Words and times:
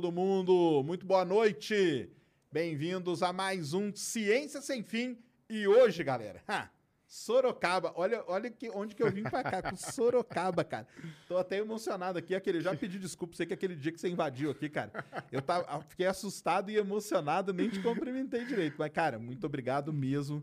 Todo 0.00 0.10
mundo, 0.10 0.82
muito 0.82 1.04
boa 1.04 1.26
noite. 1.26 2.10
Bem-vindos 2.50 3.22
a 3.22 3.34
mais 3.34 3.74
um 3.74 3.94
Ciência 3.94 4.62
Sem 4.62 4.82
Fim. 4.82 5.18
E 5.46 5.68
hoje, 5.68 6.02
galera, 6.02 6.42
ha, 6.48 6.70
Sorocaba. 7.06 7.92
Olha, 7.94 8.24
olha 8.26 8.50
que, 8.50 8.70
onde 8.70 8.94
que 8.94 9.02
eu 9.02 9.12
vim 9.12 9.22
pra 9.22 9.42
cá, 9.44 9.60
com 9.60 9.76
Sorocaba, 9.92 10.64
cara. 10.64 10.86
Tô 11.28 11.36
até 11.36 11.58
emocionado 11.58 12.18
aqui. 12.18 12.34
Aquele, 12.34 12.62
já 12.62 12.74
pedi 12.74 12.98
desculpa, 12.98 13.36
sei 13.36 13.44
que 13.44 13.52
aquele 13.52 13.76
dia 13.76 13.92
que 13.92 14.00
você 14.00 14.08
invadiu 14.08 14.50
aqui, 14.50 14.70
cara. 14.70 15.04
Eu 15.30 15.42
tava, 15.42 15.82
fiquei 15.82 16.06
assustado 16.06 16.70
e 16.70 16.78
emocionado, 16.78 17.52
nem 17.52 17.68
te 17.68 17.78
cumprimentei 17.82 18.46
direito. 18.46 18.76
Mas, 18.78 18.90
cara, 18.90 19.18
muito 19.18 19.44
obrigado 19.44 19.92
mesmo. 19.92 20.42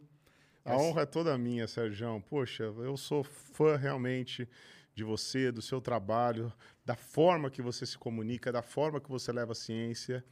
A 0.63 0.77
honra 0.77 1.01
é 1.01 1.05
toda 1.07 1.35
minha, 1.35 1.67
Sérgio. 1.67 2.23
Poxa, 2.29 2.65
eu 2.65 2.95
sou 2.95 3.23
fã 3.23 3.75
realmente 3.75 4.47
de 4.97 5.03
você, 5.03 5.51
do 5.51 5.61
seu 5.61 5.79
trabalho, 5.79 6.51
da 6.83 6.95
forma 6.95 7.51
que 7.51 7.61
você 7.61 7.85
se 7.85 7.95
comunica, 7.95 8.51
da 8.51 8.63
forma 8.63 8.99
que 8.99 9.07
você 9.07 9.31
leva 9.31 9.51
a 9.51 9.55
ciência. 9.55 10.25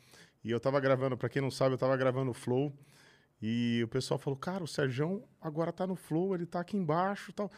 E 0.44 0.50
eu 0.50 0.58
estava 0.58 0.80
gravando, 0.80 1.16
para 1.16 1.30
quem 1.30 1.40
não 1.40 1.52
sabe, 1.52 1.74
eu 1.74 1.76
estava 1.76 1.96
gravando 1.96 2.32
o 2.32 2.34
Flow. 2.34 2.74
E 3.40 3.82
o 3.84 3.88
pessoal 3.88 4.18
falou: 4.18 4.36
"Cara, 4.40 4.64
o 4.64 4.68
Sérgio 4.68 5.24
agora 5.40 5.72
tá 5.72 5.86
no 5.86 5.96
Flow, 5.96 6.34
ele 6.34 6.48
tá 6.48 6.62
aqui 6.62 6.76
embaixo", 6.76 7.32
tal. 7.32 7.52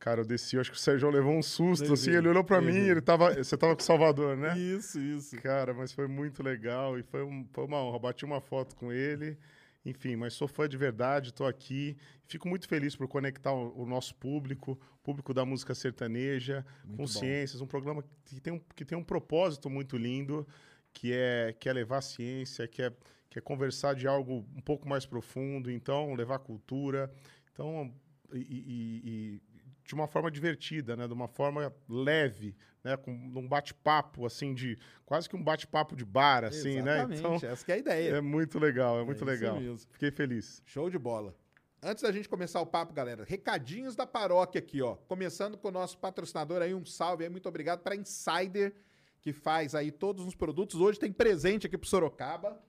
Cara, 0.00 0.20
eu 0.22 0.24
desci, 0.24 0.56
eu 0.56 0.60
acho 0.60 0.72
que 0.72 0.76
o 0.76 0.80
Sérgio 0.80 1.08
levou 1.10 1.32
um 1.32 1.42
susto, 1.42 1.92
assim, 1.92 2.10
ele 2.18 2.28
olhou 2.28 2.42
para 2.42 2.60
mim, 2.60 2.74
ele 2.90 3.00
tava, 3.00 3.34
você 3.34 3.56
tava 3.56 3.76
com 3.76 3.82
o 3.82 3.84
Salvador, 3.84 4.36
né? 4.36 4.58
Isso, 4.58 4.98
isso. 4.98 5.36
Cara, 5.40 5.72
mas 5.72 5.92
foi 5.92 6.08
muito 6.08 6.42
legal 6.42 6.98
e 6.98 7.04
foi, 7.04 7.22
um- 7.22 7.46
foi 7.52 7.64
uma 7.66 7.78
honra. 7.78 7.98
Bati 8.00 8.24
uma 8.24 8.40
foto 8.40 8.74
com 8.74 8.90
ele. 8.92 9.38
Enfim, 9.84 10.16
mas 10.16 10.34
sou 10.34 10.46
fã 10.48 10.68
de 10.68 10.76
verdade, 10.76 11.28
estou 11.30 11.46
aqui. 11.46 11.96
Fico 12.26 12.48
muito 12.48 12.68
feliz 12.68 12.94
por 12.96 13.08
conectar 13.08 13.52
o, 13.52 13.82
o 13.82 13.86
nosso 13.86 14.14
público, 14.14 14.78
público 15.02 15.32
da 15.32 15.44
música 15.44 15.74
sertaneja, 15.74 16.64
com 16.90 16.96
bom. 16.96 17.06
ciências, 17.06 17.60
um 17.60 17.66
programa 17.66 18.04
que 18.24 18.40
tem 18.40 18.52
um, 18.52 18.60
que 18.74 18.84
tem 18.84 18.98
um 18.98 19.04
propósito 19.04 19.70
muito 19.70 19.96
lindo, 19.96 20.46
que 20.92 21.12
é, 21.12 21.54
que 21.58 21.68
é 21.68 21.72
levar 21.72 22.00
ciência, 22.02 22.66
que 22.68 22.82
é, 22.82 22.92
que 23.30 23.38
é 23.38 23.42
conversar 23.42 23.94
de 23.94 24.06
algo 24.06 24.44
um 24.54 24.60
pouco 24.60 24.88
mais 24.88 25.06
profundo, 25.06 25.70
então 25.70 26.14
levar 26.14 26.38
cultura. 26.40 27.10
Então, 27.52 27.94
e- 28.32 28.38
e- 28.38 29.02
e 29.04 29.42
de 29.86 29.94
uma 29.94 30.06
forma 30.06 30.30
divertida, 30.30 30.94
né? 30.96 31.06
De 31.06 31.14
uma 31.14 31.28
forma 31.28 31.72
leve, 31.88 32.54
né? 32.88 32.96
Com 32.96 33.10
um 33.12 33.48
bate-papo, 33.48 34.24
assim, 34.26 34.54
de... 34.54 34.78
Quase 35.04 35.28
que 35.28 35.36
um 35.36 35.42
bate-papo 35.42 35.94
de 35.96 36.04
bar, 36.04 36.44
assim, 36.44 36.82
né? 36.82 36.94
Exatamente, 36.98 37.18
Então, 37.20 37.34
essa 37.50 37.64
que 37.64 37.72
é 37.72 37.74
a 37.74 37.78
ideia. 37.78 38.10
é 38.16 38.20
muito 38.20 38.58
legal, 38.58 38.98
é 39.00 39.04
muito 39.04 39.16
isso 39.18 39.24
legal. 39.24 39.60
mesmo. 39.60 39.88
Fiquei 39.92 40.10
feliz. 40.10 40.62
Show 40.66 40.90
de 40.90 40.98
bola. 40.98 41.34
Antes 41.82 42.02
da 42.02 42.10
gente 42.10 42.28
começar 42.28 42.60
o 42.60 42.66
papo, 42.66 42.92
galera, 42.92 43.24
recadinhos 43.24 43.94
da 43.94 44.04
paróquia 44.06 44.58
aqui, 44.58 44.82
ó. 44.82 44.96
Começando 45.06 45.56
com 45.56 45.68
o 45.68 45.70
nosso 45.70 45.96
patrocinador 45.98 46.60
aí, 46.60 46.74
um 46.74 46.84
salve 46.84 47.22
aí, 47.24 47.30
muito 47.30 47.48
obrigado 47.48 47.80
para 47.80 47.94
Insider, 47.94 48.74
que 49.20 49.32
faz 49.32 49.74
aí 49.76 49.92
todos 49.92 50.26
os 50.26 50.34
produtos. 50.34 50.80
Hoje 50.80 50.98
tem 50.98 51.12
presente 51.12 51.66
aqui 51.68 51.78
pro 51.78 51.88
Sorocaba. 51.88 52.60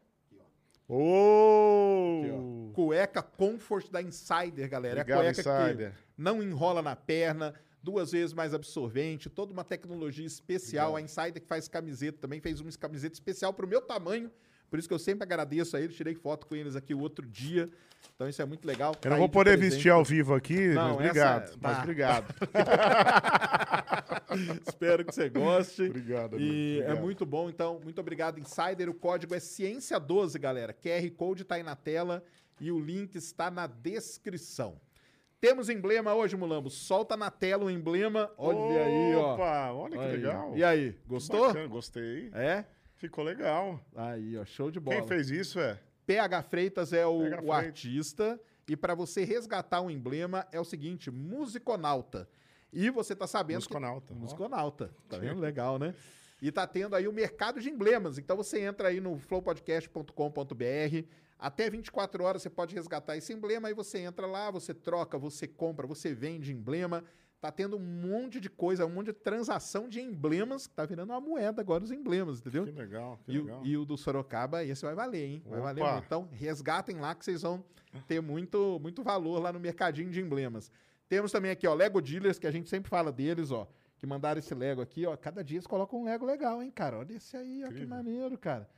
Oh! 0.87 2.21
Aqui. 2.23 2.73
Cueca 2.73 3.21
Comfort 3.21 3.89
da 3.91 4.01
Insider, 4.01 4.69
galera. 4.69 5.01
Obrigado, 5.01 5.23
é 5.23 5.29
a 5.29 5.33
cueca 5.33 5.63
Insider. 5.67 5.91
que 5.91 5.97
não 6.17 6.41
enrola 6.43 6.81
na 6.81 6.95
perna, 6.95 7.53
duas 7.81 8.11
vezes 8.11 8.33
mais 8.33 8.53
absorvente, 8.53 9.29
toda 9.29 9.53
uma 9.53 9.63
tecnologia 9.63 10.25
especial. 10.25 10.95
A 10.95 11.01
Insider 11.01 11.41
que 11.41 11.47
faz 11.47 11.67
camiseta 11.67 12.17
também, 12.19 12.41
fez 12.41 12.59
uma 12.59 12.71
camiseta 12.71 13.13
especial 13.13 13.53
pro 13.53 13.67
meu 13.67 13.81
tamanho. 13.81 14.29
Por 14.69 14.77
isso 14.77 14.87
que 14.87 14.93
eu 14.93 14.99
sempre 14.99 15.23
agradeço 15.23 15.75
a 15.75 15.81
eles. 15.81 15.95
Tirei 15.95 16.13
foto 16.13 16.45
com 16.45 16.55
eles 16.55 16.75
aqui 16.75 16.93
o 16.93 16.99
outro 16.99 17.25
dia. 17.25 17.69
Então 18.15 18.29
isso 18.29 18.41
é 18.41 18.45
muito 18.45 18.65
legal. 18.67 18.93
Eu 19.03 19.09
não 19.09 19.17
vou 19.17 19.27
poder 19.29 19.57
vestir 19.57 19.89
ao 19.91 20.03
vivo 20.05 20.35
aqui, 20.35 20.67
Não, 20.69 20.89
mas 20.89 20.95
obrigado. 21.07 21.43
essa- 21.43 21.57
Mas 21.59 21.75
tá. 21.77 21.81
obrigado. 21.81 22.35
Espero 24.67 25.05
que 25.05 25.13
você 25.15 25.29
goste. 25.29 25.83
Obrigado, 25.83 26.35
amigo. 26.35 26.51
E 26.53 26.79
é 26.79 26.83
Obrigado. 26.83 27.03
muito 27.03 27.25
bom, 27.25 27.49
então, 27.49 27.79
muito 27.83 27.99
obrigado, 27.99 28.39
Insider. 28.39 28.89
O 28.89 28.93
código 28.93 29.33
é 29.33 29.39
Ciência12, 29.39 30.39
galera. 30.39 30.73
QR 30.73 31.09
Code 31.11 31.43
tá 31.43 31.55
aí 31.55 31.63
na 31.63 31.75
tela 31.75 32.23
e 32.59 32.71
o 32.71 32.79
link 32.79 33.15
está 33.15 33.49
na 33.49 33.67
descrição. 33.67 34.79
Temos 35.41 35.69
emblema 35.69 36.13
hoje, 36.13 36.35
Mulambo. 36.35 36.69
Solta 36.69 37.15
na 37.15 37.31
tela 37.31 37.63
o 37.65 37.69
emblema. 37.69 38.29
Olha 38.37 38.83
aí, 38.85 39.15
ó. 39.15 39.33
Opa, 39.35 39.71
olha 39.71 39.97
que 39.97 40.03
Aí. 40.03 40.11
legal. 40.17 40.57
E 40.57 40.63
aí, 40.63 40.93
Que 40.93 41.07
gostou? 41.07 41.47
bacana, 41.47 41.67
Gostei. 41.67 42.29
É? 42.33 42.65
Ficou 42.95 43.23
legal. 43.23 43.79
Aí, 43.95 44.37
ó, 44.37 44.43
show 44.43 44.69
de 44.69 44.79
bola. 44.81 44.97
Quem 44.97 45.07
fez 45.07 45.29
isso 45.29 45.59
é? 45.59 45.79
PH 46.05 46.43
Freitas 46.43 46.91
é 46.91 47.05
o, 47.05 47.19
PH 47.21 47.25
o 47.25 47.29
Freitas. 47.39 47.49
artista. 47.65 48.41
E 48.67 48.75
para 48.75 48.93
você 48.93 49.23
resgatar 49.23 49.79
o 49.81 49.89
emblema 49.89 50.45
é 50.51 50.59
o 50.59 50.65
seguinte: 50.65 51.09
musiconauta. 51.09 52.27
E 52.73 52.89
você 52.89 53.15
tá 53.15 53.25
sabendo. 53.25 53.61
que- 53.61 53.73
Musiconauta, 53.73 54.13
ó. 54.13 54.15
Musiconauta. 54.17 54.91
Tá 55.07 55.17
vendo? 55.17 55.39
Legal, 55.39 55.79
né? 55.79 55.95
E 56.41 56.51
tá 56.51 56.67
tendo 56.67 56.95
aí 56.95 57.07
o 57.07 57.13
mercado 57.13 57.59
de 57.61 57.69
emblemas. 57.69 58.17
Então 58.17 58.35
você 58.35 58.59
entra 58.59 58.89
aí 58.89 58.99
no 58.99 59.17
flowpodcast.com.br. 59.17 61.07
Até 61.39 61.69
24 61.69 62.21
horas 62.23 62.41
você 62.41 62.49
pode 62.49 62.75
resgatar 62.75 63.15
esse 63.15 63.31
emblema. 63.31 63.69
Aí 63.69 63.73
você 63.73 63.99
entra 63.99 64.27
lá, 64.27 64.51
você 64.51 64.73
troca, 64.73 65.17
você 65.17 65.47
compra, 65.47 65.87
você 65.87 66.13
vende 66.13 66.51
emblema. 66.51 67.03
Tá 67.39 67.49
tendo 67.49 67.77
um 67.77 67.79
monte 67.79 68.41
de 68.41 68.49
coisa, 68.49 68.85
um 68.85 68.89
monte 68.89 69.07
de 69.07 69.13
transação 69.13 69.87
de 69.87 70.01
emblemas. 70.01 70.67
que 70.67 70.73
Tá 70.75 70.85
virando 70.85 71.11
uma 71.13 71.21
moeda 71.21 71.61
agora 71.61 71.81
os 71.81 71.91
emblemas, 71.91 72.39
entendeu? 72.39 72.65
Que 72.65 72.71
legal, 72.73 73.17
que 73.23 73.31
E, 73.31 73.39
o- 73.39 73.43
legal. 73.45 73.65
e 73.65 73.77
o 73.77 73.85
do 73.85 73.97
Sorocaba, 73.97 74.65
esse 74.65 74.83
vai 74.83 74.93
valer, 74.93 75.25
hein? 75.25 75.43
Vai 75.45 75.61
valer 75.61 75.81
Opa! 75.81 75.91
muito. 75.93 76.05
Então, 76.05 76.27
resgatem 76.33 76.97
lá 76.99 77.15
que 77.15 77.23
vocês 77.23 77.41
vão 77.43 77.63
ter 78.05 78.21
muito, 78.21 78.77
muito 78.81 79.01
valor 79.01 79.39
lá 79.41 79.53
no 79.53 79.59
mercadinho 79.61 80.09
de 80.11 80.19
emblemas. 80.19 80.69
Temos 81.07 81.31
também 81.31 81.49
aqui, 81.49 81.65
ó, 81.65 81.73
Lego 81.73 82.01
Dealers, 82.01 82.37
que 82.37 82.45
a 82.45 82.51
gente 82.51 82.69
sempre 82.69 82.89
fala 82.89 83.11
deles, 83.11 83.49
ó. 83.51 83.65
Que 83.97 84.05
mandaram 84.05 84.39
esse 84.39 84.53
Lego 84.53 84.81
aqui, 84.81 85.05
ó. 85.05 85.15
Cada 85.15 85.41
dia 85.41 85.55
eles 85.57 85.65
colocam 85.67 86.01
um 86.01 86.03
Lego 86.03 86.25
legal, 86.25 86.61
hein, 86.61 86.69
cara? 86.69 86.97
Olha 86.99 87.13
esse 87.13 87.35
aí, 87.37 87.63
ó, 87.63 87.67
que 87.67 87.73
Incrível. 87.75 87.89
maneiro, 87.89 88.37
cara. 88.37 88.69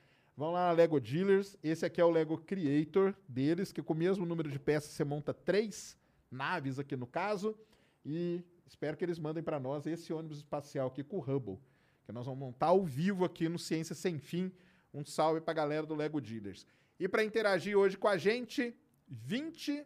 Vão 0.42 0.54
lá 0.54 0.70
na 0.70 0.72
Lego 0.72 1.00
Dealers. 1.00 1.56
Esse 1.62 1.86
aqui 1.86 2.02
é 2.02 2.04
o 2.04 2.10
Lego 2.10 2.36
Creator 2.36 3.14
deles, 3.28 3.72
que 3.72 3.80
com 3.80 3.94
o 3.94 3.96
mesmo 3.96 4.26
número 4.26 4.50
de 4.50 4.58
peças 4.58 4.90
você 4.90 5.04
monta 5.04 5.36
três 5.36 5.96
naves 6.32 6.80
aqui 6.80 6.96
no 6.96 7.06
caso. 7.06 7.56
E 8.04 8.44
espero 8.66 8.98
que 8.98 9.06
eles 9.06 9.20
mandem 9.20 9.44
para 9.44 9.60
nós 9.60 9.86
esse 9.86 10.12
ônibus 10.12 10.38
espacial 10.38 10.88
aqui 10.88 11.04
com 11.04 11.18
o 11.18 11.20
Hubble, 11.20 11.60
que 12.08 12.12
nós 12.12 12.26
vamos 12.26 12.40
montar 12.40 12.70
ao 12.70 12.84
vivo 12.84 13.24
aqui 13.24 13.48
no 13.48 13.60
Ciência 13.60 13.94
Sem 13.94 14.18
Fim. 14.18 14.52
Um 14.92 15.06
salve 15.06 15.42
pra 15.42 15.54
galera 15.54 15.86
do 15.86 15.94
Lego 15.94 16.20
Dealers. 16.20 16.66
E 17.00 17.08
para 17.08 17.24
interagir 17.24 17.78
hoje 17.78 17.96
com 17.96 18.08
a 18.08 18.18
gente, 18.18 18.76
20 19.08 19.86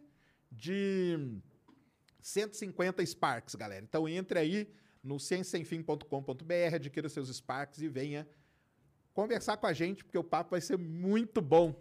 de 0.50 1.38
150 2.22 3.04
Sparks, 3.04 3.54
galera. 3.56 3.84
Então 3.84 4.08
entre 4.08 4.38
aí 4.38 4.72
no 5.02 5.20
cienciasemfim.com.br, 5.20 6.74
adquira 6.74 7.10
seus 7.10 7.28
Sparks 7.28 7.82
e 7.82 7.88
venha 7.88 8.26
conversar 9.16 9.56
com 9.56 9.66
a 9.66 9.72
gente, 9.72 10.04
porque 10.04 10.18
o 10.18 10.22
papo 10.22 10.50
vai 10.50 10.60
ser 10.60 10.76
muito 10.76 11.40
bom. 11.40 11.74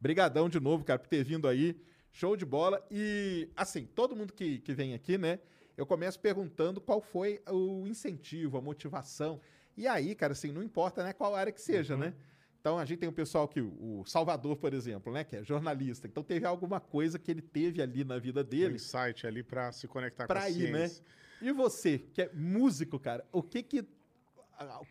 Brigadão 0.00 0.48
de 0.48 0.58
novo, 0.58 0.84
cara, 0.84 0.98
por 0.98 1.06
ter 1.08 1.22
vindo 1.22 1.46
aí. 1.46 1.80
Show 2.10 2.36
de 2.36 2.44
bola. 2.44 2.84
E, 2.90 3.48
assim, 3.56 3.86
todo 3.86 4.16
mundo 4.16 4.32
que, 4.32 4.58
que 4.58 4.74
vem 4.74 4.92
aqui, 4.92 5.16
né? 5.16 5.38
Eu 5.76 5.86
começo 5.86 6.18
perguntando 6.18 6.80
qual 6.80 7.00
foi 7.00 7.40
o 7.48 7.86
incentivo, 7.86 8.58
a 8.58 8.60
motivação. 8.60 9.40
E 9.76 9.86
aí, 9.86 10.14
cara, 10.16 10.32
assim, 10.32 10.50
não 10.50 10.62
importa 10.62 11.04
né, 11.04 11.12
qual 11.12 11.36
área 11.36 11.52
que 11.52 11.62
seja, 11.62 11.94
Uhum. 11.94 12.00
né? 12.00 12.14
Então 12.60 12.78
a 12.78 12.84
gente 12.84 12.98
tem 12.98 13.08
o 13.08 13.12
pessoal 13.12 13.48
que, 13.48 13.60
o 13.60 14.02
Salvador, 14.04 14.56
por 14.56 14.74
exemplo, 14.74 15.10
né? 15.12 15.22
Que 15.24 15.36
é 15.36 15.44
jornalista. 15.44 16.06
Então 16.08 16.22
teve 16.22 16.44
alguma 16.44 16.78
coisa 16.80 17.18
que 17.18 17.30
ele 17.30 17.40
teve 17.40 17.80
ali 17.80 18.04
na 18.04 18.18
vida 18.18 18.40
Um 18.42 18.44
dele 18.44 18.74
insight 18.74 19.26
ali 19.26 19.42
pra 19.42 19.72
se 19.72 19.86
conectar 19.88 20.26
pra 20.26 20.40
com 20.40 20.46
a 20.46 20.50
ir, 20.50 20.70
né? 20.70 20.88
ciência. 20.88 21.04
E 21.40 21.52
você, 21.52 21.98
que 22.12 22.20
é 22.20 22.30
músico, 22.34 22.98
cara, 22.98 23.24
o 23.32 23.42
que 23.42 23.62
que. 23.62 23.82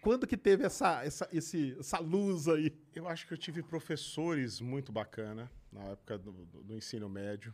Quando 0.01 0.25
que 0.25 0.35
teve 0.35 0.65
essa, 0.65 1.03
essa, 1.05 1.29
esse, 1.31 1.75
essa 1.79 1.99
luz 1.99 2.47
aí? 2.47 2.75
Eu 2.95 3.07
acho 3.07 3.27
que 3.27 3.33
eu 3.33 3.37
tive 3.37 3.61
professores 3.61 4.59
muito 4.59 4.91
bacana 4.91 5.49
na 5.71 5.83
época 5.89 6.17
do, 6.17 6.31
do- 6.45 6.75
ensino 6.75 7.07
médio 7.07 7.53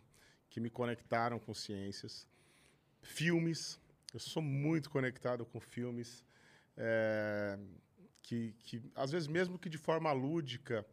que 0.50 0.62
me 0.62 0.70
conectaram 0.70 1.38
com 1.40 1.54
ciências. 1.54 2.28
Filmes, 3.02 3.80
eu 4.14 4.20
sou 4.20 4.42
muito 4.42 4.90
conectado 4.90 5.46
com 5.46 5.60
filmes 5.60 6.24
é, 6.78 7.60
que, 8.22 8.56
que, 8.64 8.82
às 8.96 9.12
vezes, 9.12 9.28
mesmo 9.28 9.60
que 9.60 9.68
de 9.70 9.78
forma 9.78 10.12
lúdica, 10.14 10.86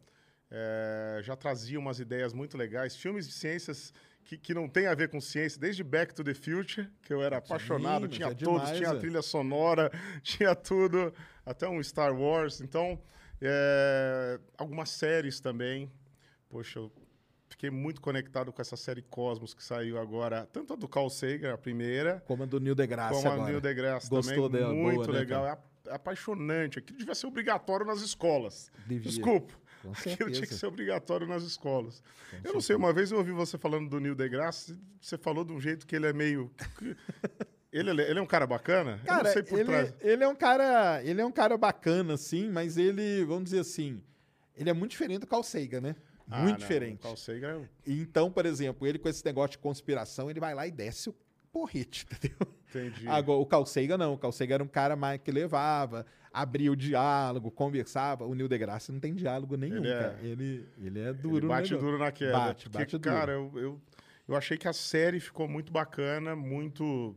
é, 0.51 1.21
já 1.23 1.37
traziam 1.37 1.81
umas 1.81 1.99
ideias 1.99 2.33
muito 2.33 2.57
legais. 2.57 2.97
Filmes 2.97 3.25
de 3.27 3.33
ciências 3.33 3.93
que, 4.25 4.37
que 4.37 4.53
não 4.53 4.67
tem 4.67 4.87
a 4.87 4.95
ver 4.95 5.09
com 5.09 5.19
ciência, 5.19 5.59
desde 5.59 5.83
Back 5.83 6.13
to 6.13 6.23
the 6.23 6.33
Future, 6.33 6.89
que 7.01 7.13
eu 7.13 7.21
era 7.21 7.37
apaixonado, 7.37 8.07
mas 8.07 8.15
tinha 8.15 8.27
é 8.29 8.33
todos, 8.33 8.61
demais, 8.61 8.77
tinha 8.77 8.91
a 8.91 8.95
é. 8.95 8.97
trilha 8.99 9.21
sonora, 9.21 9.91
tinha 10.23 10.55
tudo, 10.55 11.13
até 11.45 11.67
um 11.67 11.81
Star 11.83 12.13
Wars. 12.15 12.61
Então, 12.61 12.99
é, 13.41 14.39
algumas 14.57 14.89
séries 14.89 15.39
também. 15.39 15.91
Poxa, 16.49 16.79
eu 16.79 16.91
fiquei 17.49 17.69
muito 17.69 17.99
conectado 17.99 18.51
com 18.53 18.61
essa 18.61 18.77
série 18.77 19.01
Cosmos 19.01 19.53
que 19.53 19.63
saiu 19.63 19.99
agora, 19.99 20.47
tanto 20.51 20.73
a 20.73 20.75
do 20.75 20.87
Carl 20.87 21.09
Sagan, 21.09 21.53
a 21.53 21.57
primeira, 21.57 22.23
Como 22.25 22.43
a 22.43 22.45
do 22.45 22.59
Neil 22.59 22.75
deGrasse 22.75 23.15
como 23.15 23.27
a 23.29 23.33
agora. 23.33 23.49
Neil 23.49 23.61
deGrasse 23.61 24.09
Gostou 24.09 24.49
também. 24.49 24.61
dela? 24.61 24.73
Muito 24.73 24.95
Boa, 25.03 25.07
né, 25.13 25.19
legal, 25.19 25.43
cara? 25.43 25.51
é 25.51 25.53
ap- 25.91 25.95
apaixonante. 25.95 26.79
Aquilo 26.79 26.97
devia 26.99 27.15
ser 27.15 27.27
obrigatório 27.27 27.85
nas 27.85 28.01
escolas. 28.01 28.71
Devia. 28.87 29.09
Desculpa. 29.11 29.53
Com 29.83 29.91
Aquilo 29.93 30.15
tinha 30.15 30.27
que 30.29 30.35
certeza. 30.35 30.57
ser 30.59 30.65
obrigatório 30.65 31.27
nas 31.27 31.43
escolas. 31.43 32.01
Com 32.31 32.37
eu 32.47 32.53
não 32.53 32.61
sei, 32.61 32.75
uma 32.75 32.91
vez 32.93 33.11
eu 33.11 33.17
ouvi 33.19 33.31
você 33.31 33.57
falando 33.57 33.89
do 33.89 33.99
Neil 33.99 34.15
deGrasse, 34.15 34.75
você 34.99 35.17
falou 35.17 35.43
de 35.43 35.51
um 35.51 35.59
jeito 35.61 35.85
que 35.85 35.95
ele 35.95 36.07
é 36.07 36.13
meio... 36.13 36.49
ele, 37.71 38.01
é- 38.01 38.09
ele 38.09 38.19
é 38.19 38.21
um 38.21 38.25
cara 38.27 38.47
bacana? 38.47 38.99
eu 39.01 39.05
Cara, 39.05 39.23
não 39.23 39.31
sei 39.33 39.43
por 39.43 39.59
ele, 39.59 39.69
trás. 39.69 39.93
ele 40.01 40.23
é 40.23 40.27
um 40.27 40.35
cara, 40.35 41.03
ele 41.03 41.21
é 41.21 41.25
um 41.25 41.31
cara 41.31 41.57
bacana, 41.57 42.15
sim, 42.17 42.49
mas 42.49 42.77
ele, 42.77 43.25
vamos 43.25 43.45
dizer 43.45 43.59
assim, 43.59 44.01
ele 44.55 44.69
é 44.69 44.73
muito 44.73 44.91
diferente 44.91 45.19
do 45.19 45.27
Carl 45.27 45.43
Sagan, 45.43 45.81
né? 45.81 45.95
Ah, 46.29 46.39
muito 46.43 46.51
não, 46.53 46.57
diferente. 46.59 46.99
o 46.99 47.03
Carl 47.03 47.17
Sagan 47.17 47.61
é 47.63 47.91
Então, 47.91 48.31
por 48.31 48.45
exemplo, 48.45 48.87
ele 48.87 48.97
com 48.97 49.09
esse 49.09 49.23
negócio 49.25 49.51
de 49.51 49.57
conspiração, 49.57 50.29
ele 50.29 50.39
vai 50.39 50.55
lá 50.55 50.65
e 50.65 50.71
desce 50.71 51.09
o 51.09 51.15
porrete, 51.51 52.05
entendeu? 52.13 52.37
Entendi. 52.75 53.07
Agora, 53.07 53.39
o 53.39 53.45
Carl 53.45 53.65
Sagan 53.65 53.97
não. 53.97 54.13
O 54.13 54.17
Carl 54.17 54.31
Sagan 54.31 54.55
era 54.55 54.63
um 54.63 54.67
cara 54.67 54.95
mais 54.95 55.19
que 55.21 55.31
levava, 55.31 56.05
abria 56.31 56.71
o 56.71 56.75
diálogo, 56.75 57.51
conversava. 57.51 58.25
O 58.25 58.33
Neil 58.33 58.47
deGrasse 58.47 58.91
não 58.91 58.99
tem 58.99 59.13
diálogo 59.13 59.55
nenhum, 59.55 59.77
Ele 59.77 59.89
é- 59.89 59.99
cara. 59.99 60.19
Ele, 60.21 60.67
ele 60.81 60.99
é 60.99 61.13
duro 61.13 61.35
Ele 61.37 61.41
no 61.43 61.47
bate 61.49 61.75
duro 61.75 61.97
na 61.97 62.11
queda. 62.11 62.31
Bate, 62.37 62.63
porque, 62.69 62.77
bate 62.79 62.97
duro. 62.97 63.15
cara, 63.15 63.31
eu, 63.33 63.51
eu, 63.55 63.81
eu 64.27 64.35
achei 64.35 64.57
que 64.57 64.67
a 64.67 64.73
série 64.73 65.19
ficou 65.19 65.47
muito 65.47 65.71
bacana, 65.71 66.35
muito. 66.35 67.15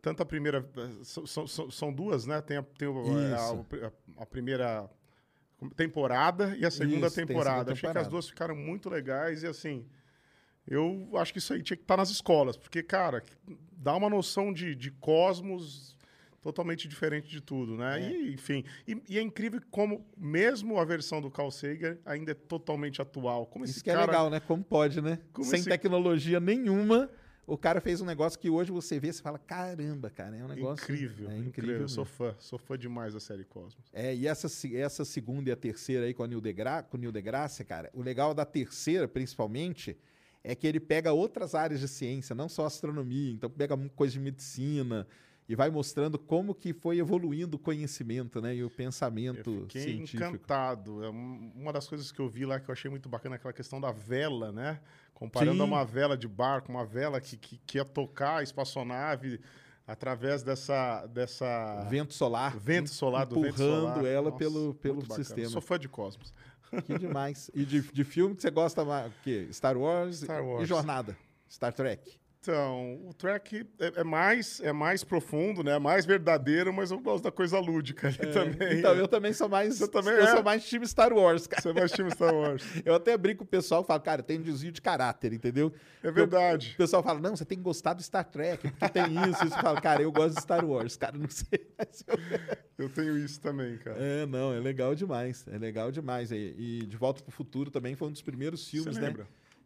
Tanto 0.00 0.22
a 0.22 0.26
primeira. 0.26 0.68
São, 1.04 1.24
são- 1.46 1.70
são- 1.70 1.92
duas, 1.92 2.26
né? 2.26 2.40
Tem, 2.42 2.56
a, 2.56 2.62
tem 2.62 2.88
Isso. 2.90 3.66
a, 3.82 3.86
a- 3.86 4.22
a 4.22 4.26
primeira 4.26 4.90
temporada 5.76 6.56
e 6.56 6.64
a 6.66 6.70
segunda 6.70 7.06
Isso, 7.06 7.14
tem 7.14 7.24
a 7.24 7.26
segunda 7.26 7.26
temporada. 7.26 7.72
Achei 7.72 7.80
que 7.82 7.86
as 7.86 7.92
temporada. 7.92 8.10
duas 8.10 8.28
ficaram 8.28 8.56
muito 8.56 8.90
legais 8.90 9.42
e 9.42 9.46
assim. 9.46 9.86
Eu 10.66 11.10
acho 11.16 11.32
que 11.32 11.38
isso 11.38 11.52
aí 11.52 11.62
tinha 11.62 11.76
que 11.76 11.82
estar 11.82 11.96
nas 11.96 12.10
escolas, 12.10 12.56
porque, 12.56 12.82
cara, 12.82 13.22
dá 13.72 13.94
uma 13.96 14.08
noção 14.08 14.52
de, 14.52 14.74
de 14.74 14.90
cosmos 14.90 15.96
totalmente 16.40 16.88
diferente 16.88 17.28
de 17.28 17.40
tudo, 17.40 17.76
né? 17.76 18.00
É. 18.02 18.10
E, 18.12 18.34
enfim, 18.34 18.64
e, 18.86 19.00
e 19.08 19.18
é 19.18 19.22
incrível 19.22 19.60
como 19.70 20.04
mesmo 20.16 20.78
a 20.78 20.84
versão 20.84 21.20
do 21.20 21.30
Carl 21.30 21.50
Sagan 21.50 21.98
ainda 22.04 22.32
é 22.32 22.34
totalmente 22.34 23.00
atual. 23.00 23.46
Como 23.46 23.64
esse 23.64 23.74
Isso 23.74 23.84
que 23.84 23.90
é 23.90 23.94
cara 23.94 24.06
legal, 24.06 24.30
né? 24.30 24.40
Como 24.40 24.62
pode, 24.64 25.00
né? 25.00 25.18
Como 25.32 25.46
Sem 25.48 25.60
esse- 25.60 25.68
tecnologia 25.68 26.40
nenhuma, 26.40 27.08
o 27.46 27.56
cara 27.56 27.80
fez 27.80 28.00
um 28.00 28.04
negócio 28.04 28.38
que 28.38 28.50
hoje 28.50 28.72
você 28.72 28.98
vê 28.98 29.08
e 29.10 29.12
fala, 29.12 29.38
caramba, 29.38 30.10
cara, 30.10 30.36
é 30.36 30.44
um 30.44 30.48
negócio... 30.48 30.82
incrível, 30.84 31.28
É 31.28 31.38
incrível. 31.38 31.48
incrível. 31.48 31.80
Eu 31.82 31.88
sou 31.88 32.04
fã, 32.04 32.34
sou 32.38 32.58
fã 32.58 32.76
demais 32.78 33.14
da 33.14 33.20
série 33.20 33.44
Cosmos. 33.44 33.84
É, 33.92 34.12
e 34.14 34.26
essa, 34.26 34.48
essa 34.76 35.04
segunda 35.04 35.48
e 35.50 35.52
a 35.52 35.56
terceira 35.56 36.06
aí 36.06 36.14
com, 36.14 36.22
a 36.24 36.26
Neil 36.26 36.40
deGra 36.40 36.82
com 36.82 36.96
o 36.96 37.00
Neil 37.00 37.12
deGrasse, 37.12 37.64
cara, 37.64 37.88
o 37.94 38.00
legal 38.02 38.32
da 38.34 38.44
terceira, 38.44 39.06
principalmente, 39.06 39.96
é 40.44 40.54
que 40.54 40.66
ele 40.66 40.80
pega 40.80 41.12
outras 41.12 41.54
áreas 41.54 41.80
de 41.80 41.88
ciência, 41.88 42.34
não 42.34 42.48
só 42.48 42.66
astronomia, 42.66 43.32
então 43.32 43.48
pega 43.48 43.76
coisa 43.94 44.12
de 44.14 44.20
medicina 44.20 45.06
e 45.48 45.54
vai 45.54 45.70
mostrando 45.70 46.18
como 46.18 46.54
que 46.54 46.72
foi 46.72 46.98
evoluindo 46.98 47.56
o 47.56 47.58
conhecimento, 47.60 48.40
né, 48.40 48.54
e 48.54 48.62
o 48.62 48.66
Eu 48.66 48.70
pensamento 48.70 49.60
fiquei 49.62 49.82
científico. 49.82 50.24
encantado. 50.24 51.04
É 51.04 51.10
um- 51.10 51.52
uma 51.54 51.72
das 51.72 51.86
coisas 51.88 52.10
que 52.10 52.20
eu 52.20 52.28
vi 52.28 52.44
lá 52.46 52.58
que 52.58 52.68
eu 52.68 52.72
achei 52.72 52.90
muito 52.90 53.08
bacana, 53.08 53.36
aquela 53.36 53.52
questão 53.52 53.80
da 53.80 53.92
vela, 53.92 54.50
né? 54.52 54.80
Comparando 55.14 55.62
a 55.62 55.66
Sim. 55.66 55.70
uma 55.72 55.84
vela 55.84 56.16
de 56.16 56.26
barco, 56.26 56.70
uma 56.70 56.84
vela 56.84 57.20
que, 57.20 57.36
que, 57.36 57.58
que 57.66 57.78
ia 57.78 57.84
tocar 57.84 58.38
a 58.38 58.42
espaçonave 58.42 59.40
através 59.86 60.42
dessa, 60.42 61.06
dessa 61.06 61.84
Vento 61.88 62.14
solar. 62.14 62.56
vento 62.56 62.90
solar 62.90 63.26
do 63.26 63.34
vento 63.36 63.48
empurrando 63.54 63.94
solar. 63.94 64.04
ela 64.06 64.22
Nossa, 64.30 64.36
pelo, 64.38 64.74
pelo 64.74 65.14
sistema. 65.14 65.48
Sou 65.50 65.60
fã 65.60 65.78
de 65.78 65.88
Cosmos. 65.88 66.32
Que 66.86 66.98
demais. 66.98 67.50
E 67.54 67.64
de, 67.64 67.80
de 67.82 68.04
filme 68.04 68.34
que 68.34 68.42
você 68.42 68.50
gosta 68.50 68.84
mais, 68.84 69.10
o 69.10 69.14
quê? 69.22 69.48
Star 69.52 69.76
Wars, 69.76 70.20
Star 70.20 70.42
e 70.42 70.46
Wars. 70.46 70.68
Jornada. 70.68 71.16
Star 71.50 71.72
Trek. 71.72 72.18
Então, 72.42 72.98
o 73.06 73.14
track 73.14 73.64
é, 73.78 74.00
é 74.00 74.04
mais, 74.04 74.60
é 74.60 74.72
mais 74.72 75.04
profundo, 75.04 75.62
né? 75.62 75.76
É 75.76 75.78
mais 75.78 76.04
verdadeiro, 76.04 76.72
mas 76.72 76.90
eu 76.90 76.98
gosto 76.98 77.22
da 77.22 77.30
coisa 77.30 77.56
lúdica 77.60 78.08
ali 78.08 78.16
também. 78.32 78.80
Então, 78.80 78.96
eu 78.96 79.06
também 79.06 79.32
sou 79.32 79.48
mais. 79.48 79.78
Você 79.78 79.86
também 79.86 80.12
eu 80.14 80.24
é? 80.24 80.26
sou 80.26 80.42
mais 80.42 80.68
time 80.68 80.84
Star 80.84 81.12
Wars, 81.12 81.46
cara. 81.46 81.62
Você 81.62 81.72
vai 81.72 81.84
assistir 81.84 82.10
Star 82.10 82.34
Wars. 82.34 82.64
Eu 82.84 82.96
até 82.96 83.16
brinco 83.16 83.38
com 83.38 83.44
o 83.44 83.46
pessoal 83.46 83.82
e 83.82 83.86
falo, 83.86 84.00
cara, 84.00 84.24
tem 84.24 84.40
um 84.40 84.42
desvio 84.42 84.72
de 84.72 84.82
caráter, 84.82 85.32
entendeu? 85.32 85.72
É 86.02 86.10
verdade. 86.10 86.72
O 86.74 86.78
pessoal 86.78 87.00
fala, 87.00 87.20
não, 87.20 87.36
você 87.36 87.44
tem 87.44 87.56
que 87.56 87.62
gostar 87.62 87.94
do 87.94 88.02
Star 88.02 88.24
Trek, 88.24 88.68
porque 88.72 88.88
tem 88.88 89.04
isso, 89.30 89.44
isso. 89.44 89.56
Eu 89.56 89.62
falo, 89.62 89.80
cara, 89.80 90.02
eu 90.02 90.10
gosto 90.10 90.34
de 90.34 90.42
Star 90.42 90.64
Wars, 90.64 90.96
cara, 90.96 91.16
não 91.16 91.28
sei. 91.30 91.70
eu- 92.08 92.18
Eu 92.82 92.88
tenho 92.88 93.16
isso 93.16 93.40
também, 93.40 93.76
cara. 93.78 93.96
É, 94.00 94.26
não, 94.26 94.52
é 94.52 94.58
legal 94.58 94.92
demais, 94.96 95.46
é 95.46 95.56
legal 95.56 95.92
demais. 95.92 96.32
E, 96.32 96.54
e 96.58 96.86
De 96.86 96.96
Volta 96.96 97.22
pro 97.22 97.30
Futuro 97.30 97.70
também 97.70 97.94
foi 97.94 98.08
um 98.08 98.10
dos 98.12 98.22
primeiros 98.22 98.68
filmes, 98.68 98.96
Você 98.96 99.00
né? 99.00 99.14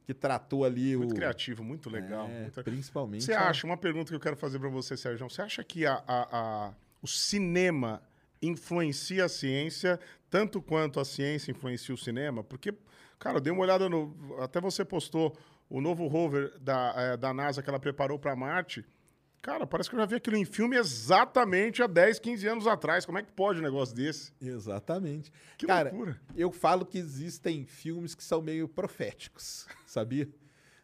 Que 0.06 0.14
tratou 0.14 0.64
ali 0.64 0.96
Muito 0.96 1.10
o... 1.12 1.14
criativo, 1.16 1.64
muito 1.64 1.90
legal. 1.90 2.28
É, 2.28 2.42
muito- 2.42 2.62
principalmente. 2.62 3.24
Você 3.24 3.32
a- 3.32 3.48
acha, 3.48 3.66
uma 3.66 3.76
pergunta 3.76 4.08
que 4.10 4.14
eu 4.14 4.20
quero 4.20 4.36
fazer 4.36 4.58
para 4.60 4.68
você, 4.68 4.96
Sérgio, 4.96 5.28
você 5.28 5.42
acha 5.42 5.64
que 5.64 5.84
a, 5.84 5.94
a- 6.06 6.28
a- 6.68 6.74
o 7.02 7.08
cinema 7.08 8.00
influencia 8.40 9.24
a 9.24 9.28
ciência 9.28 9.98
tanto 10.30 10.62
quanto 10.62 11.00
a 11.00 11.04
ciência 11.04 11.50
influencia 11.50 11.92
o 11.94 11.98
cinema? 11.98 12.44
Porque, 12.44 12.72
cara, 13.18 13.38
eu 13.38 13.40
dei 13.40 13.52
uma 13.52 13.62
olhada 13.62 13.88
no... 13.88 14.14
Até 14.40 14.60
você 14.60 14.84
postou 14.84 15.36
o 15.68 15.80
novo 15.80 16.06
rover 16.06 16.56
da, 16.60 16.94
eh, 16.96 17.16
da 17.16 17.34
NASA 17.34 17.60
que 17.62 17.68
ela 17.68 17.80
preparou 17.80 18.16
para 18.18 18.36
Marte. 18.36 18.84
Cara, 19.46 19.64
parece 19.64 19.88
que 19.88 19.94
eu 19.94 20.00
já 20.00 20.06
vi 20.06 20.16
aquilo 20.16 20.36
em 20.36 20.44
filme 20.44 20.76
exatamente 20.76 21.80
há 21.80 21.86
10, 21.86 22.18
15 22.18 22.48
anos 22.48 22.66
atrás. 22.66 23.06
Como 23.06 23.16
é 23.16 23.22
que 23.22 23.30
pode 23.30 23.60
um 23.60 23.62
negócio 23.62 23.94
desse? 23.94 24.32
Exatamente. 24.42 25.32
Que 25.56 25.66
Cara, 25.68 25.90
loucura. 25.90 26.20
eu 26.36 26.50
falo 26.50 26.84
que 26.84 26.98
existem 26.98 27.64
filmes 27.64 28.12
que 28.12 28.24
são 28.24 28.42
meio 28.42 28.66
proféticos, 28.66 29.68
sabia? 29.86 30.28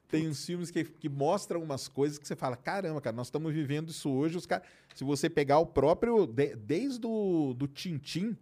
Tem 0.08 0.28
uns 0.28 0.46
filmes 0.46 0.70
que, 0.70 0.84
que 0.84 1.08
mostram 1.08 1.60
umas 1.60 1.88
coisas 1.88 2.18
que 2.18 2.28
você 2.28 2.36
fala, 2.36 2.56
caramba, 2.56 3.00
cara, 3.00 3.16
nós 3.16 3.26
estamos 3.26 3.52
vivendo 3.52 3.88
isso 3.90 4.08
hoje. 4.08 4.36
Os 4.36 4.46
cara... 4.46 4.62
Se 4.94 5.02
você 5.02 5.28
pegar 5.28 5.58
o 5.58 5.66
próprio, 5.66 6.24
de- 6.24 6.54
desde 6.54 7.04
o 7.04 7.54
do 7.54 7.66
Tintim, 7.66 8.36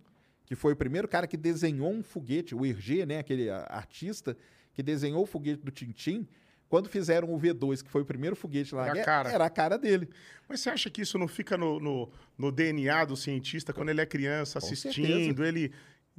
que 0.45 0.55
foi 0.55 0.75
o 0.75 0.77
primeiro 0.77 1.09
cara 1.09 1.27
que 1.27 1.37
desenhou 1.39 1.91
um 1.91 2.03
foguete, 2.03 2.55
o 2.55 2.67
Hergé, 2.67 3.07
né, 3.07 3.21
aquele 3.21 3.49
artista 3.49 4.37
que 4.75 4.83
desenhou 4.83 5.23
o 5.23 5.27
foguete 5.27 5.63
do 5.65 5.71
Tintim, 5.71 6.29
quando 6.71 6.89
fizeram 6.89 7.35
o 7.35 7.39
V2, 7.39 7.83
que 7.83 7.91
foi 7.91 8.01
o 8.01 8.07
primeiro 8.07 8.35
foguete 8.35 8.75
lá 8.75 8.85
Era 8.85 8.91
a 8.91 8.95
guerra, 8.95 9.05
cara. 9.07 9.31
era 9.31 9.45
a 9.45 9.51
cara 9.51 9.77
dele. 9.77 10.09
Mas 10.49 10.61
você 10.61 10.71
acha 10.71 10.89
que 10.89 11.03
isso 11.03 11.19
não 11.19 11.29
fica 11.29 11.59
no, 11.59 11.79
no, 11.79 12.11
no 12.39 12.51
DNA 12.51 13.05
do 13.05 13.17
cientista 13.17 13.73
quando 13.75 13.91
ele 13.91 14.01
é 14.01 14.07
criança 14.07 14.59
assistindo? 14.59 15.45
Ele, 15.45 15.73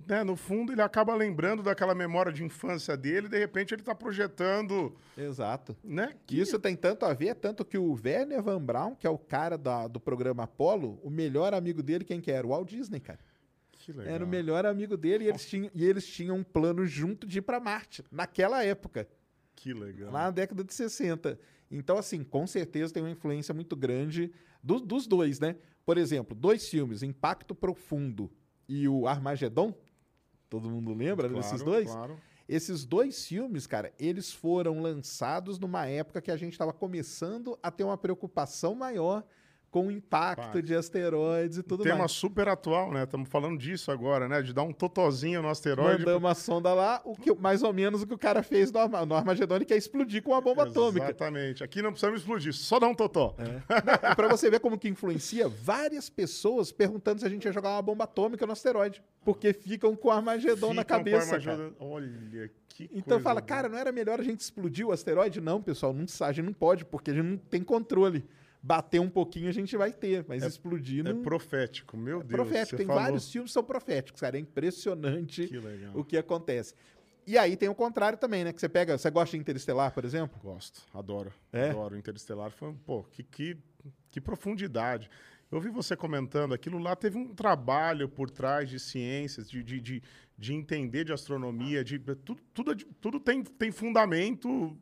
né, 0.08 0.24
no 0.24 0.36
fundo, 0.36 0.72
ele 0.74 0.82
acaba 0.82 1.16
lembrando 1.16 1.64
daquela 1.64 1.96
memória 1.96 2.32
de 2.32 2.44
infância 2.44 2.96
dele, 2.98 3.28
e 3.28 3.30
de 3.30 3.40
repente 3.40 3.74
ele 3.74 3.82
está 3.82 3.96
projetando, 3.96 4.94
Exato. 5.18 5.76
né? 5.84 6.14
Que 6.28 6.40
isso 6.40 6.60
tem 6.60 6.76
tanto 6.76 7.06
a 7.06 7.14
ver, 7.14 7.36
tanto 7.36 7.64
que 7.66 7.78
o 7.78 7.94
Werner 8.04 8.42
Van 8.44 8.62
Braun, 8.62 8.94
que 8.96 9.08
é 9.08 9.10
o 9.10 9.18
cara 9.18 9.58
da- 9.58 9.88
do 9.88 10.00
programa 10.00 10.44
Apollo, 10.44 11.00
o 11.04 11.10
melhor 11.10 11.54
amigo 11.54 11.82
dele, 11.82 12.04
quem 12.04 12.20
que 12.20 12.30
era? 12.32 12.46
O 12.46 12.50
Walt 12.50 12.70
Disney, 12.70 13.00
cara. 13.00 13.20
Que 13.72 13.92
legal. 13.94 14.14
Era 14.16 14.24
o 14.26 14.28
melhor 14.28 14.66
amigo 14.66 14.96
dele 14.98 15.24
e 15.26 15.28
eles, 15.30 15.46
tinham, 15.46 15.72
e 15.74 15.86
eles 15.86 16.06
tinham 16.06 16.36
um 16.38 16.44
plano 16.44 16.86
junto 16.86 17.26
de 17.26 17.40
ir 17.40 17.42
para 17.42 17.60
Marte, 17.60 18.04
naquela 18.12 18.64
época, 18.64 19.08
Que 19.62 19.74
legal. 19.74 20.12
lá 20.12 20.24
na 20.24 20.32
década 20.32 20.64
de 20.64 20.74
60. 20.74 21.40
Então, 21.70 21.98
assim, 21.98 22.24
com 22.24 22.46
certeza 22.48 22.94
tem 22.94 23.04
uma 23.04 23.12
influência 23.12 23.54
muito 23.54 23.76
grande 23.76 24.32
do- 24.64 24.80
dos 24.80 25.06
dois, 25.08 25.40
né? 25.40 25.56
Por 25.86 25.98
exemplo, 25.98 26.36
dois 26.36 26.68
filmes, 26.68 27.04
Impacto 27.04 27.54
Profundo 27.56 28.32
e 28.68 28.88
o 28.88 29.08
Armagedon, 29.08 29.74
todo 30.50 30.70
mundo 30.70 30.94
lembra 30.94 31.30
Claro, 31.30 31.36
desses 31.44 31.64
dois? 31.64 31.90
Claro. 31.92 32.20
Esses 32.50 32.84
dois 32.86 33.26
filmes, 33.26 33.66
cara, 33.66 33.94
eles 33.98 34.32
foram 34.34 34.82
lançados 34.82 35.58
numa 35.58 35.86
época 35.86 36.22
que 36.22 36.32
a 36.32 36.36
gente 36.36 36.52
estava 36.54 36.74
começando 36.74 37.58
a 37.64 37.72
ter 37.72 37.84
uma 37.84 37.98
preocupação 37.98 38.76
maior 38.76 39.24
com 39.72 39.88
o 39.88 39.92
impacto 39.92 40.62
de 40.62 40.76
asteroides 40.76 41.58
e 41.58 41.64
tudo 41.64 41.84
Tema 41.84 42.00
mais. 42.00 42.12
super 42.12 42.50
atual, 42.50 42.92
né? 42.92 43.04
Estamos 43.04 43.30
falando 43.30 43.58
disso 43.58 43.90
agora, 43.90 44.28
né? 44.28 44.42
De 44.42 44.52
dar 44.54 44.64
um 44.64 44.74
totozinho 44.74 45.42
no 45.42 45.48
asteroide. 45.48 46.00
Mandamos 46.00 46.22
uma 46.22 46.36
sonda 46.36 46.74
lá, 46.74 47.02
o 47.06 47.16
que, 47.16 47.34
mais 47.36 47.64
ou 47.64 47.72
menos 47.72 48.02
o 48.02 48.08
que 48.08 48.14
o 48.14 48.18
cara 48.18 48.44
fez 48.44 48.70
no, 48.70 48.86
no 49.06 49.16
Armagedone, 49.16 49.64
que 49.64 49.74
é 49.74 49.78
explodir 49.78 50.22
com 50.22 50.32
uma 50.32 50.42
bomba 50.42 50.64
atômica. 50.64 51.06
Exatamente. 51.06 51.64
Aqui 51.64 51.82
não 51.82 51.92
precisamos 51.92 52.20
explodir, 52.20 52.54
só 52.54 52.80
dar 52.80 52.88
um 52.90 52.94
totó. 52.94 53.34
E 53.40 54.16
pra 54.16 54.28
você 54.28 54.50
ver 54.50 54.60
como 54.60 54.78
que 54.78 54.90
influencia, 54.90 55.48
várias 55.48 56.10
pessoas 56.10 56.70
perguntando 56.72 57.22
se 57.22 57.26
a 57.26 57.30
gente 57.30 57.46
ia 57.46 57.54
jogar 57.54 57.70
uma 57.70 57.82
bomba 57.82 58.04
atômica 58.04 58.46
no 58.46 58.52
asteroide. 58.52 59.02
Porque 59.24 59.54
ficam 59.54 59.96
com 59.96 60.10
o 60.10 60.12
Armagedon 60.12 60.74
na 60.74 60.82
Ficam 60.82 60.98
com 60.98 61.04
cabeça. 61.06 61.40
cara. 61.40 61.72
Olha, 61.80 62.52
que 62.68 62.90
Então 62.94 63.22
fala, 63.22 63.40
boa. 63.40 63.48
cara, 63.48 63.70
não 63.70 63.78
era 63.78 63.92
melhor 63.94 64.20
a 64.20 64.24
gente 64.24 64.42
explodir 64.42 64.86
o 64.86 64.92
asteroide? 64.92 65.40
Não, 65.40 65.62
pessoal, 65.62 65.94
não, 65.94 66.06
a 66.22 66.32
gente 66.34 66.46
não 66.46 66.54
pode, 66.54 66.84
porque 66.84 67.12
a 67.12 67.14
gente 67.14 67.26
não 67.26 67.38
tem 67.38 67.64
controle. 67.64 68.26
Bater 68.64 69.00
um 69.00 69.10
pouquinho 69.10 69.50
a 69.50 69.52
gente 69.52 69.76
vai 69.76 69.92
ter, 69.92 70.24
mas 70.28 70.44
explodir 70.44 71.06
É 71.06 71.12
não. 71.14 71.24
profético, 71.24 71.98
meu 71.98 72.20
Deus. 72.20 72.32
profético. 72.32 72.78
Tem 72.78 72.86
falou. 72.86 73.02
vários 73.02 73.32
filmes 73.32 73.50
que 73.50 73.54
são 73.54 73.64
proféticos, 73.64 74.22
cara. 74.22 74.38
É 74.38 74.40
impressionante 74.40 75.48
Que 75.48 75.58
o 75.96 76.04
que 76.04 76.16
acontece. 76.16 76.76
E 77.26 77.38
aí 77.38 77.56
tem 77.56 77.70
o 77.70 77.76
contrário 77.76 78.18
também, 78.18 78.44
né? 78.44 78.54
Que 78.54 78.60
você 78.60 78.70
pega. 78.70 78.98
Você 78.98 79.10
gosta 79.10 79.36
de 79.36 79.42
Interestelar, 79.42 79.92
por 79.94 80.06
exemplo? 80.06 80.40
Gosto, 80.44 80.82
adoro. 80.94 81.32
É? 81.52 81.70
Adoro. 81.70 81.98
Interestelar 81.98 82.52
foi, 82.52 82.74
pô, 82.86 83.04
que, 83.04 83.24
que, 83.24 83.58
que 84.12 84.22
profundidade. 84.22 85.10
Eu 85.52 85.58
ouvi 85.58 85.70
você 85.70 85.96
comentando, 85.96 86.54
aquilo 86.54 86.78
lá 86.78 86.96
teve 86.96 87.18
um 87.18 87.34
trabalho 87.34 88.08
por 88.08 88.30
trás 88.30 88.70
de 88.70 88.80
ciências, 88.80 89.50
de, 89.50 89.62
de, 89.64 89.82
de, 89.82 90.04
de 90.38 90.54
entender 90.54 91.04
de 91.04 91.12
astronomia, 91.12 91.84
de 91.84 92.00
tudo, 92.00 92.42
tudo, 92.54 92.72
é 92.72 92.76
tudo 93.02 93.20
tem, 93.20 93.44
tem 93.44 93.72
fundamento 93.72 94.78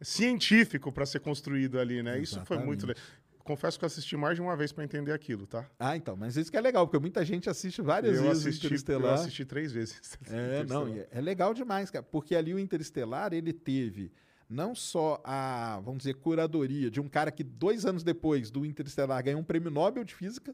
científico 0.00 0.92
para 0.92 1.06
ser 1.06 1.20
construído 1.20 1.78
ali, 1.78 2.02
né? 2.02 2.18
Isso 2.18 2.44
foi 2.44 2.58
muito 2.58 2.80
Exatamente. 2.84 2.98
legal. 3.00 3.26
Confesso 3.44 3.78
que 3.78 3.84
eu 3.84 3.86
assisti 3.86 4.16
mais 4.16 4.34
de 4.34 4.42
uma 4.42 4.56
vez 4.56 4.72
para 4.72 4.82
entender 4.82 5.12
aquilo, 5.12 5.46
tá? 5.46 5.70
Ah, 5.78 5.96
então. 5.96 6.16
Mas 6.16 6.36
isso 6.36 6.50
que 6.50 6.56
é 6.56 6.60
legal, 6.60 6.84
porque 6.86 6.98
muita 6.98 7.24
gente 7.24 7.48
assiste 7.48 7.80
várias 7.80 8.16
Eu 8.16 8.24
vezes 8.24 8.44
o 8.44 8.48
assisti, 8.48 8.64
eu 8.64 8.68
Interestelar. 8.68 9.14
assisti 9.14 9.44
três 9.44 9.70
vezes. 9.70 10.00
É, 10.28 10.64
não, 10.64 10.88
é- 11.12 11.20
legal 11.20 11.54
demais, 11.54 11.88
cara, 11.88 12.02
porque 12.02 12.34
ali 12.34 12.52
o 12.52 12.58
Interestelar, 12.58 13.32
ele 13.32 13.52
teve 13.52 14.10
não 14.48 14.74
só 14.74 15.20
a, 15.24 15.80
vamos 15.84 15.98
dizer, 15.98 16.14
curadoria 16.14 16.90
de 16.90 17.00
um 17.00 17.08
cara 17.08 17.30
que 17.30 17.44
dois 17.44 17.86
anos 17.86 18.02
depois 18.02 18.50
do 18.50 18.66
Interestelar 18.66 19.22
ganhou 19.22 19.40
um 19.40 19.44
prêmio 19.44 19.70
Nobel 19.70 20.02
de 20.04 20.14
Física, 20.14 20.52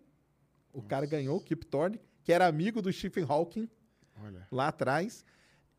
o 0.70 0.82
cara 0.82 1.06
ganhou, 1.06 1.38
o 1.38 1.40
Kip 1.40 1.64
Thorne, 1.66 1.98
que 2.22 2.30
era 2.32 2.46
amigo 2.46 2.80
do 2.82 2.92
Stephen 2.92 3.24
Hawking 3.26 3.68
Olha, 4.22 4.46
lá 4.52 4.68
atrás, 4.68 5.24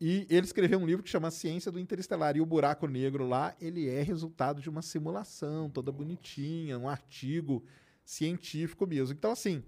e 0.00 0.26
ele 0.28 0.44
escreveu 0.46 0.78
um 0.78 0.86
livro 0.86 1.02
que 1.02 1.10
chama 1.10 1.30
Ciência 1.30 1.70
do 1.70 1.78
Interestelar, 1.78 2.36
e 2.36 2.40
o 2.40 2.46
buraco 2.46 2.86
negro 2.86 3.26
lá, 3.26 3.54
ele 3.60 3.88
é 3.88 4.02
resultado 4.02 4.60
de 4.60 4.68
uma 4.68 4.82
simulação 4.82 5.70
toda 5.70 5.92
bonitinha, 5.92 6.78
um 6.78 6.88
artigo 6.88 7.64
científico 8.04 8.86
mesmo. 8.86 9.14
Então, 9.14 9.30
assim, 9.30 9.62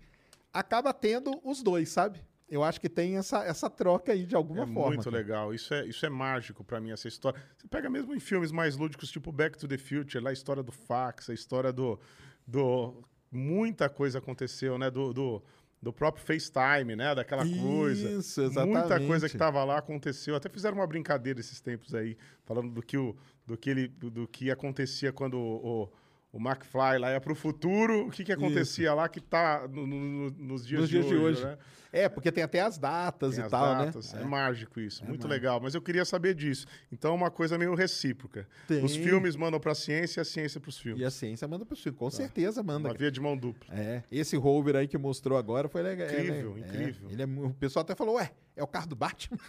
acaba 0.53 0.93
tendo 0.93 1.41
os 1.45 1.63
dois, 1.63 1.89
sabe? 1.89 2.21
Eu 2.49 2.63
acho 2.63 2.81
que 2.81 2.89
tem 2.89 3.17
essa, 3.17 3.45
essa 3.45 3.69
troca 3.69 4.13
aí 4.13 4.25
de 4.25 4.37
alguma 4.37 4.63
é 4.63 4.67
forma. 4.67 4.89
muito 4.89 5.05
cara. 5.05 5.17
legal. 5.17 5.53
Isso 5.53 5.75
é, 5.75 5.85
isso 5.87 6.07
é 6.07 6.09
mágico 6.09 6.63
pra 6.63 6.81
mim, 6.81 6.91
essa 6.93 7.09
história. 7.09 7.41
Você 7.57 7.67
pega 7.67 7.91
mesmo 7.91 8.15
em 8.15 8.21
filmes 8.21 8.53
mais 8.53 8.77
lúdicos, 8.77 9.11
tipo 9.11 9.33
Back 9.33 9.59
to 9.59 9.67
the 9.67 9.79
Future, 9.79 10.23
lá 10.23 10.31
a 10.31 10.33
história 10.33 10.63
do 10.63 10.71
fax, 10.71 11.29
a 11.29 11.35
história 11.35 11.73
do. 11.73 11.99
do 12.47 13.03
muita 13.31 13.89
coisa 13.89 14.19
aconteceu, 14.19 14.79
né? 14.79 14.91
Do, 14.91 15.13
do, 15.13 15.43
do 15.83 15.93
próprio 15.93 16.25
FaceTime, 16.25 16.97
né? 16.97 17.15
Daquela 17.15 17.45
coisa. 17.47 18.11
Isso, 18.11 18.41
Muita 18.41 18.61
exatamente. 18.61 19.07
coisa 19.07 19.29
que 19.29 19.37
tava 19.37 19.63
lá 19.65 19.79
aconteceu. 19.79 20.35
Até 20.35 20.49
fizeram 20.49 20.77
uma 20.79 20.87
brincadeira 20.87 21.39
esses 21.39 21.61
tempos 21.61 21.95
aí, 21.95 22.17
falando 22.45 22.71
do 22.71 22.83
que, 22.83 22.97
o, 22.97 23.17
do 23.47 23.57
que, 23.57 23.71
ele, 23.71 23.89
do 23.89 24.27
que 24.27 24.51
acontecia 24.51 25.13
quando 25.13 25.35
o, 25.35 25.83
o, 25.85 25.89
o 26.33 26.39
McFly 26.39 26.99
lá 26.99 27.13
ia 27.13 27.21
pro 27.21 27.35
futuro. 27.35 28.07
O 28.09 28.11
que, 28.11 28.23
que 28.25 28.33
acontecia 28.33 28.93
lá 28.93 29.09
que 29.09 29.21
tá 29.21 29.67
no- 29.69 29.87
no- 29.87 30.01
no- 30.01 30.31
nos 30.31 30.67
dias, 30.67 30.83
Nos 30.83 30.91
de, 30.91 30.97
dias 30.97 31.07
de 31.09 31.15
hoje, 31.17 31.25
hoje. 31.43 31.45
né? 31.45 31.59
É, 31.93 32.09
porque 32.11 32.31
tem 32.31 32.45
até 32.45 32.61
as 32.61 32.77
datas 32.77 33.37
Tem 33.37 33.43
e 33.43 33.45
as 33.47 33.51
tal, 33.51 33.75
datas, 33.75 34.13
né? 34.13 34.21
É, 34.21 34.25
mágico 34.27 34.79
isso, 34.81 35.03
muito 35.05 35.21
mágico. 35.27 35.33
legal. 35.33 35.61
Mas 35.63 35.75
eu 35.75 35.81
queria 35.81 36.05
saber 36.05 36.35
disso. 36.35 36.67
Então 36.93 37.13
é 37.13 37.15
uma 37.15 37.31
coisa 37.31 37.57
meio 37.57 37.75
recíproca. 37.75 38.47
Tem. 38.69 38.85
Os 38.85 38.95
filmes 38.97 39.35
mandam 39.35 39.59
para 39.59 39.73
a 39.73 39.75
ciência 39.75 40.21
e 40.21 40.23
a 40.23 40.25
ciência 40.25 40.61
para 40.61 40.69
os 40.69 40.77
filmes. 40.79 41.01
E 41.01 41.05
a 41.07 41.11
ciência 41.11 41.49
manda 41.49 41.65
pro 41.65 41.75
filme, 41.75 41.97
com 41.97 42.11
certeza 42.11 42.63
manda. 42.63 42.89
Uma 42.91 42.95
via 42.95 43.11
de 43.11 43.19
mão 43.19 43.35
dupla. 43.35 43.75
É, 43.75 44.03
esse 44.13 44.37
rover 44.37 44.77
aí 44.77 44.87
que 44.87 44.99
mostrou 44.99 45.39
agora 45.39 45.69
foi 45.71 45.81
legal. 45.81 46.07
é, 46.09 46.21
Incrível, 46.21 46.55
né? 46.55 46.67
incrível. 46.67 47.09
É, 47.09 47.13
ele 47.13 47.23
é 47.23 47.27
o 47.27 47.55
pessoal 47.55 47.83
até 47.83 47.95
falou, 47.95 48.17
ué, 48.17 48.31
é 48.55 48.63
o 48.63 48.67
carro 48.67 48.89
do 48.89 48.97
Batman? 48.97 49.39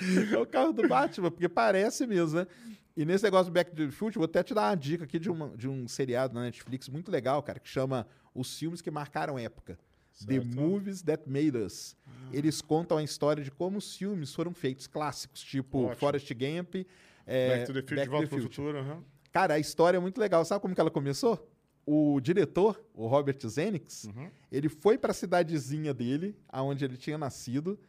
é 0.32 0.38
o 0.38 0.46
carro 0.46 0.72
do 0.72 0.86
Batman, 0.86 1.30
porque 1.32 1.48
parece 1.48 2.06
mesmo, 2.06 2.38
né? 2.40 2.46
E 3.00 3.04
nesse 3.06 3.24
negócio 3.24 3.50
do 3.50 3.54
Back 3.54 3.70
to 3.70 3.76
the 3.86 3.90
Future, 3.90 4.16
vou 4.18 4.26
até 4.26 4.42
te 4.42 4.52
dar 4.52 4.68
uma 4.68 4.74
dica 4.74 5.04
aqui 5.04 5.18
de, 5.18 5.30
uma- 5.30 5.56
de 5.56 5.66
um 5.66 5.88
seriado 5.88 6.34
na 6.34 6.42
Netflix 6.42 6.86
muito 6.86 7.10
legal, 7.10 7.42
cara, 7.42 7.58
que 7.58 7.66
chama 7.66 8.06
Os 8.34 8.58
Filmes 8.58 8.82
que 8.82 8.90
Marcaram 8.90 9.38
Época. 9.38 9.78
The 10.26 10.34
Certo. 10.34 10.54
Movies 10.60 11.00
That 11.00 11.22
Made 11.26 11.56
Us. 11.56 11.96
Eles 12.30 12.60
contam 12.60 12.98
a 12.98 13.02
história 13.02 13.42
de 13.42 13.50
como 13.50 13.78
os 13.78 13.96
filmes 13.96 14.34
foram 14.34 14.52
feitos, 14.52 14.86
clássicos, 14.86 15.40
tipo 15.40 15.78
Ótimo. 15.84 15.96
Forrest 15.96 16.30
Gump, 16.34 16.74
é, 17.26 17.48
Back 17.48 17.66
to 17.68 17.72
the 17.72 17.80
Future, 17.80 17.96
Back 17.96 18.10
volta 18.10 18.26
to 18.28 18.36
the 18.36 18.42
Future. 18.42 18.78
aham. 18.78 19.02
Cara, 19.32 19.54
a 19.54 19.58
história 19.58 19.96
é 19.96 20.00
muito 20.00 20.20
legal. 20.20 20.44
Sabe 20.44 20.60
como 20.60 20.74
que 20.74 20.80
ela 20.82 20.90
começou? 20.90 21.50
O 21.86 22.20
diretor, 22.20 22.84
o 22.92 23.06
Robert 23.06 23.38
Zemeckis, 23.48 24.04
Uhum. 24.04 24.28
ele 24.52 24.68
foi 24.68 24.98
para 24.98 25.12
a 25.12 25.14
cidadezinha 25.14 25.94
dele, 25.94 26.36
aonde 26.50 26.84
ele 26.84 26.98
tinha 26.98 27.16
nascido, 27.16 27.80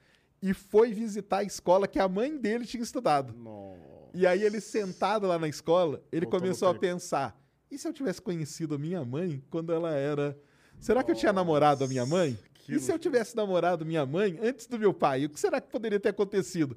e 0.41 0.53
foi 0.53 0.93
visitar 0.93 1.39
a 1.39 1.43
escola 1.43 1.85
que 1.85 1.99
a 1.99 2.07
mãe 2.07 2.37
dele 2.37 2.65
tinha 2.65 2.81
estudado. 2.81 3.33
Nossa. 3.33 4.00
E 4.13 4.27
aí 4.27 4.43
ele 4.43 4.59
sentado 4.61 5.25
lá 5.27 5.37
na 5.39 5.47
escola, 5.47 6.03
ele 6.11 6.25
Voltou 6.25 6.39
começou 6.41 6.67
a 6.69 6.73
pensar: 6.75 7.39
e 7.69 7.77
se 7.77 7.87
eu 7.87 7.93
tivesse 7.93 8.21
conhecido 8.21 8.75
a 8.75 8.77
minha 8.77 9.03
mãe 9.05 9.41
quando 9.49 9.71
ela 9.71 9.91
era 9.93 10.37
Será 10.79 11.03
que 11.03 11.11
eu 11.11 11.15
tinha 11.15 11.31
namorado 11.31 11.83
a 11.83 11.87
minha 11.87 12.05
mãe? 12.05 12.37
que 12.53 12.73
E 12.75 12.79
se 12.79 12.91
eu 12.91 12.97
tivesse 12.99 13.35
namorado 13.35 13.85
minha 13.85 14.05
mãe 14.05 14.37
antes 14.41 14.65
do 14.67 14.77
meu 14.79 14.93
pai? 14.93 15.25
O 15.25 15.29
que 15.29 15.39
será 15.39 15.61
que 15.61 15.69
poderia 15.69 15.99
ter 15.99 16.09
acontecido? 16.09 16.75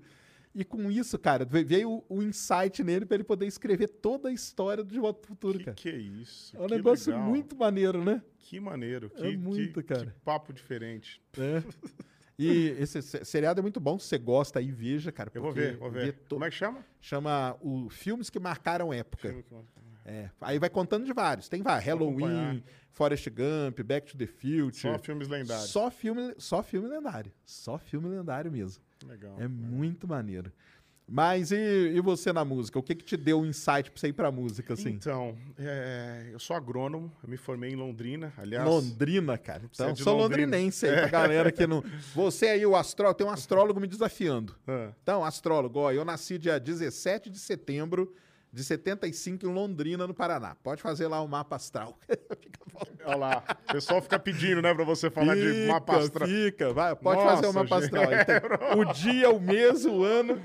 E 0.54 0.62
com 0.64 0.88
isso, 0.90 1.18
cara, 1.18 1.44
ve- 1.44 1.64
veio 1.64 2.04
o, 2.08 2.22
insight 2.22 2.84
nele 2.84 3.04
para 3.04 3.16
ele 3.16 3.24
poder 3.24 3.46
escrever 3.46 3.88
toda 3.88 4.28
a 4.28 4.32
história 4.32 4.84
do 4.84 4.92
De 4.92 5.00
Volta 5.00 5.18
pro 5.20 5.28
Futuro, 5.28 5.58
Que 5.58 5.64
cara. 5.64 5.74
que 5.74 5.88
é 5.88 5.96
isso? 5.96 6.56
É 6.56 6.60
um 6.60 6.66
negócio 6.68 7.12
legal. 7.12 7.28
muito 7.28 7.56
maneiro, 7.56 8.04
né? 8.04 8.22
Que 8.38 8.60
maneiro. 8.60 9.10
Que, 9.10 9.24
É 9.26 9.36
muito, 9.36 9.82
que- 9.82 9.88
cara. 9.88 10.06
Que 10.06 10.20
papo 10.24 10.52
diferente. 10.52 11.20
É. 11.36 11.60
E 12.38 12.74
esse 12.80 13.00
se- 13.00 13.24
seriado 13.24 13.60
é 13.60 13.62
muito 13.62 13.78
bom. 13.80 13.98
Se 13.98 14.06
você 14.08 14.18
gosta 14.18 14.58
aí, 14.58 14.70
veja, 14.72 15.12
cara. 15.12 15.30
Eu 15.34 15.40
vou 15.42 15.52
ver, 15.52 15.76
vou 15.76 15.90
ver. 15.90 16.12
to- 16.14 16.34
Como 16.36 16.44
é 16.44 16.50
que 16.50 16.56
chama? 16.56 16.84
Chama 17.00 17.56
o 17.60 17.88
Filmes 17.88 18.28
que 18.30 18.38
Marcaram 18.40 18.92
Época. 18.92 19.28
Filme 19.28 19.42
que- 19.42 19.54
É. 20.06 20.28
Aí 20.40 20.58
vai 20.58 20.68
contando 20.68 21.06
de 21.06 21.12
vários. 21.12 21.48
Tem 21.48 21.62
vários. 21.62 21.86
Halloween. 21.86 22.62
Forrest 22.90 23.28
Gump, 23.30 23.80
Back 23.84 24.06
to 24.12 24.18
the 24.18 24.26
Future. 24.26 24.72
Só 24.72 24.98
filmes 24.98 25.28
lendários. 25.28 25.70
Só 25.70 25.90
filme, 25.90 26.34
só 26.38 26.62
filme 26.62 26.88
lendário. 26.88 27.32
Só 27.44 27.78
filme 27.78 28.08
lendário 28.08 28.52
mesmo. 28.52 28.82
Legal. 29.06 29.36
É 29.40 29.48
muito 29.48 30.06
maneiro. 30.06 30.52
Mas 31.06 31.52
e, 31.52 31.56
e 31.94 32.00
você 32.00 32.32
na 32.32 32.44
música? 32.44 32.78
O 32.78 32.82
que 32.82 32.94
que 32.94 33.04
te 33.04 33.16
deu 33.16 33.40
um 33.40 33.44
insight 33.46 33.90
pra 33.90 34.00
você 34.00 34.08
ir 34.08 34.14
pra 34.14 34.30
música, 34.32 34.72
assim? 34.72 34.88
Então, 34.90 35.36
é, 35.58 36.30
eu 36.32 36.38
sou 36.38 36.56
agrônomo, 36.56 37.12
eu 37.22 37.28
me 37.28 37.36
formei 37.36 37.72
em 37.72 37.76
Londrina, 37.76 38.32
aliás. 38.38 38.66
Londrina, 38.66 39.36
cara. 39.36 39.62
Então, 39.70 39.90
é 39.90 39.92
de 39.92 40.02
sou 40.02 40.16
Londrina. 40.16 40.46
londrinense 40.46 40.86
aí, 40.86 40.96
pra 40.96 41.08
galera 41.08 41.52
que 41.52 41.66
não... 41.66 41.84
Você 42.14 42.46
aí, 42.46 42.64
o 42.64 42.74
astrólogo, 42.74 43.18
tem 43.18 43.26
um 43.26 43.30
astrólogo 43.30 43.78
me 43.80 43.86
desafiando. 43.86 44.56
Ah, 44.66 44.92
Então, 45.02 45.22
astrólogo, 45.22 45.80
ó, 45.80 45.92
eu 45.92 46.04
nasci 46.06 46.38
dia 46.38 46.58
17 46.58 47.28
de 47.28 47.38
setembro 47.38 48.14
de 48.54 48.62
75 48.62 49.44
em 49.46 49.52
Londrina, 49.52 50.06
no 50.06 50.14
Paraná. 50.14 50.54
Pode 50.62 50.80
fazer 50.80 51.08
lá 51.08 51.20
o 51.20 51.26
mapa 51.26 51.56
astral. 51.56 51.98
Fica 52.08 53.04
olha 53.06 53.16
lá. 53.16 53.44
O 53.68 53.72
pessoal 53.72 54.00
fica 54.02 54.18
pedindo, 54.18 54.60
né, 54.62 54.74
pra 54.74 54.84
você 54.84 55.08
falar 55.10 55.36
de 55.36 55.66
mapa 55.68 55.96
astral. 55.96 56.28
Fica, 56.28 56.72
vai, 56.72 56.94
pode 56.96 57.20
Nossa, 57.20 57.36
fazer 57.36 57.46
o 57.48 57.52
mapa 57.52 57.80
gente. 57.80 57.96
astral. 57.96 58.24
Tem 58.24 58.78
o 58.80 58.84
dia, 58.92 59.30
o 59.30 59.40
mês, 59.40 59.84
o 59.84 60.02
ano. 60.02 60.40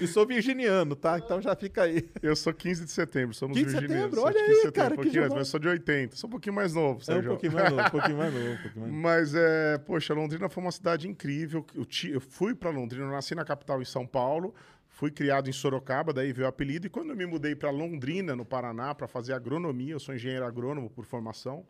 e 0.00 0.06
sou 0.06 0.26
virginiano, 0.26 0.94
tá? 0.96 1.18
Então 1.18 1.40
já 1.40 1.54
fica 1.54 1.82
aí. 1.82 2.08
Eu 2.22 2.34
sou 2.36 2.52
15 2.54 2.84
de 2.84 2.90
setembro, 2.90 3.34
somos 3.34 3.56
15 3.58 3.66
de 3.66 3.80
virginianos. 3.80 4.14
setembro, 4.14 4.26
olha 4.26 4.34
15 4.34 4.44
de 4.46 4.50
aí, 4.50 4.56
setembro, 4.56 4.72
cara, 4.72 4.86
um 4.86 4.96
que 4.96 5.02
pouquinho 5.02 5.22
mais, 5.22 5.34
mas 5.34 5.48
sou 5.48 5.60
de 5.60 5.68
80, 5.68 6.16
sou 6.16 6.28
um 6.28 6.30
pouquinho 6.30 6.54
mais 6.54 6.74
novo, 6.74 6.92
É 6.92 6.96
um 6.96 7.04
Sérgio. 7.04 7.30
pouquinho 7.30 7.52
mais 7.52 7.70
novo, 7.70 7.82
um 7.86 7.90
pouquinho 7.90 8.16
mais 8.18 8.34
novo, 8.34 8.46
um 8.46 8.56
pouquinho 8.56 8.80
mais 8.80 8.92
novo. 8.92 9.02
Mas, 9.02 9.34
é, 9.34 9.78
poxa, 9.78 10.14
Londrina 10.14 10.48
foi 10.48 10.62
uma 10.62 10.72
cidade 10.72 11.08
incrível. 11.08 11.66
Eu, 11.74 11.86
eu 12.10 12.20
fui 12.20 12.54
para 12.54 12.70
Londrina, 12.70 13.04
eu 13.04 13.10
nasci 13.10 13.34
na 13.34 13.44
capital 13.44 13.82
em 13.82 13.84
São 13.84 14.06
Paulo, 14.06 14.54
fui 14.98 15.12
criado 15.12 15.48
em 15.48 15.52
Sorocaba, 15.52 16.12
daí 16.12 16.32
veio 16.32 16.46
o 16.46 16.48
apelido. 16.48 16.88
E 16.88 16.90
quando 16.90 17.10
eu 17.10 17.16
me 17.16 17.24
mudei 17.24 17.54
para 17.54 17.70
Londrina, 17.70 18.34
no 18.34 18.44
Paraná, 18.44 18.92
para 18.92 19.06
fazer 19.06 19.32
agronomia, 19.32 19.92
eu 19.92 20.00
sou 20.00 20.12
engenheiro 20.12 20.44
agrônomo 20.44 20.90
por 20.90 21.04
formação, 21.04 21.64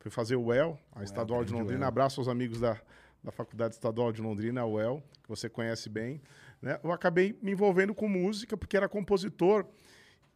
fui 0.00 0.10
fazer 0.10 0.34
o 0.34 0.46
UEL, 0.46 0.76
a 0.92 1.04
Estadual 1.04 1.44
de 1.44 1.52
Londrina. 1.52 1.82
UEL. 1.82 1.88
Abraço 1.88 2.20
aos 2.20 2.26
amigos 2.26 2.58
da, 2.58 2.76
da 3.22 3.30
Faculdade 3.30 3.74
Estadual 3.74 4.10
de 4.10 4.20
Londrina, 4.20 4.62
a 4.62 4.66
UEL, 4.66 5.00
que 5.22 5.28
você 5.28 5.48
conhece 5.48 5.88
bem. 5.88 6.20
né? 6.60 6.80
Eu 6.82 6.90
acabei 6.90 7.38
me 7.40 7.52
envolvendo 7.52 7.94
com 7.94 8.08
música, 8.08 8.56
porque 8.56 8.76
era 8.76 8.88
compositor. 8.88 9.64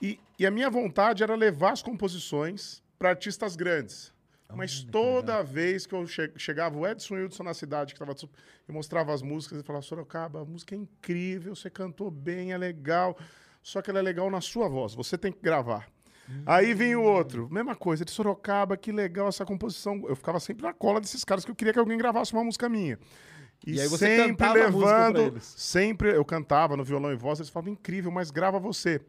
E, 0.00 0.20
e 0.38 0.46
a 0.46 0.50
minha 0.50 0.70
vontade 0.70 1.24
era 1.24 1.34
levar 1.34 1.72
as 1.72 1.82
composições 1.82 2.80
para 2.96 3.08
artistas 3.08 3.56
grandes. 3.56 4.14
Mas 4.54 4.82
toda 4.84 5.42
vez 5.42 5.86
que 5.86 5.94
eu 5.94 6.06
che- 6.06 6.32
chegava, 6.36 6.76
o 6.78 6.86
Edson 6.86 7.14
Wilson 7.16 7.42
na 7.42 7.54
cidade, 7.54 7.92
que 7.94 8.02
estava 8.02 8.16
eu 8.68 8.74
mostrava 8.74 9.12
as 9.12 9.22
músicas 9.22 9.60
e 9.60 9.62
falava, 9.62 9.82
Sorocaba, 9.84 10.42
a 10.42 10.44
música 10.44 10.74
é 10.74 10.78
incrível, 10.78 11.54
você 11.54 11.68
cantou 11.68 12.10
bem, 12.10 12.52
é 12.52 12.58
legal, 12.58 13.16
só 13.62 13.82
que 13.82 13.90
ela 13.90 13.98
é 13.98 14.02
legal 14.02 14.30
na 14.30 14.40
sua 14.40 14.68
voz, 14.68 14.94
você 14.94 15.18
tem 15.18 15.32
que 15.32 15.40
gravar. 15.42 15.88
Aí 16.44 16.74
vem 16.74 16.96
o 16.96 17.02
outro, 17.02 17.48
mesma 17.50 17.76
coisa, 17.76 18.04
de 18.04 18.10
Sorocaba, 18.10 18.76
que 18.76 18.90
legal 18.90 19.28
essa 19.28 19.44
composição. 19.44 20.02
Eu 20.08 20.16
ficava 20.16 20.40
sempre 20.40 20.64
na 20.64 20.72
cola 20.72 21.00
desses 21.00 21.22
caras 21.24 21.44
que 21.44 21.50
eu 21.50 21.54
queria 21.54 21.72
que 21.72 21.78
alguém 21.78 21.96
gravasse 21.96 22.32
uma 22.32 22.42
música 22.42 22.68
minha. 22.68 22.98
E, 23.64 23.74
E 23.74 23.80
aí 23.80 23.86
você 23.88 24.06
sempre 24.16 24.46
levando, 24.80 25.14
sempre 25.40 26.10
eu 26.16 26.24
cantava 26.24 26.76
no 26.76 26.82
violão 26.84 27.12
e 27.12 27.16
voz, 27.16 27.38
eles 27.38 27.48
falavam 27.48 27.72
incrível, 27.72 28.10
mas 28.10 28.30
grava 28.32 28.58
você. 28.58 29.00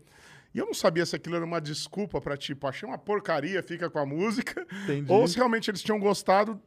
E 0.58 0.60
eu 0.60 0.66
não 0.66 0.74
sabia 0.74 1.06
se 1.06 1.16
aquilo 1.16 1.36
era 1.36 1.46
uma 1.46 1.62
desculpa 1.62 2.20
pra 2.20 2.36
tipo, 2.36 2.66
achei 2.66 2.90
uma 2.90 2.98
porcaria, 2.98 3.62
fica 3.62 3.92
com 3.92 4.00
a 4.00 4.06
música, 4.08 4.66
Entendi. 4.84 5.12
ou 5.12 5.28
se 5.28 5.36
realmente 5.38 5.70
eles 5.70 5.84
tinham 5.84 6.00
gostado 6.00 6.60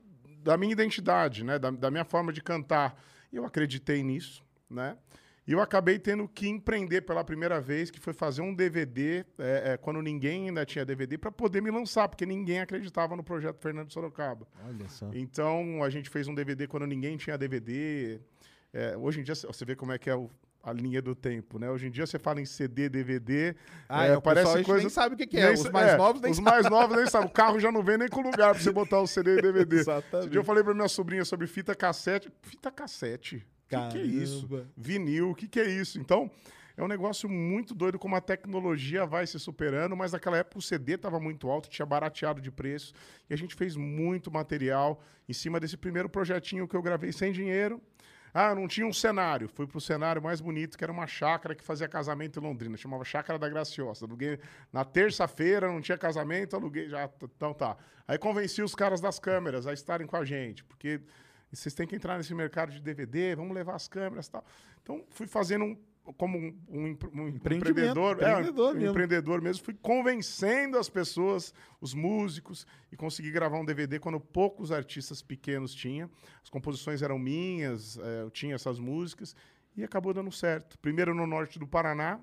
da 0.44 0.56
minha 0.56 0.70
identidade, 0.70 1.42
né, 1.42 1.58
da, 1.58 1.72
da 1.72 1.90
minha 1.90 2.04
forma 2.04 2.32
de 2.32 2.40
cantar. 2.40 2.96
E 3.32 3.36
eu 3.36 3.44
acreditei 3.44 4.00
nisso, 4.04 4.44
né? 4.70 4.96
E 5.44 5.50
eu 5.50 5.60
acabei 5.60 5.98
tendo 5.98 6.28
que 6.28 6.46
empreender 6.48 7.00
pela 7.00 7.24
primeira 7.24 7.60
vez, 7.60 7.90
que 7.90 7.98
foi 7.98 8.12
fazer 8.12 8.42
um 8.42 8.54
DVD, 8.54 9.24
é, 9.36 9.72
é, 9.72 9.76
quando 9.76 10.00
ninguém 10.00 10.46
ainda 10.46 10.64
tinha 10.64 10.84
DVD, 10.84 11.18
para 11.18 11.32
poder 11.32 11.60
me 11.60 11.72
lançar, 11.72 12.08
porque 12.08 12.24
ninguém 12.24 12.60
acreditava 12.60 13.16
no 13.16 13.24
projeto 13.24 13.58
Fernando 13.60 13.92
Sorocaba. 13.92 14.46
Olha 14.68 14.88
só. 14.88 15.10
Então, 15.12 15.82
a 15.82 15.90
gente 15.90 16.08
fez 16.08 16.28
um 16.28 16.34
DVD 16.34 16.68
quando 16.68 16.86
ninguém 16.86 17.16
tinha 17.16 17.36
DVD. 17.36 18.20
É, 18.72 18.96
hoje 18.96 19.18
em 19.18 19.24
dia, 19.24 19.34
você 19.34 19.64
vê 19.64 19.74
como 19.74 19.90
é 19.90 19.98
que 19.98 20.08
é 20.08 20.14
o- 20.14 20.30
a 20.62 20.72
linha 20.72 21.00
do 21.00 21.14
tempo, 21.14 21.58
né? 21.58 21.70
Hoje 21.70 21.86
em 21.86 21.90
dia, 21.90 22.06
você 22.06 22.18
fala 22.18 22.40
em 22.40 22.44
CD, 22.44 22.88
DVD. 22.88 23.54
Ah, 23.88 24.06
é, 24.06 24.12
é, 24.12 24.20
pessoal 24.20 24.56
hoje 24.56 24.72
nem 24.72 24.88
sabe 24.88 25.14
o 25.14 25.18
que 25.18 25.26
que 25.26 25.38
é, 25.38 25.46
nem 25.46 25.54
os 25.54 25.70
mais 25.70 25.96
novos 25.96 26.20
nem 26.20 26.30
Os 26.30 26.36
sabem. 26.36 26.52
mais 26.52 26.70
novos 26.70 26.96
nem 26.96 27.06
sabem. 27.06 27.28
O 27.28 27.30
carro 27.30 27.58
já 27.58 27.72
não 27.72 27.82
vem 27.82 27.96
nem 27.96 28.08
com 28.08 28.20
lugar 28.20 28.54
pra 28.54 28.62
você 28.62 28.70
botar 28.70 29.00
o 29.00 29.06
CD 29.06 29.38
e 29.38 29.42
DVD. 29.42 29.76
Exatamente. 29.76 30.16
Esse 30.20 30.30
dia 30.30 30.40
eu 30.40 30.44
falei 30.44 30.62
pra 30.62 30.74
minha 30.74 30.88
sobrinha 30.88 31.24
sobre 31.24 31.46
fita 31.46 31.74
cassete. 31.74 32.30
Fita 32.42 32.70
cassete? 32.70 33.36
O 33.36 33.68
que, 33.68 33.88
que 33.92 33.98
é 33.98 34.02
isso? 34.02 34.48
Vinil, 34.76 35.30
o 35.30 35.34
que, 35.34 35.46
que 35.48 35.60
é 35.60 35.70
isso? 35.70 35.98
Então, 35.98 36.30
é 36.76 36.82
um 36.82 36.88
negócio 36.88 37.28
muito 37.28 37.74
doido 37.74 37.98
como 37.98 38.16
a 38.16 38.20
tecnologia 38.20 39.06
vai 39.06 39.26
se 39.26 39.38
superando, 39.38 39.96
mas 39.96 40.12
naquela 40.12 40.38
época 40.38 40.58
o 40.58 40.62
CD 40.62 40.94
estava 40.94 41.20
muito 41.20 41.48
alto, 41.48 41.68
tinha 41.68 41.86
barateado 41.86 42.40
de 42.40 42.50
preço, 42.50 42.92
e 43.28 43.34
a 43.34 43.36
gente 43.36 43.54
fez 43.54 43.76
muito 43.76 44.30
material 44.30 45.02
em 45.28 45.32
cima 45.32 45.60
desse 45.60 45.76
primeiro 45.76 46.08
projetinho 46.08 46.66
que 46.66 46.74
eu 46.74 46.82
gravei 46.82 47.12
sem 47.12 47.32
dinheiro. 47.32 47.80
Ah, 48.32 48.54
não 48.54 48.68
tinha 48.68 48.86
um 48.86 48.92
cenário. 48.92 49.48
Fui 49.48 49.66
pro 49.66 49.80
cenário 49.80 50.22
mais 50.22 50.40
bonito, 50.40 50.78
que 50.78 50.84
era 50.84 50.92
uma 50.92 51.06
chácara 51.06 51.54
que 51.54 51.64
fazia 51.64 51.88
casamento 51.88 52.38
em 52.38 52.42
Londrina. 52.42 52.76
Chamava 52.76 53.04
Chácara 53.04 53.38
da 53.38 53.48
Graciosa. 53.48 54.06
Aluguei 54.06 54.38
na 54.72 54.84
terça-feira, 54.84 55.68
não 55.68 55.80
tinha 55.80 55.98
casamento, 55.98 56.54
aluguei 56.56 56.88
já. 56.88 57.08
Então 57.22 57.52
tá. 57.52 57.76
Aí 58.06 58.18
convenci 58.18 58.62
os 58.62 58.74
caras 58.74 59.00
das 59.00 59.18
câmeras 59.18 59.66
a 59.66 59.72
estarem 59.72 60.06
com 60.06 60.16
a 60.16 60.24
gente, 60.24 60.64
porque 60.64 61.00
vocês 61.52 61.74
têm 61.74 61.86
que 61.86 61.96
entrar 61.96 62.16
nesse 62.16 62.34
mercado 62.34 62.72
de 62.72 62.80
DVD, 62.80 63.34
vamos 63.34 63.54
levar 63.54 63.74
as 63.74 63.88
câmeras 63.88 64.26
e 64.26 64.30
tal. 64.30 64.44
Então 64.82 65.04
fui 65.10 65.26
fazendo 65.26 65.64
um, 65.64 65.78
como 66.16 66.38
um, 66.38 66.56
um 66.68 66.96
um 67.14 67.28
empreendedor, 67.28 68.22
é, 68.22 68.30
empreendedor 68.30 68.70
um 68.70 68.74
mesmo. 68.74 68.90
empreendedor 68.90 69.40
mesmo, 69.42 69.64
fui 69.64 69.74
convencendo 69.74 70.78
as 70.78 70.88
pessoas, 70.88 71.52
os 71.80 71.94
músicos, 71.94 72.66
e 72.92 72.96
consegui 72.96 73.30
gravar 73.30 73.58
um 73.58 73.64
DVD 73.64 73.98
quando 73.98 74.18
poucos 74.20 74.70
artistas 74.72 75.22
pequenos 75.22 75.74
tinham. 75.74 76.10
As 76.42 76.48
composições 76.50 77.02
eram 77.02 77.18
minhas, 77.18 77.98
eh, 77.98 78.22
eu 78.22 78.30
tinha 78.30 78.54
essas 78.54 78.78
músicas, 78.78 79.34
e 79.76 79.84
acabou 79.84 80.12
dando 80.12 80.32
certo. 80.32 80.78
Primeiro 80.78 81.14
no 81.14 81.26
norte 81.26 81.58
do 81.58 81.66
Paraná, 81.66 82.20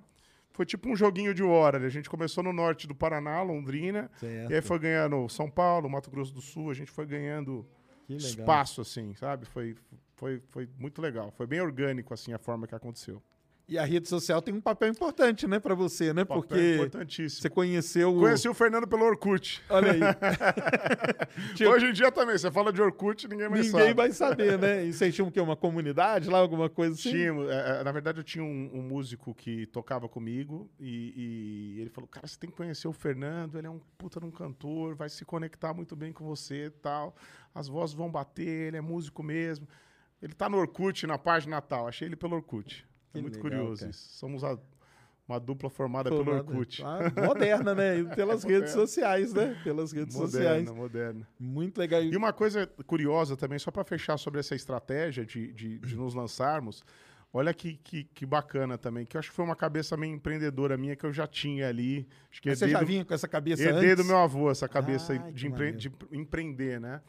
foi 0.51 0.65
tipo 0.65 0.89
um 0.89 0.95
joguinho 0.95 1.33
de 1.33 1.43
hora. 1.43 1.77
né? 1.79 1.85
A 1.85 1.89
gente 1.89 2.09
começou 2.09 2.43
no 2.43 2.51
norte 2.51 2.87
do 2.87 2.95
Paraná, 2.95 3.41
Londrina, 3.43 4.09
Certo. 4.19 4.51
e 4.51 4.55
aí 4.55 4.61
foi 4.61 4.79
ganhando 4.79 5.29
São 5.29 5.49
Paulo, 5.49 5.89
Mato 5.89 6.09
Grosso 6.09 6.33
do 6.33 6.41
Sul, 6.41 6.71
a 6.71 6.73
gente 6.73 6.89
foi 6.89 7.05
ganhando 7.05 7.65
espaço, 8.09 8.81
assim, 8.81 9.13
sabe? 9.15 9.45
Foi, 9.45 9.75
foi, 10.15 10.41
foi 10.49 10.67
muito 10.79 11.01
legal. 11.01 11.31
Foi 11.31 11.45
bem 11.45 11.61
orgânico, 11.61 12.13
assim, 12.13 12.33
a 12.33 12.39
forma 12.39 12.65
que 12.65 12.73
aconteceu. 12.73 13.21
E 13.69 13.77
a 13.77 13.83
rede 13.83 14.07
social 14.07 14.41
tem 14.41 14.53
um 14.53 14.61
papel 14.61 14.87
importante, 14.87 15.45
né, 15.45 15.59
pra 15.59 15.75
você, 15.75 16.13
né? 16.13 16.23
Papel 16.23 16.41
Porque 16.43 16.75
importantíssimo. 16.75 17.41
você 17.41 17.49
conheceu 17.49 18.15
o... 18.15 18.19
Conheci 18.21 18.47
o 18.47 18.53
Fernando 18.53 18.87
pelo 18.87 19.03
Orkut. 19.03 19.61
Olha 19.69 19.91
aí. 19.91 19.99
Tinha- 21.53 21.69
Hoje 21.69 21.87
em 21.87 21.91
dia 21.91 22.09
também, 22.09 22.37
você 22.37 22.49
fala 22.49 22.71
de 22.71 22.81
Orkut, 22.81 23.27
ninguém 23.27 23.49
mais 23.49 23.65
Ninguém 23.65 23.81
sabe. 23.81 23.93
vai 23.93 24.11
saber, 24.13 24.57
né? 24.57 24.85
E 24.85 24.93
vocês 24.93 25.13
tinham 25.13 25.27
o 25.27 25.31
quê? 25.31 25.41
Uma 25.41 25.57
comunidade 25.57 26.29
lá, 26.29 26.37
alguma 26.39 26.69
coisa 26.69 26.93
assim? 26.95 27.11
Tinha, 27.11 27.31
é, 27.51 27.81
é, 27.81 27.83
na 27.83 27.91
verdade, 27.91 28.19
eu 28.19 28.23
tinha 28.23 28.41
um, 28.43 28.69
um 28.73 28.81
músico 28.81 29.35
que 29.35 29.65
tocava 29.65 30.07
comigo 30.07 30.69
e, 30.79 31.75
e 31.77 31.81
ele 31.81 31.89
falou: 31.89 32.07
Cara, 32.07 32.25
você 32.25 32.39
tem 32.39 32.49
que 32.49 32.55
conhecer 32.55 32.87
o 32.87 32.93
Fernando, 32.93 33.57
ele 33.57 33.67
é 33.67 33.69
um 33.69 33.81
puta 33.97 34.17
de 34.19 34.25
um 34.25 34.31
cantor, 34.31 34.95
vai 34.95 35.09
se 35.09 35.25
conectar 35.25 35.73
muito 35.73 35.93
bem 35.93 36.13
com 36.13 36.23
você 36.25 36.67
e 36.67 36.69
tal. 36.69 37.13
As 37.53 37.67
vozes 37.67 37.93
vão 37.93 38.09
bater, 38.09 38.47
ele 38.67 38.77
é 38.77 38.81
músico 38.81 39.21
mesmo. 39.21 39.67
Ele 40.21 40.33
tá 40.33 40.47
no 40.47 40.57
Orkut, 40.57 41.05
na 41.05 41.17
página 41.17 41.59
tal. 41.61 41.85
Achei 41.87 42.07
ele 42.07 42.15
pelo 42.15 42.37
Orkut. 42.37 42.85
Que 43.17 43.19
é 43.19 43.21
muito 43.23 43.35
legal, 43.43 43.49
curioso 43.59 43.79
cara. 43.81 43.91
isso. 43.91 44.17
Somos 44.17 44.43
a- 44.43 44.57
uma 45.27 45.39
dupla 45.39 45.69
formada 45.69 46.09
pelo 46.09 46.31
Orkut. 46.31 46.81
Ah, 46.85 47.11
moderna, 47.21 47.75
né? 47.75 47.99
E 47.99 48.03
pelas 48.15 48.43
Moderna. 48.45 48.59
redes 48.61 48.73
sociais, 48.73 49.33
né? 49.33 49.57
Pelas 49.63 49.91
redes 49.91 50.15
sociais. 50.15 50.69
Moderna, 50.69 50.73
moderna. 50.73 51.27
Muito 51.37 51.77
legal. 51.77 52.01
E 52.01 52.15
uma 52.15 52.31
coisa 52.31 52.65
curiosa 52.85 53.35
também, 53.35 53.59
só 53.59 53.69
para 53.69 53.83
fechar 53.83 54.17
sobre 54.17 54.39
essa 54.39 54.55
estratégia 54.55 55.25
de, 55.25 55.51
de, 55.51 55.79
de 55.79 55.95
nos 55.97 56.13
lançarmos, 56.13 56.81
olha 57.33 57.53
que, 57.53 57.75
que, 57.83 58.05
que 58.05 58.25
bacana 58.25 58.77
também, 58.77 59.05
que 59.05 59.17
eu 59.17 59.19
acho 59.19 59.29
que 59.29 59.35
foi 59.35 59.43
uma 59.43 59.55
cabeça 59.55 59.97
meio 59.97 60.13
empreendedora 60.15 60.77
minha 60.77 60.95
que 60.95 61.05
eu 61.05 61.11
já 61.11 61.27
tinha 61.27 61.67
ali. 61.67 62.07
Acho 62.31 62.41
que 62.41 62.47
Mas 62.47 62.59
você 62.59 62.69
já 62.69 62.81
vinha 62.81 63.03
com 63.03 63.13
essa 63.13 63.27
cabeça 63.27 63.63
herdei 63.63 63.91
antes? 63.91 63.97
do 63.97 64.07
meu 64.07 64.17
avô 64.19 64.49
essa 64.49 64.69
cabeça 64.69 65.11
Ai, 65.11 65.33
de, 65.33 65.45
empre- 65.47 65.73
de 65.73 65.91
empreender, 66.09 66.79
né? 66.79 67.01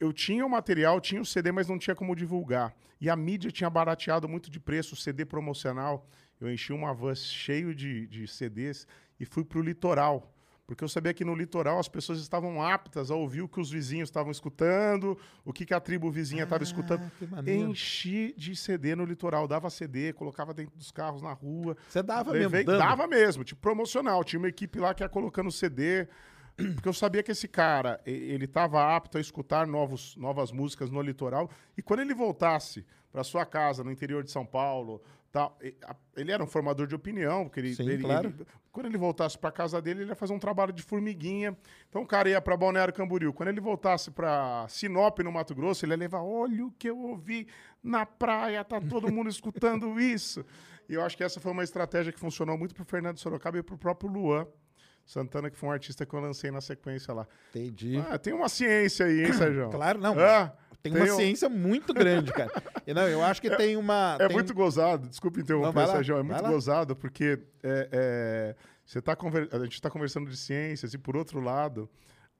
Eu 0.00 0.12
tinha 0.12 0.44
o 0.46 0.48
material, 0.48 0.98
tinha 1.00 1.20
o 1.20 1.26
CD, 1.26 1.52
mas 1.52 1.68
não 1.68 1.78
tinha 1.78 1.94
como 1.94 2.16
divulgar. 2.16 2.74
E 3.00 3.08
a 3.10 3.14
mídia 3.14 3.50
tinha 3.50 3.68
barateado 3.68 4.26
muito 4.28 4.50
de 4.50 4.58
preço, 4.58 4.94
o 4.94 4.96
CD 4.96 5.24
promocional. 5.26 6.06
Eu 6.40 6.50
enchi 6.50 6.72
uma 6.72 6.94
van 6.94 7.14
cheio 7.14 7.74
de, 7.74 8.06
de 8.06 8.26
CDs 8.26 8.86
e 9.18 9.26
fui 9.26 9.44
para 9.44 9.58
o 9.58 9.62
litoral. 9.62 10.34
Porque 10.66 10.84
eu 10.84 10.88
sabia 10.88 11.12
que 11.12 11.24
no 11.24 11.34
litoral 11.34 11.80
as 11.80 11.88
pessoas 11.88 12.20
estavam 12.20 12.62
aptas 12.62 13.10
a 13.10 13.14
ouvir 13.16 13.42
o 13.42 13.48
que 13.48 13.58
os 13.60 13.70
vizinhos 13.70 14.08
estavam 14.08 14.30
escutando, 14.30 15.18
o 15.44 15.52
que, 15.52 15.66
que 15.66 15.74
a 15.74 15.80
tribo 15.80 16.08
vizinha 16.12 16.44
estava 16.44 16.62
escutando. 16.62 17.02
Ah, 17.22 17.26
maneiro. 17.26 17.70
Enchi 17.70 18.32
de 18.38 18.54
CD 18.54 18.94
no 18.94 19.04
litoral, 19.04 19.48
dava 19.48 19.68
CD, 19.68 20.12
colocava 20.12 20.54
dentro 20.54 20.76
dos 20.76 20.92
carros 20.92 21.20
na 21.22 21.32
rua. 21.32 21.76
Você 21.88 22.02
dava 22.02 22.30
Levei- 22.30 22.60
mesmo, 22.60 22.66
dando? 22.66 22.78
Dava 22.78 23.06
mesmo, 23.08 23.42
tipo 23.42 23.60
promocional. 23.60 24.22
Tinha 24.22 24.38
uma 24.38 24.48
equipe 24.48 24.78
lá 24.78 24.94
que 24.94 25.02
ia 25.02 25.08
colocando 25.08 25.50
CD, 25.50 26.06
porque 26.74 26.88
eu 26.88 26.92
sabia 26.92 27.22
que 27.22 27.32
esse 27.32 27.48
cara, 27.48 28.00
ele 28.04 28.44
estava 28.44 28.94
apto 28.96 29.18
a 29.18 29.20
escutar 29.20 29.66
novos, 29.66 30.16
novas 30.16 30.52
músicas 30.52 30.90
no 30.90 31.00
litoral. 31.02 31.50
E 31.76 31.82
quando 31.82 32.00
ele 32.00 32.14
voltasse 32.14 32.84
para 33.12 33.24
sua 33.24 33.44
casa 33.44 33.82
no 33.82 33.90
interior 33.90 34.22
de 34.22 34.30
São 34.30 34.46
Paulo, 34.46 35.02
tal, 35.32 35.58
ele 36.16 36.30
era 36.32 36.42
um 36.42 36.46
formador 36.46 36.86
de 36.86 36.94
opinião, 36.94 37.44
porque 37.44 37.60
ele, 37.60 37.74
Sim, 37.74 37.88
ele- 37.88 38.02
claro. 38.04 38.28
ele- 38.28 38.46
quando 38.72 38.86
ele 38.86 38.96
voltasse 38.98 39.36
para 39.36 39.50
casa 39.50 39.82
dele, 39.82 40.02
ele 40.02 40.10
ia 40.10 40.14
fazer 40.14 40.32
um 40.32 40.38
trabalho 40.38 40.72
de 40.72 40.80
formiguinha. 40.82 41.56
Então 41.88 42.02
o 42.02 42.06
cara 42.06 42.28
ia 42.28 42.40
para 42.40 42.56
Balneário 42.56 42.94
Camboriú. 42.94 43.32
Quando 43.32 43.48
ele 43.48 43.60
voltasse 43.60 44.12
para 44.12 44.64
Sinop, 44.68 45.18
no 45.20 45.32
Mato 45.32 45.54
Grosso, 45.56 45.84
ele 45.84 45.92
ia 45.92 45.96
levar, 45.98 46.22
olha 46.22 46.66
o 46.66 46.70
que 46.72 46.88
eu 46.88 46.96
ouvi 46.98 47.48
na 47.82 48.06
praia, 48.06 48.62
tá 48.64 48.80
todo 48.80 49.10
mundo 49.12 49.28
escutando 49.30 49.98
isso. 50.00 50.44
E 50.88 50.94
eu 50.94 51.02
acho 51.04 51.16
que 51.16 51.24
essa 51.24 51.40
foi 51.40 51.50
uma 51.50 51.64
estratégia 51.64 52.12
que 52.12 52.18
funcionou 52.20 52.56
muito 52.56 52.74
pro 52.74 52.84
Fernando 52.84 53.18
Sorocaba 53.18 53.58
e 53.58 53.62
pro 53.62 53.76
próprio 53.78 54.10
Luan 54.10 54.46
Santana, 55.10 55.50
que 55.50 55.56
foi 55.56 55.68
um 55.68 55.72
artista 55.72 56.06
que 56.06 56.14
eu 56.14 56.20
lancei 56.20 56.50
na 56.52 56.60
sequência 56.60 57.12
lá. 57.12 57.26
Entendi. 57.50 58.00
Ah, 58.08 58.16
tem 58.16 58.32
uma 58.32 58.48
ciência 58.48 59.06
aí, 59.06 59.24
hein, 59.24 59.32
Sérgio? 59.32 59.68
Claro, 59.74 59.98
não. 60.00 60.14
Ah, 60.18 60.52
tem 60.82 60.92
tem 60.92 61.02
uma 61.02 61.12
um- 61.12 61.16
ciência 61.16 61.48
muito 61.48 61.92
grande, 61.92 62.32
cara. 62.32 62.50
E 62.86 62.94
não, 62.94 63.02
eu 63.08 63.22
acho 63.22 63.42
que 63.42 63.50
tem 63.56 63.76
uma. 63.76 64.16
É 64.20 64.26
tem- 64.28 64.36
muito 64.36 64.54
gozado, 64.54 65.08
desculpa 65.08 65.38
Não, 65.38 65.42
interromper, 65.44 65.78
lá, 65.80 65.86
Sérgio, 65.88 66.16
é 66.16 66.22
muito 66.22 66.42
gozado 66.44 66.94
porque 66.96 67.38
é, 67.62 67.88
é, 67.92 68.56
você 68.84 69.02
tá 69.02 69.14
conver- 69.16 69.48
a 69.52 69.58
gente 69.64 69.74
está 69.74 69.90
conversando 69.90 70.30
de 70.30 70.36
ciências 70.36 70.94
e, 70.94 70.98
por 70.98 71.16
outro 71.16 71.40
lado, 71.40 71.88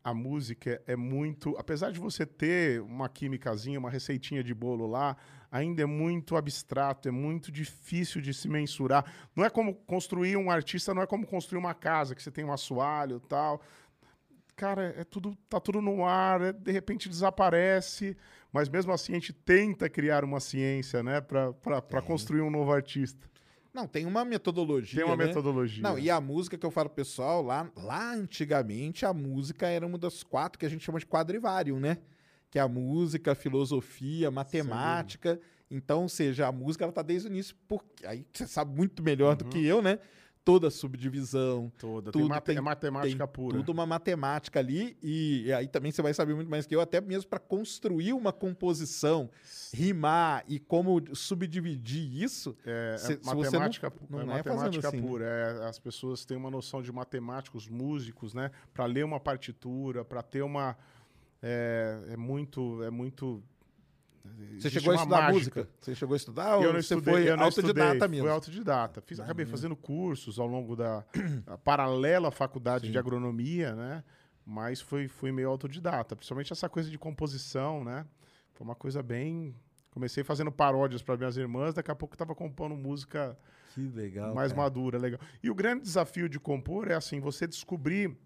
a 0.03 0.15
música 0.15 0.81
é 0.87 0.95
muito. 0.97 1.55
Apesar 1.59 1.91
de 1.93 1.99
você 2.01 2.25
ter 2.25 2.81
uma 2.83 3.09
químicazinha, 3.09 3.79
uma 3.79 3.91
receitinha 3.91 4.43
de 4.43 4.55
bolo 4.55 4.87
lá, 4.87 5.17
ainda 5.51 5.83
é 5.83 5.87
muito 5.87 6.37
abstrato, 6.37 7.09
é 7.09 7.11
muito 7.11 7.51
difícil 7.51 8.21
de 8.21 8.33
se 8.33 8.49
mensurar. 8.49 9.05
Não 9.35 9.45
é 9.45 9.51
como 9.51 9.75
construir 9.75 10.37
um 10.37 10.51
artista, 10.51 10.95
não 10.95 11.03
é 11.03 11.07
como 11.07 11.27
construir 11.27 11.59
uma 11.59 11.75
casa, 11.75 12.15
que 12.15 12.23
você 12.23 12.31
tem 12.31 12.45
um 12.45 12.53
assoalho 12.53 13.21
e 13.25 13.29
tal. 13.29 13.61
Cara, 14.55 14.95
é 14.97 15.05
tudo, 15.05 15.35
tá 15.49 15.59
tudo 15.59 15.81
no 15.81 16.05
ar, 16.05 16.41
é- 16.41 16.53
de 16.53 16.71
repente 16.71 17.09
desaparece, 17.09 18.17
mas 18.53 18.69
mesmo 18.69 18.93
assim 18.93 19.13
a 19.13 19.15
gente 19.17 19.33
tenta 19.33 19.89
criar 19.89 20.23
uma 20.25 20.39
ciência, 20.39 21.03
né, 21.03 21.21
para 21.21 22.03
construir 22.03 22.43
um 22.43 22.51
novo 22.51 22.73
artista. 22.73 23.29
Não, 23.73 23.87
tem 23.87 24.05
uma 24.05 24.25
metodologia. 24.25 25.01
Tem 25.01 25.09
uma 25.09 25.17
né? 25.17 25.27
metodologia. 25.27 25.83
Não, 25.83 25.99
e 25.99 26.11
a 26.11 26.21
música 26.21 26.59
que 26.59 26.67
eu 26.67 26.73
falo 26.73 26.91
pessoal, 26.91 27.41
lá, 27.41 27.71
lá 27.77 28.13
antigamente, 28.13 29.07
a 29.07 29.15
música 29.15 29.69
era 29.69 29.87
uma 29.87 29.97
das 29.97 30.23
quatro 30.23 30.59
que 30.59 30.67
a 30.67 30.69
gente 30.69 30.85
chama 30.85 30.99
de 30.99 31.07
quadrivário, 31.07 31.79
né? 31.79 31.99
Que 32.51 32.59
é 32.59 32.63
a 32.63 32.69
música, 32.69 33.33
a 33.33 33.35
filosofia, 33.35 34.29
a 34.29 34.31
matemática. 34.31 35.41
Então, 35.71 36.03
ou 36.03 36.09
seja, 36.09 36.49
a 36.49 36.53
música 36.53 36.85
ela 36.85 36.93
tá 36.93 37.03
desde 37.03 37.29
o 37.29 37.31
início, 37.31 37.55
porque 37.69 38.05
aí 38.07 38.27
você 38.33 38.47
sabe 38.47 38.75
muito 38.77 39.03
melhor 39.03 39.37
do 39.37 39.45
Uhum. 39.45 39.51
que 39.51 39.65
eu, 39.65 39.81
né? 39.81 39.99
toda 40.43 40.69
a 40.69 40.71
subdivisão. 40.71 41.71
Toda. 41.79 42.11
Tudo 42.11 42.23
tem, 42.23 42.29
mate- 42.29 42.45
tem- 42.47 42.57
é 42.57 42.61
matemática 42.61 43.27
tem 43.27 43.33
pura. 43.33 43.57
Tudo 43.59 43.71
uma 43.73 43.85
matemática 43.87 44.59
ali, 44.59 44.97
e, 45.03 45.43
e 45.47 45.53
aí 45.53 45.69
também 45.69 45.93
você 45.93 46.01
vai 46.03 46.15
saber 46.15 46.35
muito 46.35 46.51
mais 46.51 46.67
que 46.67 46.75
eu, 46.75 46.81
até 46.81 46.99
mesmo 47.01 47.29
para 47.29 47.39
construir 47.39 48.15
uma 48.15 48.33
composição, 48.33 49.31
rimar 49.73 50.43
e 50.49 50.59
como 50.59 51.01
subdividir 51.15 52.23
isso. 52.23 52.57
É, 52.65 52.95
é 52.95 52.99
você 52.99 53.21
não- 53.25 53.35
matemática, 53.43 53.91
pu- 53.91 54.07
não 54.09 54.19
é 54.21 54.23
é 54.23 54.27
matemática 54.27 54.89
assim, 54.89 54.97
né? 54.97 55.07
pura. 55.07 55.25
é, 55.27 55.69
as 55.69 55.79
pessoas 55.79 56.25
têm 56.25 56.37
uma 56.39 56.51
noção 56.51 56.83
de 56.83 56.91
matemática, 56.91 57.57
os 57.57 57.69
músicos, 57.69 58.35
né? 58.35 58.51
Para 58.73 58.87
ler 58.87 59.05
uma 59.05 59.21
partitura, 59.21 60.05
para 60.05 60.23
ter 60.23 60.43
uma 60.43 60.77
é, 61.43 62.05
é 62.11 62.17
muito 62.17 62.83
é 62.83 62.91
muito 62.91 63.43
Você 64.59 64.71
chegou 64.71 64.93
a 64.93 64.97
estudar 64.97 65.17
mágica. 65.17 65.33
música? 65.33 65.69
Você 65.81 65.95
chegou 65.95 66.15
a 66.15 66.17
estudar 66.17 66.57
ou 66.57 66.65
Eu 66.65 66.73
não 66.73 66.83
você 66.83 66.95
estudei, 66.95 67.15
foi 67.15 67.31
eu 67.31 67.37
não 67.37 67.45
autodidata 67.45 67.93
estudei, 67.93 68.09
mesmo? 68.09 68.25
Fui 68.25 68.33
autodidata. 68.33 69.01
Fiz, 69.01 69.21
acabei 69.21 69.47
fazendo 69.47 69.77
cursos 69.77 70.39
ao 70.39 70.47
longo 70.47 70.77
da 70.77 71.05
paralela 71.65 72.29
à 72.29 72.31
faculdade 72.31 72.87
Sim. 72.87 72.93
de 72.93 72.99
agronomia, 72.99 73.75
né? 73.75 74.05
Mas 74.45 74.81
fui, 74.81 75.07
fui 75.07 75.31
meio 75.31 75.49
autodidata, 75.49 76.17
principalmente 76.17 76.53
essa 76.53 76.69
coisa 76.69 76.91
de 76.91 76.99
composição, 76.99 77.85
né? 77.85 78.07
Foi 78.55 78.65
uma 78.65 78.75
coisa 78.75 79.03
bem. 79.03 79.55
Comecei 79.91 80.23
fazendo 80.23 80.53
paródias 80.53 81.03
para 81.03 81.17
minhas 81.17 81.37
irmãs, 81.37 81.75
daqui 81.75 81.91
a 81.91 81.95
pouco 81.95 82.15
estava 82.15 82.35
compondo 82.35 82.77
música 82.77 83.37
legal. 83.77 84.35
mais 84.35 84.53
cara. 84.53 84.63
madura, 84.63 84.99
legal. 84.99 85.21
E 85.43 85.51
o 85.51 85.55
grande 85.55 85.83
desafio 85.83 86.29
de 86.29 86.39
compor 86.39 86.91
é 86.91 86.95
assim, 86.95 87.21
você 87.21 87.47
descobrir, 87.47 88.17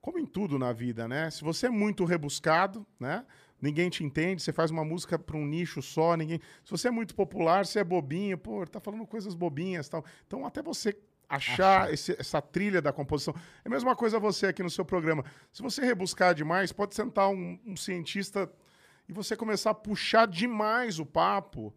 como 0.00 0.18
em 0.18 0.26
tudo 0.26 0.58
na 0.58 0.72
vida, 0.72 1.06
né? 1.08 1.30
Se 1.30 1.42
você 1.42 1.66
é 1.66 1.70
muito 1.70 2.04
rebuscado, 2.04 2.86
né? 2.98 3.24
Ninguém 3.60 3.90
te 3.90 4.04
entende, 4.04 4.40
você 4.40 4.52
faz 4.52 4.70
uma 4.70 4.84
música 4.84 5.18
para 5.18 5.36
um 5.36 5.44
nicho 5.44 5.82
só, 5.82 6.14
ninguém. 6.16 6.40
Se 6.64 6.70
você 6.70 6.88
é 6.88 6.90
muito 6.90 7.14
popular, 7.14 7.66
você 7.66 7.80
é 7.80 7.84
bobinho, 7.84 8.38
pô, 8.38 8.64
tá 8.64 8.78
falando 8.78 9.04
coisas 9.06 9.34
bobinhas, 9.34 9.88
e 9.88 9.90
tal. 9.90 10.04
Então 10.26 10.46
até 10.46 10.62
você 10.62 10.96
achar 11.28 11.92
esse- 11.92 12.16
essa 12.18 12.40
trilha 12.40 12.80
da 12.80 12.92
composição. 12.92 13.34
É 13.64 13.68
a 13.68 13.70
mesma 13.70 13.94
coisa 13.94 14.18
você 14.18 14.46
aqui 14.46 14.62
no 14.62 14.70
seu 14.70 14.84
programa. 14.84 15.24
Se 15.52 15.60
você 15.60 15.84
rebuscar 15.84 16.34
demais, 16.34 16.72
pode 16.72 16.94
sentar 16.94 17.28
um, 17.28 17.58
um 17.66 17.76
cientista 17.76 18.50
e 19.08 19.12
você 19.12 19.36
começar 19.36 19.70
a 19.70 19.74
puxar 19.74 20.26
demais 20.26 20.98
o 20.98 21.04
papo, 21.04 21.74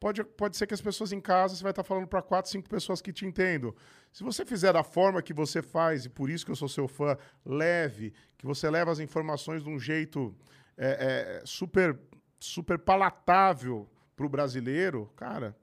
pode, 0.00 0.24
pode 0.24 0.56
ser 0.56 0.66
que 0.66 0.74
as 0.74 0.80
pessoas 0.80 1.12
em 1.12 1.20
casa 1.20 1.54
você 1.54 1.62
vai 1.62 1.70
estar 1.70 1.84
falando 1.84 2.08
para 2.08 2.22
quatro, 2.22 2.50
cinco 2.50 2.68
pessoas 2.68 3.02
que 3.02 3.12
te 3.12 3.26
entendam. 3.26 3.74
Se 4.10 4.24
você 4.24 4.44
fizer 4.44 4.72
da 4.72 4.82
forma 4.82 5.22
que 5.22 5.34
você 5.34 5.62
faz, 5.62 6.06
e 6.06 6.08
por 6.08 6.30
isso 6.30 6.44
que 6.44 6.50
eu 6.50 6.56
sou 6.56 6.68
seu 6.68 6.88
fã, 6.88 7.16
leve, 7.44 8.12
que 8.38 8.46
você 8.46 8.68
leva 8.70 8.90
as 8.90 8.98
informações 8.98 9.62
de 9.62 9.68
um 9.68 9.78
jeito 9.78 10.34
é, 10.76 11.40
é, 11.40 11.42
super, 11.44 11.96
super 12.40 12.78
palatável 12.78 13.86
para 14.16 14.24
o 14.24 14.28
brasileiro, 14.28 15.12
cara, 15.14 15.54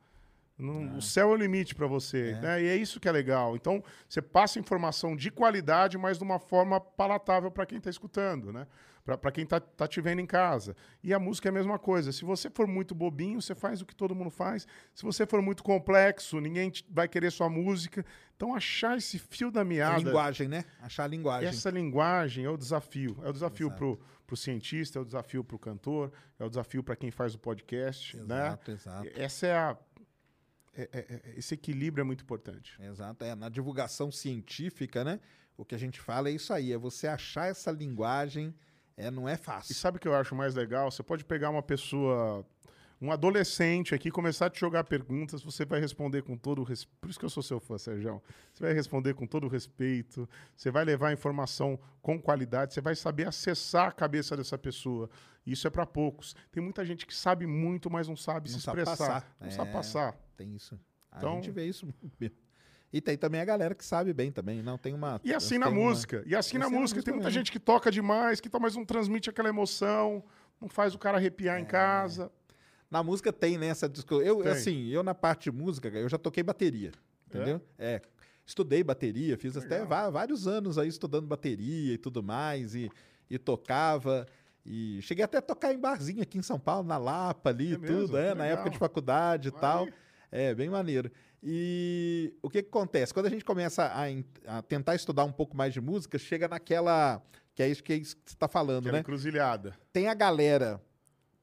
não- 0.57 0.97
o 0.97 1.01
céu 1.01 1.29
é 1.29 1.33
o 1.33 1.35
limite 1.35 1.75
para 1.75 1.87
você. 1.87 2.33
né? 2.41 2.61
E 2.63 2.67
é 2.67 2.75
isso 2.75 2.99
que 2.99 3.07
é 3.07 3.11
legal. 3.11 3.55
Então, 3.55 3.83
você 4.09 4.21
passa 4.21 4.59
informação 4.59 5.15
de 5.15 5.29
qualidade, 5.31 5.97
mas 5.97 6.17
de 6.17 6.23
uma 6.23 6.39
forma 6.39 6.79
palatável 6.81 7.51
para 7.51 7.65
quem 7.65 7.77
está 7.77 7.89
escutando, 7.89 8.51
né? 8.51 8.65
Para 9.21 9.31
quem 9.31 9.45
está 9.45 9.57
tá 9.61 9.87
te 9.87 10.01
vendo 10.01 10.19
em 10.19 10.25
casa. 10.25 10.75
E 11.01 11.13
a 11.13 11.19
música 11.19 11.47
é 11.47 11.51
a 11.51 11.53
mesma 11.53 11.79
coisa. 11.79 12.11
Se 12.11 12.25
você 12.25 12.49
for 12.49 12.67
muito 12.67 12.93
bobinho, 12.93 13.41
você 13.41 13.55
faz 13.55 13.81
o 13.81 13.85
que 13.85 13.95
todo 13.95 14.13
mundo 14.13 14.29
faz. 14.29 14.67
Se 14.93 15.03
você 15.03 15.25
for 15.25 15.41
muito 15.41 15.63
complexo, 15.63 16.41
ninguém 16.41 16.69
vai 16.89 17.07
querer 17.07 17.31
sua 17.31 17.49
música. 17.49 18.05
Então, 18.35 18.53
achar 18.53 18.97
esse 18.97 19.17
fio 19.17 19.49
da 19.49 19.61
A 19.61 19.63
meada. 19.63 19.97
linguagem, 19.99 20.49
né? 20.49 20.65
Achar 20.81 21.05
a 21.05 21.07
linguagem. 21.07 21.47
Essa 21.47 21.69
linguagem 21.69 22.43
é 22.43 22.49
o 22.49 22.57
desafio. 22.57 23.17
É 23.23 23.29
o 23.29 23.31
desafio 23.31 23.71
pro, 23.71 23.97
pro 24.25 24.35
cientista, 24.35 24.99
é 24.99 25.01
o 25.01 25.05
desafio 25.05 25.41
pro 25.41 25.57
cantor, 25.57 26.11
é 26.37 26.43
o 26.43 26.49
desafio 26.49 26.83
para 26.83 26.97
quem 26.97 27.09
faz 27.09 27.33
o 27.33 27.39
podcast, 27.39 28.17
né? 28.17 28.47
Exato, 28.47 28.71
exato. 28.71 29.09
Essa 29.15 29.47
é 29.47 29.55
a 29.57 29.77
é- 30.77 30.89
é- 30.91 31.13
é- 31.33 31.33
esse 31.37 31.53
equilíbrio 31.53 32.01
é 32.01 32.05
muito 32.05 32.23
importante. 32.23 32.77
Exato, 32.81 33.23
é, 33.25 33.33
na 33.35 33.49
divulgação 33.49 34.11
científica, 34.11 35.03
né? 35.03 35.19
O 35.57 35.65
que 35.65 35.73
a 35.73 35.77
gente 35.77 35.99
fala 35.99 36.29
é 36.29 36.31
isso 36.31 36.53
aí, 36.53 36.71
é 36.71 36.77
você 36.77 37.07
achar 37.07 37.47
essa 37.49 37.71
linguagem, 37.71 38.53
é, 38.95 39.09
não 39.09 39.27
é 39.27 39.33
E 39.33 39.37
fácil. 39.37 39.73
sabe 39.75 39.97
o 39.97 39.99
que 39.99 40.07
eu 40.07 40.15
acho 40.15 40.35
mais 40.35 40.53
legal? 40.55 40.89
Você 40.91 41.01
pode 41.03 41.25
pegar 41.25 41.49
uma 41.49 41.63
pessoa, 41.63 42.45
um 43.01 43.11
adolescente 43.11 43.93
aqui, 43.95 44.09
começar 44.11 44.47
a 44.47 44.49
te 44.49 44.59
jogar 44.59 44.83
perguntas, 44.83 45.41
você 45.41 45.65
vai 45.65 45.79
responder 45.79 46.21
com 46.23 46.37
todo 46.37 46.61
o 46.61 46.63
respeito. 46.63 46.97
Por 47.01 47.09
isso 47.09 47.19
que 47.19 47.25
eu 47.25 47.29
sou 47.29 47.41
seu 47.43 47.59
fã, 47.59 47.77
Sérgio. 47.77 48.21
Você 48.53 48.63
vai 48.63 48.73
responder 48.73 49.13
com 49.15 49.25
todo 49.27 49.45
o 49.45 49.49
respeito, 49.49 50.27
você 50.55 50.69
vai 50.71 50.83
levar 50.85 51.09
a 51.09 51.13
informação 51.13 51.79
com 52.01 52.19
qualidade, 52.21 52.73
você 52.73 52.81
vai 52.81 52.95
saber 52.95 53.27
acessar 53.27 53.87
a 53.87 53.91
cabeça 53.91 54.35
dessa 54.37 54.57
pessoa. 54.57 55.09
Isso 55.45 55.65
é 55.65 55.69
para 55.69 55.85
poucos. 55.85 56.35
Tem 56.51 56.61
muita 56.61 56.83
gente 56.85 57.05
que 57.07 57.15
sabe 57.15 57.47
muito, 57.47 57.89
mas 57.89 58.07
não 58.07 58.15
sabe 58.17 58.49
Não 58.51 58.57
se 58.59 58.63
sabe 58.63 58.81
expressar. 58.81 59.07
passar. 59.21 59.35
Não 59.39 59.51
sabe 59.51 59.69
É. 59.69 59.73
passar. 59.73 60.17
Tem 60.37 60.55
isso. 60.55 60.79
A 61.11 61.17
Então- 61.17 61.35
gente 61.35 61.51
vê 61.51 61.65
isso. 61.65 61.85
E 62.93 63.01
tem 63.01 63.17
também 63.17 63.41
a 63.41 63.45
galera 63.45 63.75
que 63.75 63.83
sabe 63.83 64.13
bem 64.13 64.31
também, 64.31 64.63
não 64.63 64.77
tem 64.77 64.93
uma... 64.93 65.19
E 65.21 65.33
assim 65.33 65.57
na 65.57 65.67
uma- 65.67 65.75
música. 65.75 66.23
E 66.25 66.33
assim 66.33 66.55
E 66.55 66.59
na 66.59 66.65
assim 66.67 66.73
na 66.73 66.79
música. 66.79 66.79
música 66.79 67.03
Tem 67.03 67.13
muita 67.13 67.27
mesmo. 67.27 67.37
gente 67.39 67.51
que 67.51 67.59
toca 67.59 67.91
demais, 67.91 68.39
que 68.39 68.47
tá, 68.49 68.57
mas 68.59 68.77
não 68.77 68.85
transmite 68.85 69.29
aquela 69.29 69.49
emoção, 69.49 70.23
não 70.61 70.69
faz 70.69 70.95
o 70.95 70.97
cara 70.97 71.17
arrepiar 71.17 71.59
em 71.59 71.65
casa. 71.65 72.31
Na 72.89 73.03
música 73.03 73.33
tem, 73.33 73.57
né, 73.57 73.67
essa 73.67 73.89
discussão. 73.89 74.21
Eu, 74.23 74.41
Tem. 74.41 74.51
assim, 74.53 74.87
eu 74.87 75.03
na 75.03 75.13
parte 75.13 75.51
de 75.51 75.51
música, 75.51 75.89
eu 75.89 76.07
já 76.07 76.17
toquei 76.17 76.41
bateria, 76.41 76.93
entendeu? 77.27 77.61
É. 77.77 78.01
Estudei 78.45 78.81
bateria, 78.85 79.37
fiz 79.37 79.57
até 79.57 79.83
vá- 79.83 80.09
vários 80.09 80.47
anos 80.47 80.77
aí 80.77 80.87
estudando 80.87 81.27
bateria 81.27 81.93
e 81.95 81.97
tudo 81.97 82.23
mais, 82.23 82.73
e, 82.73 82.89
e 83.29 83.37
tocava. 83.37 84.25
E 84.65 85.01
cheguei 85.01 85.25
até 85.25 85.39
a 85.39 85.41
tocar 85.41 85.73
em 85.73 85.77
barzinho 85.77 86.21
aqui 86.23 86.37
em 86.37 86.41
São 86.41 86.57
Paulo, 86.57 86.87
na 86.87 86.97
Lapa 86.97 87.49
ali, 87.49 87.73
É 87.73 87.75
e 87.75 87.77
mesmo? 87.77 87.97
tudo, 88.07 88.17
é, 88.17 88.29
Que 88.29 88.35
na 88.35 88.43
legal. 88.45 88.57
época 88.59 88.69
de 88.69 88.77
faculdade 88.77 89.49
e 89.49 89.51
Aí. 89.85 89.93
É, 90.31 90.53
bem 90.53 90.69
maneiro. 90.69 91.11
E 91.41 92.33
o 92.41 92.49
que, 92.49 92.61
que 92.63 92.69
acontece? 92.69 93.13
Quando 93.13 93.27
a 93.27 93.29
gente 93.29 93.45
começa 93.45 93.85
a, 93.85 94.57
a 94.57 94.61
tentar 94.61 94.95
estudar 94.95 95.23
um 95.23 95.31
pouco 95.31 95.55
mais 95.55 95.73
de 95.73 95.79
música, 95.81 96.17
chega 96.17 96.47
naquela. 96.47 97.21
Que 97.55 97.63
é 97.63 97.69
isso 97.69 97.83
que, 97.83 97.93
é 97.93 97.95
isso 97.95 98.15
que 98.15 98.23
você 98.25 98.35
está 98.35 98.47
falando, 98.47 98.79
Aquela 98.83 98.93
né? 98.93 98.99
encruzilhada. 98.99 99.75
Tem 99.91 100.07
a 100.07 100.13
galera. 100.13 100.81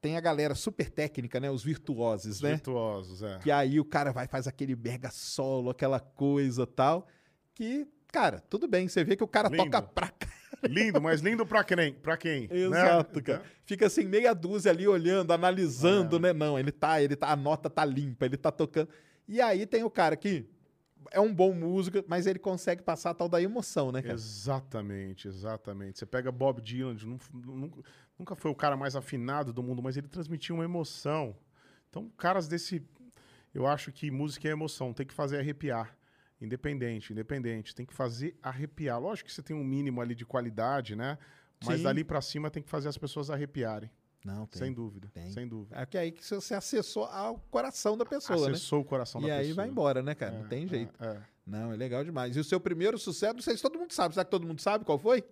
Tem 0.01 0.15
a 0.17 0.21
galera 0.21 0.53
super 0.53 0.89
técnica, 0.89 1.39
né? 1.39 1.49
Os 1.49 1.63
virtuosos, 1.63 2.35
Os 2.35 2.41
né? 2.41 2.51
virtuosos, 2.51 3.23
é. 3.23 3.39
Que 3.39 3.49
aí 3.49 3.79
o 3.79 3.85
cara 3.85 4.11
vai 4.11 4.27
faz 4.27 4.47
aquele 4.47 4.75
mega 4.75 5.09
solo, 5.09 5.71
aquela 5.71 5.99
coisa 5.99 6.67
tal. 6.67 7.07
Que, 7.55 7.87
cara, 8.11 8.39
tudo 8.49 8.67
bem. 8.67 8.87
Você 8.87 9.03
vê 9.03 9.15
que 9.15 9.23
o 9.23 9.27
cara 9.27 9.49
Lindo. 9.49 9.63
toca 9.63 9.81
pra 9.81 10.09
cá. 10.09 10.27
Lindo, 10.69 11.01
mas 11.01 11.21
lindo 11.21 11.45
pra 11.45 11.63
quem? 11.63 11.93
Pra 11.93 12.17
quem? 12.17 12.47
né? 12.47 12.57
Exato, 12.57 13.21
cara. 13.23 13.43
Fica 13.65 13.85
assim, 13.87 14.05
meia 14.05 14.33
dúzia 14.33 14.71
ali 14.71 14.87
olhando, 14.87 15.31
É. 15.31 15.35
analisando, 15.35 16.19
né? 16.19 16.33
Não, 16.33 16.57
ele 16.59 16.71
tá, 16.71 17.01
ele 17.01 17.15
tá, 17.15 17.31
a 17.31 17.35
nota 17.35 17.69
tá 17.69 17.83
limpa, 17.85 18.25
ele 18.25 18.37
tá 18.37 18.51
tocando. 18.51 18.89
E 19.27 19.41
aí 19.41 19.65
tem 19.65 19.83
o 19.83 19.89
cara 19.89 20.15
que 20.15 20.45
é 21.11 21.19
um 21.19 21.33
bom 21.33 21.53
músico, 21.53 22.03
mas 22.07 22.25
ele 22.27 22.39
consegue 22.39 22.81
passar 22.81 23.11
a 23.11 23.13
tal 23.13 23.29
da 23.29 23.41
emoção, 23.41 23.91
né, 23.91 24.01
cara? 24.01 24.13
Exatamente, 24.13 25.27
exatamente. 25.27 25.99
Você 25.99 26.05
pega 26.05 26.31
Bob 26.31 26.61
Dylan, 26.61 26.95
nunca, 27.33 27.77
nunca 28.17 28.35
foi 28.35 28.51
o 28.51 28.55
cara 28.55 28.75
mais 28.75 28.95
afinado 28.95 29.53
do 29.53 29.61
mundo, 29.63 29.81
mas 29.81 29.97
ele 29.97 30.07
transmitia 30.07 30.53
uma 30.55 30.63
emoção. 30.63 31.35
Então, 31.89 32.09
caras 32.17 32.47
desse. 32.47 32.83
Eu 33.53 33.65
acho 33.65 33.91
que 33.91 34.11
música 34.11 34.47
é 34.47 34.51
emoção, 34.51 34.91
tem 34.93 35.05
que 35.05 35.13
fazer 35.13 35.37
arrepiar. 35.39 35.95
Independente, 36.41 37.13
independente. 37.13 37.73
Tem 37.73 37.85
que 37.85 37.93
fazer 37.93 38.37
arrepiar. 38.41 38.99
Lógico 38.99 39.27
que 39.29 39.33
você 39.33 39.41
tem 39.41 39.55
um 39.55 39.63
mínimo 39.63 40.01
ali 40.01 40.13
de 40.13 40.25
qualidade, 40.25 40.95
né? 40.95 41.17
Mas 41.63 41.77
Sim. 41.77 41.83
dali 41.83 42.03
pra 42.03 42.21
cima 42.21 42.51
tem 42.51 42.61
que 42.61 42.69
fazer 42.69 42.89
as 42.89 42.97
pessoas 42.97 43.29
arrepiarem. 43.29 43.89
Não, 44.25 44.45
tem. 44.47 44.59
Sem 44.59 44.73
dúvida. 44.73 45.07
tem. 45.13 45.31
Sem 45.31 45.47
dúvida. 45.47 45.79
É 45.79 45.85
que 45.85 45.97
aí 45.97 46.11
que 46.11 46.25
você 46.25 46.55
acessou 46.55 47.05
ao 47.05 47.37
coração 47.51 47.95
da 47.95 48.05
pessoa, 48.05 48.47
né? 48.47 48.53
Acessou 48.55 48.81
o 48.81 48.85
coração 48.85 49.21
E 49.21 49.27
da 49.27 49.35
aí 49.35 49.39
pessoa. 49.47 49.55
vai 49.55 49.67
embora, 49.67 50.01
né, 50.01 50.15
cara? 50.15 50.35
É, 50.35 50.39
não 50.39 50.47
tem 50.47 50.65
é, 50.65 50.67
jeito. 50.67 51.03
é. 51.03 51.21
Não, 51.45 51.71
é 51.71 51.75
legal 51.75 52.03
demais. 52.03 52.35
E 52.35 52.39
o 52.39 52.43
seu 52.43 52.59
primeiro 52.59 52.97
sucesso, 52.97 53.35
não 53.35 53.41
sei 53.41 53.55
se 53.55 53.61
todo 53.61 53.77
mundo 53.77 53.91
sabe. 53.93 54.15
Será 54.15 54.25
que 54.25 54.31
todo 54.31 54.47
mundo 54.47 54.59
sabe 54.61 54.83
qual 54.83 54.97
foi? 54.97 55.23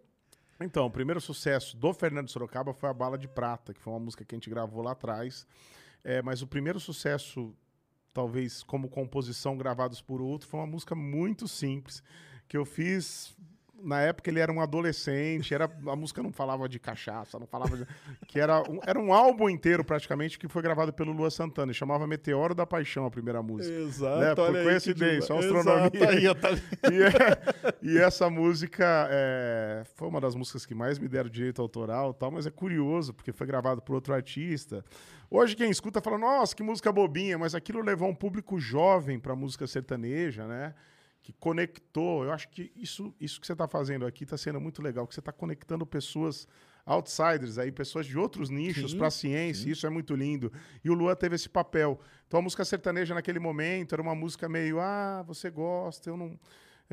Então, 0.59 0.85
o 0.85 0.91
primeiro 0.91 1.19
sucesso 1.19 1.75
do 1.75 1.91
Fernando 1.91 2.29
Sorocaba 2.29 2.71
foi 2.71 2.87
a 2.87 2.93
Bala 2.93 3.17
de 3.17 3.27
Prata, 3.27 3.73
que 3.73 3.81
foi 3.81 3.91
uma 3.91 3.99
música 3.99 4.23
que 4.23 4.35
a 4.35 4.37
gente 4.37 4.49
gravou 4.49 4.83
lá 4.83 4.91
atrás. 4.91 5.47
É, 6.03 6.21
mas 6.21 6.43
o 6.43 6.47
primeiro 6.47 6.79
sucesso, 6.79 7.55
talvez 8.13 8.63
como 8.63 8.89
composição 8.89 9.57
gravados 9.57 10.01
por 10.01 10.21
outro, 10.21 10.47
foi 10.47 10.59
uma 10.59 10.67
música 10.67 10.95
muito 10.95 11.47
simples, 11.47 12.03
que 12.47 12.55
eu 12.55 12.65
fiz. 12.65 13.35
Na 13.83 14.01
época 14.01 14.29
ele 14.29 14.39
era 14.39 14.51
um 14.51 14.61
adolescente, 14.61 15.53
era, 15.53 15.65
a 15.87 15.95
música 15.95 16.23
não 16.23 16.31
falava 16.31 16.69
de 16.69 16.79
cachaça, 16.79 17.37
não 17.37 17.45
falava 17.45 17.75
de, 17.75 17.85
que 18.27 18.39
era 18.39 18.61
um, 18.61 18.79
era 18.85 18.97
um 18.99 19.13
álbum 19.13 19.49
inteiro 19.49 19.83
praticamente 19.83 20.39
que 20.39 20.47
foi 20.47 20.61
gravado 20.61 20.93
pelo 20.93 21.11
Lua 21.11 21.29
Santana, 21.29 21.73
chamava 21.73 22.07
Meteoro 22.07 22.55
da 22.55 22.65
Paixão 22.65 23.05
a 23.05 23.11
primeira 23.11 23.43
música. 23.43 23.75
Exato. 23.75 24.19
Né, 24.19 24.35
por 24.35 24.53
coincidência, 24.63 25.35
astronomia. 25.37 26.09
Aí, 26.09 26.35
tá- 26.35 26.49
E, 26.91 27.03
é- 27.03 27.73
e 27.81 27.97
essa 27.97 28.29
música 28.29 29.07
é, 29.11 29.83
foi 29.95 30.07
uma 30.07 30.21
das 30.21 30.33
músicas 30.35 30.65
que 30.65 30.73
mais 30.73 30.97
me 30.97 31.07
deram 31.07 31.29
direito 31.29 31.61
autoral 31.61 32.11
e 32.11 32.19
tal, 32.19 32.31
mas 32.31 32.45
é 32.47 32.51
curioso, 32.51 33.13
porque 33.13 33.31
foi 33.31 33.45
gravado 33.47 33.81
por 33.81 33.95
outro 33.95 34.13
artista. 34.13 34.83
Hoje 35.29 35.55
quem 35.55 35.69
escuta 35.69 35.99
fala, 35.99 36.17
nossa, 36.17 36.55
que 36.55 36.61
música 36.63 36.91
bobinha, 36.91 37.37
mas 37.37 37.55
aquilo 37.55 37.81
levou 37.81 38.07
um 38.07 38.15
público 38.15 38.59
jovem 38.59 39.19
para 39.19 39.35
música 39.35 39.65
sertaneja, 39.67 40.45
né? 40.47 40.73
Que 41.23 41.33
conectou. 41.33 42.23
Eu 42.25 42.31
acho 42.31 42.47
que 42.49 42.71
isso, 42.75 43.15
isso 43.19 43.41
que 43.41 43.47
você 43.47 43.53
está 43.53 43.67
fazendo 43.67 44.05
aqui 44.05 44.23
está 44.23 44.37
sendo 44.37 44.61
muito 44.61 44.81
legal, 44.81 45.07
que 45.07 45.15
você 45.15 45.21
está 45.21 45.31
conectando 45.31 45.85
pessoas 45.85 46.47
outsiders 46.85 47.57
aí, 47.57 47.71
pessoas 47.71 48.05
de 48.05 48.17
outros 48.17 48.49
nichos 48.49 48.91
Sim, 48.91 48.97
para 48.97 49.07
a 49.07 49.11
ciência, 49.11 49.69
isso 49.71 49.87
é 49.87 49.89
muito 49.89 50.13
lindo. 50.15 50.51
E 50.83 50.89
o 50.89 50.93
Lua 50.93 51.15
teve 51.15 51.35
esse 51.35 51.49
papel. 51.49 51.99
Então 52.27 52.39
a 52.39 52.43
música 52.43 52.65
sertaneja 52.65 53.15
naquele 53.15 53.39
momento 53.39 53.95
era 53.95 54.01
uma 54.01 54.13
música 54.13 54.49
meio, 54.49 54.79
ah, 54.79 55.23
você 55.25 55.49
gosta, 55.49 56.09
eu 56.09 56.17
não. 56.17 56.37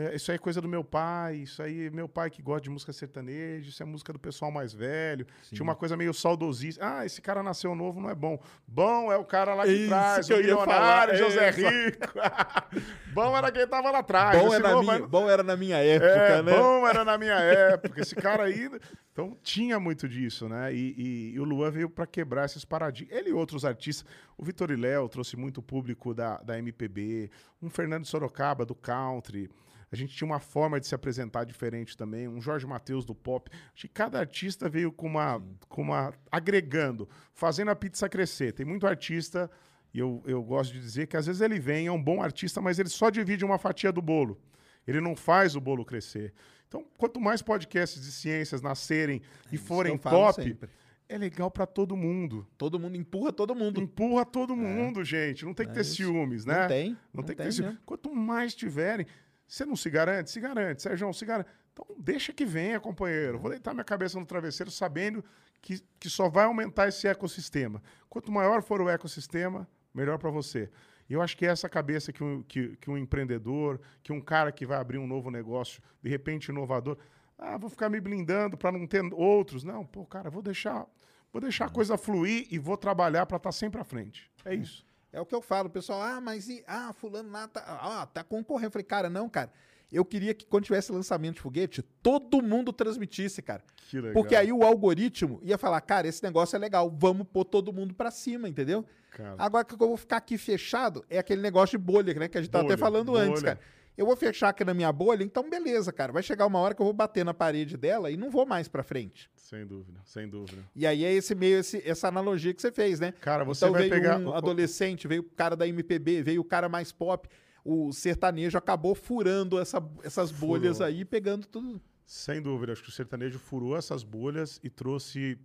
É, 0.08 0.14
isso 0.16 0.30
aí 0.30 0.36
é 0.36 0.38
coisa 0.38 0.60
do 0.60 0.68
meu 0.68 0.82
pai, 0.84 1.36
isso 1.36 1.62
aí 1.62 1.90
meu 1.90 2.08
pai 2.08 2.30
que 2.30 2.40
gosta 2.40 2.62
de 2.62 2.70
música 2.70 2.92
sertaneja, 2.92 3.68
isso 3.68 3.82
é 3.82 3.86
música 3.86 4.12
do 4.12 4.18
pessoal 4.18 4.50
mais 4.50 4.72
velho. 4.72 5.26
Tinha 5.50 5.62
uma 5.62 5.74
coisa 5.74 5.96
meio 5.96 6.14
saudosista. 6.14 6.80
Ah, 6.98 7.04
esse 7.06 7.20
cara 7.20 7.42
nasceu 7.42 7.74
novo, 7.74 8.00
não 8.00 8.08
é 8.10 8.14
bom. 8.14 8.38
Bom 8.66 9.12
é 9.12 9.16
o 9.16 9.24
cara 9.24 9.54
lá 9.54 9.66
de 9.66 9.72
Isso 9.72 9.88
trás, 9.88 10.26
que 10.26 10.32
o 10.32 10.36
milionário, 10.36 10.74
falar, 10.74 11.14
José 11.16 11.50
Rico. 11.50 12.08
bom 13.12 13.36
era 13.36 13.50
quem 13.52 13.66
tava 13.66 13.90
lá 13.90 13.98
atrás. 13.98 14.40
Bom, 14.40 14.54
é 14.54 14.58
na 14.58 14.70
novo 14.70 14.82
minha, 14.92 15.06
bom 15.06 15.28
era 15.30 15.42
na 15.42 15.56
minha 15.56 15.76
época, 15.76 16.10
é, 16.10 16.42
né? 16.42 16.52
bom 16.52 16.86
era 16.86 17.04
na 17.04 17.18
minha 17.18 17.34
época. 17.34 18.00
Esse 18.00 18.14
cara 18.14 18.44
aí. 18.44 18.70
Então 19.12 19.36
tinha 19.42 19.78
muito 19.80 20.08
disso, 20.08 20.48
né? 20.48 20.72
E, 20.72 20.94
e- 20.96 21.32
e 21.34 21.40
o 21.40 21.44
Luan 21.44 21.70
veio 21.70 21.90
para 21.90 22.06
quebrar 22.06 22.44
esses 22.46 22.64
paradigmas. 22.64 23.16
Ele 23.18 23.30
e 23.30 23.32
outros 23.32 23.64
artistas. 23.64 24.06
O 24.38 24.44
Vitor 24.44 24.70
e 24.70 24.76
Léo 24.76 25.08
trouxe 25.08 25.36
muito 25.36 25.60
público 25.60 26.14
da, 26.14 26.38
da 26.38 26.58
MPB. 26.58 27.30
Um 27.60 27.68
Fernando 27.68 28.06
Sorocaba 28.06 28.64
do 28.64 28.74
country. 28.74 29.50
A 29.92 29.96
gente 29.96 30.14
tinha 30.14 30.26
uma 30.26 30.38
forma 30.38 30.78
de 30.78 30.86
se 30.86 30.94
apresentar 30.94 31.44
diferente 31.44 31.96
também. 31.96 32.28
Um 32.28 32.40
Jorge 32.40 32.66
Mateus 32.66 33.04
do 33.04 33.14
pop. 33.14 33.50
Acho 33.74 33.82
que 33.82 33.88
cada 33.88 34.18
artista 34.20 34.68
veio 34.68 34.92
com 34.92 35.06
uma, 35.08 35.42
com 35.68 35.82
uma. 35.82 36.14
agregando, 36.30 37.08
fazendo 37.32 37.70
a 37.70 37.76
pizza 37.76 38.08
crescer. 38.08 38.52
Tem 38.52 38.64
muito 38.64 38.86
artista. 38.86 39.50
E 39.92 39.98
eu, 39.98 40.22
eu 40.24 40.40
gosto 40.42 40.72
de 40.72 40.80
dizer 40.80 41.08
que 41.08 41.16
às 41.16 41.26
vezes 41.26 41.40
ele 41.42 41.58
vem, 41.58 41.88
é 41.88 41.92
um 41.92 42.00
bom 42.00 42.22
artista, 42.22 42.60
mas 42.60 42.78
ele 42.78 42.88
só 42.88 43.10
divide 43.10 43.44
uma 43.44 43.58
fatia 43.58 43.90
do 43.90 44.00
bolo. 44.00 44.40
Ele 44.86 45.00
não 45.00 45.16
faz 45.16 45.56
o 45.56 45.60
bolo 45.60 45.84
crescer. 45.84 46.32
Então, 46.68 46.86
quanto 46.96 47.20
mais 47.20 47.42
podcasts 47.42 48.00
de 48.00 48.12
ciências 48.12 48.62
nascerem 48.62 49.20
e 49.50 49.58
forem 49.58 49.92
É 49.92 49.96
eu 49.96 49.98
falo 49.98 50.16
top, 50.26 50.42
sempre. 50.44 50.70
é 51.08 51.18
legal 51.18 51.50
para 51.50 51.66
todo 51.66 51.96
mundo. 51.96 52.46
Todo 52.56 52.78
mundo 52.78 52.96
empurra 52.96 53.32
todo 53.32 53.52
mundo. 53.56 53.80
Empurra 53.80 54.24
todo 54.24 54.54
mundo, 54.54 55.02
gente. 55.02 55.44
Não 55.44 55.52
tem 55.52 55.66
que 55.66 55.72
ter 55.72 55.80
É 55.80 55.82
isso. 55.82 55.96
ciúmes, 55.96 56.44
né? 56.44 56.60
Não 56.60 56.68
tem. 56.68 56.96
Não, 57.12 57.22
tem 57.24 57.34
que 57.34 57.42
ter 57.42 57.48
tem 57.48 57.50
ciúmes. 57.52 57.78
Quanto 57.84 58.14
mais 58.14 58.54
tiverem, 58.54 59.04
você 59.50 59.66
não 59.66 59.74
se 59.74 59.90
garante? 59.90 60.30
Se 60.30 60.40
garante. 60.40 60.80
Sérgio, 60.80 61.12
se 61.12 61.26
garante. 61.26 61.50
Então, 61.72 61.84
deixa 61.98 62.32
que 62.32 62.44
venha, 62.44 62.78
companheiro. 62.78 63.36
Vou 63.36 63.50
deitar 63.50 63.74
minha 63.74 63.84
cabeça 63.84 64.18
no 64.18 64.24
travesseiro 64.24 64.70
sabendo 64.70 65.24
que, 65.60 65.82
que 65.98 66.08
só 66.08 66.28
vai 66.28 66.44
aumentar 66.44 66.86
esse 66.86 67.08
ecossistema. 67.08 67.82
Quanto 68.08 68.30
maior 68.30 68.62
for 68.62 68.80
o 68.80 68.88
ecossistema, 68.88 69.68
melhor 69.92 70.18
para 70.18 70.30
você. 70.30 70.70
E 71.08 71.14
eu 71.14 71.20
acho 71.20 71.36
que 71.36 71.44
é 71.44 71.48
essa 71.48 71.68
cabeça 71.68 72.12
que 72.12 72.22
um, 72.22 72.44
que, 72.44 72.76
que 72.76 72.88
um 72.88 72.96
empreendedor, 72.96 73.80
que 74.04 74.12
um 74.12 74.20
cara 74.20 74.52
que 74.52 74.64
vai 74.64 74.78
abrir 74.78 74.98
um 74.98 75.06
novo 75.06 75.32
negócio, 75.32 75.82
de 76.00 76.08
repente 76.08 76.50
inovador, 76.50 76.96
ah, 77.36 77.58
vou 77.58 77.68
ficar 77.68 77.88
me 77.88 78.00
blindando 78.00 78.56
para 78.56 78.70
não 78.70 78.86
ter 78.86 79.02
outros. 79.12 79.64
Não, 79.64 79.84
pô, 79.84 80.06
cara, 80.06 80.30
vou 80.30 80.42
deixar, 80.42 80.86
vou 81.32 81.42
deixar 81.42 81.64
a 81.64 81.70
coisa 81.70 81.98
fluir 81.98 82.46
e 82.52 82.58
vou 82.58 82.76
trabalhar 82.76 83.26
para 83.26 83.38
estar 83.38 83.50
sempre 83.50 83.80
à 83.80 83.84
frente. 83.84 84.30
É 84.44 84.54
isso. 84.54 84.86
É 85.12 85.20
o 85.20 85.26
que 85.26 85.34
eu 85.34 85.42
falo, 85.42 85.68
pessoal. 85.68 86.00
Ah, 86.02 86.20
mas 86.20 86.48
e, 86.48 86.62
ah, 86.66 86.92
fulano 86.92 87.30
lá 87.30 87.48
tá, 87.48 87.60
ah, 87.66 88.06
tá 88.06 88.22
concorrendo. 88.22 88.68
Eu 88.68 88.70
falei, 88.72 88.84
cara, 88.84 89.10
não, 89.10 89.28
cara. 89.28 89.50
Eu 89.92 90.04
queria 90.04 90.32
que 90.32 90.46
quando 90.46 90.64
tivesse 90.64 90.92
lançamento 90.92 91.34
de 91.34 91.40
foguete, 91.40 91.82
todo 92.00 92.40
mundo 92.40 92.72
transmitisse, 92.72 93.42
cara. 93.42 93.62
Que 93.88 93.96
legal. 93.96 94.12
Porque 94.12 94.36
aí 94.36 94.52
o 94.52 94.62
algoritmo 94.62 95.40
ia 95.42 95.58
falar, 95.58 95.80
cara, 95.80 96.06
esse 96.06 96.22
negócio 96.22 96.54
é 96.54 96.58
legal, 96.60 96.88
vamos 96.88 97.26
pôr 97.26 97.44
todo 97.44 97.72
mundo 97.72 97.92
pra 97.92 98.10
cima, 98.12 98.48
entendeu? 98.48 98.84
Cara. 99.10 99.34
Agora 99.36 99.64
que 99.64 99.74
eu 99.74 99.78
vou 99.78 99.96
ficar 99.96 100.18
aqui 100.18 100.38
fechado, 100.38 101.04
é 101.10 101.18
aquele 101.18 101.42
negócio 101.42 101.76
de 101.76 101.84
bolha, 101.84 102.14
né? 102.14 102.28
Que 102.28 102.38
a 102.38 102.40
gente 102.40 102.50
tava 102.52 102.62
até 102.64 102.76
Bolha, 102.76 102.78
falando 102.78 103.16
antes, 103.16 103.42
bolha. 103.42 103.56
cara. 103.56 103.60
Eu 104.00 104.06
vou 104.06 104.16
fechar 104.16 104.48
aqui 104.48 104.64
na 104.64 104.72
minha 104.72 104.90
bolha, 104.90 105.22
então 105.22 105.50
beleza, 105.50 105.92
cara. 105.92 106.10
Vai 106.10 106.22
chegar 106.22 106.46
uma 106.46 106.58
hora 106.58 106.74
que 106.74 106.80
eu 106.80 106.86
vou 106.86 106.92
bater 106.94 107.22
na 107.22 107.34
parede 107.34 107.76
dela 107.76 108.10
e 108.10 108.16
não 108.16 108.30
vou 108.30 108.46
mais 108.46 108.66
pra 108.66 108.82
frente. 108.82 109.30
Sem 109.36 109.66
dúvida, 109.66 110.00
sem 110.06 110.26
dúvida. 110.26 110.62
E 110.74 110.86
aí 110.86 111.04
é 111.04 111.12
esse 111.12 111.34
meio, 111.34 111.58
esse- 111.58 111.82
essa 111.86 112.08
analogia 112.08 112.54
que 112.54 112.62
você 112.62 112.72
fez, 112.72 112.98
né? 112.98 113.12
Cara, 113.20 113.44
você 113.44 113.66
então 113.66 113.72
vai 113.74 113.82
veio 113.90 113.92
pegar- 113.92 114.16
um 114.18 114.32
adolescente, 114.32 115.06
veio 115.06 115.20
o 115.20 115.24
cara 115.24 115.54
da 115.54 115.68
MPB, 115.68 116.22
veio 116.22 116.40
o 116.40 116.44
cara 116.44 116.66
mais 116.66 116.90
pop. 116.92 117.28
O 117.62 117.92
sertanejo 117.92 118.56
acabou 118.56 118.94
furando 118.94 119.58
essa- 119.58 119.86
essas 120.02 120.30
bolhas 120.32 120.78
Furou. 120.78 120.88
aí, 120.88 121.04
pegando 121.04 121.46
tudo. 121.46 121.78
Sem 122.06 122.40
dúvida, 122.40 122.72
acho 122.72 122.82
que 122.82 122.88
o 122.88 122.92
sertanejo 122.92 123.38
furou 123.38 123.76
essas 123.76 124.02
bolhas 124.02 124.58
e 124.64 124.70
trouxe 124.70 125.36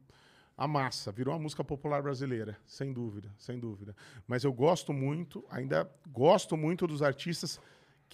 a 0.58 0.66
massa, 0.66 1.12
virou 1.12 1.34
a 1.36 1.38
música 1.40 1.62
popular 1.62 2.02
brasileira, 2.02 2.56
sem 2.66 2.94
dúvida, 2.94 3.30
sem 3.38 3.60
dúvida. 3.60 3.94
Mas 4.26 4.46
eu 4.46 4.54
gosto 4.54 4.94
muito, 4.94 5.44
ainda 5.50 5.92
gosto 6.10 6.56
muito 6.56 6.88
dos 6.88 7.02
artistas 7.04 7.60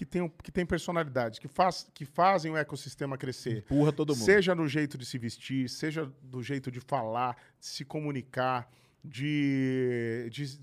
que 0.02 0.06
têm, 0.06 0.28
que 0.42 0.52
têm 0.52 0.66
personalidade, 0.66 1.40
que, 1.40 1.48
faz, 1.48 1.88
que 1.94 2.06
fazem 2.06 2.52
o 2.52 2.58
ecossistema 2.58 3.20
crescer. 3.20 3.60
Empurra 3.60 3.92
todo 3.92 4.16
mundo. 4.16 4.26
Seja 4.26 4.56
no 4.56 4.68
jeito 4.68 4.98
de 4.98 5.06
se 5.06 5.16
vestir, 5.20 5.70
seja 5.70 6.12
do 6.24 6.42
jeito 6.42 6.72
de 6.72 6.80
falar, 6.80 7.38
de 7.60 7.68
se 7.68 7.86
comunicar, 7.86 8.68
de, 9.06 10.28
de, 10.32 10.60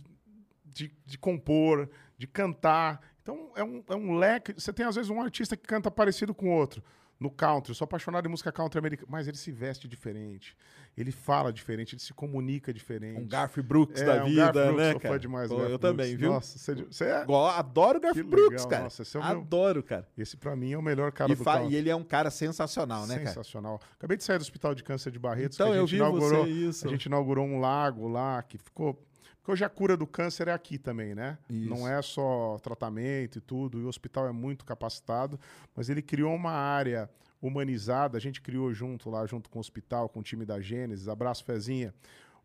de, 0.65 0.93
de 1.07 1.19
compor, 1.19 1.89
de 2.17 2.27
cantar. 2.27 3.01
Então, 3.23 3.53
é 3.55 3.63
um, 3.63 3.85
é 3.89 3.95
um 3.95 4.17
leque. 4.17 4.55
Você 4.55 4.73
tem, 4.73 4.85
às 4.85 4.97
vezes, 4.97 5.09
um 5.09 5.23
artista 5.23 5.57
que 5.57 5.69
canta 5.69 5.89
parecido 5.89 6.35
com 6.35 6.51
outro. 6.51 6.83
No 7.21 7.31
country, 7.33 7.71
eu 7.71 7.75
sou 7.75 7.85
apaixonado 7.85 8.27
em 8.27 8.31
música 8.31 8.53
country 8.53 8.79
americana, 8.79 9.09
mas 9.11 9.27
ele 9.27 9.37
se 9.37 9.51
veste 9.51 9.89
diferente, 9.89 10.57
ele 10.97 11.11
fala 11.11 11.53
diferente, 11.53 11.95
ele 11.97 12.01
se 12.01 12.15
comunica 12.15 12.73
diferente. 12.73 13.21
Um 13.21 13.27
Garth 13.27 13.59
Brooks 13.61 14.01
É, 14.01 14.05
da 14.05 14.23
um 14.25 14.29
vida, 14.29 14.53
Garth 14.53 14.53
Brooks, 14.55 14.77
né, 14.79 14.91
sou 14.93 15.01
fã 15.01 15.09
cara? 15.09 15.19
demais 15.19 15.49
do 15.49 15.55
Pô, 15.57 15.61
Garth 15.63 15.73
eu 15.73 15.79
Brooks. 15.81 15.97
também, 15.99 16.17
viu? 16.17 16.31
Nossa, 16.33 16.59
você, 16.59 16.75
você 16.77 17.05
é... 17.07 17.25
Adoro 17.57 17.99
o 17.99 18.01
Garth 18.01 18.15
Que 18.15 18.23
Brooks, 18.23 18.51
legal, 18.53 18.69
cara. 18.69 18.83
nossa, 18.85 19.03
esse 19.03 19.17
é 19.17 19.21
o 19.21 19.23
meu- 19.25 19.33
Adoro, 19.39 19.83
cara. 19.83 20.09
Esse, 20.17 20.37
pra 20.37 20.55
mim, 20.55 20.73
é 20.73 20.79
o 20.79 20.83
melhor 20.83 21.11
cara 21.11 21.33
E, 21.33 21.35
do 21.35 21.43
country. 21.43 21.73
e 21.73 21.77
ele 21.77 21.91
é 21.91 21.97
um 21.97 22.05
cara 22.05 22.31
sensacional, 22.31 23.05
né, 23.09 23.15
cara? 23.17 23.27
Sensacional. 23.31 23.81
Acabei 23.97 24.17
de 24.17 24.23
sair 24.23 24.39
do 24.39 24.43
Hospital 24.43 24.75
de 24.77 24.85
Câncer 24.85 25.11
de 25.11 25.19
Barretos, 25.19 25.57
Então, 25.57 25.69
que 25.71 25.73
a 25.73 25.77
eu 25.77 25.87
gente 25.89 25.91
vi 25.91 25.97
inaugurou. 25.97 26.45
você, 26.45 26.51
isso. 26.51 26.87
A 26.87 26.91
gente 26.91 27.07
inaugurou 27.07 27.45
um 27.45 27.59
lago 27.59 28.07
lá 28.07 28.41
que 28.45 28.57
ficou. 28.59 29.05
Porque 29.49 29.53
hoje 29.53 29.65
a 29.65 29.69
cura 29.71 29.97
do 29.97 30.07
câncer 30.07 30.49
é 30.49 30.53
aqui 30.53 30.77
também, 30.77 31.15
né? 31.15 31.39
Isso. 31.49 31.71
Não 31.71 31.89
é 31.89 32.03
só 32.03 32.59
tratamento 32.59 33.39
e 33.39 33.41
tudo, 33.41 33.81
e 33.81 33.85
o 33.85 33.89
hospital 33.89 34.29
é 34.29 34.33
muito 34.33 34.63
capacitado, 34.63 35.41
mas 35.75 35.89
ele 35.89 36.03
criou 36.03 36.35
uma 36.35 36.51
área 36.51 37.09
humanizada, 37.41 38.19
a 38.19 38.21
gente 38.21 38.43
criou 38.43 38.75
junto 38.75 39.09
lá, 39.09 39.25
junto 39.25 39.49
com 39.49 39.59
o 39.59 39.61
hospital, 39.61 40.07
com 40.11 40.21
o 40.21 40.23
time 40.23 40.45
da 40.45 40.61
Gênesis, 40.61 41.09
abraço 41.09 41.47
Fezinha, 41.47 41.95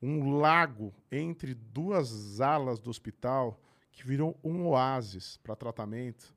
um 0.02 0.38
lago 0.38 0.94
entre 1.12 1.54
duas 1.54 2.40
alas 2.40 2.80
do 2.80 2.90
hospital 2.90 3.60
que 3.92 4.08
virou 4.08 4.40
um 4.42 4.66
oásis 4.68 5.36
para 5.44 5.58
tratamento. 5.58 6.34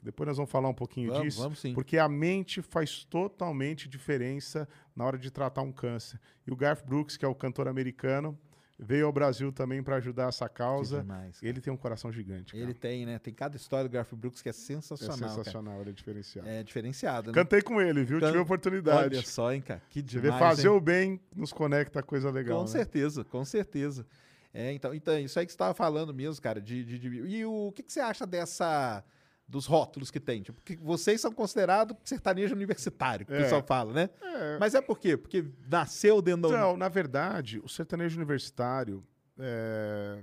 Depois 0.00 0.28
nós 0.28 0.36
vamos 0.36 0.52
falar 0.52 0.68
um 0.68 0.74
pouquinho 0.74 1.10
Vamos, 1.10 1.24
disso. 1.24 1.42
vamos 1.42 1.58
sim. 1.58 1.74
Porque 1.74 1.98
a 1.98 2.08
mente 2.08 2.62
faz 2.62 3.04
totalmente 3.04 3.88
diferença 3.88 4.68
na 4.94 5.04
hora 5.04 5.18
de 5.18 5.30
tratar 5.30 5.62
um 5.62 5.72
câncer. 5.72 6.20
E 6.46 6.52
o 6.52 6.56
Garth 6.56 6.84
Brooks, 6.84 7.16
que 7.16 7.24
é 7.24 7.28
o 7.28 7.34
cantor 7.34 7.66
americano, 7.66 8.38
veio 8.78 9.06
ao 9.06 9.12
Brasil 9.12 9.52
também 9.52 9.82
para 9.82 9.96
ajudar 9.96 10.28
essa 10.28 10.48
causa. 10.48 11.00
demais, 11.00 11.40
ele 11.42 11.60
tem 11.60 11.72
um 11.72 11.76
coração 11.76 12.10
gigante. 12.12 12.52
Cara. 12.52 12.62
Ele 12.64 12.74
tem, 12.74 13.06
né? 13.06 13.18
Tem 13.18 13.32
cada 13.32 13.56
história 13.56 13.88
do 13.88 13.92
Garth 13.92 14.12
Brooks 14.14 14.42
que 14.42 14.48
é 14.48 14.50
é 14.50 14.52
sensacional. 14.52 15.18
cara. 15.18 15.32
sensacional, 15.32 15.80
ele 15.80 15.90
é 15.90 15.92
diferenciado. 15.92 16.48
É 16.48 16.62
diferenciado, 16.62 17.30
né? 17.30 17.34
Cantei 17.34 17.62
com 17.62 17.80
ele, 17.80 18.04
viu? 18.04 18.18
Can- 18.20 18.26
Tive 18.26 18.38
a 18.38 18.42
oportunidade. 18.42 19.14
Olha 19.16 19.22
só, 19.26 19.52
hein, 19.52 19.60
cara. 19.60 19.80
Que 19.90 20.00
Você 20.00 20.20
demais, 20.20 20.32
vê, 20.34 20.38
fazer 20.38 20.68
hein? 20.68 20.74
o 20.76 20.80
bem 20.80 21.20
nos 21.34 21.52
conecta 21.52 22.00
a 22.00 22.02
coisa 22.02 22.30
legal. 22.30 22.58
Com 22.58 22.64
né? 22.64 22.70
certeza, 22.70 23.24
com 23.24 23.44
certeza. 23.44 24.04
É, 24.52 24.72
então, 24.72 24.94
então, 24.94 25.18
isso 25.18 25.38
aí 25.38 25.46
que 25.46 25.52
você 25.52 25.56
estava 25.56 25.74
falando 25.74 26.12
mesmo, 26.14 26.40
cara. 26.42 26.60
De, 26.60 26.84
de- 26.84 26.98
de- 26.98 27.08
e 27.08 27.44
o, 27.44 27.72
que, 27.74 27.82
que 27.82 27.92
você 27.92 28.00
acha 28.00 28.26
dessa. 28.26 29.02
Dos 29.46 29.66
rótulos 29.66 30.10
que 30.10 30.18
tem? 30.18 30.42
Tipo, 30.42 30.60
que 30.62 30.76
vocês 30.76 31.20
são 31.20 31.30
considerados 31.32 31.96
sertanejo 32.04 32.54
universitário, 32.54 33.26
que 33.26 33.32
o 33.32 33.36
É. 33.36 33.42
pessoal 33.42 33.62
fala, 33.62 33.92
né? 33.92 34.10
É. 34.22 34.58
Mas 34.58 34.74
é 34.74 34.80
por 34.80 34.98
quê? 34.98 35.16
Porque 35.16 35.44
nasceu 35.70 36.20
dentro 36.22 36.42
da. 36.42 36.48
Então, 36.48 36.76
na 36.76 36.88
verdade, 36.88 37.60
o 37.62 37.68
sertanejo 37.68 38.16
universitário, 38.16 39.04
é, 39.38 40.22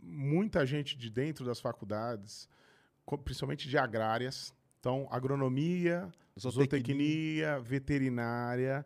muita 0.00 0.66
gente 0.66 0.96
de 0.96 1.08
dentro 1.10 1.44
das 1.44 1.60
faculdades, 1.60 2.48
principalmente 3.24 3.68
de 3.68 3.78
agrárias, 3.78 4.54
então 4.80 5.06
agronomia, 5.10 6.12
zootecnia, 6.38 7.58
veterinária, 7.60 8.84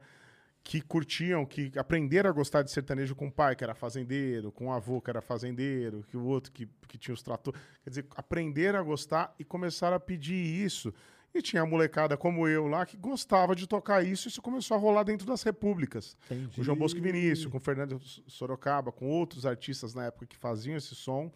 que 0.66 0.80
curtiam, 0.80 1.46
que 1.46 1.70
aprenderam 1.76 2.28
a 2.28 2.32
gostar 2.32 2.62
de 2.62 2.72
sertanejo 2.72 3.14
com 3.14 3.28
o 3.28 3.32
pai, 3.32 3.54
que 3.54 3.62
era 3.62 3.72
fazendeiro, 3.72 4.50
com 4.50 4.66
o 4.66 4.72
avô, 4.72 5.00
que 5.00 5.08
era 5.08 5.22
fazendeiro, 5.22 6.04
que 6.08 6.16
o 6.16 6.24
outro 6.24 6.50
que, 6.50 6.68
que 6.88 6.98
tinha 6.98 7.14
os 7.14 7.22
tratores. 7.22 7.60
Quer 7.84 7.90
dizer, 7.90 8.06
aprenderam 8.16 8.80
a 8.80 8.82
gostar 8.82 9.32
e 9.38 9.44
começaram 9.44 9.96
a 9.96 10.00
pedir 10.00 10.34
isso. 10.34 10.92
E 11.32 11.40
tinha 11.40 11.62
a 11.62 11.66
molecada 11.66 12.16
como 12.16 12.48
eu 12.48 12.66
lá 12.66 12.84
que 12.84 12.96
gostava 12.96 13.54
de 13.54 13.64
tocar 13.68 14.04
isso, 14.04 14.26
e 14.26 14.28
isso 14.28 14.42
começou 14.42 14.76
a 14.76 14.80
rolar 14.80 15.04
dentro 15.04 15.24
das 15.24 15.44
repúblicas. 15.44 16.16
Entendi. 16.24 16.56
Com 16.56 16.64
João 16.64 16.76
Bosco 16.76 16.98
e 16.98 17.02
Vinícius, 17.02 17.46
com 17.46 17.58
o 17.58 17.60
Fernando 17.60 18.00
Sorocaba, 18.26 18.90
com 18.90 19.08
outros 19.08 19.46
artistas 19.46 19.94
na 19.94 20.06
época 20.06 20.26
que 20.26 20.36
faziam 20.36 20.76
esse 20.76 20.96
som. 20.96 21.30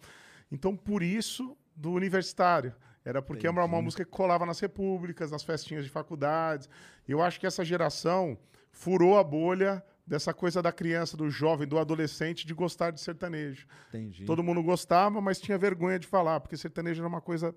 Então, 0.51 0.75
por 0.75 1.01
isso, 1.01 1.55
do 1.73 1.93
universitário. 1.93 2.75
Era 3.05 3.21
porque 3.21 3.47
era 3.47 3.53
uma 3.53 3.65
Entendi. 3.65 3.83
música 3.83 4.03
que 4.03 4.11
colava 4.11 4.45
nas 4.45 4.59
repúblicas, 4.59 5.31
nas 5.31 5.41
festinhas 5.41 5.85
de 5.85 5.89
faculdades. 5.89 6.69
Eu 7.07 7.21
acho 7.21 7.39
que 7.39 7.47
essa 7.47 7.63
geração 7.63 8.37
furou 8.71 9.17
a 9.17 9.23
bolha 9.23 9.83
dessa 10.05 10.33
coisa 10.33 10.61
da 10.61 10.71
criança, 10.71 11.15
do 11.15 11.29
jovem, 11.29 11.67
do 11.67 11.77
adolescente 11.77 12.45
de 12.45 12.53
gostar 12.53 12.91
de 12.91 12.99
sertanejo. 12.99 13.65
Entendi. 13.89 14.25
Todo 14.25 14.43
mundo 14.43 14.61
gostava, 14.61 15.21
mas 15.21 15.39
tinha 15.39 15.57
vergonha 15.57 15.97
de 15.99 16.07
falar, 16.07 16.39
porque 16.39 16.57
sertanejo 16.57 17.01
era 17.01 17.07
uma 17.07 17.21
coisa 17.21 17.55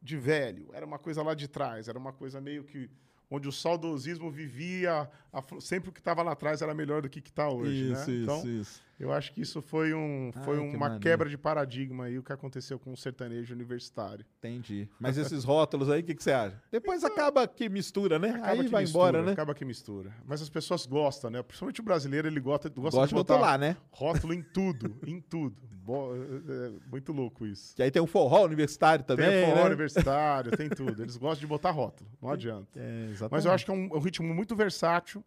de 0.00 0.16
velho, 0.16 0.68
era 0.72 0.84
uma 0.84 0.98
coisa 0.98 1.22
lá 1.22 1.34
de 1.34 1.48
trás, 1.48 1.88
era 1.88 1.98
uma 1.98 2.12
coisa 2.12 2.40
meio 2.40 2.62
que 2.64 2.90
onde 3.30 3.48
o 3.48 3.52
saudosismo 3.52 4.30
vivia, 4.30 5.10
a 5.32 5.42
sempre 5.60 5.88
o 5.88 5.92
que 5.92 5.98
estava 5.98 6.22
lá 6.22 6.32
atrás 6.32 6.62
era 6.62 6.74
melhor 6.74 7.02
do 7.02 7.08
que 7.08 7.18
está 7.18 7.48
hoje, 7.48 7.90
Isso, 7.90 7.92
né? 7.92 8.00
isso, 8.00 8.10
então, 8.22 8.46
isso. 8.46 8.82
Eu 8.98 9.12
acho 9.12 9.32
que 9.32 9.40
isso 9.40 9.60
foi, 9.60 9.92
um, 9.92 10.30
foi 10.44 10.58
Ai, 10.58 10.70
que 10.70 10.76
uma 10.76 10.98
quebra 10.98 11.28
de 11.28 11.36
paradigma 11.36 12.04
aí, 12.04 12.18
o 12.18 12.22
que 12.22 12.32
aconteceu 12.32 12.78
com 12.78 12.92
o 12.92 12.96
sertanejo 12.96 13.52
universitário. 13.54 14.24
Entendi. 14.38 14.88
Mas 15.00 15.18
esses 15.18 15.42
rótulos 15.44 15.90
aí, 15.90 16.00
o 16.00 16.04
que, 16.04 16.14
que 16.14 16.22
você 16.22 16.32
acha? 16.32 16.60
Depois 16.70 17.02
acaba 17.04 17.46
que 17.48 17.68
mistura, 17.68 18.18
né? 18.18 18.30
Acaba 18.30 18.52
aí 18.52 18.64
que 18.64 18.68
vai 18.68 18.82
mistura, 18.82 19.08
embora, 19.08 19.22
né? 19.26 19.32
Acaba 19.32 19.54
que 19.54 19.64
mistura. 19.64 20.12
Mas 20.24 20.40
as 20.40 20.48
pessoas 20.48 20.86
gostam, 20.86 21.30
né? 21.30 21.42
Principalmente 21.42 21.80
o 21.80 21.84
brasileiro, 21.84 22.28
ele 22.28 22.40
gosta, 22.40 22.68
gosta, 22.68 22.96
Gosta 22.98 23.08
de 23.08 23.14
botar 23.14 23.34
rotular, 23.34 23.58
né? 23.58 23.76
rótulo 23.90 24.32
em 24.32 24.42
tudo, 24.42 24.96
em 25.06 25.20
tudo. 25.20 25.56
Bo- 25.84 26.14
é, 26.14 26.68
é 26.68 26.72
muito 26.90 27.12
louco 27.12 27.44
isso. 27.46 27.76
Que 27.76 27.82
aí 27.82 27.90
tem 27.90 28.00
um 28.00 28.06
forró 28.06 28.44
universitário 28.44 29.04
também, 29.04 29.28
tem 29.28 29.44
forró 29.44 29.56
né? 29.56 29.66
universitário, 29.66 30.56
tem 30.56 30.68
tudo. 30.70 31.02
Eles 31.02 31.16
gostam 31.18 31.40
de 31.40 31.46
botar 31.46 31.72
rótulo, 31.72 32.08
não 32.22 32.30
adianta. 32.30 32.80
É, 32.80 33.08
exatamente. 33.10 33.32
Mas 33.32 33.44
eu 33.44 33.52
acho 33.52 33.64
que 33.66 33.70
é 33.70 33.74
um, 33.74 33.86
é 33.92 33.94
um 33.94 34.00
ritmo 34.00 34.32
muito 34.32 34.56
versátil, 34.56 35.22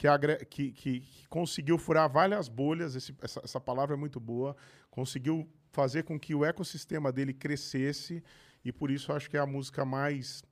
que, 0.00 0.08
agre- 0.08 0.42
que- 0.46 0.72
que- 0.72 1.00
que 1.00 1.28
conseguiu 1.28 1.76
furar 1.76 2.08
várias 2.10 2.48
bolhas, 2.48 2.96
esse- 2.96 3.14
essa, 3.20 3.38
essa 3.44 3.60
palavra 3.60 3.94
é 3.94 3.98
muito 3.98 4.18
boa, 4.18 4.56
conseguiu 4.90 5.46
fazer 5.72 6.04
com 6.04 6.18
que 6.18 6.34
o 6.34 6.42
ecossistema 6.42 7.12
dele 7.12 7.34
crescesse, 7.34 8.24
e 8.64 8.72
por 8.72 8.90
isso 8.90 9.12
acho 9.12 9.28
que 9.28 9.36
é 9.36 9.40
a 9.40 9.44
música 9.44 9.84
mais... 9.84 10.42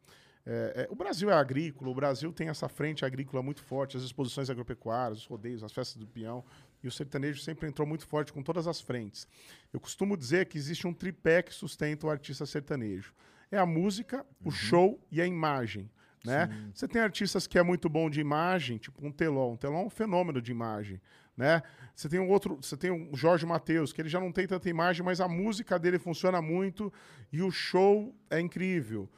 é, 0.44 0.82
é, 0.82 0.88
o 0.90 0.94
Brasil 0.94 1.30
é 1.30 1.32
agrícola, 1.32 1.90
o 1.90 1.94
Brasil 1.94 2.30
tem 2.30 2.50
essa 2.50 2.68
frente 2.68 3.06
agrícola 3.06 3.42
muito 3.42 3.62
forte, 3.62 3.96
as 3.96 4.02
exposições 4.02 4.50
agropecuárias, 4.50 5.20
os 5.20 5.26
rodeios, 5.26 5.64
as 5.64 5.72
festas 5.72 5.96
do 5.96 6.06
peão, 6.06 6.44
e 6.82 6.86
o 6.86 6.92
sertanejo 6.92 7.40
sempre 7.40 7.66
entrou 7.66 7.88
muito 7.88 8.06
forte 8.06 8.30
com 8.30 8.42
todas 8.42 8.66
as 8.66 8.82
frentes. 8.82 9.26
Eu 9.72 9.80
costumo 9.80 10.14
dizer 10.14 10.44
que 10.44 10.58
existe 10.58 10.86
um 10.86 10.92
tripé 10.92 11.42
que 11.42 11.54
sustenta 11.54 12.06
o 12.06 12.10
artista 12.10 12.44
sertanejo. 12.44 13.14
É 13.50 13.56
a 13.56 13.64
música, 13.64 14.26
o 14.44 14.50
show 14.50 15.00
e 15.10 15.22
a 15.22 15.26
imagem. 15.26 15.90
Né? 16.28 16.70
Você 16.74 16.86
tem 16.86 17.00
artistas 17.00 17.46
que 17.46 17.58
é 17.58 17.62
muito 17.62 17.88
bom 17.88 18.08
de 18.10 18.20
imagem, 18.20 18.78
tipo 18.78 19.06
um 19.06 19.10
Teló. 19.10 19.52
Um 19.52 19.56
Teló 19.56 19.80
é 19.80 19.84
um 19.84 19.90
fenômeno 19.90 20.40
de 20.40 20.50
imagem. 20.50 21.00
Né? 21.36 21.62
Você 21.94 22.08
tem 22.08 22.18
um 22.18 22.28
outro, 22.28 22.56
você 22.60 22.76
tem 22.76 22.90
o 22.90 23.16
Jorge 23.16 23.46
Mateus, 23.46 23.92
que 23.92 24.02
ele 24.02 24.08
já 24.08 24.20
não 24.20 24.32
tem 24.32 24.46
tanta 24.46 24.68
imagem, 24.68 25.04
mas 25.04 25.20
a 25.20 25.28
música 25.28 25.78
dele 25.78 25.98
funciona 25.98 26.42
muito 26.42 26.92
e 27.32 27.42
o 27.42 27.50
show 27.50 28.14
é 28.28 28.40
incrível. 28.40 29.08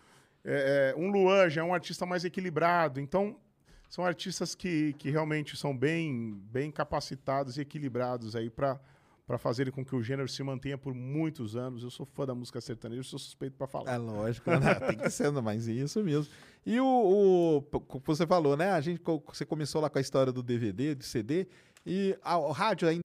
É, 0.44 0.94
é, 0.94 1.00
um 1.00 1.10
Luan 1.10 1.48
já 1.48 1.62
é 1.62 1.64
um 1.64 1.74
artista 1.74 2.04
mais 2.06 2.24
equilibrado. 2.24 3.00
Então, 3.00 3.36
são 3.88 4.04
artistas 4.04 4.54
que, 4.54 4.92
que 4.94 5.10
realmente 5.10 5.56
são 5.56 5.76
bem, 5.76 6.40
bem 6.50 6.70
capacitados 6.70 7.58
e 7.58 7.62
equilibrados 7.62 8.36
aí 8.36 8.48
para 8.48 8.78
para 9.30 9.38
fazerem 9.38 9.72
com 9.72 9.84
que 9.84 9.94
o 9.94 10.02
gênero 10.02 10.28
se 10.28 10.42
mantenha 10.42 10.76
por 10.76 10.92
muitos 10.92 11.54
anos. 11.54 11.84
Eu 11.84 11.90
sou 11.90 12.04
fã 12.04 12.26
da 12.26 12.34
música 12.34 12.60
sertaneja, 12.60 13.04
sou 13.04 13.16
suspeito 13.16 13.56
para 13.56 13.68
falar. 13.68 13.92
É 13.94 13.96
lógico, 13.96 14.50
né? 14.50 14.74
tem 14.88 14.98
que 14.98 15.08
ser, 15.08 15.30
mas 15.30 15.68
isso 15.68 16.02
mesmo. 16.02 16.26
E 16.66 16.80
o, 16.80 16.84
o- 16.84 18.00
você 18.04 18.26
falou, 18.26 18.56
né? 18.56 18.72
A 18.72 18.80
gente, 18.80 19.00
você 19.28 19.46
começou 19.46 19.80
lá 19.80 19.88
com 19.88 19.98
a 19.98 20.00
história 20.00 20.32
do 20.32 20.42
DVD, 20.42 20.96
do 20.96 21.04
CD, 21.04 21.46
e 21.86 22.18
a, 22.24 22.38
o 22.38 22.50
rádio 22.50 22.88
ainda 22.88 23.04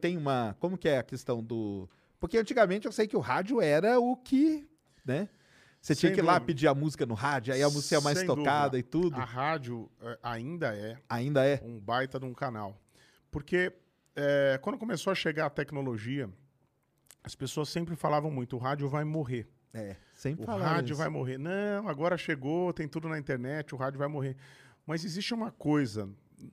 Tem 0.00 0.16
uma. 0.16 0.56
Como 0.60 0.76
que 0.78 0.88
é 0.88 0.98
a 0.98 1.02
questão 1.02 1.42
do. 1.42 1.88
Porque 2.18 2.38
antigamente 2.38 2.86
eu 2.86 2.92
sei 2.92 3.06
que 3.06 3.16
o 3.16 3.20
rádio 3.20 3.60
era 3.60 3.98
o 4.00 4.16
que. 4.16 4.68
né? 5.04 5.28
Você 5.80 5.94
tinha 5.94 6.08
Sem 6.10 6.14
que 6.16 6.20
ir 6.20 6.24
lá 6.24 6.32
dúvida. 6.34 6.46
pedir 6.46 6.66
a 6.66 6.74
música 6.74 7.06
no 7.06 7.14
rádio, 7.14 7.54
aí 7.54 7.62
a 7.62 7.70
música 7.70 7.96
é 7.96 8.00
mais 8.00 8.18
Sem 8.18 8.26
tocada 8.26 8.70
dúvida. 8.70 8.78
e 8.78 8.82
tudo. 8.82 9.20
A 9.20 9.24
rádio 9.24 9.88
eh, 10.02 10.18
ainda 10.22 10.74
é 10.74 10.98
Ainda 11.08 11.46
é. 11.46 11.60
um 11.62 11.78
baita 11.78 12.18
de 12.18 12.24
um 12.26 12.34
canal. 12.34 12.76
Porque 13.30 13.72
eh, 14.16 14.58
quando 14.62 14.78
começou 14.78 15.12
a 15.12 15.14
chegar 15.14 15.46
a 15.46 15.50
tecnologia, 15.50 16.28
as 17.22 17.36
pessoas 17.36 17.68
sempre 17.68 17.94
falavam 17.94 18.30
muito, 18.32 18.56
o 18.56 18.58
rádio 18.58 18.88
vai 18.88 19.04
morrer. 19.04 19.48
É, 19.72 19.94
sempre 20.14 20.42
O 20.42 20.46
falaram 20.46 20.74
rádio 20.76 20.92
isso. 20.94 20.98
vai 20.98 21.08
morrer. 21.08 21.38
Não, 21.38 21.86
agora 21.88 22.16
chegou, 22.16 22.72
tem 22.72 22.88
tudo 22.88 23.08
na 23.08 23.18
internet, 23.18 23.72
o 23.74 23.78
rádio 23.78 23.98
vai 23.98 24.08
morrer. 24.08 24.36
Mas 24.86 25.04
existe 25.04 25.34
uma 25.34 25.52
coisa 25.52 26.08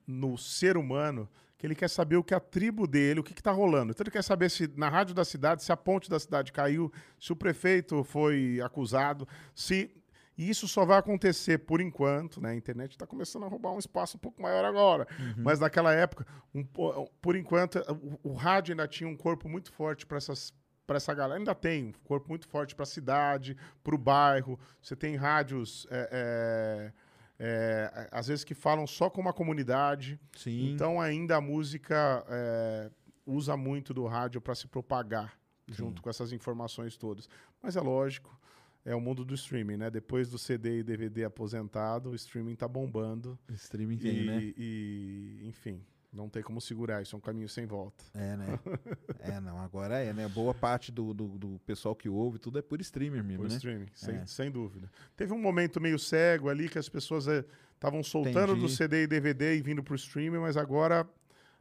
no 0.05 0.37
ser 0.37 0.77
humano 0.77 1.27
que 1.63 1.67
ele 1.67 1.75
quer 1.75 1.89
saber 1.89 2.17
o 2.17 2.23
que 2.25 2.33
a 2.33 2.41
tribo 2.41 2.85
dele, 2.85 3.21
o 3.21 3.23
que 3.23 3.31
está 3.31 3.49
rolando. 3.49 3.91
Então 3.91 4.03
ele 4.03 4.11
quer 4.11 4.21
saber 4.21 4.51
se 4.51 4.69
na 4.75 4.89
rádio 4.89 5.15
da 5.15 5.23
cidade, 5.23 5.63
se 5.63 5.71
a 5.71 5.77
ponte 5.77 6.09
da 6.09 6.19
cidade 6.19 6.51
caiu, 6.51 6.91
se 7.17 7.31
o 7.31 7.37
prefeito 7.37 8.03
foi 8.03 8.59
acusado, 8.61 9.25
se. 9.55 9.89
E 10.37 10.49
isso 10.49 10.67
só 10.67 10.83
vai 10.83 10.97
acontecer 10.97 11.59
por 11.59 11.79
enquanto, 11.79 12.41
né? 12.41 12.49
A 12.49 12.55
internet 12.55 12.91
está 12.91 13.07
começando 13.07 13.45
a 13.45 13.47
roubar 13.47 13.71
um 13.71 13.79
espaço 13.79 14.17
um 14.17 14.19
pouco 14.19 14.41
maior 14.41 14.65
agora. 14.65 15.07
Mas 15.37 15.57
naquela 15.61 15.93
época, 15.93 16.27
um 16.53 16.65
po- 16.65 17.09
por 17.21 17.33
enquanto, 17.37 17.77
o, 18.23 18.31
o 18.31 18.33
rádio 18.33 18.73
ainda 18.73 18.85
tinha 18.85 19.07
um 19.07 19.15
corpo 19.15 19.47
muito 19.47 19.71
forte 19.71 20.05
para 20.05 20.17
essas 20.17 20.53
para 20.85 20.97
essa 20.97 21.13
galera. 21.13 21.39
Ainda 21.39 21.55
tem 21.55 21.85
um 21.85 21.91
corpo 22.03 22.27
muito 22.27 22.45
forte 22.45 22.75
para 22.75 22.83
a 22.83 22.85
cidade, 22.85 23.55
para 23.81 23.95
o 23.95 23.97
bairro. 23.97 24.59
Você 24.81 24.97
tem 24.97 25.15
rádios, 25.15 25.87
é, 25.89 26.09
é, 26.11 26.93
é, 27.39 28.09
às 28.11 28.27
vezes, 28.27 28.43
que 28.43 28.53
falam 28.53 28.85
só 28.87 29.09
com 29.09 29.21
uma 29.21 29.33
comunidade. 29.33 30.19
Sim. 30.37 30.71
Então, 30.71 31.01
ainda 31.01 31.37
a 31.37 31.41
música 31.41 32.25
é, 32.29 32.91
usa 33.25 33.57
muito 33.57 33.93
do 33.93 34.05
rádio 34.05 34.39
para 34.41 34.55
se 34.55 34.67
propagar 34.67 35.37
junto 35.67 36.01
com 36.01 36.09
essas 36.09 36.31
informações 36.31 36.97
todas. 36.97 37.29
Mas 37.61 37.75
é 37.75 37.81
lógico, 37.81 38.37
é 38.85 38.93
o 38.93 38.99
mundo 38.99 39.23
do 39.23 39.33
streaming, 39.33 39.77
né? 39.77 39.89
Depois 39.89 40.29
do 40.29 40.37
CD 40.37 40.79
e 40.79 40.83
DVD 40.83 41.23
aposentado, 41.23 42.09
o 42.11 42.15
streaming 42.15 42.55
tá 42.55 42.67
bombando. 42.67 43.39
Streaming 43.49 43.95
E, 43.95 43.99
tem, 43.99 44.25
né? 44.25 44.53
e, 44.57 45.41
enfim, 45.45 45.81
não 46.13 46.29
tem 46.29 46.43
como 46.43 46.61
segurar. 46.61 47.01
Isso 47.01 47.15
é 47.15 47.17
um 47.17 47.21
caminho 47.21 47.49
sem 47.49 47.65
volta. 47.65 48.03
É, 48.13 48.35
né? 48.37 48.59
é, 49.19 49.39
não, 49.41 49.59
agora 49.59 49.97
é, 49.99 50.13
né? 50.13 50.27
Boa 50.27 50.53
parte 50.53 50.91
do, 50.91 51.13
do, 51.13 51.27
do 51.37 51.59
pessoal 51.65 51.95
que 51.95 52.07
ouve, 52.07 52.37
tudo 52.37 52.59
é 52.59 52.61
por 52.61 52.79
streamer 52.81 53.23
mesmo, 53.23 53.43
Por 53.43 53.49
né? 53.49 53.55
streaming, 53.55 53.87
sem, 53.93 54.15
É. 54.15 54.25
sem 54.25 54.51
dúvida. 54.51 54.89
Teve 55.17 55.33
um 55.33 55.41
momento 55.41 55.81
meio 55.81 55.97
cego 55.97 56.49
ali 56.49 56.69
que 56.69 56.77
as 56.77 56.87
pessoas 56.87 57.25
estavam 57.73 58.03
soltando 58.03 58.53
do 58.53 58.59
Entendi. 58.59 58.75
CD 58.75 59.03
e 59.03 59.07
DVD 59.07 59.55
e 59.57 59.61
vindo 59.61 59.83
pro 59.83 59.95
streaming, 59.95 60.37
mas 60.39 60.55
agora, 60.55 61.07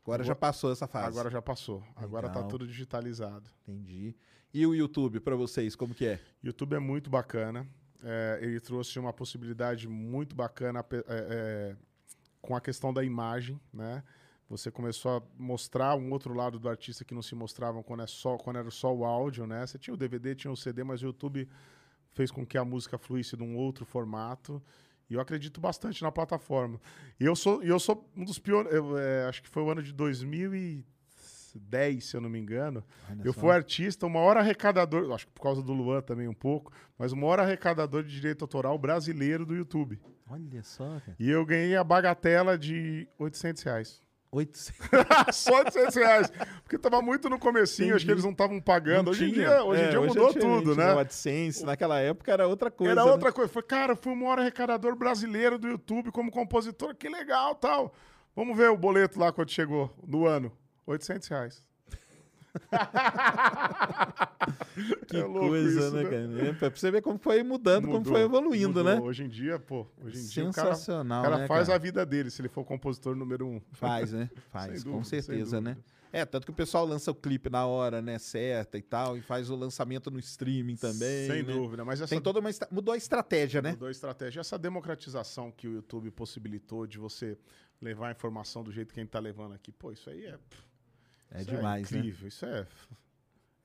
Agora 0.05 0.23
já 0.25 0.35
passou 0.35 0.71
essa 0.73 0.87
fase. 0.87 1.07
agora 1.07 1.31
já 1.31 1.41
passou. 1.41 1.83
Agora 1.97 2.29
tá 2.29 2.37
Legal. 2.37 2.49
tudo 2.49 2.67
digitalizado. 2.67 3.49
Entendi. 3.67 4.15
E 4.53 4.67
o 4.67 4.75
YouTube 4.75 5.19
pra 5.21 5.35
vocês, 5.35 5.75
como 5.75 5.95
que 5.95 6.05
é? 6.05 6.21
YouTube 6.43 6.75
é 6.75 6.79
muito 6.79 7.09
bacana. 7.09 7.67
É, 8.05 8.39
ele 8.43 8.61
trouxe 8.61 8.99
uma 8.99 9.13
possibilidade 9.13 9.87
muito 9.89 10.35
bacana 10.35 10.85
é, 10.91 11.05
é, 11.09 11.77
com 12.41 12.55
a 12.57 12.61
questão 12.61 12.93
da 12.93 13.03
imagem, 13.05 13.59
né? 13.73 14.03
Você 14.53 14.71
começou 14.71 15.17
a 15.17 15.23
mostrar 15.39 15.97
um 15.97 16.13
outro 16.13 16.35
lado 16.35 16.59
do 16.59 16.69
artista 16.69 17.07
que 17.07 17.15
não 17.15 17.23
se 17.23 17.35
mostravam 17.35 17.83
quando, 17.83 18.03
é 18.03 18.07
só, 18.07 18.37
quando 18.37 18.59
era 18.59 18.71
só 18.71 18.95
o 18.95 19.03
áudio, 19.03 19.47
né? 19.47 19.67
Você 19.67 19.79
tinha 19.79 19.95
o 19.95 19.97
DVD, 19.97 20.35
tinha 20.35 20.53
o 20.53 20.57
CD, 20.57 20.85
mas 20.85 21.01
o 21.03 21.07
YouTube 21.07 21.49
fez 22.13 22.31
com 22.31 22.45
que 22.45 22.59
a 22.59 22.65
música 22.65 22.99
fluísse 22.99 23.35
de 23.35 23.43
um 23.43 23.57
outro 23.57 23.87
formato. 23.87 24.63
E 25.09 25.15
eu 25.15 25.23
acredito 25.23 25.59
bastante 25.59 26.03
na 26.03 26.13
plataforma. 26.13 26.79
E 27.19 27.25
eu 27.25 27.35
sou, 27.35 27.63
eu 27.63 27.81
sou 27.81 28.07
um 28.15 28.25
dos 28.25 28.39
pioneiros. 28.39 28.85
acho 29.27 29.43
que 29.43 29.49
foi 29.49 29.63
o 29.63 29.71
ano 29.71 29.83
de 29.83 29.91
2010, 29.91 30.85
se 32.05 32.15
eu 32.15 32.21
não 32.21 32.29
me 32.29 32.39
engano. 32.39 32.85
Olha 33.11 33.23
Eu 33.25 33.33
só. 33.33 33.41
fui 33.41 33.51
artista, 33.51 34.07
o 34.07 34.11
maior 34.11 34.37
arrecadador, 34.37 35.11
acho 35.15 35.27
que 35.27 35.33
por 35.33 35.41
causa 35.43 35.63
do 35.63 35.73
Luan 35.73 36.03
também 36.03 36.29
um 36.29 36.35
pouco, 36.35 36.71
mas 36.99 37.11
o 37.13 37.17
maior 37.17 37.41
arrecadador 37.41 38.05
de 38.05 38.11
direito 38.11 38.43
autoral 38.43 38.77
brasileiro 38.77 39.47
do 39.47 39.57
YouTube. 39.57 39.99
Olha 40.29 40.63
só, 40.63 41.01
cara. 41.01 41.17
E 41.19 41.31
eu 41.31 41.43
ganhei 41.47 41.75
a 41.75 41.83
bagatela 41.83 42.59
de 42.59 43.09
800 43.19 43.63
reais. 43.63 44.02
800. 44.33 44.73
Só 45.37 45.59
800 45.59 45.95
reais. 45.95 46.33
Porque 46.63 46.79
tava 46.79 47.03
muito 47.03 47.29
no 47.29 47.39
comecinho, 47.39 47.95
acho 47.95 48.05
que 48.05 48.11
eles 48.11 48.25
não 48.25 48.31
estavam 48.31 48.59
pagando. 48.61 49.05
Não 49.05 49.13
hoje 49.13 49.27
em 49.29 49.33
dia, 49.33 49.63
hoje 49.63 49.83
em 49.83 49.85
É, 49.85 49.91
dia 49.91 50.01
hoje 50.01 50.09
mudou 50.09 50.31
é 50.31 50.33
tudo, 50.33 50.75
né? 50.75 50.93
O 50.93 50.95
né? 50.95 51.01
AdSense, 51.03 51.65
naquela 51.65 52.01
época 52.01 52.33
era 52.33 52.49
outra 52.49 52.71
coisa. 52.71 52.93
Era 52.93 53.05
né? 53.05 53.11
outra 53.11 53.31
coisa. 53.31 53.53
Foi, 53.53 53.63
cara, 53.63 53.95
fui 53.95 54.13
o 54.13 54.17
maior 54.17 54.39
arrecadador 54.39 54.97
brasileiro 54.97 55.59
do 55.59 55.69
YouTube 55.69 56.11
como 56.11 56.31
compositor. 56.31 56.95
Que 56.95 57.09
legal, 57.11 57.55
tal. 57.55 57.95
Vamos 58.35 58.57
ver 58.57 58.71
o 58.71 58.77
boleto 58.77 59.21
lá 59.21 59.31
quando 59.31 59.51
chegou 59.51 59.95
no 60.07 60.27
ano. 60.27 60.51
800 60.87 61.29
reais. 61.29 61.63
Que 65.07 65.19
É 65.19 65.23
coisa, 65.23 65.81
isso, 65.81 65.91
né, 65.93 66.03
né? 66.03 66.11
cara? 66.11 66.49
É, 66.49 66.53
pra 66.55 66.71
você 66.71 66.91
ver 66.91 67.03
como 67.03 67.19
foi 67.19 67.43
mudando, 67.43 67.85
como 67.85 67.99
Mudou, 67.99 68.13
foi 68.13 68.23
evoluindo, 68.23 68.69
mudou. 68.69 68.85
né? 68.85 69.01
Hoje 69.01 69.25
em 69.25 69.29
dia, 69.29 69.59
pô, 69.59 69.87
hoje 70.03 70.19
em 70.19 70.27
dia 70.27 70.49
o 70.49 70.53
cara, 70.53 70.75
Sensacional, 70.75 71.21
o 71.21 71.25
cara 71.25 71.39
né, 71.39 71.47
faz 71.47 71.67
cara? 71.67 71.77
a 71.77 71.79
vida 71.79 72.07
dele 72.07 72.31
se 72.31 72.41
ele 72.41 72.49
for 72.49 72.65
compositor 72.65 73.15
número 73.15 73.47
um. 73.47 73.61
Faz, 73.73 74.13
né? 74.13 74.31
Faz, 74.51 74.83
com 74.83 74.93
dúvida, 74.93 75.09
sem 75.09 75.23
certeza, 75.23 75.61
né? 75.61 75.77
É, 76.11 76.25
tanto 76.27 76.45
que 76.45 76.51
o 76.51 76.55
pessoal 76.55 76.85
lança 76.85 77.11
o 77.11 77.15
clipe 77.15 77.49
na 77.49 77.67
hora, 77.67 78.03
né, 78.03 78.19
certa 78.19 78.77
e 78.77 78.83
tal, 78.83 79.17
e 79.17 79.23
faz 79.23 79.49
o 79.49 79.57
lançamento 79.57 80.11
no 80.11 80.19
streaming 80.19 80.77
também. 80.77 81.27
Sem 81.27 81.43
né? 81.43 81.53
dúvida, 81.55 81.85
mas 81.87 82.01
essa 82.03 82.11
Tem 82.11 82.21
toda 82.21 82.39
uma. 82.39 82.51
Mudou 82.71 82.93
a 82.93 82.97
estratégia, 82.97 83.63
né? 83.63 83.73
mudou 83.73 83.89
a 83.89 83.91
estratégia. 83.91 84.41
Essa 84.41 84.59
democratização 84.59 85.51
que 85.51 85.67
o 85.67 85.75
YouTube 85.75 86.11
possibilitou 86.11 86.87
de 86.87 86.99
você 86.99 87.39
levar 87.81 88.09
a 88.09 88.13
informação 88.13 88.63
do 88.63 88.71
jeito 88.71 88.93
que 88.93 89.01
a 89.01 89.03
gente 89.03 89.11
tá 89.11 89.19
levando 89.19 89.55
aqui, 89.55 89.73
pô, 89.73 89.91
isso 89.91 90.09
aí 90.09 90.27
é. 90.27 90.39
É 91.33 91.41
Isso 91.41 91.51
demais, 91.51 91.91
né? 91.91 91.99
incrível, 91.99 92.29
isso 92.29 92.45
é, 92.47 92.67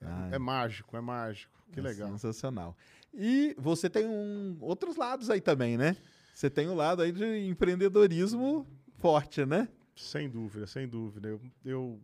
Ah, 0.01 0.29
é 0.31 0.37
mágico, 0.39 0.95
é 0.95 1.01
mágico. 1.01 1.53
Que 1.71 1.79
é 1.79 1.83
legal. 1.83 2.09
Sensacional. 2.11 2.77
E 3.13 3.53
você 3.57 3.89
tem 3.89 4.05
um, 4.05 4.57
outros 4.61 4.95
lados 4.95 5.29
aí 5.29 5.41
também, 5.41 5.77
né? 5.77 5.97
Você 6.33 6.49
tem 6.49 6.69
um 6.69 6.75
lado 6.75 7.01
aí 7.01 7.11
de 7.11 7.25
empreendedorismo 7.47 8.65
forte, 8.99 9.45
né? 9.45 9.67
Sem 9.95 10.29
dúvida, 10.29 10.65
sem 10.67 10.87
dúvida. 10.87 11.27
Eu, 11.27 11.41
eu 11.65 11.99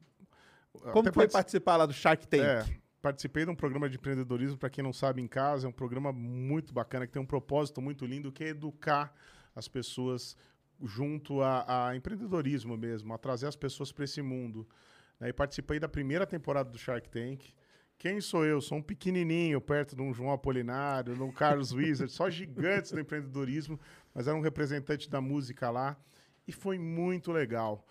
Como 0.91 1.03
foi 1.03 1.11
partici- 1.27 1.31
participar 1.33 1.77
lá 1.77 1.85
do 1.85 1.93
Shark 1.93 2.27
Tank? 2.27 2.41
É, 2.43 2.65
participei 3.01 3.45
de 3.45 3.51
um 3.51 3.55
programa 3.55 3.87
de 3.89 3.95
empreendedorismo, 3.95 4.57
para 4.57 4.69
quem 4.69 4.83
não 4.83 4.91
sabe, 4.91 5.21
em 5.21 5.27
casa. 5.27 5.67
É 5.67 5.69
um 5.69 5.73
programa 5.73 6.11
muito 6.11 6.73
bacana, 6.73 7.05
que 7.07 7.13
tem 7.13 7.21
um 7.21 7.25
propósito 7.25 7.81
muito 7.81 8.05
lindo, 8.05 8.31
que 8.31 8.43
é 8.43 8.47
educar 8.49 9.13
as 9.55 9.67
pessoas 9.67 10.35
junto 10.83 11.41
a, 11.41 11.89
a 11.89 11.95
empreendedorismo 11.95 12.75
mesmo, 12.75 13.13
a 13.13 13.17
trazer 13.17 13.47
as 13.47 13.55
pessoas 13.55 13.91
para 13.91 14.03
esse 14.03 14.21
mundo. 14.21 14.67
Né? 15.19 15.29
E 15.29 15.33
participei 15.33 15.79
da 15.79 15.87
primeira 15.87 16.25
temporada 16.25 16.69
do 16.69 16.77
Shark 16.77 17.09
Tank. 17.09 17.53
Quem 17.97 18.19
sou 18.19 18.45
eu? 18.45 18.59
Sou 18.59 18.79
um 18.79 18.81
pequenininho 18.81 19.61
perto 19.61 19.95
de 19.95 20.01
um 20.01 20.13
João 20.13 20.31
Apolinário, 20.31 21.15
de 21.15 21.21
um 21.21 21.31
Carlos 21.31 21.71
Wizard, 21.71 22.11
só 22.11 22.29
gigantes 22.29 22.91
do 22.91 22.99
empreendedorismo, 22.99 23.79
mas 24.13 24.27
era 24.27 24.35
um 24.35 24.41
representante 24.41 25.09
da 25.09 25.21
música 25.21 25.69
lá. 25.69 25.97
E 26.45 26.51
foi 26.51 26.77
muito 26.77 27.31
legal. 27.31 27.85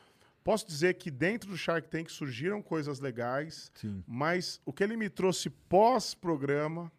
Posso 0.45 0.67
dizer 0.67 0.95
que 0.95 1.11
dentro 1.11 1.49
do 1.49 1.57
Shark 1.57 1.89
Tank 1.89 2.11
surgiram 2.11 2.61
coisas 2.61 2.99
legais, 3.01 3.71
Sim. 3.75 4.03
mas 4.07 4.61
o 4.67 4.73
que 4.73 4.83
ele 4.83 4.97
me 4.97 5.09
trouxe 5.09 5.49
pós-programa. 5.49 6.93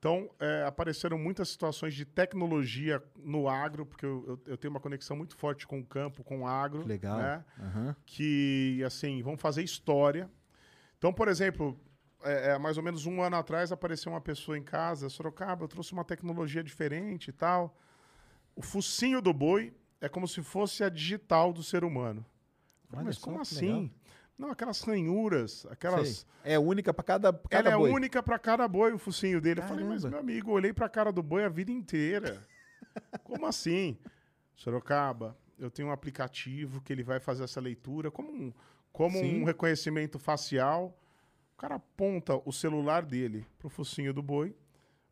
Então, 0.00 0.30
é, 0.40 0.64
apareceram 0.66 1.18
muitas 1.18 1.50
situações 1.50 1.92
de 1.94 2.06
tecnologia 2.06 3.02
no 3.22 3.46
agro, 3.46 3.84
porque 3.84 4.06
eu, 4.06 4.24
eu- 4.26 4.40
eu 4.52 4.56
tenho 4.56 4.72
uma 4.72 4.80
conexão 4.80 5.14
muito 5.14 5.36
forte 5.36 5.66
com 5.66 5.78
o 5.78 5.84
campo, 5.84 6.24
com 6.24 6.40
o 6.40 6.46
agro. 6.46 6.86
Legal. 6.86 7.18
Né? 7.18 7.44
Aham. 7.60 7.96
Que, 8.06 8.82
assim, 8.86 9.22
vão 9.22 9.36
fazer 9.36 9.62
história. 9.62 10.30
Então, 10.96 11.12
por 11.12 11.28
exemplo, 11.28 11.78
é, 12.22 12.52
é, 12.52 12.58
mais 12.58 12.78
ou 12.78 12.82
menos 12.82 13.04
um 13.04 13.20
ano 13.20 13.36
atrás 13.36 13.70
apareceu 13.72 14.10
uma 14.10 14.22
pessoa 14.22 14.56
em 14.56 14.62
casa, 14.62 15.10
Sorocaba, 15.10 15.64
eu 15.64 15.68
trouxe 15.68 15.92
uma 15.92 16.04
tecnologia 16.04 16.64
diferente 16.64 17.28
e 17.28 17.32
tal. 17.32 17.78
O 18.56 18.62
focinho 18.62 19.20
do 19.20 19.34
boi 19.34 19.70
é 20.00 20.08
como 20.08 20.26
se 20.26 20.42
fosse 20.42 20.82
a 20.82 20.88
digital 20.88 21.52
do 21.52 21.62
ser 21.62 21.84
humano. 21.84 22.24
Olha 22.90 23.04
Mas 23.04 23.18
como 23.18 23.38
assim? 23.38 23.66
legal. 23.66 23.90
Não, 24.40 24.50
aquelas 24.50 24.80
ranhuras, 24.80 25.66
aquelas. 25.66 26.08
Sei. 26.42 26.52
É 26.54 26.58
única 26.58 26.94
para 26.94 27.04
cada, 27.04 27.30
pra 27.30 27.50
cada 27.50 27.68
Ela 27.68 27.76
é 27.76 27.78
boi. 27.78 27.90
única 27.92 28.22
pra 28.22 28.38
cada 28.38 28.66
boi, 28.66 28.90
o 28.90 28.98
focinho 28.98 29.38
dele. 29.38 29.60
Eu 29.60 29.64
falei, 29.64 29.84
mas 29.84 30.02
Caramba. 30.02 30.22
meu 30.22 30.32
amigo, 30.32 30.50
eu 30.50 30.54
olhei 30.54 30.72
pra 30.72 30.88
cara 30.88 31.12
do 31.12 31.22
boi 31.22 31.44
a 31.44 31.48
vida 31.50 31.70
inteira. 31.70 32.42
Como 33.22 33.46
assim? 33.46 33.98
Sorocaba, 34.56 35.36
eu 35.58 35.70
tenho 35.70 35.88
um 35.88 35.92
aplicativo 35.92 36.80
que 36.80 36.90
ele 36.90 37.02
vai 37.02 37.20
fazer 37.20 37.44
essa 37.44 37.60
leitura 37.60 38.10
como 38.10 38.32
um, 38.32 38.52
como 38.92 39.18
Sim. 39.18 39.42
um 39.42 39.44
reconhecimento 39.44 40.18
facial. 40.18 40.98
O 41.52 41.56
cara 41.58 41.74
aponta 41.74 42.40
o 42.46 42.50
celular 42.50 43.04
dele 43.04 43.46
pro 43.58 43.68
focinho 43.68 44.14
do 44.14 44.22
boi. 44.22 44.56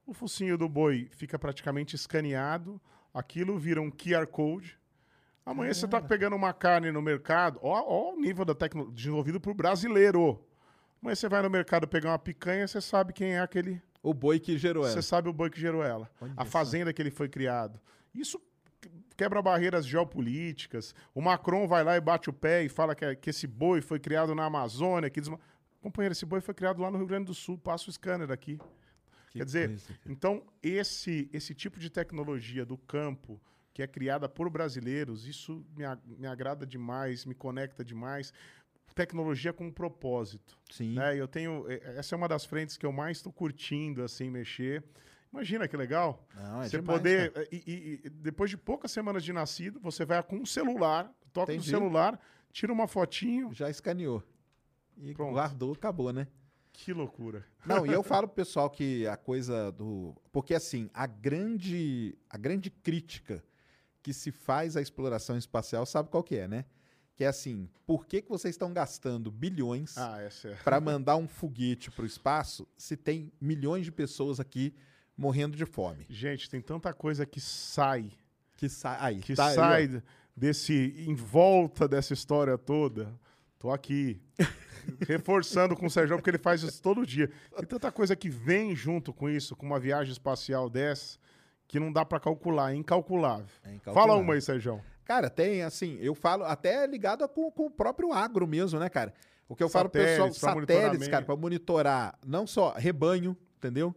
O 0.06 0.14
focinho 0.14 0.56
do 0.56 0.66
boi 0.70 1.08
fica 1.12 1.38
praticamente 1.38 1.94
escaneado. 1.94 2.80
Aquilo 3.12 3.58
vira 3.58 3.82
um 3.82 3.90
QR 3.90 4.26
Code. 4.26 4.77
Amanhã 5.48 5.72
você 5.72 5.88
tá 5.88 5.98
pegando 5.98 6.36
uma 6.36 6.52
carne 6.52 6.92
no 6.92 7.00
mercado. 7.00 7.58
Ó, 7.62 7.72
ó 7.72 8.12
o 8.12 8.20
nível 8.20 8.44
da 8.44 8.54
tecnologia 8.54 8.94
desenvolvido 8.94 9.40
pro 9.40 9.54
brasileiro. 9.54 10.38
Amanhã 11.00 11.14
você 11.14 11.26
vai 11.26 11.40
no 11.40 11.48
mercado 11.48 11.88
pegar 11.88 12.10
uma 12.10 12.18
picanha, 12.18 12.68
você 12.68 12.82
sabe 12.82 13.14
quem 13.14 13.32
é 13.32 13.40
aquele. 13.40 13.80
O 14.02 14.12
boi 14.12 14.38
que 14.38 14.58
gerou 14.58 14.84
ela. 14.84 14.92
Você 14.92 15.00
sabe 15.00 15.30
o 15.30 15.32
boi 15.32 15.48
que 15.48 15.58
gerou 15.58 15.82
ela. 15.82 16.10
Olha 16.20 16.34
a 16.36 16.44
fazenda 16.44 16.92
que 16.92 17.00
ele 17.00 17.10
foi 17.10 17.30
criado. 17.30 17.80
Isso 18.14 18.38
quebra 19.16 19.40
barreiras 19.40 19.86
geopolíticas. 19.86 20.94
O 21.14 21.22
Macron 21.22 21.66
vai 21.66 21.82
lá 21.82 21.96
e 21.96 22.00
bate 22.00 22.28
o 22.28 22.32
pé 22.32 22.62
e 22.62 22.68
fala 22.68 22.94
que, 22.94 23.06
é- 23.06 23.14
que 23.14 23.30
esse 23.30 23.46
boi 23.46 23.80
foi 23.80 23.98
criado 23.98 24.34
na 24.34 24.44
Amazônia. 24.44 25.08
Que 25.08 25.18
desma... 25.18 25.40
Companheiro, 25.80 26.12
esse 26.12 26.26
boi 26.26 26.42
foi 26.42 26.52
criado 26.52 26.82
lá 26.82 26.90
no 26.90 26.98
Rio 26.98 27.06
Grande 27.06 27.24
do 27.24 27.34
Sul. 27.34 27.56
Passa 27.56 27.88
o 27.88 27.92
scanner 27.92 28.30
aqui. 28.30 28.58
Que 29.30 29.38
Quer 29.38 29.44
dizer, 29.46 29.80
então, 30.06 30.42
esse, 30.62 31.30
esse 31.32 31.54
tipo 31.54 31.80
de 31.80 31.88
tecnologia 31.88 32.66
do 32.66 32.76
campo, 32.76 33.40
que 33.78 33.82
é 33.84 33.86
criada 33.86 34.28
por 34.28 34.50
brasileiros, 34.50 35.24
isso 35.24 35.64
me, 35.76 35.84
me 36.18 36.26
agrada 36.26 36.66
demais, 36.66 37.24
me 37.24 37.32
conecta 37.32 37.84
demais. 37.84 38.32
Tecnologia 38.92 39.52
com 39.52 39.68
um 39.68 39.70
propósito. 39.70 40.58
Sim. 40.68 40.94
Né? 40.94 41.16
Eu 41.16 41.28
tenho. 41.28 41.64
Essa 41.70 42.16
é 42.16 42.18
uma 42.18 42.26
das 42.26 42.44
frentes 42.44 42.76
que 42.76 42.84
eu 42.84 42.90
mais 42.90 43.18
estou 43.18 43.32
curtindo, 43.32 44.02
assim, 44.02 44.30
mexer. 44.30 44.82
Imagina 45.32 45.68
que 45.68 45.76
legal. 45.76 46.26
Não, 46.34 46.60
é 46.60 46.68
você 46.68 46.78
demais, 46.80 46.98
poder. 46.98 47.48
E, 47.52 48.00
e- 48.04 48.10
depois 48.10 48.50
de 48.50 48.56
poucas 48.56 48.90
semanas 48.90 49.22
de 49.22 49.32
nascido, 49.32 49.78
você 49.78 50.04
vai 50.04 50.20
com 50.24 50.38
um 50.38 50.46
celular, 50.46 51.08
toca 51.32 51.52
Entendi. 51.52 51.70
no 51.70 51.78
celular, 51.78 52.20
tira 52.50 52.72
uma 52.72 52.88
fotinho. 52.88 53.54
Já 53.54 53.70
escaneou. 53.70 54.24
E 54.96 55.14
Pronto. 55.14 55.34
guardou, 55.34 55.72
acabou, 55.72 56.12
né? 56.12 56.26
Que 56.72 56.92
loucura. 56.92 57.46
Não, 57.64 57.86
e 57.86 57.92
eu 57.92 58.02
falo 58.02 58.26
pro 58.26 58.34
pessoal 58.34 58.68
que 58.68 59.06
a 59.06 59.16
coisa 59.16 59.70
do. 59.70 60.16
Porque 60.32 60.52
assim, 60.52 60.90
a 60.92 61.06
grande, 61.06 62.18
a 62.28 62.36
grande 62.36 62.70
crítica 62.70 63.40
que 64.02 64.12
se 64.12 64.30
faz 64.30 64.76
à 64.76 64.80
exploração 64.82 65.36
espacial, 65.36 65.84
sabe 65.86 66.08
qual 66.08 66.22
que 66.22 66.36
é, 66.36 66.48
né? 66.48 66.64
Que 67.16 67.24
é 67.24 67.26
assim, 67.26 67.68
por 67.84 68.06
que, 68.06 68.22
que 68.22 68.28
vocês 68.28 68.54
estão 68.54 68.72
gastando 68.72 69.30
bilhões 69.30 69.98
Ah, 69.98 70.18
é. 70.20 70.54
para 70.62 70.78
mandar 70.80 71.16
um 71.16 71.26
foguete 71.26 71.90
pro 71.90 72.06
espaço 72.06 72.66
se 72.76 72.96
tem 72.96 73.32
milhões 73.40 73.84
de 73.84 73.90
pessoas 73.92 74.38
aqui 74.38 74.72
morrendo 75.16 75.56
de 75.56 75.66
fome? 75.66 76.06
Gente, 76.08 76.48
tem 76.48 76.60
tanta 76.60 76.92
coisa 76.94 77.26
que 77.26 77.40
sai 77.40 78.12
Que 78.56 78.68
sai. 78.68 78.96
Aí, 79.00 79.20
que 79.20 79.34
tá 79.34 79.48
aí, 79.48 79.54
sai 79.54 80.02
desse 80.36 80.94
em 81.06 81.14
volta 81.14 81.88
dessa 81.88 82.12
história 82.14 82.56
toda. 82.56 83.12
Tô 83.58 83.72
aqui 83.72 84.22
reforçando 85.06 85.76
com 85.76 85.86
o 85.86 85.90
Sérgio 85.90 86.16
porque 86.16 86.30
ele 86.30 86.38
faz 86.38 86.62
isso 86.62 86.80
todo 86.80 87.04
dia. 87.04 87.28
Tem 87.56 87.66
tanta 87.66 87.90
coisa 87.90 88.14
que 88.14 88.28
vem 88.30 88.74
junto 88.76 89.12
com 89.12 89.28
isso, 89.28 89.56
com 89.56 89.66
uma 89.66 89.80
viagem 89.80 90.12
espacial 90.12 90.70
dessa, 90.70 91.18
que 91.68 91.78
não 91.78 91.92
dá 91.92 92.04
pra 92.04 92.18
calcular, 92.18 92.72
é 92.72 92.76
incalculável. 92.76 93.46
É 93.62 93.74
incalculável. 93.74 94.14
Fala 94.14 94.20
uma 94.20 94.34
aí, 94.34 94.40
Sérgio. 94.40 94.82
Cara, 95.04 95.30
tem, 95.30 95.62
assim, 95.62 95.98
eu 96.00 96.14
falo 96.14 96.44
até 96.44 96.86
ligado 96.86 97.22
a 97.22 97.28
com, 97.28 97.50
com 97.50 97.66
o 97.66 97.70
próprio 97.70 98.12
agro 98.12 98.46
mesmo, 98.46 98.80
né, 98.80 98.88
cara? 98.88 99.12
O 99.48 99.54
que 99.54 99.62
eu 99.62 99.68
falo 99.68 99.88
pro 99.88 100.02
pessoal, 100.02 100.32
Satélites 100.32 101.08
cara, 101.08 101.24
para 101.24 101.36
monitorar 101.36 102.18
não 102.26 102.46
só 102.46 102.72
rebanho, 102.72 103.36
entendeu? 103.56 103.94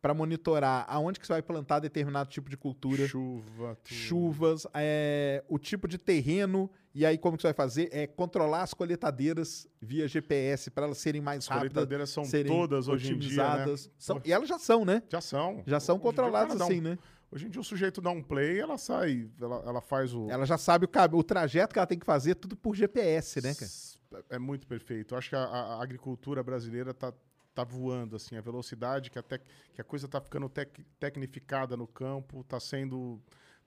Para 0.00 0.12
monitorar 0.12 0.84
aonde 0.88 1.20
que 1.20 1.26
você 1.26 1.32
vai 1.32 1.42
plantar 1.42 1.78
determinado 1.78 2.28
tipo 2.28 2.50
de 2.50 2.56
cultura, 2.56 3.06
Chuva, 3.06 3.78
tudo. 3.82 3.94
chuvas, 3.94 4.66
é, 4.74 5.42
o 5.48 5.58
tipo 5.58 5.88
de 5.88 5.96
terreno, 5.96 6.70
e 6.94 7.06
aí 7.06 7.16
como 7.18 7.36
que 7.36 7.42
você 7.42 7.48
vai 7.48 7.54
fazer? 7.54 7.88
É 7.92 8.06
controlar 8.06 8.62
as 8.62 8.74
coletadeiras 8.74 9.66
via 9.80 10.06
GPS 10.08 10.70
para 10.70 10.86
elas 10.86 10.98
serem 10.98 11.20
mais 11.20 11.38
As 11.44 11.48
rápidas, 11.48 11.72
colheitadeiras 11.72 12.10
são 12.10 12.24
serem 12.24 12.52
todas 12.52 12.88
hoje 12.88 13.12
em 13.12 13.18
dia, 13.18 13.56
né? 13.66 13.74
São- 13.98 14.20
e 14.24 14.32
elas 14.32 14.48
já 14.48 14.58
são, 14.58 14.84
né? 14.84 15.02
Já 15.08 15.20
são. 15.20 15.62
Já 15.66 15.78
são 15.80 15.96
Hoje 15.96 16.02
controladas 16.02 16.56
dá 16.58 16.64
um- 16.64 16.68
assim, 16.68 16.80
né? 16.80 16.98
Hoje 17.32 17.46
em 17.46 17.50
dia 17.50 17.60
o 17.60 17.64
sujeito 17.64 18.00
dá 18.00 18.10
um 18.10 18.20
play, 18.22 18.58
ela 18.58 18.76
sai, 18.76 19.30
ela, 19.40 19.62
ela 19.64 19.80
faz 19.80 20.12
o... 20.12 20.28
Ela 20.28 20.44
já 20.44 20.58
sabe 20.58 20.84
o, 20.86 21.16
o 21.16 21.22
trajeto 21.22 21.72
que 21.72 21.78
ela 21.78 21.86
tem 21.86 21.98
que 21.98 22.04
fazer, 22.04 22.34
tudo 22.34 22.56
por 22.56 22.74
GPS, 22.74 23.40
né, 23.40 23.54
cara? 23.54 24.24
É 24.28 24.38
muito 24.38 24.66
perfeito. 24.66 25.14
Eu 25.14 25.18
acho 25.18 25.28
que 25.28 25.36
a, 25.36 25.44
a- 25.44 25.80
agricultura 25.80 26.42
brasileira 26.42 26.92
tá, 26.92 27.12
tá 27.54 27.62
voando, 27.62 28.16
assim, 28.16 28.36
a 28.36 28.40
velocidade 28.40 29.12
que 29.12 29.18
a, 29.18 29.22
tec- 29.22 29.44
que 29.72 29.80
a 29.80 29.84
coisa 29.84 30.08
tá 30.08 30.20
ficando 30.20 30.48
tec- 30.48 30.84
tecnificada 30.98 31.76
no 31.76 31.86
campo, 31.86 32.42
tá 32.42 32.58
sendo. 32.58 33.20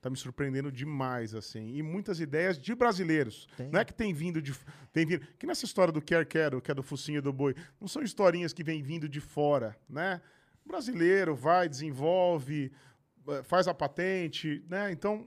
Tá 0.04 0.10
me 0.10 0.18
surpreendendo 0.18 0.70
demais, 0.70 1.34
assim. 1.34 1.76
E 1.76 1.82
muitas 1.82 2.20
ideias 2.20 2.60
de 2.60 2.76
brasileiros. 2.76 3.47
Tem. 3.56 3.70
Não 3.70 3.80
é 3.80 3.86
que 3.86 3.93
tem 3.93 4.14
vindo 4.14 4.41
de. 4.41 4.54
Tem 4.91 5.06
vindo, 5.06 5.26
que 5.39 5.47
nessa 5.47 5.64
história 5.64 5.93
do 5.93 6.01
quer 6.01 6.26
quero, 6.26 6.62
que 6.62 6.70
é 6.70 6.74
do 6.74 6.84
focinho 6.84 7.22
do 7.22 7.32
boi, 7.32 7.56
não 7.80 7.88
são 7.88 8.04
historinhas 8.04 8.51
que 8.51 8.66
vêm 8.66 8.84
vindo 8.84 9.08
de 9.08 9.22
fora, 9.22 9.78
né? 9.89 10.22
O 10.66 10.70
brasileiro 10.70 11.34
vai, 11.34 11.70
desenvolve, 11.70 12.70
eh, 13.30 13.43
faz 13.43 13.66
a 13.68 13.74
patente, 13.74 14.62
né? 14.70 14.91
Então. 14.91 15.26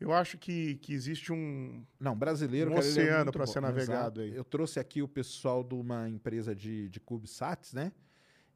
Eu 0.00 0.14
acho 0.14 0.38
que, 0.38 0.76
que 0.76 0.94
existe 0.94 1.30
um, 1.30 1.84
Não, 2.00 2.16
brasileiro, 2.16 2.70
Um 2.70 2.76
é 2.76 2.78
oceano 2.78 3.30
pra 3.30 3.44
bom. 3.44 3.52
ser 3.52 3.60
navegado 3.60 4.18
Exato. 4.18 4.20
aí. 4.22 4.34
Eu 4.34 4.42
trouxe 4.44 4.80
aqui 4.80 5.02
o 5.02 5.06
pessoal 5.06 5.62
de 5.62 5.74
uma 5.74 6.08
empresa 6.08 6.54
de, 6.54 6.88
de 6.88 6.98
CubeSats, 6.98 7.74
né? 7.74 7.92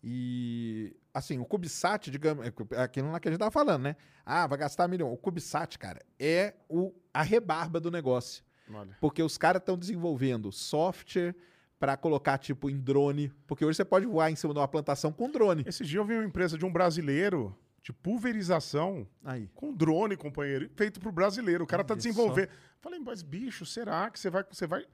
E, 0.07 0.95
assim, 1.15 1.39
o 1.39 1.47
CubeSat, 1.47 2.11
digamos, 2.11 2.45
é 2.45 2.83
aquilo 2.83 3.11
lá 3.11 3.19
que 3.19 3.27
a 3.27 3.31
gente 3.31 3.39
tava 3.39 3.51
falando, 3.51 3.85
né? 3.85 3.97
Ah, 4.25 4.47
vai 4.47 4.59
gastar 4.59 4.87
milhão. 4.87 5.11
O 5.11 5.17
CubeSat, 5.17 5.79
cara, 5.79 5.99
é 6.19 6.53
o, 6.69 6.93
a 7.13 7.23
rebarba 7.23 7.81
do 7.81 7.91
negócio. 7.91 8.45
olha, 8.71 8.95
Porque 9.01 9.23
os 9.23 9.39
caras 9.39 9.61
estão 9.63 9.79
desenvolvendo 9.79 10.53
software 10.53 11.35
para 11.81 11.97
colocar, 11.97 12.37
tipo, 12.37 12.69
em 12.69 12.79
drone. 12.79 13.33
Porque 13.47 13.65
hoje 13.65 13.77
você 13.77 13.85
pode 13.85 14.05
voar 14.05 14.31
em 14.31 14.37
cima 14.37 14.53
de 14.53 14.61
uma 14.61 14.69
plantação 14.69 15.11
com 15.11 15.31
drone. 15.31 15.65
Esse 15.67 15.83
dia 15.85 16.01
eu 16.01 16.05
vi 16.05 16.13
uma 16.13 16.25
empresa 16.25 16.59
de 16.59 16.67
um 16.67 16.71
brasileiro 16.71 17.57
de 17.83 17.91
pulverização 17.91 19.09
Aí. 19.25 19.49
com 19.55 19.73
drone, 19.73 20.19
companheiro, 20.19 20.71
feito 20.77 21.01
pro 21.01 21.11
brasileiro. 21.11 21.65
O 21.65 21.67
cara 21.67 21.83
tá 21.83 21.95
Olha 21.95 21.99
desenvolvendo. 21.99 22.51
Falei, 22.79 23.01
mas 23.01 23.23
bicho, 23.23 23.65
será 23.65 24.11
que 24.11 24.21
você 24.21 24.29
vai. 24.29 24.45
Você 24.51 24.67
vai. 24.67 24.85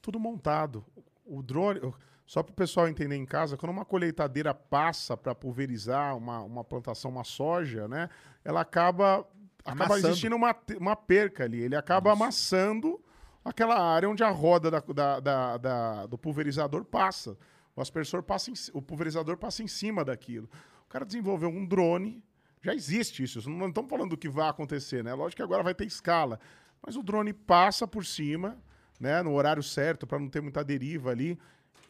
Tudo 0.00 0.18
montado. 0.18 0.82
O 1.26 1.42
drone. 1.42 1.80
Só 2.26 2.42
para 2.42 2.52
o 2.52 2.56
pessoal 2.56 2.88
entender 2.88 3.14
em 3.16 3.24
casa, 3.24 3.56
quando 3.56 3.70
uma 3.70 3.84
colheitadeira 3.84 4.52
passa 4.52 5.16
para 5.16 5.34
pulverizar 5.34 6.16
uma, 6.16 6.40
uma 6.40 6.64
plantação, 6.64 7.10
uma 7.10 7.22
soja, 7.24 7.86
né? 7.86 8.08
Ela 8.44 8.60
acaba. 8.62 9.26
Acaba 9.64 9.94
existindo 10.10 10.36
uma, 10.36 10.54
uma 10.78 10.94
perca 10.96 11.44
ali. 11.44 11.60
Ele 11.60 11.74
acaba 11.76 12.12
amassando 12.12 13.00
aquela 13.44 13.76
área 13.80 14.08
onde 14.08 14.22
a 14.22 14.28
roda 14.30 14.70
da- 14.70 14.80
da- 14.80 15.20
da- 15.20 15.56
da- 15.56 16.06
do 16.06 16.16
pulverizador 16.18 16.84
passa. 16.84 17.36
O 17.74 17.80
aspersor 17.80 18.22
passa 18.22 18.50
em, 18.50 18.54
o 18.72 18.80
pulverizador 18.82 19.36
passa 19.36 19.62
em 19.62 19.68
cima 19.68 20.04
daquilo. 20.04 20.48
O 20.84 20.88
cara 20.88 21.04
desenvolveu 21.04 21.48
um 21.48 21.64
drone, 21.66 22.22
já 22.62 22.74
existe 22.74 23.22
isso, 23.22 23.38
isso 23.40 23.50
não 23.50 23.68
estamos 23.68 23.90
falando 23.90 24.10
do 24.10 24.16
que 24.16 24.28
vai 24.28 24.48
acontecer, 24.48 25.02
né? 25.04 25.12
Lógico 25.14 25.36
que 25.36 25.42
agora 25.42 25.62
vai 25.62 25.74
ter 25.74 25.84
escala, 25.84 26.38
mas 26.84 26.96
o 26.96 27.02
drone 27.02 27.32
passa 27.32 27.86
por 27.86 28.04
cima, 28.04 28.56
né, 29.00 29.20
no 29.22 29.32
horário 29.34 29.62
certo 29.62 30.06
para 30.06 30.18
não 30.18 30.28
ter 30.28 30.40
muita 30.40 30.64
deriva 30.64 31.10
ali 31.10 31.38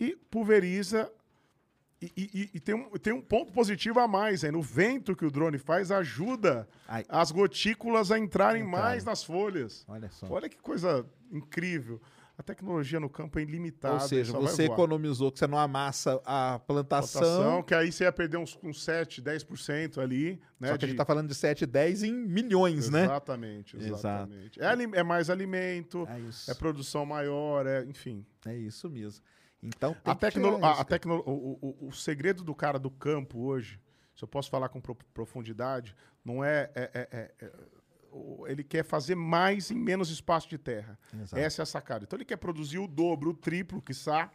e 0.01 0.17
pulveriza 0.31 1.11
e, 2.01 2.13
e- 2.17 2.51
e- 2.55 2.61
tem, 2.61 2.75
um, 2.75 2.91
tem 2.99 3.13
um 3.13 3.23
ponto 3.23 3.53
positivo 3.53 3.99
a 4.01 4.07
mais, 4.07 4.45
hein? 4.45 4.55
O 4.55 4.61
vento 4.63 5.17
que 5.17 5.25
o 5.25 5.31
drone 5.31 5.57
faz 5.57 5.91
ajuda 5.91 6.69
Ai. 6.87 7.05
as 7.09 7.31
gotículas 7.33 8.13
a 8.13 8.19
entrarem 8.19 8.63
Entrarem. 8.63 8.85
mais 8.91 9.05
nas 9.05 9.25
folhas. 9.25 9.85
Olha 9.89 10.11
só. 10.11 10.27
Olha 10.29 10.49
que 10.49 10.59
coisa 10.59 11.07
incrível. 11.33 12.01
A 12.39 12.43
tecnologia 12.43 13.01
no 13.01 13.09
campo 13.09 13.39
é 13.39 13.43
ilimitada. 13.43 13.95
Ou 13.95 14.01
seja, 14.01 14.33
só 14.33 14.39
vai 14.41 14.53
você 14.53 14.67
voar. 14.67 14.75
economizou 14.75 15.33
que 15.33 15.39
você 15.39 15.47
não 15.47 15.57
amassa 15.57 16.21
a 16.27 16.59
plantação. 16.67 17.23
Plantação, 17.23 17.63
que 17.63 17.75
aí 17.75 17.91
você 17.91 18.05
ia 18.05 18.13
perder 18.13 18.37
uns, 18.37 18.59
uns 18.63 18.85
7, 18.85 19.23
10% 19.23 19.97
ali. 19.99 20.39
Né, 20.61 20.69
Só 20.69 20.77
que 20.77 20.85
a 20.85 20.87
de- 20.87 20.87
gente 20.89 20.99
tá 20.99 21.05
falando 21.07 21.29
de 21.29 21.35
7, 21.35 21.65
10 21.65 22.03
em 22.03 22.13
milhões, 22.13 22.91
né? 22.91 23.05
Exatamente, 23.05 23.75
Exato. 23.79 23.95
exatamente. 23.95 24.61
É, 24.61 24.67
ali- 24.67 24.91
é 24.93 25.03
mais 25.03 25.31
alimento, 25.31 26.07
É 26.11 26.21
isso. 26.21 26.51
é 26.51 26.53
produção 26.53 27.07
maior, 27.07 27.67
é, 27.67 27.83
enfim. 27.85 28.23
É 28.45 28.55
isso 28.55 28.91
mesmo. 28.91 29.25
Então 29.67 29.95
tem 29.95 30.13
A 30.13 30.15
que 30.15 30.21
tecno, 30.21 30.65
a, 30.65 30.85
tecno, 30.85 31.23
o, 31.27 31.59
o- 31.83 31.89
o 31.89 31.93
segredo 31.93 32.45
do 32.45 32.55
cara 32.55 32.79
do 32.79 32.91
campo 32.91 33.41
hoje, 33.41 33.81
se 34.15 34.23
eu 34.23 34.29
posso 34.29 34.49
falar 34.51 34.69
com 34.69 34.81
pro- 34.81 34.95
profundidade, 35.13 35.95
não 36.25 36.45
é, 36.45 36.71
é- 36.75 36.91
é- 36.95 37.09
é- 37.11 37.35
é- 37.47 37.53
ele 38.51 38.65
quer 38.65 38.85
fazer 38.85 39.15
mais 39.15 39.71
em 39.71 39.75
menos 39.77 40.09
espaço 40.11 40.49
de 40.49 40.57
terra. 40.57 40.99
Exato. 41.13 41.37
Essa 41.37 41.63
é 41.63 41.65
a 41.65 41.67
sacada. 41.67 42.05
Então 42.05 42.17
ele 42.17 42.25
quer 42.25 42.37
produzir 42.37 42.79
o 42.79 42.87
dobro, 42.87 43.31
o 43.31 43.35
triplo, 43.35 43.83
quiçá, 43.83 44.31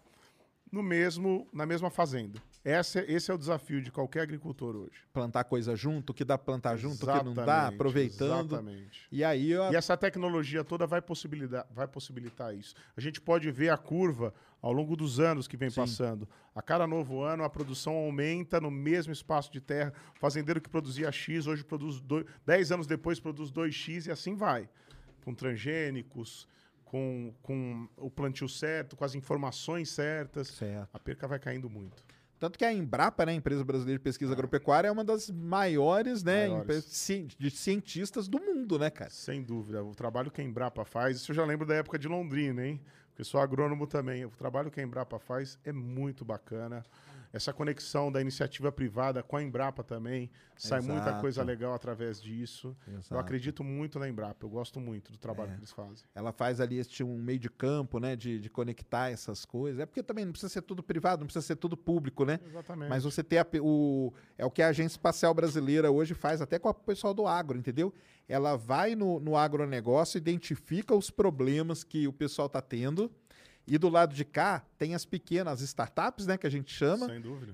no 0.71 0.84
mesmo, 0.84 1.47
na 1.51 1.65
mesma 1.65 1.89
fazenda. 1.89 2.39
Esse, 2.63 2.99
é- 2.99 3.11
esse 3.11 3.32
é 3.32 3.34
o 3.34 3.38
desafio 3.38 3.82
de 3.82 3.91
qualquer 3.91 4.21
agricultor 4.21 4.75
hoje. 4.75 5.01
Plantar 5.11 5.43
coisa 5.45 5.75
junto, 5.75 6.11
o 6.11 6.13
que 6.13 6.23
dá 6.23 6.38
plantar 6.38 6.77
junto, 6.77 6.95
o 7.03 7.11
que 7.11 7.23
não 7.25 7.34
dá, 7.34 7.41
Exatamente, 7.43 7.73
aproveitando. 7.75 8.51
Exatamente. 8.55 9.07
E 9.11 9.23
aí, 9.23 9.57
ó, 9.57 9.71
E 9.71 9.75
essa 9.75 9.97
tecnologia 9.97 10.63
toda 10.63 10.86
vai 10.86 11.01
possibilitar, 11.01 11.65
vai 11.71 11.88
possibilitar 11.88 12.55
isso. 12.55 12.75
A 12.95 13.01
gente 13.01 13.19
pode 13.19 13.49
ver 13.51 13.69
a 13.69 13.77
curva 13.77 14.32
ao 14.62 14.72
longo 14.72 14.95
dos 14.95 15.20
anos 15.20 15.47
que 15.47 15.57
vem 15.57 15.70
Sim. 15.70 15.82
passando. 15.82 16.30
A 16.53 16.62
cada 16.62 16.86
novo 16.86 17.22
ano, 17.22 17.43
a 17.43 17.49
produção 17.49 17.93
aumenta 17.95 18.62
no 18.62 18.70
mesmo 18.70 19.12
espaço 19.12 19.51
de 19.51 19.59
terra. 19.59 19.93
O 20.16 20.20
fazendeiro 20.20 20.62
que 20.62 20.70
produzia 20.70 21.12
X, 21.12 21.47
hoje 21.47 21.64
produz 21.64 21.99
dois, 21.99 22.26
10 22.45 22.72
anos 22.72 22.88
depois 22.88 23.20
produz 23.20 23.51
2X 23.51 24.07
e 24.07 24.12
assim 24.12 24.36
vai. 24.36 24.70
Com 25.24 25.34
transgênicos, 25.34 26.47
com, 26.86 27.34
com 27.41 27.88
o 27.97 28.09
plantio 28.09 28.49
certo, 28.49 28.95
com 28.95 29.05
as 29.05 29.16
informações 29.16 29.89
certas. 29.89 30.49
certo. 30.49 30.89
A 30.93 30.99
perca 30.99 31.28
vai 31.28 31.39
caindo 31.39 31.70
muito. 31.70 32.03
Tanto 32.38 32.57
que 32.57 32.66
a 32.66 32.74
Embrapa, 32.74 33.24
né, 33.24 33.34
a 33.34 33.36
Empresa 33.36 33.64
Brasileira 33.64 33.99
de 33.99 34.03
Pesquisa 34.03 34.34
Agropecuária, 34.34 34.88
é 34.88 34.91
uma 34.91 35.03
das 35.03 35.30
maiores, 35.30 36.24
né, 36.24 36.47
Maiores. 36.47 37.07
de 37.38 37.51
cientistas 37.51 38.28
do 38.28 38.39
mundo, 38.39 38.80
né, 38.80 38.89
cara? 38.89 39.12
Sem 39.12 39.43
dúvida. 39.43 39.84
O 39.84 39.93
trabalho 39.93 40.32
que 40.32 40.41
a 40.41 40.43
Embrapa 40.43 40.84
faz, 40.84 41.18
isso 41.18 41.32
eu 41.32 41.36
já 41.36 41.45
lembro 41.45 41.68
da 41.68 41.76
época 41.76 41.99
de 41.99 42.07
Londrina, 42.07 42.66
hein? 42.66 42.82
Porque 43.12 43.24
sou 43.24 43.39
agrônomo 43.39 43.86
também. 43.86 44.26
O 44.26 44.30
trabalho 44.30 44.72
que 44.72 44.80
a 44.80 44.84
Embrapa 44.84 45.20
faz 45.20 45.59
é 45.64 45.72
muito 45.72 46.26
bacana. 46.26 46.84
Essa 47.34 47.53
conexão 47.53 48.11
da 48.11 48.19
iniciativa 48.19 48.71
privada 48.71 49.23
com 49.23 49.38
a 49.38 49.43
Embrapa 49.43 49.84
também. 49.84 50.29
Sai 50.57 50.82
muita 50.82 51.03
Exato. 51.03 51.21
coisa 51.21 51.43
legal 51.43 51.73
através 51.73 52.21
disso. 52.21 52.75
Eu 52.86 52.97
Exato. 52.99 53.17
acredito 53.17 53.63
muito 53.63 53.97
na 53.97 54.07
Embrapa. 54.09 54.45
Eu 54.45 54.49
gosto 54.49 54.79
muito 54.79 55.11
do 55.11 55.17
trabalho 55.17 55.49
É. 55.51 55.53
que 55.53 55.59
eles 55.59 55.71
fazem. 55.71 56.05
Ela 56.13 56.32
faz 56.34 56.59
ali 56.59 56.77
este 56.77 57.03
um 57.03 57.17
meio 57.17 57.39
de 57.39 57.49
campo, 57.49 57.99
né, 57.99 58.15
de, 58.15 58.39
de 58.39 58.49
conectar 58.49 59.09
essas 59.09 59.45
coisas. 59.45 59.79
É 59.79 59.86
porque 59.86 60.03
também 60.03 60.25
não 60.25 60.32
precisa 60.34 60.51
ser 60.51 60.61
tudo 60.61 60.84
privado, 60.84 61.21
não 61.21 61.27
precisa 61.27 61.45
ser 61.45 61.55
tudo 61.55 61.77
público, 61.77 62.25
né? 62.25 62.39
Exatamente. 62.45 62.89
Mas 62.89 63.03
você 63.05 63.23
ter 63.23 63.38
a 63.39 63.47
o 63.61 64.13
é 64.38 64.45
o 64.45 64.51
que 64.51 64.61
a 64.61 64.67
Agência 64.67 64.95
Espacial 64.95 65.34
Brasileira 65.34 65.89
hoje 65.89 66.13
faz 66.13 66.41
até 66.41 66.59
com 66.59 66.67
o 66.69 66.73
pessoal 66.73 67.13
do 67.13 67.25
agro, 67.25 67.57
entendeu? 67.57 67.93
Ela 68.27 68.55
vai 68.57 68.93
no, 68.95 69.19
no 69.19 69.36
agronegócio, 69.38 70.17
identifica 70.17 70.93
os 70.93 71.09
problemas 71.09 71.84
que 71.84 72.07
o 72.07 72.13
pessoal 72.13 72.47
está 72.47 72.61
tendo 72.61 73.11
e 73.68 73.78
do 73.78 73.89
lado 73.89 74.14
de 74.14 74.26
cá 74.26 74.66
tem 74.78 74.95
as 74.95 75.05
pequenas 75.05 75.62
startups, 75.62 76.26
né, 76.26 76.38
que 76.38 76.47
a 76.47 76.49
gente 76.49 76.74
chama, 76.74 77.07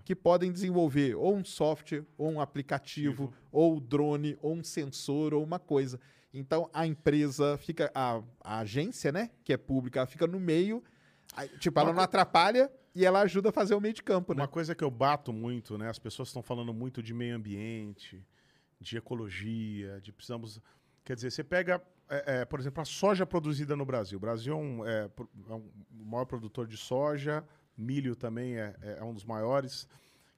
que 0.04 0.16
podem 0.16 0.52
desenvolver 0.52 1.16
ou 1.16 1.36
um 1.36 1.44
software, 1.44 2.06
ou 2.18 2.32
um 2.32 2.42
aplicativo, 2.42 3.26
Ativo. 3.26 3.34
ou 3.52 3.80
drone, 3.80 4.38
ou 4.42 4.56
um 4.56 4.64
sensor, 4.64 5.34
ou 5.34 5.44
uma 5.44 5.60
coisa. 5.60 6.00
Então 6.34 6.70
a 6.74 6.88
empresa 6.88 7.58
fica, 7.58 7.92
a, 7.94 8.22
a 8.42 8.60
agência, 8.60 9.12
né, 9.12 9.32
que 9.44 9.54
é 9.54 9.58
pública, 9.58 10.00
ela 10.00 10.08
fica 10.08 10.26
no 10.26 10.40
meio, 10.40 10.84
aí, 11.36 11.50
tipo, 11.60 11.80
ela 11.80 11.94
não 11.94 12.02
atrapalha 12.02 12.72
e 12.98 13.06
ela 13.06 13.22
ajuda 13.22 13.50
a 13.50 13.52
fazer 13.52 13.76
o 13.76 13.80
meio 13.80 13.94
de 13.94 14.02
campo, 14.02 14.34
né? 14.34 14.42
Uma 14.42 14.48
coisa 14.48 14.74
que 14.74 14.84
eu 14.84 14.90
bato 14.90 15.32
muito, 15.32 15.78
né? 15.78 15.88
As 15.88 16.00
pessoas 16.00 16.30
estão 16.30 16.42
falando 16.42 16.74
muito 16.74 17.04
de 17.04 17.14
meio 17.14 17.36
ambiente, 17.36 18.26
de 18.80 18.98
ecologia, 18.98 20.02
de 20.02 20.12
precisamos. 20.12 20.60
Quer 21.04 21.16
dizer, 21.16 21.32
você 21.32 21.44
pega, 21.44 21.80
é, 22.10 22.42
é, 22.42 22.46
por 22.46 22.60
exemplo, 22.60 22.82
a 22.82 22.86
soja 22.86 23.26
produzida 23.26 23.76
no 23.76 23.86
Brasil. 23.86 24.18
O 24.18 24.22
Brasil 24.22 24.54
é, 24.54 24.56
um, 24.56 24.86
é, 24.86 25.10
é 25.50 25.54
um- 25.54 25.70
o 26.00 26.06
maior 26.06 26.26
produtor 26.26 26.68
de 26.68 26.78
soja, 26.78 27.44
milho 27.78 28.16
também 28.16 28.58
é, 28.58 28.74
é 29.00 29.04
um 29.04 29.14
dos 29.14 29.24
maiores. 29.26 29.88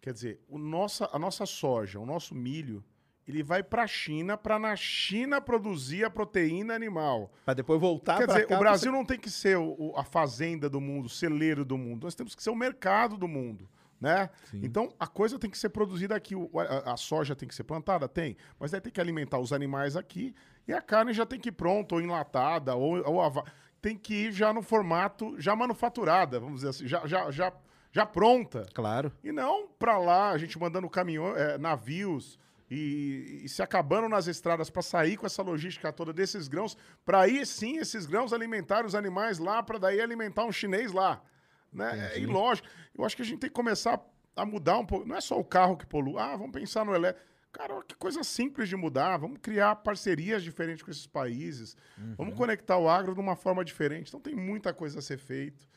Quer 0.01 0.13
dizer, 0.13 0.41
o 0.47 0.57
nossa, 0.57 1.09
a 1.11 1.19
nossa 1.19 1.45
soja, 1.45 1.99
o 1.99 2.05
nosso 2.05 2.33
milho, 2.33 2.83
ele 3.27 3.43
vai 3.43 3.61
para 3.61 3.83
a 3.83 3.87
China 3.87 4.35
para 4.37 4.57
na 4.57 4.75
China 4.75 5.39
produzir 5.39 6.03
a 6.03 6.09
proteína 6.09 6.73
animal. 6.73 7.31
Pra 7.45 7.53
depois 7.53 7.79
voltar 7.79 8.17
Quer 8.17 8.25
pra 8.25 8.35
dizer, 8.35 8.47
cá. 8.47 8.55
o 8.55 8.59
Brasil 8.59 8.91
não 8.91 9.05
tem 9.05 9.19
que 9.19 9.29
ser 9.29 9.57
o- 9.57 9.93
a 9.95 10.03
fazenda 10.03 10.67
do 10.69 10.81
mundo, 10.81 11.05
o 11.05 11.09
celeiro 11.09 11.63
do 11.63 11.77
mundo. 11.77 12.05
Nós 12.05 12.15
temos 12.15 12.33
que 12.33 12.41
ser 12.41 12.49
o 12.49 12.55
mercado 12.55 13.17
do 13.17 13.27
mundo, 13.27 13.69
né? 13.99 14.29
Sim. 14.49 14.61
Então, 14.63 14.93
a 14.99 15.07
coisa 15.07 15.37
tem 15.37 15.49
que 15.49 15.57
ser 15.57 15.69
produzida 15.69 16.15
aqui. 16.15 16.35
A, 16.85 16.93
a 16.93 16.97
soja 16.97 17.35
tem 17.35 17.47
que 17.47 17.55
ser 17.55 17.63
plantada? 17.63 18.07
Tem. 18.07 18.37
Mas 18.59 18.73
aí 18.73 18.79
tem 18.81 18.91
que 18.91 19.01
alimentar 19.01 19.39
os 19.39 19.51
animais 19.51 19.95
aqui. 19.95 20.33
E 20.67 20.73
a 20.73 20.81
carne 20.81 21.13
já 21.13 21.25
tem 21.25 21.39
que 21.39 21.49
ir 21.49 21.53
pronta, 21.53 21.95
ou 21.95 22.01
enlatada, 22.01 22.75
ou, 22.75 23.01
ou 23.05 23.21
ava- 23.21 23.43
tem 23.81 23.97
que 23.97 24.13
ir 24.13 24.31
já 24.31 24.53
no 24.53 24.61
formato, 24.61 25.35
já 25.39 25.55
manufaturada, 25.55 26.39
vamos 26.39 26.55
dizer 26.57 26.69
assim, 26.69 26.87
já, 26.87 27.05
já, 27.07 27.31
já, 27.31 27.51
já 27.91 28.05
pronta. 28.05 28.65
Claro. 28.73 29.11
E 29.23 29.31
não 29.31 29.67
para 29.67 29.97
lá, 29.97 30.31
a 30.31 30.37
gente 30.37 30.59
mandando 30.59 30.89
caminhões, 30.89 31.35
navios 31.59 32.37
e, 32.69 33.41
e 33.43 33.49
se 33.49 33.61
acabando 33.63 34.07
nas 34.07 34.27
estradas 34.27 34.69
para 34.69 34.81
sair 34.81 35.17
com 35.17 35.25
essa 35.25 35.41
logística 35.41 35.91
toda 35.91 36.13
desses 36.13 36.47
grãos, 36.47 36.77
para 37.03 37.21
aí 37.21 37.45
sim 37.45 37.77
esses 37.77 38.05
grãos 38.05 38.31
alimentar 38.31 38.85
os 38.85 38.93
animais 38.93 39.39
lá, 39.39 39.63
para 39.63 39.79
daí 39.79 39.99
alimentar 40.01 40.45
um 40.45 40.51
chinês 40.51 40.91
lá. 40.91 41.21
Né? 41.71 42.11
É 42.15 42.19
ilógico. 42.19 42.67
Eu 42.99 43.05
acho 43.05 43.15
que 43.15 43.21
a 43.21 43.25
gente 43.25 43.39
tem 43.39 43.49
que 43.49 43.55
começar 43.55 43.99
a 44.35 44.45
mudar 44.45 44.77
um 44.77 44.85
pouco. 44.85 45.07
Não 45.07 45.15
é 45.15 45.21
só 45.21 45.39
o 45.39 45.43
carro 45.43 45.77
que 45.77 45.85
polui. 45.85 46.15
Ah, 46.17 46.35
vamos 46.35 46.51
pensar 46.51 46.85
no 46.85 46.93
elétrico. 46.93 47.27
Cara, 47.51 47.81
que 47.83 47.95
coisa 47.95 48.23
simples 48.23 48.69
de 48.69 48.75
mudar. 48.75 49.17
Vamos 49.17 49.39
criar 49.41 49.75
parcerias 49.77 50.43
diferentes 50.43 50.83
com 50.83 50.91
esses 50.91 51.07
países. 51.07 51.75
Vamos 52.17 52.35
conectar 52.35 52.77
o 52.77 52.87
agro 52.89 53.13
de 53.13 53.19
uma 53.19 53.35
forma 53.35 53.63
diferente. 53.63 54.09
Então 54.09 54.19
tem 54.19 54.35
muita 54.35 54.73
coisa 54.73 54.99
a 54.99 55.01
ser 55.01 55.17
feito. 55.17 55.67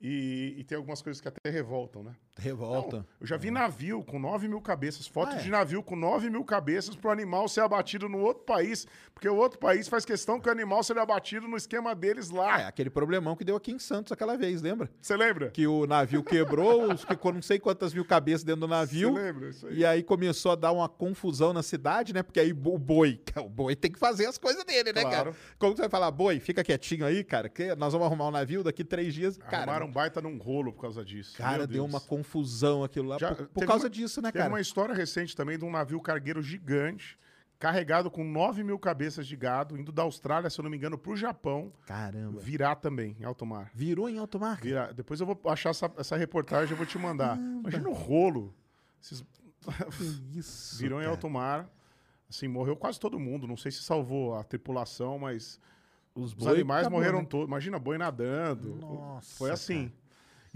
E, 0.00 0.54
e 0.56 0.64
tem 0.64 0.76
algumas 0.76 1.02
coisas 1.02 1.20
que 1.20 1.26
até 1.26 1.50
revoltam, 1.50 2.04
né? 2.04 2.14
Revolta. 2.38 2.98
Não, 2.98 3.06
eu 3.20 3.26
já 3.26 3.36
vi 3.36 3.50
navio 3.50 4.02
com 4.02 4.18
9 4.18 4.46
mil 4.48 4.60
cabeças, 4.60 5.06
fotos 5.06 5.34
Ah, 5.34 5.38
é? 5.40 5.42
de 5.42 5.50
navio 5.50 5.82
com 5.82 5.96
9 5.96 6.30
mil 6.30 6.44
cabeças 6.44 6.94
para 6.94 7.08
o 7.08 7.12
animal 7.12 7.48
ser 7.48 7.60
abatido 7.62 8.08
no 8.08 8.18
outro 8.20 8.44
país, 8.44 8.86
porque 9.12 9.28
o 9.28 9.34
outro 9.36 9.58
país 9.58 9.88
faz 9.88 10.04
questão 10.04 10.38
que 10.40 10.48
o 10.48 10.52
animal 10.52 10.82
seja 10.82 11.02
abatido 11.02 11.48
no 11.48 11.56
esquema 11.56 11.94
deles 11.94 12.30
Ah, 12.30 12.34
é 12.34 12.38
lá. 12.38 12.68
aquele 12.68 12.90
problemão 12.90 13.34
que 13.34 13.44
deu 13.44 13.56
aqui 13.56 13.72
em 13.72 13.78
Santos 13.78 14.12
aquela 14.12 14.36
vez, 14.36 14.62
lembra? 14.62 14.88
Você 15.00 15.16
lembra? 15.16 15.50
Que 15.50 15.66
o 15.66 15.86
navio 15.86 16.22
quebrou, 16.22 16.84
os- 16.92 17.02
ficou 17.04 17.32
não 17.32 17.42
sei 17.42 17.58
quantas 17.58 17.92
mil 17.92 18.04
cabeças 18.04 18.44
dentro 18.44 18.60
do 18.60 18.68
navio. 18.68 19.12
Você 19.12 19.20
lembra? 19.20 19.48
Isso 19.48 19.66
aí. 19.66 19.78
E 19.78 19.84
aí 19.84 20.02
começou 20.04 20.52
a 20.52 20.54
dar 20.54 20.70
uma 20.70 20.88
confusão 20.88 21.52
na 21.52 21.62
cidade, 21.62 22.12
né? 22.14 22.22
Porque 22.22 22.38
aí 22.38 22.52
o 22.52 22.78
boi, 22.78 23.20
o 23.36 23.48
boi 23.48 23.74
tem 23.74 23.90
que 23.90 23.98
fazer 23.98 24.26
as 24.26 24.38
coisas 24.38 24.64
dele, 24.64 24.92
né, 24.92 25.00
Claro. 25.02 25.16
cara? 25.32 25.36
Como 25.58 25.74
você 25.74 25.82
vai 25.82 25.90
falar, 25.90 26.10
boi, 26.12 26.38
fica 26.38 26.62
quietinho 26.62 27.04
aí, 27.04 27.24
cara, 27.24 27.48
que 27.48 27.74
nós 27.74 27.92
vamos 27.92 28.06
arrumar 28.06 28.28
um 28.28 28.30
navio 28.30 28.62
daqui 28.62 28.84
três 28.84 29.12
dias. 29.12 29.36
Cara, 29.38 29.58
Arrumaram 29.64 29.86
um 29.86 29.92
baita 29.92 30.20
num 30.20 30.38
rolo 30.38 30.72
por 30.72 30.82
causa 30.82 31.04
disso. 31.04 31.36
cara 31.36 31.66
deu 31.66 31.84
uma 31.84 31.98
confusão 32.00 32.27
aquilo 32.84 33.08
lá 33.08 33.18
Já 33.18 33.34
por, 33.34 33.46
por 33.48 33.66
causa 33.66 33.84
uma- 33.84 33.90
disso, 33.90 34.20
né, 34.20 34.30
Teve 34.30 34.42
cara? 34.42 34.52
uma 34.54 34.60
história 34.60 34.94
recente 34.94 35.34
também 35.36 35.58
de 35.58 35.64
um 35.64 35.70
navio 35.70 36.00
cargueiro 36.00 36.42
gigante, 36.42 37.18
carregado 37.58 38.10
com 38.10 38.22
9 38.24 38.62
mil 38.62 38.78
cabeças 38.78 39.26
de 39.26 39.36
gado, 39.36 39.76
indo 39.76 39.90
da 39.90 40.02
Austrália, 40.02 40.48
se 40.48 40.60
eu 40.60 40.62
não 40.62 40.70
me 40.70 40.76
engano, 40.76 40.96
para 40.96 41.10
o 41.12 41.16
Japão, 41.16 41.72
Caramba. 41.86 42.40
virar 42.40 42.76
também, 42.76 43.16
em 43.18 43.24
alto 43.24 43.44
mar. 43.44 43.70
Virou 43.74 44.08
em 44.08 44.18
alto 44.18 44.38
mar? 44.38 44.60
Virar. 44.60 44.92
Depois 44.92 45.20
eu 45.20 45.26
vou 45.26 45.40
achar 45.46 45.70
essa, 45.70 45.90
essa 45.96 46.16
reportagem 46.16 46.74
e 46.74 46.76
vou 46.76 46.86
te 46.86 46.96
mandar. 46.98 47.36
Imagina 47.36 47.88
o 47.88 47.92
rolo. 47.92 48.54
Esses 49.02 49.24
isso. 50.34 50.78
Virou 50.78 50.98
em 51.00 51.02
cara. 51.02 51.14
alto 51.14 51.28
mar. 51.28 51.68
Assim, 52.30 52.46
morreu 52.46 52.76
quase 52.76 53.00
todo 53.00 53.18
mundo. 53.18 53.46
Não 53.46 53.56
sei 53.56 53.72
se 53.72 53.82
salvou 53.82 54.34
a 54.36 54.44
tripulação, 54.44 55.18
mas 55.18 55.58
Os, 56.14 56.34
os 56.36 56.46
animais 56.46 56.82
acabou, 56.82 56.98
morreram 57.00 57.20
né? 57.20 57.26
todos. 57.28 57.46
Imagina 57.48 57.78
boi 57.78 57.98
nadando. 57.98 58.76
Nossa, 58.76 59.36
Foi 59.36 59.50
assim. 59.50 59.90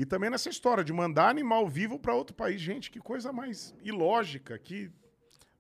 E 0.03 0.05
também 0.05 0.29
nessa 0.29 0.49
história 0.49 0.83
de 0.83 0.93
mandar 0.93 1.29
animal 1.29 1.69
vivo 1.69 1.97
para 1.97 2.13
outro 2.13 2.35
país. 2.35 2.61
Gente, 2.61 2.91
que 2.91 2.99
coisa 2.99 3.33
mais 3.33 3.73
ilógica. 3.85 4.59
Que 4.59 4.91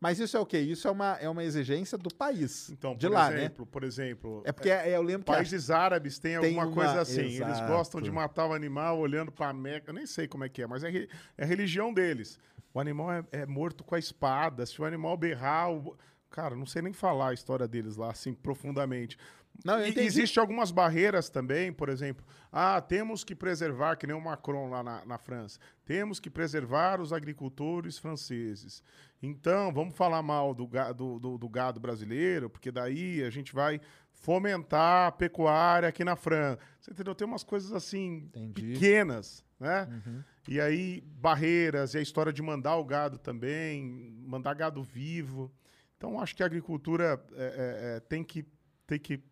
Mas 0.01 0.19
isso 0.19 0.37
é 0.37 0.41
o 0.41 0.45
quê? 0.45 0.59
Isso 0.59 0.89
é 0.89 0.91
uma, 0.91 1.13
é 1.21 1.29
uma 1.29 1.45
exigência 1.45 1.97
do 1.97 2.13
país. 2.13 2.69
Então, 2.71 2.97
de 2.97 3.07
por 3.07 3.13
lá, 3.15 3.33
exemplo, 3.33 3.65
por 3.65 3.85
exemplo, 3.85 4.39
né? 4.39 4.43
É 4.47 4.53
porque 4.53 4.69
é, 4.69 4.97
eu 4.97 5.01
lembro 5.03 5.31
a- 5.33 5.37
países 5.37 5.71
árabes 5.71 6.19
têm 6.19 6.41
Tem 6.41 6.59
alguma 6.59 6.67
uma- 6.67 6.75
coisa 6.75 7.01
assim. 7.03 7.21
Eles 7.21 7.39
Exato. 7.41 7.69
gostam 7.73 8.01
de 8.01 8.11
matar 8.11 8.47
o 8.49 8.53
animal 8.53 8.99
olhando 8.99 9.31
para 9.31 9.51
a 9.51 9.53
Meca. 9.53 9.91
Eu 9.91 9.95
nem 9.95 10.07
sei 10.07 10.27
como 10.27 10.43
é 10.43 10.49
que 10.49 10.61
é, 10.61 10.67
mas 10.67 10.83
é, 10.83 10.91
é 11.39 11.45
a 11.45 11.47
religião 11.47 11.95
deles. 11.95 12.37
O 12.75 12.81
animal 12.81 13.13
é, 13.13 13.25
é 13.31 13.47
morto 13.47 13.85
com 13.85 13.95
a 13.95 13.99
espada. 14.01 14.67
Se 14.67 14.83
o 14.83 14.85
animal 14.85 15.17
berrar, 15.17 15.71
o... 15.71 15.97
cara, 16.31 16.57
não 16.57 16.67
sei 16.67 16.83
nem 16.83 16.93
falar 16.93 17.29
a 17.29 17.35
história 17.35 17.69
deles 17.69 17.95
lá 17.97 18.11
assim 18.11 18.35
profundamente. 18.35 19.17
Não, 19.65 19.79
eu 19.79 19.87
E 19.87 19.91
entendi. 19.91 20.07
Existem 20.07 20.41
algumas 20.41 20.71
barreiras 20.71 21.29
também, 21.29 21.73
por 21.73 21.89
exemplo. 21.89 22.25
Ah, 22.51 22.81
temos 22.81 23.23
que 23.23 23.35
preservar, 23.35 23.97
que 23.97 24.07
nem 24.07 24.17
o 24.17 24.21
Macron 24.21 24.69
lá 24.69 24.83
na, 24.83 25.05
na 25.05 25.19
França. 25.19 25.59
Temos 25.85 26.19
que 26.19 26.29
preservar 26.31 27.01
os 27.01 27.13
agricultores 27.13 27.99
franceses. 27.99 28.83
Então, 29.23 29.73
vamos 29.73 29.95
falar 29.97 30.21
mal 30.23 30.53
do, 30.53 30.69
do, 30.97 31.19
do- 31.21 31.39
do 31.39 31.49
gado 31.49 31.79
brasileiro, 31.79 32.51
porque 32.51 32.73
daí 32.73 33.23
a 33.23 33.31
gente 33.31 33.55
vai 33.55 33.81
fomentar 34.13 35.09
a 35.09 35.13
pecuária 35.13 35.89
aqui 35.89 36.05
na 36.05 36.17
França. 36.17 36.59
Você 36.81 36.91
entendeu? 36.91 37.15
Tem 37.15 37.27
umas 37.27 37.45
coisas 37.45 37.73
assim, 37.73 38.29
Entendi. 38.35 38.73
pequenas, 38.73 39.45
né? 39.61 39.89
Uhum. 40.07 40.23
E 40.49 40.61
aí, 40.61 41.01
barreiras, 41.21 41.95
e 41.95 41.99
a 41.99 42.03
história 42.03 42.33
de 42.33 42.43
mandar 42.43 42.77
o 42.77 42.85
gado 42.85 43.17
também, 43.19 44.13
mandar 44.27 44.55
gado 44.55 44.83
vivo. 44.83 45.53
Então, 45.97 46.21
acho 46.21 46.35
que 46.35 46.43
a 46.43 46.47
agricultura 46.47 47.25
é, 47.35 47.43
é, 47.45 47.97
é, 47.97 48.01
tem, 48.01 48.25
que, 48.25 48.45
tem 48.87 48.99
que, 48.99 49.23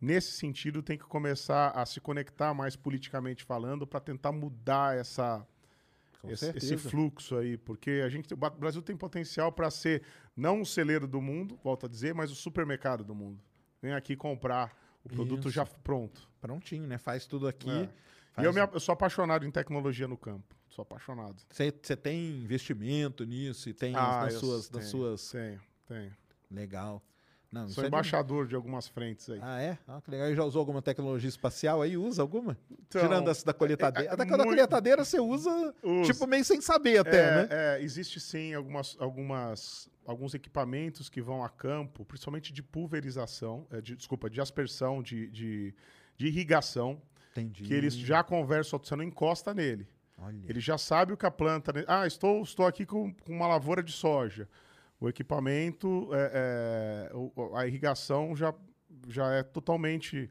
nesse 0.00 0.32
sentido, 0.32 0.82
tem 0.82 0.96
que 0.98 1.04
começar 1.04 1.70
a 1.70 1.84
se 1.86 2.00
conectar 2.00 2.52
mais 2.54 2.76
politicamente 2.76 3.44
falando 3.44 3.86
para 3.86 4.00
tentar 4.00 4.32
mudar 4.32 4.96
essa, 4.96 5.46
esse, 6.28 6.56
esse 6.56 6.76
fluxo 6.76 7.36
aí. 7.36 7.56
Porque 7.56 8.02
a 8.04 8.08
gente, 8.08 8.32
o 8.32 8.36
Brasil 8.36 8.82
tem 8.82 8.96
potencial 8.96 9.50
para 9.52 9.70
ser 9.70 10.02
não 10.36 10.60
o 10.60 10.66
celeiro 10.66 11.06
do 11.06 11.20
mundo, 11.20 11.58
volto 11.62 11.86
a 11.86 11.88
dizer, 11.88 12.14
mas 12.14 12.30
o 12.30 12.34
supermercado 12.34 13.04
do 13.04 13.14
mundo. 13.14 13.40
Vem 13.82 13.92
aqui 13.94 14.16
comprar 14.16 14.76
o 15.04 15.08
produto 15.08 15.40
Isso. 15.48 15.50
já 15.50 15.64
pronto. 15.64 16.28
Prontinho, 16.40 16.86
né? 16.86 16.98
Faz 16.98 17.26
tudo 17.26 17.46
aqui. 17.46 17.70
É. 17.70 17.88
faz- 18.32 18.44
E 18.44 18.48
eu, 18.48 18.52
me, 18.52 18.60
eu 18.60 18.80
sou 18.80 18.92
apaixonado 18.92 19.44
em 19.46 19.50
tecnologia 19.50 20.08
no 20.08 20.16
campo. 20.16 20.54
Sou 20.68 20.82
apaixonado. 20.82 21.42
Você 21.50 21.70
tem 21.96 22.42
investimento 22.42 23.24
nisso 23.24 23.68
e 23.70 23.72
tem 23.74 23.94
Ah, 23.94 24.22
nas 24.24 24.34
suas, 24.34 24.70
nas 24.70 24.80
tenho, 24.82 24.90
suas. 24.90 25.30
Tenho, 25.30 25.60
tenho. 25.86 26.16
Legal. 26.50 27.02
Não, 27.62 27.68
Sou 27.68 27.82
é 27.82 27.86
de- 27.86 27.88
embaixador 27.88 28.46
de 28.46 28.54
algumas 28.54 28.86
frentes 28.88 29.28
aí. 29.30 29.38
Ah, 29.42 29.60
é? 29.60 29.78
Ah, 29.88 30.00
que 30.02 30.10
legal. 30.10 30.30
E 30.30 30.34
já 30.34 30.44
usou 30.44 30.60
alguma 30.60 30.82
tecnologia 30.82 31.28
espacial 31.28 31.80
aí? 31.82 31.96
Usa 31.96 32.20
alguma? 32.22 32.56
Então, 32.70 33.00
Tirando 33.00 33.30
essa 33.30 33.44
da 33.46 33.52
colheitadeira. 33.54 34.08
é- 34.08 34.10
é 34.10 34.12
a 34.12 34.16
da, 34.16 34.26
colheitadeira 34.44 35.04
você 35.04 35.18
usa, 35.18 35.74
Uso. 35.82 36.12
tipo, 36.12 36.26
meio 36.26 36.44
sem 36.44 36.60
saber 36.60 36.98
até, 36.98 37.16
é, 37.18 37.34
né? 37.34 37.48
é, 37.50 37.82
existe 37.82 38.20
sim 38.20 38.52
algumas, 38.54 38.96
algumas, 39.00 39.88
alguns 40.04 40.34
equipamentos 40.34 41.08
que 41.08 41.20
vão 41.22 41.42
a 41.42 41.48
campo, 41.48 42.04
principalmente 42.04 42.52
de 42.52 42.62
pulverização, 42.62 43.66
é, 43.70 43.80
de- 43.80 43.96
desculpa, 43.96 44.28
de 44.28 44.40
aspersão, 44.40 45.02
de, 45.02 45.28
de, 45.28 45.74
de 46.16 46.26
irrigação, 46.26 47.00
Entendi. 47.32 47.64
que 47.64 47.72
eles 47.74 47.94
já 47.94 48.22
conversam, 48.22 48.78
você 48.82 48.94
não 48.96 49.04
encosta 49.04 49.52
nele. 49.54 49.86
Olha. 50.18 50.38
Ele 50.48 50.60
já 50.60 50.78
sabe 50.78 51.12
o 51.12 51.16
que 51.16 51.26
a 51.26 51.30
planta. 51.30 51.72
Ah, 51.86 52.06
estou, 52.06 52.42
estou 52.42 52.66
aqui 52.66 52.86
com, 52.86 53.12
com 53.12 53.32
uma 53.32 53.46
lavoura 53.46 53.82
de 53.82 53.92
soja. 53.92 54.48
O 55.00 55.08
equipamento, 55.08 56.08
é, 56.12 57.10
é, 57.12 57.58
a 57.58 57.66
irrigação 57.66 58.34
já, 58.34 58.54
já 59.08 59.30
é 59.32 59.42
totalmente 59.42 60.28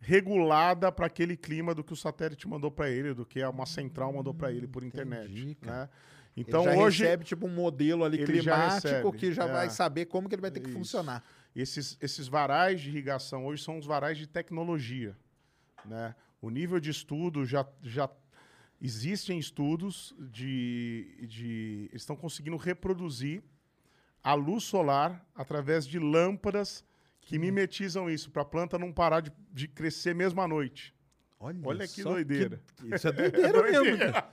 regulada 0.00 0.90
para 0.90 1.06
aquele 1.06 1.36
clima 1.36 1.74
do 1.74 1.84
que 1.84 1.92
o 1.92 1.96
satélite 1.96 2.48
mandou 2.48 2.70
para 2.70 2.88
ele, 2.88 3.12
do 3.14 3.26
que 3.26 3.42
uma 3.44 3.66
central 3.66 4.12
mandou 4.12 4.32
para 4.32 4.50
ele 4.50 4.66
por 4.66 4.82
internet. 4.82 5.30
entendi, 5.30 5.56
né? 5.62 5.88
Então 6.36 6.64
ele 6.64 6.74
já 6.74 6.82
hoje 6.82 7.02
recebe, 7.04 7.24
tipo, 7.24 7.46
um 7.46 7.50
modelo 7.50 8.04
ali 8.04 8.20
Ele 8.20 8.42
já 8.42 8.54
climático 8.54 8.88
recebe, 8.88 9.18
que 9.18 9.32
já 9.32 9.44
é. 9.44 9.52
vai 9.52 9.70
saber 9.70 10.04
como 10.04 10.28
que 10.28 10.34
ele 10.34 10.42
vai 10.42 10.50
ter 10.50 10.60
que 10.60 10.68
Isso. 10.68 10.78
funcionar. 10.78 11.24
esses, 11.54 11.96
esses 12.00 12.28
varais 12.28 12.80
de 12.80 12.90
irrigação 12.90 13.46
hoje 13.46 13.62
são 13.62 13.78
os 13.78 13.86
varais 13.86 14.18
de 14.18 14.26
tecnologia. 14.26 15.16
Né? 15.84 16.14
O 16.40 16.50
nível 16.50 16.78
de 16.78 16.90
estudo 16.90 17.46
já, 17.46 17.66
já 17.82 18.10
existem 18.80 19.38
estudos 19.38 20.14
de, 20.18 21.26
de 21.26 21.88
eles 21.90 22.02
estão 22.02 22.16
conseguindo 22.16 22.56
reproduzir 22.58 23.42
a 24.26 24.34
luz 24.34 24.64
solar 24.64 25.24
através 25.36 25.86
de 25.86 26.00
lâmpadas 26.00 26.84
que 27.20 27.38
mimetizam 27.38 28.10
isso 28.10 28.28
para 28.30 28.42
a 28.42 28.44
planta 28.44 28.76
não 28.76 28.92
parar 28.92 29.20
de, 29.20 29.32
de 29.52 29.68
crescer 29.68 30.14
mesmo 30.16 30.40
à 30.40 30.48
noite. 30.48 30.92
Olha, 31.38 31.58
Olha 31.64 31.86
que 31.86 32.02
doideira. 32.02 32.60
Isso 32.92 33.06
é 33.06 33.12
doideira 33.12 33.62
mesmo. 33.62 33.98
cara. 33.98 34.26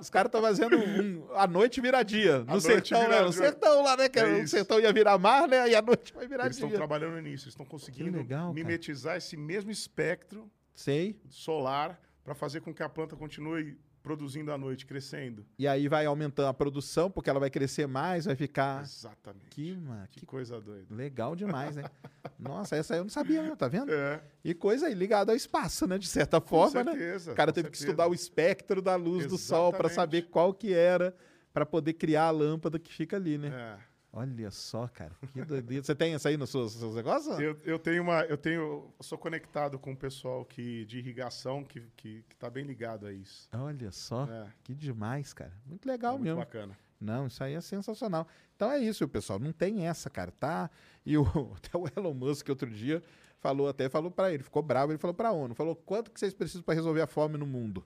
Os 0.00 0.08
caras 0.08 0.28
estão 0.28 0.40
fazendo 0.40 0.76
um, 0.78 1.28
a 1.34 1.46
noite 1.46 1.80
virar 1.80 2.04
dia. 2.04 2.42
No 2.44 2.58
sertão, 2.60 3.06
né? 3.08 3.20
No 3.20 3.32
sertão 3.32 3.82
lá, 3.82 3.96
né? 3.98 4.08
Que 4.08 4.18
É 4.18 4.42
o 4.42 4.48
sertão 4.48 4.80
ia 4.80 4.92
virar 4.92 5.18
mar, 5.18 5.46
né? 5.46 5.68
E 5.68 5.74
a 5.74 5.82
noite 5.82 6.14
vai 6.14 6.26
virar 6.26 6.44
Eles 6.44 6.56
estão 6.56 6.68
dia. 6.70 6.78
trabalhando 6.78 7.20
nisso, 7.20 7.44
eles 7.44 7.52
estão 7.52 7.66
conseguindo 7.66 8.16
legal, 8.16 8.42
cara. 8.44 8.54
mimetizar 8.54 9.16
esse 9.16 9.36
mesmo 9.36 9.70
espectro 9.70 10.50
Sei. 10.74 11.20
solar 11.28 12.00
para 12.22 12.34
fazer 12.34 12.60
com 12.62 12.72
que 12.72 12.82
a 12.82 12.88
planta 12.88 13.14
continue 13.14 13.76
produzindo 14.04 14.52
à 14.52 14.58
noite, 14.58 14.84
crescendo. 14.84 15.44
E 15.58 15.66
aí 15.66 15.88
vai 15.88 16.04
aumentando 16.04 16.46
a 16.46 16.54
produção, 16.54 17.10
porque 17.10 17.30
ela 17.30 17.40
vai 17.40 17.48
crescer 17.48 17.88
mais, 17.88 18.26
vai 18.26 18.36
ficar. 18.36 18.82
Exatamente. 18.82 19.46
Que, 19.50 19.74
ma- 19.76 20.06
Que 20.10 20.20
que 20.20 20.26
coisa 20.26 20.60
doida. 20.60 20.86
legal 20.94 21.34
demais, 21.34 21.74
né? 21.74 21.84
Nossa, 22.38 22.76
essa 22.76 22.92
aí 22.94 23.00
eu 23.00 23.04
não 23.04 23.10
sabia, 23.10 23.42
não, 23.42 23.56
tá 23.56 23.66
vendo? 23.66 23.90
É, 23.90 24.20
E 24.44 24.52
coisa 24.52 24.86
aí 24.88 24.94
ligada 24.94 25.32
ao 25.32 25.36
espaço, 25.36 25.86
né? 25.86 25.96
De 25.96 26.06
certa 26.06 26.38
forma, 26.38 26.84
né? 26.84 26.92
certeza, 26.92 27.32
O 27.32 27.34
cara 27.34 27.50
com 27.50 27.54
teve 27.54 27.70
que 27.70 27.78
certeza. 27.78 27.92
estudar 27.92 28.08
o 28.10 28.14
espectro 28.14 28.82
da 28.82 28.94
luz 28.94 29.26
do 29.26 29.38
sol 29.38 29.72
para 29.72 29.86
Exatamente. 29.88 29.94
saber 29.94 30.30
qual 30.30 30.52
que 30.52 30.74
era, 30.74 31.16
para 31.52 31.64
poder 31.64 31.94
criar 31.94 32.24
a 32.24 32.30
lâmpada 32.30 32.78
que 32.78 32.92
fica 32.92 33.16
ali, 33.16 33.38
né? 33.38 33.48
é. 33.80 33.93
Olha 34.16 34.48
só, 34.52 34.86
cara, 34.86 35.10
que 35.32 35.44
doideira. 35.44 35.82
Você 35.82 35.92
tem 35.94 36.14
essa 36.14 36.28
aí 36.28 36.36
nos 36.36 36.50
seus, 36.50 36.72
seus 36.74 36.94
negócios? 36.94 37.36
Eu, 37.40 37.58
eu 37.64 37.78
tenho 37.80 38.00
uma. 38.02 38.22
Eu 38.22 38.36
tenho. 38.38 38.60
eu 38.60 38.94
sou 39.00 39.18
conectado 39.18 39.76
com 39.76 39.92
o 39.92 39.96
pessoal 39.96 40.44
que, 40.44 40.84
de 40.84 40.98
irrigação 40.98 41.64
que, 41.64 41.80
que, 41.96 42.22
que 42.28 42.36
tá 42.36 42.48
bem 42.48 42.64
ligado 42.64 43.06
a 43.08 43.12
isso. 43.12 43.48
Olha 43.52 43.90
só, 43.90 44.24
É. 44.30 44.46
que 44.62 44.72
demais, 44.72 45.32
cara. 45.32 45.52
Muito 45.66 45.84
legal 45.88 46.12
é 46.14 46.18
muito 46.18 46.24
mesmo. 46.26 46.38
bacana. 46.38 46.78
Não, 47.00 47.26
isso 47.26 47.42
aí 47.42 47.54
é 47.54 47.60
sensacional. 47.60 48.26
Então 48.54 48.70
é 48.70 48.78
isso, 48.78 49.06
pessoal. 49.08 49.40
Não 49.40 49.50
tem 49.52 49.86
essa, 49.86 50.08
cara, 50.08 50.30
tá? 50.30 50.70
E 51.04 51.18
o, 51.18 51.24
até 51.58 51.76
o 51.76 51.84
Elon 51.96 52.14
Musk 52.14 52.48
outro 52.50 52.70
dia 52.70 53.02
falou 53.40 53.68
até, 53.68 53.88
falou 53.88 54.12
pra 54.12 54.32
ele, 54.32 54.42
ficou 54.44 54.62
bravo, 54.62 54.92
ele 54.92 54.98
falou 54.98 55.12
pra 55.12 55.32
ONU, 55.32 55.54
falou 55.56 55.74
quanto 55.76 56.10
que 56.10 56.18
vocês 56.20 56.32
precisam 56.32 56.62
pra 56.62 56.72
resolver 56.72 57.02
a 57.02 57.06
fome 57.06 57.36
no 57.36 57.44
mundo? 57.46 57.84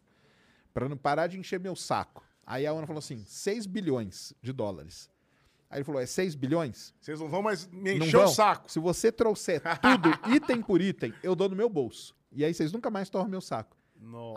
Pra 0.75 0.89
não 0.89 0.97
parar 0.97 1.27
de 1.27 1.39
encher 1.39 1.59
meu 1.59 1.75
saco. 1.75 2.23
Aí 2.47 2.67
a 2.67 2.73
ONU 2.73 2.87
falou 2.87 2.99
assim, 3.01 3.25
6 3.25 3.67
bilhões 3.67 4.33
de 4.43 4.53
dólares. 4.53 5.11
Aí 5.71 5.79
ele 5.79 5.85
falou, 5.85 6.01
é 6.01 6.07
6 6.07 6.35
bilhões? 6.35 6.95
Vocês 7.01 7.21
não 7.21 7.29
vão 7.29 7.43
mais 7.43 7.67
me 7.69 7.95
encher 7.99 8.17
o 8.17 8.29
saco. 8.29 8.71
Se 8.71 8.79
você 8.79 9.13
trouxer 9.13 9.61
tudo, 9.83 10.11
item 10.35 10.63
por 10.63 10.81
item, 10.81 11.13
eu 11.23 11.35
dou 11.37 11.49
no 11.49 11.57
meu 11.57 11.69
bolso. 11.69 12.15
E 12.33 12.45
aí 12.45 12.55
vocês 12.55 12.73
nunca 12.73 12.91
mais 12.91 13.09
torram 13.11 13.29
meu 13.29 13.41
saco. 13.41 13.77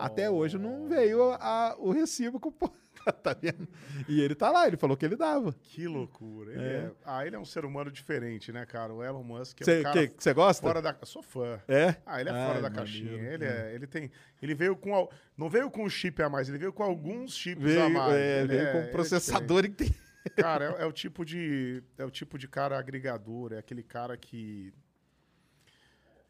Até 0.00 0.28
hoje 0.28 0.58
não 0.58 0.88
veio 0.88 1.32
a- 1.34 1.76
o 1.78 1.90
recibo 1.92 2.40
com 2.40 2.50
tá 3.22 3.32
vendo? 3.40 3.66
E 4.08 4.20
ele 4.20 4.34
tá 4.34 4.50
lá, 4.50 4.66
ele 4.66 4.76
falou 4.76 4.96
que 4.96 5.04
ele 5.04 5.16
dava. 5.16 5.52
Que 5.60 5.86
loucura. 5.88 6.52
Ele 6.52 6.64
é. 6.64 6.90
Ah, 7.04 7.26
ele 7.26 7.34
é 7.36 7.38
um 7.38 7.44
ser 7.44 7.64
humano 7.64 7.90
diferente, 7.90 8.52
né, 8.52 8.64
cara? 8.66 8.92
O 8.92 9.02
Elon 9.02 9.22
Musk 9.22 9.60
é 9.60 9.64
Você 9.64 9.80
um 9.80 9.82
cara 9.82 10.06
que, 10.08 10.14
você 10.22 10.32
gosta? 10.34 10.66
fora 10.66 10.82
da. 10.82 10.96
Sou 11.04 11.22
fã. 11.22 11.60
É? 11.66 11.96
Ah, 12.06 12.20
ele 12.20 12.30
é 12.30 12.32
Ai, 12.32 12.46
fora 12.48 12.62
da 12.62 12.70
caixinha. 12.70 13.12
Ele, 13.12 13.44
é, 13.44 13.72
ele 13.74 13.86
tem. 13.86 14.10
Ele 14.40 14.54
veio 14.54 14.76
com. 14.76 15.08
Não 15.36 15.48
veio 15.48 15.70
com 15.70 15.84
um 15.84 15.88
chip 15.88 16.20
a 16.22 16.28
mais, 16.28 16.48
ele 16.48 16.58
veio 16.58 16.72
com 16.72 16.82
alguns 16.82 17.32
chips 17.36 17.62
a 17.64 17.66
Veio, 17.66 17.90
mais. 17.90 18.12
é, 18.14 18.38
Ele 18.40 18.48
veio 18.48 18.60
é- 18.68 18.72
com 18.72 18.78
ele 18.78 18.88
é 18.88 18.90
processador 18.92 19.64
inteiro. 19.64 19.94
Cara, 20.36 20.76
é, 20.78 20.82
é 20.82 20.86
o 20.86 20.92
tipo 20.92 21.24
de 21.24 21.82
é 21.98 22.04
o 22.04 22.10
tipo 22.10 22.38
de 22.38 22.46
cara 22.48 22.78
agregador, 22.78 23.52
é 23.52 23.58
aquele 23.58 23.82
cara 23.82 24.16
que 24.16 24.72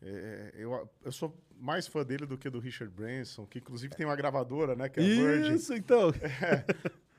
é, 0.03 0.53
eu, 0.57 0.91
eu 1.05 1.13
sou 1.13 1.37
mais 1.61 1.87
fã 1.87 2.05
dele 2.05 2.27
do 2.27 2.37
que 2.37 2.51
do 2.51 2.59
Richard 2.59 2.93
Branson, 2.93 3.47
que 3.47 3.59
inclusive 3.59 3.95
tem 3.95 4.05
uma 4.05 4.17
gravadora, 4.17 4.75
né, 4.75 4.89
que 4.89 4.99
é 4.99 5.03
Virgin. 5.03 5.55
Isso, 5.55 5.75
então. 5.75 6.11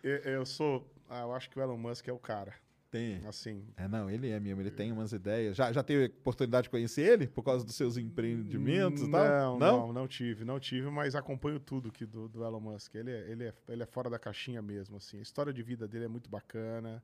Eu, 0.03 0.17
eu 0.17 0.45
sou, 0.45 0.85
ah, 1.09 1.21
eu 1.21 1.33
acho 1.33 1.49
que 1.49 1.57
o 1.57 1.61
Elon 1.61 1.77
Musk 1.77 2.05
é 2.09 2.11
o 2.11 2.19
cara, 2.19 2.53
Tem. 2.93 3.25
assim. 3.25 3.65
É, 3.75 3.87
não, 3.87 4.07
ele 4.09 4.29
é 4.29 4.39
mesmo, 4.39 4.61
ele 4.61 4.69
tem 4.69 4.91
umas 4.91 5.11
ideias. 5.13 5.57
Já, 5.57 5.73
já 5.73 5.81
teve 5.81 6.05
oportunidade 6.05 6.65
de 6.65 6.69
conhecer 6.69 7.01
ele 7.01 7.27
por 7.27 7.41
causa 7.41 7.65
dos 7.65 7.73
seus 7.75 7.97
empreendimentos 7.97 9.01
e 9.01 9.09
tal? 9.09 9.57
Não, 9.57 9.77
não, 9.87 9.93
não 9.93 10.07
tive, 10.07 10.45
não 10.45 10.59
tive, 10.59 10.89
mas 10.91 11.15
acompanho 11.15 11.59
tudo 11.59 11.91
que 11.91 12.05
do, 12.05 12.29
do 12.29 12.43
Elon 12.45 12.59
Musk. 12.59 12.93
Ele 12.93 13.09
é, 13.11 13.31
ele, 13.31 13.43
é, 13.45 13.53
ele 13.67 13.81
é 13.81 13.85
fora 13.87 14.09
da 14.11 14.19
caixinha 14.19 14.61
mesmo, 14.61 14.97
assim. 14.97 15.17
A 15.17 15.21
história 15.23 15.51
de 15.51 15.63
vida 15.63 15.87
dele 15.87 16.05
é 16.05 16.07
muito 16.07 16.29
bacana. 16.29 17.01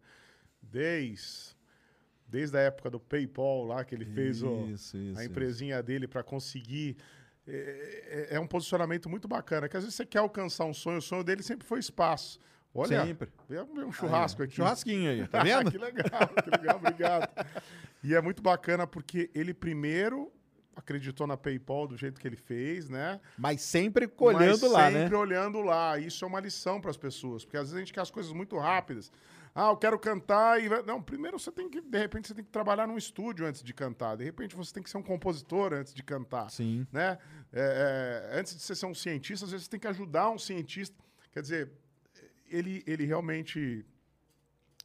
Desde, 0.61 1.55
desde 2.27 2.55
a 2.57 2.61
época 2.61 2.89
do 2.89 2.99
PayPal 2.99 3.65
lá, 3.65 3.83
que 3.83 3.95
ele 3.95 4.05
fez 4.05 4.43
o, 4.43 4.67
Isso, 4.67 4.97
isso. 4.97 5.19
a 5.19 5.25
empresinha 5.25 5.81
dele 5.81 6.07
para 6.07 6.21
conseguir. 6.23 6.97
É, 7.47 8.27
é- 8.31 8.35
é 8.35 8.39
um 8.39 8.45
posicionamento 8.45 9.09
muito 9.09 9.27
bacana, 9.27 9.67
que 9.67 9.75
às 9.75 9.83
vezes 9.83 9.95
você 9.95 10.05
quer 10.05 10.19
alcançar 10.19 10.65
um 10.65 10.73
sonho, 10.73 10.99
o 10.99 11.01
sonho 11.01 11.23
dele 11.23 11.41
sempre 11.41 11.65
foi 11.65 11.79
espaço. 11.79 12.39
Olha, 12.73 13.05
Sempre. 13.05 13.29
veio 13.47 13.67
um 13.85 13.91
churrasco 13.91 14.41
Aí, 14.41 14.47
aqui. 14.47 14.55
Churrasquinho 14.55 15.09
aí, 15.09 15.27
tá 15.27 15.41
vendo? 15.43 15.71
que 15.71 15.77
legal, 15.77 16.27
que 16.43 16.49
legal, 16.49 16.75
obrigado. 16.77 17.29
E 18.03 18.13
é 18.13 18.21
muito 18.21 18.41
bacana 18.41 18.85
porque 18.85 19.29
ele 19.33 19.53
primeiro 19.53 20.31
acreditou 20.75 21.27
na 21.27 21.35
PayPal 21.35 21.87
do 21.87 21.97
jeito 21.97 22.19
que 22.21 22.27
ele 22.27 22.37
fez, 22.37 22.89
né? 22.89 23.19
Mas 23.37 23.61
sempre 23.61 24.09
olhando 24.17 24.61
Mas 24.61 24.71
lá, 24.71 24.91
sempre 24.91 25.09
né? 25.09 25.17
olhando 25.17 25.61
lá. 25.61 25.99
Isso 25.99 26.23
é 26.23 26.27
uma 26.27 26.39
lição 26.39 26.79
para 26.79 26.89
as 26.89 26.95
pessoas, 26.97 27.43
porque 27.43 27.57
às 27.57 27.63
vezes 27.63 27.75
a 27.75 27.79
gente 27.79 27.91
quer 27.93 28.01
as 28.01 28.11
coisas 28.11 28.31
muito 28.31 28.57
rápidas. 28.57 29.11
Ah, 29.53 29.69
eu 29.69 29.77
quero 29.77 29.99
cantar 29.99 30.63
e 30.63 30.69
não, 30.85 31.01
primeiro 31.01 31.37
você 31.37 31.51
tem 31.51 31.69
que, 31.69 31.81
de 31.81 31.97
repente 31.97 32.27
você 32.27 32.33
tem 32.35 32.45
que 32.45 32.51
trabalhar 32.51 32.87
num 32.87 32.97
estúdio 32.97 33.45
antes 33.45 33.61
de 33.61 33.73
cantar. 33.73 34.15
De 34.15 34.23
repente 34.23 34.55
você 34.55 34.73
tem 34.73 34.81
que 34.81 34.89
ser 34.89 34.97
um 34.97 35.03
compositor 35.03 35.73
antes 35.73 35.93
de 35.93 36.01
cantar, 36.03 36.49
Sim. 36.49 36.87
né? 36.91 37.17
É, 37.51 38.29
é, 38.31 38.39
antes 38.39 38.55
de 38.55 38.61
você 38.61 38.75
ser 38.75 38.85
um 38.85 38.93
cientista, 38.93 39.45
às 39.45 39.51
vezes 39.51 39.65
você 39.65 39.71
tem 39.71 39.79
que 39.79 39.87
ajudar 39.87 40.29
um 40.29 40.37
cientista. 40.37 40.95
Quer 41.31 41.41
dizer, 41.41 41.71
ele 42.51 42.83
ele 42.87 43.05
realmente 43.05 43.85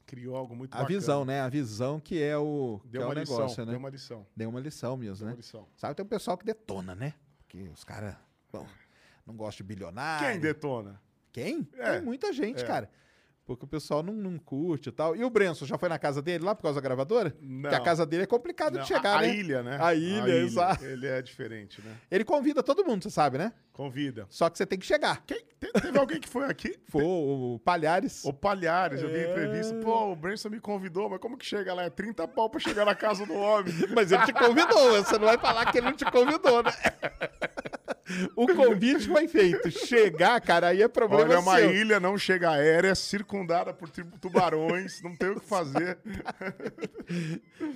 criou 0.06 0.36
algo 0.36 0.54
muito 0.54 0.74
A 0.74 0.78
bacana. 0.80 0.98
visão, 0.98 1.24
né? 1.24 1.40
A 1.40 1.48
visão 1.48 1.98
que 1.98 2.22
é 2.22 2.36
o, 2.36 2.78
que 2.82 2.88
Deu 2.90 3.02
é 3.02 3.04
o 3.04 3.08
uma 3.08 3.14
lição, 3.14 3.36
negócio, 3.38 3.64
né? 3.64 3.70
deu 3.72 3.78
uma 3.78 3.90
lição, 3.90 4.26
Deu 4.36 4.48
uma 4.50 4.60
lição 4.60 4.96
mesmo, 4.96 5.16
deu 5.16 5.26
né? 5.26 5.32
uma 5.32 5.36
lição. 5.36 5.68
Sabe, 5.76 5.94
tem 5.94 6.04
um 6.04 6.08
pessoal 6.08 6.36
que 6.36 6.44
detona, 6.44 6.94
né? 6.94 7.14
Porque 7.38 7.68
os 7.68 7.84
caras, 7.84 8.14
bom, 8.52 8.66
não 9.26 9.34
gostam 9.36 9.64
de 9.64 9.68
bilionário. 9.74 10.28
Quem 10.30 10.40
detona? 10.40 11.00
Quem? 11.32 11.68
É, 11.74 11.92
Tem 11.94 12.02
muita 12.02 12.32
gente, 12.32 12.62
é. 12.62 12.66
cara. 12.66 12.90
Porque 13.46 13.66
o 13.66 13.68
pessoal 13.68 14.02
não, 14.02 14.14
não 14.14 14.38
curte 14.38 14.88
e 14.88 14.92
tal. 14.92 15.14
E 15.14 15.22
o 15.22 15.28
Brenson 15.28 15.66
já 15.66 15.76
foi 15.76 15.88
na 15.90 15.98
casa 15.98 16.22
dele 16.22 16.42
lá 16.42 16.54
por 16.54 16.62
causa 16.62 16.80
da 16.80 16.82
gravadora? 16.82 17.36
Não. 17.42 17.60
Porque 17.62 17.74
a 17.74 17.80
casa 17.80 18.06
dele 18.06 18.22
é 18.22 18.26
complicado 18.26 18.74
Não, 18.76 18.80
de 18.80 18.88
chegar, 18.88 19.18
a, 19.18 19.20
né? 19.20 19.28
a 19.28 19.34
ilha, 19.34 19.62
né? 19.62 19.78
A 19.80 19.94
ilha, 19.94 20.32
exato. 20.38 20.82
Ele 20.82 21.06
é 21.06 21.20
diferente, 21.20 21.82
né? 21.82 21.94
Ele 22.10 22.24
convida 22.24 22.62
todo 22.62 22.82
mundo, 22.86 23.02
você 23.02 23.10
sabe, 23.10 23.36
né? 23.36 23.52
Convida. 23.70 24.24
Só 24.30 24.48
que 24.48 24.56
você 24.56 24.64
tem 24.64 24.78
que 24.78 24.86
chegar. 24.86 25.22
Quem, 25.26 25.38
te- 25.60 25.72
teve 25.80 25.98
alguém 25.98 26.20
que 26.20 26.28
foi 26.28 26.46
aqui? 26.46 26.78
Foi 26.88 27.02
o, 27.04 27.60
Palhares. 27.62 28.24
O 28.24 28.32
Palhares, 28.32 29.02
eu 29.02 29.08
vi 29.08 29.16
a 29.16 29.18
É. 29.18 29.30
entrevista. 29.30 29.74
Pô, 29.82 30.12
o 30.12 30.16
Branson 30.16 30.48
me 30.48 30.60
convidou, 30.60 31.10
mas 31.10 31.18
como 31.18 31.36
que 31.36 31.44
chega 31.44 31.74
lá? 31.74 31.82
É 31.82 31.90
30 31.90 32.26
pau 32.28 32.48
pra 32.48 32.58
chegar 32.60 32.86
na 32.86 32.94
casa 32.94 33.26
do 33.26 33.34
homem. 33.34 33.74
Mas 33.94 34.10
ele 34.10 34.24
te 34.24 34.32
convidou, 34.32 35.04
você 35.04 35.18
não 35.18 35.26
vai 35.26 35.36
falar 35.36 35.70
que 35.70 35.78
ele 35.78 35.86
não 35.86 35.96
te 35.96 36.04
convidou, 36.06 36.62
né? 36.62 36.70
o 38.36 38.46
convite 38.54 39.06
foi 39.08 39.26
feito. 39.28 39.70
Chegar, 39.70 40.40
cara, 40.40 40.68
aí 40.68 40.82
é 40.82 40.88
problema 40.88 41.22
Olha, 41.24 41.34
é 41.34 41.38
uma 41.38 41.56
seu. 41.56 41.74
ilha 41.74 41.98
não 42.00 42.18
chega 42.18 42.50
aérea, 42.50 42.94
circundada 42.94 43.72
por 43.72 43.88
tubarões, 43.90 45.00
não 45.02 45.16
tem 45.16 45.30
o 45.30 45.40
que 45.40 45.46
fazer. 45.46 45.98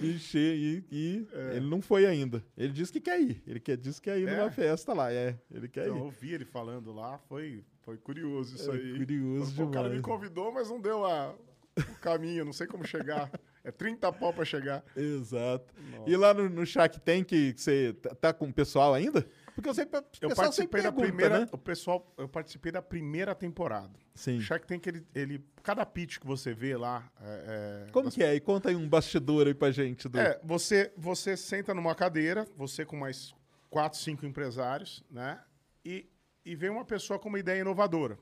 E, 0.00 0.18
che- 0.18 0.82
e- 0.90 1.26
É. 1.32 1.56
ele 1.56 1.68
não 1.68 1.80
foi 1.82 2.06
ainda. 2.06 2.42
Ele 2.56 2.72
disse 2.72 2.92
que 2.92 3.00
quer 3.00 3.20
ir. 3.20 3.42
Ele 3.46 3.60
quer, 3.60 3.76
disse 3.76 4.00
que 4.00 4.10
quer 4.10 4.18
ir 4.18 4.28
É? 4.28 4.36
numa 4.36 4.50
festa 4.50 4.92
lá. 4.92 5.12
É, 5.12 5.36
ele 5.50 5.68
quer 5.68 5.84
Então, 5.84 5.96
ir. 5.96 5.98
eu 5.98 6.04
ouvi 6.04 6.32
ele 6.32 6.44
falando 6.44 6.92
lá, 6.92 7.18
foi, 7.28 7.64
foi 7.82 7.96
curioso 7.96 8.54
isso 8.56 8.70
É 8.70 8.74
aí. 8.74 8.96
curioso 8.98 9.54
Pô, 9.54 9.64
O 9.64 9.70
cara 9.70 9.88
me 9.88 9.96
demais. 9.96 10.04
convidou, 10.06 10.52
mas 10.52 10.68
não 10.70 10.80
deu 10.80 11.04
a- 11.04 11.34
o 11.76 11.94
caminho, 12.00 12.44
não 12.44 12.52
sei 12.52 12.66
como 12.66 12.86
chegar. 12.86 13.30
É 13.64 13.70
30 13.70 14.10
pau 14.12 14.32
pra 14.32 14.44
chegar. 14.44 14.82
Exato. 14.96 15.74
E 16.06 16.16
lá 16.16 16.32
no, 16.32 16.48
no 16.48 16.64
Shark 16.64 16.98
Tank, 17.00 17.28
que 17.28 17.52
você 17.56 17.92
tá, 18.00 18.14
tá 18.14 18.32
com 18.32 18.46
o 18.48 18.52
pessoal 18.52 18.94
ainda? 18.94 19.26
Porque 19.58 19.70
eu 19.70 19.74
sempre, 19.74 19.98
Eu 20.20 20.28
pessoal 20.28 20.52
sempre 20.52 20.80
participei 20.80 20.82
da 20.82 20.92
pergunta, 20.92 21.06
primeira, 21.08 21.40
né? 21.40 21.48
o 21.50 21.58
pessoal, 21.58 22.14
eu 22.16 22.28
participei 22.28 22.70
da 22.70 22.80
primeira 22.80 23.34
temporada. 23.34 23.90
Sim. 24.14 24.38
O 24.38 24.40
Shark 24.40 24.64
Tank, 24.64 24.86
ele, 24.86 25.04
ele, 25.12 25.44
cada 25.64 25.84
pitch 25.84 26.20
que 26.20 26.26
você 26.28 26.54
vê 26.54 26.76
lá, 26.76 27.10
é, 27.20 27.86
é, 27.88 27.90
Como 27.90 28.08
que 28.08 28.22
é? 28.22 28.36
E 28.36 28.40
conta 28.40 28.68
aí 28.68 28.76
um 28.76 28.88
bastidor 28.88 29.48
aí 29.48 29.54
pra 29.54 29.72
gente. 29.72 30.08
Do... 30.08 30.16
É, 30.16 30.38
você, 30.44 30.92
você 30.96 31.36
senta 31.36 31.74
numa 31.74 31.92
cadeira, 31.92 32.46
você 32.56 32.84
com 32.84 32.96
mais 32.96 33.34
quatro, 33.68 33.98
cinco 33.98 34.24
empresários, 34.24 35.02
né? 35.10 35.40
E, 35.84 36.08
e 36.44 36.54
vem 36.54 36.70
uma 36.70 36.84
pessoa 36.84 37.18
com 37.18 37.28
uma 37.28 37.40
ideia 37.40 37.60
inovadora. 37.60 38.16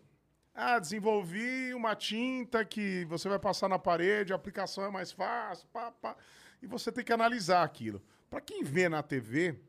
Ah, 0.54 0.78
desenvolvi 0.78 1.74
uma 1.74 1.94
tinta 1.94 2.64
que 2.64 3.04
você 3.10 3.28
vai 3.28 3.38
passar 3.38 3.68
na 3.68 3.78
parede, 3.78 4.32
a 4.32 4.36
aplicação 4.36 4.86
é 4.86 4.90
mais 4.90 5.12
fácil, 5.12 5.68
pá, 5.70 5.92
pá. 5.92 6.16
E 6.62 6.66
você 6.66 6.90
tem 6.90 7.04
que 7.04 7.12
analisar 7.12 7.62
aquilo. 7.62 8.02
Para 8.30 8.40
quem 8.40 8.64
vê 8.64 8.88
na 8.88 9.02
TV, 9.02 9.60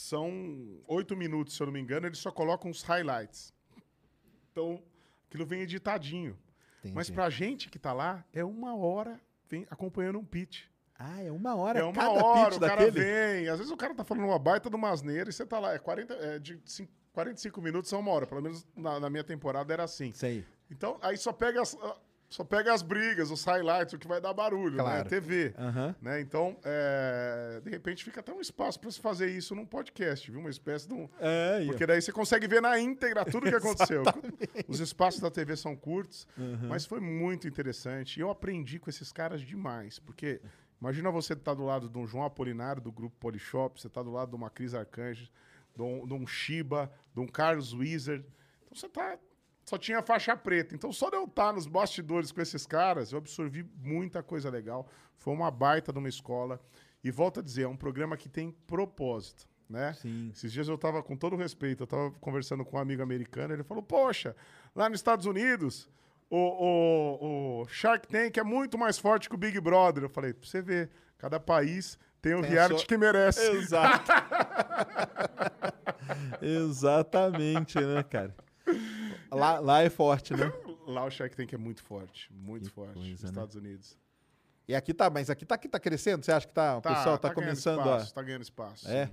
são 0.00 0.78
oito 0.86 1.16
minutos, 1.16 1.56
se 1.56 1.62
eu 1.62 1.66
não 1.66 1.72
me 1.72 1.80
engano, 1.80 2.06
eles 2.06 2.18
só 2.18 2.30
colocam 2.30 2.70
os 2.70 2.82
highlights. 2.82 3.52
Então, 4.52 4.82
aquilo 5.28 5.44
vem 5.46 5.62
editadinho. 5.62 6.38
Mas 6.94 7.08
Entendi. 7.08 7.12
pra 7.12 7.30
gente 7.30 7.68
que 7.68 7.78
tá 7.78 7.92
lá, 7.92 8.24
é 8.32 8.44
uma 8.44 8.76
hora 8.76 9.20
vem 9.48 9.66
acompanhando 9.70 10.18
um 10.18 10.24
pitch. 10.24 10.64
Ah, 10.98 11.20
é 11.22 11.30
uma 11.32 11.54
hora 11.56 11.78
É 11.80 11.82
uma 11.82 11.92
cada 11.92 12.10
hora, 12.24 12.48
pitch 12.50 12.56
o 12.56 12.60
cara 12.60 12.76
daquele? 12.86 13.04
vem. 13.04 13.48
Às 13.48 13.58
vezes 13.58 13.72
o 13.72 13.76
cara 13.76 13.94
tá 13.94 14.04
falando 14.04 14.24
uma 14.26 14.38
baita 14.38 14.70
de 14.70 14.76
uma 14.76 14.90
asneira 14.90 15.28
e 15.28 15.32
você 15.32 15.44
tá 15.44 15.58
lá. 15.58 15.74
É 15.74 15.78
40, 15.78 16.14
é 16.14 16.38
de 16.38 16.60
cin- 16.64 16.88
45 17.12 17.60
minutos 17.60 17.92
a 17.92 17.98
uma 17.98 18.10
hora. 18.12 18.26
Pelo 18.26 18.40
menos 18.42 18.66
na, 18.76 19.00
na 19.00 19.10
minha 19.10 19.24
temporada 19.24 19.72
era 19.72 19.82
assim. 19.84 20.10
Isso 20.10 20.24
aí. 20.24 20.44
Então, 20.70 20.98
aí 21.02 21.16
só 21.16 21.32
pega 21.32 21.60
as, 21.62 21.76
só 22.28 22.42
pega 22.42 22.74
as 22.74 22.82
brigas, 22.82 23.30
os 23.30 23.44
highlights, 23.44 23.94
o 23.94 23.98
que 23.98 24.06
vai 24.08 24.20
dar 24.20 24.34
barulho, 24.34 24.76
né? 24.78 24.82
Claro. 24.82 25.08
TV. 25.08 25.54
Aham. 25.56 25.94
Né? 26.02 26.20
Então, 26.20 26.56
é, 26.64 27.60
de 27.62 27.70
repente 27.70 28.02
fica 28.04 28.20
até 28.20 28.32
um 28.32 28.40
espaço 28.40 28.80
para 28.80 28.90
se 28.90 29.00
fazer 29.00 29.30
isso 29.30 29.54
num 29.54 29.64
podcast, 29.64 30.28
viu? 30.30 30.40
Uma 30.40 30.50
espécie 30.50 30.88
de 30.88 30.94
um. 30.94 31.08
É. 31.20 31.64
Porque 31.66 31.86
daí 31.86 32.02
você 32.02 32.10
consegue 32.12 32.46
ver 32.48 32.60
na 32.60 32.78
íntegra 32.80 33.24
tudo 33.24 33.46
o 33.46 33.50
que 33.50 33.54
aconteceu. 33.56 34.02
Os 34.66 34.80
espaços 34.80 35.20
da 35.20 35.30
TV 35.30 35.56
são 35.56 35.76
curtos, 35.76 36.26
Uhum. 36.36 36.68
mas 36.68 36.84
foi 36.84 37.00
muito 37.00 37.46
interessante. 37.46 38.16
E 38.18 38.20
eu 38.20 38.28
aprendi 38.30 38.78
com 38.78 38.90
esses 38.90 39.12
caras 39.12 39.40
demais. 39.40 39.98
Porque 40.00 40.40
imagina 40.80 41.10
você 41.10 41.32
estar 41.32 41.54
do 41.54 41.64
lado 41.64 41.88
de 41.88 41.96
um 41.96 42.06
João 42.06 42.24
Apolinário, 42.24 42.82
do 42.82 42.90
grupo 42.90 43.16
Polishop, 43.20 43.80
você 43.80 43.86
está 43.86 44.02
do 44.02 44.10
lado 44.10 44.30
de 44.30 44.34
uma 44.36 44.50
Cris 44.50 44.74
Arcanjo, 44.74 45.30
de 45.76 45.82
um, 45.82 46.06
de 46.06 46.12
um 46.14 46.26
Shiba, 46.26 46.90
de 47.14 47.20
um 47.20 47.26
Carlos 47.26 47.72
Wizard. 47.72 48.24
Então 48.64 48.74
você 48.74 48.88
tá. 48.88 49.16
Só 49.68 49.76
tinha 49.76 50.00
faixa 50.00 50.36
preta. 50.36 50.76
Então, 50.76 50.92
só 50.92 51.10
de 51.10 51.16
eu 51.16 51.24
estar 51.24 51.52
nos 51.52 51.66
bastidores 51.66 52.30
com 52.30 52.40
esses 52.40 52.64
caras, 52.64 53.10
eu 53.10 53.18
absorvi 53.18 53.68
muita 53.82 54.22
coisa 54.22 54.48
legal. 54.48 54.86
Foi 55.16 55.34
uma 55.34 55.50
baita 55.50 55.92
de 55.92 55.98
uma 55.98 56.08
escola. 56.08 56.60
E 57.02 57.10
volto 57.10 57.40
a 57.40 57.42
dizer, 57.42 57.62
é 57.62 57.68
um 57.68 57.76
programa 57.76 58.16
que 58.16 58.28
tem 58.28 58.52
propósito, 58.66 59.44
né? 59.68 59.92
Sim. 59.94 60.30
Esses 60.32 60.52
dias 60.52 60.68
eu 60.68 60.78
tava, 60.78 61.02
com 61.02 61.16
todo 61.16 61.34
respeito, 61.36 61.82
eu 61.82 61.86
tava 61.86 62.10
conversando 62.20 62.64
com 62.64 62.76
um 62.76 62.80
amigo 62.80 63.02
americano, 63.02 63.52
ele 63.54 63.62
falou, 63.64 63.82
poxa, 63.82 64.34
lá 64.74 64.88
nos 64.88 64.98
Estados 65.00 65.26
Unidos, 65.26 65.88
o, 66.30 66.36
o, 66.38 67.62
o 67.62 67.68
Shark 67.68 68.06
Tank 68.08 68.36
é 68.38 68.42
muito 68.44 68.78
mais 68.78 68.98
forte 68.98 69.28
que 69.28 69.34
o 69.34 69.38
Big 69.38 69.60
Brother. 69.60 70.04
Eu 70.04 70.08
falei, 70.08 70.32
pra 70.32 70.46
você 70.48 70.62
ver, 70.62 70.90
cada 71.18 71.38
país 71.40 71.98
tem 72.22 72.34
o 72.34 72.38
a 72.38 72.42
reality 72.46 72.78
sua- 72.80 72.86
que 72.88 72.96
merece. 72.96 73.40
Exato. 73.50 74.12
Exatamente, 76.40 77.80
né, 77.80 78.02
cara? 78.04 78.34
Lá, 79.30 79.58
lá 79.58 79.82
é 79.82 79.90
forte, 79.90 80.34
né? 80.34 80.52
Lá 80.86 81.04
o 81.04 81.10
Shark 81.10 81.34
Tank 81.36 81.52
é 81.52 81.56
muito 81.58 81.82
forte, 81.82 82.32
muito 82.32 82.70
forte, 82.70 82.94
coisa, 82.94 83.10
nos 83.10 83.22
né? 83.22 83.28
Estados 83.28 83.56
Unidos. 83.56 83.98
E 84.68 84.74
aqui 84.74 84.94
tá, 84.94 85.10
mas 85.10 85.28
aqui 85.30 85.44
tá, 85.44 85.56
aqui 85.56 85.68
tá 85.68 85.80
crescendo? 85.80 86.24
Você 86.24 86.30
acha 86.32 86.46
que 86.46 86.54
tá, 86.54 86.78
o 86.78 86.82
pessoal 86.82 87.18
tá, 87.18 87.28
ganhando 87.28 87.34
começando 87.34 87.78
espaço, 87.80 88.10
a... 88.10 88.14
Tá 88.14 88.22
ganhando 88.22 88.42
espaço. 88.42 88.88
É? 88.88 89.12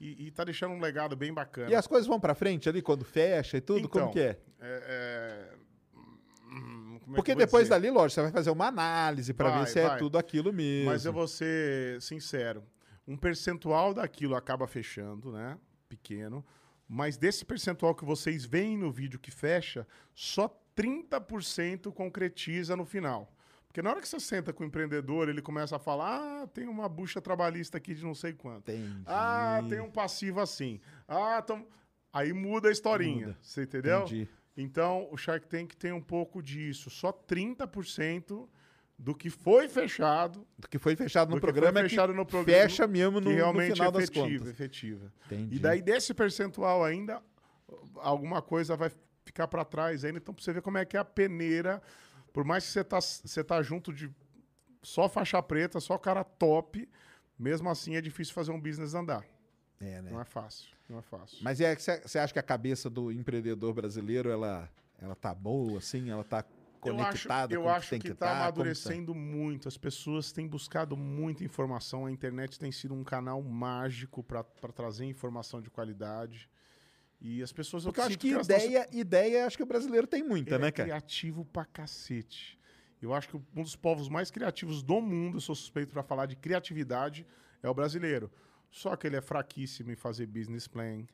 E, 0.00 0.26
e 0.26 0.30
tá 0.30 0.44
deixando 0.44 0.72
um 0.72 0.80
legado 0.80 1.14
bem 1.14 1.32
bacana. 1.32 1.70
E 1.70 1.74
as 1.74 1.86
coisas 1.86 2.06
vão 2.06 2.18
pra 2.18 2.34
frente 2.34 2.68
ali 2.68 2.80
quando 2.82 3.04
fecha 3.04 3.56
e 3.58 3.60
tudo? 3.60 3.88
Como 3.88 4.04
Então, 4.04 4.12
que 4.12 4.20
é? 4.20 4.38
É, 4.60 5.50
é, 5.50 5.54
hum, 6.48 6.84
como 6.86 6.94
é 6.94 6.98
que 6.98 7.14
Porque 7.14 7.34
depois 7.34 7.64
dizer? 7.64 7.74
dali, 7.74 7.90
lógico, 7.90 8.14
você 8.14 8.22
vai 8.22 8.32
fazer 8.32 8.50
uma 8.50 8.66
análise 8.66 9.32
pra 9.32 9.50
ver 9.50 9.58
Vai, 9.58 9.66
se 9.66 9.78
é 9.80 9.88
vai. 9.88 9.98
tudo 9.98 10.18
aquilo 10.18 10.52
mesmo. 10.52 10.90
Mas 10.90 11.04
eu 11.04 11.12
vou 11.12 11.28
ser 11.28 12.00
sincero. 12.02 12.64
Um 13.06 13.16
percentual 13.16 13.92
daquilo 13.94 14.34
acaba 14.34 14.66
fechando, 14.66 15.30
né? 15.32 15.58
Pequeno. 15.88 16.44
Mas 16.88 17.16
desse 17.16 17.44
percentual 17.44 17.94
que 17.94 18.04
vocês 18.04 18.44
veem 18.44 18.76
no 18.76 18.92
vídeo 18.92 19.18
que 19.18 19.30
fecha, 19.30 19.86
só 20.14 20.48
30% 20.76 21.92
concretiza 21.92 22.76
no 22.76 22.84
final. 22.84 23.32
Porque 23.66 23.82
na 23.82 23.90
hora 23.90 24.00
que 24.00 24.08
você 24.08 24.20
senta 24.20 24.52
com 24.52 24.62
o 24.62 24.66
empreendedor, 24.66 25.28
ele 25.28 25.42
começa 25.42 25.74
a 25.74 25.78
falar: 25.80 26.42
ah, 26.42 26.46
tem 26.46 26.68
uma 26.68 26.88
bucha 26.88 27.20
trabalhista 27.20 27.78
aqui 27.78 27.94
de 27.94 28.04
não 28.04 28.14
sei 28.14 28.32
quanto. 28.32 28.70
Entendi. 28.70 29.02
Ah, 29.04 29.60
tem 29.68 29.80
um 29.80 29.90
passivo 29.90 30.40
assim. 30.40 30.80
Ah, 31.08 31.42
tam... 31.42 31.66
aí 32.12 32.32
muda 32.32 32.68
a 32.68 32.72
historinha. 32.72 33.28
Muda. 33.28 33.38
Você 33.42 33.62
entendeu? 33.62 34.02
Entendi. 34.02 34.28
Então, 34.56 35.08
o 35.10 35.16
Shark 35.16 35.48
Tank 35.48 35.74
tem 35.74 35.92
um 35.92 36.00
pouco 36.00 36.40
disso. 36.40 36.88
Só 36.88 37.12
30% 37.12 38.48
do 38.98 39.14
que 39.14 39.28
foi 39.28 39.68
fechado 39.68 40.46
Do 40.58 40.68
que 40.68 40.78
foi 40.78 40.94
fechado 40.94 41.30
no 41.30 41.36
que 41.36 41.40
foi 41.40 41.52
programa 41.52 41.80
é 41.80 41.82
fechado 41.82 42.14
no 42.14 42.24
programa, 42.24 42.60
fecha 42.62 42.86
mesmo 42.86 43.20
no, 43.20 43.26
que 43.26 43.32
no 43.32 43.34
realmente 43.34 43.72
final 43.72 43.88
é 43.88 43.92
das 43.92 44.04
efetiva, 44.04 44.38
contas. 44.38 44.48
efetiva. 44.48 45.12
Entendi. 45.26 45.56
E 45.56 45.58
daí 45.58 45.82
desse 45.82 46.14
percentual 46.14 46.84
ainda 46.84 47.20
alguma 47.96 48.40
coisa 48.40 48.76
vai 48.76 48.90
ficar 49.24 49.48
para 49.48 49.64
trás 49.64 50.04
ainda, 50.04 50.18
então 50.18 50.34
pra 50.34 50.42
você 50.42 50.52
ver 50.52 50.62
como 50.62 50.78
é 50.78 50.84
que 50.84 50.96
é 50.96 51.00
a 51.00 51.04
peneira, 51.04 51.82
por 52.32 52.44
mais 52.44 52.64
que 52.64 52.70
você 52.70 52.84
tá 52.84 53.00
você 53.00 53.42
tá 53.42 53.62
junto 53.62 53.92
de 53.92 54.10
só 54.82 55.08
faixa 55.08 55.42
preta, 55.42 55.80
só 55.80 55.96
cara 55.98 56.22
top, 56.22 56.88
mesmo 57.38 57.68
assim 57.68 57.96
é 57.96 58.00
difícil 58.00 58.34
fazer 58.34 58.52
um 58.52 58.60
business 58.60 58.94
andar. 58.94 59.24
É, 59.80 60.00
né? 60.02 60.10
Não 60.10 60.20
é 60.20 60.24
fácil, 60.24 60.68
não 60.88 60.98
é 60.98 61.02
fácil. 61.02 61.38
Mas 61.42 61.60
é 61.60 61.74
que 61.74 61.82
você 61.82 62.00
você 62.00 62.18
acha 62.18 62.32
que 62.32 62.38
a 62.38 62.42
cabeça 62.42 62.88
do 62.88 63.10
empreendedor 63.10 63.72
brasileiro, 63.74 64.30
ela, 64.30 64.70
ela 65.00 65.14
tá 65.14 65.34
boa, 65.34 65.78
assim? 65.78 66.10
Ela 66.10 66.22
tá 66.22 66.44
conectada 66.92 67.54
eu 67.54 67.62
com 67.62 67.68
acho, 67.68 67.76
eu 67.76 67.78
que 67.78 67.78
acho 67.78 67.88
que 67.90 67.98
que 67.98 68.08
está 68.12 68.26
tá? 68.26 68.32
Tá? 68.32 68.42
amadurecendo 68.42 69.14
muito. 69.14 69.68
As 69.68 69.76
pessoas 69.76 70.32
têm 70.32 70.46
buscado 70.46 70.96
muita 70.96 71.44
informação. 71.44 72.06
A 72.06 72.10
internet 72.10 72.58
tem 72.58 72.70
sido 72.70 72.94
um 72.94 73.04
canal 73.04 73.42
mágico 73.42 74.22
para 74.22 74.44
trazer 74.74 75.04
informação 75.04 75.60
de 75.60 75.70
qualidade. 75.70 76.48
E 77.20 77.42
as 77.42 77.52
pessoas 77.52 77.84
Porque 77.84 78.00
eu 78.00 78.04
acho 78.04 78.12
sinto 78.12 78.20
que 78.20 78.32
elas 78.32 78.46
tão 78.46 78.56
ideia, 78.56 78.88
ideia, 78.92 79.46
acho 79.46 79.56
que 79.56 79.62
o 79.62 79.66
brasileiro 79.66 80.06
tem 80.06 80.22
muita, 80.22 80.56
ele 80.56 80.62
né, 80.62 80.68
é 80.68 80.72
cara? 80.72 80.88
criativo 80.88 81.44
pra 81.46 81.64
cacete. 81.64 82.58
Eu 83.00 83.14
acho 83.14 83.28
que 83.28 83.36
um 83.36 83.62
dos 83.62 83.76
povos 83.76 84.08
mais 84.08 84.30
criativos 84.30 84.82
do 84.82 85.00
mundo, 85.00 85.36
eu 85.36 85.40
sou 85.40 85.54
suspeito 85.54 85.92
para 85.92 86.02
falar 86.02 86.26
de 86.26 86.36
criatividade, 86.36 87.26
é 87.62 87.68
o 87.68 87.74
brasileiro. 87.74 88.30
Só 88.70 88.96
que 88.96 89.06
ele 89.06 89.16
é 89.16 89.20
fraquíssimo 89.20 89.90
em 89.90 89.96
fazer 89.96 90.26
business 90.26 90.66
plan. 90.66 91.06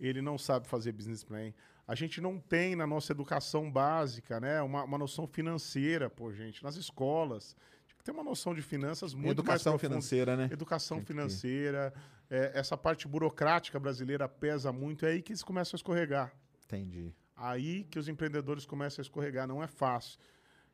Ele 0.00 0.20
não 0.20 0.36
sabe 0.36 0.66
fazer 0.66 0.92
business 0.92 1.24
plan. 1.24 1.52
A 1.88 1.94
gente 1.94 2.20
não 2.20 2.38
tem 2.38 2.76
na 2.76 2.86
nossa 2.86 3.12
educação 3.12 3.72
básica, 3.72 4.38
né, 4.38 4.60
uma, 4.60 4.84
uma 4.84 4.98
noção 4.98 5.26
financeira, 5.26 6.10
pô, 6.10 6.30
gente, 6.30 6.62
nas 6.62 6.76
escolas. 6.76 7.56
Ter 8.04 8.12
uma 8.12 8.22
noção 8.22 8.54
de 8.54 8.60
finanças 8.60 9.14
muito 9.14 9.30
Educação 9.30 9.72
mais 9.72 9.80
financeira, 9.80 10.36
né? 10.36 10.48
Educação 10.52 10.98
Tem 10.98 11.06
financeira, 11.06 11.92
é, 12.30 12.52
essa 12.54 12.76
parte 12.76 13.08
burocrática 13.08 13.80
brasileira 13.80 14.28
pesa 14.28 14.70
muito, 14.70 15.06
é 15.06 15.10
aí 15.10 15.22
que 15.22 15.32
eles 15.32 15.42
começam 15.42 15.76
a 15.76 15.78
escorregar. 15.78 16.32
Entendi. 16.66 17.14
Aí 17.34 17.84
que 17.84 17.98
os 17.98 18.06
empreendedores 18.06 18.66
começam 18.66 19.00
a 19.00 19.04
escorregar, 19.04 19.46
não 19.46 19.62
é 19.62 19.66
fácil. 19.66 20.18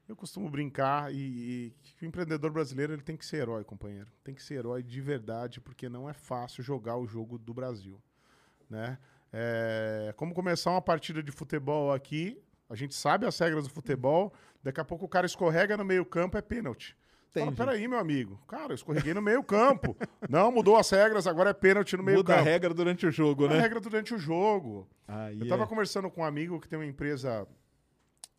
Eu 0.09 0.17
costumo 0.17 0.51
brincar 0.51 1.15
e, 1.15 1.17
e 1.17 1.75
que 1.97 2.05
o 2.05 2.09
empreendedor 2.09 2.51
brasileiro 2.51 2.93
ele 2.93 3.03
tem 3.03 3.17
que 3.17 3.25
ser 3.25 3.39
herói, 3.39 3.65
companheiro. 3.65 4.11
Tem 4.23 4.35
que 4.35 4.43
ser 4.43 4.55
herói 4.55 4.83
de 4.83 5.01
verdade, 5.01 5.61
porque 5.61 5.89
não 5.89 6.09
é 6.09 6.13
fácil 6.13 6.63
jogar 6.63 6.97
o 6.97 7.07
jogo 7.07 7.39
do 7.39 7.55
Brasil, 7.55 8.03
né? 8.69 8.99
É, 9.37 10.15
como 10.17 10.33
começar 10.33 10.71
uma 10.71 10.81
partida 10.81 11.21
de 11.21 11.33
futebol 11.33 11.93
aqui, 11.93 12.41
a 12.71 12.77
gente 12.77 12.95
sabe 12.95 13.27
as 13.27 13.37
regras 13.37 13.65
do 13.65 13.71
futebol, 13.71 14.33
daqui 14.63 14.81
a 14.81 14.85
pouco 14.85 15.07
o 15.07 15.09
cara 15.09 15.27
escorrega 15.27 15.77
no 15.77 15.85
meio 15.85 16.07
campo, 16.07 16.39
é 16.39 16.43
pênalti. 16.43 16.97
Fala, 17.33 17.51
peraí, 17.51 17.89
meu 17.89 17.99
amigo. 17.99 18.41
Cara, 18.47 18.71
eu 18.71 18.77
escorreguei 18.77 19.13
no 19.13 19.21
meio 19.21 19.43
campo. 19.43 19.97
não, 20.31 20.53
mudou 20.53 20.77
as 20.77 20.89
regras, 20.89 21.27
agora 21.27 21.51
é 21.51 21.53
pênalti 21.53 21.97
no 21.97 22.05
meio 22.05 22.19
Muda 22.19 22.35
a 22.35 22.37
campo. 22.37 22.49
regra 22.49 22.73
durante 22.73 23.07
o 23.07 23.11
jogo, 23.11 23.43
Muda 23.43 23.55
a 23.55 23.57
né? 23.57 23.63
regra 23.65 23.81
durante 23.81 24.15
o 24.15 24.19
jogo. 24.19 24.89
Aí 25.09 25.41
Eu 25.41 25.49
tava 25.49 25.65
é. 25.65 25.67
conversando 25.67 26.09
com 26.09 26.21
um 26.21 26.25
amigo 26.25 26.61
que 26.61 26.69
tem 26.69 26.79
uma 26.79 26.87
empresa 26.87 27.45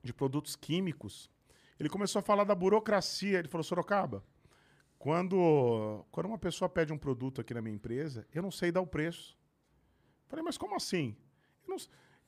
de 0.01 0.13
produtos 0.13 0.55
químicos. 0.55 1.29
Ele 1.77 1.89
começou 1.89 2.19
a 2.19 2.23
falar 2.23 2.45
da 2.45 2.55
burocracia. 2.55 3.37
Ele 3.37 3.49
falou, 3.49 3.65
Sorocaba, 3.65 4.23
quando, 4.97 6.05
quando 6.09 6.27
uma 6.27 6.37
pessoa 6.37 6.69
pede 6.69 6.93
um 6.93 6.97
produto 6.97 7.41
aqui 7.41 7.53
na 7.53 7.61
minha 7.61 7.75
empresa, 7.75 8.25
eu 8.33 8.41
não 8.41 8.49
sei 8.49 8.71
dar 8.71 8.79
o 8.79 8.87
preço. 8.87 9.37
Falei, 10.27 10.43
mas 10.43 10.57
como 10.57 10.75
assim? 10.75 11.15
Eu 11.67 11.69
não, 11.75 11.77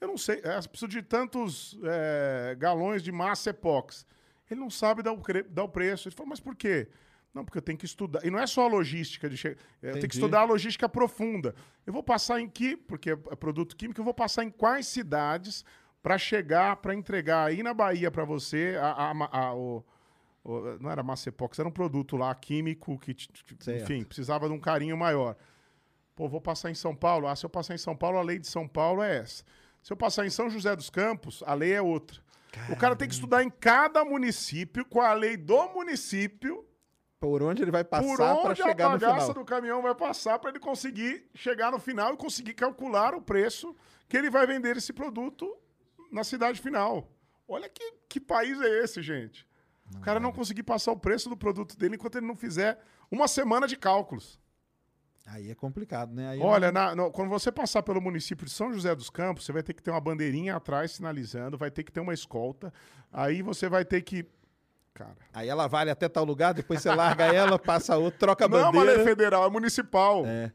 eu 0.01 0.07
não 0.09 0.17
sei. 0.17 0.39
É, 0.43 0.59
preciso 0.61 0.87
de 0.87 1.01
tantos 1.01 1.77
é, 1.83 2.55
galões 2.57 3.01
de 3.03 3.11
massa 3.11 3.49
epox. 3.51 4.05
Ele 4.49 4.59
não 4.59 4.69
sabe 4.69 5.01
dar 5.03 5.13
o, 5.13 5.21
dar 5.49 5.63
o 5.63 5.69
preço. 5.69 6.07
Ele 6.07 6.15
falou, 6.15 6.29
mas 6.29 6.39
por 6.39 6.55
quê? 6.55 6.87
Não, 7.33 7.43
porque 7.43 7.57
eu 7.57 7.61
tenho 7.61 7.77
que 7.77 7.85
estudar. 7.85 8.25
E 8.25 8.31
não 8.31 8.39
é 8.39 8.47
só 8.47 8.63
a 8.65 8.67
logística 8.67 9.29
de 9.29 9.37
chegar. 9.37 9.57
Eu 9.81 9.93
tenho 9.93 10.07
que 10.07 10.15
estudar 10.15 10.39
a 10.41 10.45
logística 10.45 10.87
profunda. 10.89 11.53
Eu 11.85 11.93
vou 11.93 12.01
passar 12.01 12.39
em 12.39 12.47
que, 12.49 12.75
porque 12.77 13.11
é 13.11 13.15
produto 13.15 13.75
químico, 13.75 13.99
eu 13.99 14.05
vou 14.05 14.13
passar 14.13 14.43
em 14.43 14.49
quais 14.49 14.87
cidades 14.87 15.63
para 16.01 16.17
chegar, 16.17 16.77
para 16.77 16.95
entregar 16.95 17.45
aí 17.47 17.61
na 17.61 17.73
Bahia 17.73 18.09
para 18.09 18.23
você 18.23 18.75
a, 18.81 19.11
a- 19.11 19.39
a- 19.49 19.53
o, 19.55 19.83
o- 20.43 20.77
não 20.79 20.89
era 20.89 21.03
massa 21.03 21.29
epox, 21.29 21.59
era 21.59 21.67
um 21.67 21.71
produto 21.71 22.15
lá 22.15 22.33
químico 22.33 22.97
que, 22.97 23.15
Certo. 23.59 23.83
enfim, 23.83 24.03
precisava 24.03 24.47
de 24.47 24.53
um 24.55 24.59
carinho 24.59 24.95
maior. 24.97 25.35
Pô, 26.17 26.27
vou 26.27 26.41
passar 26.41 26.71
em 26.71 26.73
São 26.73 26.95
Paulo. 26.95 27.27
Ah, 27.27 27.35
se 27.35 27.45
eu 27.45 27.49
passar 27.49 27.75
em 27.75 27.77
São 27.77 27.95
Paulo, 27.95 28.17
a 28.17 28.23
lei 28.23 28.39
de 28.39 28.47
São 28.47 28.67
Paulo 28.67 29.03
é 29.03 29.17
essa. 29.17 29.43
Se 29.83 29.93
eu 29.93 29.95
passar 29.95 30.25
em 30.25 30.31
São 30.31 30.49
José 30.49 30.75
dos 30.75 30.89
Campos, 30.89 31.43
a 31.45 31.53
lei 31.53 31.73
é 31.73 31.81
outra. 31.81 32.19
O 32.71 32.75
cara 32.75 32.95
tem 32.95 33.07
que 33.07 33.13
estudar 33.13 33.43
em 33.43 33.51
cada 33.51 34.03
município, 34.03 34.83
com 34.83 34.99
a 34.99 35.13
lei 35.13 35.37
do 35.37 35.69
município, 35.69 36.65
Por 37.19 37.43
onde 37.43 37.61
ele 37.61 37.69
vai 37.69 37.83
por 37.83 37.91
passar 37.91 38.15
para 38.15 38.35
onde 38.35 38.61
a 38.61 38.65
chegar 38.65 38.89
no 38.89 38.99
bagaça 38.99 39.27
final. 39.27 39.33
do 39.35 39.45
caminhão 39.45 39.81
vai 39.83 39.93
passar 39.93 40.39
para 40.39 40.49
ele 40.49 40.59
conseguir 40.59 41.29
chegar 41.35 41.71
no 41.71 41.77
final 41.77 42.15
e 42.15 42.17
conseguir 42.17 42.55
calcular 42.55 43.13
o 43.13 43.21
preço 43.21 43.75
que 44.09 44.17
ele 44.17 44.31
vai 44.31 44.47
vender 44.47 44.75
esse 44.75 44.91
produto 44.91 45.55
na 46.11 46.23
cidade 46.23 46.59
final. 46.59 47.11
Olha 47.47 47.69
que, 47.69 47.93
que 48.09 48.19
país 48.19 48.59
é 48.59 48.83
esse, 48.83 49.03
gente. 49.03 49.47
o 49.95 49.99
cara 50.01 50.19
não 50.19 50.31
conseguir 50.31 50.63
passar 50.63 50.91
o 50.91 50.97
preço 50.97 51.29
do 51.29 51.37
produto 51.37 51.77
dele 51.77 51.95
enquanto 51.95 52.17
ele 52.17 52.25
não 52.25 52.35
fizer 52.35 52.79
uma 53.11 53.27
semana 53.27 53.67
de 53.67 53.77
cálculos. 53.77 54.39
Aí 55.29 55.51
é 55.51 55.55
complicado, 55.55 56.13
né? 56.15 56.29
Aí 56.29 56.39
Olha, 56.39 56.71
não- 56.71 56.81
na- 56.81 56.95
no- 56.95 57.11
quando 57.11 57.27
você 57.29 57.51
passar 57.51 57.83
pelo 57.83 57.99
município 58.01 58.45
de 58.45 58.51
São 58.51 58.71
José 58.73 58.95
dos 58.95 59.09
Campos, 59.09 59.43
você 59.45 59.51
vai 59.51 59.61
ter 59.61 59.73
que 59.73 59.83
ter 59.83 59.91
uma 59.91 59.99
bandeirinha 59.99 60.55
atrás 60.55 60.91
sinalizando, 60.91 61.57
vai 61.57 61.69
ter 61.69 61.83
que 61.83 61.91
ter 61.91 61.99
uma 61.99 62.13
escolta. 62.13 62.73
Aí 63.11 63.41
você 63.41 63.67
vai 63.67 63.83
ter 63.83 64.01
que. 64.01 64.25
Cara. 64.93 65.17
Aí 65.33 65.47
ela 65.49 65.67
vale 65.67 65.91
até 65.91 66.07
tal 66.09 66.23
lugar, 66.23 66.53
depois 66.53 66.81
você 66.81 66.89
larga 66.95 67.25
ela, 67.25 67.59
passa 67.59 67.97
outro, 67.97 68.17
troca 68.19 68.45
a 68.45 68.47
Não 68.47 68.57
é 68.57 68.61
uma 68.63 68.71
lei 68.71 68.79
bandeira. 68.81 69.03
federal, 69.03 69.45
é 69.45 69.49
municipal. 69.49 70.25
É. 70.25 70.51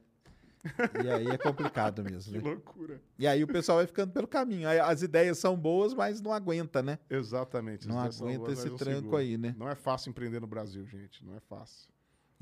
E 1.04 1.10
aí 1.10 1.26
é 1.28 1.36
complicado 1.36 2.02
mesmo, 2.04 2.32
Que 2.32 2.38
né? 2.38 2.50
loucura. 2.50 3.00
E 3.18 3.26
aí 3.26 3.42
o 3.44 3.46
pessoal 3.48 3.78
vai 3.78 3.86
ficando 3.86 4.10
pelo 4.12 4.26
caminho. 4.26 4.66
Aí 4.68 4.80
as 4.80 5.02
ideias 5.02 5.36
são 5.38 5.54
boas, 5.56 5.92
mas 5.92 6.20
não 6.20 6.32
aguenta, 6.32 6.82
né? 6.82 6.98
Exatamente. 7.10 7.86
Não 7.86 7.98
aguenta 8.00 8.38
boas, 8.38 8.52
esse 8.58 8.70
mas 8.70 8.70
não 8.70 8.78
tranco 8.78 9.16
aí, 9.16 9.36
né? 9.36 9.54
Não 9.58 9.68
é 9.68 9.74
fácil 9.74 10.08
empreender 10.10 10.40
no 10.40 10.46
Brasil, 10.46 10.86
gente. 10.86 11.22
Não 11.24 11.34
é 11.36 11.40
fácil. 11.40 11.91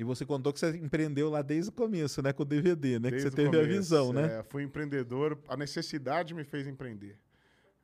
E 0.00 0.04
você 0.04 0.24
contou 0.24 0.50
que 0.50 0.58
você 0.58 0.74
empreendeu 0.78 1.28
lá 1.28 1.42
desde 1.42 1.68
o 1.68 1.72
começo, 1.74 2.22
né? 2.22 2.32
Com 2.32 2.42
o 2.42 2.46
DVD, 2.46 2.98
né? 2.98 3.10
Desde 3.10 3.28
que 3.28 3.36
você 3.36 3.36
teve 3.36 3.48
a 3.48 3.60
começo, 3.60 3.68
visão, 3.68 4.12
né? 4.14 4.38
é, 4.38 4.42
fui 4.42 4.62
empreendedor. 4.62 5.38
A 5.46 5.58
necessidade 5.58 6.32
me 6.32 6.42
fez 6.42 6.66
empreender. 6.66 7.18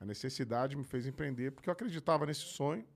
A 0.00 0.04
necessidade 0.06 0.74
me 0.74 0.82
fez 0.82 1.06
empreender 1.06 1.50
porque 1.50 1.68
eu 1.68 1.72
acreditava 1.72 2.24
nesse 2.24 2.40
sonho, 2.40 2.86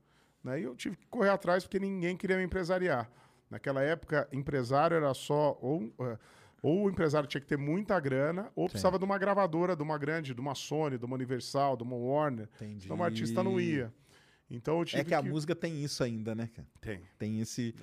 né? 0.43 0.59
E 0.59 0.63
eu 0.63 0.75
tive 0.75 0.95
que 0.95 1.05
correr 1.05 1.29
atrás 1.29 1.63
porque 1.63 1.77
ninguém 1.77 2.17
queria 2.17 2.35
me 2.35 2.43
empresariar. 2.43 3.11
Naquela 3.47 3.83
época, 3.83 4.27
empresário 4.31 4.97
era 4.97 5.13
só 5.13 5.55
ou 5.61 5.93
eh, 5.99 6.17
ou 6.63 6.85
o 6.85 6.89
empresário 6.89 7.27
tinha 7.27 7.41
que 7.41 7.47
ter 7.47 7.57
muita 7.57 7.99
grana, 7.99 8.51
ou 8.55 8.67
precisava 8.67 8.97
de 8.97 9.05
uma 9.05 9.19
gravadora, 9.19 9.75
de 9.75 9.83
uma 9.83 9.99
grande, 9.99 10.33
de 10.33 10.41
uma 10.41 10.55
Sony, 10.55 10.97
de 10.97 11.05
uma 11.05 11.15
Universal, 11.15 11.77
de 11.77 11.83
uma 11.83 11.95
Warner. 11.95 12.49
Entendi. 12.55 12.83
Senão 12.83 12.97
o 12.97 13.03
artista 13.03 13.43
não 13.43 13.59
ia. 13.59 13.93
Então 14.51 14.79
eu 14.79 14.85
tive 14.85 15.01
É 15.01 15.05
que 15.05 15.13
a 15.13 15.21
música 15.21 15.55
tem 15.55 15.81
isso 15.81 16.03
ainda, 16.03 16.35
né, 16.35 16.49
cara? 16.53 16.67
Tem. 16.81 17.01
Tem 17.17 17.39
esse, 17.39 17.73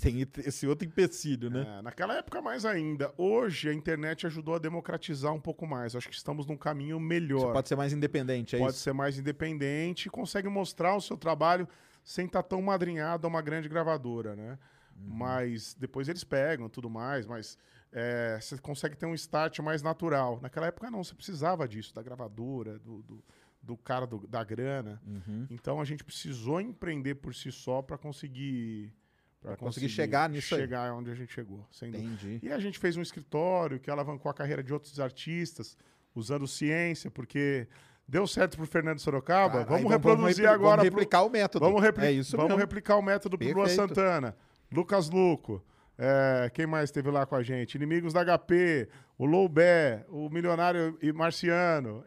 tem 0.00 0.20
esse 0.44 0.66
outro 0.66 0.86
empecilho, 0.86 1.48
né? 1.48 1.78
É, 1.78 1.82
naquela 1.82 2.16
época 2.16 2.42
mais 2.42 2.64
ainda. 2.64 3.14
Hoje 3.16 3.68
a 3.68 3.72
internet 3.72 4.26
ajudou 4.26 4.56
a 4.56 4.58
democratizar 4.58 5.32
um 5.32 5.40
pouco 5.40 5.66
mais. 5.66 5.94
Acho 5.94 6.08
que 6.08 6.14
estamos 6.16 6.44
num 6.46 6.56
caminho 6.56 6.98
melhor. 6.98 7.40
Você 7.40 7.52
pode 7.52 7.68
ser 7.68 7.76
mais 7.76 7.92
independente, 7.92 8.56
é 8.56 8.58
Pode 8.58 8.72
isso? 8.72 8.82
ser 8.82 8.92
mais 8.92 9.18
independente 9.18 10.06
e 10.06 10.10
consegue 10.10 10.48
mostrar 10.48 10.96
o 10.96 11.00
seu 11.00 11.16
trabalho 11.16 11.68
sem 12.02 12.26
estar 12.26 12.42
tão 12.42 12.60
madrinhado 12.60 13.26
a 13.26 13.30
uma 13.30 13.40
grande 13.40 13.68
gravadora, 13.68 14.34
né? 14.34 14.58
Uhum. 14.96 15.16
Mas 15.16 15.74
depois 15.74 16.08
eles 16.08 16.24
pegam 16.24 16.68
tudo 16.68 16.90
mais, 16.90 17.24
mas 17.24 17.56
é, 17.92 18.38
você 18.40 18.58
consegue 18.58 18.96
ter 18.96 19.06
um 19.06 19.14
start 19.14 19.60
mais 19.60 19.82
natural. 19.82 20.40
Naquela 20.42 20.66
época 20.66 20.90
não, 20.90 21.02
você 21.04 21.14
precisava 21.14 21.66
disso, 21.68 21.94
da 21.94 22.02
gravadora, 22.02 22.78
do, 22.78 23.02
do, 23.02 23.24
do 23.66 23.76
cara 23.76 24.06
do- 24.06 24.26
da 24.26 24.44
grana. 24.44 25.00
Uhum. 25.06 25.46
Então 25.50 25.80
a 25.80 25.84
gente 25.84 26.04
precisou 26.04 26.60
empreender 26.60 27.16
por 27.16 27.34
si 27.34 27.50
só 27.50 27.82
para 27.82 27.98
conseguir 27.98 28.94
Pra 29.40 29.56
conseguir 29.56 29.88
chegar 29.88 30.28
nisso 30.30 30.54
aí. 30.54 30.60
chegar 30.62 30.92
onde 30.94 31.10
a 31.10 31.14
gente 31.14 31.32
chegou, 31.32 31.66
sem 31.70 31.90
dúvida. 31.90 32.08
Entendi. 32.10 32.40
E 32.46 32.52
a 32.52 32.58
gente 32.58 32.78
fez 32.78 32.96
um 32.96 33.02
escritório 33.02 33.78
que 33.78 33.90
alavancou 33.90 34.30
a 34.30 34.34
carreira 34.34 34.62
de 34.62 34.72
outros 34.72 34.98
artistas, 35.00 35.76
usando 36.14 36.46
ciência, 36.46 37.10
porque 37.10 37.68
deu 38.08 38.26
certo 38.26 38.56
pro 38.56 38.66
Fernando 38.66 38.98
Sorocaba. 39.00 39.64
Cara, 39.64 39.76
aí 39.76 39.82
vamos 39.82 39.90
reproduzir 39.92 40.44
repli- 40.44 40.46
agora. 40.46 40.76
Vamos 40.78 40.90
pro- 40.90 40.98
replicar 41.00 41.22
o 41.24 41.30
método. 41.30 41.64
vamos 41.64 41.82
repli- 41.82 42.06
É 42.06 42.12
isso 42.12 42.36
vamos 42.36 42.50
mesmo. 42.50 42.60
replicar 42.60 42.96
o 42.96 43.02
método 43.02 43.36
pro 43.38 43.46
Lua 43.48 43.66
Perfeito. 43.66 43.88
Santana, 43.88 44.36
Lucas 44.72 45.10
Luco. 45.10 45.64
é, 45.98 46.50
quem 46.52 46.66
mais 46.66 46.84
esteve 46.90 47.10
lá 47.10 47.24
com 47.24 47.34
a 47.36 47.42
gente? 47.42 47.74
Inimigos 47.76 48.12
da 48.12 48.20
HP, 48.22 48.88
o 49.16 49.24
Loubé, 49.26 50.04
o 50.08 50.28
Milionário 50.28 50.98
e 51.00 51.10
Marciano, 51.12 52.04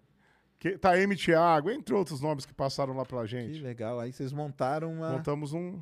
que, 0.60 0.78
Taeme 0.78 1.16
Thiago, 1.16 1.70
entre 1.72 1.94
outros 1.96 2.20
nomes 2.22 2.46
que 2.46 2.54
passaram 2.54 2.94
lá 2.94 3.06
Que 3.24 3.28
gente. 3.28 3.60
legal. 3.62 4.00
Aí 4.00 4.12
vocês 4.12 4.32
montaram 4.34 4.92
uma. 4.94 5.12
Montamos 5.14 5.54
um. 5.54 5.80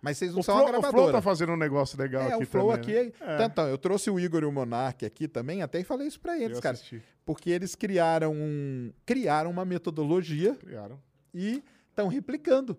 Mas 0.00 0.18
vocês 0.18 0.32
não 0.32 0.40
O 0.40 0.42
são 0.44 0.54
Flow, 0.56 0.68
uma 0.68 0.78
o 0.78 0.80
Flow 0.80 0.92
gravadora. 0.92 1.12
tá 1.14 1.22
fazendo 1.22 1.52
um 1.52 1.56
negócio 1.56 1.98
legal 1.98 2.22
é, 2.22 2.34
aqui 2.34 2.44
o 2.44 2.46
Flow 2.46 2.70
também. 2.76 3.08
aqui. 3.08 3.12
né? 3.24 3.42
É, 3.42 3.44
Então, 3.44 3.66
eu 3.66 3.76
trouxe 3.78 4.08
o 4.10 4.20
Igor 4.20 4.42
e 4.42 4.46
o 4.46 4.52
Monark 4.52 5.04
aqui 5.04 5.26
também, 5.26 5.62
até 5.62 5.82
falei 5.82 6.06
isso 6.06 6.20
pra 6.20 6.38
eles, 6.38 6.58
eu 6.58 6.62
cara. 6.62 6.74
assisti. 6.74 7.02
Porque 7.24 7.50
eles 7.50 7.74
criaram 7.74 8.32
um, 8.32 8.92
criaram 9.04 9.50
uma 9.50 9.64
metodologia 9.64 10.54
Criaram. 10.54 11.00
e 11.34 11.64
estão 11.90 12.06
replicando. 12.06 12.78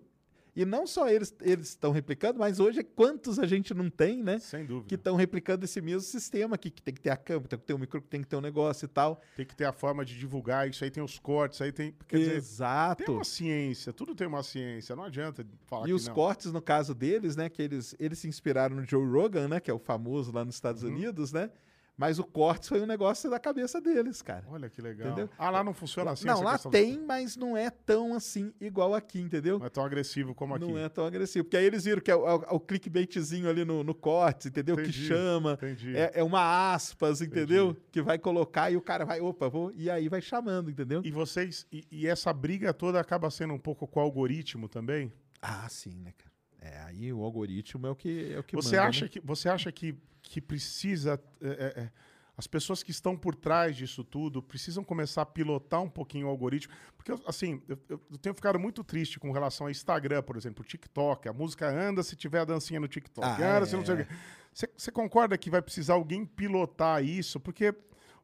E 0.56 0.64
não 0.64 0.86
só 0.86 1.08
eles 1.08 1.34
eles 1.40 1.68
estão 1.68 1.92
replicando, 1.92 2.38
mas 2.38 2.58
hoje 2.58 2.82
quantos 2.82 3.38
a 3.38 3.46
gente 3.46 3.72
não 3.74 3.88
tem, 3.88 4.22
né? 4.22 4.38
Sem 4.38 4.64
dúvida. 4.66 4.88
Que 4.88 4.94
estão 4.96 5.14
replicando 5.16 5.64
esse 5.64 5.80
mesmo 5.80 6.00
sistema 6.00 6.54
aqui, 6.56 6.70
que 6.70 6.82
tem 6.82 6.92
que 6.94 7.00
ter 7.00 7.10
a 7.10 7.16
câmera, 7.16 7.48
tem 7.48 7.58
que 7.58 7.64
ter 7.64 7.74
o 7.74 7.78
micro, 7.78 8.00
tem 8.00 8.20
que 8.22 8.26
ter 8.28 8.36
um 8.36 8.40
negócio 8.40 8.84
e 8.84 8.88
tal. 8.88 9.20
Tem 9.36 9.46
que 9.46 9.54
ter 9.54 9.64
a 9.66 9.72
forma 9.72 10.04
de 10.04 10.18
divulgar, 10.18 10.68
isso 10.68 10.82
aí 10.84 10.90
tem 10.90 11.02
os 11.02 11.18
cortes, 11.18 11.60
aí 11.60 11.70
tem. 11.72 11.94
Quer 12.06 12.18
dizer, 12.18 12.36
Exato. 12.36 13.04
tem 13.04 13.14
uma 13.14 13.24
ciência, 13.24 13.92
tudo 13.92 14.14
tem 14.14 14.26
uma 14.26 14.42
ciência, 14.42 14.96
não 14.96 15.04
adianta 15.04 15.46
falar 15.66 15.88
E 15.88 15.92
os 15.92 16.06
não. 16.08 16.14
cortes, 16.14 16.52
no 16.52 16.60
caso 16.60 16.94
deles, 16.94 17.36
né? 17.36 17.48
Que 17.48 17.62
eles, 17.62 17.94
eles 17.98 18.18
se 18.18 18.26
inspiraram 18.28 18.76
no 18.76 18.84
Joe 18.84 19.06
Rogan, 19.06 19.48
né? 19.48 19.60
Que 19.60 19.70
é 19.70 19.74
o 19.74 19.78
famoso 19.78 20.32
lá 20.32 20.44
nos 20.44 20.54
Estados 20.56 20.82
Uhum. 20.82 20.90
Unidos, 20.90 21.32
né? 21.32 21.50
Mas 21.98 22.20
o 22.20 22.24
corte 22.24 22.68
foi 22.68 22.80
um 22.80 22.86
negócio 22.86 23.28
da 23.28 23.40
cabeça 23.40 23.80
deles, 23.80 24.22
cara. 24.22 24.44
Olha 24.48 24.70
que 24.70 24.80
legal. 24.80 25.08
Entendeu? 25.08 25.28
Ah, 25.36 25.50
lá 25.50 25.64
não 25.64 25.74
funciona 25.74 26.12
assim 26.12 26.26
não, 26.26 26.42
lá 26.44 26.56
tem, 26.56 27.00
mas 27.04 27.36
não 27.36 27.56
é 27.56 27.70
tão 27.70 28.14
assim 28.14 28.54
igual 28.60 28.94
aqui, 28.94 29.20
entendeu? 29.20 29.58
Não 29.58 29.66
é 29.66 29.68
tão 29.68 29.84
agressivo 29.84 30.32
como 30.32 30.54
aqui. 30.54 30.64
Não 30.64 30.78
é 30.78 30.88
tão 30.88 31.04
agressivo. 31.04 31.44
Porque 31.46 31.56
aí 31.56 31.64
eles 31.64 31.84
viram 31.84 32.00
que 32.00 32.08
é 32.08 32.14
o, 32.14 32.24
é 32.24 32.34
o- 32.36 32.42
é 32.44 32.52
o 32.54 32.60
clickbaitzinho 32.60 33.48
ali 33.50 33.64
no, 33.64 33.82
no 33.82 33.96
corte, 33.96 34.46
entendeu? 34.46 34.76
Que 34.76 34.82
Entendi, 34.82 35.06
chama. 35.08 35.54
Entendi. 35.54 35.96
É, 35.96 36.12
é 36.20 36.22
uma 36.22 36.72
aspas, 36.72 37.20
entendeu? 37.20 37.76
Que 37.90 38.00
vai 38.00 38.16
colocar 38.16 38.70
e 38.70 38.76
o 38.76 38.80
cara 38.80 39.04
vai, 39.04 39.20
opa, 39.20 39.48
vou. 39.48 39.72
E 39.74 39.90
aí 39.90 40.08
vai 40.08 40.20
chamando, 40.20 40.70
entendeu? 40.70 41.02
E 41.04 41.10
vocês. 41.10 41.66
E, 41.72 41.84
e 41.90 42.06
essa 42.06 42.32
briga 42.32 42.72
toda 42.72 43.00
acaba 43.00 43.28
sendo 43.28 43.54
um 43.54 43.58
pouco 43.58 43.88
com 43.88 43.98
o 43.98 44.02
algoritmo 44.04 44.68
também? 44.68 45.12
Ah, 45.42 45.68
sim, 45.68 45.94
né, 45.98 46.12
cara? 46.16 46.27
É, 46.60 46.80
aí 46.82 47.12
o 47.12 47.22
algoritmo 47.22 47.86
é 47.86 47.90
o 47.90 47.96
que, 47.96 48.32
é 48.32 48.38
o 48.38 48.42
que 48.42 48.56
Você 48.56 48.76
manda, 48.76 48.88
acha 48.88 49.04
né? 49.04 49.08
que 49.08 49.20
você 49.20 49.48
acha 49.48 49.70
que, 49.72 49.94
que 50.22 50.40
precisa 50.40 51.20
é, 51.40 51.48
é, 51.48 51.82
é, 51.82 51.90
as 52.36 52.46
pessoas 52.48 52.82
que 52.82 52.90
estão 52.90 53.16
por 53.16 53.34
trás 53.34 53.76
disso 53.76 54.02
tudo 54.04 54.42
precisam 54.42 54.82
começar 54.82 55.22
a 55.22 55.26
pilotar 55.26 55.80
um 55.82 55.88
pouquinho 55.88 56.26
o 56.26 56.30
algoritmo? 56.30 56.72
Porque 56.96 57.12
assim, 57.26 57.62
eu, 57.68 57.78
eu- 57.88 57.98
tenho 58.20 58.34
ficado 58.34 58.58
muito 58.58 58.82
triste 58.82 59.18
com 59.20 59.30
relação 59.32 59.66
ao 59.66 59.70
Instagram, 59.70 60.22
por 60.22 60.36
exemplo, 60.36 60.62
o 60.64 60.66
TikTok. 60.66 61.28
A 61.28 61.32
música 61.32 61.68
anda 61.68 62.02
se 62.02 62.16
tiver 62.16 62.40
a 62.40 62.44
dancinha 62.44 62.80
no 62.80 62.88
TikTok. 62.88 63.26
Ah, 63.42 63.56
anda 63.58 63.66
se 63.66 63.76
não 63.76 63.84
sei 63.86 63.94
é. 63.96 64.04
quê. 64.04 64.14
Você- 64.52 64.70
Você 64.76 64.90
concorda 64.90 65.38
que 65.38 65.50
vai 65.50 65.62
precisar 65.62 65.94
alguém 65.94 66.24
pilotar 66.26 67.04
isso? 67.04 67.38
Porque 67.38 67.72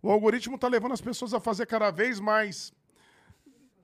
o 0.03 0.11
algoritmo 0.11 0.57
está 0.57 0.67
levando 0.69 0.93
as 0.93 1.01
pessoas 1.01 1.33
a 1.33 1.39
fazer 1.41 1.67
cada 1.67 1.91
vez 1.93 2.19
mais 2.19 2.73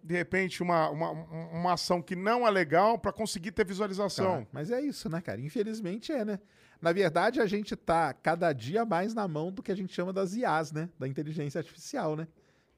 de 0.02 0.14
repente, 0.14 0.62
uma, 0.62 0.88
uma, 0.90 1.10
uma 1.10 1.72
ação 1.74 2.00
que 2.02 2.16
não 2.16 2.46
é 2.46 2.50
legal 2.50 2.98
para 2.98 3.12
conseguir 3.12 3.52
ter 3.52 3.64
visualização. 3.66 4.42
Tá, 4.44 4.48
mas 4.52 4.70
é 4.70 4.80
isso, 4.80 5.08
né, 5.08 5.20
cara? 5.20 5.40
Infelizmente 5.40 6.10
é, 6.12 6.24
né? 6.24 6.38
Na 6.80 6.92
verdade, 6.92 7.40
a 7.40 7.46
gente 7.46 7.76
tá 7.76 8.12
cada 8.14 8.52
dia 8.52 8.84
mais 8.84 9.12
na 9.12 9.28
mão 9.28 9.52
do 9.52 9.62
que 9.62 9.70
a 9.70 9.74
gente 9.76 9.92
chama 9.92 10.12
das 10.12 10.34
IAs, 10.34 10.72
né? 10.72 10.88
Da 10.98 11.06
inteligência 11.06 11.58
artificial, 11.58 12.16
né? 12.16 12.26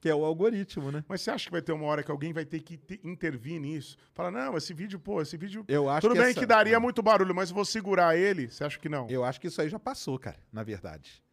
Que 0.01 0.09
é 0.09 0.13
o 0.15 0.25
algoritmo, 0.25 0.91
né? 0.91 1.05
Mas 1.07 1.21
você 1.21 1.31
acha 1.31 1.45
que 1.45 1.51
vai 1.51 1.61
ter 1.61 1.71
uma 1.71 1.85
hora 1.85 2.03
que 2.03 2.11
alguém 2.11 2.33
vai 2.33 2.43
ter 2.43 2.59
que 2.59 2.75
te- 2.75 2.99
intervir 3.05 3.61
nisso? 3.61 3.97
Fala, 4.13 4.29
não, 4.29 4.57
esse 4.57 4.73
vídeo, 4.73 4.99
pô, 4.99 5.21
esse 5.21 5.37
vídeo. 5.37 5.63
Eu 5.65 5.89
acho 5.89 6.01
Tudo 6.01 6.15
que 6.15 6.19
bem 6.21 6.31
essa- 6.31 6.39
que 6.41 6.45
daria 6.45 6.75
é. 6.75 6.79
muito 6.79 7.01
barulho, 7.01 7.33
mas 7.33 7.49
vou 7.49 7.63
segurar 7.63 8.17
ele. 8.17 8.49
Você 8.51 8.65
acha 8.65 8.77
que 8.77 8.89
não? 8.89 9.07
Eu 9.09 9.23
acho 9.23 9.39
que 9.39 9.47
isso 9.47 9.61
aí 9.61 9.69
já 9.69 9.79
passou, 9.79 10.19
cara, 10.19 10.39
na 10.51 10.61
verdade. 10.63 11.23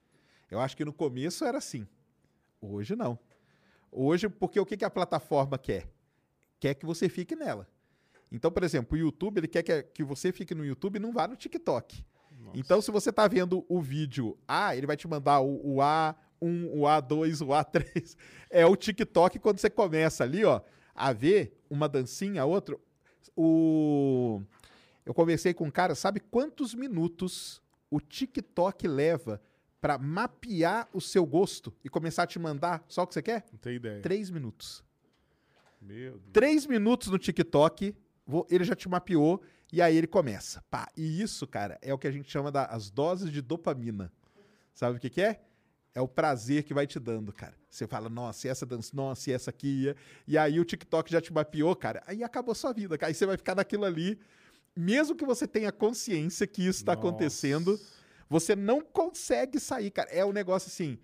Eu 0.48 0.60
acho 0.60 0.76
que 0.76 0.84
no 0.84 0.92
começo 0.92 1.44
era 1.44 1.58
assim. 1.58 1.84
Hoje 2.60 2.94
não. 2.94 3.18
Hoje, 3.90 4.28
porque 4.28 4.60
o 4.60 4.66
que, 4.66 4.76
que 4.76 4.84
a 4.84 4.90
plataforma 4.90 5.58
quer? 5.58 5.88
Quer 6.58 6.74
que 6.74 6.86
você 6.86 7.08
fique 7.08 7.34
nela. 7.34 7.66
Então, 8.30 8.50
por 8.50 8.62
exemplo, 8.62 8.96
o 8.96 9.00
YouTube, 9.00 9.38
ele 9.38 9.48
quer 9.48 9.62
que, 9.62 9.82
que 9.82 10.04
você 10.04 10.30
fique 10.30 10.54
no 10.54 10.64
YouTube 10.64 10.96
e 10.96 11.00
não 11.00 11.12
vá 11.12 11.26
no 11.26 11.36
TikTok. 11.36 12.04
Então, 12.54 12.80
se 12.80 12.90
você 12.90 13.12
tá 13.12 13.28
vendo 13.28 13.64
o 13.68 13.80
vídeo 13.80 14.38
A, 14.46 14.74
ele 14.74 14.86
vai 14.86 14.96
te 14.96 15.06
mandar 15.06 15.40
o, 15.40 15.76
o 15.76 15.76
A1, 15.76 16.70
o 16.72 16.80
A2, 16.82 17.42
o 17.42 17.48
A3. 17.48 18.16
É 18.52 18.66
o 18.66 18.74
TikTok 18.74 19.38
quando 19.38 19.60
você 19.60 19.70
começa 19.70 20.24
ali, 20.24 20.44
ó, 20.44 20.60
a 20.92 21.12
ver 21.12 21.56
uma 21.70 21.88
dancinha, 21.88 22.44
outra. 22.44 22.76
O... 23.36 24.42
Eu 25.06 25.14
conversei 25.14 25.54
com 25.54 25.66
um 25.66 25.70
cara, 25.70 25.94
sabe 25.94 26.18
quantos 26.18 26.74
minutos 26.74 27.62
o 27.88 28.00
TikTok 28.00 28.88
leva 28.88 29.40
pra 29.80 29.98
mapear 29.98 30.88
o 30.92 31.00
seu 31.00 31.24
gosto 31.24 31.72
e 31.84 31.88
começar 31.88 32.24
a 32.24 32.26
te 32.26 32.38
mandar 32.38 32.84
só 32.86 33.02
o 33.02 33.06
que 33.06 33.14
você 33.14 33.22
quer? 33.22 33.46
Não 33.50 33.58
tem 33.58 33.76
ideia. 33.76 34.02
Três 34.02 34.30
minutos. 34.30 34.84
Meu 35.80 36.12
Deus. 36.12 36.32
Três 36.32 36.66
minutos 36.66 37.08
no 37.08 37.18
TikTok, 37.18 37.94
ele 38.50 38.64
já 38.64 38.76
te 38.76 38.88
mapeou 38.88 39.42
e 39.72 39.80
aí 39.80 39.96
ele 39.96 40.06
começa. 40.06 40.62
Pá, 40.70 40.88
e 40.96 41.22
isso, 41.22 41.46
cara, 41.46 41.78
é 41.80 41.94
o 41.94 41.98
que 41.98 42.06
a 42.06 42.10
gente 42.10 42.30
chama 42.30 42.52
das 42.52 42.90
doses 42.90 43.30
de 43.32 43.40
dopamina. 43.40 44.12
Sabe 44.74 44.98
o 44.98 45.00
que, 45.00 45.08
que 45.08 45.22
é? 45.22 45.40
É 45.94 46.00
o 46.00 46.06
prazer 46.06 46.62
que 46.62 46.72
vai 46.72 46.86
te 46.86 47.00
dando, 47.00 47.32
cara. 47.32 47.54
Você 47.68 47.86
fala, 47.86 48.08
nossa, 48.08 48.46
e 48.46 48.50
essa 48.50 48.64
dança, 48.64 48.90
nossa, 48.94 49.30
e 49.30 49.32
essa 49.32 49.50
aqui. 49.50 49.94
E 50.26 50.38
aí 50.38 50.60
o 50.60 50.64
TikTok 50.64 51.10
já 51.10 51.20
te 51.20 51.32
mapeou, 51.32 51.74
cara. 51.74 52.02
Aí 52.06 52.22
acabou 52.22 52.54
sua 52.54 52.72
vida, 52.72 52.96
cara. 52.96 53.10
Aí 53.10 53.14
você 53.14 53.26
vai 53.26 53.36
ficar 53.36 53.54
naquilo 53.54 53.84
ali. 53.84 54.18
Mesmo 54.76 55.16
que 55.16 55.24
você 55.24 55.48
tenha 55.48 55.72
consciência 55.72 56.46
que 56.46 56.62
isso 56.62 56.80
está 56.80 56.92
acontecendo, 56.92 57.78
você 58.30 58.54
não 58.56 58.80
consegue 58.80 59.58
sair, 59.60 59.90
cara. 59.90 60.08
É 60.10 60.24
um 60.24 60.32
negócio 60.32 60.68
assim. 60.68 60.96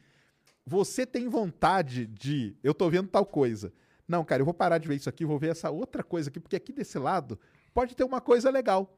Você 0.65 1.05
tem 1.05 1.29
vontade 1.29 2.07
de. 2.07 2.57
Eu 2.63 2.73
tô 2.73 2.89
vendo 2.89 3.09
tal 3.09 3.27
coisa. 3.27 3.73
Não, 4.09 4.25
cara, 4.25 4.41
eu 4.41 4.45
vou 4.45 4.55
parar 4.55 4.79
de 4.79 4.87
ver 4.87 4.95
isso 4.95 5.09
aqui, 5.09 5.25
vou 5.25 5.39
ver 5.39 5.49
essa 5.51 5.69
outra 5.69 6.05
coisa 6.05 6.31
aqui, 6.31 6.39
porque 6.39 6.55
aqui 6.55 6.73
desse 6.73 6.97
lado 6.99 7.39
pode 7.75 7.97
ter 7.97 8.05
uma 8.05 8.21
coisa 8.21 8.49
legal. 8.51 8.97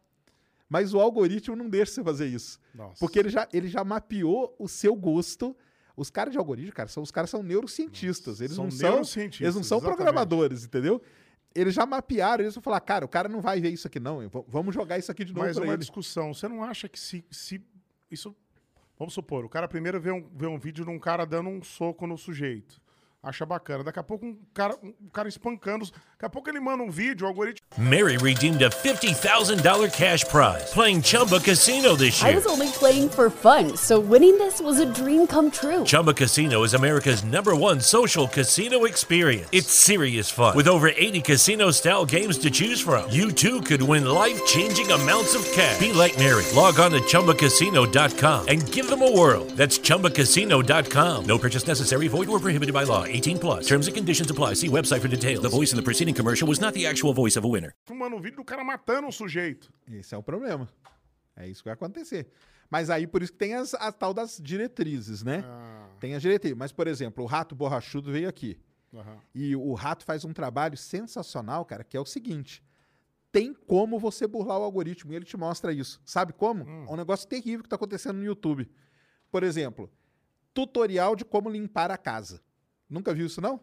Mas 0.68 0.92
o 0.92 1.00
algoritmo 1.00 1.56
não 1.56 1.68
deixa 1.70 1.92
você 1.92 2.04
fazer 2.04 2.26
isso. 2.26 2.60
Nossa. 2.74 3.00
Porque 3.00 3.18
ele 3.18 3.30
já, 3.30 3.48
ele 3.50 3.68
já 3.68 3.82
mapeou 3.82 4.54
o 4.58 4.68
seu 4.68 4.94
gosto. 4.94 5.56
Os 5.96 6.10
caras 6.10 6.30
de 6.30 6.38
algoritmo, 6.38 6.74
cara, 6.74 6.88
são, 6.90 7.02
os 7.02 7.10
caras 7.10 7.30
são 7.30 7.42
neurocientistas. 7.42 8.40
Eles 8.42 8.54
São 8.54 8.64
não 8.64 8.70
são, 8.70 8.90
neurocientistas, 8.90 9.40
eles 9.40 9.54
não 9.54 9.62
são 9.64 9.78
exatamente. 9.78 9.96
programadores, 9.96 10.64
entendeu? 10.64 11.00
Eles 11.54 11.74
já 11.74 11.86
mapearam, 11.86 12.44
eles 12.44 12.54
vão 12.54 12.62
falar, 12.62 12.80
cara, 12.80 13.04
o 13.04 13.08
cara 13.08 13.28
não 13.30 13.40
vai 13.40 13.60
ver 13.60 13.70
isso 13.70 13.86
aqui, 13.86 13.98
não. 13.98 14.20
Vamos 14.46 14.74
jogar 14.74 14.98
isso 14.98 15.10
aqui 15.10 15.24
de 15.24 15.32
novo 15.32 15.46
Mas 15.46 15.56
pra 15.56 15.64
uma 15.64 15.72
ele. 15.72 15.80
discussão. 15.80 16.32
Você 16.34 16.46
não 16.46 16.62
acha 16.62 16.86
que 16.88 17.00
se, 17.00 17.24
se 17.30 17.60
isso. 18.10 18.36
Vamos 18.98 19.14
supor, 19.14 19.44
o 19.44 19.48
cara 19.48 19.68
primeiro 19.68 20.00
vê 20.00 20.10
um, 20.10 20.28
vê 20.34 20.46
um 20.46 20.58
vídeo 20.58 20.84
de 20.84 20.90
um 20.90 20.98
cara 20.98 21.24
dando 21.24 21.48
um 21.48 21.62
soco 21.62 22.06
no 22.06 22.18
sujeito. 22.18 22.80
Acha 23.20 23.44
bacana. 23.44 23.82
Daqui 23.82 23.98
a 23.98 24.02
pouco 24.02 24.24
um 24.24 24.38
cara, 24.54 24.76
um 24.80 24.94
cara 25.12 25.28
espancando. 25.28 25.84
Daqui 25.84 26.24
a 26.24 26.30
pouco 26.30 26.48
ele 26.48 26.60
manda 26.60 26.84
um 26.84 26.90
vídeo, 26.90 27.26
o 27.26 27.28
algoritmo. 27.28 27.66
Mary 27.76 28.16
redeemed 28.16 28.62
a 28.62 28.70
$50,000 28.70 29.90
cash 29.92 30.24
prize 30.24 30.72
playing 30.72 31.02
Chumba 31.02 31.40
Casino 31.40 31.96
this 31.96 32.22
year. 32.22 32.30
I 32.30 32.36
was 32.36 32.46
only 32.46 32.68
playing 32.78 33.08
for 33.08 33.28
fun, 33.28 33.76
so 33.76 33.98
winning 33.98 34.38
this 34.38 34.60
was 34.60 34.78
a 34.78 34.86
dream 34.86 35.26
come 35.26 35.50
true. 35.50 35.82
Chumba 35.84 36.14
Casino 36.14 36.62
is 36.62 36.74
America's 36.74 37.24
number 37.24 37.56
one 37.56 37.80
social 37.80 38.28
casino 38.28 38.84
experience. 38.84 39.48
It's 39.50 39.72
serious 39.72 40.30
fun. 40.30 40.56
With 40.56 40.68
over 40.68 40.88
80 40.88 41.22
casino 41.22 41.72
style 41.72 42.04
games 42.06 42.38
to 42.38 42.50
choose 42.50 42.80
from, 42.80 43.10
you 43.10 43.32
too 43.32 43.60
could 43.62 43.82
win 43.82 44.06
life 44.06 44.44
changing 44.46 44.92
amounts 44.92 45.34
of 45.34 45.44
cash. 45.52 45.80
Be 45.80 45.92
like 45.92 46.16
Mary. 46.18 46.44
Log 46.54 46.78
on 46.78 46.92
to 46.92 47.00
chumbacasino.com 47.00 48.46
and 48.46 48.72
give 48.72 48.88
them 48.88 49.02
a 49.02 49.10
whirl. 49.10 49.44
That's 49.56 49.76
chumbacasino.com. 49.80 51.24
No 51.26 51.38
purchase 51.38 51.66
necessary, 51.66 52.06
void 52.06 52.28
or 52.28 52.38
prohibited 52.38 52.72
by 52.72 52.84
law. 52.84 53.07
18 53.08 53.38
plus. 53.38 53.66
Terms 53.66 53.88
and 53.88 53.92
conditions 53.94 54.30
apply. 54.30 54.54
See 54.54 54.68
website 54.68 55.00
for 55.00 55.08
details. 55.08 55.40
The 55.42 55.48
voice 55.48 55.72
in 55.72 55.76
the 55.76 55.82
preceding 55.82 56.14
commercial 56.14 56.48
was 56.48 56.58
not 56.60 56.72
the 56.74 56.86
actual 56.86 57.12
voice 57.14 57.36
of 57.38 57.46
a 57.46 57.50
winner. 57.50 57.74
manda 57.90 58.14
um 58.16 58.20
vídeo 58.20 58.36
do 58.36 58.44
cara 58.44 58.62
matando 58.64 59.06
um 59.08 59.12
sujeito. 59.12 59.72
Esse 59.90 60.14
é 60.14 60.18
o 60.18 60.22
problema. 60.22 60.68
É 61.36 61.46
isso 61.48 61.62
que 61.62 61.68
vai 61.68 61.74
acontecer. 61.74 62.28
Mas 62.70 62.90
aí, 62.90 63.06
por 63.06 63.22
isso 63.22 63.32
que 63.32 63.38
tem 63.38 63.54
as, 63.54 63.72
a 63.74 63.90
tal 63.90 64.12
das 64.12 64.38
diretrizes, 64.42 65.22
né? 65.22 65.42
Ah, 65.46 65.88
Tem 65.98 66.14
as 66.14 66.20
diretrizes. 66.20 66.56
Mas, 66.58 66.70
por 66.70 66.86
exemplo, 66.86 67.24
o 67.24 67.26
Rato 67.26 67.54
Borrachudo 67.54 68.12
veio 68.12 68.28
aqui. 68.28 68.58
aham. 68.94 69.16
E 69.34 69.56
o 69.56 69.72
Rato 69.74 70.04
faz 70.04 70.24
um 70.24 70.32
trabalho 70.32 70.76
sensacional, 70.76 71.64
cara, 71.64 71.82
que 71.82 71.96
é 71.96 72.00
o 72.00 72.04
seguinte: 72.04 72.62
tem 73.32 73.54
como 73.54 73.98
você 73.98 74.26
burlar 74.26 74.58
o 74.58 74.62
algoritmo 74.64 75.12
e 75.12 75.16
ele 75.16 75.24
te 75.24 75.36
mostra 75.36 75.72
isso. 75.72 76.00
Sabe 76.04 76.32
como? 76.34 76.68
É 76.68 76.92
um 76.92 76.96
negócio 76.96 77.26
terrível 77.26 77.62
que 77.62 77.68
tá 77.68 77.76
acontecendo 77.76 78.16
no 78.18 78.24
YouTube. 78.24 78.68
Por 79.30 79.42
exemplo, 79.42 79.90
tutorial 80.52 81.14
de 81.16 81.24
como 81.24 81.48
limpar 81.48 81.90
a 81.90 81.96
casa. 81.96 82.42
Nunca 82.88 83.12
viu 83.14 83.26
isso, 83.26 83.40
não? 83.40 83.60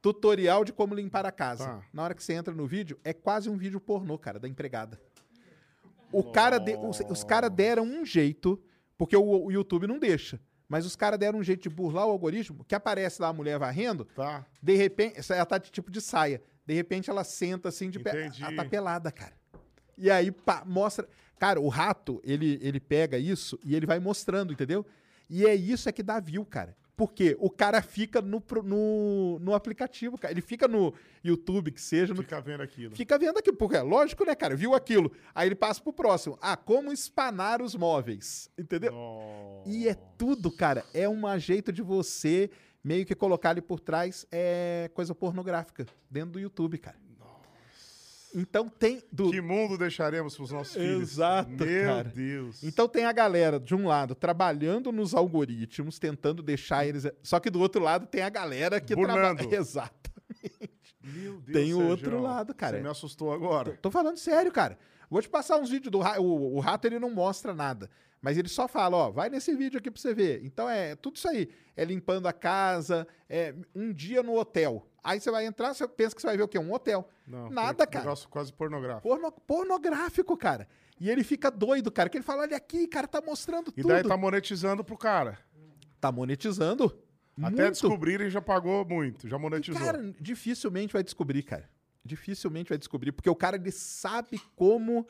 Tutorial 0.00 0.64
de 0.64 0.72
como 0.72 0.94
limpar 0.94 1.26
a 1.26 1.32
casa. 1.32 1.64
Tá. 1.64 1.82
Na 1.92 2.02
hora 2.04 2.14
que 2.14 2.22
você 2.22 2.32
entra 2.34 2.54
no 2.54 2.66
vídeo, 2.66 2.98
é 3.02 3.12
quase 3.12 3.48
um 3.50 3.56
vídeo 3.56 3.80
pornô, 3.80 4.16
cara, 4.18 4.38
da 4.38 4.48
empregada. 4.48 5.00
O 6.12 6.22
cara 6.30 6.58
de- 6.58 6.76
os, 6.76 7.00
os 7.10 7.24
caras 7.24 7.50
deram 7.50 7.82
um 7.84 8.04
jeito, 8.04 8.62
porque 8.96 9.16
o, 9.16 9.44
o 9.46 9.50
YouTube 9.50 9.86
não 9.86 9.98
deixa. 9.98 10.40
Mas 10.68 10.84
os 10.86 10.94
caras 10.96 11.18
deram 11.18 11.38
um 11.38 11.42
jeito 11.42 11.62
de 11.62 11.68
burlar 11.68 12.06
o 12.06 12.10
algoritmo, 12.10 12.64
que 12.64 12.74
aparece 12.74 13.20
lá 13.22 13.28
a 13.28 13.32
mulher 13.32 13.58
varrendo, 13.58 14.04
Tá. 14.04 14.44
de 14.62 14.74
repente, 14.74 15.20
ela 15.32 15.46
tá 15.46 15.58
de 15.58 15.70
tipo 15.70 15.90
de 15.90 16.00
saia. 16.00 16.42
De 16.64 16.74
repente 16.74 17.08
ela 17.08 17.22
senta 17.24 17.68
assim 17.68 17.88
de 17.90 17.98
pé. 18.00 18.10
Ela 18.40 18.56
tá 18.56 18.64
pelada, 18.64 19.12
cara. 19.12 19.32
E 19.96 20.10
aí 20.10 20.30
pá, 20.30 20.62
mostra. 20.66 21.08
Cara, 21.38 21.60
o 21.60 21.68
rato, 21.68 22.20
ele, 22.24 22.58
ele 22.62 22.80
pega 22.80 23.18
isso 23.18 23.58
e 23.62 23.74
ele 23.76 23.86
vai 23.86 24.00
mostrando, 24.00 24.52
entendeu? 24.52 24.84
E 25.28 25.44
é 25.46 25.54
isso 25.54 25.88
é 25.88 25.92
que 25.92 26.02
dá 26.02 26.18
view, 26.18 26.44
cara. 26.44 26.76
Porque 26.96 27.36
o 27.38 27.50
cara 27.50 27.82
fica 27.82 28.22
no, 28.22 28.42
no, 28.64 29.38
no 29.38 29.54
aplicativo, 29.54 30.16
cara. 30.16 30.32
Ele 30.32 30.40
fica 30.40 30.66
no 30.66 30.94
YouTube, 31.22 31.70
que 31.70 31.80
seja, 31.80 32.14
no, 32.14 32.22
Fica 32.22 32.40
vendo 32.40 32.62
aquilo. 32.62 32.96
Fica 32.96 33.18
vendo 33.18 33.38
aqui, 33.38 33.52
porque 33.52 33.76
é 33.76 33.82
lógico, 33.82 34.24
né, 34.24 34.34
cara? 34.34 34.56
Viu 34.56 34.74
aquilo. 34.74 35.12
Aí 35.34 35.48
ele 35.48 35.54
passa 35.54 35.82
pro 35.82 35.92
próximo. 35.92 36.38
Ah, 36.40 36.56
como 36.56 36.90
espanar 36.90 37.60
os 37.60 37.74
móveis. 37.74 38.50
Entendeu? 38.56 38.92
E 39.66 39.88
é 39.88 39.94
tudo, 40.16 40.50
cara. 40.50 40.84
É 40.94 41.06
um 41.06 41.38
jeito 41.38 41.70
de 41.70 41.82
você 41.82 42.50
meio 42.82 43.04
que 43.04 43.14
colocar 43.14 43.50
ali 43.50 43.60
por 43.60 43.80
trás 43.80 44.24
é 44.30 44.88
coisa 44.94 45.12
pornográfica 45.12 45.84
dentro 46.08 46.32
do 46.32 46.40
YouTube, 46.40 46.78
cara. 46.78 46.96
Então 48.34 48.68
tem. 48.68 49.02
Do, 49.10 49.30
Que 49.30 49.40
mundo 49.40 49.78
deixaremos 49.78 50.36
pros 50.36 50.50
nossos 50.50 50.74
filhos? 50.74 51.02
Exato, 51.12 51.50
Meu 51.50 51.84
cara. 51.86 52.08
Deus. 52.08 52.62
Então 52.62 52.86
tem 52.88 53.04
a 53.04 53.12
galera, 53.12 53.58
de 53.58 53.74
um 53.74 53.86
lado, 53.86 54.14
trabalhando 54.14 54.92
nos 54.92 55.14
algoritmos, 55.14 55.98
tentando 55.98 56.42
deixar 56.42 56.86
eles. 56.86 57.06
Só 57.22 57.40
que 57.40 57.50
do 57.50 57.60
outro 57.60 57.82
lado 57.82 58.06
tem 58.06 58.22
a 58.22 58.28
galera 58.28 58.80
que 58.80 58.94
trabalha. 58.94 59.36
Exatamente. 59.54 60.76
Meu 61.02 61.34
Deus, 61.40 61.52
Tem 61.52 61.72
o 61.72 61.76
Sérgio. 61.76 61.90
outro 61.90 62.20
lado, 62.20 62.54
cara. 62.54 62.76
Você 62.78 62.82
me 62.82 62.88
assustou 62.88 63.32
agora. 63.32 63.78
Tô 63.80 63.90
falando 63.90 64.16
sério, 64.16 64.50
cara. 64.50 64.76
Vou 65.08 65.22
te 65.22 65.28
passar 65.28 65.56
uns 65.56 65.70
vídeos 65.70 65.92
do 65.92 66.00
rato. 66.00 66.20
O, 66.20 66.56
o 66.56 66.60
rato 66.60 66.84
ele 66.86 66.98
não 66.98 67.10
mostra 67.10 67.54
nada. 67.54 67.88
Mas 68.20 68.36
ele 68.36 68.48
só 68.48 68.66
fala, 68.66 68.96
ó, 68.96 69.10
vai 69.10 69.28
nesse 69.28 69.54
vídeo 69.54 69.78
aqui 69.78 69.88
pra 69.88 70.00
você 70.00 70.12
ver. 70.12 70.40
Então 70.44 70.68
é 70.68 70.96
tudo 70.96 71.14
isso 71.16 71.28
aí. 71.28 71.48
É 71.76 71.84
limpando 71.84 72.26
a 72.26 72.32
casa, 72.32 73.06
é 73.28 73.54
um 73.72 73.92
dia 73.92 74.20
no 74.22 74.36
hotel. 74.36 74.84
Aí 75.06 75.20
você 75.20 75.30
vai 75.30 75.46
entrar, 75.46 75.72
você 75.74 75.86
pensa 75.86 76.14
que 76.14 76.20
você 76.20 76.26
vai 76.26 76.36
ver 76.36 76.42
o 76.42 76.48
quê? 76.48 76.58
Um 76.58 76.72
hotel. 76.72 77.08
Não, 77.26 77.48
Nada, 77.50 77.76
foi 77.78 77.86
um 77.86 77.90
cara. 77.90 78.04
negócio 78.04 78.28
quase 78.28 78.52
pornográfico. 78.52 79.08
Porno- 79.08 79.32
pornográfico, 79.32 80.36
cara. 80.36 80.66
E 81.00 81.08
ele 81.10 81.22
fica 81.22 81.50
doido, 81.50 81.90
cara. 81.92 82.08
Que 82.08 82.16
ele 82.16 82.24
fala, 82.24 82.42
olha 82.42 82.56
aqui, 82.56 82.86
cara, 82.88 83.06
tá 83.06 83.20
mostrando 83.20 83.68
E 83.76 83.82
tudo. 83.82 83.88
daí 83.88 84.02
tá 84.02 84.16
monetizando 84.16 84.82
pro 84.82 84.96
cara. 84.96 85.38
Tá 86.00 86.10
monetizando. 86.10 86.86
Até 87.38 87.62
muito. 87.64 87.70
descobrirem 87.72 88.30
já 88.30 88.40
pagou 88.40 88.84
muito, 88.84 89.28
já 89.28 89.36
E, 89.36 89.40
monetizou. 89.40 89.80
cara, 89.80 90.14
dificilmente 90.18 90.92
vai 90.92 91.02
descobrir, 91.02 91.42
cara. 91.42 91.68
Dificilmente 92.02 92.70
vai 92.70 92.78
descobrir, 92.78 93.12
porque 93.12 93.28
o 93.28 93.36
cara 93.36 93.56
ele 93.56 93.70
sabe 93.72 94.40
como 94.54 95.06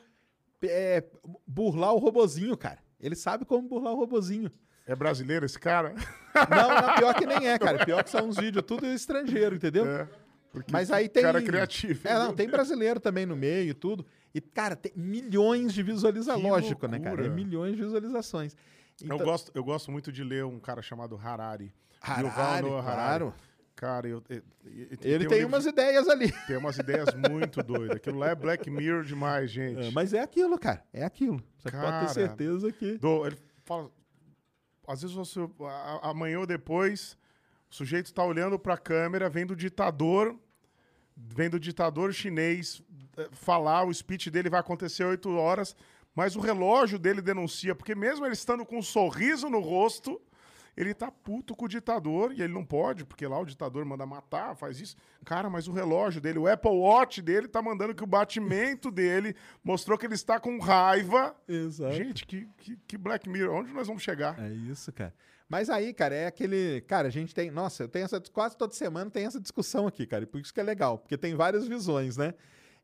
é, 0.61 1.03
burlar 1.47 1.93
o 1.93 1.97
robozinho, 1.99 2.57
cara. 2.57 2.79
Ele 2.99 3.15
sabe 3.15 3.45
como 3.45 3.67
burlar 3.69 3.93
o 3.93 3.95
robozinho. 3.95 4.51
É 4.87 4.95
brasileiro 4.95 5.45
esse 5.45 5.59
cara? 5.59 5.93
Não, 6.49 6.69
não, 6.87 6.95
pior 6.97 7.15
que 7.15 7.25
nem 7.25 7.47
é, 7.49 7.57
cara. 7.59 7.83
Pior 7.83 8.03
que 8.03 8.11
são 8.11 8.27
uns 8.29 8.37
vídeos 8.37 8.63
tudo 8.65 8.85
estrangeiro, 8.85 9.55
entendeu? 9.55 9.87
É. 9.87 10.07
Porque 10.51 10.71
Mas 10.71 10.91
aí 10.91 11.09
tem. 11.09 11.23
Cara 11.23 11.41
criativo. 11.41 12.07
É, 12.07 12.13
não, 12.13 12.31
tem 12.33 12.47
brasileiro 12.47 12.99
também 12.99 13.25
no 13.25 13.35
meio 13.35 13.71
e 13.71 13.73
tudo. 13.73 14.05
E, 14.35 14.39
cara, 14.39 14.75
tem 14.75 14.91
milhões 14.95 15.73
de 15.73 15.81
visualizações. 15.81 16.43
Lógico, 16.43 16.87
né, 16.87 16.99
cara? 16.99 17.25
É 17.25 17.29
milhões 17.29 17.75
de 17.75 17.81
visualizações. 17.81 18.55
Então, 19.03 19.17
Eu, 19.17 19.25
gosto, 19.25 19.51
eu 19.55 19.63
gosto 19.63 19.91
muito 19.91 20.11
de 20.11 20.23
ler 20.23 20.45
um 20.45 20.59
cara 20.59 20.81
chamado 20.83 21.15
Harari. 21.17 21.73
Harari, 21.99 22.67
Noah 22.69 22.83
claro. 22.83 23.33
Cara, 23.75 24.07
eu, 24.07 24.23
eu- 24.29 24.35
eu- 24.63 24.97
Ele 25.01 25.25
um 25.25 25.29
tem 25.29 25.37
livro- 25.39 25.47
umas 25.47 25.65
ideias 25.65 26.07
ali. 26.07 26.31
tem 26.45 26.57
umas 26.57 26.77
ideias 26.77 27.09
muito 27.29 27.63
doidas. 27.63 27.97
Aquilo 27.97 28.19
lá 28.19 28.29
é 28.29 28.35
Black 28.35 28.69
Mirror 28.69 29.03
demais, 29.03 29.49
gente. 29.49 29.87
É, 29.87 29.91
mas 29.91 30.13
é 30.13 30.19
aquilo, 30.19 30.57
cara. 30.59 30.83
É 30.93 31.03
aquilo. 31.03 31.41
Você 31.57 31.71
pode 31.71 31.83
Cara, 31.83 32.05
ter 32.05 32.13
certeza 32.13 32.71
que. 32.71 32.97
Do- 32.99 33.25
ele 33.25 33.37
fala. 33.65 33.89
Às 34.87 35.01
vezes 35.01 35.15
você. 35.15 35.39
a- 35.61 35.99
a- 36.03 36.09
Amanhã 36.11 36.39
ou 36.39 36.47
depois, 36.47 37.17
o 37.69 37.75
sujeito 37.75 38.13
tá 38.13 38.23
olhando 38.23 38.57
pra 38.57 38.77
câmera, 38.77 39.29
vendo 39.29 39.51
o 39.51 39.55
ditador. 39.55 40.35
Vendo 41.15 41.55
o 41.55 41.59
ditador 41.59 42.13
chinês 42.13 42.81
eh, 43.17 43.27
falar, 43.31 43.83
o 43.85 43.93
speech 43.93 44.29
dele 44.29 44.49
vai 44.51 44.59
acontecer 44.59 45.03
8 45.03 45.29
horas, 45.35 45.75
mas 46.15 46.35
o 46.35 46.39
relógio 46.39 46.99
dele 46.99 47.21
denuncia, 47.21 47.73
porque 47.73 47.95
mesmo 47.95 48.23
ele 48.25 48.33
estando 48.33 48.63
com 48.63 48.77
um 48.77 48.83
sorriso 48.83 49.49
no 49.49 49.59
rosto, 49.59 50.21
ele 50.77 50.93
tá 50.93 51.11
puto 51.11 51.55
com 51.55 51.65
o 51.65 51.67
ditador 51.67 52.31
e 52.31 52.41
ele 52.41 52.53
não 52.53 52.63
pode, 52.63 53.03
porque 53.03 53.25
lá 53.25 53.39
o 53.39 53.45
ditador 53.45 53.83
manda 53.83 54.05
matar, 54.05 54.55
faz 54.55 54.79
isso. 54.79 54.95
Cara, 55.25 55.49
mas 55.49 55.67
o 55.67 55.71
relógio 55.71 56.21
dele, 56.21 56.37
o 56.37 56.47
Apple 56.47 56.69
Watch 56.69 57.19
dele 57.19 57.47
tá 57.47 57.63
mandando 57.63 57.95
que 57.95 58.03
o 58.03 58.07
batimento 58.07 58.91
dele 58.91 59.35
mostrou 59.63 59.97
que 59.97 60.05
ele 60.05 60.13
está 60.13 60.39
com 60.39 60.59
raiva. 60.59 61.35
Exato. 61.47 61.95
Gente, 61.95 62.27
que, 62.27 62.47
que, 62.57 62.77
que 62.87 62.97
Black 62.97 63.27
Mirror, 63.27 63.61
onde 63.61 63.73
nós 63.73 63.87
vamos 63.87 64.03
chegar? 64.03 64.39
É 64.39 64.53
isso, 64.53 64.93
cara. 64.93 65.13
Mas 65.49 65.69
aí, 65.69 65.93
cara, 65.93 66.13
é 66.13 66.27
aquele. 66.27 66.81
Cara, 66.81 67.07
a 67.07 67.11
gente 67.11 67.33
tem. 67.33 67.49
Nossa, 67.49 67.83
eu 67.83 67.87
tenho 67.87 68.05
essa. 68.05 68.19
Quase 68.19 68.55
toda 68.55 68.73
semana 68.73 69.09
tem 69.09 69.25
essa 69.25 69.39
discussão 69.39 69.87
aqui, 69.87 70.05
cara. 70.05 70.25
E 70.25 70.27
por 70.27 70.39
isso 70.39 70.53
que 70.53 70.59
é 70.59 70.63
legal, 70.63 70.99
porque 70.99 71.17
tem 71.17 71.35
várias 71.35 71.65
visões, 71.67 72.17
né? 72.17 72.33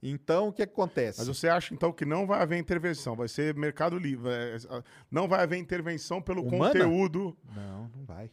Então, 0.05 0.49
o 0.49 0.53
que 0.53 0.63
acontece? 0.63 1.19
Mas 1.19 1.27
você 1.29 1.47
acha 1.47 1.73
então 1.73 1.93
que 1.93 2.03
não 2.03 2.27
vai 2.27 2.41
haver 2.41 2.57
intervenção, 2.57 3.15
vai 3.15 3.29
ser 3.29 3.55
mercado 3.55 3.97
livre, 3.97 4.29
é, 4.29 4.55
é, 4.57 4.83
não 5.09 5.29
vai 5.29 5.41
haver 5.43 5.57
intervenção 5.57 6.21
pelo 6.21 6.41
Humana? 6.43 6.73
conteúdo. 6.73 7.37
Não, 7.55 7.89
não 7.95 8.05
vai. 8.05 8.29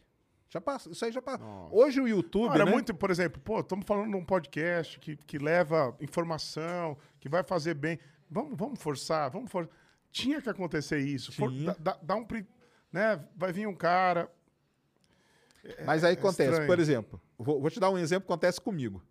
Já 0.49 0.59
passou. 0.59 0.91
Isso 0.91 1.05
aí 1.05 1.13
já 1.13 1.21
passou. 1.21 1.47
Nossa. 1.47 1.73
Hoje 1.73 2.01
o 2.01 2.07
YouTube. 2.09 2.51
Cara, 2.51 2.65
né? 2.65 2.71
muito, 2.71 2.93
por 2.93 3.09
exemplo, 3.09 3.41
pô, 3.41 3.61
estamos 3.61 3.85
falando 3.85 4.09
de 4.09 4.17
um 4.17 4.25
podcast 4.25 4.99
que, 4.99 5.15
que 5.15 5.37
leva 5.37 5.95
informação, 6.01 6.97
que 7.21 7.29
vai 7.29 7.41
fazer 7.41 7.73
bem. 7.73 7.97
Vamos, 8.29 8.57
vamos 8.57 8.81
forçar, 8.81 9.31
vamos 9.31 9.49
forçar. 9.49 9.73
Tinha 10.11 10.41
que 10.41 10.49
acontecer 10.49 10.99
isso. 10.99 11.31
For- 11.31 11.53
dá, 11.79 11.97
dá- 12.01 12.15
um. 12.17 12.27
Né? 12.91 13.23
Vai 13.33 13.53
vir 13.53 13.65
um 13.65 13.73
cara. 13.73 14.29
Mas 15.85 16.03
aí 16.03 16.15
é 16.15 16.17
acontece, 16.17 16.49
estranho. 16.49 16.67
por 16.67 16.79
exemplo, 16.79 17.21
vou, 17.37 17.61
vou 17.61 17.69
te 17.69 17.79
dar 17.79 17.89
um 17.89 17.97
exemplo 17.97 18.27
que 18.27 18.33
acontece 18.33 18.59
comigo. 18.59 19.01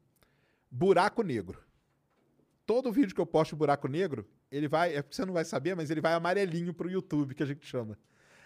Buraco 0.70 1.22
negro. 1.22 1.58
Todo 2.70 2.92
vídeo 2.92 3.12
que 3.12 3.20
eu 3.20 3.26
posto 3.26 3.56
buraco 3.56 3.88
negro, 3.88 4.24
ele 4.48 4.68
vai, 4.68 4.94
é 4.94 5.02
porque 5.02 5.16
você 5.16 5.24
não 5.24 5.34
vai 5.34 5.44
saber, 5.44 5.74
mas 5.74 5.90
ele 5.90 6.00
vai 6.00 6.12
amarelinho 6.12 6.72
pro 6.72 6.88
YouTube, 6.88 7.34
que 7.34 7.42
a 7.42 7.46
gente 7.46 7.66
chama. 7.66 7.98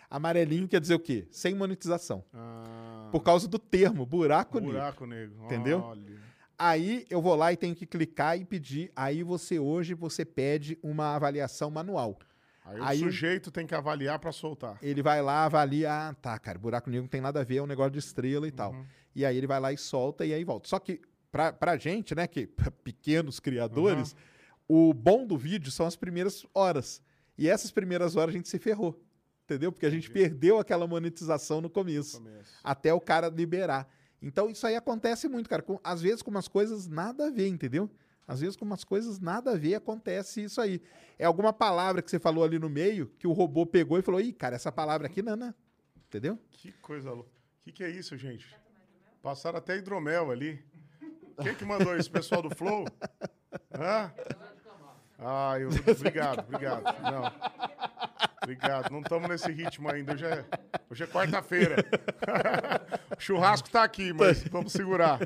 Amarelinho 0.08 0.66
quer 0.66 0.80
dizer 0.80 0.94
o 0.94 0.98
quê? 0.98 1.28
Sem 1.30 1.54
monetização. 1.54 2.24
Ah, 2.32 3.10
Por 3.12 3.20
causa 3.20 3.46
do 3.46 3.58
termo, 3.58 4.06
buraco, 4.06 4.58
negro. 4.60 4.72
buraco 4.72 5.04
negro. 5.04 5.44
Entendeu? 5.44 5.80
Olha. 5.80 6.16
Aí 6.58 7.04
eu 7.10 7.20
vou 7.20 7.34
lá 7.34 7.52
e 7.52 7.56
tenho 7.58 7.74
que 7.74 7.84
clicar 7.84 8.38
e 8.40 8.46
pedir. 8.46 8.90
Aí 8.96 9.22
você 9.22 9.58
hoje 9.58 9.92
você 9.92 10.24
pede 10.24 10.78
uma 10.82 11.14
avaliação 11.14 11.70
manual. 11.70 12.18
Aí, 12.64 12.78
Aí- 12.80 13.00
o 13.02 13.04
sujeito 13.04 13.50
tem 13.50 13.66
que 13.66 13.74
avaliar 13.74 14.18
para 14.18 14.32
soltar. 14.32 14.78
Ele 14.80 15.02
vai 15.02 15.20
lá, 15.20 15.44
avalia, 15.44 15.92
ah, 15.92 16.14
tá, 16.14 16.38
cara, 16.38 16.58
buraco 16.58 16.88
negro 16.88 17.02
não 17.02 17.10
tem 17.10 17.20
nada 17.20 17.42
a 17.42 17.44
ver, 17.44 17.56
é 17.58 17.62
um 17.62 17.66
negócio 17.66 17.90
de 17.92 17.98
estrela 17.98 18.48
e 18.48 18.52
tal. 18.52 18.72
Uhum. 18.72 18.86
E 19.14 19.22
aí 19.22 19.36
ele 19.36 19.46
vai 19.46 19.60
lá 19.60 19.70
e 19.70 19.76
solta 19.76 20.24
e 20.24 20.32
aí 20.32 20.42
volta. 20.44 20.66
Só 20.66 20.78
que 20.78 21.02
pra, 21.34 21.52
pra 21.52 21.76
gente, 21.76 22.14
né, 22.14 22.28
que 22.28 22.46
pequenos 22.84 23.40
criadores, 23.40 24.14
o 24.68 24.94
bom 24.94 25.26
do 25.26 25.36
vídeo 25.36 25.68
são 25.72 25.84
as 25.84 25.96
primeiras 25.96 26.46
horas. 26.54 27.02
E 27.36 27.48
essas 27.48 27.72
primeiras 27.72 28.14
horas 28.14 28.32
a 28.32 28.36
gente 28.38 28.48
se 28.48 28.58
ferrou. 28.60 29.02
Entendeu? 29.42 29.72
Porque 29.72 29.84
a 29.84 29.90
gente 29.90 30.08
perdeu 30.12 30.60
aquela 30.60 30.86
monetização 30.86 31.60
no 31.60 31.68
começo. 31.68 32.18
Começo. 32.18 32.52
Até 32.62 32.94
o 32.94 33.00
cara 33.00 33.28
liberar. 33.28 33.88
Então 34.22 34.48
isso 34.48 34.64
aí 34.64 34.76
acontece 34.76 35.28
muito, 35.28 35.50
cara. 35.50 35.60
Com- 35.60 35.80
às 35.82 36.00
vezes 36.00 36.22
com 36.22 36.30
umas 36.30 36.46
coisas 36.46 36.86
nada 36.86 37.26
a 37.26 37.30
ver, 37.30 37.48
entendeu? 37.48 37.90
Às 38.28 38.40
vezes 38.40 38.54
com 38.56 38.64
umas 38.64 38.84
coisas 38.84 39.18
nada 39.18 39.50
a 39.50 39.56
ver 39.56 39.74
acontece 39.74 40.44
isso 40.44 40.60
aí. 40.60 40.80
É 41.18 41.24
alguma 41.24 41.52
palavra 41.52 42.00
que 42.00 42.08
você 42.10 42.20
falou 42.20 42.44
ali 42.44 42.58
no 42.60 42.70
meio 42.70 43.08
que 43.18 43.26
o 43.26 43.32
robô 43.32 43.66
pegou 43.66 43.98
e 43.98 44.02
falou: 44.02 44.20
ih, 44.20 44.32
cara, 44.32 44.54
essa 44.54 44.70
palavra 44.70 45.08
aqui 45.08 45.20
não, 45.20 45.34
não. 45.36 45.52
Entendeu? 46.06 46.38
Que 46.52 46.70
coisa 46.80 47.10
louca. 47.10 47.28
O 47.60 47.64
que, 47.64 47.72
que 47.72 47.82
é 47.84 47.90
isso, 47.90 48.16
gente? 48.16 48.46
Passaram 49.20 49.58
até 49.58 49.76
hidromel 49.76 50.30
ali. 50.30 50.62
Quem 51.42 51.54
que 51.54 51.64
mandou 51.64 51.96
isso? 51.96 52.10
Pessoal 52.10 52.42
do 52.42 52.54
Flow? 52.54 52.86
Hã? 53.72 54.12
Ah, 55.18 55.56
eu... 55.58 55.68
obrigado, 55.90 56.40
obrigado. 56.40 56.84
Não. 57.02 57.32
Obrigado. 58.42 58.90
Não 58.90 59.00
estamos 59.00 59.28
nesse 59.28 59.50
ritmo 59.50 59.90
ainda. 59.90 60.12
Hoje 60.12 60.24
é, 60.26 60.44
hoje 60.90 61.04
é 61.04 61.06
quarta-feira. 61.06 61.76
o 63.16 63.20
churrasco 63.20 63.70
tá 63.70 63.82
aqui, 63.82 64.12
mas 64.12 64.42
vamos 64.44 64.72
segurar. 64.72 65.20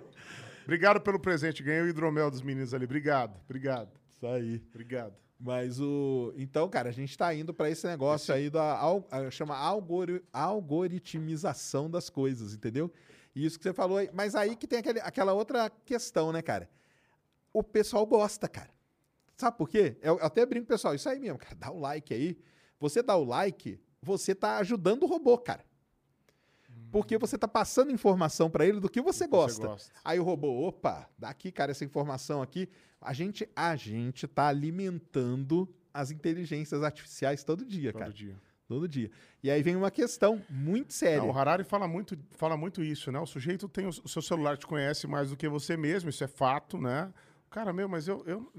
Obrigado 0.64 1.00
pelo 1.00 1.18
presente. 1.18 1.62
Ganhei 1.62 1.82
o 1.82 1.88
hidromel 1.88 2.30
dos 2.30 2.42
meninos 2.42 2.72
ali. 2.74 2.84
Obrigado, 2.84 3.34
obrigado, 3.44 3.90
Isso 4.08 4.26
aí. 4.26 4.62
obrigado. 4.70 5.14
Mas 5.40 5.80
o. 5.80 6.32
Então, 6.36 6.68
cara, 6.68 6.88
a 6.88 6.92
gente 6.92 7.16
tá 7.16 7.32
indo 7.32 7.54
para 7.54 7.70
esse 7.70 7.86
negócio 7.86 8.34
aí 8.34 8.50
da. 8.50 8.76
Al... 8.76 9.06
ah, 9.10 9.30
Chama 9.30 9.56
algori... 9.56 10.22
algoritmização 10.32 11.88
das 11.88 12.10
coisas, 12.10 12.54
entendeu? 12.54 12.92
Isso 13.44 13.58
que 13.58 13.64
você 13.64 13.72
falou 13.72 13.98
aí. 13.98 14.10
Mas 14.12 14.34
aí 14.34 14.56
que 14.56 14.66
tem 14.66 14.78
aquele... 14.78 15.00
aquela 15.00 15.32
outra 15.32 15.70
questão, 15.84 16.32
né, 16.32 16.42
cara? 16.42 16.68
O 17.52 17.62
pessoal 17.62 18.04
gosta, 18.06 18.48
cara. 18.48 18.70
Sabe 19.36 19.56
por 19.56 19.68
quê? 19.68 19.96
Eu 20.02 20.18
eu 20.18 20.26
até 20.26 20.44
brinco, 20.44 20.66
pessoal, 20.66 20.94
isso 20.94 21.08
aí 21.08 21.18
mesmo, 21.18 21.38
cara. 21.38 21.54
Dá 21.54 21.70
o 21.70 21.78
like 21.78 22.12
aí. 22.12 22.38
Você 22.80 23.02
dá 23.02 23.16
o 23.16 23.24
like, 23.24 23.80
você 24.00 24.34
tá 24.34 24.58
ajudando 24.58 25.02
o 25.02 25.06
robô, 25.06 25.36
cara. 25.38 25.64
Porque 26.90 27.18
você 27.18 27.36
tá 27.36 27.46
passando 27.46 27.90
informação 27.92 28.48
para 28.50 28.64
ele 28.64 28.80
do 28.80 28.88
que 28.88 29.00
você 29.00 29.26
gosta. 29.26 29.66
gosta. 29.66 29.92
Aí 30.02 30.18
o 30.18 30.22
robô, 30.22 30.66
opa, 30.66 31.08
dá 31.18 31.28
aqui, 31.28 31.52
cara, 31.52 31.70
essa 31.70 31.84
informação 31.84 32.40
aqui. 32.40 32.68
A 33.00 33.12
gente, 33.12 33.48
a 33.54 33.76
gente 33.76 34.26
tá 34.26 34.46
alimentando 34.48 35.68
as 35.92 36.10
inteligências 36.10 36.82
artificiais 36.82 37.44
todo 37.44 37.64
dia, 37.64 37.92
Todo 37.92 38.00
cara. 38.00 38.12
dia. 38.12 38.40
Todo 38.68 38.86
dia. 38.86 39.10
E 39.42 39.50
aí 39.50 39.62
vem 39.62 39.74
uma 39.74 39.90
questão 39.90 40.42
muito 40.50 40.92
séria. 40.92 41.20
Não, 41.22 41.30
o 41.30 41.36
Harari 41.38 41.64
fala 41.64 41.88
muito, 41.88 42.18
fala 42.32 42.54
muito 42.54 42.82
isso, 42.84 43.10
né? 43.10 43.18
O 43.18 43.24
sujeito 43.26 43.66
tem 43.66 43.86
o, 43.86 43.88
o 43.88 44.08
seu 44.08 44.20
celular 44.20 44.58
te 44.58 44.66
conhece 44.66 45.06
mais 45.06 45.30
do 45.30 45.36
que 45.38 45.48
você 45.48 45.74
mesmo, 45.74 46.10
isso 46.10 46.22
é 46.22 46.26
fato, 46.28 46.76
né? 46.78 47.10
Cara, 47.48 47.72
meu, 47.72 47.88
mas 47.88 48.06
eu, 48.06 48.22
eu, 48.26 48.52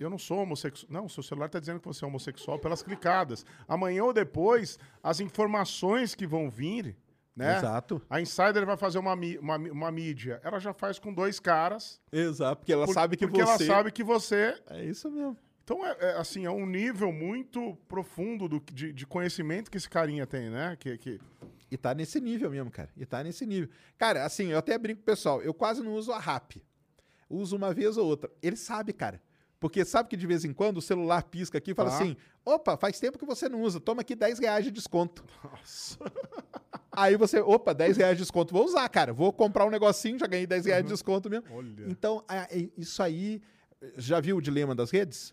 eu 0.00 0.10
não 0.10 0.18
sou 0.18 0.38
homossexual. 0.38 0.92
Não, 0.92 1.04
o 1.04 1.08
seu 1.08 1.22
celular 1.22 1.46
está 1.46 1.60
dizendo 1.60 1.78
que 1.78 1.86
você 1.86 2.04
é 2.04 2.08
homossexual 2.08 2.58
pelas 2.58 2.82
clicadas. 2.82 3.46
Amanhã 3.68 4.02
ou 4.02 4.12
depois, 4.12 4.76
as 5.00 5.20
informações 5.20 6.16
que 6.16 6.26
vão 6.26 6.50
vir, 6.50 6.96
né? 7.36 7.58
Exato. 7.58 8.02
A 8.10 8.20
Insider 8.20 8.66
vai 8.66 8.76
fazer 8.76 8.98
uma, 8.98 9.14
uma, 9.14 9.56
uma 9.56 9.90
mídia. 9.92 10.40
Ela 10.42 10.58
já 10.58 10.74
faz 10.74 10.98
com 10.98 11.14
dois 11.14 11.38
caras. 11.38 12.00
Exato, 12.10 12.56
porque 12.56 12.72
ela 12.72 12.86
por- 12.86 12.92
sabe 12.92 13.16
que 13.16 13.24
porque 13.24 13.40
você. 13.44 13.64
ela 13.64 13.74
sabe 13.76 13.92
que 13.92 14.02
você 14.02 14.60
É 14.68 14.84
isso 14.84 15.08
mesmo. 15.08 15.36
Então, 15.68 15.86
é, 15.86 15.96
é, 16.00 16.12
assim, 16.16 16.46
é 16.46 16.50
um 16.50 16.64
nível 16.64 17.12
muito 17.12 17.76
profundo 17.86 18.48
do, 18.48 18.58
de, 18.72 18.90
de 18.90 19.06
conhecimento 19.06 19.70
que 19.70 19.76
esse 19.76 19.88
carinha 19.88 20.26
tem, 20.26 20.48
né? 20.48 20.74
Que, 20.80 20.96
que... 20.96 21.20
E 21.70 21.76
tá 21.76 21.92
nesse 21.94 22.18
nível 22.18 22.50
mesmo, 22.50 22.70
cara. 22.70 22.88
E 22.96 23.04
tá 23.04 23.22
nesse 23.22 23.44
nível. 23.44 23.68
Cara, 23.98 24.24
assim, 24.24 24.46
eu 24.46 24.58
até 24.58 24.78
brinco, 24.78 25.02
pessoal, 25.02 25.42
eu 25.42 25.52
quase 25.52 25.82
não 25.82 25.92
uso 25.92 26.10
a 26.10 26.18
RAP. 26.18 26.52
Uso 27.28 27.54
uma 27.54 27.74
vez 27.74 27.98
ou 27.98 28.06
outra. 28.06 28.30
Ele 28.42 28.56
sabe, 28.56 28.94
cara. 28.94 29.20
Porque 29.60 29.84
sabe 29.84 30.08
que 30.08 30.16
de 30.16 30.26
vez 30.26 30.42
em 30.44 30.54
quando 30.54 30.78
o 30.78 30.82
celular 30.82 31.24
pisca 31.24 31.58
aqui 31.58 31.72
e 31.72 31.74
fala 31.74 31.90
Tá. 31.90 31.96
assim: 31.96 32.16
opa, 32.44 32.76
faz 32.78 32.98
tempo 32.98 33.18
que 33.18 33.26
você 33.26 33.46
não 33.48 33.60
usa, 33.60 33.78
toma 33.78 34.00
aqui 34.00 34.14
10 34.14 34.38
reais 34.38 34.64
de 34.64 34.70
desconto. 34.70 35.22
Nossa. 35.44 35.98
Aí 36.92 37.16
você, 37.16 37.40
opa, 37.40 37.74
10 37.74 37.96
reais 37.98 38.16
de 38.16 38.22
desconto, 38.22 38.54
vou 38.54 38.64
usar, 38.64 38.88
cara. 38.88 39.12
Vou 39.12 39.32
comprar 39.32 39.66
um 39.66 39.70
negocinho, 39.70 40.18
já 40.18 40.26
ganhei 40.26 40.46
10 40.46 40.64
reais 40.64 40.84
de 40.84 40.90
desconto 40.90 41.28
mesmo. 41.28 41.46
Olha. 41.50 41.84
Então, 41.88 42.24
isso 42.76 43.02
aí. 43.02 43.42
Já 43.96 44.18
viu 44.18 44.36
o 44.38 44.40
dilema 44.42 44.74
das 44.74 44.90
redes? 44.90 45.32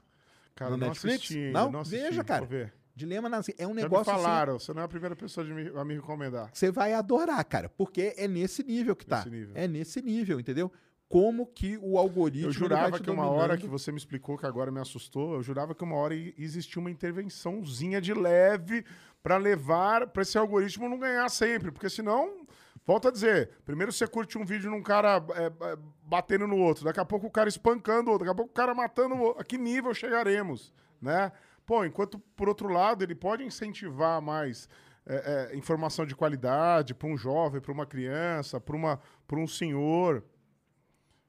Cara, 0.56 0.72
no 0.72 0.78
não 0.78 0.88
Netflix? 0.88 1.16
assisti 1.18 1.52
Não? 1.52 1.72
não 1.72 1.82
assisti, 1.82 2.00
Veja, 2.02 2.16
vou 2.16 2.26
cara. 2.26 2.46
ver. 2.46 2.74
Dilema 2.96 3.28
nas 3.28 3.50
É 3.50 3.68
um 3.68 3.70
Já 3.70 3.74
me 3.76 3.82
negócio 3.82 4.14
assim, 4.14 4.22
falaram, 4.24 4.58
você 4.58 4.74
não 4.74 4.82
é 4.82 4.86
a 4.86 4.88
primeira 4.88 5.16
pessoa 5.18 5.46
me, 5.46 5.68
a 5.78 5.84
me 5.84 5.96
recomendar. 5.96 6.50
Você 6.54 6.72
vai 6.72 6.94
adorar, 6.94 7.44
cara, 7.44 7.68
porque 7.68 8.14
é 8.16 8.26
nesse 8.26 8.64
nível 8.64 8.96
que 8.96 9.06
tá. 9.06 9.26
Nível. 9.26 9.52
É 9.54 9.68
nesse 9.68 10.02
nível, 10.02 10.40
entendeu? 10.40 10.72
Como 11.10 11.46
que 11.46 11.78
o 11.82 11.98
algoritmo. 11.98 12.48
Eu 12.48 12.52
jurava 12.54 12.98
que 13.00 13.12
uma 13.12 13.26
hora 13.26 13.50
dominando. 13.50 13.60
que 13.60 13.68
você 13.68 13.92
me 13.92 13.98
explicou, 13.98 14.38
que 14.38 14.46
agora 14.46 14.72
me 14.72 14.80
assustou, 14.80 15.34
eu 15.36 15.44
jurava 15.44 15.76
que 15.76 15.84
uma 15.84 15.98
hora 15.98 16.16
existia 16.16 16.80
uma 16.80 16.90
intervençãozinha 16.90 18.00
de 18.00 18.14
leve 18.14 18.86
para 19.22 19.36
levar 19.38 20.08
para 20.08 20.22
esse 20.22 20.38
algoritmo 20.38 20.88
não 20.88 20.98
ganhar 20.98 21.28
sempre, 21.30 21.72
porque 21.72 21.90
senão, 21.90 22.45
volta 22.86 23.10
a 23.10 23.12
dizer, 23.12 23.50
primeiro 23.66 23.92
você 23.92 24.08
curte 24.08 24.38
um 24.38 24.46
vídeo 24.46 24.70
num 24.70 24.82
cara 24.84 25.18
é, 25.36 25.46
é, 25.46 25.78
batendo 26.04 26.48
no 26.48 26.58
outro, 26.58 26.84
daqui 26.86 27.00
a 27.00 27.06
pouco 27.06 27.28
o 27.28 27.32
cara 27.32 27.50
espancando 27.50 28.10
o 28.10 28.14
outro, 28.14 28.26
daqui 28.26 28.34
a 28.34 28.36
pouco 28.38 28.52
o 28.52 28.56
cara 28.56 28.74
matando 28.74 29.16
o 29.16 29.20
outro. 29.22 29.42
A 29.42 29.44
que 29.46 29.58
nível 29.58 29.94
chegaremos, 29.94 30.74
né? 31.02 31.32
Pô, 31.66 31.84
enquanto, 31.84 32.20
por 32.36 32.48
outro 32.48 32.68
lado, 32.70 33.04
ele 33.04 33.16
pode 33.16 33.44
incentivar 33.44 34.22
mais 34.22 34.70
é, 35.08 35.50
é, 35.52 35.56
informação 35.58 36.06
de 36.06 36.16
qualidade 36.16 36.94
para 36.96 37.08
um 37.08 37.16
jovem, 37.18 37.60
para 37.62 37.72
uma 37.72 37.86
criança, 37.86 38.60
para 38.60 39.40
um 39.40 39.48
senhor. 39.48 40.24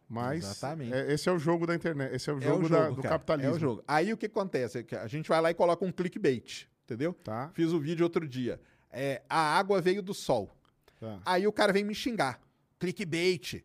Mas 0.08 0.44
Exatamente. 0.44 0.94
é- 0.94 1.12
esse 1.12 1.28
é 1.28 1.32
o 1.32 1.38
jogo 1.38 1.66
da 1.66 1.74
internet, 1.74 2.14
esse 2.14 2.30
é 2.30 2.32
o 2.32 2.38
É 2.38 2.40
jogo, 2.42 2.66
o 2.66 2.68
da- 2.68 2.84
jogo, 2.84 2.96
do 2.96 3.02
cara, 3.02 3.14
capitalismo. 3.16 3.52
É 3.52 3.56
o 3.56 3.58
jogo. 3.58 3.84
Aí 3.88 4.12
o 4.12 4.16
que 4.16 4.26
acontece? 4.26 4.86
É 4.92 4.96
A 4.98 5.06
gente 5.08 5.28
vai 5.28 5.40
lá 5.40 5.50
e 5.50 5.54
coloca 5.54 5.84
um 5.84 5.90
clickbait, 5.90 6.66
entendeu? 6.84 7.12
Tá? 7.12 7.50
Fiz 7.54 7.72
o 7.72 7.80
vídeo 7.80 8.04
outro 8.04 8.26
dia. 8.26 8.60
É, 8.90 9.22
a 9.28 9.58
água 9.58 9.80
veio 9.80 10.00
do 10.02 10.14
sol. 10.14 10.55
Tá. 11.00 11.20
Aí 11.24 11.46
o 11.46 11.52
cara 11.52 11.72
vem 11.72 11.84
me 11.84 11.94
xingar. 11.94 12.40
Clickbait. 12.78 13.64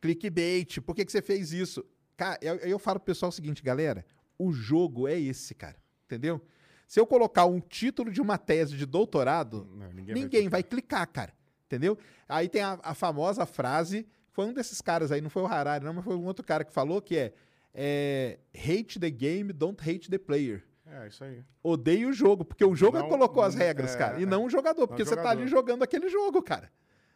Clickbait. 0.00 0.80
Por 0.80 0.94
que, 0.94 1.04
que 1.04 1.12
você 1.12 1.22
fez 1.22 1.52
isso? 1.52 1.84
Cara, 2.16 2.38
eu, 2.42 2.56
eu 2.56 2.78
falo 2.78 2.98
pro 2.98 3.06
pessoal 3.06 3.30
o 3.30 3.32
seguinte, 3.32 3.62
galera. 3.62 4.04
O 4.38 4.52
jogo 4.52 5.06
é 5.06 5.18
esse, 5.18 5.54
cara. 5.54 5.76
Entendeu? 6.06 6.40
Se 6.86 6.98
eu 6.98 7.06
colocar 7.06 7.46
um 7.46 7.60
título 7.60 8.10
de 8.10 8.20
uma 8.20 8.36
tese 8.36 8.76
de 8.76 8.84
doutorado, 8.84 9.68
Não, 9.76 9.92
ninguém, 9.92 10.14
ninguém, 10.14 10.42
vai 10.42 10.62
vai, 10.62 10.62
clicar, 10.64 11.06
cara. 11.06 11.32
Entendeu? 11.66 11.96
Aí 12.28 12.48
tem 12.48 12.62
a, 12.62 12.80
a 12.82 12.94
famosa 12.94 13.46
frase, 13.46 14.04
foi 14.32 14.44
um 14.46 14.52
desses 14.52 14.80
caras 14.80 15.12
aí, 15.12 15.20
não 15.20 15.30
foi 15.30 15.42
o 15.42 15.46
Harari, 15.46 15.84
não, 15.84 15.94
mas 15.94 16.04
foi 16.04 16.16
um 16.16 16.24
outro 16.24 16.44
cara 16.44 16.64
que 16.64 16.72
falou 16.72 17.00
que 17.00 17.16
é, 17.16 17.32
é 17.72 18.40
hate 18.52 18.98
the 18.98 19.08
game, 19.08 19.52
don't 19.52 19.80
hate 19.80 20.10
the 20.10 20.18
player. 20.18 20.64
É, 20.90 21.06
isso 21.08 21.22
aí. 21.22 21.44
Odeio 21.62 22.08
o 22.08 22.12
jogo, 22.12 22.44
porque 22.44 22.64
o 22.64 22.74
jogo 22.74 22.98
Não- 22.98 23.08
colocou 23.08 23.42
as 23.42 23.54
regras, 23.54 23.94
é, 23.94 23.98
cara, 23.98 24.18
e 24.20 24.24
é. 24.24 24.26
não 24.26 24.44
o 24.44 24.50
jogador, 24.50 24.88
porque 24.88 25.04
você 25.04 25.14
tá 25.14 25.30
ali 25.30 25.46
jogador. 25.46 25.48
jogando 25.48 25.82
aquele 25.84 26.08
jogo, 26.08 26.42
cara. 26.42 26.70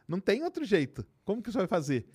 Não 0.06 0.20
tem 0.20 0.42
outro 0.44 0.64
jeito. 0.64 1.04
Como 1.24 1.42
que 1.42 1.50
você 1.50 1.58
vai 1.58 1.66
fazer? 1.66 2.06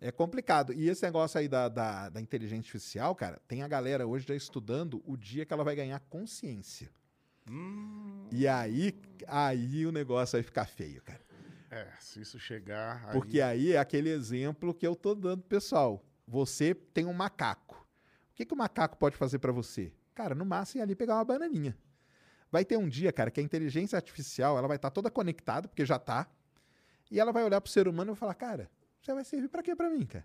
É 0.00 0.10
complicado. 0.12 0.72
E 0.72 0.88
esse 0.88 1.02
negócio 1.02 1.38
aí 1.40 1.48
da, 1.48 1.68
da, 1.68 2.08
da 2.08 2.20
inteligência 2.20 2.60
artificial, 2.60 3.14
cara, 3.14 3.40
tem 3.48 3.62
a 3.62 3.68
galera 3.68 4.06
hoje 4.06 4.26
já 4.26 4.34
estudando 4.34 5.02
o 5.06 5.16
dia 5.16 5.44
que 5.44 5.52
ela 5.52 5.64
vai 5.64 5.74
ganhar 5.74 5.98
consciência. 6.00 6.90
Hum, 7.50 8.26
E 8.32 8.46
aí, 8.46 8.92
aí 9.26 9.86
o 9.86 9.92
negócio 9.92 10.36
vai 10.36 10.42
ficar 10.42 10.66
feio, 10.66 11.02
cara. 11.02 11.20
é, 11.70 11.88
se 12.00 12.20
isso 12.20 12.38
chegar. 12.38 13.04
aí- 13.06 13.12
Porque 13.12 13.40
aí 13.40 13.72
é 13.72 13.78
aquele 13.78 14.08
exemplo 14.10 14.72
que 14.74 14.86
eu 14.86 14.94
tô 14.96 15.14
dando 15.14 15.40
pro 15.42 15.48
pessoal. 15.48 16.02
Você 16.26 16.74
tem 16.74 17.06
um 17.06 17.12
macaco. 17.12 17.74
O 18.30 18.34
que, 18.34 18.44
que 18.44 18.52
o 18.54 18.56
macaco 18.56 18.96
pode 18.98 19.16
fazer 19.16 19.38
pra 19.38 19.52
você? 19.52 19.92
Cara, 20.16 20.34
no 20.34 20.46
máximo 20.46 20.80
ir 20.80 20.82
ali 20.82 20.96
pegar 20.96 21.16
uma 21.16 21.24
bananinha. 21.26 21.76
Vai 22.50 22.64
ter 22.64 22.78
um 22.78 22.88
dia, 22.88 23.12
cara, 23.12 23.30
que 23.30 23.38
a 23.38 23.42
inteligência 23.42 23.96
artificial 23.96 24.56
ela 24.56 24.66
vai 24.66 24.76
estar 24.76 24.90
toda 24.90 25.10
conectada, 25.10 25.68
porque 25.68 25.84
já 25.84 25.98
tá. 25.98 26.26
E 27.10 27.20
ela 27.20 27.32
vai 27.32 27.44
olhar 27.44 27.60
pro 27.60 27.70
ser 27.70 27.86
humano 27.86 28.10
e 28.10 28.14
vai 28.14 28.18
falar, 28.18 28.34
cara, 28.34 28.70
você 28.98 29.12
vai 29.12 29.24
servir 29.24 29.48
pra 29.48 29.62
quê 29.62 29.76
pra 29.76 29.90
mim, 29.90 30.06
cara? 30.06 30.24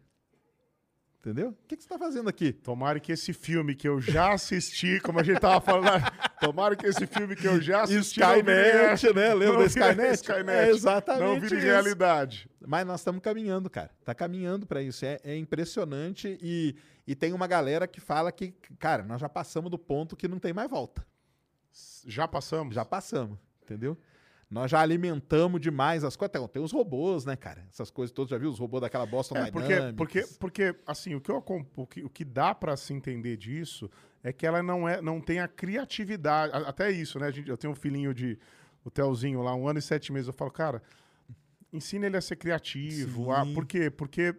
Entendeu? 1.21 1.49
O 1.49 1.67
que, 1.67 1.77
que 1.77 1.83
você 1.83 1.89
tá 1.89 1.99
fazendo 1.99 2.27
aqui? 2.27 2.51
Tomara 2.51 2.99
que 2.99 3.11
esse 3.11 3.31
filme 3.31 3.75
que 3.75 3.87
eu 3.87 4.01
já 4.01 4.33
assisti, 4.33 4.99
como 4.99 5.19
a 5.19 5.23
gente 5.23 5.39
tava 5.39 5.61
falando, 5.61 5.85
lá, 5.85 6.11
tomara 6.41 6.75
que 6.75 6.87
esse 6.87 7.05
filme 7.05 7.35
que 7.35 7.45
eu 7.47 7.61
já 7.61 7.83
assisti. 7.83 8.19
não 8.19 8.27
Skynet, 8.33 9.13
né? 9.13 9.33
Lembra 9.35 9.45
não 9.45 9.53
da 9.59 9.67
vire 9.67 9.67
Skynet? 9.67 10.15
Skynet. 10.15 10.49
É 10.49 10.69
exatamente 10.69 11.21
Não 11.21 11.39
vire 11.39 11.59
realidade. 11.59 12.49
Mas 12.59 12.87
nós 12.87 13.01
estamos 13.01 13.21
caminhando, 13.21 13.69
cara. 13.69 13.91
Tá 14.03 14.15
caminhando 14.15 14.65
para 14.65 14.81
isso. 14.81 15.05
É, 15.05 15.19
é 15.23 15.37
impressionante 15.37 16.39
e, 16.41 16.75
e 17.05 17.13
tem 17.13 17.33
uma 17.33 17.45
galera 17.45 17.87
que 17.87 18.01
fala 18.01 18.31
que, 18.31 18.51
cara, 18.79 19.03
nós 19.03 19.21
já 19.21 19.29
passamos 19.29 19.69
do 19.69 19.77
ponto 19.77 20.15
que 20.15 20.27
não 20.27 20.39
tem 20.39 20.53
mais 20.53 20.71
volta. 20.71 21.05
Já 22.03 22.27
passamos? 22.27 22.73
Já 22.73 22.83
passamos, 22.83 23.37
entendeu? 23.61 23.95
Nós 24.51 24.69
já 24.69 24.81
alimentamos 24.81 25.61
demais 25.61 26.03
as 26.03 26.17
coisas. 26.17 26.49
Tem, 26.51 26.61
os 26.61 26.73
robôs, 26.73 27.23
né, 27.23 27.37
cara? 27.37 27.65
Essas 27.71 27.89
coisas 27.89 28.11
todas, 28.13 28.29
já 28.31 28.37
viu? 28.37 28.49
Os 28.49 28.59
robôs 28.59 28.81
daquela 28.81 29.05
Boston 29.05 29.37
É, 29.37 29.49
porque, 29.49 29.67
Dynamics. 29.73 29.95
porque, 29.95 30.25
porque, 30.39 30.75
assim, 30.85 31.15
o 31.15 31.21
que, 31.21 31.31
eu, 31.31 31.41
o 31.77 31.87
que, 31.87 32.03
o 32.03 32.09
que 32.09 32.25
dá 32.25 32.53
pra 32.53 32.75
se 32.75 32.93
entender 32.93 33.37
disso 33.37 33.89
é 34.21 34.33
que 34.33 34.45
ela 34.45 34.61
não, 34.61 34.87
é, 34.89 35.01
não 35.01 35.21
tem 35.21 35.39
a 35.39 35.47
criatividade. 35.47 36.51
Até 36.67 36.91
isso, 36.91 37.17
né? 37.17 37.31
Gente, 37.31 37.49
eu 37.49 37.57
tenho 37.57 37.71
um 37.71 37.75
filhinho 37.75 38.13
de. 38.13 38.37
O 38.83 38.89
Telzinho 38.91 39.41
lá, 39.41 39.55
um 39.55 39.67
ano 39.69 39.79
e 39.79 39.81
sete 39.81 40.11
meses. 40.11 40.27
Eu 40.27 40.33
falo, 40.33 40.51
cara, 40.51 40.81
ensina 41.71 42.05
ele 42.07 42.17
a 42.17 42.21
ser 42.21 42.35
criativo. 42.35 43.31
a- 43.31 43.45
Sim. 43.45 43.53
por 43.53 43.65
quê? 43.65 43.89
Porque 43.89 44.35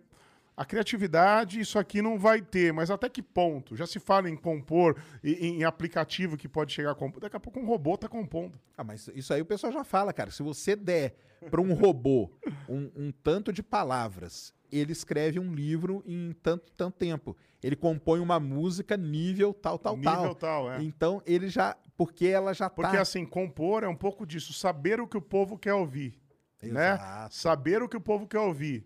a 0.57 0.65
criatividade, 0.65 1.61
isso 1.61 1.79
aqui 1.79 2.03
não 2.03 2.19
vai 2.19 2.43
ter, 2.43 2.73
mas 2.73 2.91
até 2.91 3.09
que 3.09 3.23
ponto? 3.23 3.75
Já 3.75 3.87
se 3.87 3.99
fala 3.99 4.29
em 4.29 4.37
compor, 4.37 4.97
e- 5.25 5.47
em, 5.47 5.65
aplicativo 5.65 6.37
que 6.37 6.49
pode 6.49 6.73
chegar 6.73 6.91
a 6.91 6.95
compor. 6.95 7.21
Daqui 7.21 7.37
a 7.37 7.41
pouco 7.41 7.59
um 7.59 7.65
robô 7.67 7.97
tá 7.97 8.09
compondo. 8.09 8.59
Ah, 8.77 8.85
mas 8.85 9.09
isso 9.15 9.33
aí 9.33 9.41
o 9.41 9.47
pessoal 9.47 9.73
já 9.73 9.85
fala, 9.85 10.13
cara. 10.13 10.31
Se 10.31 10.43
você 10.43 10.77
der 10.77 11.15
para 11.51 11.61
um 11.61 11.73
robô 11.75 12.31
um, 12.69 12.91
um 12.95 13.13
tanto 13.23 13.53
de 13.53 13.63
palavras, 13.63 14.55
ele 14.71 14.93
escreve 14.93 15.39
um 15.41 15.53
livro 15.55 16.03
em 16.07 16.33
tanto, 16.43 16.71
tanto 16.73 16.97
tempo. 16.99 17.37
Ele 17.63 17.77
compõe 17.77 18.21
uma 18.21 18.39
música 18.41 18.97
nível 18.97 19.55
tal, 19.55 19.79
tal, 19.79 19.97
Nível 19.97 20.13
tal. 20.13 20.35
tal, 20.35 20.73
é. 20.73 20.83
Então 20.83 21.23
ele 21.27 21.49
já. 21.49 21.77
Porque 21.97 22.27
ela 22.27 22.53
já 22.53 22.69
Porque 22.69 22.97
tá. 22.97 23.03
assim, 23.03 23.25
compor 23.25 23.85
é 23.85 23.89
um 23.89 23.95
pouco 23.97 24.27
disso, 24.27 24.53
saber 24.53 25.01
o 25.01 25.07
que 25.07 25.17
o 25.17 25.23
povo 25.23 25.57
quer 25.59 25.75
ouvir. 25.75 26.19
Né? 26.63 26.93
Exato. 26.95 27.35
Saber 27.35 27.83
o 27.83 27.89
que 27.89 27.97
o 27.97 28.01
povo 28.01 28.27
quer 28.27 28.39
ouvir. 28.39 28.85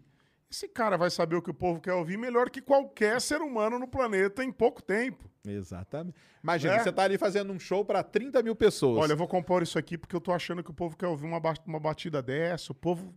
Esse 0.51 0.69
cara 0.69 0.97
vai 0.97 1.11
saber 1.11 1.35
o 1.37 1.43
que 1.43 1.51
o 1.51 1.55
povo 1.55 1.81
quer 1.81 1.93
ouvir 1.93 2.17
melhor 2.17 2.49
que 2.51 2.61
qualquer 2.61 3.21
ser 3.21 3.41
humano 3.43 3.79
no 3.79 3.89
planeta 3.89 4.45
em 4.45 4.53
pouco 4.53 4.81
tempo. 4.81 5.29
Exatamente. 5.45 6.17
Imagina, 6.43 6.77
Né? 6.77 6.83
você 6.85 6.93
tá 6.93 7.03
ali 7.03 7.19
fazendo 7.19 7.53
um 7.53 7.59
show 7.59 7.85
para 7.85 8.03
30 8.03 8.43
mil 8.43 8.55
pessoas. 8.55 8.99
Olha, 9.03 9.13
eu 9.13 9.17
vou 9.17 9.27
compor 9.27 9.63
isso 9.63 9.79
aqui 9.79 9.99
porque 9.99 10.15
eu 10.15 10.21
tô 10.21 10.33
achando 10.33 10.63
que 10.63 10.71
o 10.71 10.75
povo 10.75 10.97
quer 10.97 11.09
ouvir 11.09 11.27
uma, 11.27 11.41
uma 11.67 11.81
batida 11.81 12.23
dessa. 12.23 12.71
O 12.71 12.75
povo. 12.75 13.13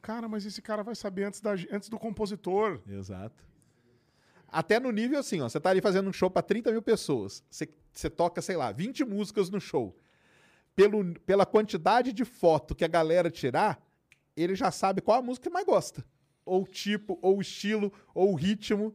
Cara, 0.00 0.26
mas 0.26 0.46
esse 0.46 0.62
cara 0.62 0.82
vai 0.82 0.94
saber 0.94 1.24
antes, 1.24 1.42
da, 1.42 1.52
antes 1.70 1.90
do 1.90 1.98
compositor. 1.98 2.80
Exato. 2.88 3.44
Até 4.48 4.80
no 4.80 4.90
nível 4.90 5.18
assim, 5.18 5.40
ó, 5.42 5.48
você 5.48 5.60
tá 5.60 5.70
ali 5.70 5.80
fazendo 5.82 6.08
um 6.08 6.12
show 6.12 6.30
para 6.30 6.42
30 6.42 6.72
mil 6.72 6.82
pessoas. 6.82 7.44
Você, 7.50 7.68
você 7.92 8.08
toca, 8.08 8.40
sei 8.40 8.56
lá, 8.56 8.72
20 8.72 9.04
músicas 9.04 9.50
no 9.50 9.60
show. 9.60 9.94
Pelo, 10.74 11.14
pela 11.20 11.44
quantidade 11.44 12.12
de 12.12 12.24
foto 12.24 12.74
que 12.74 12.84
a 12.84 12.88
galera 12.88 13.30
tirar, 13.30 13.80
ele 14.34 14.54
já 14.54 14.70
sabe 14.70 15.02
qual 15.02 15.18
a 15.18 15.22
música 15.22 15.48
que 15.48 15.52
mais 15.52 15.66
gosta. 15.66 16.02
Ou 16.44 16.66
tipo, 16.66 17.18
ou 17.22 17.40
estilo, 17.40 17.92
ou 18.14 18.34
ritmo. 18.34 18.92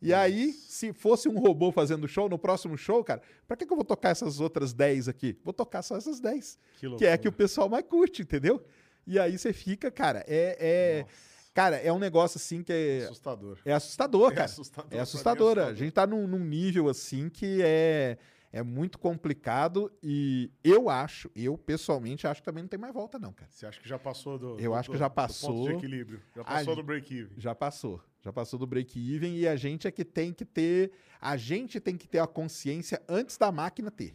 E 0.00 0.12
aí, 0.12 0.52
se 0.52 0.92
fosse 0.92 1.28
um 1.28 1.38
robô 1.38 1.70
fazendo 1.70 2.08
show, 2.08 2.28
no 2.28 2.36
próximo 2.36 2.76
show, 2.76 3.04
cara, 3.04 3.22
pra 3.46 3.56
que, 3.56 3.64
que 3.64 3.72
eu 3.72 3.76
vou 3.76 3.84
tocar 3.84 4.10
essas 4.10 4.40
outras 4.40 4.72
10 4.72 5.08
aqui? 5.08 5.38
Vou 5.44 5.54
tocar 5.54 5.80
só 5.82 5.96
essas 5.96 6.18
10. 6.18 6.58
Que 6.80 6.96
Que 6.96 7.06
é 7.06 7.12
a 7.12 7.18
que 7.18 7.28
o 7.28 7.32
pessoal 7.32 7.68
mais 7.68 7.84
curte, 7.84 8.22
entendeu? 8.22 8.60
E 9.06 9.16
aí 9.18 9.38
você 9.38 9.52
fica, 9.52 9.90
cara, 9.92 10.24
é. 10.26 10.56
é 10.58 11.06
cara, 11.54 11.76
é 11.76 11.92
um 11.92 12.00
negócio 12.00 12.38
assim 12.38 12.64
que 12.64 12.72
é. 12.72 13.04
Assustador. 13.04 13.58
É 13.64 13.72
assustador, 13.72 14.32
É 14.32 14.34
cara. 14.34 14.44
assustador, 14.46 14.84
É 14.84 14.88
pra 14.88 14.96
mim 14.96 14.98
é 14.98 15.02
assustadora. 15.02 15.60
A 15.60 15.64
assustador. 15.66 15.84
gente 15.86 15.92
tá 15.92 16.06
num, 16.06 16.26
num 16.26 16.44
nível 16.44 16.88
assim 16.88 17.28
que 17.28 17.60
é, 17.62 18.18
é 18.52 18.62
muito 18.62 18.98
complicado 18.98 19.90
e 20.02 20.50
eu 20.62 20.90
acho, 20.90 21.30
eu 21.34 21.56
pessoalmente 21.56 22.26
acho 22.26 22.40
que 22.42 22.44
também 22.44 22.62
não 22.62 22.68
tem 22.68 22.78
mais 22.78 22.92
volta, 22.92 23.18
não, 23.18 23.32
cara. 23.32 23.50
Você 23.50 23.64
acha 23.66 23.80
que 23.80 23.88
já 23.88 23.98
passou 23.98 24.38
do. 24.38 24.58
Eu 24.60 24.72
do- 24.72 24.74
acho 24.74 24.90
que 24.90 24.98
já 24.98 25.08
do 25.08 25.10
ponto 25.10 25.16
passou. 25.16 25.68
de 25.68 25.72
equilíbrio. 25.74 26.20
Já 26.36 26.44
passou 26.44 26.72
Ah, 26.72 26.76
do 26.76 26.82
break-even. 26.82 27.32
Já 27.38 27.54
passou. 27.54 28.02
Já 28.20 28.32
passou 28.32 28.58
do 28.58 28.66
break-even 28.66 29.36
e 29.36 29.48
a 29.48 29.56
gente 29.56 29.86
é 29.88 29.90
que 29.90 30.04
tem 30.04 30.32
que 30.32 30.44
ter. 30.44 30.92
A 31.20 31.36
gente 31.36 31.80
tem 31.80 31.96
que 31.96 32.06
ter 32.06 32.18
a 32.18 32.26
consciência 32.26 33.02
antes 33.08 33.36
da 33.38 33.50
máquina 33.50 33.90
ter. 33.90 34.14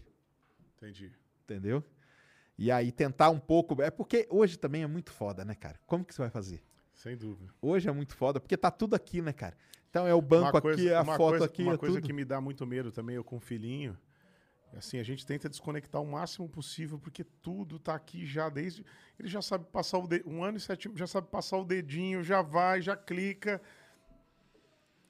Entendi. 0.78 1.12
Entendeu? 1.44 1.84
E 2.58 2.72
aí 2.72 2.92
tentar 2.92 3.30
um 3.30 3.40
pouco. 3.40 3.82
É 3.82 3.90
porque 3.90 4.28
hoje 4.30 4.58
também 4.58 4.84
é 4.84 4.88
muito 4.88 5.12
foda, 5.12 5.44
né, 5.44 5.56
cara? 5.56 5.80
Como 5.86 6.06
que 6.06 6.14
você 6.14 6.22
vai 6.22 6.30
fazer? 6.30 6.64
Sem 6.94 7.16
dúvida. 7.18 7.52
Hoje 7.62 7.88
é 7.90 7.92
muito 7.92 8.16
foda, 8.16 8.40
porque 8.40 8.58
tá 8.58 8.72
tudo 8.72 8.96
aqui, 8.96 9.22
né, 9.22 9.32
cara? 9.34 9.56
Então 9.90 10.08
é 10.08 10.14
o 10.14 10.22
banco 10.22 10.58
aqui, 10.58 10.90
é 10.90 10.96
a 10.96 11.06
foto 11.06 11.18
coisa, 11.18 11.46
aqui, 11.46 11.64
Uma 11.64 11.74
é 11.74 11.78
coisa 11.78 11.96
tudo. 11.96 12.06
que 12.08 12.14
me 12.14 12.26
dá 12.26 12.42
muito 12.42 12.66
medo 12.66 12.92
também, 12.92 13.16
eu 13.16 13.24
com 13.24 13.38
um 13.38 13.40
filhinho, 13.40 13.98
assim, 14.76 15.00
a 15.00 15.04
gente 15.04 15.26
tenta 15.26 15.48
desconectar 15.48 16.02
o 16.02 16.06
máximo 16.06 16.48
possível, 16.50 16.98
porque 17.00 17.24
tudo 17.24 17.78
tá 17.80 17.96
aqui 17.96 18.26
já 18.26 18.50
desde... 18.50 18.84
Ele 19.20 19.28
já 19.28 19.42
sabe 19.42 19.66
passar 19.72 19.98
o 20.00 20.08
dedinho, 20.08 20.36
um 20.36 20.44
ano 20.44 20.58
e 20.58 20.62
sete, 20.62 20.90
já 20.96 21.08
sabe 21.08 21.28
passar 21.28 21.58
o 21.58 21.66
dedinho, 21.66 22.24
já 22.24 22.42
vai, 22.42 22.82
já 22.82 22.96
clica. 22.96 23.62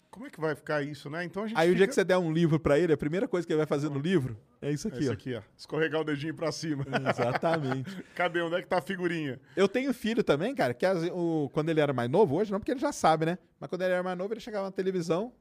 Como 0.10 0.26
é 0.26 0.30
que 0.30 0.40
vai 0.40 0.56
ficar 0.56 0.82
isso, 0.82 1.10
né? 1.10 1.24
Então 1.26 1.44
a 1.44 1.48
gente 1.48 1.58
Aí 1.58 1.70
o 1.70 1.76
dia 1.76 1.82
fica- 1.84 1.88
que 1.90 1.96
você 1.96 2.04
der 2.04 2.18
um 2.18 2.32
livro 2.32 2.60
pra 2.60 2.80
ele, 2.80 2.92
a 2.94 2.98
primeira 2.98 3.28
coisa 3.28 3.46
que 3.46 3.52
ele 3.54 3.58
vai 3.58 3.68
fazer 3.68 3.90
no 3.90 4.00
livro 4.00 4.40
é 4.62 4.72
isso 4.72 4.88
É 4.88 4.92
aqui, 4.92 5.02
isso 5.02 5.10
ó. 5.10 5.14
aqui, 5.14 5.36
ó. 5.36 5.42
Escorregar 5.56 6.02
o 6.02 6.04
dedinho 6.04 6.34
pra 6.34 6.52
cima. 6.52 6.84
Exatamente. 7.10 8.04
Cadê? 8.16 8.42
Onde 8.42 8.56
é 8.56 8.62
que 8.62 8.68
tá 8.68 8.78
a 8.80 8.82
figurinha? 8.82 9.40
Eu 9.56 9.68
tenho 9.68 9.94
filho 9.94 10.24
também, 10.24 10.56
cara, 10.56 10.74
que 10.74 10.86
as- 10.86 11.04
o- 11.12 11.50
quando 11.54 11.70
ele 11.70 11.80
era 11.82 11.94
mais 11.94 12.10
novo, 12.10 12.36
hoje 12.36 12.52
não, 12.52 12.60
porque 12.60 12.72
ele 12.72 12.80
já 12.80 12.92
sabe, 12.92 13.26
né? 13.28 13.38
Mas 13.60 13.70
quando 13.70 13.82
ele 13.84 13.94
era 13.94 14.02
mais 14.02 14.18
novo, 14.18 14.34
ele 14.34 14.40
chegava 14.40 14.66
na 14.66 14.72
televisão. 14.72 15.32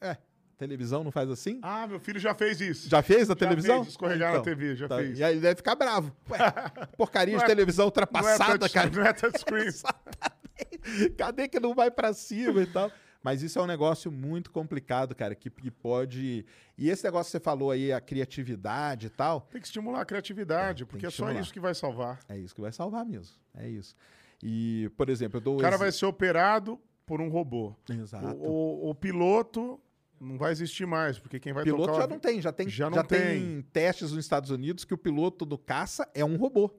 É, 0.00 0.18
televisão 0.56 1.04
não 1.04 1.10
faz 1.10 1.28
assim? 1.30 1.58
Ah, 1.62 1.86
meu 1.86 1.98
filho 2.00 2.18
já 2.18 2.34
fez 2.34 2.60
isso. 2.60 2.88
Já 2.88 3.02
fez 3.02 3.28
na 3.28 3.34
televisão? 3.34 3.76
fez, 3.82 3.88
escorregar 3.88 4.34
na 4.34 4.40
TV, 4.40 4.74
já 4.76 4.88
tá. 4.88 4.96
fez. 4.98 5.18
E 5.18 5.24
aí 5.24 5.38
deve 5.38 5.56
ficar 5.56 5.74
bravo. 5.74 6.14
Ué, 6.30 6.38
porcaria 6.96 7.36
de 7.36 7.44
é- 7.44 7.46
televisão 7.46 7.84
Não 7.84 7.86
é 7.86 7.88
ultrapassada, 7.88 8.58
touch- 8.60 8.72
cara. 8.72 8.90
Não 8.90 9.02
é 9.04 9.12
touchscreen. 9.12 9.70
Cadê 11.16 11.48
que 11.48 11.60
não 11.60 11.74
vai 11.74 11.90
pra 11.90 12.12
cima 12.12 12.62
e 12.62 12.66
tal? 12.66 12.90
Mas 13.22 13.42
isso 13.42 13.58
é 13.58 13.62
um 13.62 13.66
negócio 13.66 14.10
muito 14.12 14.52
complicado, 14.52 15.12
cara, 15.14 15.34
que, 15.34 15.50
que 15.50 15.70
pode. 15.70 16.46
E 16.78 16.88
esse 16.88 17.02
negócio 17.04 17.26
que 17.28 17.32
você 17.32 17.40
falou 17.40 17.72
aí, 17.72 17.92
a 17.92 18.00
criatividade 18.00 19.08
e 19.08 19.10
tal, 19.10 19.40
Tem 19.50 19.60
que 19.60 19.66
estimular 19.66 20.00
a 20.02 20.04
criatividade, 20.04 20.84
tem 20.84 20.86
porque 20.86 21.00
que 21.00 21.06
é 21.06 21.10
só 21.10 21.30
isso 21.32 21.52
que 21.52 21.58
vai 21.58 21.74
salvar. 21.74 22.20
é 22.28 22.38
isso 22.38 22.54
que 22.54 22.60
vai 22.60 22.70
salvar 22.70 23.04
mesmo. 23.04 23.34
É 23.54 23.68
isso. 23.68 23.96
E, 24.42 24.88
por 24.96 25.08
exemplo, 25.08 25.38
eu 25.38 25.40
dou 25.40 25.56
O 25.56 25.60
cara 25.60 25.74
ex- 25.74 25.80
vai 25.80 25.90
ser 25.92 26.06
operado 26.06 26.78
por 27.04 27.20
um 27.20 27.28
robô. 27.28 27.74
Exato. 27.90 28.26
O, 28.36 28.86
o- 28.86 28.90
o 28.90 28.94
piloto 28.94 29.80
não 30.20 30.38
vai 30.38 30.52
existir 30.52 30.86
mais, 30.86 31.18
porque 31.18 31.38
quem 31.38 31.52
vai 31.52 31.64
piloto 31.64 31.86
tocar 31.86 31.98
o 31.98 32.00
já 32.02 32.06
não 32.06 32.18
tem, 32.18 32.40
já 32.40 32.52
tem, 32.52 32.68
Já 32.68 32.84
já 32.84 32.90
não 32.90 33.04
tem 33.04 33.62
testes 33.72 34.10
nos 34.12 34.24
Estados 34.24 34.50
Unidos 34.50 34.84
que 34.84 34.94
o 34.94 34.98
piloto 34.98 35.44
do 35.44 35.58
caça 35.58 36.08
é 36.14 36.24
um 36.24 36.36
robô. 36.36 36.70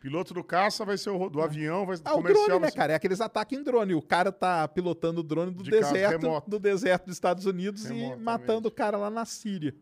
Piloto 0.00 0.32
do 0.34 0.44
caça 0.44 0.84
vai 0.84 0.96
ser 0.96 1.10
o 1.10 1.28
do 1.28 1.40
avião, 1.42 1.84
vai 1.84 1.96
Ah, 2.04 2.12
o 2.12 2.16
comercial. 2.18 2.46
drone, 2.46 2.60
né, 2.62 2.70
ser- 2.70 2.76
cara? 2.76 2.92
É 2.92 2.96
aqueles 2.96 3.20
ataques 3.20 3.58
em 3.58 3.62
drone. 3.62 3.94
O 3.94 4.02
cara 4.02 4.30
tá 4.30 4.68
pilotando 4.68 5.20
o 5.20 5.24
drone 5.24 5.52
do 5.52 5.64
De 5.64 5.70
deserto, 5.70 6.42
do 6.46 6.58
deserto 6.60 7.06
dos 7.06 7.14
Estados 7.16 7.44
Unidos 7.46 7.86
e 7.90 8.14
matando 8.16 8.68
o 8.68 8.70
cara 8.70 8.96
lá 8.96 9.10
na 9.10 9.24
Síria. 9.24 9.74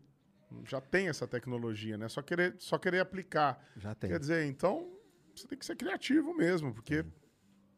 Já 0.63 0.79
tem 0.81 1.09
essa 1.09 1.27
tecnologia, 1.27 1.97
né? 1.97 2.07
Só 2.07 2.21
querer, 2.21 2.55
só 2.57 2.77
querer 2.77 2.99
aplicar. 3.01 3.61
Já 3.75 3.93
tem. 3.93 4.09
Quer 4.09 4.19
dizer, 4.19 4.45
então 4.45 4.89
você 5.35 5.45
tem 5.47 5.57
que 5.59 5.65
ser 5.65 5.75
criativo 5.75 6.33
mesmo, 6.33 6.73
porque 6.73 7.05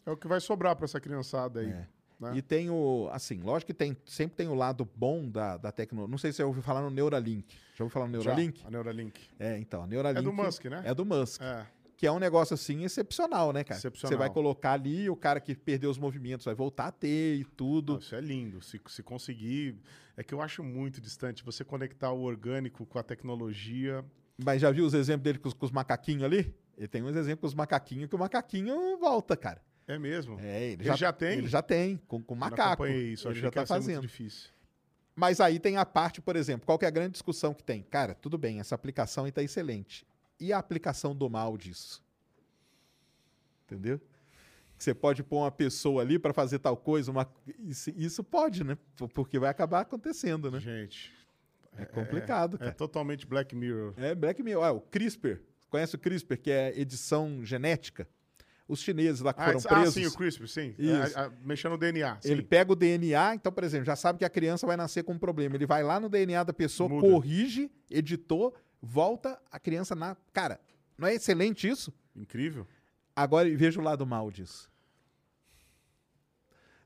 é, 0.05 0.11
o 0.11 0.15
que 0.15 0.27
vai 0.27 0.39
sobrar 0.39 0.75
para 0.75 0.85
essa 0.85 1.01
criançada 1.01 1.59
aí. 1.61 1.69
É. 1.71 1.87
né? 2.19 2.34
E 2.35 2.41
tem 2.41 2.69
o, 2.69 3.10
assim, 3.11 3.41
lógico 3.41 3.68
que 3.68 3.73
tem, 3.73 3.95
sempre 4.06 4.35
tem 4.35 4.48
o 4.48 4.56
lado 4.56 4.88
bom 4.95 5.30
da, 5.30 5.57
da 5.57 5.72
tecnologia. 5.72 6.11
Não 6.11 6.18
sei 6.18 6.31
se 6.31 6.38
você 6.38 6.44
ouviu 6.44 6.64
falar 6.64 6.81
no 6.81 6.89
Neuralink. 6.89 7.56
Já 7.76 7.84
ouviu 7.84 7.94
falar 7.94 8.07
no 8.07 8.22
Já, 8.22 8.31
Neuralink? 8.31 8.64
a 8.65 8.72
Neuralink. 8.72 9.22
É, 9.39 9.57
então, 9.60 9.84
a 9.84 9.88
Neuralink. 9.88 10.19
É 10.19 10.23
do 10.23 10.34
Musk, 10.34 10.65
né? 10.65 10.81
É 10.84 10.94
do 10.94 11.06
Musk. 11.06 11.41
É. 11.41 11.65
Que 11.95 12.06
é 12.06 12.11
um 12.11 12.19
negócio 12.19 12.53
assim 12.53 12.84
excepcional, 12.84 13.52
né, 13.52 13.64
cara? 13.64 13.80
Excepcional. 13.80 14.11
Você 14.11 14.18
vai 14.18 14.30
colocar 14.30 14.73
ali 14.73 15.03
e 15.03 15.10
o 15.10 15.15
cara 15.15 15.39
que 15.39 15.56
perdeu 15.56 15.89
os 15.89 15.98
movimentos 15.98 16.45
vai 16.45 16.53
voltar 16.53 16.88
a 16.88 16.91
ter 16.91 17.35
e 17.35 17.44
tudo. 17.44 17.94
Não, 17.94 17.99
isso 17.99 18.15
é 18.15 18.22
lindo. 18.22 18.61
Se, 18.61 18.80
se 18.88 19.02
conseguir. 19.02 19.76
É 20.15 20.23
que 20.23 20.34
eu 20.34 20.41
acho 20.41 20.64
muito 20.64 20.99
distante 21.02 21.44
você 21.44 21.64
conectar 21.64 22.11
o 22.11 22.22
orgânico 22.22 22.85
com 22.85 22.99
a 22.99 23.03
tecnologia. 23.03 24.03
Mas 24.44 24.61
já 24.61 24.72
viu 24.72 24.85
os 24.85 24.94
exemplos 24.94 25.23
dele 25.23 25.39
com 25.39 25.48
os, 25.48 25.53
com 25.53 25.65
os 25.65 25.72
macaquinhos 25.72 26.23
ali? 26.23 26.53
Ele 26.77 26.88
tem 26.88 27.02
uns 27.02 27.15
exemplos 27.15 27.41
com 27.41 27.48
os 27.48 27.56
macaquinhos 27.56 28.07
que 28.07 28.15
o 28.15 28.19
macaquinho 28.19 28.98
volta, 28.99 29.35
cara. 29.35 29.61
É 29.88 29.97
mesmo. 29.97 30.38
É, 30.39 30.72
ele, 30.72 30.84
Ele 30.88 30.97
já 30.97 31.14
tem? 31.14 31.38
Ele 31.38 31.47
já 31.47 31.61
tem, 31.61 31.97
com, 32.07 32.22
com 32.22 32.34
Eu 32.35 32.39
macaco. 32.39 32.84
Acompanhei 32.84 33.14
isso, 33.14 33.27
ele 33.30 33.39
já 33.39 33.49
tá 33.49 33.61
muito 33.61 33.68
fazendo. 33.69 34.01
difícil. 34.01 34.49
Mas 35.15 35.39
aí 35.39 35.59
tem 35.59 35.77
a 35.77 35.85
parte, 35.85 36.22
por 36.22 36.35
exemplo, 36.35 36.65
qual 36.65 36.77
que 36.77 36.85
é 36.85 36.88
a 36.88 36.91
grande 36.91 37.14
discussão 37.14 37.53
que 37.53 37.64
tem? 37.64 37.81
Cara, 37.84 38.14
tudo 38.14 38.38
bem, 38.38 38.59
essa 38.59 38.76
aplicação 38.76 39.26
está 39.26 39.41
excelente. 39.41 40.05
E 40.39 40.53
a 40.53 40.57
aplicação 40.59 41.15
do 41.15 41.27
mal 41.30 41.57
disso? 41.57 42.03
Entendeu? 43.65 43.99
Que 44.77 44.84
Você 44.84 44.93
pode 44.93 45.23
pôr 45.23 45.38
uma 45.39 45.51
pessoa 45.51 46.01
ali 46.03 46.19
para 46.19 46.34
fazer 46.34 46.59
tal 46.59 46.77
coisa, 46.77 47.09
uma... 47.09 47.27
isso, 47.59 47.89
isso 47.95 48.23
pode, 48.23 48.64
né? 48.64 48.77
Porque 49.14 49.39
vai 49.39 49.49
acabar 49.49 49.81
acontecendo, 49.81 50.51
né? 50.51 50.59
Gente. 50.59 51.11
É 51.76 51.85
complicado, 51.85 52.55
É 52.55 52.59
cara. 52.59 52.72
totalmente 52.73 53.26
Black 53.26 53.55
Mirror. 53.55 53.93
É 53.97 54.14
Black 54.14 54.41
Mirror. 54.43 54.64
Ah, 54.64 54.72
o 54.72 54.81
CRISPR. 54.81 55.41
Conhece 55.69 55.95
o 55.95 55.99
CRISPR, 55.99 56.38
que 56.38 56.51
é 56.51 56.80
edição 56.80 57.43
genética? 57.43 58.07
Os 58.68 58.81
chineses 58.81 59.22
lá 59.22 59.34
que 59.34 59.39
Ah, 59.41 59.45
foram 59.45 59.60
ah, 59.65 59.68
presos. 59.80 59.94
sim, 59.94 60.06
o 60.06 60.11
CRISPR, 60.14 60.48
sim. 60.48 60.76
Isso. 60.77 61.18
É, 61.18 61.22
a- 61.22 61.31
mexendo 61.44 61.72
no 61.72 61.77
DNA. 61.77 62.18
sim. 62.22 62.31
Ele 62.31 62.41
pega 62.41 62.72
o 62.73 62.76
DNA, 62.76 63.35
então, 63.35 63.52
por 63.52 63.64
exemplo, 63.64 63.85
já 63.85 63.95
sabe 63.95 64.19
que 64.19 64.26
a 64.26 64.30
criança 64.30 64.68
vai 64.68 64.76
nascer 64.76 65.03
com 65.03 65.14
um 65.14 65.18
problema. 65.19 65.56
Ele 65.56 65.65
vai 65.65 65.84
lá 65.84 65.99
no 65.99 66.10
DNA 66.10 66.44
da 66.44 66.52
pessoa, 66.53 66.89
Muda. 66.89 67.07
corrige, 67.07 67.72
editou, 67.89 68.53
volta, 68.81 69.39
a 69.49 69.57
criança 69.60 69.95
na. 69.95 70.18
Cara, 70.34 70.60
não 70.98 71.07
é 71.07 71.14
excelente 71.15 71.68
isso? 71.68 71.94
Incrível. 72.15 72.68
Agora 73.15 73.49
veja 73.56 73.80
o 73.80 73.84
lado 73.84 74.06
mal 74.06 74.30
disso. 74.30 74.69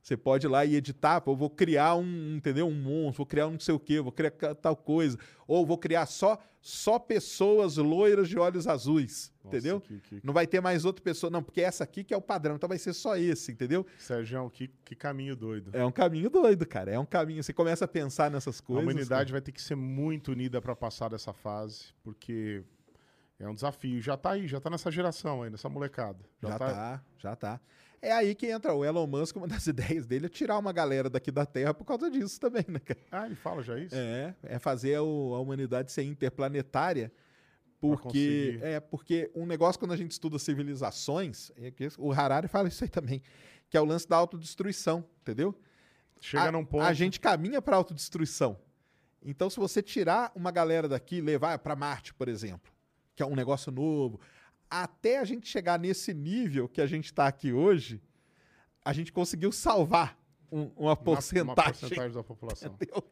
Você 0.02 0.18
pode 0.18 0.48
ir 0.48 0.49
lá 0.49 0.65
e 0.65 0.76
editar, 0.76 1.22
pô, 1.22 1.32
eu 1.32 1.36
vou 1.36 1.49
criar 1.49 1.95
um, 1.95 2.36
entendeu? 2.36 2.68
Um 2.68 2.73
monstro, 2.73 3.18
vou 3.18 3.26
criar 3.26 3.45
um 3.48 3.52
não 3.52 3.60
sei 3.60 3.76
o 3.76 3.80
quê, 3.80 4.02
vou 4.02 4.11
criar 4.11 4.32
tal 4.32 4.76
coisa. 4.76 5.15
Ou 5.48 5.64
vou 5.64 5.78
criar 5.78 6.07
só, 6.07 6.40
só 6.60 6.98
pessoas 6.98 7.78
loiras 7.78 8.28
de 8.28 8.40
olhos 8.40 8.65
azuis, 8.68 9.32
Nossa, 9.44 9.56
entendeu? 9.57 9.80
que- 9.80 9.99
que- 9.99 10.22
Não 10.23 10.34
vai 10.34 10.48
ter 10.48 10.60
mais 10.60 10.86
outra 10.86 11.03
pessoa, 11.03 11.30
não, 11.30 11.44
porque 11.44 11.61
essa 11.61 11.84
aqui 11.84 12.03
que 12.03 12.14
é 12.15 12.18
o 12.18 12.22
padrão, 12.22 12.56
então 12.56 12.68
vai 12.68 12.80
ser 12.80 12.94
só 12.94 13.15
esse, 13.15 13.52
entendeu? 13.52 13.86
Sérgio, 13.99 14.49
que, 14.49 14.69
que 14.84 14.95
caminho 14.95 15.36
doido. 15.36 15.69
É 15.72 15.86
um 15.86 15.91
caminho 15.91 16.32
doido, 16.32 16.65
cara. 16.65 16.90
É 16.91 16.98
um 16.98 17.06
caminho. 17.06 17.44
Você 17.44 17.53
começa 17.53 17.86
a 17.86 17.88
pensar 17.88 18.32
nessas 18.32 18.60
a 18.60 18.64
coisas. 18.64 18.84
humanidade 18.84 19.32
vai 19.32 19.41
ter 19.41 19.52
que 19.52 19.61
ser 19.61 19.76
muito 19.76 20.32
unida 20.32 20.60
para 20.60 20.76
passar 20.76 21.10
dessa 21.10 21.32
fase, 21.32 21.94
porque 22.03 22.64
é 23.40 23.48
um 23.48 23.53
desafio. 23.53 24.02
Já 24.02 24.18
tá 24.18 24.32
aí, 24.32 24.48
já 24.48 24.60
tá 24.60 24.69
nessa 24.72 24.90
geração 24.90 25.44
aí, 25.44 25.52
nessa 25.52 25.69
molecada. 25.69 26.19
Já, 26.41 26.57
tá... 26.57 27.03
já 27.19 27.36
tá. 27.36 27.61
É 28.02 28.11
aí 28.11 28.34
que 28.34 28.48
entra 28.48 28.73
o 28.73 28.84
Elon 28.84 29.06
Musk, 29.06 29.36
uma 29.36 29.48
das 29.48 29.68
ideias 29.68 30.07
dele 30.07 30.26
é 30.26 30.30
tirar 30.30 30.57
uma 30.57 30.73
galera 30.73 31.10
daqui 31.10 31.32
da 31.32 31.45
Terra 31.45 31.73
por 31.73 31.86
causa 31.86 32.10
disso 32.10 32.40
também, 32.40 32.65
né, 32.68 32.80
cara? 32.80 32.99
Ah, 33.11 33.26
ele 33.28 33.36
fala 33.36 33.61
já 33.61 33.78
isso? 33.78 33.95
É, 33.95 34.34
é 34.44 34.60
fazer 34.60 34.95
a 34.95 35.03
humanidade 35.03 35.91
ser 35.91 36.03
interplanetária. 36.03 37.11
Porque, 37.80 38.60
é, 38.61 38.80
porque 38.80 39.32
um 39.34 39.45
negócio 39.45 39.80
quando 39.80 39.91
a 39.94 39.98
gente 39.98 40.11
estuda 40.11 40.38
civilizações, 40.38 41.52
é 41.57 41.73
o 41.98 42.11
Harari 42.11 42.48
fala 42.48 42.68
isso 42.68 42.84
aí 42.84 42.90
também, 42.90 43.23
que 43.69 43.76
é 43.76 43.82
o 43.82 43.86
lance 43.86 44.07
da 44.07 44.15
autodestruição, 44.15 45.03
entendeu? 45.22 45.60
Chega 46.19 46.44
a, 46.44 46.52
num 46.52 46.64
ponto. 46.64 46.84
A 46.84 46.94
gente 46.94 47.19
caminha 47.19 47.60
para 47.60 47.76
autodestruição. 47.76 48.60
Então, 49.23 49.49
se 49.49 49.57
você 49.57 49.82
tirar 49.82 50.32
uma 50.36 50.52
galera 50.52 50.88
daqui 50.88 51.18
e 51.18 51.22
levar 51.22 51.57
para 51.57 51.76
Marte, 51.76 52.14
por 52.14 52.28
exemplo, 52.28 52.72
que 53.15 53.23
é 53.23 53.26
um 53.26 53.36
negócio 53.36 53.72
novo, 53.72 54.19
até 54.72 55.19
a 55.19 55.26
gente 55.26 55.48
chegar 55.48 55.77
nesse 55.77 56.14
nível 56.14 56.69
que 56.69 56.80
a 56.81 56.88
gente 56.88 57.06
está 57.06 57.27
aqui 57.27 57.52
hoje, 57.52 58.02
a 58.84 58.93
gente 58.93 59.11
conseguiu 59.11 59.52
salvar 59.52 60.18
um- 60.52 60.64
uma, 60.76 60.91
uma- 60.91 60.95
porcentagem. 60.98 61.43
Uma 61.43 61.56
porcentagem 61.56 62.11
da 62.14 62.23
população. 62.23 62.72
entendeu? 62.80 63.03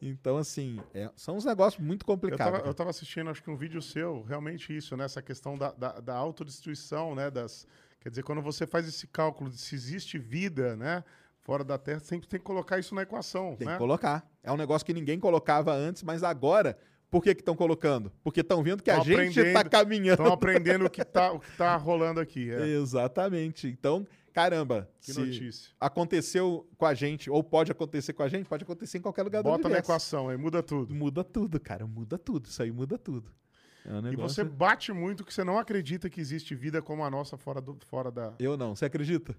Então, 0.00 0.36
assim, 0.36 0.80
é- 0.94 1.10
são 1.16 1.36
uns 1.36 1.44
negócios 1.44 1.82
muito 1.84 2.04
complicados. 2.06 2.60
eu 2.64 2.72
tava 2.72 2.90
assistindo, 2.90 3.28
acho 3.28 3.42
que 3.42 3.50
um 3.50 3.56
vídeo 3.56 3.82
seu, 3.82 4.22
realmente 4.22 4.74
isso, 4.76 4.96
né? 4.96 5.04
Essa 5.04 5.20
questão 5.20 5.58
da, 5.58 5.72
da, 5.72 6.00
da 6.00 6.14
autodestruição, 6.14 7.14
né? 7.14 7.30
Das, 7.30 7.66
quer 8.00 8.08
dizer, 8.10 8.22
quando 8.22 8.40
você 8.40 8.66
faz 8.66 8.86
esse 8.88 9.06
cálculo 9.08 9.50
de 9.50 9.58
se 9.58 9.74
existe 9.74 10.16
vida, 10.18 10.76
né? 10.76 11.04
Fora 11.42 11.64
da 11.64 11.78
Terra, 11.78 12.00
sempre 12.00 12.28
tem 12.28 12.38
que 12.38 12.44
colocar 12.44 12.78
isso 12.78 12.94
na 12.94 13.02
equação, 13.02 13.56
Tem 13.56 13.66
né? 13.66 13.72
que 13.74 13.78
colocar. 13.78 14.28
É 14.42 14.52
um 14.52 14.56
negócio 14.56 14.84
que 14.84 14.92
ninguém 14.92 15.18
colocava 15.18 15.72
antes, 15.72 16.02
mas 16.02 16.22
agora, 16.22 16.78
por 17.10 17.22
que 17.22 17.30
estão 17.30 17.56
colocando? 17.56 18.12
Porque 18.22 18.40
estão 18.40 18.62
vendo 18.62 18.82
que 18.82 18.90
a 18.90 18.96
Tão 18.96 19.04
gente 19.04 19.38
está 19.40 19.64
caminhando. 19.64 20.22
Estão 20.22 20.32
aprendendo 20.32 20.86
o 20.86 20.90
que 20.90 21.04
tá, 21.04 21.36
que 21.38 21.56
tá 21.56 21.76
rolando 21.76 22.20
aqui. 22.20 22.50
É. 22.50 22.66
Exatamente. 22.68 23.66
Então, 23.66 24.06
caramba, 24.32 24.88
Que 25.00 25.12
se 25.12 25.20
notícia. 25.20 25.70
aconteceu 25.80 26.68
com 26.78 26.86
a 26.86 26.94
gente, 26.94 27.28
ou 27.28 27.42
pode 27.42 27.72
acontecer 27.72 28.12
com 28.12 28.22
a 28.22 28.28
gente, 28.28 28.46
pode 28.48 28.62
acontecer 28.62 28.98
em 28.98 29.00
qualquer 29.00 29.24
lugar 29.24 29.42
do 29.42 29.48
Bota 29.50 29.68
na 29.68 29.78
equação 29.78 30.28
aí, 30.28 30.36
muda 30.36 30.62
tudo. 30.62 30.94
Muda 30.94 31.24
tudo, 31.24 31.58
cara. 31.58 31.86
Muda 31.86 32.16
tudo. 32.16 32.46
Isso 32.46 32.62
aí 32.62 32.70
muda 32.70 32.96
tudo. 32.96 33.30
É 33.84 33.92
um 33.92 33.98
E 33.98 34.02
negócio... 34.02 34.36
você 34.36 34.44
bate 34.44 34.92
muito 34.92 35.24
que 35.24 35.34
você 35.34 35.42
não 35.42 35.58
acredita 35.58 36.08
que 36.08 36.20
existe 36.20 36.54
vida 36.54 36.80
como 36.80 37.04
a 37.04 37.10
nossa 37.10 37.36
fora, 37.36 37.60
do, 37.60 37.76
fora 37.86 38.10
da. 38.12 38.34
Eu 38.38 38.56
não. 38.56 38.76
Você 38.76 38.84
acredita? 38.84 39.34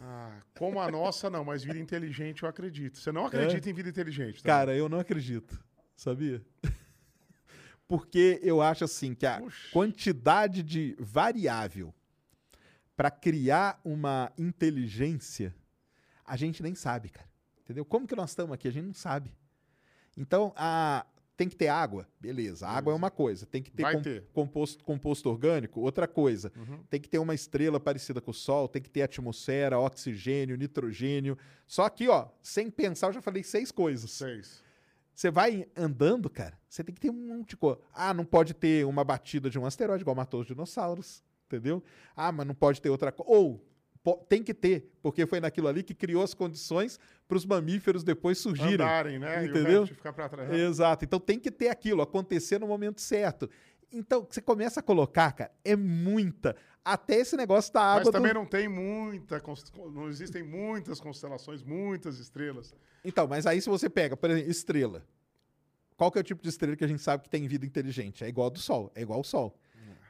Ah, 0.00 0.38
como 0.58 0.80
a 0.80 0.90
nossa, 0.90 1.28
não, 1.28 1.44
mas 1.44 1.62
vida 1.64 1.78
inteligente 1.78 2.42
eu 2.42 2.48
acredito. 2.48 2.98
Você 2.98 3.10
não 3.12 3.26
acredita 3.26 3.68
em 3.68 3.72
vida 3.72 3.88
inteligente, 3.88 4.42
tá? 4.42 4.48
É? 4.48 4.52
Cara, 4.52 4.76
eu 4.76 4.88
não 4.88 4.98
acredito. 4.98 5.62
Sabia? 5.96 6.42
Porque 7.86 8.40
eu 8.42 8.62
acho 8.62 8.84
assim 8.84 9.14
que 9.14 9.26
a 9.26 9.40
Puxa. 9.40 9.70
quantidade 9.72 10.62
de 10.62 10.96
variável 10.98 11.94
para 12.96 13.10
criar 13.10 13.80
uma 13.84 14.32
inteligência, 14.38 15.54
a 16.24 16.36
gente 16.36 16.62
nem 16.62 16.74
sabe, 16.74 17.08
cara. 17.10 17.28
Entendeu? 17.62 17.84
Como 17.84 18.06
que 18.06 18.14
nós 18.16 18.30
estamos 18.30 18.52
aqui? 18.52 18.68
A 18.68 18.70
gente 18.70 18.86
não 18.86 18.94
sabe. 18.94 19.32
Então, 20.16 20.52
a, 20.56 21.04
tem 21.36 21.48
que 21.48 21.56
ter 21.56 21.68
água, 21.68 22.08
beleza. 22.20 22.66
Água 22.66 22.92
é 22.92 22.96
uma 22.96 23.10
coisa. 23.10 23.44
Tem 23.46 23.62
que 23.62 23.70
ter, 23.70 23.90
com- 23.90 24.02
ter. 24.02 24.24
Composto, 24.32 24.84
composto 24.84 25.28
orgânico, 25.28 25.80
outra 25.80 26.06
coisa. 26.06 26.52
Uhum. 26.56 26.82
Tem 26.88 27.00
que 27.00 27.08
ter 27.08 27.18
uma 27.18 27.34
estrela 27.34 27.80
parecida 27.80 28.20
com 28.20 28.30
o 28.30 28.34
Sol, 28.34 28.68
tem 28.68 28.80
que 28.80 28.88
ter 28.90 29.02
atmosfera, 29.02 29.78
oxigênio, 29.78 30.56
nitrogênio. 30.56 31.36
Só 31.66 31.88
que, 31.88 32.08
ó, 32.08 32.28
sem 32.42 32.70
pensar, 32.70 33.08
eu 33.08 33.12
já 33.14 33.22
falei 33.22 33.42
seis 33.42 33.70
coisas. 33.72 34.10
Seis. 34.10 34.63
Você 35.14 35.30
vai 35.30 35.66
andando, 35.76 36.28
cara, 36.28 36.58
você 36.68 36.82
tem 36.82 36.94
que 36.94 37.00
ter 37.00 37.10
um 37.10 37.28
monte 37.28 37.50
de 37.50 37.56
coisa. 37.56 37.78
Ah, 37.92 38.12
não 38.12 38.24
pode 38.24 38.52
ter 38.52 38.84
uma 38.84 39.04
batida 39.04 39.48
de 39.48 39.58
um 39.58 39.64
asteroide, 39.64 40.02
igual 40.02 40.16
matou 40.16 40.40
os 40.40 40.46
dinossauros, 40.46 41.22
entendeu? 41.46 41.82
Ah, 42.16 42.32
mas 42.32 42.46
não 42.46 42.54
pode 42.54 42.80
ter 42.82 42.90
outra 42.90 43.12
coisa. 43.12 43.32
Ou, 43.32 43.64
tem 44.28 44.42
que 44.42 44.52
ter, 44.52 44.92
porque 45.00 45.24
foi 45.24 45.40
naquilo 45.40 45.68
ali 45.68 45.82
que 45.82 45.94
criou 45.94 46.22
as 46.22 46.34
condições 46.34 46.98
para 47.28 47.36
os 47.36 47.46
mamíferos 47.46 48.02
depois 48.02 48.38
surgirem. 48.38 48.74
Andarem, 48.74 49.18
né? 49.18 49.46
Entendeu? 49.46 49.86
ficar 49.86 50.12
pra 50.12 50.28
trás. 50.28 50.52
Exato. 50.52 51.04
Então 51.04 51.20
tem 51.20 51.38
que 51.38 51.50
ter 51.50 51.68
aquilo, 51.68 52.02
acontecer 52.02 52.58
no 52.58 52.66
momento 52.66 53.00
certo. 53.00 53.48
Então, 53.92 54.26
você 54.28 54.42
começa 54.42 54.80
a 54.80 54.82
colocar, 54.82 55.30
cara, 55.30 55.52
é 55.64 55.76
muita. 55.76 56.56
Até 56.84 57.16
esse 57.16 57.36
negócio 57.36 57.72
da 57.72 57.80
água. 57.80 58.04
Mas 58.04 58.12
também 58.12 58.32
do... 58.32 58.40
não 58.40 58.46
tem 58.46 58.68
muita. 58.68 59.42
Não 59.92 60.08
existem 60.08 60.42
muitas 60.42 61.00
constelações, 61.00 61.62
muitas 61.62 62.18
estrelas. 62.18 62.74
Então, 63.04 63.26
mas 63.26 63.46
aí 63.46 63.60
se 63.60 63.68
você 63.68 63.88
pega, 63.88 64.16
por 64.16 64.30
exemplo, 64.30 64.50
estrela. 64.50 65.02
Qual 65.96 66.10
que 66.10 66.18
é 66.18 66.20
o 66.20 66.24
tipo 66.24 66.42
de 66.42 66.48
estrela 66.48 66.76
que 66.76 66.84
a 66.84 66.88
gente 66.88 67.00
sabe 67.00 67.22
que 67.22 67.28
tem 67.30 67.46
vida 67.46 67.64
inteligente? 67.64 68.24
É 68.24 68.28
igual 68.28 68.46
ao 68.46 68.50
do 68.50 68.58
Sol, 68.58 68.90
é 68.94 69.02
igual 69.02 69.18
ao 69.18 69.24
Sol. 69.24 69.56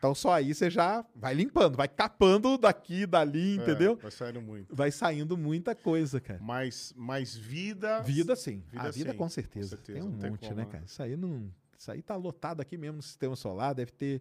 Então 0.04 0.14
só 0.14 0.34
aí 0.34 0.54
você 0.54 0.68
já 0.68 1.02
vai 1.16 1.32
limpando, 1.32 1.76
vai 1.76 1.88
capando 1.88 2.58
daqui, 2.58 3.06
dali, 3.06 3.56
entendeu? 3.56 3.94
É, 3.94 4.02
vai 4.02 4.10
saindo 4.10 4.42
muito. 4.42 4.76
Vai 4.76 4.90
saindo 4.90 5.34
muita 5.34 5.74
coisa, 5.74 6.20
cara. 6.20 6.38
Mas, 6.42 6.92
mas 6.94 7.34
vida. 7.34 8.02
Vida 8.02 8.36
sim, 8.36 8.62
Vida 8.70 8.82
a 8.82 8.90
vida 8.90 9.12
sim, 9.12 9.16
com 9.16 9.28
certeza. 9.30 9.76
com 9.76 9.82
certeza, 9.82 10.00
Tem 10.00 10.06
um 10.06 10.18
tem 10.18 10.30
monte, 10.30 10.40
como, 10.40 10.56
né, 10.56 10.64
né? 10.64 10.68
cara? 10.70 10.84
Isso 10.84 11.02
aí 11.02 11.16
não, 11.16 11.50
isso 11.78 11.90
aí 11.90 12.02
tá 12.02 12.16
lotado 12.16 12.60
aqui 12.60 12.76
mesmo 12.76 12.96
no 12.96 13.02
sistema 13.02 13.34
solar, 13.34 13.74
deve 13.74 13.92
ter 13.92 14.20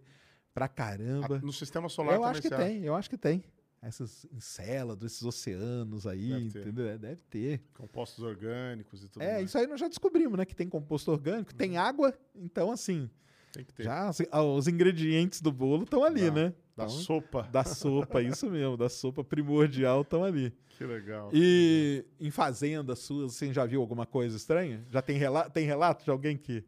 pra 0.54 0.68
caramba. 0.68 1.38
No 1.40 1.52
sistema 1.52 1.88
solar 1.88 2.14
eu 2.14 2.20
também 2.20 2.30
acho 2.30 2.42
que 2.42 2.50
tem, 2.50 2.84
eu 2.84 2.94
acho 2.94 3.10
que 3.10 3.18
tem. 3.18 3.44
Essas 3.82 4.24
encélados, 4.32 5.04
esses 5.04 5.22
oceanos 5.22 6.06
aí, 6.06 6.30
Deve 6.30 6.50
ter. 6.50 6.58
entendeu? 6.60 6.86
É, 6.88 6.96
Deve 6.96 7.20
ter. 7.28 7.60
Compostos 7.76 8.24
orgânicos 8.24 9.04
e 9.04 9.08
tudo 9.10 9.22
É, 9.22 9.32
mais. 9.34 9.46
isso 9.48 9.58
aí 9.58 9.66
nós 9.66 9.78
já 9.78 9.88
descobrimos, 9.88 10.38
né? 10.38 10.46
Que 10.46 10.54
tem 10.56 10.66
composto 10.70 11.10
orgânico, 11.10 11.54
tem 11.54 11.76
água, 11.76 12.14
então 12.34 12.70
assim, 12.72 13.10
Tem 13.52 13.62
que 13.62 13.74
ter. 13.74 13.82
já 13.82 14.08
assim, 14.08 14.24
ah, 14.30 14.42
os 14.42 14.66
ingredientes 14.68 15.42
do 15.42 15.52
bolo 15.52 15.82
estão 15.84 16.02
ali, 16.02 16.30
né? 16.30 16.54
Da 16.74 16.84
Então, 16.84 16.88
sopa. 16.88 17.42
Da 17.52 17.62
sopa, 17.62 18.22
isso 18.22 18.50
mesmo, 18.50 18.74
da 18.76 18.88
sopa 18.88 19.22
primordial 19.22 20.00
estão 20.00 20.24
ali. 20.24 20.50
Que 20.70 20.84
legal. 20.84 21.30
E 21.32 22.04
em 22.18 22.30
fazendas 22.30 23.00
suas, 23.00 23.34
você 23.34 23.52
já 23.52 23.66
viu 23.66 23.82
alguma 23.82 24.06
coisa 24.06 24.34
estranha? 24.36 24.82
Já 24.90 25.02
tem, 25.02 25.18
rela 25.18 25.48
tem 25.50 25.66
relato 25.66 26.04
de 26.04 26.10
alguém 26.10 26.36
que 26.38 26.64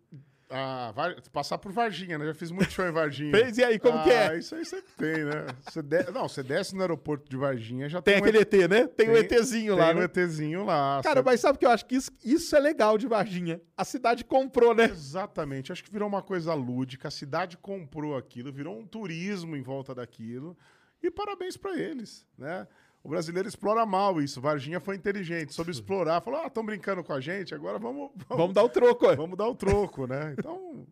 Ah, 0.48 0.92
vai, 0.94 1.16
passar 1.32 1.58
por 1.58 1.72
Varginha, 1.72 2.16
né? 2.18 2.26
Já 2.26 2.34
fiz 2.34 2.52
muito 2.52 2.70
show 2.70 2.86
em 2.86 2.92
Varginha. 2.92 3.32
fez? 3.36 3.58
E 3.58 3.64
aí, 3.64 3.78
como 3.80 3.98
ah, 3.98 4.04
que 4.04 4.10
é? 4.10 4.38
Isso 4.38 4.54
aí 4.54 4.64
sempre 4.64 4.92
tem, 4.96 5.24
né? 5.24 5.46
Você 5.62 5.82
de- 5.82 6.10
Não, 6.12 6.28
você 6.28 6.42
desce 6.42 6.74
no 6.74 6.82
aeroporto 6.82 7.28
de 7.28 7.36
Varginha, 7.36 7.88
já 7.88 8.00
Tem 8.00 8.14
tem, 8.14 8.22
um 8.22 8.24
aquele 8.26 8.42
ET, 8.42 8.68
né? 8.70 8.86
Tem, 8.86 9.10
o 9.10 9.12
tem- 9.12 9.38
ETzinho 9.38 9.74
tem 9.74 9.84
lá, 9.84 9.90
um 9.90 9.94
né? 9.98 10.04
ETzinho 10.04 10.64
lá. 10.64 11.00
Cara, 11.02 11.20
Você- 11.20 11.24
mas 11.24 11.40
sabe 11.40 11.56
o 11.56 11.58
que 11.58 11.66
eu 11.66 11.70
acho 11.70 11.84
que 11.84 11.96
isso, 11.96 12.12
isso 12.24 12.54
é 12.54 12.60
legal 12.60 12.96
de 12.96 13.08
Varginha? 13.08 13.60
A 13.76 13.84
cidade 13.84 14.24
comprou, 14.24 14.72
né? 14.72 14.84
Exatamente. 14.84 15.72
Acho 15.72 15.82
que 15.82 15.90
virou 15.90 16.06
uma 16.08 16.22
coisa 16.22 16.54
lúdica. 16.54 17.08
A 17.08 17.10
cidade 17.10 17.56
comprou 17.56 18.16
aquilo, 18.16 18.52
virou 18.52 18.78
um 18.78 18.86
turismo 18.86 19.56
em 19.56 19.62
volta 19.62 19.94
daquilo. 19.94 20.56
E 21.02 21.10
parabéns 21.10 21.56
pra 21.56 21.76
eles, 21.76 22.24
né? 22.38 22.66
O 23.02 23.08
brasileiro 23.08 23.48
explora 23.48 23.86
mal 23.86 24.20
isso. 24.20 24.40
Varginha 24.40 24.80
foi 24.80 24.96
inteligente, 24.96 25.54
soube 25.54 25.70
explorar. 25.70 26.20
Falou, 26.20 26.40
ah, 26.42 26.46
estão 26.48 26.64
brincando 26.64 27.04
com 27.04 27.12
a 27.12 27.20
gente, 27.20 27.54
agora 27.54 27.78
vamos, 27.78 28.10
vamos, 28.28 28.36
Vamos 28.42 28.54
dar 28.54 28.64
o 28.64 28.68
troco, 28.68 29.06
ó. 29.06 29.14
vamos 29.14 29.36
dar 29.36 29.48
o 29.48 29.54
troco, 29.54 30.06
né? 30.06 30.34
Então, 30.36 30.86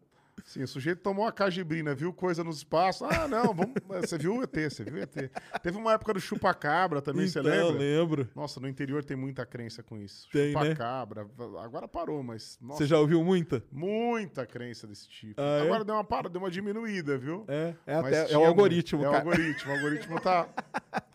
sim, 0.44 0.62
o 0.62 0.68
sujeito 0.68 1.00
tomou 1.00 1.24
uma 1.24 1.32
cajibrina, 1.32 1.94
viu 1.94 2.12
coisa 2.12 2.44
no 2.44 2.50
espaço. 2.50 3.04
Ah, 3.04 3.26
não, 3.26 3.52
vamos... 3.52 3.72
você 4.00 4.16
viu 4.16 4.36
o 4.36 4.42
ET, 4.42 4.54
você 4.54 4.84
viu 4.84 4.94
o 4.94 4.98
ET. 5.02 5.30
Teve 5.62 5.76
uma 5.76 5.94
época 5.94 6.14
do 6.14 6.20
chupa-cabra 6.20 7.02
também, 7.02 7.26
você 7.26 7.40
Então, 7.40 7.50
lembra? 7.50 7.78
lembro. 7.78 8.28
Nossa, 8.34 8.60
no 8.60 8.68
interior 8.68 9.02
tem 9.02 9.16
muita 9.16 9.44
crença 9.44 9.82
com 9.82 9.96
isso. 9.98 10.28
Né? 10.32 10.48
Chupa-cabra. 10.48 11.26
Agora 11.62 11.88
parou, 11.88 12.22
mas... 12.22 12.56
Nossa, 12.60 12.78
Você 12.78 12.86
já 12.86 12.98
ouviu 12.98 13.24
muita? 13.24 13.62
Muita 13.72 14.46
crença 14.46 14.86
desse 14.86 15.08
tipo. 15.08 15.40
Ah, 15.40 15.58
é? 15.58 15.62
Agora 15.62 15.84
deu 15.84 15.94
uma 15.94 16.04
para, 16.04 16.28
deu 16.28 16.40
uma 16.40 16.50
diminuída, 16.50 17.18
viu? 17.18 17.44
É, 17.48 17.74
é, 17.86 17.94
até, 17.96 18.32
é 18.32 18.38
o 18.38 18.44
algoritmo, 18.44 19.00
muito. 19.00 19.12
É 19.12 19.16
o 19.16 19.18
algoritmo. 19.18 19.72
O 19.72 19.74
algoritmo 19.74 20.20
tá, 20.20 20.48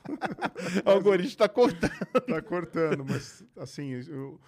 O 0.85 0.89
algoritmo 0.89 1.37
tá 1.37 1.47
cortando. 1.49 1.91
tá 2.27 2.41
cortando, 2.41 3.05
mas 3.07 3.43
assim, 3.57 3.95
o, 4.01 4.39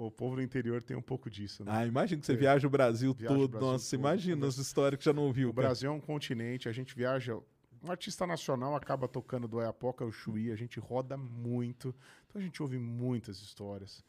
o 0.00 0.12
povo 0.12 0.36
do 0.36 0.42
interior 0.42 0.80
tem 0.80 0.96
um 0.96 1.02
pouco 1.02 1.28
disso, 1.28 1.64
né? 1.64 1.72
Ah, 1.74 1.84
imagina 1.84 2.20
que 2.20 2.26
você 2.26 2.36
viaja 2.36 2.66
o 2.68 2.70
Brasil 2.70 3.12
Viaja 3.12 3.34
o 3.34 3.38
todo. 3.38 3.50
Brasil 3.50 3.68
Nossa, 3.72 3.90
todo, 3.90 4.00
imagina 4.00 4.46
as 4.46 4.56
histórias 4.56 4.98
que 5.00 5.04
já 5.04 5.12
não 5.12 5.24
ouviu. 5.24 5.50
o 5.50 5.52
cara. 5.52 5.66
Brasil 5.68 5.90
é 5.90 5.92
um 5.92 6.00
continente, 6.00 6.68
a 6.68 6.72
gente 6.72 6.94
viaja. 6.94 7.36
Um 7.82 7.90
artista 7.90 8.24
nacional 8.26 8.74
acaba 8.76 9.08
tocando 9.08 9.48
do 9.48 9.58
Ayapoca 9.58 10.04
ao 10.04 10.12
Chuí, 10.12 10.52
a 10.52 10.56
gente 10.56 10.78
roda 10.78 11.16
muito. 11.16 11.92
Então 12.28 12.40
a 12.40 12.44
gente 12.44 12.62
ouve 12.62 12.78
muitas 12.78 13.40
histórias. 13.40 14.04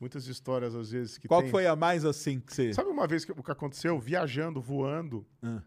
Muitas 0.00 0.26
histórias, 0.26 0.74
às 0.74 0.90
vezes, 0.90 1.18
que 1.18 1.28
Qual 1.28 1.40
tem... 1.42 1.50
foi 1.50 1.66
a 1.66 1.76
mais 1.76 2.04
assim 2.06 2.40
que 2.40 2.52
você. 2.54 2.72
Sabe 2.72 2.88
uma 2.90 3.06
vez 3.06 3.24
que, 3.24 3.32
o 3.32 3.42
que 3.42 3.50
aconteceu? 3.52 3.98
Viajando, 4.00 4.60
voando, 4.62 5.26
Ah. 5.42 5.62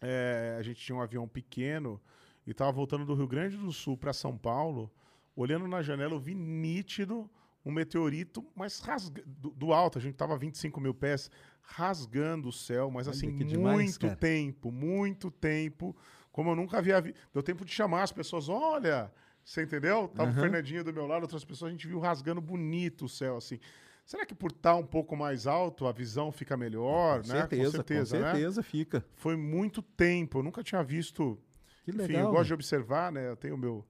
é, 0.00 0.56
a 0.58 0.62
gente 0.62 0.80
tinha 0.80 0.94
um 0.96 1.00
avião 1.00 1.26
pequeno 1.28 2.00
e 2.46 2.52
tava 2.52 2.70
voltando 2.72 3.04
do 3.04 3.14
Rio 3.14 3.26
Grande 3.28 3.56
do 3.56 3.72
Sul 3.72 3.96
para 3.96 4.12
São 4.12 4.36
Paulo. 4.36 4.92
Olhando 5.36 5.66
na 5.68 5.82
janela, 5.82 6.14
eu 6.14 6.20
vi 6.20 6.34
nítido 6.34 7.28
um 7.64 7.72
meteorito, 7.72 8.44
mas 8.54 8.80
rasga, 8.80 9.22
do, 9.26 9.50
do 9.50 9.72
alto, 9.72 9.98
a 9.98 10.00
gente 10.00 10.14
tava 10.14 10.34
a 10.34 10.36
25 10.36 10.80
mil 10.80 10.92
pés, 10.94 11.30
rasgando 11.62 12.48
o 12.48 12.52
céu, 12.52 12.90
mas 12.90 13.06
Olha 13.06 13.16
assim, 13.16 13.36
que 13.36 13.44
demais, 13.44 13.74
muito 13.76 14.00
cara. 14.00 14.16
tempo, 14.16 14.70
muito 14.70 15.30
tempo, 15.30 15.96
como 16.30 16.50
eu 16.50 16.56
nunca 16.56 16.78
havia 16.78 17.00
visto. 17.00 17.16
Deu 17.32 17.42
tempo 17.42 17.64
de 17.64 17.72
chamar 17.72 18.02
as 18.02 18.12
pessoas, 18.12 18.48
olha, 18.48 19.10
você 19.42 19.62
entendeu? 19.62 20.08
Tava 20.08 20.28
o 20.28 20.32
Aham. 20.32 20.40
Fernandinho 20.42 20.84
do 20.84 20.92
meu 20.92 21.06
lado, 21.06 21.22
outras 21.22 21.44
pessoas, 21.44 21.70
a 21.70 21.72
gente 21.72 21.86
viu 21.88 21.98
rasgando 21.98 22.40
bonito 22.40 23.06
o 23.06 23.08
céu, 23.08 23.36
assim. 23.36 23.58
Será 24.04 24.26
que 24.26 24.34
por 24.34 24.50
estar 24.50 24.76
um 24.76 24.84
pouco 24.84 25.16
mais 25.16 25.46
alto 25.46 25.86
a 25.86 25.92
visão 25.92 26.30
fica 26.30 26.56
melhor, 26.58 27.22
com 27.22 27.28
né? 27.28 27.40
certeza, 27.40 27.64
com 27.64 27.88
certeza, 27.88 28.20
né? 28.60 28.62
fica. 28.62 29.04
Foi 29.14 29.34
muito 29.36 29.80
tempo, 29.80 30.38
eu 30.38 30.42
nunca 30.42 30.62
tinha 30.62 30.82
visto 30.82 31.38
Que 31.84 31.90
enfim, 31.90 32.00
legal. 32.08 32.24
eu 32.24 32.30
gosto 32.30 32.42
né? 32.42 32.46
de 32.48 32.54
observar, 32.54 33.10
né? 33.10 33.30
Eu 33.30 33.36
tenho 33.36 33.54
o 33.54 33.58
meu. 33.58 33.84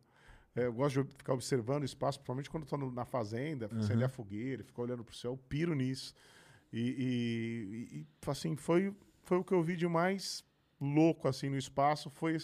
É, 0.57 0.67
eu 0.67 0.73
gosto 0.73 1.03
de 1.05 1.15
ficar 1.17 1.33
observando 1.35 1.83
o 1.83 1.85
espaço, 1.87 2.19
principalmente 2.21 2.51
quando 2.51 2.71
no- 2.79 2.91
na 2.93 3.05
fazenda, 3.05 3.69
acender 3.79 4.05
a 4.07 4.09
fogueira, 4.09 4.63
ficar 4.65 4.83
olhando 4.83 5.05
pro 5.05 5.15
céu, 5.15 5.33
eu 5.33 5.37
piro 5.37 5.75
nisso. 5.75 6.15
E, 6.73 6.81
e- 7.93 7.99
e- 8.01 8.07
assim, 8.31 8.57
foi, 8.57 8.95
foi 9.23 9.39
o 9.39 9.45
que 9.45 9.53
eu 9.53 9.63
vi 9.63 9.77
de 9.77 9.87
mais 9.87 10.45
louco 10.81 11.29
assim 11.29 11.49
no 11.49 11.57
espaço, 11.57 12.11
foi 12.11 12.37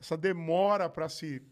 essa 0.00 0.16
demora 0.16 0.88
para 0.88 1.08
se 1.08 1.42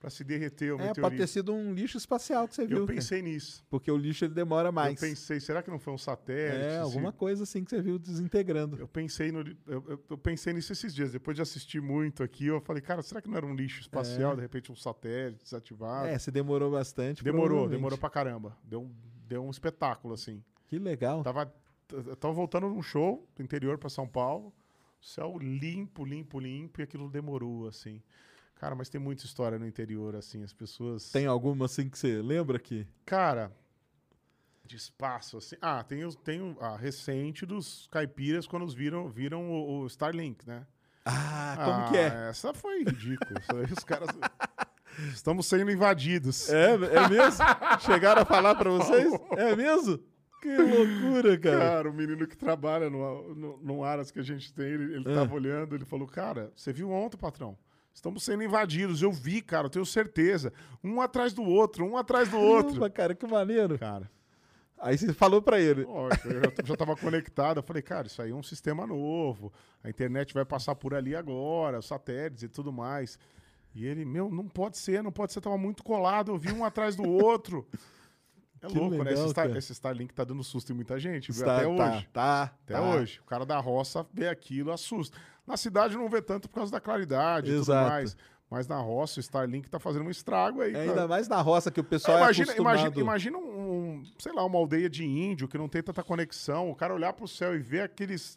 para 0.00 0.08
se 0.10 0.24
derreter 0.24 0.72
o 0.72 0.76
É, 0.76 0.78
pode 0.78 0.94
ter 0.94 1.00
meteorito. 1.02 1.26
sido 1.28 1.52
um 1.52 1.74
lixo 1.74 1.98
espacial 1.98 2.48
que 2.48 2.54
você 2.54 2.66
viu. 2.66 2.78
eu 2.78 2.86
cara. 2.86 2.96
pensei 2.96 3.20
nisso. 3.20 3.62
Porque 3.68 3.90
o 3.90 3.96
lixo 3.98 4.24
ele 4.24 4.32
demora 4.32 4.72
mais. 4.72 5.00
Eu 5.00 5.08
pensei, 5.10 5.38
será 5.38 5.62
que 5.62 5.70
não 5.70 5.78
foi 5.78 5.92
um 5.92 5.98
satélite? 5.98 6.56
é, 6.64 6.70
Se- 6.70 6.78
alguma 6.78 7.12
coisa 7.12 7.42
assim 7.42 7.62
que 7.62 7.68
você 7.70 7.82
viu 7.82 7.98
desintegrando. 7.98 8.78
Eu 8.78 8.88
pensei, 8.88 9.30
no, 9.30 9.40
eu, 9.66 10.00
eu- 10.08 10.18
pensei 10.18 10.54
nisso 10.54 10.72
esses 10.72 10.94
dias. 10.94 11.12
Depois 11.12 11.36
de 11.36 11.42
assistir 11.42 11.82
muito 11.82 12.22
aqui, 12.22 12.46
eu 12.46 12.60
falei, 12.62 12.80
cara, 12.82 13.02
será 13.02 13.20
que 13.20 13.28
não 13.28 13.36
era 13.36 13.44
um 13.44 13.54
lixo 13.54 13.82
espacial, 13.82 14.32
É. 14.32 14.36
de 14.36 14.40
repente 14.40 14.72
um 14.72 14.74
satélite 14.74 15.44
desativado? 15.44 16.06
É, 16.08 16.18
se 16.18 16.30
demorou 16.30 16.70
bastante. 16.72 17.22
demorou, 17.22 17.68
demorou 17.68 17.98
pra 17.98 18.08
caramba. 18.08 18.56
Deu, 18.64 18.80
um- 18.80 18.94
deu 19.28 19.44
um 19.44 19.50
espetáculo, 19.50 20.14
assim. 20.14 20.42
Que 20.66 20.78
legal. 20.78 21.22
Tava, 21.22 21.52
tava 22.18 22.32
voltando 22.32 22.68
num 22.70 22.80
show 22.82 23.28
do 23.36 23.42
interior 23.42 23.76
pra 23.76 23.90
São 23.90 24.08
Paulo, 24.08 24.50
céu 24.98 25.36
limpo, 25.38 26.06
limpo, 26.06 26.40
limpo, 26.40 26.80
e 26.80 26.84
aquilo 26.84 27.10
demorou, 27.10 27.68
assim. 27.68 28.00
Cara, 28.60 28.74
mas 28.74 28.90
tem 28.90 29.00
muita 29.00 29.24
história 29.24 29.58
no 29.58 29.66
interior, 29.66 30.14
assim, 30.14 30.42
as 30.44 30.52
pessoas... 30.52 31.10
Tem 31.10 31.24
alguma 31.24 31.64
assim 31.64 31.88
que 31.88 31.98
você 31.98 32.20
lembra 32.20 32.58
que. 32.58 32.86
Cara, 33.06 33.50
de 34.66 34.76
espaço, 34.76 35.38
assim... 35.38 35.56
Ah, 35.62 35.82
tem, 35.82 36.06
tem 36.22 36.54
a 36.60 36.76
recente 36.76 37.46
dos 37.46 37.88
caipiras 37.90 38.46
quando 38.46 38.66
os 38.66 38.74
viram, 38.74 39.08
viram 39.08 39.50
o, 39.50 39.80
o 39.80 39.86
Starlink, 39.86 40.46
né? 40.46 40.66
Ah, 41.06 41.54
como 41.64 41.76
Ah, 41.86 41.88
que 41.90 41.96
é? 41.96 42.28
Essa 42.28 42.52
foi 42.52 42.84
ridícula. 42.84 43.40
Os 43.74 43.82
caras. 43.82 44.08
Estamos 45.14 45.46
sendo 45.46 45.70
invadidos. 45.70 46.50
É, 46.50 46.72
é 46.74 47.08
mesmo? 47.08 47.42
Chegaram 47.80 48.20
a 48.20 48.26
falar 48.26 48.54
pra 48.56 48.68
vocês? 48.70 49.10
É 49.38 49.56
mesmo? 49.56 49.98
Que 50.42 50.54
loucura, 50.54 51.38
cara. 51.38 51.58
Cara, 51.58 51.90
o 51.90 51.94
menino 51.94 52.26
que 52.26 52.36
trabalha 52.36 52.90
no, 52.90 53.34
no, 53.34 53.56
no 53.58 53.84
Aras 53.84 54.10
que 54.10 54.18
a 54.18 54.22
gente 54.22 54.52
tem, 54.52 54.66
ele, 54.66 54.94
ele 54.96 55.04
Ah. 55.10 55.14
tava 55.14 55.34
olhando, 55.34 55.74
ele 55.74 55.86
falou: 55.86 56.06
Cara, 56.06 56.52
você 56.54 56.72
viu 56.72 56.90
ontem, 56.90 57.16
patrão? 57.16 57.56
Estamos 57.94 58.22
sendo 58.22 58.42
invadidos. 58.42 59.02
Eu 59.02 59.12
vi, 59.12 59.42
cara, 59.42 59.66
eu 59.66 59.70
tenho 59.70 59.86
certeza. 59.86 60.52
Um 60.82 61.00
atrás 61.00 61.32
do 61.32 61.42
outro, 61.42 61.84
um 61.84 61.96
atrás 61.96 62.28
do 62.28 62.38
outro. 62.38 62.68
Caramba, 62.74 62.90
cara, 62.90 63.14
que 63.14 63.26
maneiro. 63.26 63.78
Cara, 63.78 64.10
Aí 64.80 64.96
você 64.96 65.12
falou 65.12 65.42
pra 65.42 65.60
ele. 65.60 65.82
eu 65.82 66.08
já, 66.08 66.64
já 66.64 66.76
tava 66.76 66.96
conectado. 66.96 67.58
Eu 67.58 67.62
falei, 67.62 67.82
cara, 67.82 68.06
isso 68.06 68.22
aí 68.22 68.30
é 68.30 68.34
um 68.34 68.42
sistema 68.42 68.86
novo. 68.86 69.52
A 69.84 69.90
internet 69.90 70.32
vai 70.32 70.44
passar 70.44 70.74
por 70.74 70.94
ali 70.94 71.14
agora, 71.14 71.78
os 71.78 71.86
satélites 71.86 72.44
e 72.44 72.48
tudo 72.48 72.72
mais. 72.72 73.18
E 73.74 73.84
ele, 73.86 74.04
meu, 74.06 74.30
não 74.30 74.48
pode 74.48 74.78
ser, 74.78 75.02
não 75.02 75.12
pode 75.12 75.32
ser, 75.32 75.40
tava 75.42 75.58
muito 75.58 75.84
colado, 75.84 76.32
eu 76.32 76.38
vi 76.38 76.50
um 76.50 76.64
atrás 76.64 76.96
do 76.96 77.06
outro. 77.06 77.68
É 78.62 78.66
Que 78.66 78.78
louco, 78.78 78.96
né? 79.02 79.12
Esse, 79.12 79.22
legal, 79.22 79.28
Star- 79.30 79.56
esse 79.56 79.72
Starlink 79.72 80.12
tá 80.14 80.22
dando 80.24 80.44
susto 80.44 80.70
em 80.72 80.74
muita 80.74 80.98
gente? 80.98 81.30
Está- 81.30 81.56
até 81.56 81.64
tá, 81.64 81.68
hoje. 81.70 82.08
Tá, 82.12 82.42
Até 82.64 82.74
tá. 82.74 82.82
hoje. 82.82 83.20
O 83.20 83.24
cara 83.24 83.46
da 83.46 83.58
roça 83.58 84.06
vê 84.12 84.28
aquilo, 84.28 84.70
assusta. 84.72 85.16
Na 85.46 85.56
cidade 85.56 85.96
não 85.96 86.08
vê 86.08 86.20
tanto 86.20 86.48
por 86.48 86.56
causa 86.56 86.70
da 86.70 86.80
claridade 86.80 87.48
e 87.48 87.54
tudo 87.54 87.62
Exato. 87.62 87.90
mais. 87.90 88.16
Mas 88.50 88.66
na 88.66 88.78
roça, 88.80 89.18
o 89.18 89.22
Starlink 89.22 89.70
tá 89.70 89.78
fazendo 89.78 90.04
um 90.06 90.10
estrago 90.10 90.60
aí. 90.60 90.74
É, 90.74 90.80
ainda 90.82 91.06
mais 91.06 91.28
na 91.28 91.40
roça 91.40 91.70
que 91.70 91.80
o 91.80 91.84
pessoal 91.84 92.18
É, 92.18 92.20
é 92.20 92.24
imagina, 92.24 92.44
acostumado. 92.52 92.78
imagina, 92.80 93.00
imagina 93.00 93.38
um, 93.38 94.02
sei 94.18 94.32
lá, 94.32 94.44
uma 94.44 94.58
aldeia 94.58 94.90
de 94.90 95.04
índio 95.04 95.46
que 95.48 95.56
não 95.56 95.68
tem 95.68 95.82
tanta 95.82 96.02
conexão, 96.02 96.68
o 96.68 96.74
cara 96.74 96.92
olhar 96.92 97.12
pro 97.12 97.28
céu 97.28 97.54
e 97.54 97.58
ver 97.60 97.82
aqueles. 97.82 98.36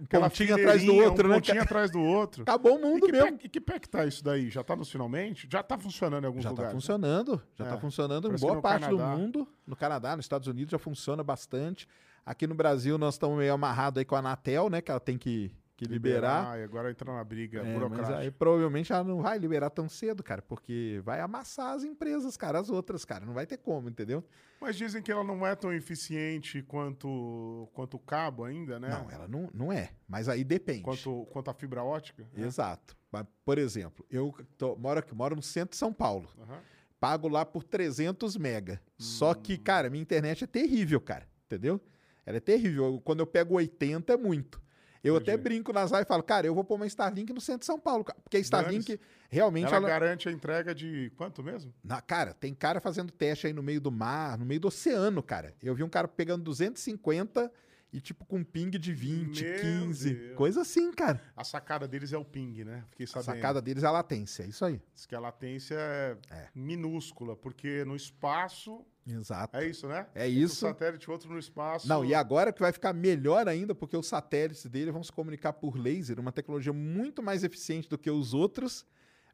Um 0.00 0.06
pontinho 0.20 0.54
atrás 0.54 0.84
do 0.84 0.94
outro, 0.94 1.26
um 1.26 1.30
né? 1.30 1.34
pontinho 1.36 1.62
atrás 1.62 1.90
do 1.90 2.00
outro. 2.00 2.42
Acabou 2.42 2.76
o 2.76 2.78
E 2.78 2.82
mundo 2.82 3.06
que, 3.06 3.12
mesmo. 3.12 3.38
pé, 3.38 3.44
e 3.44 3.48
que 3.48 3.60
pé 3.60 3.78
que 3.78 3.88
tá 3.88 4.04
isso 4.06 4.22
daí? 4.24 4.50
Já 4.50 4.62
tá 4.64 4.74
nos 4.76 4.90
finalmente? 4.90 5.48
Já 5.50 5.62
tá 5.62 5.76
funcionando 5.78 6.24
em 6.24 6.26
alguns 6.26 6.42
Já 6.42 6.48
tá 6.50 6.54
lugares. 6.54 6.74
né? 6.74 6.80
funcionando, 6.80 7.42
já 7.56 7.64
É, 7.64 7.68
tá 7.68 7.78
funcionando 7.78 8.32
em 8.32 8.38
boa 8.38 8.60
parte 8.60 8.86
Canadá. 8.86 9.14
do 9.14 9.18
mundo. 9.18 9.48
No 9.66 9.76
Canadá, 9.76 10.16
nos 10.16 10.24
Estados 10.24 10.48
Unidos 10.48 10.70
já 10.72 10.78
funciona 10.78 11.22
bastante. 11.22 11.88
Aqui 12.24 12.46
no 12.46 12.54
Brasil 12.54 12.98
nós 12.98 13.14
estamos 13.14 13.36
meio 13.38 13.52
amarrados 13.54 13.98
aí 13.98 14.04
com 14.04 14.14
a 14.14 14.18
Anatel, 14.18 14.68
né? 14.70 14.80
Que 14.80 14.90
ela 14.90 15.00
tem 15.00 15.16
que, 15.18 15.50
que 15.86 15.92
liberar. 15.92 16.58
e 16.58 16.62
agora 16.64 16.90
entra 16.90 17.12
na 17.12 17.22
briga 17.24 17.60
É, 17.60 17.62
mas 17.62 17.72
burocrática. 17.74 18.18
aí 18.18 18.30
provavelmente 18.30 18.92
ela 18.92 19.04
não 19.04 19.22
vai 19.22 19.38
liberar 19.38 19.70
tão 19.70 19.88
cedo, 19.88 20.22
cara, 20.22 20.42
porque 20.42 21.00
vai 21.04 21.20
amassar 21.20 21.74
as 21.74 21.84
empresas, 21.84 22.36
cara, 22.36 22.58
as 22.58 22.68
outras, 22.70 23.04
cara. 23.04 23.24
Não 23.24 23.32
vai 23.34 23.46
ter 23.46 23.56
como, 23.58 23.88
entendeu? 23.88 24.24
Mas 24.60 24.76
dizem 24.76 25.00
que 25.00 25.10
ela 25.12 25.22
não 25.22 25.46
é 25.46 25.54
tão 25.54 25.72
eficiente 25.72 26.62
quanto, 26.62 27.68
quanto 27.72 27.94
o 27.96 28.00
cabo 28.00 28.44
ainda, 28.44 28.78
né? 28.80 28.88
Não, 28.88 29.10
ela 29.10 29.28
não, 29.28 29.48
não 29.54 29.72
é. 29.72 29.90
Mas 30.08 30.28
aí 30.28 30.42
depende. 30.44 30.82
Quanto, 30.82 31.26
quanto 31.30 31.50
a 31.50 31.54
fibra 31.54 31.82
ótica. 31.82 32.24
né? 32.34 32.44
Exato. 32.46 32.96
Mas, 33.10 33.24
por 33.44 33.56
exemplo, 33.58 34.04
eu 34.10 34.34
tô- 34.56 34.76
moro, 34.76 34.98
aqui, 35.00 35.14
moro 35.14 35.36
no 35.36 35.42
centro 35.42 35.70
de 35.70 35.76
São 35.76 35.92
Paulo. 35.92 36.28
Aham. 36.40 36.58
Pago 37.00 37.28
lá 37.28 37.44
por 37.46 37.62
300 37.62 38.36
mega. 38.36 38.82
Só 38.98 39.32
que, 39.32 39.54
Hum. 39.54 39.60
cara, 39.62 39.88
minha 39.88 40.02
internet 40.02 40.42
é 40.42 40.46
terrível, 40.48 41.00
cara. 41.00 41.28
Entendeu? 41.46 41.80
Ela 42.26 42.38
é 42.38 42.40
terrível. 42.40 43.00
Quando 43.04 43.20
eu 43.20 43.26
pego 43.26 43.54
80 43.54 44.12
é 44.12 44.16
muito. 44.16 44.60
Eu 45.08 45.16
até 45.16 45.36
brinco 45.36 45.72
nas 45.72 45.90
lives 45.90 46.06
e 46.06 46.08
falo, 46.08 46.22
cara, 46.22 46.46
eu 46.46 46.54
vou 46.54 46.64
pôr 46.64 46.76
uma 46.76 46.86
Starlink 46.86 47.32
no 47.32 47.40
centro 47.40 47.60
de 47.60 47.66
São 47.66 47.78
Paulo, 47.78 48.04
cara, 48.04 48.18
porque 48.22 48.36
a 48.36 48.40
Starlink 48.40 48.96
Dane-se. 48.96 49.00
realmente 49.30 49.66
Ela, 49.66 49.76
ela, 49.76 49.88
garante 49.88 50.28
a 50.28 50.32
entrega 50.32 50.74
de 50.74 51.12
quanto 51.16 51.42
mesmo? 51.42 51.72
Na, 51.82 52.00
cara, 52.00 52.34
tem 52.34 52.54
cara 52.54 52.80
fazendo 52.80 53.12
teste 53.12 53.46
aí 53.46 53.52
no 53.52 53.62
meio 53.62 53.80
do 53.80 53.90
mar, 53.90 54.38
no 54.38 54.44
meio 54.44 54.60
do 54.60 54.68
oceano, 54.68 55.22
cara. 55.22 55.54
Eu 55.62 55.74
vi 55.74 55.82
um 55.82 55.88
cara 55.88 56.06
pegando 56.06 56.44
250 56.44 57.50
e 57.92 58.00
tipo 58.00 58.24
com 58.26 58.44
ping 58.44 58.70
de 58.78 58.92
20, 58.92 59.42
Meu 59.44 59.60
15, 59.60 60.14
Deus. 60.14 60.36
coisa 60.36 60.60
assim, 60.60 60.92
cara. 60.92 61.22
A 61.36 61.42
sacada 61.42 61.88
deles 61.88 62.12
é 62.12 62.18
o 62.18 62.24
ping, 62.24 62.62
né? 62.64 62.84
Fiquei 62.90 63.04
A 63.04 63.08
sabendo. 63.08 63.24
sacada 63.36 63.62
deles 63.62 63.82
é 63.82 63.86
a 63.86 63.90
latência, 63.90 64.42
é 64.42 64.46
isso 64.46 64.64
aí. 64.64 64.80
Diz 64.94 65.06
que 65.06 65.14
a 65.14 65.20
latência 65.20 65.74
é, 65.74 66.16
É. 66.30 66.48
minúscula, 66.54 67.34
porque 67.36 67.84
no 67.84 67.96
espaço. 67.96 68.84
Exato. 69.06 69.56
É 69.56 69.66
isso, 69.66 69.88
né? 69.88 70.06
É 70.14 70.26
Um 70.26 70.28
isso. 70.28 70.56
satélite, 70.66 71.10
outro 71.10 71.30
no 71.32 71.38
espaço. 71.38 71.88
Não, 71.88 72.04
e 72.04 72.14
agora 72.14 72.52
que 72.52 72.60
vai 72.60 72.72
ficar 72.72 72.92
melhor 72.92 73.48
ainda, 73.48 73.74
porque 73.74 73.96
os 73.96 74.06
satélites 74.06 74.66
dele 74.66 74.90
vão 74.92 75.02
se 75.02 75.10
comunicar 75.10 75.54
por 75.54 75.78
laser, 75.78 76.20
uma 76.20 76.30
tecnologia 76.32 76.74
muito 76.74 77.22
mais 77.22 77.42
eficiente 77.42 77.88
do 77.88 77.96
que 77.96 78.10
os 78.10 78.34
outros, 78.34 78.84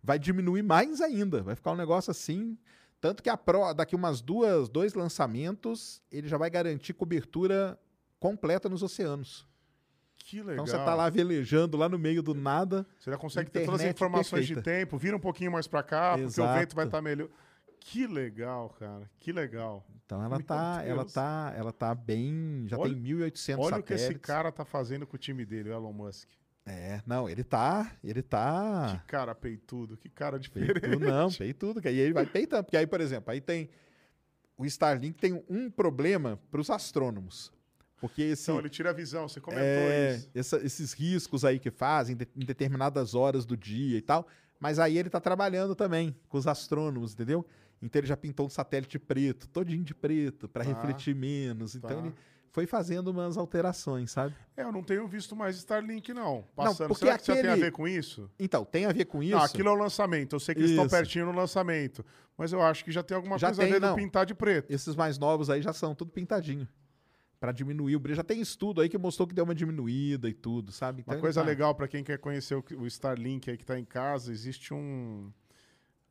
vai 0.00 0.16
diminuir 0.16 0.62
mais 0.62 1.00
ainda. 1.00 1.42
Vai 1.42 1.56
ficar 1.56 1.72
um 1.72 1.76
negócio 1.76 2.12
assim. 2.12 2.56
Tanto 3.00 3.20
que 3.22 3.28
a 3.28 3.36
Pro, 3.36 3.74
daqui 3.74 3.96
umas 3.96 4.20
duas, 4.20 4.68
dois 4.68 4.94
lançamentos, 4.94 6.00
ele 6.10 6.28
já 6.28 6.38
vai 6.38 6.48
garantir 6.48 6.92
cobertura 6.94 7.76
completa 8.18 8.68
nos 8.68 8.82
oceanos. 8.82 9.46
Que 10.16 10.38
legal. 10.38 10.54
Então 10.54 10.66
você 10.66 10.76
tá 10.76 10.94
lá 10.94 11.10
velejando 11.10 11.76
lá 11.76 11.88
no 11.88 11.98
meio 11.98 12.22
do 12.22 12.34
nada. 12.34 12.86
Você 12.98 13.10
já 13.10 13.18
consegue 13.18 13.50
ter 13.50 13.66
todas 13.66 13.82
as 13.82 13.90
informações 13.90 14.46
de 14.46 14.54
perfeita. 14.54 14.78
tempo, 14.80 14.96
vira 14.96 15.16
um 15.16 15.20
pouquinho 15.20 15.52
mais 15.52 15.66
pra 15.66 15.82
cá, 15.82 16.10
porque 16.12 16.24
o 16.24 16.26
Exato. 16.28 16.58
vento 16.58 16.74
vai 16.74 16.86
estar 16.86 17.02
melhor. 17.02 17.28
Que 17.80 18.06
legal, 18.06 18.70
cara. 18.70 19.10
Que 19.20 19.30
legal. 19.32 19.84
Então 20.06 20.22
ela 20.22 20.38
Meu 20.38 20.46
tá, 20.46 20.82
ela 20.86 21.02
Deus. 21.02 21.12
tá, 21.12 21.52
ela 21.54 21.72
tá 21.72 21.94
bem, 21.94 22.64
já 22.66 22.78
Olha- 22.78 22.94
tem 22.94 23.02
1.800 23.02 23.58
Olha 23.66 23.76
o 23.78 23.82
que 23.82 23.92
satélites. 23.92 24.04
esse 24.10 24.18
cara 24.18 24.50
tá 24.50 24.64
fazendo 24.64 25.06
com 25.06 25.16
o 25.16 25.18
time 25.18 25.44
dele, 25.44 25.68
o 25.68 25.72
Elon 25.74 25.92
Musk. 25.92 26.28
É, 26.66 27.02
não, 27.06 27.28
ele 27.28 27.44
tá, 27.44 27.92
ele 28.02 28.22
tá 28.22 28.98
Que 29.02 29.06
cara 29.10 29.34
peitudo, 29.34 29.98
que 29.98 30.08
cara 30.08 30.38
Peitudo, 30.40 30.64
diferente. 30.80 31.04
não, 31.04 31.30
peitudo. 31.30 31.82
que 31.82 31.88
Aí 31.88 31.98
ele 31.98 32.14
vai 32.14 32.24
peitando. 32.24 32.64
Porque 32.64 32.78
aí, 32.78 32.86
por 32.86 33.02
exemplo, 33.02 33.30
aí 33.30 33.40
tem. 33.42 33.68
O 34.56 34.64
Starlink 34.64 35.18
tem 35.18 35.44
um 35.50 35.70
problema 35.70 36.38
para 36.50 36.60
os 36.62 36.70
astrônomos. 36.70 37.52
Porque 38.08 38.22
esse, 38.22 38.42
Então, 38.50 38.58
ele 38.58 38.68
tira 38.68 38.90
a 38.90 38.92
visão, 38.92 39.26
você 39.28 39.40
comentou 39.40 39.64
é, 39.66 40.16
isso. 40.16 40.30
essa- 40.34 40.56
esses 40.64 40.92
riscos 40.92 41.44
aí 41.44 41.58
que 41.58 41.70
fazem 41.70 42.14
de- 42.16 42.28
em 42.36 42.44
determinadas 42.44 43.14
horas 43.14 43.44
do 43.46 43.56
dia 43.56 43.96
e 43.96 44.02
tal. 44.02 44.26
Mas 44.60 44.78
aí 44.78 44.96
ele 44.98 45.08
tá 45.10 45.20
trabalhando 45.20 45.74
também 45.74 46.14
com 46.28 46.36
os 46.38 46.46
astrônomos, 46.46 47.12
entendeu? 47.14 47.44
Então 47.82 48.00
ele 48.00 48.06
já 48.06 48.16
pintou 48.16 48.46
um 48.46 48.50
satélite 48.50 48.98
preto, 48.98 49.48
todinho 49.48 49.82
de 49.84 49.94
preto, 49.94 50.48
para 50.48 50.64
Tá, 50.64 50.70
refletir 50.70 51.14
menos. 51.14 51.74
Então 51.74 51.90
tá. 51.90 51.96
ele 51.98 52.14
foi 52.50 52.66
fazendo 52.66 53.08
umas 53.08 53.36
alterações, 53.36 54.10
sabe? 54.12 54.34
É, 54.56 54.62
eu 54.62 54.70
não 54.72 54.82
tenho 54.82 55.06
visto 55.08 55.34
mais 55.34 55.56
Starlink, 55.56 56.12
não. 56.14 56.44
Passando. 56.54 56.88
porque 56.88 57.04
Será 57.04 57.18
que 57.18 57.26
já 57.26 57.34
tem 57.34 57.42
a 57.42 57.52
aquele- 57.52 57.64
ver 57.66 57.72
com 57.72 57.86
isso? 57.88 58.30
Então, 58.38 58.64
tem 58.64 58.86
a 58.86 58.92
ver 58.92 59.04
com 59.06 59.22
isso. 59.22 59.32
Não, 59.36 59.42
aquilo 59.42 59.68
é 59.68 59.72
o 59.72 59.74
lançamento. 59.74 60.34
Eu 60.36 60.40
sei 60.40 60.54
que 60.54 60.60
eles 60.60 60.70
estão 60.70 60.86
Isso. 60.86 60.94
pertinho 60.94 61.26
no 61.26 61.32
lançamento. 61.32 62.04
Mas 62.38 62.52
eu 62.52 62.62
acho 62.62 62.84
que 62.84 62.90
já 62.92 63.02
tem 63.02 63.14
alguma 63.16 63.38
Já 63.38 63.48
coisa 63.48 63.62
tem, 63.62 63.70
a 63.70 63.74
ver 63.74 63.80
não. 63.80 63.94
do 63.94 63.96
pintar 63.96 64.24
de 64.26 64.34
preto. 64.34 64.70
Esses 64.72 64.94
mais 64.96 65.18
novos 65.18 65.50
aí 65.50 65.60
já 65.62 65.72
são 65.72 65.94
tudo 65.94 66.10
pintadinho. 66.12 66.66
Pra 67.44 67.52
diminuir 67.52 67.94
o 67.96 68.00
brilho. 68.00 68.16
Já 68.16 68.24
tem 68.24 68.40
estudo 68.40 68.80
aí 68.80 68.88
que 68.88 68.96
mostrou 68.96 69.28
que 69.28 69.34
deu 69.34 69.44
uma 69.44 69.54
diminuída 69.54 70.28
e 70.28 70.32
tudo, 70.32 70.72
sabe? 70.72 71.02
Então 71.02 71.14
Uma 71.14 71.20
coisa 71.20 71.42
tá- 71.42 71.46
legal 71.46 71.74
pra 71.74 71.86
quem 71.86 72.02
quer 72.02 72.18
conhecer 72.18 72.54
o, 72.54 72.86
Starlink 72.86 73.50
aí 73.50 73.58
que 73.58 73.64
tá 73.66 73.78
em 73.78 73.84
casa, 73.84 74.32
existe 74.32 74.72
um 74.72 75.30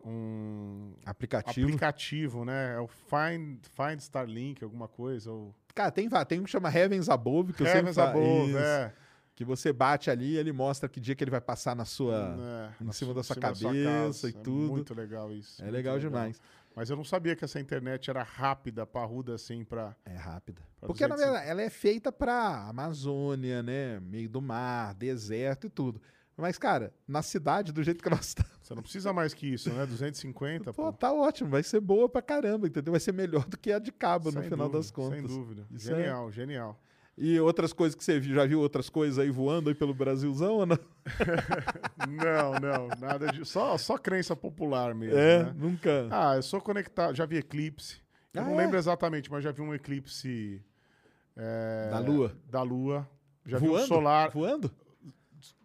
um 0.05 0.91
Aplicativo. 1.05 1.65
aplicativo, 1.67 2.45
né? 2.45 2.75
É 2.75 2.79
o 2.79 2.87
Find, 2.87 3.57
Find 3.65 3.99
Starlink, 3.99 4.63
alguma 4.63 4.87
coisa, 4.87 5.31
ou 5.31 5.55
Cara, 5.73 5.89
tem, 5.91 6.07
tem 6.27 6.39
um 6.39 6.43
que 6.43 6.49
chama 6.51 6.69
Heavens 6.75 7.09
Above, 7.09 7.53
que 7.53 7.63
eu 7.63 7.67
sempre 7.67 7.79
Heavens. 7.89 7.97
Above, 7.97 8.55
é. 8.57 8.93
Que 9.35 9.43
você 9.43 9.73
bate 9.73 10.11
ali 10.11 10.33
e 10.33 10.37
ele 10.37 10.51
mostra 10.51 10.87
que 10.87 10.99
dia 10.99 11.15
que 11.15 11.23
ele 11.23 11.31
vai 11.31 11.41
passar 11.41 11.75
na 11.75 11.85
sua. 11.85 12.37
É, 12.79 12.83
em 12.83 12.85
na 12.85 12.93
cima 12.93 13.13
da 13.15 13.23
sua 13.23 13.35
casa. 13.35 13.65
cabeça 13.65 14.27
e 14.27 14.29
É 14.29 14.33
tudo. 14.33 14.71
muito 14.73 14.93
legal 14.93 15.33
isso. 15.33 15.63
É 15.63 15.71
legal 15.71 15.97
demais. 15.97 16.39
Mas 16.75 16.89
eu 16.89 16.95
não 16.95 17.03
sabia 17.03 17.35
que 17.35 17.45
essa 17.45 17.59
internet 17.59 18.09
era 18.09 18.23
rápida, 18.23 18.85
parruda 18.85 19.35
assim 19.35 19.63
pra. 19.63 19.95
É 20.05 20.15
rápida. 20.15 20.61
Pra 20.79 20.87
Porque, 20.87 21.03
na 21.07 21.15
250. 21.15 21.17
verdade, 21.31 21.49
ela 21.51 21.61
é 21.61 21.69
feita 21.69 22.11
pra 22.11 22.67
Amazônia, 22.67 23.61
né? 23.61 23.99
Meio 23.99 24.27
do 24.29 24.41
mar, 24.41 24.93
deserto 24.95 25.67
e 25.67 25.69
tudo. 25.69 26.01
Mas, 26.35 26.57
cara, 26.57 26.91
na 27.07 27.21
cidade, 27.21 27.71
do 27.71 27.83
jeito 27.83 28.03
que 28.03 28.09
nós 28.09 28.25
estamos, 28.29 28.51
Você 28.63 28.73
não 28.73 28.81
precisa 28.81 29.13
mais 29.13 29.33
que 29.35 29.45
isso, 29.45 29.71
né? 29.71 29.85
250, 29.85 30.73
pô, 30.73 30.91
pô. 30.91 30.93
tá 30.93 31.13
ótimo. 31.13 31.49
Vai 31.51 31.61
ser 31.61 31.79
boa 31.79 32.09
pra 32.09 32.21
caramba, 32.23 32.65
entendeu? 32.67 32.91
Vai 32.91 32.99
ser 32.99 33.11
melhor 33.13 33.45
do 33.45 33.55
que 33.57 33.71
a 33.71 33.77
de 33.77 33.91
cabo, 33.91 34.31
no 34.31 34.41
Sem 34.41 34.49
final 34.49 34.67
dúvida, 34.67 34.77
das 34.79 34.89
contas. 34.91 35.19
Sem 35.19 35.27
dúvida. 35.27 35.67
Isso 35.69 35.91
é- 35.91 35.95
genial, 35.95 36.31
genial. 36.31 36.81
E 37.15 37.39
outras 37.39 37.71
coisas 37.73 37.93
que 37.95 38.03
você 38.03 38.19
viu, 38.19 38.33
já 38.33 38.45
viu 38.45 38.59
outras 38.59 38.89
coisas 38.89 39.19
aí 39.19 39.29
voando 39.29 39.69
aí 39.69 39.75
pelo 39.75 39.93
Brasilzão 39.93 40.55
ou 40.55 40.65
não? 40.65 40.79
Não, 42.09 42.53
não, 42.59 42.87
nada 42.99 43.27
de. 43.31 43.45
Só, 43.45 43.77
só 43.77 43.97
crença 43.97 44.35
popular 44.35 44.93
mesmo. 44.95 45.17
É, 45.17 45.43
né? 45.45 45.53
nunca. 45.55 46.07
Ah, 46.11 46.35
eu 46.35 46.41
sou 46.43 46.59
conectado. 46.61 47.15
Já 47.15 47.25
vi 47.25 47.37
eclipse. 47.37 48.01
Eu 48.33 48.41
Ah, 48.41 48.45
não 48.45 48.53
é? 48.53 48.57
lembro 48.63 48.77
exatamente, 48.77 49.31
mas 49.31 49.43
já 49.43 49.51
vi 49.51 49.61
um 49.61 49.73
eclipse. 49.73 50.61
é, 51.35 51.89
Da 51.91 51.99
Lua? 51.99 52.35
Da 52.49 52.61
Lua. 52.61 53.07
Já 53.45 53.57
vi 53.57 53.67
voando? 53.67 53.83
um 53.83 53.87
solar. 53.87 54.29
Voando? 54.31 54.71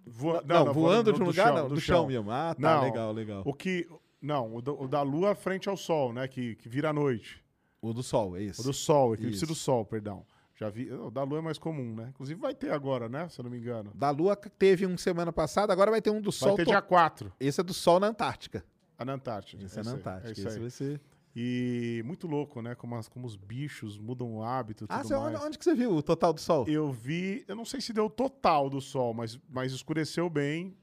voa- 0.07 0.43
Não, 0.47 0.73
voando 0.73 1.13
de 1.13 1.23
um 1.23 1.27
lugar, 1.27 1.49
chão, 1.49 1.57
não. 1.57 1.69
do 1.69 1.75
Do 1.75 1.81
chão 1.81 1.97
chão. 2.01 2.07
mesmo. 2.07 2.31
Ah, 2.31 2.55
tá, 2.55 2.77
Não. 2.77 2.83
legal, 2.83 3.13
legal. 3.13 3.43
O 3.45 3.53
que. 3.55 3.89
Não, 4.21 4.55
o, 4.55 4.61
do- 4.63 4.83
o 4.83 4.89
da 4.89 5.03
Lua 5.03 5.35
frente 5.35 5.69
ao 5.69 5.77
Sol, 5.77 6.13
né? 6.13 6.27
Que, 6.29 6.57
que 6.57 6.69
vira 6.69 6.91
a 6.91 6.93
noite. 6.93 7.43
O 7.81 7.93
do 7.93 8.03
sol, 8.03 8.37
é 8.37 8.43
isso. 8.43 8.61
O 8.61 8.65
do 8.65 8.73
Sol, 8.73 9.15
eclipse 9.15 9.37
Isso. 9.37 9.47
do 9.47 9.55
Sol, 9.55 9.85
perdão. 9.85 10.27
Já 10.59 10.69
vi. 10.69 10.91
O 10.93 11.09
da 11.11 11.23
Lua 11.23 11.39
é 11.39 11.43
mais 11.43 11.57
comum, 11.57 11.95
né? 11.95 12.09
Inclusive 12.11 12.41
vai 12.41 12.53
ter 12.53 12.71
agora, 12.73 13.09
né? 13.09 13.29
Se 13.29 13.41
eu 13.41 13.45
não 13.45 13.51
me 13.51 13.59
engano. 13.59 13.93
Da 13.95 14.11
Lua 14.11 14.35
teve 14.35 14.85
um 14.87 14.99
semana 14.99 15.33
passada, 15.33 15.73
agora 15.73 15.89
vai 15.91 16.03
ter 16.03 16.11
um 16.11 16.21
do 16.21 16.31
Vai 16.33 16.39
Sol. 16.39 16.57
ter 16.57 16.65
to- 16.65 16.71
dia 16.71 16.83
4, 16.83 17.33
Esse 17.39 17.61
é 17.61 17.65
do 17.65 17.73
Sol 17.73 18.01
na 18.01 18.09
Antártica. 18.09 18.65
na 18.99 19.13
Antártida. 19.13 19.65
Esse 19.65 19.79
é 19.79 19.83
isso 19.83 19.91
na 19.91 19.97
Antártica. 19.97 20.29
É 20.29 20.33
isso 20.33 20.49
Esse 20.49 20.59
vai 20.59 20.71
ser. 20.71 21.01
E 21.37 22.03
muito 22.05 22.27
louco, 22.27 22.61
né? 22.61 22.75
Como, 22.75 22.97
as- 22.97 23.09
como 23.09 23.25
os 23.25 23.37
bichos 23.37 23.97
mudam 23.97 24.35
o 24.39 24.43
hábito 24.43 24.87
Ah, 24.89 25.05
você, 25.05 25.15
onde, 25.15 25.37
onde 25.37 25.57
que 25.59 25.63
você 25.65 25.75
viu 25.75 25.93
o 25.93 26.03
total 26.03 26.33
do 26.33 26.41
Sol? 26.41 26.67
Eu 26.67 26.91
vi, 26.91 27.45
eu 27.47 27.55
não 27.55 27.65
sei 27.65 27.81
se 27.81 27.93
deu 27.93 28.11
total 28.11 28.69
do 28.69 28.81
sol, 28.81 29.15
mas, 29.15 29.39
mas 29.49 29.73
escureceu 29.73 30.29
bem. 30.29 30.77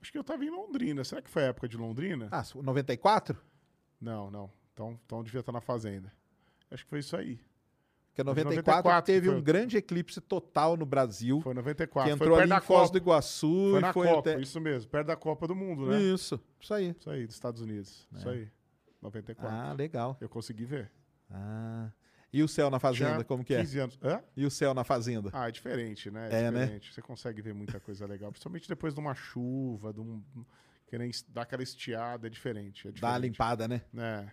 Acho 0.00 0.10
que 0.10 0.18
eu 0.18 0.24
tava 0.24 0.44
em 0.44 0.50
Londrina. 0.50 1.04
Será 1.04 1.22
que 1.22 1.30
foi 1.30 1.44
a 1.44 1.46
época 1.48 1.68
de 1.68 1.76
Londrina? 1.76 2.26
Ah, 2.32 2.42
94? 2.60 3.38
Não, 4.00 4.28
não. 4.32 4.50
Então, 4.72 4.98
então 5.06 5.22
devia 5.22 5.38
estar 5.38 5.52
na 5.52 5.60
fazenda. 5.60 6.12
Acho 6.68 6.82
que 6.82 6.90
foi 6.90 6.98
isso 6.98 7.16
aí. 7.16 7.38
Porque 8.14 8.22
Foi 8.22 8.34
94, 8.34 8.82
94 8.84 9.06
teve 9.06 9.26
foi 9.28 9.36
um 9.36 9.42
grande 9.42 9.78
eclipse 9.78 10.20
total 10.20 10.76
no 10.76 10.84
Brasil. 10.84 11.40
Foi 11.40 11.52
que 11.52 11.56
94. 11.56 12.12
entrou 12.12 12.34
foi 12.34 12.42
ali 12.42 12.52
em 12.52 12.60
Foz 12.60 12.90
do 12.90 12.98
Iguaçu 12.98 13.70
Foi 13.70 13.78
e 13.78 13.80
na 13.80 13.92
foi 13.92 14.06
Copa, 14.06 14.30
até. 14.30 14.40
isso 14.40 14.60
mesmo. 14.60 14.90
Perto 14.90 15.06
da 15.06 15.16
Copa 15.16 15.48
do 15.48 15.54
Mundo, 15.54 15.86
né? 15.86 15.98
Isso, 15.98 16.38
isso 16.60 16.74
aí. 16.74 16.94
Isso 16.98 17.08
aí, 17.08 17.26
dos 17.26 17.34
Estados 17.34 17.62
Unidos. 17.62 18.06
Isso 18.14 18.28
aí. 18.28 18.50
94. 19.00 19.56
Ah, 19.56 19.72
legal. 19.72 20.18
Eu 20.20 20.28
consegui 20.28 20.66
ver. 20.66 20.92
Ah. 21.30 21.90
E 22.30 22.42
o 22.42 22.48
céu 22.48 22.70
na 22.70 22.78
fazenda, 22.78 23.12
Tinha 23.14 23.24
como 23.24 23.44
que 23.44 23.54
é? 23.54 23.60
15 23.60 23.78
anos. 23.78 23.98
Hã? 24.02 24.22
E 24.36 24.44
o 24.44 24.50
céu 24.50 24.74
na 24.74 24.84
fazenda? 24.84 25.30
Ah, 25.32 25.48
é 25.48 25.50
diferente, 25.50 26.10
né? 26.10 26.28
É, 26.30 26.50
né? 26.50 26.60
diferente. 26.60 26.92
Você 26.94 27.02
consegue 27.02 27.40
ver 27.42 27.54
muita 27.54 27.80
coisa 27.80 28.06
legal. 28.06 28.30
Principalmente 28.30 28.68
depois 28.68 28.94
de 28.94 29.00
uma 29.00 29.14
chuva, 29.14 29.92
de 29.92 30.00
um. 30.00 30.22
Que 30.86 30.98
nem 30.98 31.10
dar 31.28 31.42
aquela 31.42 31.62
estiada, 31.62 32.26
é 32.26 32.30
diferente. 32.30 32.88
É 32.88 32.90
Dá 32.92 33.08
uma 33.08 33.12
diferente. 33.14 33.32
limpada, 33.32 33.68
né? 33.68 33.82
É. 33.96 34.30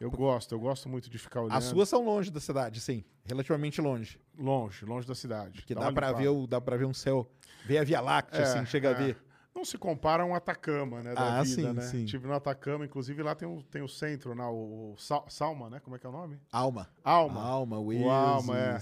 Eu 0.00 0.10
gosto, 0.10 0.52
eu 0.54 0.60
gosto 0.60 0.88
muito 0.88 1.10
de 1.10 1.18
ficar 1.18 1.40
olhando. 1.40 1.56
As 1.56 1.64
suas 1.64 1.88
são 1.88 2.04
longe 2.04 2.30
da 2.30 2.38
cidade, 2.40 2.80
sim. 2.80 3.04
Relativamente 3.24 3.80
longe. 3.80 4.20
Longe, 4.38 4.84
longe 4.84 5.06
da 5.06 5.14
cidade. 5.14 5.62
Que 5.62 5.74
Dá 5.74 5.80
dá 5.82 5.88
limpada. 5.88 6.12
ver 6.18 6.28
o, 6.28 6.46
dá 6.46 6.58
ver 6.60 6.84
um 6.86 6.94
céu. 6.94 7.28
Ver 7.66 7.78
a 7.78 7.84
Via 7.84 8.00
Láctea, 8.00 8.38
É, 8.38 8.42
assim, 8.42 8.64
chega 8.66 8.88
a 8.90 8.92
é. 8.92 8.94
ver. 8.94 9.24
Não 9.54 9.64
se 9.64 9.76
compara 9.76 10.22
a 10.22 10.26
um 10.26 10.36
Atacama, 10.36 11.02
né? 11.02 11.14
Da 11.14 11.40
Ah, 11.40 11.42
vida, 11.42 11.54
sim, 11.56 11.72
né? 11.72 11.82
sim. 11.82 12.04
Tive 12.04 12.28
no 12.28 12.34
Atacama, 12.34 12.84
inclusive 12.84 13.20
lá 13.24 13.34
tem 13.34 13.48
o, 13.48 13.60
tem 13.64 13.82
o 13.82 13.88
centro, 13.88 14.32
né? 14.36 14.44
o, 14.44 14.92
o 14.92 14.96
Sal- 14.96 15.26
Salma, 15.28 15.68
né? 15.68 15.80
Como 15.80 15.96
é 15.96 15.98
que 15.98 16.06
é 16.06 16.08
o 16.08 16.12
nome? 16.12 16.38
Alma. 16.52 16.88
Alma. 17.02 17.42
Alma, 17.42 17.78
O 17.80 17.86
Oasis. 17.88 18.06
Alma, 18.48 18.56
é. 18.58 18.78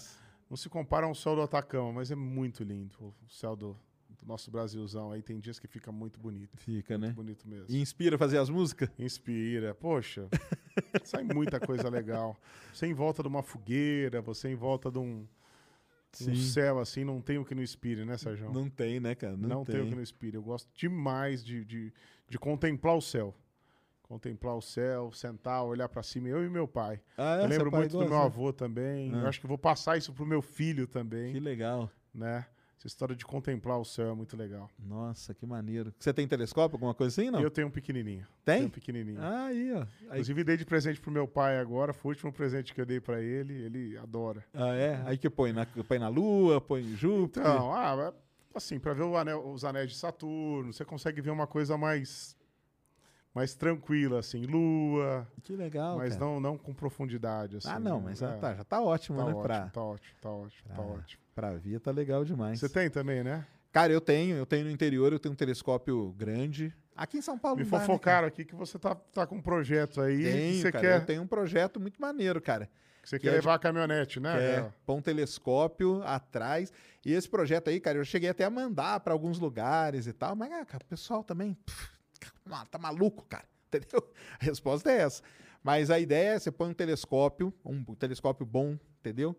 Não 0.51 0.57
se 0.57 0.69
compara 0.69 1.07
a 1.07 1.09
um 1.09 1.15
céu 1.15 1.35
do 1.35 1.41
Atacama, 1.41 1.93
mas 1.95 2.11
é 2.11 2.15
muito 2.15 2.63
lindo. 2.63 2.95
O 3.01 3.15
céu 3.31 3.57
do 3.57 3.75
nosso 4.27 4.51
Brasilzão 4.51 5.13
aí 5.13 5.23
tem 5.23 5.39
dias 5.39 5.59
que 5.59 5.69
fica 5.69 5.93
muito 5.93 6.19
bonito. 6.19 6.57
Fica, 6.57 6.99
né? 6.99 7.07
Muito 7.07 7.17
bonito 7.17 7.49
mesmo. 7.49 7.67
E 7.69 7.81
inspira 7.81 8.17
a 8.17 8.19
fazer 8.19 8.39
as 8.39 8.51
músicas? 8.51 8.91
Inspira. 8.99 9.75
Poxa, 9.75 10.29
sai 11.05 11.23
muita 11.23 11.61
coisa 11.61 11.89
legal. 11.89 12.37
Você 12.73 12.87
em 12.87 12.95
volta 12.95 13.23
de 13.23 13.29
uma 13.29 13.43
fogueira, 13.43 14.21
você 14.21 14.49
em 14.49 14.55
volta 14.57 14.91
de 14.91 14.99
um, 14.99 15.27
um 16.23 16.37
céu 16.37 16.81
assim, 16.81 17.05
não 17.05 17.21
tem 17.21 17.39
o 17.39 17.45
que 17.45 17.55
não 17.55 17.63
inspire, 17.63 18.05
né, 18.05 18.17
Sérgio? 18.19 18.51
Não 18.53 18.69
tem, 18.69 18.99
né, 18.99 19.15
cara? 19.15 19.37
Não, 19.37 19.49
Não, 19.49 19.65
tem. 19.65 19.81
o 19.81 19.89
que 19.89 19.95
não 19.95 20.03
inspire. 20.03 20.37
Eu 20.37 20.43
gosto 20.43 20.69
demais 20.75 21.45
de, 21.45 21.65
de, 21.65 21.93
de 22.29 22.39
contemplar 22.39 22.97
o 22.97 23.01
céu. 23.01 23.35
Contemplar 24.03 24.57
o 24.57 24.63
céu, 24.63 25.11
sentar, 25.13 25.65
olhar 25.65 25.89
pra 25.89 26.03
cima. 26.03 26.29
Eu 26.29 26.45
e 26.45 26.49
meu 26.49 26.67
pai. 26.69 27.01
Ah, 27.17 27.39
é? 27.41 27.45
eu 27.45 27.49
lembro 27.49 27.71
pai 27.71 27.81
muito 27.81 27.93
do 27.99 28.05
meu 28.05 28.19
né? 28.19 28.25
avô 28.25 28.53
também. 28.53 29.13
Ah. 29.15 29.19
Eu 29.19 29.27
acho 29.29 29.41
que 29.41 29.47
vou 29.47 29.59
passar 29.59 29.97
isso 29.97 30.13
pro 30.13 30.25
meu 30.25 30.41
filho 30.41 30.87
também, 30.87 31.33
Que 31.33 31.41
legal. 31.41 31.91
né? 32.15 32.47
Essa 32.79 32.87
história 32.87 33.17
de 33.17 33.25
contemplar 33.25 33.79
o 33.81 33.85
céu 33.85 34.11
é 34.11 34.15
muito 34.15 34.37
legal. 34.37 34.69
Nossa, 34.79 35.33
que 35.33 35.47
maneiro. 35.47 35.95
Você 35.99 36.13
tem 36.13 36.29
telescópio, 36.29 36.77
alguma 36.77 36.93
coisa 36.95 37.21
assim, 37.21 37.31
não? 37.31 37.41
Eu 37.41 37.51
tenho 37.51 37.69
um 37.69 37.71
pequenininho. 37.71 38.27
Tem? 38.45 38.57
Tenho 38.59 38.67
um 38.69 38.71
pequenininho. 38.71 39.19
Ah, 39.21 39.47
aí, 39.47 39.73
ó. 39.73 39.79
Aí- 39.81 39.87
Inclusive, 40.11 40.45
dei 40.45 40.57
de 40.59 40.65
presente 40.67 41.01
pro 41.01 41.11
meu 41.11 41.27
pai 41.27 41.59
agora. 41.59 41.95
Foi 41.95 42.11
o 42.11 42.13
último 42.15 42.33
presente 42.33 42.75
que 42.75 42.81
eu 42.81 42.85
dei 42.87 43.01
pra 43.01 43.21
ele. 43.23 43.55
Ele 43.55 43.97
adora. 43.97 44.45
Ah, 44.53 44.75
é? 44.75 45.03
Aí 45.07 45.17
que 45.17 45.31
põe 45.31 45.53
na, 45.55 45.65
põe 45.65 45.99
na 45.99 46.09
Lua, 46.09 46.61
põe 46.61 46.83
em 46.83 46.95
Júpiter. 46.95 47.43
Então, 47.43 47.73
ah, 47.73 48.13
assim, 48.55 48.79
para 48.79 48.93
ver 48.93 49.05
anel- 49.17 49.49
os 49.51 49.65
anéis 49.65 49.91
de 49.93 49.97
Saturno, 49.97 50.71
você 50.73 50.85
consegue 50.85 51.21
ver 51.23 51.31
uma 51.31 51.47
coisa 51.47 51.77
mais 51.79 52.37
mais 53.35 53.55
tranquila, 53.55 54.21
assim, 54.21 54.47
lua, 54.47 55.29
Que 55.43 55.55
legal, 55.55 55.99
mas 55.99 56.15
cara. 56.17 56.25
não, 56.25 56.41
não 56.41 56.57
com 56.57 56.73
profundidade, 56.73 57.59
assim. 57.59 57.69
ah, 57.69 57.79
não, 57.79 58.01
mas 58.01 58.23
é, 58.23 58.33
tá, 58.39 58.55
já 58.55 58.65
tá 58.65 58.81
ótimo, 58.81 59.19
tá 59.19 59.25
né? 59.27 59.31
ótimo, 59.33 59.43
pra, 59.43 59.69
tá 59.69 59.83
ótimo, 59.83 60.15
tá 60.23 60.31
ótimo, 60.31 60.69
tá 60.71 60.75
pra- 60.75 60.85
ótimo. 60.85 61.23
Pra 61.37 61.53
ver, 61.53 61.79
tá 61.81 61.91
legal 61.91 62.25
demais. 62.25 62.59
Você 62.59 62.67
tem 62.69 62.89
também, 62.89 63.23
né? 63.23 63.47
Cara, 63.71 63.93
eu 63.93 64.01
tenho, 64.01 64.37
eu 64.37 64.47
tenho 64.47 64.65
no 64.65 64.71
interior, 64.71 65.13
eu 65.13 65.19
tenho 65.19 65.35
um 65.35 65.37
telescópio 65.37 66.11
grande. 66.17 66.75
Aqui 66.97 67.19
em 67.19 67.23
São 67.23 67.39
Paulo 67.39 67.59
Me 67.59 67.65
né, 67.65 67.71
cara? 67.71 67.85
fofocaram 67.85 68.27
aqui 68.27 68.43
que 68.43 68.55
você 68.55 68.79
tá, 68.79 68.95
tá 68.95 69.27
com 69.27 69.37
um 69.37 69.43
projeto 69.43 70.01
aí, 70.01 70.23
Tenho, 70.23 70.63
você 70.63 70.73
cara, 70.73 70.85
quer, 70.85 71.01
eu 71.03 71.05
tenho 71.05 71.23
um 71.23 71.27
projeto 71.27 71.79
muito 71.79 72.01
maneiro, 72.01 72.41
cara. 72.41 72.71
que 73.03 73.09
você 73.11 73.19
que 73.19 73.25
quer 73.27 73.33
é 73.35 73.37
levar 73.37 73.55
a 73.55 73.59
caminhonete, 73.59 74.19
né? 74.19 74.43
é 74.43 74.57
É. 74.61 74.73
pôr 74.87 74.95
um 74.95 75.03
telescópio 75.03 76.03
atrás. 76.05 76.73
E 77.05 77.13
esse 77.13 77.29
projeto 77.29 77.69
aí, 77.69 77.79
cara, 77.79 77.99
eu 77.99 78.05
cheguei 78.05 78.31
até 78.31 78.45
a 78.47 78.51
mandar 78.51 78.99
pra 79.01 79.13
alguns 79.13 79.39
lugares 79.39 80.07
e 80.07 80.13
tal, 80.15 80.35
mas, 80.35 80.49
cara, 80.49 80.83
o 80.83 80.87
pessoal 80.87 81.23
também 81.23 81.53
pff, 81.53 81.91
tá 82.71 82.79
maluco, 82.79 83.27
cara. 83.29 83.45
Entendeu? 83.69 84.11
A 84.41 84.45
resposta 84.45 84.91
é 84.91 85.03
essa. 85.03 85.23
Mas 85.63 85.91
a 85.91 85.99
ideia 86.01 86.31
é 86.31 86.39
você 86.39 86.51
põe 86.51 86.71
um 86.71 86.75
telescópio, 86.75 87.53
um 87.63 87.85
telescópio 87.95 88.47
bom, 88.47 88.79
entendeu? 89.01 89.37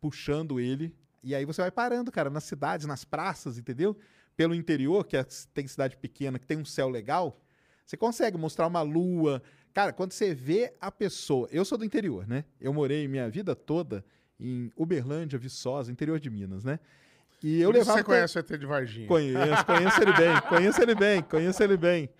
Puxando 0.00 0.58
ele. 0.58 0.92
E 1.22 1.34
aí 1.34 1.44
você 1.44 1.60
vai 1.60 1.70
parando, 1.70 2.10
cara, 2.10 2.30
nas 2.30 2.44
cidades, 2.44 2.86
nas 2.86 3.04
praças, 3.04 3.58
entendeu? 3.58 3.96
Pelo 4.36 4.54
interior, 4.54 5.04
que 5.06 5.16
é- 5.16 5.26
tem 5.52 5.66
cidade 5.66 5.96
pequena, 5.96 6.38
que 6.38 6.46
tem 6.46 6.56
um 6.58 6.64
céu 6.64 6.88
legal, 6.88 7.40
você 7.84 7.96
consegue 7.96 8.38
mostrar 8.38 8.66
uma 8.66 8.82
lua. 8.82 9.42
Cara, 9.74 9.92
quando 9.92 10.12
você 10.12 10.34
vê 10.34 10.74
a 10.80 10.90
pessoa. 10.90 11.48
Eu 11.52 11.64
sou 11.64 11.76
do 11.76 11.84
interior, 11.84 12.26
né? 12.26 12.44
Eu 12.60 12.72
morei 12.72 13.06
minha 13.06 13.28
vida 13.28 13.54
toda 13.54 14.04
em 14.38 14.70
Uberlândia, 14.76 15.38
Viçosa, 15.38 15.92
interior 15.92 16.18
de 16.18 16.30
Minas, 16.30 16.64
né? 16.64 16.80
E 17.42 17.60
eu 17.60 17.70
Por 17.70 17.78
levava. 17.78 17.98
você 17.98 18.04
conhece 18.04 18.38
o 18.38 18.40
ET 18.40 18.58
de 18.58 18.66
Varginha. 18.66 19.06
Conheço, 19.08 19.66
conheço 19.66 20.02
ele 20.02 20.12
bem, 20.12 20.40
conheço 20.48 20.82
ele 20.82 20.94
bem, 20.94 21.22
conheço 21.22 21.62
ele 21.62 21.76
bem. 21.76 22.10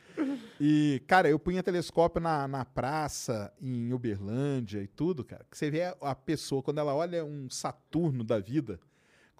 E, 0.61 1.03
cara, 1.07 1.29
eu 1.29 1.39
punha 1.39 1.63
telescópio 1.63 2.21
na, 2.21 2.47
na 2.49 2.65
praça, 2.65 3.53
em 3.61 3.93
Uberlândia 3.93 4.83
e 4.83 4.87
tudo, 4.87 5.25
cara. 5.25 5.45
Que 5.51 5.57
você 5.57 5.71
vê 5.71 5.95
a 6.01 6.15
pessoa, 6.15 6.63
quando 6.63 6.79
ela 6.79 6.95
olha 6.95 7.25
um 7.25 7.49
Saturno 7.51 8.23
da 8.25 8.39
vida, 8.39 8.79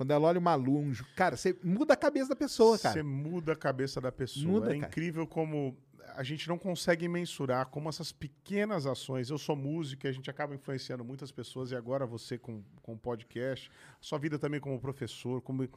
quando 0.01 0.13
ela 0.13 0.29
olha 0.29 0.39
uma 0.39 0.57
um, 0.57 0.95
Ju- 0.95 1.05
cara, 1.15 1.37
você 1.37 1.55
muda 1.63 1.93
a 1.93 1.97
cabeça 1.97 2.31
da 2.31 2.35
pessoa, 2.35 2.79
cara. 2.79 2.95
Você 2.95 3.03
muda 3.03 3.53
a 3.53 3.57
cabeça 3.57 4.01
da 4.01 4.11
pessoa. 4.11 4.47
Muda, 4.51 4.75
é 4.75 4.79
cara. 4.81 4.89
incrível 4.89 5.27
como 5.27 5.77
a 6.15 6.23
gente 6.23 6.49
não 6.49 6.57
consegue 6.57 7.07
mensurar 7.07 7.67
como 7.67 7.87
essas 7.87 8.11
pequenas 8.11 8.87
ações. 8.87 9.29
Eu 9.29 9.37
sou 9.37 9.55
músico 9.55 10.07
e 10.07 10.09
a 10.09 10.13
gente 10.13 10.31
acaba 10.31 10.55
influenciando 10.55 11.05
muitas 11.05 11.31
pessoas, 11.31 11.71
e 11.71 11.77
agora 11.77 12.07
você 12.07 12.39
com, 12.39 12.65
com 12.81 12.95
o 12.95 12.99
podcast, 12.99 13.71
a 13.93 13.97
sua 14.03 14.19
vida 14.19 14.39
também 14.39 14.59
como 14.59 14.81
professor, 14.81 15.43
como. 15.43 15.69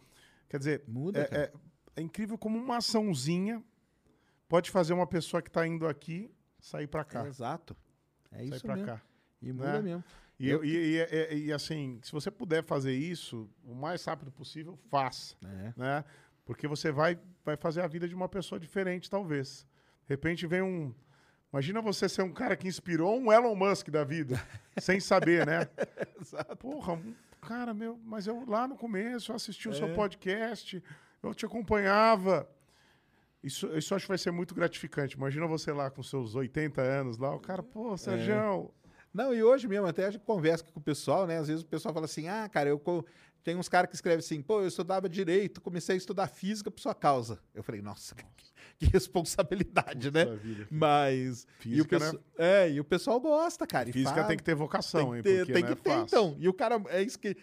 Quer 0.47 0.57
dizer, 0.57 0.83
Muda, 0.87 1.27
é, 1.29 1.35
é- 1.37 1.53
é 1.97 2.01
incrível 2.01 2.37
como 2.37 2.57
uma 2.57 2.77
açãozinha 2.77 3.61
pode 4.47 4.71
fazer 4.71 4.93
uma 4.93 5.05
pessoa 5.05 5.41
que 5.41 5.49
está 5.49 5.67
indo 5.67 5.85
aqui 5.85 6.31
sair 6.61 6.87
para 6.87 7.03
cá. 7.03 7.25
É, 7.25 7.27
exato. 7.27 7.75
É 8.31 8.37
sair 8.37 8.49
isso 8.55 8.67
mesmo. 8.67 8.85
cá. 8.85 9.01
E 9.41 9.51
muda 9.51 9.73
né? 9.73 9.81
mesmo. 9.81 10.03
E, 10.45 10.49
Eu- 10.49 10.63
e- 10.65 10.97
e- 10.97 11.45
e- 11.47 11.53
assim, 11.53 11.99
se 12.03 12.11
você 12.11 12.29
puder 12.29 12.63
fazer 12.63 12.93
isso 12.93 13.49
o 13.63 13.73
mais 13.73 14.03
rápido 14.03 14.31
possível, 14.31 14.77
faça 14.89 15.35
É. 15.45 15.73
né? 15.77 16.03
Porque 16.45 16.67
você 16.67 16.91
vai, 16.91 17.17
vai 17.45 17.55
fazer 17.55 17.81
a 17.81 17.87
vida 17.87 18.07
de 18.07 18.13
uma 18.15 18.27
pessoa 18.27 18.59
diferente, 18.59 19.09
talvez. 19.09 19.65
De 20.05 20.13
repente 20.13 20.45
vem 20.45 20.61
um. 20.61 20.93
Imagina 21.51 21.81
você 21.81 22.09
ser 22.09 22.23
um 22.23 22.33
cara 22.33 22.57
que 22.57 22.67
inspirou 22.67 23.17
um 23.17 23.31
Elon 23.31 23.55
Musk 23.55 23.89
da 23.89 24.03
vida, 24.03 24.35
sem 24.81 24.99
saber, 24.99 25.45
né? 25.45 25.69
Exato. 26.19 26.57
Porra, 26.57 26.93
um 26.93 27.13
cara, 27.39 27.73
meu, 27.73 27.97
mas 28.03 28.27
eu 28.27 28.43
lá 28.45 28.67
no 28.67 28.75
começo 28.75 29.31
eu 29.31 29.35
assisti 29.35 29.69
o 29.69 29.73
seu 29.73 29.87
É. 29.87 29.93
podcast, 29.93 30.83
eu 31.21 31.33
te 31.33 31.45
acompanhava. 31.45 32.49
Isso, 33.43 33.67
isso 33.77 33.93
acho 33.93 34.05
que 34.05 34.09
vai 34.09 34.17
ser 34.17 34.31
muito 34.31 34.55
gratificante. 34.55 35.15
Imagina 35.15 35.45
você 35.47 35.71
lá 35.71 35.89
com 35.91 36.01
seus 36.01 36.33
80 36.35 36.81
anos 36.81 37.17
lá, 37.17 37.33
o 37.35 37.39
cara, 37.39 37.61
É. 37.61 37.63
pô, 37.63 37.95
Sérgio, 37.97 38.73
Não, 39.14 39.34
e 39.34 39.44
hoje 39.44 39.68
mesmo, 39.68 39.85
até 39.85 40.06
a 40.07 40.11
gente 40.11 40.23
conversa 40.23 40.64
com 40.64 40.80
o 40.80 40.84
pessoal, 40.84 41.27
né? 41.27 41.38
Às 41.38 41.48
vezes 41.48 41.61
o 41.64 41.68
pessoal 41.68 41.94
fala 41.94 42.06
assim: 42.06 42.27
ah, 42.27 42.49
cara, 42.49 42.69
eu 42.69 42.81
tem 43.44 43.56
uns 43.57 43.68
caras 43.68 43.90
que 43.90 43.95
escrevem 43.95 44.19
assim, 44.19 44.41
pô, 44.41 44.61
eu 44.61 44.68
estudava 44.68 45.10
direito, 45.10 45.60
comecei 45.60 45.95
a 45.95 45.98
estudar 45.98 46.27
física 46.27 46.72
por 46.72 46.80
sua 46.80 46.95
causa. 46.95 47.40
Eu 47.53 47.61
falei, 47.61 47.81
nossa, 47.81 48.15
que, 48.15 48.26
que 48.80 48.85
responsabilidade, 48.85 50.10
né? 50.11 50.26
Vida. 50.38 50.65
Mas. 50.72 51.44
e 51.65 51.81
o 51.81 51.84
Física, 51.85 51.99
pesso- 51.99 52.19
É, 52.38 52.72
e 52.72 52.80
o 52.80 52.84
pessoal 52.85 53.19
gosta, 53.19 53.68
cara. 53.68 53.90
e 53.90 53.94
física 53.94 54.15
fala, 54.15 54.27
tem 54.27 54.38
que 54.38 54.44
ter 54.44 54.56
vocação, 54.56 55.07
tem 55.10 55.15
hein? 55.18 55.22
ter, 55.23 55.38
porque 55.40 55.53
tem 55.53 55.61
não 55.64 55.68
que 55.68 55.73
é 55.73 55.76
ter, 55.84 55.90
fácil. 55.90 56.06
então. 56.06 56.35
E 56.40 56.48
o 56.48 56.53
cara, 56.53 56.81
é 56.88 57.02
isso 57.03 57.19
que 57.19 57.35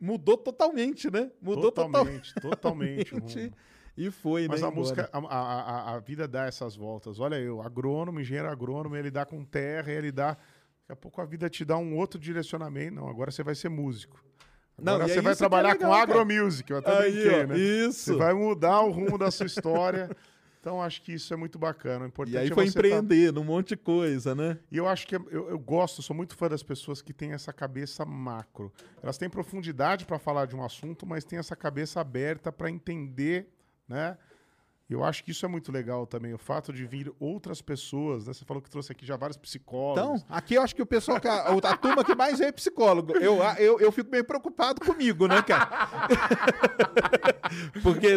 mudou 0.00 0.36
totalmente, 0.38 1.10
né? 1.10 1.30
Mudou 1.42 1.72
totalmente. 1.72 2.32
totalmente, 2.40 3.10
totalmente. 3.10 3.52
E 3.96 4.12
foi, 4.12 4.46
Mas 4.46 4.60
né? 4.60 4.66
a 4.66 4.70
embora. 4.70 4.80
música, 4.80 5.10
a, 5.12 5.18
a, 5.18 5.60
a- 5.90 5.94
a 5.96 5.98
vida 5.98 6.28
dá 6.28 6.44
essas 6.46 6.76
voltas. 6.76 7.18
Olha 7.18 7.34
eu, 7.34 7.60
agrônomo, 7.60 8.20
engenheiro 8.20 8.48
agrônomo, 8.48 8.94
ele 8.94 9.10
dá 9.10 9.26
com 9.26 9.44
terra, 9.44 9.90
ele 9.90 10.12
dá. 10.12 10.36
Daqui 10.88 10.92
a 10.92 10.96
pouco 10.96 11.20
a 11.20 11.24
vida 11.26 11.50
te 11.50 11.66
dá 11.66 11.76
um 11.76 11.94
outro 11.96 12.18
direcionamento. 12.18 12.94
Não, 12.94 13.08
agora 13.08 13.30
você 13.30 13.42
vai 13.42 13.54
ser 13.54 13.68
músico. 13.68 14.24
Não, 14.80 14.94
Agora 14.94 15.10
é 15.10 15.14
você 15.14 15.20
vai 15.20 15.32
é 15.34 15.36
trabalhar 15.36 15.72
legal, 15.74 15.90
com 15.90 15.94
agromusic. 15.94 16.70
Eu 16.70 16.78
até 16.78 16.98
Aí, 17.02 17.12
brinquei, 17.12 17.42
ó, 17.42 17.46
né? 17.46 17.58
Isso. 17.58 18.04
Você 18.04 18.16
vai 18.16 18.32
mudar 18.32 18.80
o 18.80 18.90
rumo 18.90 19.18
da 19.18 19.30
sua 19.30 19.44
história. 19.44 20.08
Então, 20.60 20.80
acho 20.82 21.02
que 21.02 21.12
isso 21.12 21.32
é 21.34 21.36
muito 21.36 21.58
bacana. 21.58 22.04
O 22.06 22.08
importante 22.08 22.34
E 22.34 22.38
aí 22.38 22.48
é 22.50 22.54
foi 22.54 22.64
tá- 22.64 22.70
empreender 22.70 23.32
num 23.32 23.44
monte 23.44 23.68
de 23.70 23.76
coisa, 23.76 24.34
né? 24.34 24.58
E 24.72 24.78
eu 24.78 24.88
acho 24.88 25.06
que 25.06 25.14
é- 25.14 25.20
eu, 25.30 25.50
eu 25.50 25.58
gosto, 25.58 26.00
sou 26.00 26.16
muito 26.16 26.34
fã 26.36 26.48
das 26.48 26.62
pessoas 26.62 27.02
que 27.02 27.12
têm 27.12 27.32
essa 27.32 27.52
cabeça 27.52 28.04
macro. 28.06 28.72
Elas 29.02 29.18
têm 29.18 29.28
profundidade 29.28 30.06
para 30.06 30.18
falar 30.18 30.46
de 30.46 30.56
um 30.56 30.64
assunto, 30.64 31.06
mas 31.06 31.22
têm 31.24 31.38
essa 31.38 31.54
cabeça 31.54 32.00
aberta 32.00 32.50
para 32.50 32.70
entender, 32.70 33.46
né? 33.86 34.16
Eu 34.88 35.04
acho 35.04 35.22
que 35.22 35.32
isso 35.32 35.44
é 35.44 35.48
muito 35.48 35.70
legal 35.70 36.06
também, 36.06 36.32
o 36.32 36.38
fato 36.38 36.72
de 36.72 36.86
vir 36.86 37.12
outras 37.20 37.60
pessoas, 37.60 38.26
né? 38.26 38.32
Você 38.32 38.42
falou 38.46 38.62
que 38.62 38.70
trouxe 38.70 38.90
aqui 38.90 39.04
já 39.04 39.18
vários 39.18 39.36
psicólogos. 39.36 40.22
Então, 40.22 40.34
aqui 40.34 40.54
eu 40.54 40.62
acho 40.62 40.74
que 40.74 40.80
o 40.80 40.86
pessoal, 40.86 41.20
que 41.20 41.28
a, 41.28 41.42
a 41.42 41.76
turma 41.76 42.02
que 42.02 42.14
mais 42.14 42.40
é 42.40 42.50
psicólogo. 42.50 43.12
Eu, 43.12 43.36
eu, 43.58 43.78
eu 43.80 43.92
fico 43.92 44.10
bem 44.10 44.24
preocupado 44.24 44.80
comigo, 44.80 45.26
né, 45.26 45.42
cara? 45.42 45.68
Porque 47.82 48.16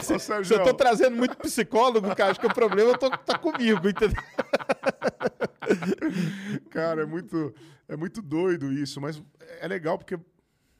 Ô, 0.00 0.04
se 0.04 0.18
Sérgio, 0.18 0.56
eu 0.56 0.64
tô 0.64 0.74
trazendo 0.74 1.16
muito 1.16 1.36
psicólogo, 1.36 2.14
cara, 2.14 2.32
acho 2.32 2.40
que 2.40 2.46
o 2.46 2.54
problema 2.54 2.90
eu 2.90 2.98
tô, 2.98 3.10
tá 3.10 3.38
comigo, 3.38 3.88
entendeu? 3.88 4.22
Cara, 6.70 7.02
é 7.02 7.06
muito, 7.06 7.54
é 7.88 7.96
muito 7.96 8.20
doido 8.20 8.72
isso, 8.72 9.00
mas 9.00 9.22
é 9.60 9.68
legal 9.68 9.98
porque 9.98 10.18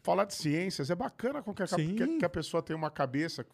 falar 0.03 0.25
de 0.25 0.35
ciências 0.35 0.91
é 0.91 0.95
bacana 0.95 1.43
com 1.43 1.55
que 1.55 1.63
a, 1.63 1.67
que, 1.67 2.19
que 2.19 2.25
a 2.25 2.29
pessoa 2.29 2.63
tenha 2.63 2.77
uma 2.77 2.91
cabeça 2.91 3.47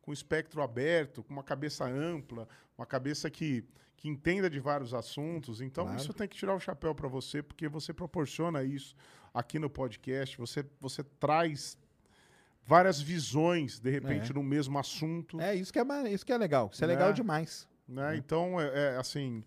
com 0.00 0.12
espectro 0.12 0.62
aberto, 0.62 1.22
com 1.22 1.32
uma 1.32 1.42
cabeça 1.42 1.84
ampla, 1.84 2.48
uma 2.78 2.86
cabeça 2.86 3.30
que, 3.30 3.64
que 3.96 4.08
entenda 4.08 4.48
de 4.48 4.58
vários 4.58 4.94
assuntos. 4.94 5.60
Então, 5.60 5.84
Claro. 5.84 6.00
isso 6.00 6.14
tem 6.14 6.26
que 6.26 6.36
tirar 6.36 6.54
o 6.54 6.60
chapéu 6.60 6.94
para 6.94 7.08
você, 7.08 7.42
porque 7.42 7.68
você 7.68 7.92
proporciona 7.92 8.62
isso 8.62 8.94
aqui 9.34 9.58
no 9.58 9.68
podcast, 9.68 10.38
você, 10.38 10.64
você 10.80 11.04
traz 11.04 11.76
várias 12.70 13.00
visões, 13.00 13.80
de 13.80 13.90
repente, 13.90 14.30
É. 14.30 14.34
no 14.34 14.44
mesmo 14.44 14.78
assunto 14.78 15.40
É, 15.40 15.56
isso 15.56 15.72
que 15.72 15.78
é, 15.80 15.84
isso 16.12 16.24
que 16.24 16.32
é 16.32 16.38
legal. 16.38 16.70
Isso 16.72 16.84
é 16.84 16.86
legal 16.86 17.08
Né? 17.08 17.14
demais. 17.14 17.66
né? 17.88 18.16
Então, 18.16 18.60
é, 18.60 18.92
é, 18.94 18.96
assim, 18.96 19.42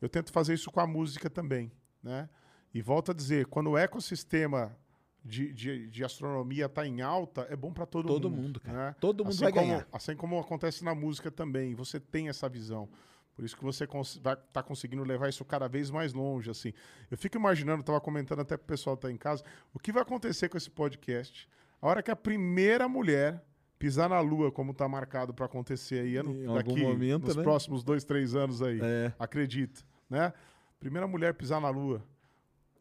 eu 0.00 0.08
tento 0.08 0.30
fazer 0.32 0.54
isso 0.54 0.70
com 0.70 0.78
a 0.78 0.86
música 0.86 1.28
também, 1.28 1.72
né? 2.00 2.28
E 2.72 2.80
volto 2.80 3.10
a 3.10 3.14
dizer, 3.14 3.46
quando 3.46 3.70
o 3.70 3.76
ecossistema 3.76 4.76
de, 5.24 5.52
de, 5.52 5.88
de 5.88 6.04
astronomia 6.04 6.66
está 6.66 6.86
em 6.86 7.00
alta, 7.00 7.48
é 7.50 7.56
bom 7.56 7.72
para 7.72 7.84
todo, 7.84 8.06
Todo 8.06 8.30
mundo. 8.30 8.42
mundo, 8.42 8.60
cara. 8.60 8.78
né? 8.90 8.96
Todo 9.00 9.24
mundo 9.24 9.32
assim 9.34 9.42
vai 9.42 9.52
como, 9.52 9.66
ganhar. 9.66 9.88
Assim 9.92 10.14
como 10.14 10.38
acontece 10.38 10.84
na 10.84 10.94
música 10.94 11.32
também, 11.32 11.74
você 11.74 11.98
tem 11.98 12.28
essa 12.28 12.48
visão. 12.48 12.88
Por 13.34 13.44
isso 13.44 13.56
que 13.56 13.64
você 13.64 13.86
cons 13.88 14.16
vai 14.22 14.34
estar 14.34 14.62
conseguindo 14.62 15.02
levar 15.02 15.28
isso 15.28 15.44
cada 15.44 15.66
vez 15.68 15.90
mais 15.90 16.12
longe, 16.12 16.48
assim. 16.50 16.72
Eu 17.10 17.18
fico 17.18 17.36
imaginando, 17.36 17.80
estava 17.80 18.00
comentando 18.00 18.40
até 18.40 18.56
para 18.56 18.64
o 18.64 18.68
pessoal 18.68 18.96
que 18.96 19.02
tá 19.02 19.10
em 19.10 19.16
casa, 19.16 19.42
o 19.74 19.78
que 19.80 19.90
vai 19.90 20.02
acontecer 20.02 20.48
com 20.48 20.56
esse 20.56 20.70
podcast 20.70 21.48
a 21.80 21.86
hora 21.86 22.02
que 22.02 22.10
a 22.10 22.16
primeira 22.16 22.88
mulher 22.88 23.42
pisar 23.78 24.08
na 24.08 24.18
Lua, 24.20 24.50
como 24.50 24.72
está 24.72 24.88
marcado 24.88 25.32
para 25.32 25.46
acontecer 25.46 26.00
aí 26.00 26.16
ano, 26.16 26.32
Em 26.34 26.46
algum 26.46 26.54
daqui 26.54 26.82
momento, 26.82 27.26
nos 27.26 27.36
né? 27.36 27.42
próximos 27.42 27.84
dois, 27.84 28.02
três 28.04 28.34
anos 28.34 28.60
aí. 28.60 28.80
É. 28.82 29.12
Acredito, 29.18 29.84
né? 30.10 30.32
Primeira 30.80 31.06
mulher 31.06 31.34
pisar 31.34 31.60
na 31.60 31.68
Lua. 31.70 32.02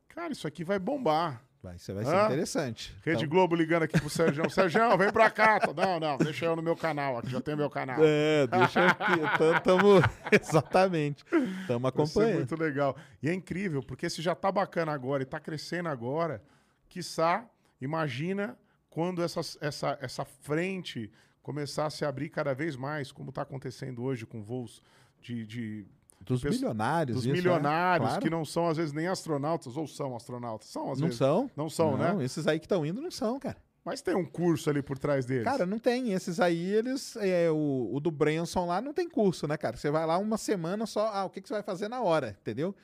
Cara, 0.09 0.31
isso 0.33 0.47
aqui 0.47 0.63
vai 0.63 0.79
bombar. 0.79 1.43
Vai, 1.61 1.77
ser- 1.79 1.93
vai 1.93 2.05
ser 2.05 2.15
Hã? 2.15 2.25
interessante. 2.27 2.95
Rede 3.03 3.17
Então- 3.25 3.29
Globo 3.29 3.55
ligando 3.55 3.83
aqui 3.83 3.99
pro 3.99 4.09
Sérgio. 4.09 4.47
Sérgio, 4.49 4.97
vem 4.97 5.11
pra 5.11 5.29
cá. 5.29 5.59
Não, 5.75 5.99
não, 5.99 6.17
deixa 6.17 6.45
eu 6.45 6.55
no 6.55 6.61
meu 6.61 6.75
canal 6.75 7.17
aqui, 7.17 7.29
já 7.29 7.41
tem 7.41 7.55
meu 7.55 7.69
canal. 7.69 7.97
É, 7.99 8.47
deixa 8.47 8.85
aqui. 8.87 9.11
Então, 9.35 9.59
tamo, 9.61 9.87
exatamente. 10.31 11.23
Estamos 11.25 11.67
Vai 11.67 11.79
ser 11.81 11.87
acompanhando. 11.87 12.35
muito 12.37 12.55
legal. 12.55 12.95
E 13.21 13.29
é 13.29 13.33
incrível, 13.33 13.81
porque 13.83 14.09
se 14.09 14.21
já 14.21 14.33
tá 14.33 14.51
bacana 14.51 14.91
agora 14.93 15.23
e 15.23 15.25
tá 15.25 15.39
crescendo 15.39 15.89
agora, 15.89 16.41
quiçá, 16.87 17.45
imagina 17.81 18.57
quando 18.97 19.21
essa, 19.21 19.41
essa, 19.61 19.95
essa 20.01 20.25
frente 20.25 21.11
começar 21.43 21.85
a 21.85 21.89
se 21.91 22.03
abrir 22.03 22.29
cada 22.29 22.55
vez 22.55 22.75
mais, 22.75 23.11
como 23.11 23.31
tá 23.31 23.43
acontecendo 23.43 24.01
hoje 24.01 24.25
com 24.25 24.41
voos 24.41 24.81
de... 25.21 25.45
de 25.45 25.85
Dos 26.21 26.43
milionários. 26.43 27.17
Dos 27.17 27.25
isso, 27.25 27.31
é, 27.31 27.37
milionários, 27.37 28.09
claro. 28.09 28.23
que 28.23 28.27
não 28.27 28.43
são, 28.43 28.67
às 28.67 28.75
vezes, 28.75 28.91
nem 28.91 29.05
astronautas, 29.05 29.77
ou 29.77 29.85
são 29.85 30.15
astronautas. 30.15 30.67
São, 30.69 30.91
às 30.91 30.97
Não 30.97 31.09
vezes. 31.09 31.19
são? 31.19 31.51
Não 31.55 31.69
são, 31.69 31.95
Não, 31.95 32.17
né? 32.17 32.25
Esses 32.25 32.47
aí 32.47 32.57
que 32.57 32.65
estão 32.65 32.83
indo 32.83 32.99
não 32.99 33.11
são, 33.11 33.39
cara. 33.39 33.57
Mas 33.85 34.01
tem 34.01 34.15
um 34.15 34.25
curso 34.25 34.67
ali 34.67 34.81
por 34.81 34.97
trás 34.97 35.27
deles. 35.27 35.43
Cara, 35.43 35.63
não 35.63 35.77
tem. 35.77 36.11
Esses 36.13 36.39
aí, 36.39 36.59
eles. 36.59 37.15
É, 37.17 37.51
o, 37.51 37.91
o 37.93 37.99
do 37.99 38.09
Branson 38.09 38.65
lá 38.65 38.81
não 38.81 38.95
tem 38.95 39.07
curso, 39.07 39.47
né, 39.47 39.57
cara? 39.57 39.77
Você 39.77 39.91
vai 39.91 40.07
lá 40.07 40.17
uma 40.17 40.37
semana 40.37 40.87
só. 40.87 41.07
Ah, 41.13 41.23
o 41.23 41.29
que, 41.29 41.39
que 41.39 41.47
você 41.47 41.53
vai 41.53 41.63
fazer 41.63 41.87
na 41.87 42.01
hora, 42.01 42.35
entendeu? 42.41 42.75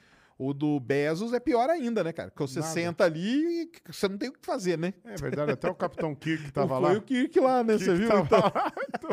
O 0.45 0.53
do 0.53 0.77
Bezos 0.79 1.31
é 1.31 1.39
pior 1.39 1.69
ainda, 1.69 2.03
né, 2.03 2.11
cara? 2.11 2.29
Porque 2.29 2.45
você 2.51 2.59
Nada. 2.59 2.71
senta 2.73 3.05
ali 3.05 3.63
e 3.63 3.71
você 3.89 4.09
não 4.09 4.17
tem 4.17 4.27
o 4.27 4.33
que 4.33 4.45
fazer, 4.45 4.77
né? 4.77 4.93
É 5.05 5.15
verdade, 5.15 5.51
até 5.51 5.69
o 5.69 5.73
Capitão 5.75 6.13
Kirk 6.13 6.43
que 6.45 6.51
tava 6.51 6.79
Foi 6.79 6.91
lá. 6.91 6.97
o 6.97 7.01
Kirk 7.01 7.39
lá, 7.39 7.63
né? 7.63 7.77
Kirk 7.77 7.85
Você 7.85 7.95
viu? 7.95 8.07
tava 8.09 8.25
Então, 8.25 8.51
então. 8.93 9.11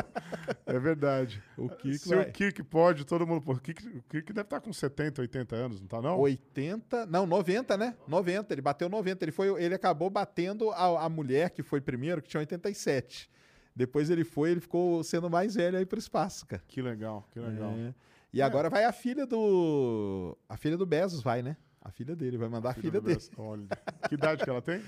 É 0.67 0.79
verdade. 0.79 1.43
o 1.57 1.69
Kirk 1.69 1.99
Se 1.99 2.09
vai. 2.09 2.29
o 2.29 2.33
Kirk 2.33 2.63
pode, 2.65 3.05
todo 3.05 3.25
mundo. 3.27 3.43
O, 3.47 3.61
Kirk, 3.61 3.87
o 3.87 4.03
Kirk 4.03 4.33
deve 4.33 4.47
estar 4.47 4.61
com 4.61 4.73
70, 4.73 5.21
80 5.23 5.55
anos, 5.57 5.81
não 5.81 5.87
tá 5.87 6.03
não? 6.03 6.19
80, 6.19 7.07
não, 7.07 7.27
90, 7.27 7.77
né? 7.77 7.95
90, 8.09 8.53
ele 8.53 8.63
bateu 8.63 8.89
90. 8.89 9.25
Ele, 9.25 9.33
foi, 9.33 9.63
ele 9.63 9.75
acabou 9.75 10.11
batendo 10.11 10.71
a, 10.71 11.05
a 11.05 11.09
mulher 11.09 11.51
que 11.51 11.63
foi 11.63 11.81
primeiro, 11.81 12.21
que 12.21 12.29
tinha 12.29 12.41
87. 12.41 13.31
Depois 13.75 14.11
ele 14.11 14.25
foi, 14.25 14.51
ele 14.51 14.61
ficou 14.61 15.03
sendo 15.05 15.31
mais 15.31 15.55
velho 15.55 15.79
aí 15.79 15.87
pro 15.87 15.99
espaço, 15.99 16.45
cara. 16.45 16.63
Que 16.67 16.83
legal, 16.83 17.27
que 17.33 17.39
legal. 17.39 17.71
É. 17.71 17.95
E 18.33 18.41
agora 18.41 18.71
vai 18.71 18.85
a 18.85 18.93
filha 18.93 19.27
do. 19.27 20.37
A 20.49 20.57
filha 20.57 20.77
do 20.77 20.87
Bezos, 20.87 21.23
vai, 21.23 21.43
né? 21.43 21.57
A 21.83 21.91
filha 21.91 22.15
dele, 22.15 22.37
vai 22.37 22.47
mandar 22.49 22.71
a 22.71 22.75
filha, 22.75 23.01
do 23.01 23.07
dele. 23.07 23.19
Olha, 23.39 23.67
que 24.07 24.15
idade 24.15 24.45
que 24.45 24.51
ela 24.51 24.61
tem? 24.61 24.83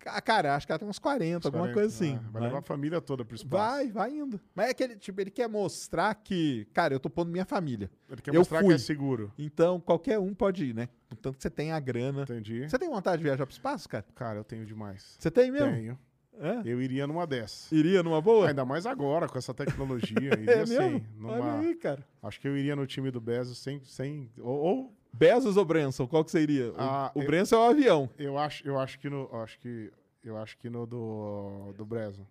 Ca- 0.00 0.20
Cara, 0.20 0.56
acho 0.56 0.66
que 0.66 0.72
ela 0.72 0.78
tem 0.78 0.88
uns 0.88 0.98
40, 0.98 1.46
alguma 1.46 1.68
40. 1.68 1.72
coisa 1.80 1.94
assim. 1.94 2.16
Ah, 2.26 2.30
vai 2.32 2.42
levar 2.42 2.58
a 2.58 2.62
família 2.62 3.00
toda 3.00 3.24
pro 3.24 3.36
espaço. 3.36 3.48
vai, 3.76 3.92
vai 3.92 4.10
indo. 4.18 4.40
Mas 4.52 4.70
é 4.70 4.74
que 4.74 4.82
ele, 4.82 4.96
tipo, 4.96 5.20
ele 5.20 5.30
quer 5.30 5.48
mostrar 5.48 6.12
que, 6.16 6.66
cara, 6.74 6.92
eu 6.94 6.98
tô 6.98 7.08
pondo 7.08 7.30
minha 7.30 7.44
família. 7.44 7.88
Ele 8.10 8.20
quer 8.20 8.32
eu 8.34 8.40
mostrar 8.40 8.58
fui. 8.58 8.68
que 8.70 8.74
é 8.74 8.78
seguro. 8.78 9.32
Então, 9.38 9.78
qualquer 9.80 10.18
um 10.18 10.34
pode 10.34 10.64
ir, 10.64 10.74
né? 10.74 10.88
Contanto 11.08 11.36
que 11.36 11.42
você 11.42 11.50
tem 11.50 11.70
a 11.70 11.78
grana. 11.78 12.22
Entendi. 12.22 12.68
Você 12.68 12.76
tem 12.76 12.88
vontade 12.90 13.18
de 13.18 13.22
viajar 13.22 13.46
pro 13.46 13.52
espaço, 13.54 13.88
cara? 13.88 14.04
Cara, 14.12 14.40
eu 14.40 14.44
tenho 14.44 14.66
demais. 14.66 15.14
Você 15.20 15.30
tem 15.30 15.48
mesmo? 15.52 15.70
Tenho. 15.72 15.98
É? 16.38 16.62
Eu 16.64 16.80
iria 16.80 17.06
numa 17.06 17.26
dessas. 17.26 17.70
Iria 17.70 18.02
numa 18.02 18.20
boa? 18.20 18.48
Ainda 18.48 18.64
mais 18.64 18.86
agora, 18.86 19.28
com 19.28 19.38
essa 19.38 19.52
tecnologia. 19.54 20.32
Iria 20.38 20.50
é 20.62 20.66
sim. 20.66 21.04
Numa... 21.16 21.32
Olha 21.34 21.58
aí, 21.60 21.74
cara. 21.74 22.04
Acho 22.22 22.40
que 22.40 22.48
eu 22.48 22.56
iria 22.56 22.74
no 22.74 22.86
time 22.86 23.10
do 23.10 23.20
Bezos 23.20 23.58
sem. 23.58 23.82
sem... 23.84 24.30
Ou, 24.38 24.58
ou 24.58 24.96
Bezos 25.12 25.56
ou 25.58 25.64
Branson? 25.64 26.06
Qual 26.06 26.24
que? 26.24 26.36
O, 26.38 26.74
Ah, 26.78 27.12
o 27.14 27.20
eu- 27.20 27.26
Branson 27.26 27.56
é 27.56 27.58
o 27.58 27.70
avião. 27.70 28.10
eu 28.18 28.38
acho, 28.38 28.66
eu 28.66 28.78
acho 28.78 28.98
que 28.98 29.10
no. 29.10 29.28
Acho 29.42 29.58
que. 29.58 29.92
Eu 30.24 30.36
acho 30.38 30.56
que 30.56 30.70
no 30.70 30.86
do. 30.86 31.74
Do 31.76 31.84
Breso. 31.84 32.26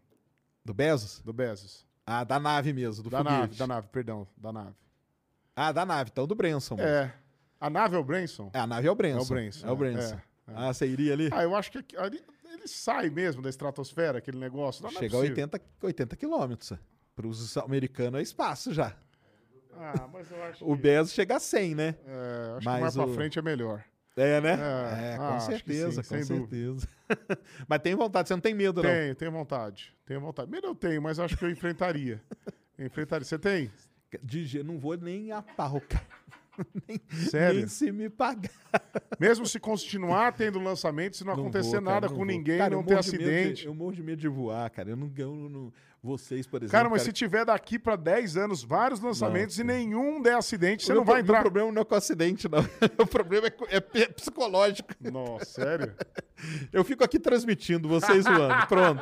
Do 0.65 0.73
Bezos? 0.73 1.19
Do 1.23 1.31
Bezos. 1.31 1.85
Ah, 2.05 2.23
da 2.23 2.39
nave 2.39 2.73
mesmo, 2.73 3.03
do 3.03 3.09
da 3.09 3.19
foguete. 3.19 3.37
nave, 3.39 3.55
da 3.55 3.67
nave, 3.67 3.87
perdão. 3.89 4.27
Da 4.35 4.51
nave. 4.51 4.75
Ah, 5.55 5.71
da 5.71 5.85
nave, 5.85 6.09
então 6.11 6.25
do 6.25 6.33
Branson. 6.33 6.75
mesmo. 6.75 6.89
É. 6.89 7.13
A 7.59 7.69
nave 7.69 7.95
é 7.95 7.99
o 7.99 8.03
Branson? 8.03 8.49
É, 8.53 8.59
a 8.59 8.65
nave 8.65 8.87
é 8.87 8.91
o 8.91 8.95
Branson. 8.95 9.19
É 9.19 9.21
o 9.21 9.27
Branson, 9.27 9.67
É 9.67 9.69
o 9.69 9.73
é, 9.73 9.75
Branson. 9.75 10.15
é, 10.15 10.17
é. 10.17 10.21
Ah, 10.55 10.73
você 10.73 10.87
iria 10.87 11.13
ali? 11.13 11.29
Ah, 11.31 11.43
eu 11.43 11.55
acho 11.55 11.71
que 11.71 11.95
ali- 11.97 12.23
ele 12.61 12.67
sai 12.67 13.09
mesmo 13.09 13.41
da 13.41 13.49
estratosfera, 13.49 14.17
aquele 14.19 14.37
negócio. 14.37 14.83
Não, 14.83 14.91
não 14.91 14.97
é 14.97 14.99
Chega 15.01 15.15
a 15.15 15.19
possível. 15.19 15.43
80, 15.43 15.61
80 15.83 16.15
quilômetros. 16.15 16.73
Para 17.15 17.27
os 17.27 17.57
americanos 17.57 18.19
é 18.19 18.23
espaço 18.23 18.73
já. 18.73 18.95
Ah, 19.73 20.07
mas 20.11 20.29
eu 20.31 20.43
acho 20.43 20.63
O 20.69 20.75
que, 20.75 20.81
Bezos 20.81 21.13
chega 21.13 21.35
a 21.37 21.39
100, 21.39 21.75
né? 21.75 21.95
é, 22.05 22.53
acho 22.57 22.65
mas 22.65 22.75
que 22.75 22.81
mais 22.81 22.93
pra 22.95 23.05
o- 23.05 23.13
frente 23.13 23.39
é 23.39 23.41
melhor. 23.41 23.83
É, 24.17 24.41
né? 24.41 24.51
É, 24.59 25.13
É, 25.13 25.17
com 25.17 25.23
ah, 25.23 25.39
certeza, 25.39 26.03
sim, 26.03 26.09
com 26.17 26.23
certeza. 26.23 26.87
mas 27.67 27.79
tem 27.81 27.95
vontade, 27.95 28.27
você 28.27 28.33
não 28.33 28.41
tem 28.41 28.53
medo, 28.53 28.83
não? 28.83 28.89
Tenho, 28.89 29.15
tenho 29.15 29.31
vontade. 29.31 29.95
Tenho 30.05 30.19
vontade. 30.19 30.51
Medo 30.51 30.67
eu 30.67 30.75
tenho, 30.75 31.01
mas 31.01 31.17
acho 31.17 31.37
que 31.37 31.45
eu 31.45 31.49
enfrentaria. 31.49 32.21
Enfrentaria. 32.77 33.23
Você 33.25 33.39
tem? 33.39 33.71
De 34.21 34.61
não 34.63 34.77
vou 34.77 34.97
nem 34.97 35.31
a 35.31 35.41
pau, 35.41 35.79
cara. 35.81 36.05
nem, 36.87 36.99
Sério? 37.29 37.59
nem 37.59 37.67
se 37.67 37.91
me 37.91 38.09
pagar. 38.09 38.49
Mesmo 39.19 39.45
se 39.45 39.59
continuar 39.59 40.31
tendo 40.33 40.59
lançamento, 40.59 41.17
se 41.17 41.23
não, 41.23 41.33
acontecer 41.33 41.71
vou, 41.77 41.81
cara, 41.83 41.93
nada 41.95 42.07
não 42.07 42.13
com 42.13 42.17
vou. 42.19 42.25
ninguém, 42.25 42.57
Cara, 42.57 42.73
eu 42.73 42.77
não 42.77 42.83
ter 42.85 42.93
morro 42.95 43.03
de 43.03 43.09
acidente. 43.09 43.65
eu 43.65 43.73
morro 43.75 43.93
de 43.93 44.03
medo 44.03 44.19
de 44.21 44.27
voar, 44.27 44.69
cara. 44.69 44.89
Eu 44.89 44.95
não 44.95 45.07
ganho. 45.07 45.49
não- 45.49 45.73
vocês, 46.03 46.47
por 46.47 46.57
exemplo. 46.57 46.71
Cara, 46.71 46.89
mas 46.89 47.03
se 47.03 47.13
tiver 47.13 47.45
daqui 47.45 47.77
pra 47.77 47.95
10 47.95 48.35
anos 48.35 48.63
vários 48.63 48.99
lançamentos 48.99 49.59
e 49.59 49.63
nenhum 49.63 50.19
der 50.21 50.35
acidente, 50.35 50.83
você 50.83 50.93
o 50.93 50.95
não 50.95 51.05
vai 51.05 51.21
entrar. 51.21 51.41
problema 51.41 51.71
não 51.71 51.81
é 51.81 51.85
com 51.85 51.93
acidente, 51.93 52.49
não. 52.49 52.59
o 52.97 53.05
problema 53.05 53.47
é, 53.47 54.01
é 54.01 54.07
psicológico. 54.07 54.89
Nossa, 54.99 55.45
sério? 55.45 55.93
Eu 56.73 56.83
fico 56.83 57.03
aqui 57.03 57.19
transmitindo, 57.19 57.87
vocês 57.87 58.23
zoando. 58.23 58.65
Pronto. 58.67 58.99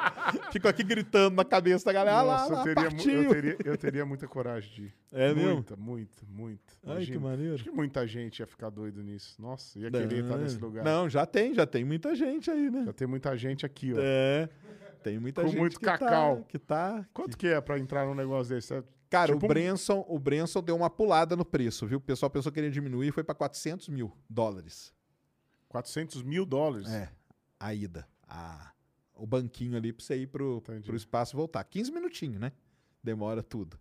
Fico 0.52 0.68
aqui 0.68 0.84
gritando 0.84 1.38
na 1.38 1.46
cabeça 1.46 1.86
da 1.86 1.94
galera. 1.94 2.18
Ah 2.18 2.22
lá, 2.22 2.38
Nossa, 2.42 2.54
lá, 2.54 2.60
eu, 2.60 2.76
teria, 2.76 2.84
eu, 2.84 3.30
teria, 3.30 3.58
eu 3.64 3.78
teria 3.78 4.06
muita 4.06 4.28
coragem 4.28 4.70
de 4.70 4.82
ir. 4.84 4.94
É 5.14 5.34
mesmo? 5.34 5.54
Muita, 5.54 5.76
muita, 5.78 6.26
muita. 6.28 6.74
Ai, 6.86 7.06
que 7.06 7.18
maneiro. 7.18 7.56
Acho 7.56 7.64
que 7.64 7.72
muita 7.72 8.06
gente 8.06 8.40
ia 8.40 8.46
ficar 8.46 8.70
doido 8.70 9.02
nisso. 9.02 9.42
Nossa, 9.42 9.80
ia 9.80 9.90
querer 9.90 10.24
estar 10.24 10.38
nesse 10.38 10.58
lugar. 10.58 10.84
Não, 10.84 11.10
já 11.10 11.26
tem, 11.26 11.54
já 11.54 11.66
tem 11.66 11.86
muita 11.86 12.14
gente 12.14 12.52
aí, 12.52 12.70
né? 12.70 12.84
Já 12.88 12.92
tem 12.94 13.08
muita 13.08 13.38
gente 13.38 13.66
aqui, 13.66 13.94
ó. 13.94 13.98
É. 14.00 14.50
Tem 15.04 15.18
muita 15.20 15.42
Com 15.42 15.48
gente 15.48 15.60
muito 15.60 15.80
que 15.80 15.86
cacau. 15.86 16.38
Tá, 16.38 16.44
que 16.44 16.60
tá. 16.60 17.08
Quanto 17.14 17.38
que 17.38 17.48
é 17.48 17.60
pra 17.62 17.78
entrar 17.80 18.06
num 18.06 18.14
negócio 18.16 18.54
desse? 18.56 18.74
É 18.74 18.84
Cara, 19.10 19.34
tipo 19.34 19.46
o 19.46 19.46
um- 19.46 19.54
Branson, 19.54 20.06
o 20.08 20.20
Branson 20.20 20.62
deu 20.62 20.76
uma 20.76 20.90
pulada 20.90 21.36
no 21.36 21.44
preço, 21.46 21.88
viu? 21.88 21.98
O 21.98 22.02
pessoal 22.02 22.30
pensou 22.30 22.52
que 22.52 22.60
ele 22.60 22.68
ia 22.68 22.72
diminuir 22.74 23.08
e 23.08 23.12
foi 23.12 23.24
pra 23.24 23.34
400 23.34 23.88
mil 23.90 24.12
dólares. 24.30 24.94
400 25.68 26.22
mil 26.24 26.46
dólares. 26.46 26.88
É, 26.90 27.10
a 27.60 27.74
ida. 27.74 28.08
A, 28.28 28.72
o 29.16 29.26
banquinho 29.26 29.76
ali 29.78 29.92
pra 29.92 30.04
você 30.06 30.16
ir 30.18 30.28
pro, 30.28 30.58
Entendi. 30.58 30.86
pro 30.86 30.96
espaço 30.96 31.36
e 31.36 31.38
voltar. 31.38 31.64
15 31.64 31.92
minutinhos, 31.92 32.40
né? 32.40 32.52
Demora 33.04 33.42
tudo. 33.42 33.80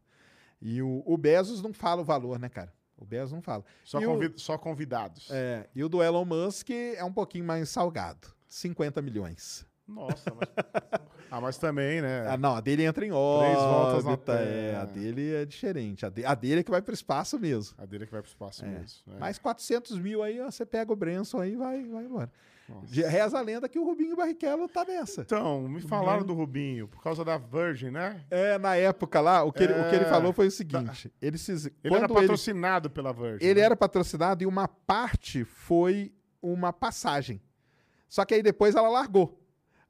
E 0.61 0.81
o, 0.82 1.03
o 1.07 1.16
Bezos 1.16 1.62
não 1.62 1.73
fala 1.73 2.03
o 2.03 2.05
valor, 2.05 2.39
né, 2.39 2.49
cara? 2.49 2.73
O 2.97 3.05
Bezos 3.05 3.32
não 3.32 3.43
fala. 3.43 3.65
Só, 3.85 3.99
o- 3.99 4.39
só 4.39 4.59
convidados. 4.59 5.28
É, 5.31 5.69
e 5.74 5.85
o 5.85 5.89
do 5.89 6.03
Elon 6.03 6.24
Musk 6.24 6.70
é 6.70 7.05
um 7.05 7.12
pouquinho 7.12 7.45
mais 7.45 7.69
salgado. 7.69 8.28
50 8.49 9.01
milhões. 9.03 9.66
Nossa, 9.89 10.32
mas... 10.35 10.48
ah, 11.31 11.40
mas 11.40 11.56
também, 11.59 12.02
né? 12.02 12.27
Ah, 12.28 12.36
não, 12.36 12.55
a 12.55 12.60
dele 12.60 12.85
entra 12.85 13.05
em 13.06 13.10
órbita. 13.10 13.55
Três 13.55 13.65
voltas 14.05 14.05
na 14.27 14.35
É, 14.35 14.77
a 14.77 14.85
dele 14.85 15.35
é 15.35 15.44
diferente. 15.47 16.05
A, 16.05 16.10
de- 16.10 16.24
a 16.24 16.35
dele 16.35 16.60
é 16.60 16.62
que 16.62 16.70
vai 16.70 16.82
pro 16.82 16.93
espaço 16.94 17.39
mesmo. 17.39 17.74
A 17.78 17.86
dele 17.86 18.05
que 18.06 18.12
vai 18.12 18.20
pro 18.20 18.28
espaço 18.31 18.65
É. 18.65 18.69
mesmo. 18.69 19.01
né? 19.06 19.16
Mais 19.19 19.39
400 19.39 19.98
mil 19.98 20.23
aí, 20.23 20.40
ó, 20.40 20.51
você 20.51 20.66
pega 20.66 20.93
o 20.93 20.97
Branson 20.97 21.40
aí 21.40 21.52
e 21.55 21.56
vai, 21.56 21.82
vai 21.85 22.05
embora. 22.05 22.31
De- 22.82 23.02
Reza 23.02 23.39
a 23.39 23.40
lenda 23.40 23.66
que 23.66 23.78
o 23.78 23.85
Rubinho 23.86 24.15
Barrichello 24.15 24.69
tá 24.69 24.85
nessa. 24.85 25.23
Então, 25.23 25.62
me 25.66 25.81
falaram 25.81 26.23
do 26.23 26.35
Rubinho, 26.35 26.86
por 26.86 27.02
causa 27.02 27.24
da 27.24 27.39
Virgin, 27.39 27.89
né? 27.90 28.23
É, 28.31 28.59
na 28.59 28.77
época 28.77 29.23
lá, 29.23 29.43
o 29.43 29.51
que, 29.51 29.62
ele, 29.62 29.73
o 29.73 29.89
que 29.89 29.94
ele 29.97 30.05
É. 30.05 30.09
falou 30.10 30.35
foi 30.35 30.48
o 30.48 30.51
seguinte: 30.51 31.10
ele 31.23 31.39
se, 31.39 31.73
Ele 31.82 31.94
era 31.94 32.06
patrocinado 32.06 32.90
pela 32.90 33.10
Virgin. 33.10 33.43
ele 33.43 33.59
né? 33.60 33.65
era 33.65 33.74
patrocinado 33.74 34.43
e 34.43 34.47
uma 34.47 34.69
parte 34.69 35.44
foi 35.44 36.12
uma 36.43 36.70
passagem. 36.70 37.40
Só 38.06 38.24
que 38.27 38.35
aí 38.35 38.43
depois 38.43 38.74
ela 38.74 38.90
largou. 38.90 39.38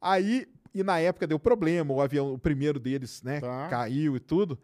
Aí, 0.00 0.46
e 0.74 0.82
na 0.82 0.98
época 0.98 1.26
deu 1.26 1.38
problema, 1.38 1.92
o 1.92 2.00
avião, 2.00 2.32
o 2.34 2.38
primeiro 2.38 2.78
deles, 2.78 3.22
né, 3.22 3.40
Tá. 3.40 3.68
caiu 3.68 4.16
e 4.16 4.20
tudo. 4.20 4.58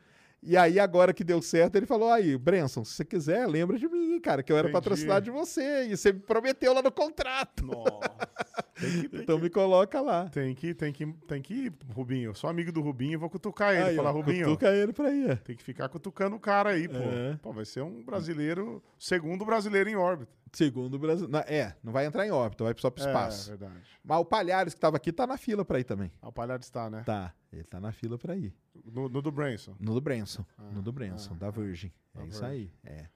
E 0.47 0.59
aí, 0.59 0.79
agora 0.79 1.15
que 1.15 1.25
deu 1.25 1.41
certo, 1.41 1.75
ele 1.77 1.87
falou: 1.87 2.13
aí, 2.13 2.37
Brenson, 2.37 2.85
se 2.85 2.93
você 2.93 3.05
quiser, 3.05 3.47
lembra 3.49 3.79
de 3.79 3.89
mim, 3.89 4.21
cara, 4.21 4.43
que 4.43 4.53
eu 4.53 4.59
era 4.59 4.69
Entendi. 4.69 4.75
patrocinado 4.79 5.25
de 5.25 5.31
você. 5.31 5.87
E 5.87 5.97
você 5.97 6.13
me 6.13 6.21
prometeu 6.21 6.75
lá 6.75 6.83
no 6.83 6.93
contrato. 6.93 7.65
Nossa. 7.65 7.85
Tem 8.79 8.91
que, 9.03 9.09
tem 9.09 9.21
Então 9.23 9.39
me 9.39 9.49
coloca 9.49 10.01
lá. 10.01 10.29
Tem 10.29 10.53
que, 10.55 10.75
tem 10.75 10.93
que, 10.93 11.07
tem 11.29 11.41
que 11.41 11.55
ir, 11.55 11.73
Rubinho. 11.95 12.31
Eu 12.31 12.35
sou 12.35 12.51
amigo 12.51 12.73
do 12.73 12.83
Rubinho, 12.83 13.19
vou 13.21 13.31
cutucar 13.31 13.73
ele. 13.73 13.85
Aí, 13.91 13.97
falar, 13.97 14.11
ó, 14.11 14.13
Rubinho, 14.13 14.47
cutuca 14.47 14.69
ele 14.75 14.93
pra 14.93 15.11
ir. 15.13 15.39
tem 15.39 15.57
que 15.57 15.63
ficar 15.63 15.89
cutucando 15.89 16.35
o 16.37 16.41
cara 16.41 16.71
aí, 16.71 16.89
pô. 16.89 16.97
É. 16.99 17.39
Pô, 17.41 17.53
vai 17.53 17.65
ser 17.65 17.83
um 17.83 18.03
brasileiro, 18.05 18.83
segundo 18.99 19.45
brasileiro 19.47 19.89
em 19.89 19.95
órbita. 19.97 20.33
Segundo 20.55 20.95
o 20.95 20.99
Brasil. 20.99 21.29
na- 21.29 21.41
É, 21.41 21.75
não 21.83 21.93
vai 21.93 22.07
entrar 22.07 22.27
em 22.27 22.31
órbita, 22.31 22.65
vai 22.65 22.75
só 22.79 22.91
pro 22.91 23.03
É, 23.05 23.07
espaço. 23.07 23.49
verdade. 23.51 23.83
Mas 24.03 24.19
o 24.19 24.25
Palhares 24.25 24.75
que 24.75 24.81
tava 24.81 24.97
aqui 24.97 25.13
tá 25.13 25.27
na 25.27 25.37
fila 25.37 25.65
pra 25.65 25.81
ir 25.81 25.85
também. 25.85 26.11
Ah, 26.23 26.29
O 26.29 26.33
palhaço 26.33 26.63
está, 26.65 26.89
né? 26.91 27.03
Tá, 27.05 27.35
ele 27.53 27.65
tá 27.65 27.81
na 27.81 27.93
fila 27.93 28.19
pra 28.19 28.37
ir. 28.37 28.55
No, 28.85 29.09
no 29.09 29.21
do 29.23 29.31
Branson. 29.33 29.75
No 29.81 29.95
do 29.95 30.01
Branson. 30.01 30.45
no 30.73 30.83
do 30.83 30.93
Branson, 30.93 31.37
da 31.37 31.51
Virgin. 31.51 31.93
É 32.15 32.19
da 32.19 32.25
isso 32.27 32.41
Virgin. 32.41 32.55
aí. 32.55 32.73
É. 32.85 33.07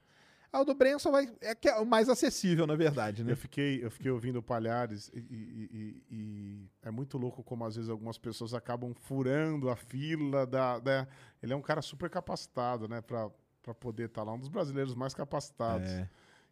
Ah, 0.51 0.61
o 0.61 0.65
do 0.65 0.73
Branson 0.73 1.11
vai, 1.11 1.31
é, 1.41 1.53
que 1.53 1.69
é 1.69 1.75
o 1.75 1.85
mais 1.85 2.09
acessível, 2.09 2.65
na 2.65 2.75
verdade, 2.75 3.23
né? 3.23 3.33
Eu 3.33 3.37
fiquei, 3.37 3.85
eu 3.85 3.91
fiquei 3.91 4.09
ouvindo 4.09 4.37
o 4.39 4.41
Palhares 4.43 5.11
e, 5.13 5.19
e- 5.19 5.69
e- 5.71 6.03
e 6.09 6.69
é 6.81 6.89
muito 6.89 7.19
louco 7.19 7.43
como 7.43 7.63
às 7.65 7.75
vezes 7.75 7.87
algumas 7.87 8.17
pessoas 8.17 8.55
acabam 8.55 8.91
furando 8.95 9.69
a 9.69 9.75
fila 9.75 10.47
da. 10.47 10.79
da- 10.79 11.07
Ele 11.43 11.53
é 11.53 11.55
um 11.55 11.61
cara 11.61 11.83
super 11.83 12.09
capacitado, 12.09 12.87
né? 12.87 12.99
Pra, 12.99 13.29
pra 13.61 13.75
poder 13.75 14.05
estar 14.07 14.23
lá, 14.23 14.33
um 14.33 14.39
dos 14.39 14.49
brasileiros 14.49 14.95
mais 14.95 15.13
capacitados. 15.13 15.87
É. 15.87 16.09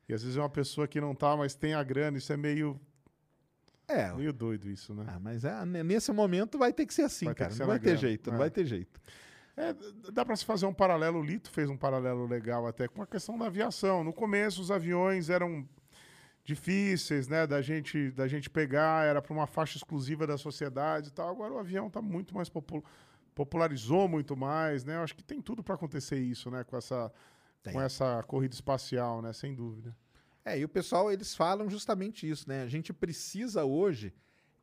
E 0.08 0.14
às 0.14 0.22
vezes 0.24 0.38
é 0.38 0.42
uma 0.42 0.50
pessoa 0.50 0.88
que 0.88 1.02
não 1.02 1.14
tá, 1.14 1.36
mas 1.36 1.54
tem 1.56 1.74
a 1.74 1.84
grana, 1.84 2.18
isso 2.18 2.32
é 2.32 2.38
meio. 2.38 2.80
É. 3.88 4.12
Meio 4.14 4.34
doido 4.34 4.70
isso, 4.70 4.94
né? 4.94 5.06
Ah, 5.08 5.20
mas 5.20 5.46
é, 5.46 5.66
nesse 5.66 6.12
momento 6.12 6.58
vai 6.58 6.74
ter 6.74 6.86
que 6.86 6.94
ser 6.94 7.04
assim, 7.04 7.26
Vai 7.26 7.36
cara. 7.36 7.50
que 7.52 7.58
Não 7.60 7.66
ser 7.66 7.70
vai 7.70 7.80
ter 7.80 7.98
jeito, 7.98 8.30
não 8.30 8.36
é. 8.36 8.40
vai 8.40 8.50
ter 8.50 8.66
jeito. 8.66 9.00
É, 9.56 9.74
dá 10.12 10.24
para 10.26 10.36
se 10.36 10.46
fazer 10.46 10.66
um 10.66 10.74
paralelo, 10.74 11.20
o 11.20 11.24
Lito 11.24 11.50
fez 11.50 11.70
um 11.70 11.78
paralelo 11.78 12.28
legal 12.28 12.68
até 12.68 12.88
com 12.88 13.02
a 13.02 13.08
questão 13.08 13.38
da 13.38 13.48
aviação. 13.48 14.04
No 14.04 14.14
começo 14.14 14.62
os 14.62 14.70
aviões 14.72 15.30
eram 15.30 15.68
difíceis, 16.44 17.28
né, 17.28 17.46
da 17.48 17.62
gente 17.62 18.12
da 18.12 18.28
gente 18.28 18.50
pegar, 18.50 19.06
era 19.06 19.22
para 19.22 19.34
uma 19.34 19.48
faixa 19.48 19.78
exclusiva 19.78 20.26
da 20.28 20.38
sociedade 20.38 21.10
e 21.10 21.12
tal. 21.12 21.30
Agora 21.30 21.54
o 21.54 21.58
avião 21.60 21.88
está 21.88 22.02
muito 22.02 22.36
mais 22.36 22.50
popu- 22.50 22.84
popularizou 23.36 24.08
muito 24.08 24.36
mais, 24.38 24.84
né? 24.84 24.96
Eu 24.96 25.02
acho 25.02 25.16
que 25.16 25.24
tem 25.24 25.42
tudo 25.42 25.64
para 25.64 25.76
acontecer 25.76 26.20
isso, 26.20 26.50
né, 26.52 26.64
com 26.64 26.78
essa 26.78 27.12
Tem. 27.64 27.74
com 27.74 27.82
essa 27.82 28.24
corrida 28.24 28.54
espacial, 28.54 29.22
né, 29.22 29.34
sem 29.34 29.54
dúvida. 29.54 29.96
É, 30.46 30.58
e 30.58 30.64
o 30.64 30.70
pessoal, 30.70 31.12
eles 31.12 31.36
falam 31.36 31.70
justamente 31.70 32.30
isso, 32.30 32.48
né? 32.48 32.64
A 32.64 32.68
gente 32.70 32.94
precisa 32.94 33.66
hoje 33.66 34.14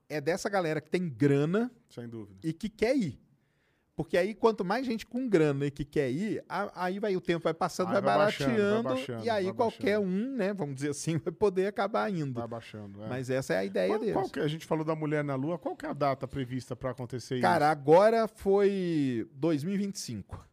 é 0.09 0.19
dessa 0.21 0.49
galera 0.49 0.81
que 0.81 0.89
tem 0.91 1.09
grana 1.09 1.71
Sem 1.91 2.09
dúvida. 2.09 2.39
e 2.43 2.53
que 2.53 2.69
quer 2.71 2.97
ir. 2.97 3.21
Porque 3.97 4.17
aí, 4.17 4.35
quanto 4.35 4.65
mais 4.65 4.85
gente 4.85 5.07
com 5.07 5.29
grana 5.29 5.67
e 5.67 5.71
que 5.71 5.85
quer 5.85 6.11
ir, 6.11 6.43
a- 6.49 6.85
aí 6.87 6.99
vai 6.99 7.15
o 7.15 7.21
tempo 7.21 7.45
vai 7.45 7.55
passando, 7.55 7.93
vai, 7.93 8.01
vai 8.03 8.17
baixando, 8.19 8.49
vai 8.51 8.57
barateando, 8.59 8.89
baixando, 8.89 9.25
e 9.25 9.31
aí 9.31 9.53
qualquer 9.53 9.99
baixando. 10.01 10.09
um, 10.09 10.37
né, 10.37 10.53
vamos 10.53 10.75
dizer 10.75 10.91
assim, 10.91 11.17
vai 11.25 11.33
poder 11.33 11.67
acabar 11.69 12.11
indo. 12.11 12.41
Vai 12.41 12.49
baixando, 12.49 13.05
é. 13.05 13.09
Mas 13.09 13.31
essa 13.31 13.55
é 13.55 13.59
a 13.59 13.65
ideia 13.65 13.89
qual, 13.89 13.99
deles. 14.01 14.15
qual 14.15 14.29
que, 14.29 14.41
a 14.41 14.49
gente 14.49 14.67
falou 14.67 14.85
da 14.85 14.97
mulher 14.97 15.23
na 15.23 15.37
lua, 15.37 15.59
qual 15.59 15.77
que 15.77 15.87
é 15.87 15.91
a 15.91 15.93
data 15.93 16.27
prevista 16.27 16.75
para 16.75 16.91
acontecer 16.91 17.41
Cara, 17.41 17.67
isso? 17.67 17.73
agora 17.73 18.27
foi 18.27 19.29
2025. 19.35 20.45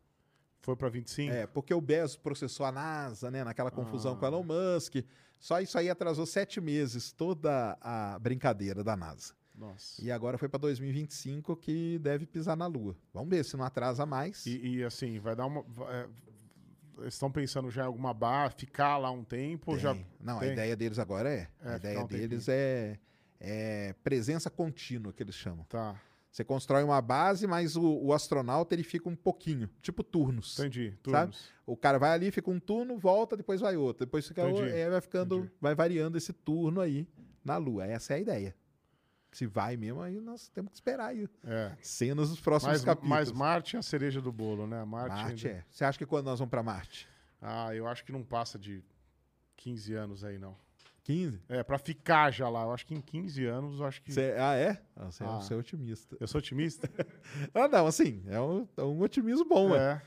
Foi 0.62 0.76
para 0.76 0.90
25? 0.90 1.34
É, 1.34 1.48
porque 1.48 1.74
o 1.74 1.82
Bezos 1.82 2.16
processou 2.16 2.66
a 2.66 2.72
NASA, 2.72 3.32
né, 3.32 3.44
naquela 3.44 3.72
confusão 3.72 4.16
com 4.16 4.26
o 4.26 4.28
Elon 4.28 4.44
Musk. 4.44 4.98
Só 5.40 5.60
isso 5.60 5.78
aí 5.78 5.90
atrasou 5.90 6.26
sete 6.26 6.62
meses 6.62 7.12
toda 7.12 7.76
a 7.82 8.20
brincadeira 8.20 8.84
da 8.84 8.96
NASA. 8.96 9.34
Nossa. 9.56 10.04
E 10.04 10.12
agora 10.12 10.38
foi 10.38 10.48
para 10.48 10.60
2025 10.60 11.56
que 11.56 12.00
deve 12.00 12.26
pisar 12.26 12.56
na 12.56 12.68
Lua. 12.68 12.96
Vamos 13.14 13.30
ver 13.30 13.44
se 13.44 13.58
não 13.58 13.66
atrasa 13.66 14.06
mais. 14.06 14.46
E, 14.46 14.78
e, 14.78 14.84
assim, 14.84 15.20
vai 15.20 15.36
dar 15.36 15.46
uma. 15.46 15.66
é, 15.90 17.08
estão 17.08 17.32
pensando 17.32 17.70
já 17.70 17.84
em 17.84 17.86
alguma 17.86 18.14
barra, 18.14 18.50
ficar 18.52 18.98
lá 18.98 19.12
um 19.12 19.24
tempo? 19.24 19.72
ou 19.72 19.78
Já 19.78 19.94
Tem. 19.94 20.06
Não, 20.20 20.40
tem? 20.40 20.50
a 20.50 20.54
ideia 20.54 20.76
deles 20.76 21.00
agora 21.00 21.30
é. 21.30 21.48
É, 21.62 21.74
a 21.74 21.76
ideia 21.78 22.00
um 22.00 22.08
deles 22.08 22.48
é, 22.48 23.00
é 23.40 23.96
presença 24.04 24.50
contínua, 24.50 25.12
que 25.12 25.22
eles 25.22 25.36
chamam. 25.36 25.64
Tá, 25.66 26.00
Você 26.32 26.46
constrói 26.46 26.82
uma 26.84 27.02
base, 27.02 27.46
mas 27.46 27.76
o, 27.76 27.84
o 27.84 28.14
astronauta 28.14 28.74
ele 28.74 28.84
fica 28.84 29.10
um 29.10 29.16
pouquinho, 29.18 29.70
tipo 29.82 30.02
turnos. 30.02 30.58
entendi. 30.58 30.92
Sabe? 30.92 31.02
Turnos. 31.34 31.50
O 31.66 31.76
cara 31.76 32.00
vai 32.00 32.12
ali, 32.12 32.32
fica 32.32 32.50
um 32.50 32.60
turno, 32.60 32.98
volta, 32.98 33.36
depois 33.36 33.60
vai 33.60 33.76
outro. 33.76 34.06
Depois 34.06 34.26
fica 34.28 34.42
Entendi, 34.44 34.62
outro, 34.62 34.76
é, 34.76 34.90
vai 34.90 35.02
ficando, 35.02 35.36
entendi. 35.40 35.54
vai 35.60 35.76
variando 35.76 36.18
esse 36.18 36.32
turno 36.32 36.80
aí 36.80 37.06
na 37.44 37.58
Lua. 37.58 37.86
Essa 37.86 38.14
é 38.14 38.16
a 38.16 38.20
ideia. 38.20 38.56
Se 39.34 39.46
vai 39.46 39.76
mesmo, 39.78 40.02
aí 40.02 40.20
nós 40.22 40.48
temos 40.50 40.72
que 40.72 40.76
esperar 40.76 41.08
aí. 41.08 41.28
É. 41.44 41.74
Cenas 41.82 42.30
dos 42.30 42.40
próximos 42.40 42.76
Mas, 42.76 42.84
capítulos. 42.86 43.10
mas 43.10 43.32
Marte 43.32 43.76
é 43.76 43.80
a 43.80 43.82
cereja 43.82 44.22
do 44.22 44.32
bolo, 44.32 44.66
né? 44.68 44.84
Marte, 44.86 45.16
Marte 45.24 45.48
ainda- 45.48 45.60
é. 45.60 45.66
Você 45.70 45.84
acha 45.86 45.98
que 45.98 46.06
quando 46.06 46.26
nós 46.26 46.40
vamos 46.40 46.50
para 46.50 46.64
Marte? 46.64 47.08
Ah, 47.42 47.74
eu 47.76 47.88
acho 47.88 48.04
que 48.06 48.12
não 48.12 48.24
passa 48.24 48.58
de 48.60 48.82
15 49.58 49.94
anos 49.94 50.24
aí, 50.24 50.38
não. 50.38 50.56
15? 51.04 51.42
É, 51.50 51.64
pra 51.64 51.78
ficar 51.78 52.32
já 52.32 52.48
lá. 52.48 52.64
Eu 52.64 52.72
acho 52.72 52.86
que 52.86 52.94
em 52.94 53.02
15 53.02 53.46
anos, 53.46 53.80
eu 53.80 53.86
acho 53.86 54.02
que. 54.02 54.12
Você- 54.12 54.36
ah, 54.38 54.56
é? 54.56 54.82
Ah, 54.96 55.06
Você, 55.12 55.24
é 55.24 55.28
Ah. 55.28 55.40
você 55.42 55.54
é 55.54 55.58
otimista. 55.58 56.16
Eu 56.20 56.28
sou 56.28 56.40
otimista? 56.40 56.90
Ah, 57.54 57.68
não, 57.68 57.88
assim, 57.88 58.24
é 58.28 58.40
um, 58.40 58.68
é 58.78 58.84
um 58.84 59.02
otimismo 59.02 59.46
bom, 59.46 59.76
é. 59.76 60.02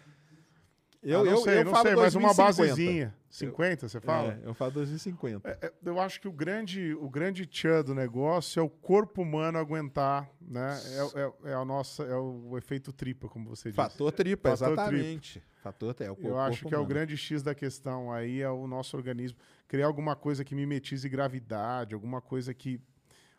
Eu, 1.02 1.20
Ah, 1.20 1.24
não 1.24 1.30
eu, 1.32 1.36
sei, 1.38 1.58
eu 1.58 1.64
não 1.64 1.72
falo 1.72 1.86
sei, 1.86 1.96
mas 1.96 2.14
uma 2.14 2.28
2050. 2.34 2.42
basezinha. 2.66 3.14
50, 3.28 3.88
você 3.88 4.00
fala? 4.00 4.40
É, 4.42 4.48
eu 4.48 4.54
falo 4.54 4.70
2050. 4.70 5.46
É, 5.60 5.66
é, 5.66 5.72
eu 5.84 6.00
acho 6.00 6.18
que 6.20 6.26
o 6.28 6.32
grande, 6.32 6.94
o 6.94 7.10
grande 7.10 7.44
tchan 7.44 7.82
do 7.84 7.94
negócio 7.94 8.58
é 8.58 8.62
o 8.62 8.70
corpo 8.70 9.20
humano 9.20 9.58
aguentar, 9.58 10.30
né? 10.40 10.80
É, 11.14 11.48
é, 11.48 11.50
é 11.50 11.54
a 11.54 11.62
nossa, 11.64 12.04
é 12.04 12.16
o 12.16 12.56
efeito 12.56 12.90
tripa, 12.90 13.28
como 13.28 13.50
você 13.50 13.68
disse. 13.68 13.76
Fator 13.76 14.12
tripa, 14.12 14.56
Fator 14.56 14.72
exatamente. 14.72 15.42
Fator 15.62 15.94
é 16.00 16.10
o 16.10 16.16
Eu 16.22 16.38
acho 16.38 16.58
corpo 16.60 16.68
que 16.68 16.74
é 16.74 16.78
o 16.78 16.80
humano. 16.80 16.88
grande 16.94 17.16
X 17.18 17.42
da 17.42 17.54
questão 17.54 18.10
aí, 18.10 18.40
é 18.40 18.48
o 18.48 18.66
nosso 18.66 18.96
organismo. 18.96 19.36
Criar 19.68 19.86
alguma 19.86 20.14
coisa 20.14 20.44
que 20.44 20.54
mimetize 20.54 21.08
gravidade, 21.08 21.94
alguma 21.94 22.20
coisa 22.20 22.52
que 22.54 22.80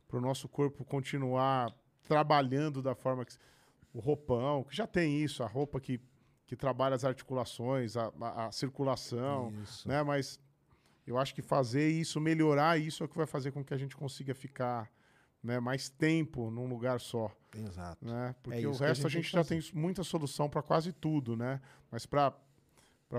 para 0.08 0.18
o 0.18 0.22
nosso 0.22 0.48
corpo 0.48 0.84
continuar 0.86 1.74
trabalhando 2.04 2.82
da 2.82 2.94
forma 2.96 3.26
que. 3.26 3.34
O 3.94 4.00
roupão, 4.00 4.64
que 4.66 4.76
já 4.76 4.86
tem 4.86 5.24
isso, 5.24 5.42
a 5.42 5.48
roupa 5.48 5.80
que, 5.80 6.02
que 6.46 6.54
trabalha 6.56 6.96
as 6.96 7.06
articulações, 7.06 7.96
a, 7.96 8.12
a- 8.20 8.48
a 8.48 8.52
circulação, 8.52 9.54
Isso. 9.64 9.88
né? 9.88 10.04
Mas 10.04 10.38
eu 11.08 11.18
acho 11.18 11.34
que 11.34 11.42
fazer 11.42 11.88
isso, 11.90 12.20
melhorar 12.20 12.78
isso 12.78 13.04
é 13.04 13.06
o 13.06 13.10
que 13.10 13.16
vai 13.16 13.26
fazer 13.26 13.52
com 13.54 13.64
que 13.64 13.74
a 13.74 13.78
gente 13.78 13.96
consiga 13.96 14.36
ficar 14.36 14.92
né, 15.42 15.62
mais 15.62 15.88
tempo 15.88 16.52
num 16.52 16.68
lugar 16.68 17.00
só 17.00 17.32
Exato. 17.56 18.04
né? 18.06 18.36
Porque 18.44 18.60
isso 18.60 18.70
o 18.70 18.74
resto 18.86 19.08
a 19.08 19.10
gente 19.10 19.32
já 19.32 19.46
tem 19.46 19.62
muita 19.74 20.04
solução 20.04 20.50
para 20.50 20.62
quase 20.62 20.92
tudo, 20.92 21.38
né? 21.38 21.62
Mas 21.90 22.06
para 22.06 22.34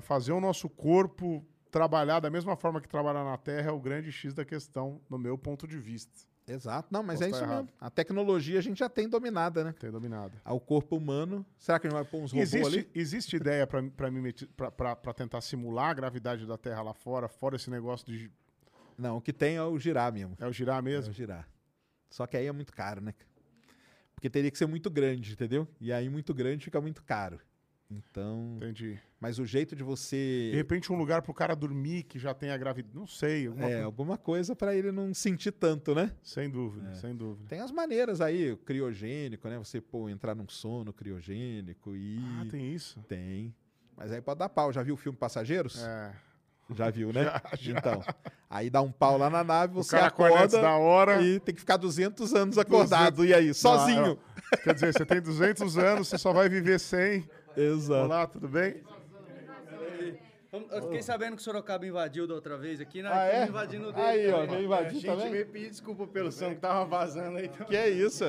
fazer 0.02 0.32
o 0.32 0.40
nosso 0.42 0.68
corpo 0.68 1.42
trabalhar 1.70 2.20
da 2.20 2.30
mesma 2.30 2.56
forma 2.56 2.80
que 2.80 2.88
trabalha 2.88 3.22
na 3.24 3.36
Terra 3.36 3.68
é 3.70 3.72
o 3.72 3.80
grande 3.80 4.10
X 4.12 4.32
da 4.34 4.44
questão, 4.44 5.00
no 5.10 5.18
meu 5.18 5.36
ponto 5.36 5.66
de 5.66 5.78
vista. 5.78 6.12
Exato. 6.48 6.88
Não, 6.92 7.02
mas 7.02 7.18
Posso 7.18 7.24
é 7.24 7.30
isso 7.30 7.42
errado. 7.44 7.64
mesmo. 7.64 7.72
A 7.80 7.90
tecnologia 7.90 8.58
a 8.58 8.62
gente 8.62 8.78
já 8.78 8.88
tem 8.88 9.08
dominada, 9.08 9.64
né? 9.64 9.74
Tem 9.78 9.90
dominado. 9.90 10.32
Ao 10.44 10.60
corpo 10.60 10.96
humano. 10.96 11.44
Será 11.58 11.78
que 11.80 11.88
a 11.88 11.90
gente 11.90 11.96
vai 11.98 12.04
pôr 12.04 12.18
uns 12.22 12.30
robôs 12.30 12.54
Existe, 12.54 12.78
ali? 12.78 12.90
existe 12.94 13.36
ideia 13.36 13.66
para 13.66 15.12
tentar 15.14 15.40
simular 15.40 15.90
a 15.90 15.94
gravidade 15.94 16.46
da 16.46 16.56
Terra 16.56 16.82
lá 16.82 16.94
fora, 16.94 17.26
fora 17.28 17.56
esse 17.56 17.68
negócio 17.68 18.06
de. 18.06 18.30
Não, 18.96 19.16
o 19.16 19.20
que 19.20 19.32
tem 19.32 19.56
é 19.56 19.62
o 19.62 19.76
girar 19.78 20.12
mesmo. 20.12 20.36
É 20.38 20.46
o 20.46 20.52
girar 20.52 20.78
É 20.78 20.82
mesmo? 20.82 21.10
o 21.10 21.14
girar. 21.14 21.48
Só 22.08 22.26
que 22.28 22.36
aí 22.36 22.46
é 22.46 22.52
muito 22.52 22.72
caro, 22.72 23.00
né? 23.00 23.12
Porque 24.14 24.30
teria 24.30 24.50
que 24.50 24.56
ser 24.56 24.66
muito 24.66 24.88
grande, 24.88 25.32
entendeu? 25.32 25.66
E 25.80 25.92
aí 25.92 26.08
muito 26.08 26.32
grande 26.32 26.64
fica 26.64 26.80
muito 26.80 27.02
caro. 27.02 27.40
Então. 27.90 28.54
Entendi. 28.56 28.98
Mas 29.20 29.38
o 29.38 29.46
jeito 29.46 29.76
de 29.76 29.82
você. 29.82 30.48
De 30.50 30.56
repente, 30.56 30.92
um 30.92 30.96
lugar 30.96 31.22
para 31.22 31.30
o 31.30 31.34
cara 31.34 31.54
dormir 31.54 32.02
que 32.02 32.18
já 32.18 32.34
tem 32.34 32.50
a 32.50 32.56
gravidade. 32.56 32.94
Não 32.94 33.06
sei. 33.06 33.46
Alguma 33.46 33.64
É, 33.64 33.70
coisa- 33.70 33.84
alguma 33.84 34.18
coisa 34.18 34.56
pra 34.56 34.74
ele 34.74 34.90
não 34.90 35.14
sentir 35.14 35.52
tanto, 35.52 35.94
né? 35.94 36.12
Sem 36.22 36.50
dúvida, 36.50 36.90
É. 36.90 36.94
sem 36.94 37.14
dúvida. 37.14 37.48
Tem 37.48 37.60
as 37.60 37.70
maneiras 37.70 38.20
aí, 38.20 38.56
criogênico, 38.64 39.48
né? 39.48 39.56
Você 39.58 39.80
pô, 39.80 40.08
entrar 40.08 40.34
num 40.34 40.48
sono 40.48 40.92
criogênico 40.92 41.94
e. 41.94 42.18
Ah, 42.40 42.46
tem 42.50 42.72
isso? 42.74 42.98
Tem. 43.08 43.54
Mas 43.96 44.10
aí 44.12 44.20
pode 44.20 44.38
dar 44.40 44.48
pau. 44.48 44.72
Já 44.72 44.82
viu 44.82 44.94
o 44.94 44.98
filme 44.98 45.16
Passageiros? 45.16 45.82
É. 45.82 46.12
Já 46.74 46.90
viu, 46.90 47.12
né? 47.12 47.22
Já, 47.30 47.42
já. 47.56 47.78
Então. 47.78 48.02
Aí 48.50 48.68
dá 48.68 48.82
um 48.82 48.90
pau 48.90 49.16
lá 49.16 49.30
na 49.30 49.44
nave, 49.44 49.72
você 49.74 49.94
acorda 49.96 50.60
da 50.60 50.76
hora. 50.76 51.22
e 51.22 51.38
tem 51.38 51.54
que 51.54 51.60
ficar 51.60 51.76
200 51.76 52.34
anos 52.34 52.58
acordado. 52.58 53.24
E 53.24 53.32
aí, 53.32 53.54
sozinho? 53.54 54.00
Não, 54.02 54.08
não. 54.08 54.18
Quer 54.64 54.74
dizer, 54.74 54.92
você 54.92 55.06
tem 55.06 55.20
200 55.20 55.78
anos, 55.78 56.08
você 56.08 56.18
só 56.18 56.32
vai 56.32 56.48
viver 56.48 56.80
100. 56.80 57.28
Exato. 57.56 58.04
Olá, 58.04 58.26
tudo 58.26 58.48
bem? 58.48 58.82
Eu 60.70 60.82
fiquei 60.82 61.02
sabendo 61.02 61.36
que 61.36 61.42
o 61.42 61.44
Sorocaba 61.44 61.86
invadiu 61.86 62.26
da 62.26 62.34
outra 62.34 62.56
vez 62.56 62.80
aqui, 62.80 63.02
né? 63.02 63.10
Ah, 63.12 63.24
é? 63.26 63.28
Estamos 63.28 63.48
invadindo 63.50 63.92
dele. 63.92 64.06
Aí, 64.06 64.30
ó, 64.30 64.32
também. 64.40 64.48
veio 64.48 64.64
invadir 64.64 64.86
A 64.86 64.92
gente 64.92 65.06
também? 65.06 65.30
veio 65.30 65.46
pedir 65.46 65.70
desculpa 65.70 66.06
pelo 66.06 66.32
som 66.32 66.54
que 66.54 66.60
tava 66.60 66.84
vazando 66.86 67.38
aí. 67.38 67.46
Então. 67.46 67.66
Que 67.66 67.76
é 67.76 67.88
isso? 67.90 68.24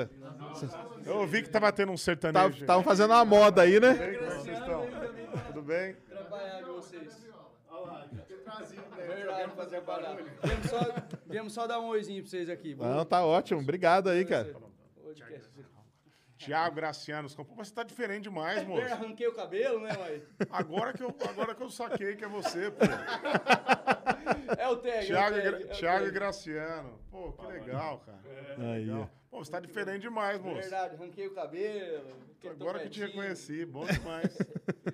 Eu 1.06 1.18
ouvi 1.18 1.44
que 1.44 1.50
tava 1.50 1.72
tendo 1.72 1.92
um 1.92 1.98
sertanejo. 1.98 2.62
Estavam 2.62 2.84
fazendo 2.84 3.12
uma 3.12 3.24
moda 3.24 3.62
aí, 3.62 3.80
né? 3.80 3.94
Tudo 3.94 4.02
bem? 4.02 4.18
Como 4.18 4.32
vocês 4.32 4.58
estão? 4.58 4.88
Tudo 5.48 5.62
bem? 5.62 5.96
Trabalhar 6.10 6.58
de 6.62 6.70
vocês. 6.72 7.28
Verdade, 8.98 9.52
fazer 9.56 9.82
barulho. 9.82 10.26
Viemos 10.44 10.70
só, 10.70 10.80
viemos 11.28 11.54
só 11.54 11.68
dar 11.68 11.80
um 11.80 11.88
oizinho 11.88 12.22
pra 12.24 12.30
vocês 12.30 12.50
aqui. 12.50 12.76
Não, 12.76 13.06
tá 13.06 13.24
ótimo. 13.26 13.62
Obrigado 13.62 14.10
aí, 14.10 14.26
cara. 14.26 14.54
Tiago 16.48 16.76
Graciano. 16.76 17.30
Pô, 17.30 17.46
mas 17.58 17.68
você 17.68 17.74
tá 17.76 17.84
diferente 17.84 18.24
demais, 18.24 18.62
Eu 18.62 18.68
moço. 18.68 18.82
arranquei 18.94 19.28
o 19.28 19.34
cabelo, 19.36 19.82
né, 19.82 19.92
mãe? 19.98 20.24
Agora 20.50 20.94
que 20.94 21.04
eu, 21.04 21.14
agora 21.30 21.54
que 21.54 21.62
eu 21.62 21.70
saquei 21.70 22.16
que 22.16 22.24
é 22.24 22.28
você, 22.28 22.72
pô. 22.72 22.86
É 24.58 24.68
o 24.70 24.78
tag. 24.78 25.06
Tiago, 25.06 25.36
é 25.36 25.40
o 25.40 25.44
tag, 25.44 25.52
Gra- 25.52 25.60
é 25.60 25.74
o 25.74 25.78
Thiago 25.78 26.06
tag. 26.06 26.12
Graciano. 26.12 27.00
Pô, 27.12 27.32
que 27.34 27.46
legal, 27.48 28.00
cara. 28.06 28.20
Aí, 28.74 28.86
Legal. 28.86 29.10
Pô, 29.38 29.46
você 29.46 29.52
tá 29.52 29.60
diferente 29.60 30.02
demais, 30.02 30.42
moço. 30.42 30.56
Verdade, 30.62 30.96
arranquei 30.96 31.28
o 31.28 31.32
cabelo. 31.32 32.06
Agora 32.50 32.80
que 32.80 32.90
te 32.90 33.02
reconheci. 33.02 33.66
Bom 33.66 33.86
demais. 33.86 34.36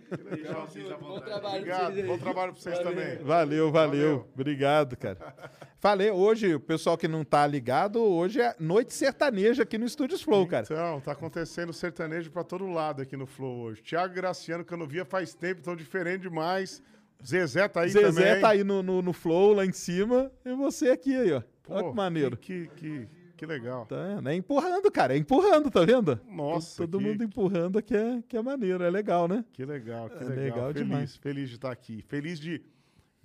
Que 0.09 0.23
legal. 0.35 0.67
Bom 0.99 1.19
trabalho 1.21 1.41
pra 1.41 1.49
Obrigado. 1.49 2.03
Bom 2.07 2.17
trabalho 2.17 2.51
pra 2.51 2.61
vocês 2.61 2.77
Valeu. 2.77 2.91
também. 2.91 3.17
Valeu, 3.23 3.71
valeu, 3.71 3.71
Valeu. 3.71 4.29
Obrigado, 4.33 4.97
cara. 4.97 5.33
Falei, 5.79 6.11
hoje, 6.11 6.55
o 6.55 6.59
pessoal 6.59 6.97
que 6.97 7.07
não 7.07 7.23
tá 7.23 7.47
ligado, 7.47 8.03
hoje 8.03 8.41
é 8.41 8.53
noite 8.59 8.93
sertaneja 8.93 9.63
aqui 9.63 9.77
no 9.77 9.85
Estúdios 9.85 10.21
Flow, 10.21 10.45
cara. 10.45 10.65
Então, 10.69 10.99
tá 10.99 11.13
acontecendo 11.13 11.71
sertanejo 11.71 12.29
pra 12.29 12.43
todo 12.43 12.67
lado 12.67 13.01
aqui 13.01 13.15
no 13.15 13.25
Flow 13.25 13.61
hoje. 13.61 13.81
Thiago 13.81 14.13
Graciano, 14.13 14.65
que 14.65 14.73
eu 14.73 14.77
não 14.77 14.87
via 14.87 15.05
faz 15.05 15.33
tempo, 15.33 15.61
tão 15.61 15.73
diferente 15.75 16.23
demais. 16.23 16.83
Zezé 17.25 17.69
tá 17.69 17.81
aí 17.81 17.89
Zezé 17.89 18.25
também. 18.25 18.41
tá 18.41 18.49
aí 18.49 18.63
no, 18.65 18.83
no, 18.83 19.01
no 19.01 19.13
Flow, 19.13 19.53
lá 19.53 19.65
em 19.65 19.71
cima, 19.71 20.29
e 20.43 20.53
você 20.53 20.89
aqui 20.89 21.15
aí, 21.15 21.31
ó. 21.31 21.41
Pô, 21.63 21.75
Olha 21.75 21.89
que 21.89 21.95
maneiro. 21.95 22.35
Que, 22.35 22.67
que, 22.75 23.07
que 23.35 23.45
legal. 23.45 23.85
Tá? 23.85 23.95
É 24.25 24.35
empurrando, 24.35 24.91
cara, 24.91 25.13
é 25.15 25.17
empurrando, 25.17 25.69
tá 25.71 25.83
vendo? 25.85 26.19
Nossa, 26.29 26.83
Todo 26.83 26.97
que- 26.99 27.03
mundo 27.05 27.23
empurrando 27.23 27.81
que 27.81 27.95
é, 27.95 28.21
que 28.27 28.37
é 28.37 28.41
maneiro, 28.41 28.83
é 28.83 28.89
legal, 28.89 29.27
né? 29.27 29.43
Que 29.53 29.65
legal, 29.65 30.09
que 30.09 30.17
É 30.17 30.27
legal. 30.27 30.35
legal 30.43 30.67
feliz, 30.73 30.87
demais. 30.87 31.15
feliz 31.17 31.49
de 31.49 31.55
estar 31.55 31.71
aqui. 31.71 32.01
Feliz 32.07 32.39
de 32.39 32.61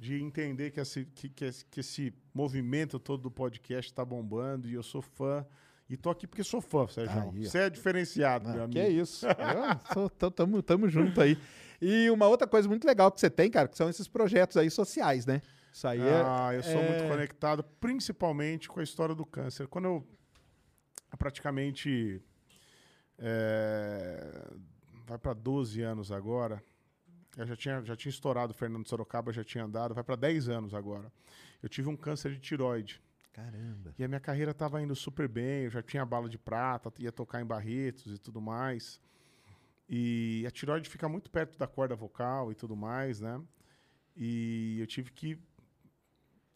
de 0.00 0.22
entender 0.22 0.70
que 0.70 0.78
esse, 0.78 1.04
que, 1.06 1.28
que, 1.28 1.44
esse, 1.44 1.64
que 1.64 1.80
esse 1.80 2.14
movimento 2.32 3.00
todo 3.00 3.22
do 3.22 3.30
podcast 3.32 3.90
está 3.90 4.04
bombando 4.04 4.68
e 4.68 4.74
eu 4.74 4.82
sou 4.84 5.02
fã. 5.02 5.44
E 5.90 5.96
tô 5.96 6.08
aqui 6.08 6.24
porque 6.24 6.44
sou 6.44 6.60
fã, 6.60 6.86
Sérgio. 6.86 7.32
Aí. 7.34 7.44
Você 7.44 7.58
é 7.58 7.68
diferenciado, 7.70 8.48
meu 8.48 8.60
Ah, 8.60 8.64
amigo. 8.66 8.72
que 8.74 8.78
é 8.78 8.88
isso. 8.88 9.26
Eu 9.96 10.08
sou- 10.20 10.30
tamo, 10.30 10.62
tamo 10.62 10.88
junto 10.88 11.20
aí. 11.20 11.36
E 11.82 12.08
uma 12.10 12.28
outra 12.28 12.46
coisa 12.46 12.68
muito 12.68 12.86
legal 12.86 13.10
que 13.10 13.18
você 13.18 13.28
tem, 13.28 13.50
cara, 13.50 13.66
que 13.66 13.76
são 13.76 13.88
esses 13.90 14.06
projetos 14.06 14.56
aí 14.56 14.70
sociais, 14.70 15.26
né? 15.26 15.42
Isso 15.72 15.86
aí 15.86 16.00
é. 16.00 16.22
Ah, 16.24 16.50
eu 16.52 16.62
sou 16.62 16.82
muito 16.82 17.04
é- 17.04 17.08
conectado, 17.08 17.62
principalmente 17.62 18.68
com 18.68 18.80
a 18.80 18.82
história 18.82 19.14
do 19.14 19.24
câncer. 19.24 19.66
Quando 19.66 19.84
eu 19.86 20.08
praticamente 21.18 22.22
é, 23.18 24.46
vai 25.06 25.18
para 25.18 25.32
12 25.34 25.82
anos 25.82 26.12
agora, 26.12 26.62
eu 27.36 27.46
já 27.46 27.56
tinha, 27.56 27.82
já 27.82 27.96
tinha 27.96 28.10
estourado 28.10 28.52
o 28.52 28.54
Fernando 28.54 28.88
Sorocaba, 28.88 29.32
já 29.32 29.44
tinha 29.44 29.64
andado, 29.64 29.94
vai 29.94 30.04
para 30.04 30.16
10 30.16 30.48
anos 30.48 30.74
agora. 30.74 31.10
Eu 31.62 31.68
tive 31.68 31.88
um 31.88 31.96
câncer 31.96 32.32
de 32.32 32.40
tiroide. 32.40 33.02
Caramba. 33.32 33.94
E 33.96 34.02
a 34.02 34.08
minha 34.08 34.20
carreira 34.20 34.50
estava 34.50 34.82
indo 34.82 34.94
super 34.96 35.28
bem, 35.28 35.64
eu 35.64 35.70
já 35.70 35.82
tinha 35.82 36.04
bala 36.04 36.28
de 36.28 36.38
prata, 36.38 36.92
ia 36.98 37.12
tocar 37.12 37.40
em 37.40 37.46
Barretos 37.46 38.12
e 38.12 38.18
tudo 38.18 38.40
mais. 38.40 39.00
E 39.88 40.44
a 40.46 40.50
tiroide 40.50 40.88
fica 40.90 41.08
muito 41.08 41.30
perto 41.30 41.56
da 41.56 41.66
corda 41.66 41.94
vocal 41.94 42.50
e 42.50 42.54
tudo 42.54 42.76
mais, 42.76 43.20
né? 43.20 43.40
E 44.16 44.78
eu 44.80 44.86
tive 44.86 45.12
que. 45.12 45.38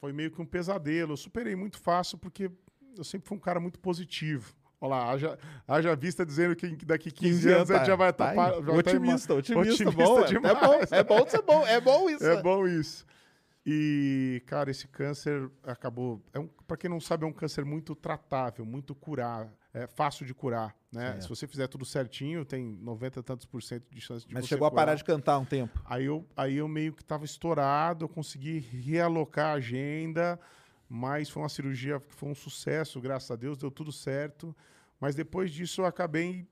Foi 0.03 0.13
meio 0.13 0.33
que 0.33 0.43
um 0.43 0.45
pesadelo. 0.45 1.13
Eu 1.13 1.17
superei 1.17 1.55
muito 1.55 1.79
fácil 1.79 2.19
porque 2.19 2.51
eu 2.99 3.05
sempre 3.05 3.29
fui 3.29 3.37
um 3.37 3.41
cara 3.41 3.61
muito 3.61 3.79
positivo. 3.79 4.53
Olha 4.81 4.91
lá, 4.91 5.11
haja, 5.13 5.39
haja 5.65 5.95
vista 5.95 6.27
dizendo 6.27 6.57
que 6.57 6.75
daqui 6.85 7.09
15, 7.13 7.53
anos 7.53 7.71
a 7.71 7.79
gente 7.79 7.87
já 7.87 7.95
vai 7.95 8.11
estar. 8.11 8.35
tá 8.35 8.43
aí. 8.43 8.69
otimista, 8.79 9.33
otimista, 9.33 9.91
bom. 9.93 10.19
é. 10.19 10.49
É 10.49 10.55
bom, 10.55 10.81
é 10.91 11.05
bom 11.05 11.29
ser 11.29 11.43
bom, 11.43 11.65
é 11.65 11.81
bom 11.81 12.11
isso. 12.11 12.27
É 12.27 12.43
bom 12.43 12.67
isso. 12.67 13.07
E, 13.65 14.43
cara, 14.45 14.73
esse 14.73 14.89
câncer 14.89 15.49
acabou. 15.63 16.21
É 16.33 16.41
um, 16.41 16.49
para 16.67 16.77
quem 16.77 16.91
não 16.91 16.99
sabe, 16.99 17.23
é 17.23 17.29
um 17.29 17.33
câncer 17.33 17.65
muito 17.65 17.95
tratável, 17.95 18.67
muito 18.67 18.97
curar. 18.97 19.49
É 19.75 19.87
fácil 19.87 20.27
de 20.27 20.35
curar, 20.35 20.77
né? 20.93 21.13
Certo. 21.13 21.23
Se 21.23 21.29
você 21.31 21.47
fizer 21.47 21.67
tudo 21.67 21.85
certinho, 21.85 22.45
tem 22.45 22.63
90 22.63 23.21
e 23.21 23.23
tantos 23.23 23.47
por 23.47 23.63
cento 23.63 23.85
de 23.91 24.01
chance 24.03 24.27
de 24.27 24.35
Mas 24.35 24.47
chegou 24.47 24.67
a 24.67 24.71
curar. 24.71 24.85
parar 24.85 24.95
de 24.97 25.03
cantar 25.03 25.39
um 25.39 25.47
tempo. 25.47 25.81
Aí 25.87 26.05
eu, 26.05 26.27
aí 26.37 26.57
eu 26.57 26.69
meio 26.69 26.93
que 26.93 27.01
estava 27.01 27.25
estourado, 27.25 28.05
eu 28.05 28.09
consegui 28.09 28.59
realocar 28.59 29.47
a 29.47 29.53
agenda, 29.55 30.39
mas 30.87 31.31
foi 31.31 31.43
uma 31.43 31.49
cirurgia 31.49 31.99
que 32.01 32.15
foi 32.15 32.29
um 32.29 32.35
sucesso, 32.35 33.01
graças 33.01 33.31
a 33.31 33.37
Deus, 33.37 33.57
deu 33.57 33.71
tudo 33.71 33.91
certo. 33.91 34.55
Mas 35.01 35.15
depois 35.15 35.51
disso 35.51 35.81
eu 35.81 35.87
acabei 35.87 36.47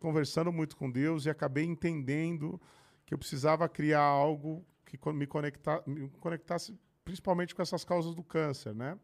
conversando 0.00 0.50
muito 0.50 0.74
com 0.74 0.90
Deus 0.90 1.26
e 1.26 1.30
acabei 1.30 1.64
entendendo 1.64 2.60
que 3.04 3.12
eu 3.12 3.18
precisava 3.18 3.68
criar 3.68 4.00
algo 4.00 4.64
que 4.86 4.98
me, 5.12 5.26
conecta, 5.26 5.82
me 5.86 6.08
conectasse 6.20 6.74
principalmente 7.04 7.54
com 7.54 7.60
essas 7.60 7.84
causas 7.84 8.14
do 8.14 8.22
câncer, 8.22 8.74
né? 8.74 8.98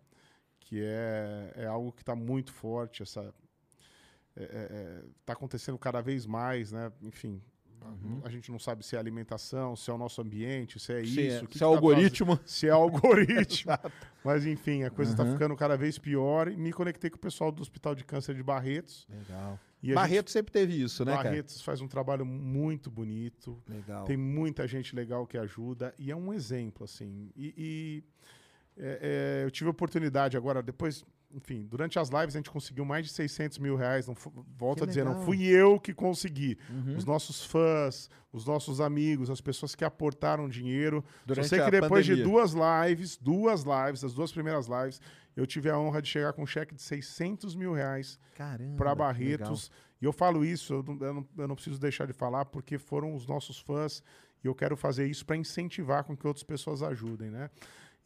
Que 0.59 0.81
é, 0.83 1.53
é 1.55 1.67
algo 1.67 1.93
que 1.93 2.03
está 2.03 2.17
muito 2.17 2.53
forte, 2.53 3.03
essa 3.03 3.35
está 5.21 5.33
acontecendo 5.33 5.79
cada 5.79 6.01
vez 6.01 6.27
mais, 6.27 6.73
né? 6.73 6.93
Enfim, 7.03 7.41
a 8.25 8.29
gente 8.29 8.51
não 8.51 8.59
sabe 8.59 8.85
se 8.85 8.97
é 8.97 8.99
alimentação, 8.99 9.75
se 9.75 9.91
é 9.91 9.95
o 9.95 9.99
nosso 9.99 10.21
ambiente, 10.21 10.79
se 10.79 10.93
é 10.93 11.05
Se 11.05 11.21
é- 11.21 11.27
isso. 11.37 11.45
o 11.45 11.49
que 11.49 11.57
se 11.57 11.65
é 11.65 11.67
que 11.67 11.71
tá 11.71 11.77
algoritmo. 11.77 12.39
se 12.45 12.67
é 12.67 12.71
algoritmo. 12.71 13.73
Mas 14.25 14.45
enfim, 14.47 14.83
a 14.83 14.91
coisa 14.91 15.13
está 15.13 15.25
Uhum. 15.25 15.33
ficando 15.33 15.57
cada 15.57 15.77
vez 15.77 15.99
pior. 15.99 16.49
E 16.49 16.57
me 16.57 16.73
conectei 16.73 17.09
com 17.09 17.17
o 17.17 17.21
pessoal 17.21 17.51
do 17.51 17.63
Hospital 17.63 17.95
de 17.95 18.05
Câncer 18.05 18.35
de 18.35 18.43
Barretos. 18.43 19.07
Legal. 19.09 19.59
E 19.83 19.93
a 19.93 19.95
Barreto 19.95 20.29
sempre 20.31 20.53
teve 20.53 20.83
isso, 20.83 21.05
né, 21.05 21.13
cara? 21.13 21.29
Barretos 21.31 21.63
faz 21.63 21.81
um 21.81 21.87
trabalho 21.87 22.27
muito 22.27 22.91
bonito. 22.91 23.63
Legal. 23.69 24.05
Tem 24.05 24.17
muita 24.17 24.67
gente 24.67 24.95
legal 24.95 25.25
que 25.27 25.39
ajuda 25.39 25.95
e 25.97 26.11
é 26.11 26.17
um 26.17 26.35
exemplo, 26.35 26.85
assim. 26.85 27.31
E, 27.37 27.55
e, 27.57 28.05
é, 28.77 29.41
é, 29.41 29.45
eu 29.47 29.51
tive 29.53 29.69
a 29.69 29.71
oportunidade 29.71 30.37
agora, 30.37 30.61
depois, 30.63 31.05
enfim, 31.31 31.67
durante 31.67 31.99
as 31.99 32.09
lives 32.09 32.35
a 32.35 32.39
gente 32.39 32.51
conseguiu 32.51 32.85
mais 32.85 33.07
de 33.07 33.13
600 33.13 33.59
mil 33.59 33.77
reais. 33.77 34.07
Não, 34.07 34.15
volto 34.57 34.79
Que 34.79 34.85
a 34.85 34.87
dizer, 34.87 35.05
não 35.05 35.13
legal. 35.13 35.27
fui 35.27 35.45
eu 35.47 35.79
que 35.79 35.93
consegui. 35.93 36.59
Uhum. 36.71 36.97
Os 36.97 37.05
nossos 37.05 37.45
fãs, 37.45 38.09
os 38.33 38.47
nossos 38.47 38.81
amigos, 38.81 39.29
as 39.29 39.41
pessoas 39.41 39.75
que 39.75 39.85
aportaram 39.85 40.49
dinheiro. 40.49 41.05
Durante 41.27 41.45
Só 41.49 41.57
sei 41.57 41.65
que 41.65 41.71
depois 41.71 42.05
de 42.07 42.13
pandemia. 42.13 42.33
duas 42.33 42.53
lives, 42.55 43.17
duas 43.17 43.63
lives, 43.63 44.05
as 44.05 44.15
duas 44.15 44.33
primeiras 44.33 44.67
lives, 44.67 45.01
eu 45.37 45.47
tive 45.47 45.69
a 45.71 45.79
honra 45.79 46.01
de 46.01 46.09
chegar 46.09 46.33
com 46.33 46.43
um 46.43 46.47
cheque 46.47 46.75
de 46.75 46.83
600 46.83 47.55
mil 47.55 47.73
reais 47.73 48.19
para 48.77 48.95
Barretos. 48.95 49.71
E 50.01 50.05
eu 50.05 50.13
falo 50.13 50.45
isso, 50.45 50.75
eu 50.75 50.83
não, 50.83 51.07
eu, 51.07 51.15
não, 51.15 51.29
eu 51.39 51.49
não 51.49 51.55
preciso 51.55 51.79
deixar 51.81 52.07
de 52.07 52.13
falar, 52.13 52.45
porque 52.47 52.79
foram 52.79 53.15
os 53.15 53.27
nossos 53.27 53.59
fãs 53.59 54.03
e 54.43 54.47
eu 54.47 54.55
quero 54.55 54.77
fazer 54.77 55.07
isso 55.09 55.27
para 55.27 55.37
incentivar 55.37 56.05
com 56.05 56.17
que 56.17 56.27
outras 56.27 56.45
pessoas 56.45 56.83
ajudem, 56.83 57.31
né? 57.31 57.51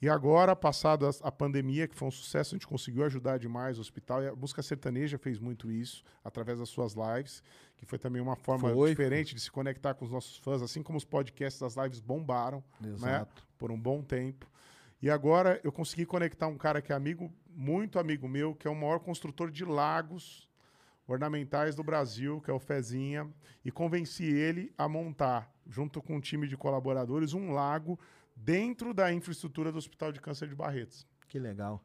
E 0.03 0.09
agora, 0.09 0.57
passado 0.57 1.09
a, 1.23 1.31
pandemia, 1.31 1.87
que 1.87 1.95
foi 1.95 2.09
um 2.09 2.11
sucesso, 2.11 2.57
a 2.57 2.59
gente 2.59 2.67
conseguiu 2.67 3.05
ajudar 3.05 3.39
demais 3.39 3.79
o 3.79 3.81
hospital. 3.81 4.21
E 4.21 4.27
a 4.27 4.35
música 4.35 4.61
sertaneja 4.61 5.17
fez 5.17 5.39
muito 5.39 5.71
isso, 5.71 6.03
através 6.25 6.59
das 6.59 6.69
suas 6.71 6.95
lives, 6.95 7.41
que 7.77 7.87
foi 7.87 8.01
também 8.01 8.21
uma 8.21 8.35
forma 8.35 8.69
Foi. 8.75 8.91
diferente 8.91 9.33
de 9.33 9.41
se 9.41 9.49
conectar 9.49 9.95
com 9.95 10.05
os 10.05 10.11
nossos 10.11 10.37
fãs, 10.39 10.61
assim 10.61 10.83
como 10.83 10.99
os 10.99 11.05
podcasts 11.05 11.61
das 11.61 11.77
lives 11.77 12.01
bombaram, 12.01 12.65
né? 12.81 13.25
Por 13.57 13.71
um 13.71 13.79
bom 13.79 14.03
tempo. 14.03 14.51
E 15.01 15.09
agora 15.09 15.61
eu 15.63 15.71
consegui 15.71 16.05
conectar 16.05 16.49
um 16.49 16.59
cara 16.59 16.83
que 16.83 16.93
é 16.93 16.97
amigo, 16.97 17.33
muito 17.49 17.97
amigo 17.97 18.29
meu, 18.29 18.57
que 18.57 18.67
é 18.67 18.71
o 18.71 18.75
maior 18.75 18.99
construtor 18.99 19.53
de 19.53 19.65
lagos 19.65 20.51
ornamentais 21.07 21.77
do 21.77 21.85
Brasil, 21.85 22.41
que 22.41 22.51
é 22.51 22.55
o 22.55 22.59
Fezinha, 22.59 23.31
e 23.65 23.71
convenci 23.71 24.25
ele 24.25 24.73
a 24.77 24.89
montar, 24.89 25.49
junto 25.69 26.03
com 26.03 26.17
um 26.17 26.21
time 26.21 26.49
de 26.49 26.57
colaboradores, 26.57 27.35
um 27.35 27.53
lago 27.53 27.97
dentro 28.35 28.93
da 28.95 29.13
infraestrutura 29.13 29.71
do 29.73 29.79
Hospital 29.79 30.13
de 30.13 30.21
Câncer 30.21 30.49
de 30.49 30.55
Barretos. 30.55 31.07
Que 31.29 31.39
legal. 31.39 31.83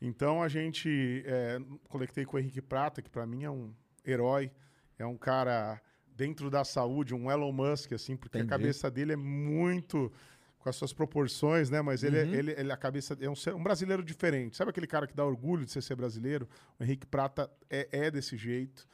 Então 0.00 0.42
a 0.42 0.48
gente 0.48 1.22
é, 1.26 1.60
conectei 1.88 2.24
com 2.24 2.36
o 2.36 2.40
Henrique 2.40 2.62
Prata, 2.62 3.02
que 3.02 3.10
para 3.10 3.26
mim 3.26 3.44
é 3.44 3.50
um 3.50 3.72
herói, 4.06 4.50
é 4.98 5.04
um 5.04 5.16
cara 5.16 5.80
dentro 6.16 6.50
da 6.50 6.64
saúde, 6.64 7.14
um 7.14 7.30
Elon 7.30 7.52
Musk, 7.52 7.92
assim, 7.92 8.16
porque 8.16 8.38
Entendi. 8.38 8.52
a 8.54 8.56
cabeça 8.58 8.90
dele 8.90 9.12
é 9.12 9.16
muito 9.16 10.10
com 10.58 10.68
as 10.68 10.76
suas 10.76 10.92
proporções, 10.92 11.70
né? 11.70 11.80
Mas 11.80 12.02
ele, 12.02 12.18
é- 12.18 12.24
Uhum. 12.24 12.34
ele, 12.34 12.52
ele 12.52 12.72
a 12.72 12.76
cabeça 12.76 13.16
é 13.20 13.28
um, 13.28 13.34
ser- 13.36 13.54
um 13.54 13.62
brasileiro 13.62 14.02
diferente. 14.02 14.56
Sabe 14.56 14.70
aquele 14.70 14.86
cara 14.86 15.06
que 15.06 15.14
dá 15.14 15.24
orgulho 15.24 15.64
de 15.64 15.70
ser, 15.70 15.82
ser 15.82 15.94
brasileiro? 15.96 16.46
O 16.78 16.84
Henrique 16.84 17.06
Prata 17.06 17.50
é, 17.68 17.88
é 17.90 18.10
desse 18.10 18.36
jeito. 18.36 18.86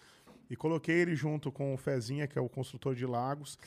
E 0.49 0.55
coloquei 0.55 0.95
ele 0.97 1.17
junto 1.17 1.51
com 1.51 1.75
o 1.75 1.77
Fezinha, 1.77 2.29
que 2.29 2.39
é 2.39 2.41
o 2.41 2.49
construtor 2.49 2.95
de 2.95 3.05
lagos, 3.05 3.59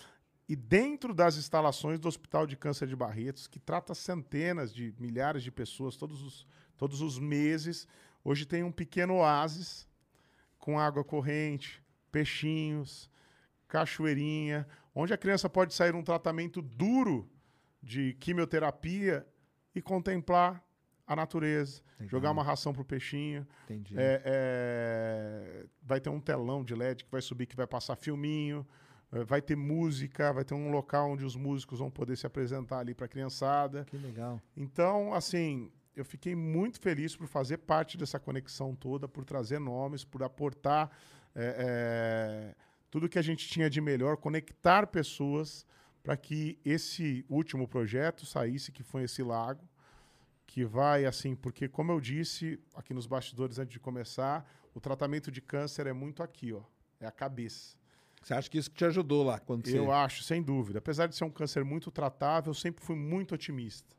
e 0.50 0.56
dentro 0.56 1.14
das 1.14 1.38
instalações 1.38 2.00
do 2.00 2.08
Hospital 2.08 2.48
de 2.48 2.58
Câncer 2.58 2.88
de 2.88 2.96
Barretos, 2.96 3.46
que 3.46 3.60
trata 3.60 3.94
centenas 3.94 4.74
de 4.74 4.96
milhares 4.98 5.44
de 5.44 5.52
pessoas 5.52 5.96
todos 5.96 6.24
os, 6.24 6.48
todos 6.76 7.02
os 7.02 7.20
meses, 7.20 7.88
hoje 8.24 8.48
tem 8.48 8.64
um 8.64 8.72
pequeno 8.72 9.18
oásis 9.18 9.88
com 10.58 10.80
água 10.80 11.04
corrente, 11.04 11.84
peixinhos, 12.12 13.12
cachoeirinha, 13.68 14.68
onde 14.96 15.14
a 15.14 15.18
criança 15.18 15.48
pode 15.48 15.72
sair 15.72 15.94
um 15.94 16.02
tratamento 16.02 16.64
duro 16.64 17.30
de 17.80 18.16
quimioterapia 18.16 19.28
e 19.76 19.84
contemplar 19.84 20.66
a 21.06 21.16
natureza, 21.16 21.80
Legal. 22.00 22.10
jogar 22.10 22.32
uma 22.32 22.44
ração 22.44 22.74
pro 22.74 22.84
peixinho. 22.84 23.48
Entendi. 23.66 23.94
É, 23.96 24.22
é, 24.26 25.66
vai 25.84 26.02
ter 26.02 26.10
um 26.10 26.20
telão 26.20 26.64
de 26.64 26.74
LED 26.74 27.06
que 27.06 27.12
vai 27.12 27.22
subir, 27.22 27.46
que 27.46 27.56
vai 27.56 27.68
passar 27.68 27.96
filminho. 27.96 28.68
É, 29.12 29.24
Vai 29.24 29.42
ter 29.42 29.56
música, 29.56 30.32
vai 30.32 30.44
ter 30.44 30.54
um 30.54 30.72
local 30.72 31.12
onde 31.12 31.26
os 31.26 31.36
músicos 31.36 31.80
vão 31.80 31.90
poder 31.90 32.18
se 32.18 32.26
apresentar 32.26 32.80
ali 32.80 32.94
para 32.94 33.06
a 33.06 33.10
criançada. 33.10 33.86
Que 33.86 33.98
legal. 33.98 34.42
Então, 34.56 35.14
assim, 35.14 35.72
eu 35.96 36.06
fiquei 36.06 36.36
muito 36.36 36.80
feliz 36.80 37.16
por 37.16 37.28
fazer 37.28 37.58
parte 37.58 37.98
dessa 37.98 38.20
conexão 38.20 38.76
toda, 38.76 39.08
por 39.08 39.26
trazer 39.26 39.60
nomes, 39.60 40.04
por 40.04 40.24
aportar 40.24 40.90
é, 41.36 42.54
é, 42.56 42.56
tudo 42.90 43.10
que 43.10 43.20
a 43.20 43.22
gente 43.22 43.48
tinha 43.48 43.70
de 43.70 43.82
melhor, 43.82 44.18
conectar 44.18 44.88
pessoas 44.88 45.66
para 46.02 46.16
que 46.16 46.58
esse 46.64 47.26
último 47.30 47.68
projeto 47.68 48.26
saísse, 48.26 48.72
que 48.72 48.84
foi 48.84 49.04
esse 49.04 49.22
lago, 49.22 49.68
que 50.48 50.66
vai 50.66 51.06
assim, 51.06 51.36
porque 51.36 51.68
como 51.68 51.92
eu 51.92 52.00
disse 52.00 52.60
aqui 52.74 52.94
nos 52.94 53.06
bastidores 53.06 53.60
antes 53.60 53.74
de 53.74 53.80
começar, 53.80 54.50
o 54.74 54.80
tratamento 54.80 55.32
de 55.32 55.42
câncer 55.42 55.86
é 55.86 55.94
muito 55.94 56.24
aqui, 56.24 56.54
ó, 56.54 56.64
é 57.00 57.06
a 57.06 57.12
cabeça. 57.12 57.79
Você 58.22 58.34
acha 58.34 58.50
que 58.50 58.58
isso 58.58 58.70
te 58.70 58.84
ajudou 58.86 59.24
lá 59.24 59.40
quando 59.40 59.66
você... 59.66 59.78
Eu 59.78 59.92
acho, 59.92 60.24
sem 60.24 60.42
dúvida. 60.44 60.80
Apesar 60.80 61.08
de 61.08 61.16
ser 61.16 61.24
um 61.24 61.30
câncer 61.32 61.64
muito 61.64 61.90
tratável, 61.90 62.50
eu 62.52 62.54
sempre 62.56 62.84
fui 62.84 62.96
muito 62.96 63.34
otimista. 63.36 63.96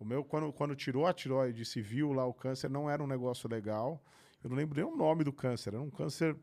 O 0.00 0.04
meu, 0.04 0.24
quando, 0.24 0.52
quando 0.52 0.74
tirou 0.74 1.06
a 1.06 1.12
tiroide, 1.12 1.64
se 1.64 1.80
viu 1.82 2.12
lá 2.12 2.24
o 2.24 2.32
câncer, 2.32 2.70
não 2.70 2.88
era 2.88 3.02
um 3.02 3.06
negócio 3.06 3.48
legal. 3.48 4.02
Eu 4.42 4.48
não 4.50 4.56
lembro 4.56 4.76
nem 4.80 4.84
o 4.90 4.96
nome 4.96 5.24
do 5.24 5.32
câncer, 5.32 5.74
era 5.74 5.82
um 5.82 5.90
câncer 5.90 6.36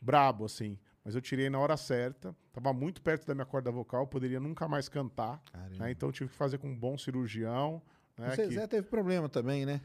brabo, 0.00 0.44
assim. 0.44 0.78
Mas 1.04 1.14
eu 1.14 1.20
tirei 1.22 1.48
na 1.48 1.58
hora 1.58 1.76
certa, 1.76 2.36
estava 2.48 2.72
muito 2.72 3.00
perto 3.00 3.26
da 3.26 3.34
minha 3.34 3.46
corda 3.46 3.70
vocal, 3.70 4.06
poderia 4.06 4.38
nunca 4.40 4.68
mais 4.68 4.88
cantar. 4.88 5.40
né? 5.78 5.90
Então 5.92 6.08
eu 6.08 6.12
tive 6.12 6.28
que 6.30 6.36
fazer 6.36 6.58
com 6.58 6.68
um 6.68 6.76
bom 6.76 6.98
cirurgião. 6.98 7.80
Né, 8.16 8.28
o 8.28 8.36
que- 8.36 8.46
Zezé 8.48 8.66
teve 8.66 8.86
problema 8.88 9.28
também, 9.28 9.64
né? 9.64 9.80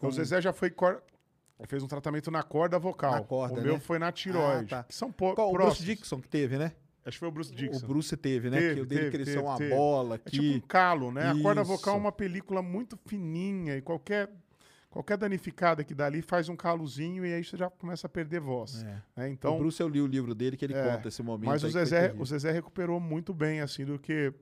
o 0.00 0.10
Zezé 0.12 0.40
já 0.40 0.52
foi. 0.52 0.70
Cor... 0.70 1.02
Ele 1.58 1.66
fez 1.68 1.82
um 1.82 1.86
tratamento 1.88 2.30
na 2.30 2.42
corda 2.42 2.78
vocal. 2.78 3.12
Na 3.12 3.20
corda, 3.22 3.60
o 3.60 3.62
meu 3.62 3.74
né? 3.74 3.80
foi 3.80 3.98
na 3.98 4.12
tiroide. 4.12 4.74
Ah, 4.74 4.78
tá. 4.78 4.84
Que 4.84 4.94
são 4.94 5.10
po- 5.10 5.34
Qual, 5.34 5.48
o 5.48 5.52
Bruce 5.52 5.66
próximos. 5.66 5.86
Dixon 5.98 6.20
que 6.20 6.28
teve, 6.28 6.56
né? 6.56 6.72
Acho 7.04 7.14
que 7.16 7.20
foi 7.20 7.28
o 7.28 7.32
Bruce 7.32 7.52
Dixon. 7.54 7.84
O 7.84 7.88
Bruce 7.88 8.16
teve, 8.16 8.50
né? 8.50 8.58
Teve, 8.58 8.74
que 8.74 8.80
o 8.82 8.86
dele 8.86 9.00
teve, 9.02 9.12
cresceu 9.16 9.34
teve, 9.36 9.46
uma 9.48 9.56
teve. 9.56 9.74
bola 9.74 10.14
É 10.14 10.16
aqui. 10.16 10.30
tipo 10.30 10.56
um 10.56 10.60
calo, 10.68 11.10
né? 11.10 11.30
A 11.30 11.42
corda 11.42 11.64
vocal 11.64 11.94
é 11.94 11.96
Isso. 11.96 12.04
uma 12.04 12.12
película 12.12 12.60
muito 12.62 12.98
fininha 13.06 13.76
e 13.76 13.80
qualquer, 13.82 14.30
qualquer 14.90 15.16
danificada 15.16 15.82
que 15.82 15.94
dá 15.94 16.04
ali 16.06 16.20
faz 16.22 16.48
um 16.50 16.54
calozinho 16.56 17.24
e 17.24 17.32
aí 17.32 17.42
você 17.42 17.56
já 17.56 17.70
começa 17.70 18.06
a 18.06 18.10
perder 18.10 18.40
voz. 18.40 18.84
É. 18.84 19.02
né? 19.16 19.30
Então, 19.30 19.56
o 19.56 19.58
Bruce, 19.58 19.80
eu 19.80 19.88
li 19.88 20.00
o 20.02 20.06
livro 20.06 20.34
dele 20.34 20.56
que 20.56 20.64
ele 20.66 20.74
É, 20.74 20.96
conta 20.96 21.08
esse 21.08 21.22
momento. 21.22 21.48
Mas 21.48 21.64
o 21.64 21.70
Zezé, 21.70 22.14
o 22.18 22.24
Zezé 22.26 22.52
recuperou 22.52 23.00
muito 23.00 23.32
bem, 23.32 23.62
assim, 23.62 23.86
do 23.86 23.98
que, 23.98 24.32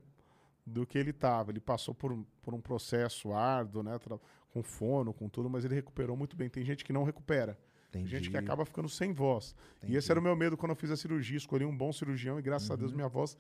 do 0.67 0.85
que 0.85 0.99
ele 0.99 1.11
estava. 1.11 1.53
Ele 1.53 1.61
passou 1.61 1.95
por, 1.95 2.11
um- 2.13 2.25
por 2.43 2.53
um 2.53 2.61
processo 2.61 3.33
árduo, 3.33 3.83
né? 3.85 3.97
tra- 4.01 4.19
Com 4.57 4.63
fono, 4.63 5.13
com 5.13 5.29
tudo, 5.29 5.51
mas 5.51 5.67
ele 5.67 5.75
recuperou 5.75 6.17
muito 6.17 6.35
bem. 6.35 6.49
Tem 6.49 6.65
gente 6.65 6.83
que 6.83 6.91
não 6.93 7.05
recupera. 7.05 7.59
Tem 7.93 8.07
gente 8.07 8.23
que 8.23 8.29
Entendi. 8.37 8.39
acaba 8.47 8.65
ficando 8.65 8.89
sem 8.89 9.13
voz. 9.13 9.55
E 9.87 9.95
esse 9.97 10.11
era 10.11 10.19
o 10.19 10.23
meu 10.23 10.35
medo 10.35 10.57
quando 10.57 10.71
eu 10.71 10.77
fiz 10.77 10.91
a 10.91 10.97
cirurgia. 10.97 11.37
Escolhi 11.37 11.65
um 11.67 11.77
bom 11.77 11.93
cirurgião 11.93 12.39
e, 12.39 12.43
graças 12.43 12.71
a 12.71 12.75
Deus, 12.77 12.91
Uhum. 12.91 12.97
minha 12.97 13.09
voz 13.09 13.37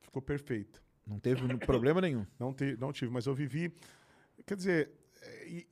ficou 0.00 0.22
perfeita. 0.22 0.80
Não 1.04 1.18
teve 1.18 1.56
problema 1.58 2.00
nenhum. 2.00 2.24
Não, 2.38 2.52
te, 2.54 2.76
não 2.78 2.92
tive, 2.92 3.10
mas 3.12 3.26
eu 3.26 3.34
vivi. 3.34 3.74
Quer 4.46 4.54
dizer, 4.56 4.90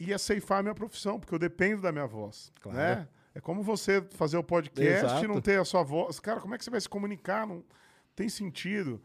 ia 0.01 0.19
ceifar 0.19 0.59
a 0.59 0.63
minha 0.65 0.75
profissão, 0.75 1.21
porque 1.21 1.33
eu 1.33 1.39
dependo 1.39 1.83
da 1.83 1.93
minha 1.93 2.07
voz. 2.07 2.51
Claro. 2.61 2.77
Né? 2.79 3.09
É 3.37 3.41
como 3.41 3.63
você 3.63 4.03
fazer 4.11 4.39
o 4.39 4.43
podcast 4.43 5.05
Exato. 5.07 5.25
e 5.25 5.29
não 5.29 5.41
ter 5.41 5.61
a 5.61 5.65
sua 5.65 5.85
voz. 5.85 6.19
Cara, 6.19 6.41
como 6.41 6.55
é 6.55 6.59
que 6.59 6.65
você 6.65 6.71
vai 6.71 6.81
se 6.81 6.89
comunicar? 6.89 7.47
Não 7.47 7.63
tem 8.17 8.29
sentido. 8.29 9.01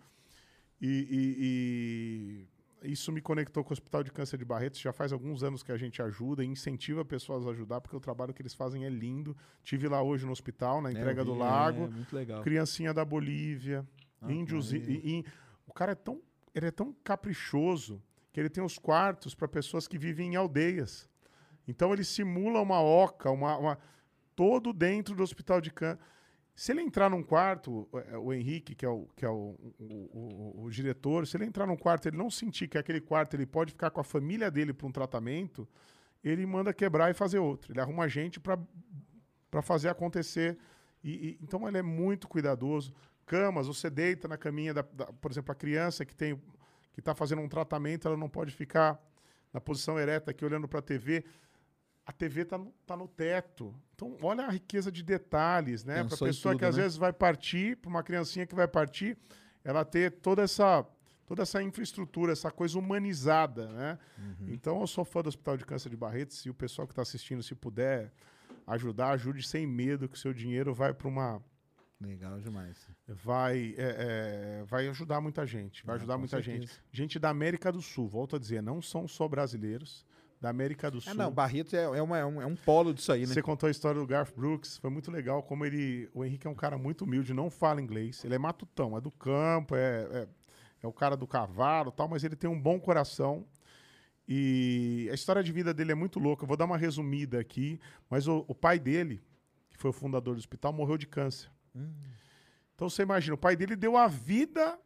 E, 0.81 0.87
e- 0.87 1.35
e 1.39 2.47
isso 2.83 3.11
me 3.11 3.21
conectou 3.21 3.63
com 3.63 3.69
o 3.71 3.73
Hospital 3.73 4.03
de 4.03 4.11
Câncer 4.11 4.37
de 4.37 4.45
Barretos. 4.45 4.79
Já 4.79 4.91
faz 4.93 5.11
alguns 5.13 5.43
anos 5.43 5.63
que 5.63 5.71
a 5.71 5.77
gente 5.77 6.01
ajuda 6.01 6.43
e 6.43 6.47
incentiva 6.47 7.03
pessoas 7.05 7.45
a 7.47 7.51
ajudar, 7.51 7.79
porque 7.81 7.95
o 7.95 7.99
trabalho 7.99 8.33
que 8.33 8.41
eles 8.41 8.53
fazem 8.53 8.85
é 8.85 8.89
lindo. 8.89 9.35
Tive 9.63 9.87
lá 9.87 10.01
hoje 10.01 10.25
no 10.25 10.31
hospital, 10.31 10.81
na 10.81 10.89
É, 10.89 10.91
entrega 10.91 11.23
do 11.23 11.33
vi, 11.33 11.39
lago. 11.39 11.83
é, 11.85 11.87
muito 11.87 12.15
legal. 12.15 12.41
Criancinha 12.43 12.93
da 12.93 13.03
Bolívia, 13.05 13.85
Ah, 14.21 14.31
índios. 14.31 14.71
E- 14.73 14.77
e 14.77 15.25
o 15.67 15.73
cara 15.73 15.91
é 15.91 15.95
tão, 15.95 16.21
ele 16.55 16.67
é 16.67 16.71
tão 16.71 16.93
caprichoso 17.03 18.01
que 18.31 18.39
ele 18.39 18.49
tem 18.49 18.63
os 18.63 18.77
quartos 18.77 19.35
para 19.35 19.47
pessoas 19.47 19.87
que 19.87 19.97
vivem 19.97 20.33
em 20.33 20.35
aldeias. 20.35 21.09
Então 21.67 21.93
ele 21.93 22.03
simula 22.03 22.59
uma 22.61 22.81
oca, 22.81 23.29
uma, 23.31 23.57
uma- 23.57 23.77
todo 24.35 24.73
dentro 24.73 25.15
do 25.15 25.21
hospital 25.23 25.61
de 25.61 25.71
câncer. 25.71 25.99
Se 26.55 26.71
ele 26.71 26.81
entrar 26.81 27.09
num 27.09 27.23
quarto, 27.23 27.87
o, 27.91 28.27
o 28.27 28.33
Henrique, 28.33 28.75
que 28.75 28.85
é, 28.85 28.89
o, 28.89 29.07
que 29.15 29.25
é 29.25 29.29
o, 29.29 29.55
o- 29.79 30.09
o- 30.59 30.63
o 30.65 30.69
diretor, 30.69 31.25
se 31.25 31.35
ele 31.35 31.45
entrar 31.45 31.65
num 31.65 31.75
quarto 31.75 32.07
ele 32.07 32.17
não 32.17 32.29
sentir 32.29 32.67
que 32.67 32.77
aquele 32.77 33.01
quarto 33.01 33.35
ele 33.35 33.45
pode 33.45 33.71
ficar 33.71 33.89
com 33.89 33.99
a 33.99 34.03
família 34.03 34.51
dele 34.51 34.71
para 34.73 34.85
um 34.87 34.91
tratamento, 34.91 35.67
ele 36.23 36.45
manda 36.45 36.71
quebrar 36.73 37.09
e 37.09 37.13
fazer 37.13 37.39
outro. 37.39 37.71
Ele 37.73 37.81
arruma 37.81 38.07
gente 38.07 38.39
para 38.39 39.61
fazer 39.63 39.89
acontecer. 39.89 40.57
E, 41.03 41.11
e- 41.29 41.39
então 41.41 41.67
ele 41.67 41.79
é 41.79 41.81
muito 41.81 42.27
cuidadoso. 42.27 42.93
Camas, 43.25 43.67
você 43.67 43.89
deita 43.89 44.27
na 44.27 44.37
caminha, 44.37 44.73
da, 44.73 44.81
da- 44.83 45.11
por 45.13 45.31
exemplo, 45.31 45.51
a 45.51 45.55
criança 45.55 46.05
que 46.05 46.15
que 46.15 46.99
está 46.99 47.15
fazendo 47.15 47.41
um 47.41 47.49
tratamento, 47.49 48.07
ela 48.07 48.15
não 48.15 48.29
pode 48.29 48.53
ficar 48.53 49.01
na 49.51 49.59
posição 49.59 49.97
ereta 49.99 50.29
aqui 50.29 50.45
olhando 50.45 50.67
para 50.67 50.77
a 50.77 50.81
TV. 50.83 51.25
A 52.05 52.11
TV 52.11 52.41
está 52.41 52.55
no, 52.57 52.71
tá 52.85 52.95
no 52.95 53.07
teto. 53.07 53.73
Então, 54.05 54.17
olha 54.29 54.45
a 54.45 54.49
riqueza 54.49 54.91
de 54.91 55.03
detalhes, 55.03 55.83
né? 55.83 56.03
Para 56.03 56.15
a 56.15 56.17
pessoa 56.17 56.53
que 56.53 56.59
tudo, 56.59 56.69
às 56.69 56.75
né? 56.77 56.83
vezes 56.83 56.97
vai 56.97 57.13
partir, 57.13 57.77
para 57.77 57.89
uma 57.89 58.03
criancinha 58.03 58.45
que 58.45 58.55
vai 58.55 58.67
partir, 58.67 59.17
ela 59.63 59.83
ter 59.85 60.11
toda 60.11 60.41
essa 60.41 60.85
toda 61.25 61.41
essa 61.43 61.63
infraestrutura, 61.63 62.33
essa 62.33 62.51
coisa 62.51 62.77
humanizada, 62.77 63.67
né? 63.69 63.97
Uhum. 64.19 64.49
Então, 64.49 64.81
eu 64.81 64.87
sou 64.87 65.05
fã 65.05 65.21
do 65.21 65.29
Hospital 65.29 65.55
de 65.57 65.65
Câncer 65.65 65.89
de 65.89 65.95
Barretos 65.95 66.45
e 66.45 66.49
o 66.49 66.53
pessoal 66.53 66.85
que 66.85 66.91
está 66.91 67.01
assistindo, 67.01 67.41
se 67.41 67.55
puder 67.55 68.11
ajudar, 68.67 69.11
ajude 69.11 69.41
sem 69.41 69.65
medo, 69.65 70.07
que 70.09 70.15
o 70.15 70.19
seu 70.19 70.33
dinheiro 70.33 70.73
vai 70.73 70.93
para 70.93 71.07
uma 71.07 71.41
Legal 71.99 72.39
demais. 72.41 72.77
vai 73.07 73.73
é, 73.77 74.59
é, 74.59 74.63
vai 74.65 74.87
ajudar 74.89 75.21
muita 75.21 75.45
gente, 75.45 75.85
vai 75.85 75.95
Ah, 75.95 75.97
ajudar 75.97 76.17
muita 76.17 76.35
certeza. 76.37 76.57
gente. 76.67 76.83
Gente 76.91 77.17
da 77.17 77.29
América 77.29 77.71
do 77.71 77.81
Sul, 77.81 78.07
volto 78.09 78.35
a 78.35 78.39
dizer, 78.39 78.61
não 78.61 78.81
são 78.81 79.07
só 79.07 79.25
brasileiros, 79.27 80.05
da 80.43 80.49
América 80.49 80.91
do 80.91 80.97
É, 80.97 81.01
Sul. 81.01 81.13
não, 81.15 81.31
Barretos 81.31 81.73
é, 81.73 81.83
é, 81.83 82.01
uma- 82.01 82.17
é 82.17 82.25
um, 82.25 82.41
é 82.41 82.45
um 82.45 82.53
polo 82.55 82.93
disso 82.93 83.13
aí, 83.13 83.21
né? 83.21 83.27
Você 83.27 83.41
contou 83.41 83.67
a 83.67 83.71
história 83.71 83.97
do 83.97 84.05
Garth 84.05 84.35
Brooks, 84.35 84.77
foi 84.77 84.89
muito 84.89 85.09
legal 85.09 85.41
como 85.41 85.65
ele, 85.65 86.09
o 86.13 86.25
Henrique 86.25 86.45
é 86.45 86.49
um 86.49 86.53
cara 86.53 86.77
muito 86.77 87.05
humilde, 87.05 87.33
não 87.33 87.49
fala 87.49 87.81
inglês, 87.81 88.25
ele 88.25 88.35
é 88.35 88.37
matutão, 88.37 88.97
é 88.97 88.99
do 88.99 89.09
campo, 89.09 89.73
é, 89.73 90.01
é, 90.11 90.27
é 90.83 90.87
o 90.87 90.91
cara 90.91 91.15
do 91.15 91.25
cavalo, 91.25 91.93
tal, 91.93 92.09
mas 92.09 92.25
ele 92.25 92.35
tem 92.35 92.49
um 92.49 92.59
bom 92.59 92.77
coração. 92.77 93.45
E 94.27 95.07
a 95.11 95.13
história 95.13 95.41
de 95.41 95.49
vida 95.53 95.73
dele 95.73 95.93
é 95.93 95.95
muito 95.95 96.19
louca. 96.19 96.43
Eu 96.43 96.47
vou 96.47 96.57
dar 96.57 96.65
uma 96.65 96.77
resumida 96.77 97.39
aqui, 97.39 97.79
mas 98.09 98.27
o, 98.27 98.43
o 98.45 98.53
pai 98.53 98.77
dele, 98.79 99.23
que 99.69 99.77
foi 99.77 99.91
o 99.91 99.93
fundador 99.93 100.35
do 100.35 100.39
hospital, 100.39 100.73
morreu 100.73 100.97
de 100.97 101.07
câncer. 101.07 101.49
Então 102.75 102.89
você 102.89 103.01
imagina, 103.03 103.35
o 103.35 103.37
pai 103.37 103.55
dele 103.55 103.77
deu 103.77 103.95
a 103.95 104.07
vida 104.07 104.77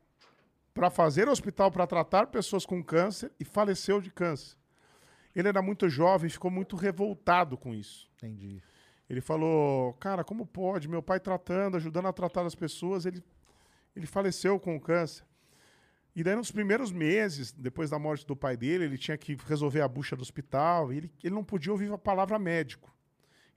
para 0.71 0.91
fazer 0.91 1.27
o 1.27 1.31
hospital 1.31 1.71
para 1.71 1.87
tratar 1.87 2.27
pessoas 2.27 2.63
com 2.63 2.83
câncer 2.83 3.31
e 3.39 3.43
faleceu 3.43 3.99
de 3.99 4.11
câncer. 4.11 4.55
Ele 5.37 5.49
era 5.49 5.61
muito 5.61 5.87
jovem 5.87 6.25
e 6.25 6.31
ficou 6.31 6.49
muito 6.49 6.75
revoltado 6.75 7.55
com 7.55 7.75
isso. 7.75 8.09
Entendi. 8.15 8.59
Ele 9.07 9.21
falou, 9.21 9.93
cara, 9.93 10.23
como 10.23 10.47
pode? 10.47 10.87
Meu 10.87 11.03
pai 11.03 11.19
tratando, 11.19 11.77
ajudando 11.77 12.07
a 12.07 12.11
tratar 12.13 12.43
as 12.43 12.55
pessoas, 12.55 13.05
ele, 13.05 13.23
ele 13.95 14.07
faleceu 14.07 14.59
com 14.59 14.75
o 14.75 14.81
câncer. 14.81 15.23
E 16.15 16.23
daí, 16.23 16.35
nos 16.35 16.49
primeiros 16.49 16.91
meses, 16.91 17.51
depois 17.51 17.91
da 17.91 17.99
morte 17.99 18.25
do 18.25 18.35
pai 18.35 18.57
dele, 18.57 18.85
ele 18.85 18.97
tinha 18.97 19.15
que 19.15 19.37
resolver 19.45 19.81
a 19.81 19.87
bucha 19.87 20.15
do 20.15 20.23
hospital, 20.23 20.91
e 20.91 20.97
ele, 20.97 21.11
ele 21.23 21.35
não 21.35 21.43
podia 21.43 21.71
ouvir 21.71 21.93
a 21.93 21.99
palavra 21.99 22.39
médico. 22.39 22.91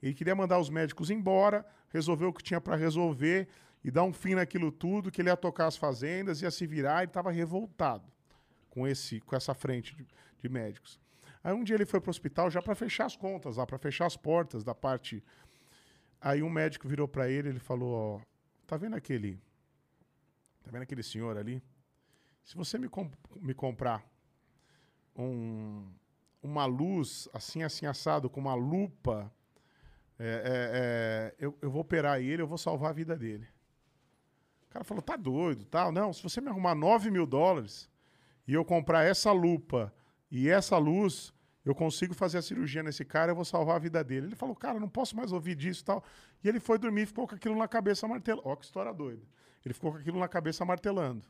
Ele 0.03 0.13
queria 0.13 0.35
mandar 0.35 0.59
os 0.59 0.69
médicos 0.69 1.09
embora, 1.09 1.65
resolver 1.89 2.25
o 2.25 2.33
que 2.33 2.43
tinha 2.43 2.61
para 2.61 2.75
resolver 2.75 3.47
e 3.83 3.89
dar 3.89 4.03
um 4.03 4.13
fim 4.13 4.35
naquilo 4.35 4.71
tudo, 4.71 5.09
que 5.09 5.19
ele 5.19 5.29
ia 5.29 5.35
tocar 5.35 5.65
as 5.65 5.75
fazendas, 5.75 6.43
ia 6.43 6.51
se 6.51 6.67
virar, 6.67 6.99
ele 6.99 7.09
estava 7.09 7.31
revoltado 7.31 8.05
com, 8.69 8.87
esse, 8.87 9.19
com 9.21 9.35
essa 9.35 9.55
frente 9.55 9.95
de, 9.95 10.05
de 10.39 10.47
médicos. 10.47 10.99
Aí 11.43 11.53
um 11.53 11.63
dia 11.63 11.75
ele 11.75 11.85
foi 11.85 11.99
para 11.99 12.09
o 12.09 12.11
hospital 12.11 12.49
já 12.51 12.61
para 12.61 12.75
fechar 12.75 13.05
as 13.05 13.15
contas, 13.15 13.57
lá 13.57 13.65
para 13.65 13.77
fechar 13.77 14.05
as 14.05 14.15
portas 14.15 14.63
da 14.63 14.75
parte. 14.75 15.23
Aí 16.19 16.43
um 16.43 16.49
médico 16.49 16.87
virou 16.87 17.07
para 17.07 17.29
ele, 17.29 17.49
ele 17.49 17.59
falou: 17.59 17.93
ó, 18.19 18.21
tá 18.67 18.77
vendo 18.77 18.95
aquele, 18.95 19.41
tá 20.63 20.69
vendo 20.71 20.83
aquele 20.83 21.01
senhor 21.03 21.37
ali? 21.37 21.63
Se 22.43 22.55
você 22.55 22.77
me, 22.77 22.87
comp- 22.87 23.13
me 23.37 23.53
comprar 23.53 24.03
um, 25.15 25.87
uma 26.41 26.65
luz 26.65 27.27
assim 27.33 27.63
assim 27.63 27.85
assado 27.85 28.29
com 28.29 28.39
uma 28.39 28.53
lupa, 28.53 29.31
é, 30.19 30.25
é, 30.25 30.71
é, 30.73 31.35
eu, 31.39 31.57
eu 31.61 31.71
vou 31.71 31.81
operar 31.81 32.19
ele, 32.19 32.41
eu 32.41 32.47
vou 32.47 32.57
salvar 32.57 32.91
a 32.91 32.93
vida 32.93 33.17
dele. 33.17 33.47
O 34.65 34.69
cara 34.69 34.85
falou: 34.85 35.01
tá 35.01 35.15
doido, 35.15 35.65
tal? 35.65 35.91
Não, 35.91 36.13
se 36.13 36.21
você 36.21 36.39
me 36.39 36.49
arrumar 36.49 36.75
9 36.75 37.09
mil 37.09 37.25
dólares 37.25 37.89
e 38.47 38.53
eu 38.53 38.63
comprar 38.63 39.03
essa 39.05 39.31
lupa 39.31 39.91
e 40.31 40.47
essa 40.49 40.77
luz, 40.77 41.33
eu 41.65 41.75
consigo 41.75 42.13
fazer 42.13 42.37
a 42.37 42.41
cirurgia 42.41 42.81
nesse 42.81 43.03
cara, 43.05 43.31
eu 43.31 43.35
vou 43.35 43.45
salvar 43.45 43.75
a 43.75 43.79
vida 43.79 44.03
dele. 44.03 44.27
Ele 44.27 44.35
falou, 44.35 44.55
cara, 44.55 44.79
não 44.79 44.89
posso 44.89 45.15
mais 45.15 45.31
ouvir 45.31 45.55
disso 45.55 45.81
e 45.81 45.85
tal. 45.85 46.03
E 46.43 46.47
ele 46.49 46.59
foi 46.59 46.77
dormir 46.79 47.01
e 47.01 47.05
ficou 47.05 47.27
com 47.27 47.35
aquilo 47.35 47.55
na 47.57 47.67
cabeça 47.67 48.07
martelando. 48.07 48.47
Ó, 48.47 48.55
que 48.55 48.65
história 48.65 48.93
doida. 48.93 49.21
Ele 49.63 49.73
ficou 49.73 49.91
com 49.91 49.97
aquilo 49.97 50.17
na 50.19 50.27
cabeça 50.27 50.63
martelando. 50.65 51.21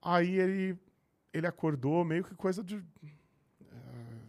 Aí 0.00 0.38
ele, 0.38 0.78
ele 1.32 1.46
acordou, 1.46 2.04
meio 2.04 2.22
que 2.24 2.34
coisa 2.34 2.62
de. 2.62 2.76
eh, 2.76 3.72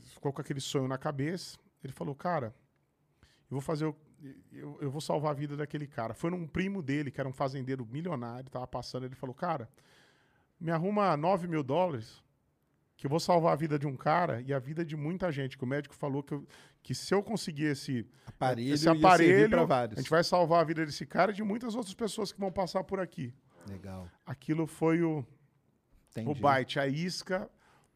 ficou 0.02 0.34
com 0.34 0.41
aquele 0.41 0.60
sonho 0.60 0.88
na 0.88 0.98
cabeça. 0.98 1.57
Ele 1.84 1.94
falou, 1.94 2.16
cara, 2.16 2.48
eu 3.22 3.52
vou 3.52 3.61
fazer. 3.61 3.86
o- 3.86 3.95
Eu, 4.52 4.78
eu 4.82 4.91
vou 4.91 4.99
salvar 4.99 5.32
a 5.32 5.34
vida 5.34 5.56
daquele 5.56 5.88
cara. 5.88 6.14
Foi 6.14 6.30
num 6.30 6.45
primo 6.45 6.82
dele, 6.82 7.10
que 7.10 7.22
era 7.22 7.30
um 7.30 7.32
fazendeiro 7.34 7.86
milionário, 7.86 8.49
tava 8.49 8.68
passando. 8.68 9.06
Ele 9.06 9.16
falou, 9.16 9.34
cara, 9.34 9.70
me 10.60 10.72
arruma 10.72 11.16
9 11.16 11.48
mil 11.48 11.64
dólares, 11.64 12.22
que 13.00 13.06
eu 13.06 13.10
vou 13.10 13.20
salvar 13.20 13.54
a 13.54 13.56
vida 13.56 13.80
de 13.80 13.88
um 13.88 13.96
cara 13.96 14.42
e 14.46 14.54
a 14.54 14.60
vida 14.60 14.84
de 14.84 14.94
muita 14.98 15.32
gente. 15.32 15.58
Que 15.58 15.64
o 15.64 15.68
médico 15.68 15.96
falou 15.96 16.22
que, 16.22 16.34
eu- 16.34 16.46
que 16.84 16.94
se 16.94 17.14
eu 17.14 17.24
conseguir 17.24 17.64
esse 17.66 18.06
Aparelho 18.28 18.74
esse 18.74 18.90
aparelho, 19.08 19.50
a 19.98 20.02
gente 20.02 20.10
vai 20.10 20.22
salvar 20.24 20.60
a 20.60 20.64
vida 20.66 20.86
desse 20.86 21.06
cara 21.06 21.32
e 21.32 21.34
de 21.34 21.42
muitas 21.42 21.76
outras 21.76 21.94
pessoas 21.94 22.34
que 22.34 22.40
vão 22.40 22.52
passar 22.52 22.84
por 22.84 23.00
aqui. 23.00 23.34
Legal. 23.70 24.06
Aquilo 24.26 24.68
foi 24.68 25.02
o, 25.02 25.26
o 26.32 26.36
byte, 26.42 26.78
a 26.78 26.88
isca 26.88 27.50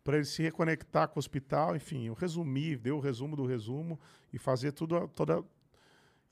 para 0.05 0.15
ele 0.15 0.25
se 0.25 0.41
reconectar 0.41 1.09
com 1.09 1.17
o 1.17 1.19
hospital. 1.19 1.75
Enfim, 1.75 2.05
eu 2.07 2.13
resumi, 2.13 2.77
dei 2.77 2.93
o 2.93 2.99
resumo 3.01 3.35
do 3.35 3.45
resumo 3.45 3.99
e 4.31 4.37
fazer 4.39 4.71
tudo 4.71 5.05
toda 5.09 5.43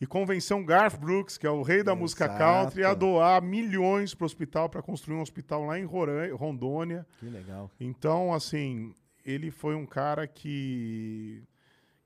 e 0.01 0.07
convencer 0.07 0.57
um 0.57 0.65
Garth 0.65 0.97
Brooks, 0.99 1.37
que 1.37 1.45
é 1.45 1.49
o 1.51 1.61
rei 1.61 1.83
da 1.83 1.93
música 1.95 2.25
Exato. 2.25 2.39
country, 2.39 2.83
a 2.83 2.93
doar 2.95 3.39
milhões 3.41 4.15
para 4.15 4.23
o 4.23 4.25
hospital 4.25 4.67
para 4.67 4.81
construir 4.81 5.15
um 5.15 5.21
hospital 5.21 5.63
lá 5.65 5.77
em 5.79 5.85
Roran- 5.85 6.35
Rondônia. 6.35 7.05
Que 7.19 7.27
legal. 7.27 7.69
Então, 7.79 8.33
assim, 8.33 8.95
ele 9.23 9.51
foi 9.51 9.75
um 9.75 9.85
cara 9.85 10.25
que 10.27 11.43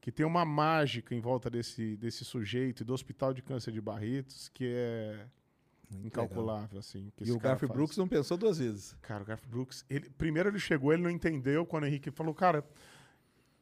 que 0.01 0.11
tem 0.11 0.23
uma 0.26 0.45
mágica 0.45 1.15
em 1.15 1.19
volta 1.19 1.49
desse, 1.49 1.95
desse 1.97 2.23
sujeito 2.23 2.81
e 2.81 2.85
do 2.85 2.93
Hospital 2.93 3.34
de 3.34 3.41
Câncer 3.41 3.72
de 3.72 3.81
Barretos 3.81 4.49
que 4.49 4.65
é 4.72 5.26
incalculável, 6.03 6.77
assim. 6.77 7.11
que 7.15 7.23
E 7.27 7.31
o 7.31 7.39
Garth. 7.39 7.65
Brooks 7.65 7.97
não 7.97 8.07
pensou 8.07 8.38
duas 8.38 8.59
vezes. 8.59 8.95
Cara, 9.01 9.23
o 9.23 9.26
Garth 9.26 9.45
Brooks, 9.47 9.84
ele, 9.89 10.07
primeiro 10.11 10.49
ele 10.49 10.59
chegou, 10.59 10.93
ele 10.93 11.01
não 11.01 11.09
entendeu 11.09 11.65
quando 11.65 11.84
o 11.85 11.88
Henrique 11.88 12.11
falou, 12.11 12.35
cara, 12.35 12.63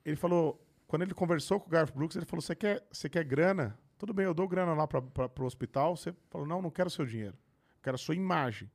ele 0.03 0.17
falou, 0.17 0.61
quando 0.85 1.03
ele 1.03 1.13
conversou 1.13 1.61
com 1.61 1.67
o 1.67 1.69
Garth 1.69 1.93
Brooks, 1.93 2.17
ele 2.17 2.25
falou, 2.25 2.41
você 2.41 2.55
quer, 2.55 2.83
você 2.91 3.07
quer 3.07 3.23
grana? 3.23 3.77
Tudo 3.97 4.13
bem, 4.13 4.25
eu 4.25 4.33
dou 4.33 4.47
grana 4.47 4.73
lá 4.73 4.87
para 4.87 5.43
o 5.43 5.45
hospital. 5.45 5.95
Você 5.95 6.13
falou, 6.29 6.47
não, 6.47 6.61
não 6.61 6.69
quero 6.69 6.89
seu 6.89 7.05
dinheiro. 7.05 7.37
Quero 7.81 7.95
a 7.95 7.97
sua 7.97 8.15
imagem. 8.15 8.69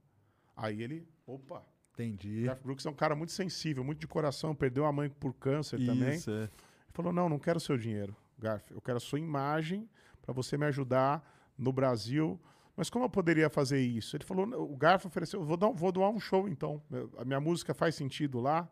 Aí 0.56 0.82
ele, 0.82 1.08
opa. 1.26 1.64
Entendi. 1.92 2.44
Garth 2.44 2.62
Brooks 2.62 2.86
é 2.86 2.90
um 2.90 2.94
cara 2.94 3.16
muito 3.16 3.32
sensível, 3.32 3.82
muito 3.82 3.98
de 3.98 4.06
coração, 4.06 4.54
perdeu 4.54 4.86
a 4.86 4.92
mãe 4.92 5.08
por 5.08 5.34
câncer 5.34 5.84
também. 5.84 6.14
Isso, 6.14 6.30
é. 6.30 6.44
Ele 6.44 6.50
falou, 6.92 7.12
não, 7.12 7.28
não 7.28 7.38
quero 7.38 7.58
seu 7.58 7.76
dinheiro, 7.76 8.16
Garth. 8.38 8.70
Eu 8.70 8.80
quero 8.80 8.98
a 8.98 9.00
sua 9.00 9.18
imagem 9.18 9.88
para 10.22 10.32
você 10.32 10.56
me 10.56 10.64
ajudar 10.66 11.28
no 11.56 11.72
Brasil. 11.72 12.40
Mas 12.76 12.88
como 12.88 13.04
eu 13.04 13.10
poderia 13.10 13.50
fazer 13.50 13.80
isso? 13.80 14.16
Ele 14.16 14.24
falou, 14.24 14.46
o 14.70 14.76
Garth 14.76 15.04
ofereceu, 15.04 15.44
vou, 15.44 15.56
dar, 15.56 15.70
vou 15.70 15.90
doar 15.90 16.10
um 16.10 16.20
show 16.20 16.48
então. 16.48 16.80
A 17.16 17.24
minha 17.24 17.40
música 17.40 17.74
faz 17.74 17.96
sentido 17.96 18.38
lá. 18.38 18.68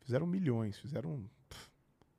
Fizeram 0.00 0.26
milhões, 0.26 0.78
fizeram 0.78 1.28
pff, 1.48 1.70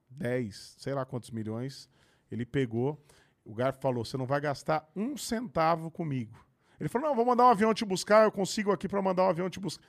10, 0.09 0.75
sei 0.77 0.93
lá 0.93 1.05
quantos 1.05 1.31
milhões. 1.31 1.89
Ele 2.31 2.45
pegou, 2.45 3.01
o 3.47 3.53
Garf 3.53 3.79
falou: 3.79 4.03
você 4.03 4.17
não 4.17 4.25
vai 4.25 4.41
gastar 4.41 4.87
um 4.95 5.15
centavo 5.15 5.89
comigo. 5.89 6.37
Ele 6.79 6.89
falou: 6.89 7.07
não, 7.07 7.15
vou 7.15 7.25
mandar 7.25 7.45
um 7.45 7.49
avião 7.49 7.73
te 7.73 7.85
buscar, 7.85 8.25
eu 8.25 8.31
consigo 8.31 8.71
aqui 8.71 8.87
para 8.87 9.01
mandar 9.01 9.23
um 9.23 9.29
avião 9.29 9.49
te 9.49 9.59
buscar. 9.59 9.83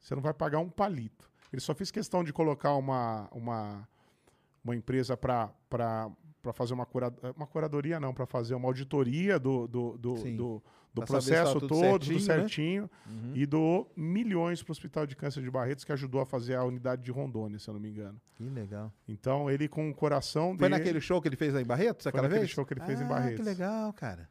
Você 0.00 0.14
não 0.14 0.22
vai 0.22 0.32
pagar 0.32 0.60
um 0.60 0.70
palito. 0.70 1.28
Ele 1.52 1.60
só 1.60 1.74
fez 1.74 1.90
questão 1.90 2.22
de 2.22 2.32
colocar 2.32 2.74
uma, 2.74 3.28
uma, 3.32 3.88
uma 4.62 4.76
empresa 4.76 5.16
para 5.16 5.50
fazer 6.54 6.74
uma, 6.74 6.86
cura, 6.86 7.12
uma 7.36 7.46
curadoria, 7.46 7.98
não, 7.98 8.14
para 8.14 8.26
fazer 8.26 8.54
uma 8.54 8.68
auditoria 8.68 9.38
do, 9.38 9.66
do, 9.66 9.98
do, 9.98 10.14
do, 10.36 10.62
do 11.00 11.06
processo 11.06 11.60
todo, 11.60 11.76
certinho, 11.76 12.18
do 12.18 12.24
certinho, 12.24 12.82
né? 12.82 12.88
uhum. 13.06 13.32
e 13.34 13.46
doou 13.46 13.92
milhões 13.94 14.62
para 14.62 14.70
o 14.70 14.72
Hospital 14.72 15.06
de 15.06 15.14
Câncer 15.14 15.42
de 15.42 15.50
Barretos, 15.50 15.84
que 15.84 15.92
ajudou 15.92 16.20
a 16.20 16.26
fazer 16.26 16.54
a 16.54 16.64
unidade 16.64 17.02
de 17.02 17.10
Rondônia, 17.10 17.58
se 17.58 17.68
eu 17.68 17.74
não 17.74 17.80
me 17.80 17.88
engano. 17.90 18.20
Que 18.34 18.44
legal. 18.48 18.92
Então, 19.06 19.50
ele 19.50 19.68
com 19.68 19.90
o 19.90 19.94
coração 19.94 20.56
Foi 20.56 20.68
dele... 20.68 20.78
naquele 20.78 21.00
show 21.00 21.20
que 21.20 21.28
ele 21.28 21.36
fez 21.36 21.52
lá 21.52 21.60
em 21.60 21.64
Barretos, 21.66 22.04
Foi 22.04 22.12
naquele 22.20 22.40
vez? 22.40 22.50
show 22.50 22.64
que 22.64 22.72
ele 22.74 22.80
fez 22.80 23.00
ah, 23.00 23.04
em 23.04 23.08
Barretos. 23.08 23.36
que 23.36 23.42
legal, 23.42 23.92
cara. 23.92 24.28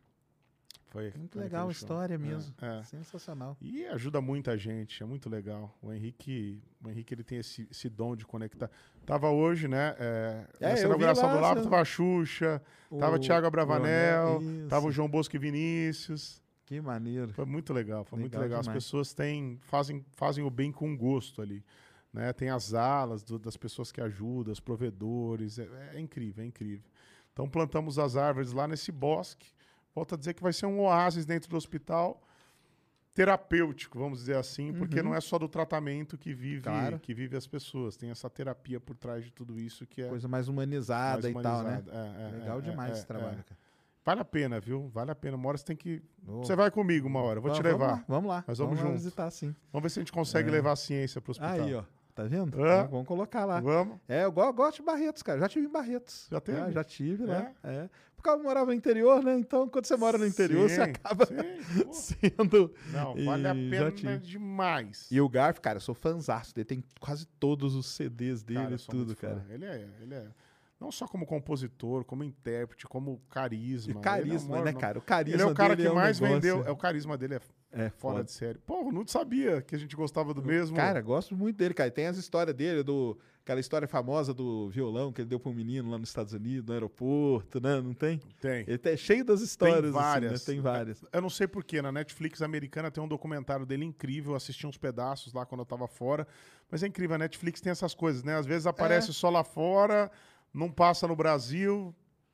Foi, 0.95 1.11
muito 1.17 1.33
foi 1.33 1.43
legal 1.43 1.67
a 1.67 1.71
história 1.71 2.17
show. 2.17 2.25
mesmo. 2.25 2.53
É, 2.61 2.79
é. 2.79 2.83
Sensacional. 2.83 3.57
E 3.61 3.85
ajuda 3.87 4.21
muita 4.21 4.57
gente, 4.57 5.03
é 5.03 5.05
muito 5.05 5.29
legal. 5.29 5.77
O 5.81 5.91
Henrique, 5.91 6.63
o 6.81 6.89
Henrique 6.89 7.13
ele 7.13 7.23
tem 7.23 7.37
esse, 7.39 7.67
esse 7.69 7.89
dom 7.89 8.15
de 8.15 8.25
conectar. 8.25 8.71
Tava 9.05 9.29
hoje, 9.29 9.67
né? 9.67 9.93
É, 9.99 10.45
É, 10.61 10.73
vi 10.75 10.81
inauguração 10.83 11.41
lá, 11.41 11.53
do 11.53 11.59
você- 11.59 11.69
tava 11.69 11.81
a 11.81 11.85
Xuxa, 11.85 12.61
O 12.89 12.97
tava 12.97 13.19
Thiago 13.19 13.45
Abravanel, 13.45 14.35
Coronel, 14.35 14.67
tava 14.69 14.87
o. 14.87 14.91
João 14.91 15.09
Bosco 15.09 15.35
e 15.35 15.39
Vinícius. 15.39 16.41
Que 16.65 16.81
maneiro. 16.81 17.31
Foi 17.33 17.45
muito 17.45 17.71
legal, 17.73 18.03
foi 18.03 18.17
muito 18.19 18.31
Legal 18.33 18.43
legal. 18.43 18.59
As 18.61 18.65
demais. 18.65 18.83
pessoas 18.83 19.13
têm, 19.13 19.57
fazem, 19.61 20.03
fazem 20.11 20.43
o 20.43 20.49
bem 20.49 20.71
com 20.71 20.97
gosto 20.97 21.41
ali. 21.41 21.63
Né? 22.11 22.33
Tem 22.33 22.49
as 22.49 22.73
alas 22.73 23.23
do- 23.23 23.37
das 23.37 23.55
pessoas 23.55 23.91
que 23.91 24.01
ajudam, 24.01 24.51
os 24.51 24.59
provedores. 24.59 25.59
É, 25.59 25.67
é 25.93 25.99
incrível, 25.99 26.43
é 26.43 26.47
incrível. 26.47 26.89
Então 27.33 27.47
plantamos 27.47 27.99
as 27.99 28.15
árvores 28.15 28.51
lá 28.51 28.67
nesse 28.67 28.91
bosque. 28.91 29.47
Volto 29.93 30.15
a 30.15 30.17
dizer 30.17 30.33
que 30.33 30.41
vai 30.41 30.53
ser 30.53 30.65
um 30.65 30.79
oásis 30.81 31.25
dentro 31.25 31.49
do 31.49 31.55
hospital 31.55 32.21
terapêutico, 33.13 33.97
vamos 33.97 34.19
dizer 34.19 34.35
assim, 34.35 34.73
porque 34.73 34.97
Uhum. 34.99 35.05
não 35.05 35.15
é 35.15 35.21
só 35.21 35.39
do 35.39 35.47
tratamento 35.47 36.17
que 36.17 36.33
vive, 36.33 36.63
Claro. 36.63 36.99
que 36.99 37.13
vive 37.13 37.37
as 37.37 37.47
pessoas. 37.47 37.95
Tem 37.95 38.09
essa 38.09 38.29
terapia 38.29 38.77
por 38.79 38.95
trás 38.97 39.23
de 39.23 39.31
tudo 39.31 39.57
isso 39.57 39.85
que 39.85 40.01
é 40.01 40.09
Coisa 40.09 40.27
mais 40.27 40.49
humanizada 40.49 41.21
mais 41.21 41.35
e 41.35 41.41
tal, 41.41 41.63
né? 41.63 41.69
humanizada. 41.77 41.97
É, 41.97 42.27
é, 42.27 42.31
Legal 42.39 42.57
é, 42.59 42.61
demais 42.61 42.89
é, 42.91 42.93
esse 42.93 43.05
trabalho, 43.07 43.39
é. 43.39 43.43
cara. 43.43 43.64
Vale 44.05 44.21
a 44.21 44.25
pena, 44.25 44.59
viu? 44.59 44.87
Vale 44.89 45.09
a 45.11 45.15
pena. 45.15 45.35
Uma 45.35 45.49
hora 45.49 45.57
você 45.57 45.65
tem 45.65 45.75
que. 45.75 46.01
Oh. 46.27 46.37
Você 46.43 46.55
vai 46.55 46.69
comigo 46.69 47.07
uma 47.07 47.21
hora, 47.21 47.39
eu 47.39 47.41
vou 47.41 47.51
te 47.51 47.61
Vamos 47.61 47.71
levar. 47.79 47.91
lá, 47.93 48.05
Vamos 48.07 48.29
lá. 48.29 48.43
Nós 48.47 48.57
vamos, 48.59 48.77
lá 48.77 48.81
juntos. 48.85 49.03
visitar, 49.03 49.31
sim. 49.31 49.55
Vamos 49.73 49.83
ver 49.83 49.89
se 49.89 49.99
a 49.99 50.01
gente 50.01 50.11
consegue 50.11 50.47
É. 50.49 50.51
levar 50.51 50.73
a 50.73 50.75
ciência 50.75 51.19
para 51.19 51.29
o 51.29 51.31
hospital. 51.31 51.51
Aí, 51.65 51.73
ó. 51.73 51.83
Tá 52.13 52.23
vendo? 52.23 52.55
Hã? 52.63 52.75
Vamos- 52.77 52.91
Vamos 52.91 53.07
colocar 53.07 53.43
lá. 53.45 53.59
Vamos. 53.59 53.97
É, 54.07 54.23
eu 54.23 54.31
go- 54.31 54.53
gosto 54.53 54.77
de 54.77 54.83
Barretos, 54.83 55.21
cara. 55.21 55.39
Já 55.39 55.49
tive 55.49 55.65
em 55.67 55.71
Barretos. 55.71 56.27
Já 56.31 56.39
teve? 56.39 56.57
Já, 56.59 56.71
já 56.71 56.83
tive 56.83 57.25
lá. 57.25 57.51
É. 57.63 57.89
Porque 58.15 58.29
eu 58.29 58.41
morava 58.41 58.67
no 58.67 58.73
interior, 58.73 59.21
né? 59.21 59.37
Então, 59.37 59.67
quando 59.67 59.85
você 59.85 59.97
mora 59.97 60.17
no 60.17 60.25
interior, 60.25 60.69
você 60.69 60.75
Sim, 60.75 60.81
acaba 60.81 61.25
sim, 61.25 61.35
sendo. 61.91 62.73
Não, 62.93 63.15
vale 63.25 63.47
a 63.47 63.53
E 63.53 63.69
pena 63.69 64.17
demais. 64.17 65.07
E 65.11 65.19
o 65.19 65.27
Garf, 65.27 65.59
cara, 65.59 65.77
eu 65.77 65.81
sou 65.81 65.93
fãzaço 65.93 66.55
dele. 66.55 66.65
Tem 66.65 66.83
quase 66.99 67.25
todos 67.39 67.75
os 67.75 67.85
CDs 67.87 68.43
dele 68.43 68.59
Cara, 68.61 68.75
e 68.75 68.77
tudo, 68.77 69.05
muito 69.07 69.15
fã. 69.15 69.27
cara. 69.27 69.45
Ele 69.49 69.65
é, 69.65 69.87
ele 70.01 70.13
é. 70.13 70.25
Não 70.79 70.91
só 70.91 71.07
como 71.07 71.25
compositor, 71.25 72.03
como 72.03 72.23
intérprete, 72.23 72.85
como 72.85 73.21
carisma. 73.29 73.93
E 73.93 73.97
é 73.97 74.01
carisma, 74.01 74.55
amor, 74.55 74.65
né, 74.65 74.71
não- 74.73 74.79
cara? 74.79 74.99
O 74.99 75.01
carisma 75.01 75.35
Ele 75.41 75.49
é 75.49 75.51
o 75.51 75.55
cara 75.55 75.75
que 75.75 75.85
é 75.85 75.91
um 75.91 75.95
mais 75.95 76.19
negócio- 76.19 76.41
vendeu. 76.41 76.65
É 76.65 76.71
o 76.71 76.75
carisma 76.75 77.17
dele 77.17 77.35
é, 77.35 77.39
É, 77.71 77.89
fora 77.89 78.15
foda. 78.17 78.23
de 78.25 78.31
série. 78.33 78.59
Pô, 78.59 78.81
eu 78.87 78.91
não 78.91 79.07
sabia 79.07 79.61
que 79.61 79.73
a 79.73 79.79
gente 79.79 79.95
gostava 79.95 80.33
do 80.33 80.43
mesmo. 80.43 80.75
Cara, 80.75 80.99
gosto 81.01 81.35
muito 81.35 81.55
dele, 81.55 81.73
cara. 81.73 81.89
Tem 81.89 82.07
as 82.07 82.17
histórias 82.17 82.53
dele, 82.53 82.83
do, 82.83 83.17
aquela 83.41 83.61
história 83.61 83.87
famosa 83.87 84.33
do 84.33 84.69
violão 84.69 85.13
que 85.13 85.21
ele 85.21 85.29
deu 85.29 85.39
pra 85.39 85.49
um 85.49 85.55
menino 85.55 85.89
lá 85.89 85.97
nos 85.97 86.09
Estados 86.09 86.33
Unidos, 86.33 86.65
no 86.67 86.73
aeroporto, 86.73 87.61
né? 87.61 87.79
Não 87.79 87.93
tem? 87.93 88.19
Tem. 88.41 88.65
Ele 88.67 88.79
é 88.83 88.97
cheio 88.97 89.23
das 89.23 89.39
histórias, 89.39 89.81
Tem 89.81 89.91
várias. 89.91 90.33
assim, 90.33 90.51
né? 90.51 90.55
Tem 90.55 90.61
várias. 90.61 91.01
Eu 91.11 91.21
não 91.21 91.29
sei 91.29 91.47
porquê, 91.47 91.81
na 91.81 91.91
Netflix 91.91 92.41
americana 92.41 92.91
tem 92.91 93.01
um 93.01 93.07
documentário 93.07 93.65
dele 93.65 93.85
incrível, 93.85 94.33
eu 94.33 94.35
assisti 94.35 94.67
uns 94.67 94.77
pedaços 94.77 95.31
lá 95.31 95.45
quando 95.45 95.61
eu 95.61 95.65
tava 95.65 95.87
fora, 95.87 96.27
mas 96.69 96.83
é 96.83 96.87
incrível, 96.87 97.15
a 97.15 97.19
Netflix 97.19 97.61
tem 97.61 97.71
essas 97.71 97.93
coisas, 97.95 98.23
né? 98.23 98.35
Às 98.35 98.45
vezes 98.45 98.67
aparece 98.67 99.11
É. 99.11 99.13
só 99.13 99.29
lá 99.29 99.43
fora, 99.43 100.11
não 100.55 100.71
passa 100.71 101.07
no 101.07 101.15
Brasil, 101.15 101.93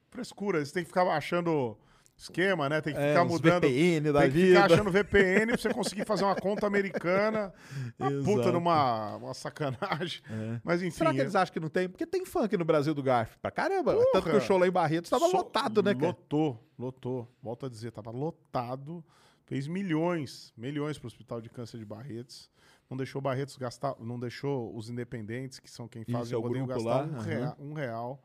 frescura, 0.10 0.64
você 0.64 0.72
tem 0.74 0.84
que 0.84 0.90
ficar 0.90 1.04
achando 1.08 1.78
esquema, 2.18 2.70
né? 2.70 2.82
Tem 2.82 2.94
que 2.94 3.00
É, 3.00 3.10
ficar 3.10 3.24
uns 3.24 3.32
mudando. 3.32 3.64
VPN 3.64 4.12
da 4.12 4.22
tem 4.22 4.30
que 4.32 4.38
vida. 4.38 4.62
ficar 4.62 4.74
achando 4.76 4.92
VPN 4.92 5.48
pra 5.48 5.58
você 5.58 5.74
conseguir 5.74 6.06
fazer 6.06 6.24
uma 6.24 6.36
conta 6.36 6.68
americana. 6.68 7.52
Uma 7.98 8.12
puta 8.24 8.52
numa 8.52 9.16
uma 9.16 9.34
sacanagem. 9.34 10.22
Mas 10.64 10.84
enfim. 10.84 10.92
Será 10.98 11.12
que 11.14 11.20
eles 11.20 11.34
acham 11.36 11.52
que 11.52 11.60
não 11.60 11.70
tem? 11.70 11.90
Porque 11.90 12.06
tem 12.06 12.24
funk 12.24 12.56
no 12.58 12.64
Brasil 12.66 12.94
do 12.94 13.02
Garf. 13.02 13.38
Pra 13.42 13.50
caramba. 13.50 13.94
Porra! 13.96 14.06
Tanto 14.14 14.30
que 14.30 14.36
o 14.36 14.42
show 14.42 14.58
lá 14.60 14.68
em 14.68 14.72
Barretos 14.72 15.10
tava 15.10 15.28
Só- 15.30 15.38
lotado, 15.38 15.82
né, 15.82 15.96
cara? 15.96 16.08
Lotou, 16.08 16.64
lotou. 16.78 17.28
Volto 17.42 17.66
a 17.66 17.70
dizer, 17.70 17.92
tava 17.92 18.12
lotado. 18.12 19.04
Fez 19.46 19.68
milhões, 19.68 20.54
milhões 20.56 20.98
para 21.00 21.08
o 21.08 21.08
Hospital 21.08 21.42
de 21.42 21.50
Câncer 21.50 21.80
de 21.80 21.86
Barretos. 21.86 22.50
Não 22.92 22.98
deixou 22.98 23.22
Barretos 23.22 23.56
gastar, 23.56 23.96
não 24.02 24.20
deixou 24.20 24.76
os 24.76 24.90
independentes, 24.90 25.60
que 25.60 25.72
são 25.72 25.88
quem 25.88 26.02
Isso, 26.02 26.12
fazem 26.12 26.34
é 26.34 26.38
o 26.38 26.42
o 26.42 26.44
rodeio, 26.44 26.66
grupo 26.68 26.84
gastar 26.84 27.06
um, 27.06 27.16
aham. 27.16 27.24
rea- 27.24 27.56
um 27.58 27.74
real. 27.74 28.22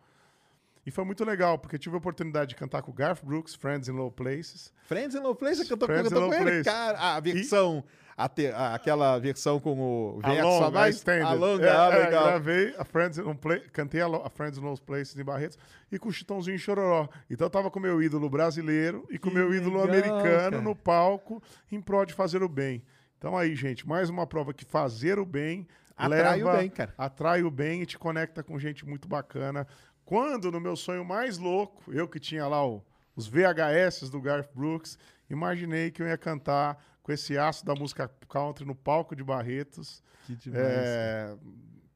E 0.84 0.90
foi 0.90 1.05
muito 1.05 1.24
legal, 1.24 1.56
porque 1.59 1.78
tive 1.78 1.94
a 1.94 1.98
oportunidade 1.98 2.51
de 2.51 2.56
cantar 2.56 2.82
com 2.82 2.90
o 2.90 2.94
Garth 2.94 3.20
Brooks, 3.24 3.55
Friends 3.55 3.88
in 3.88 3.93
Low 3.93 4.10
Places. 4.10 4.72
Friends 4.86 5.14
in 5.14 5.20
Low 5.20 5.34
Place, 5.36 5.64
que 5.64 5.72
eu 5.72 5.76
tô, 5.76 5.86
Friends 5.86 6.10
eu 6.12 6.20
tô 6.20 6.28
com 6.28 6.34
ele, 6.34 6.44
Place. 6.44 6.64
cara. 6.64 6.98
A 6.98 7.18
versão, 7.20 7.82
a 8.16 8.28
te- 8.28 8.47
a- 8.48 8.74
aquela 8.74 9.18
versão 9.18 9.59
com 9.60 9.72
o 10.16 10.20
A 10.22 10.34
só 10.43 10.64
a 10.66 10.70
mais 10.70 11.05
a 11.09 11.32
longa, 11.32 11.66
É, 11.66 11.70
ah, 11.76 11.90
é, 11.93 12.05
legal. 12.05 12.24
gravei 12.26 12.74
a 12.78 12.84
Friends 12.84 13.18
in 13.18 13.22
Low 13.22 13.34
Pla- 13.36 13.60
cantei 13.72 14.01
a, 14.01 14.06
a 14.06 14.30
Friends 14.30 14.59
in 14.59 14.62
Low 14.62 14.76
Places 14.78 15.16
em 15.18 15.24
Barretos 15.24 15.59
e 15.93 15.98
com 15.98 16.09
o 16.09 16.12
Chitãozinho 16.12 16.59
Chororó. 16.59 17.09
Então 17.30 17.47
eu 17.47 17.51
tava 17.51 17.68
com 17.70 17.78
o 17.78 17.82
meu 17.82 18.01
ídolo 18.02 18.28
brasileiro 18.30 19.05
e 19.10 19.18
com 19.18 19.28
o 19.30 19.34
meu 19.34 19.52
ídolo 19.55 19.78
legal, 19.84 19.88
americano 19.88 20.51
cara. 20.51 20.60
no 20.60 20.74
palco 20.74 21.43
em 21.70 21.80
prol 21.80 22.05
de 22.05 22.14
fazer 22.14 22.43
o 22.44 22.48
bem. 22.48 22.82
Então 23.27 23.36
aí, 23.36 23.57
gente, 23.57 23.89
mais 23.89 24.09
uma 24.09 24.24
prova 24.24 24.55
que 24.55 24.65
fazer 24.65 25.19
o 25.19 25.27
bem 25.27 25.66
Atrai 25.97 26.40
o 26.40 26.44
leva, 26.47 26.59
bem, 26.59 26.70
cara. 26.70 26.94
atrai 26.97 27.43
o 27.43 27.51
bem 27.51 27.82
e 27.82 27.86
te 27.86 27.98
conecta 27.98 28.40
com 28.40 28.57
gente 28.57 28.86
muito 28.86 29.09
bacana. 29.09 29.66
Quando 30.05 30.48
no 30.53 30.61
meu 30.61 30.77
sonho 30.77 31.05
mais 31.05 31.36
louco, 31.36 31.93
eu 31.93 32.07
que 32.07 32.20
tinha 32.20 32.47
lá 32.47 32.65
o- 32.65 32.85
os 33.16 33.27
VHS 33.27 34.09
do 34.11 34.20
Garth 34.20 34.48
Brooks, 34.55 34.97
imaginei 35.28 35.90
que 35.90 36.01
eu 36.01 36.07
ia 36.07 36.16
cantar 36.16 36.81
com 37.03 37.11
esse 37.11 37.36
aço 37.36 37.66
da 37.66 37.74
música 37.74 38.09
country 38.28 38.65
no 38.65 38.77
palco 38.77 39.16
de 39.16 39.24
Barretos. 39.24 40.01
Que 40.24 40.36
demais. 40.36 40.62
É, 40.65 41.35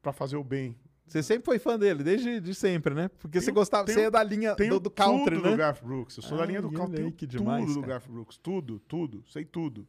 para 0.01 0.11
fazer 0.11 0.35
o 0.35 0.43
bem. 0.43 0.75
Você 1.07 1.23
sempre 1.23 1.45
foi 1.45 1.59
fã 1.59 1.79
dele, 1.79 2.03
desde 2.03 2.41
de 2.41 2.53
sempre, 2.53 2.93
né? 2.93 3.09
Porque 3.19 3.39
você 3.39 3.45
Tenho- 3.45 3.55
gostava, 3.55 3.85
tenho- 3.85 3.97
você 3.99 4.05
é 4.07 4.11
da 4.11 4.21
linha 4.21 4.53
do, 4.53 4.79
do 4.81 4.91
country, 4.91 5.35
tudo 5.35 5.45
né? 5.45 5.51
do 5.51 5.57
Garth 5.57 5.81
Brooks. 5.81 6.17
Eu 6.17 6.23
sou 6.23 6.37
da 6.37 6.43
Ah, 6.43 6.47
linha 6.47 6.61
do 6.61 6.69
country. 6.73 6.97
Tenho 6.97 7.11
que 7.13 7.25
demais, 7.25 7.63
tudo 7.67 7.75
do 7.75 7.79
cara. 7.87 7.93
Garth 7.93 8.09
Brooks. 8.09 8.35
Tudo, 8.37 8.79
tudo. 8.81 9.23
Sei 9.29 9.45
tudo. 9.45 9.87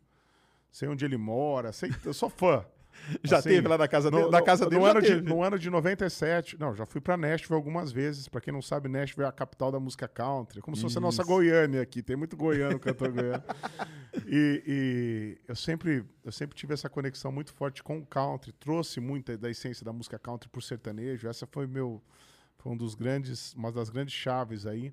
Sei 0.73 0.89
onde 0.89 1.05
ele 1.05 1.17
mora. 1.17 1.71
Sei, 1.73 1.91
eu 2.05 2.13
sou 2.15 2.29
fã. 2.31 2.65
Já 3.25 3.39
Assim, 3.39 3.49
teve 3.49 3.67
lá 3.69 3.79
na 3.79 3.89
casa 3.89 4.11
dele? 4.11 4.25
no- 4.25 4.31
Na 4.31 4.39
no- 4.41 4.45
casa 4.45 4.65
no 4.65 4.71
dele 4.71 4.83
já 4.83 4.91
ano 4.91 5.01
de. 5.03 5.21
No 5.23 5.43
ano 5.43 5.59
de 5.59 5.71
97, 5.71 6.59
não, 6.61 6.75
já 6.75 6.85
fui 6.85 7.01
pra 7.01 7.17
Nashville 7.17 7.55
algumas 7.55 7.91
vezes. 7.91 8.29
Pra 8.29 8.39
quem 8.41 8.53
não 8.53 8.61
sabe, 8.61 8.87
Nashville 8.89 9.25
é 9.25 9.29
a 9.29 9.33
capital 9.33 9.73
da 9.73 9.81
música 9.81 10.07
country. 10.07 10.61
Como 10.61 10.77
se 10.77 10.83
fosse 10.83 10.99
a 10.99 11.01
nossa 11.01 11.23
Isso. 11.23 11.31
Goiânia 11.31 11.81
aqui. 11.81 12.03
Tem 12.03 12.17
muito 12.17 12.37
goiano 12.37 12.79
cantando 12.79 13.15
goiano. 13.15 13.43
E, 14.27 14.63
e 14.67 15.39
eu, 15.49 15.57
sempre, 15.57 16.05
eu 16.23 16.31
sempre 16.31 16.55
tive 16.57 16.75
essa 16.75 16.89
conexão 16.89 17.33
muito 17.33 17.53
forte 17.55 17.83
com 17.83 17.99
o 17.99 18.05
country. 18.07 18.53
Trouxe 18.53 19.01
muita 19.01 19.39
da 19.39 19.51
essência 19.51 19.85
da 19.85 19.93
música 19.93 20.19
country 20.19 20.51
pro 20.51 20.61
sertanejo. 20.61 21.27
Essa 21.29 21.47
foi 21.47 21.67
meu, 21.67 22.03
foi 22.59 22.73
um 22.73 22.77
dos 22.77 22.95
grandes, 22.95 23.55
uma 23.55 23.73
das 23.73 23.89
grandes 23.89 24.15
chaves 24.15 24.67
aí 24.67 24.93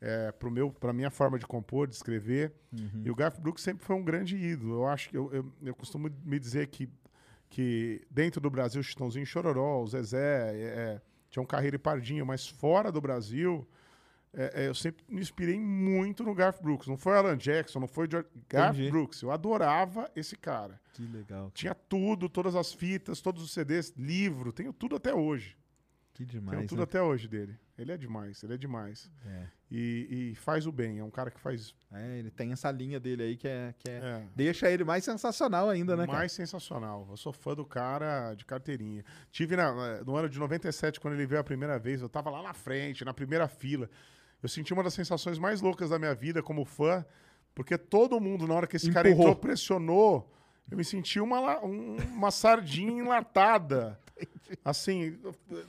é, 0.00 0.32
para 0.78 0.92
minha 0.92 1.10
forma 1.10 1.38
de 1.38 1.46
compor, 1.46 1.86
de 1.86 1.94
escrever. 1.94 2.52
Uhum. 2.72 3.02
E 3.04 3.10
o 3.10 3.14
Garth 3.14 3.40
Brooks 3.40 3.62
sempre 3.62 3.84
foi 3.84 3.96
um 3.96 4.04
grande 4.04 4.36
ídolo. 4.36 4.74
Eu 4.74 4.86
acho 4.86 5.08
que 5.08 5.16
eu, 5.16 5.32
eu, 5.32 5.52
eu 5.62 5.74
costumo 5.74 6.10
me 6.24 6.38
dizer 6.38 6.66
que 6.68 6.88
que 7.48 8.04
dentro 8.10 8.40
do 8.40 8.50
Brasil, 8.50 8.82
Chitãozinho 8.82 9.24
Chororó, 9.24 9.82
o 9.82 9.86
Zezé, 9.86 10.52
é, 10.52 10.62
é, 10.62 11.00
tinham 11.30 11.46
carreira 11.46 11.76
e 11.76 11.78
pardinho, 11.78 12.26
mas 12.26 12.46
fora 12.46 12.90
do 12.90 13.00
Brasil, 13.00 13.66
é, 14.32 14.64
é, 14.64 14.68
eu 14.68 14.74
sempre 14.74 15.04
me 15.08 15.20
inspirei 15.20 15.58
muito 15.58 16.24
no 16.24 16.34
Garth 16.34 16.60
Brooks. 16.60 16.86
Não 16.86 16.96
foi 16.96 17.16
Alan 17.16 17.36
Jackson, 17.36 17.80
não 17.80 17.88
foi 17.88 18.08
George... 18.10 18.28
Garth 18.48 18.74
Entendi. 18.74 18.90
Brooks. 18.90 19.22
Eu 19.22 19.30
adorava 19.30 20.10
esse 20.14 20.36
cara. 20.36 20.80
Que 20.92 21.06
legal. 21.06 21.50
Tinha 21.54 21.74
tudo, 21.74 22.28
todas 22.28 22.54
as 22.54 22.72
fitas, 22.72 23.20
todos 23.20 23.42
os 23.42 23.52
CDs, 23.52 23.94
livro, 23.96 24.52
tenho 24.52 24.72
tudo 24.72 24.96
até 24.96 25.14
hoje. 25.14 25.56
Que 26.12 26.24
Tenho 26.24 26.40
demais, 26.40 26.66
tudo 26.66 26.78
né? 26.78 26.84
até 26.84 27.02
hoje 27.02 27.28
dele. 27.28 27.58
Ele 27.78 27.92
é 27.92 27.96
demais, 27.96 28.42
ele 28.42 28.54
é 28.54 28.56
demais. 28.56 29.10
É. 29.26 29.42
E, 29.70 30.30
e 30.32 30.34
faz 30.36 30.66
o 30.66 30.72
bem, 30.72 30.98
é 30.98 31.04
um 31.04 31.10
cara 31.10 31.30
que 31.30 31.38
faz 31.38 31.74
É, 31.92 32.18
ele 32.18 32.30
tem 32.30 32.52
essa 32.52 32.70
linha 32.70 32.98
dele 32.98 33.22
aí 33.22 33.36
que 33.36 33.46
é. 33.46 33.74
Que 33.78 33.90
é, 33.90 33.94
É. 33.94 34.22
Deixa 34.34 34.70
ele 34.70 34.82
mais 34.84 35.04
sensacional 35.04 35.68
ainda, 35.68 35.94
né, 35.96 36.06
cara? 36.06 36.18
mais 36.18 36.32
sensacional. 36.32 37.06
Eu 37.10 37.16
sou 37.16 37.32
fã 37.32 37.54
do 37.54 37.64
cara 37.66 38.32
de 38.34 38.44
carteirinha. 38.46 39.04
Tive 39.30 39.56
na- 39.56 40.02
no 40.04 40.16
ano 40.16 40.28
de 40.28 40.38
97, 40.38 40.98
quando 41.00 41.14
ele 41.14 41.26
veio 41.26 41.40
a 41.40 41.44
primeira 41.44 41.78
vez, 41.78 42.00
eu 42.00 42.08
tava 42.08 42.30
lá 42.30 42.42
na 42.42 42.54
frente, 42.54 43.04
na 43.04 43.12
primeira 43.12 43.46
fila. 43.46 43.90
Eu 44.42 44.48
senti 44.48 44.72
uma 44.72 44.82
das 44.82 44.94
sensações 44.94 45.38
mais 45.38 45.60
loucas 45.60 45.90
da 45.90 45.98
minha 45.98 46.14
vida 46.14 46.42
como 46.42 46.64
fã, 46.64 47.04
porque 47.54 47.76
todo 47.76 48.18
mundo, 48.20 48.46
na 48.46 48.54
hora 48.54 48.66
que 48.66 48.76
esse 48.76 48.90
cara 48.92 49.08
Empurrou. 49.08 49.28
entrou, 49.32 49.40
pressionou. 49.42 50.32
Eu 50.70 50.76
me 50.76 50.84
senti 50.84 51.20
uma, 51.20 51.62
um- 51.64 51.96
uma 52.14 52.30
sardinha 52.30 52.90
enlatada. 53.02 53.98
Assim, 54.64 55.18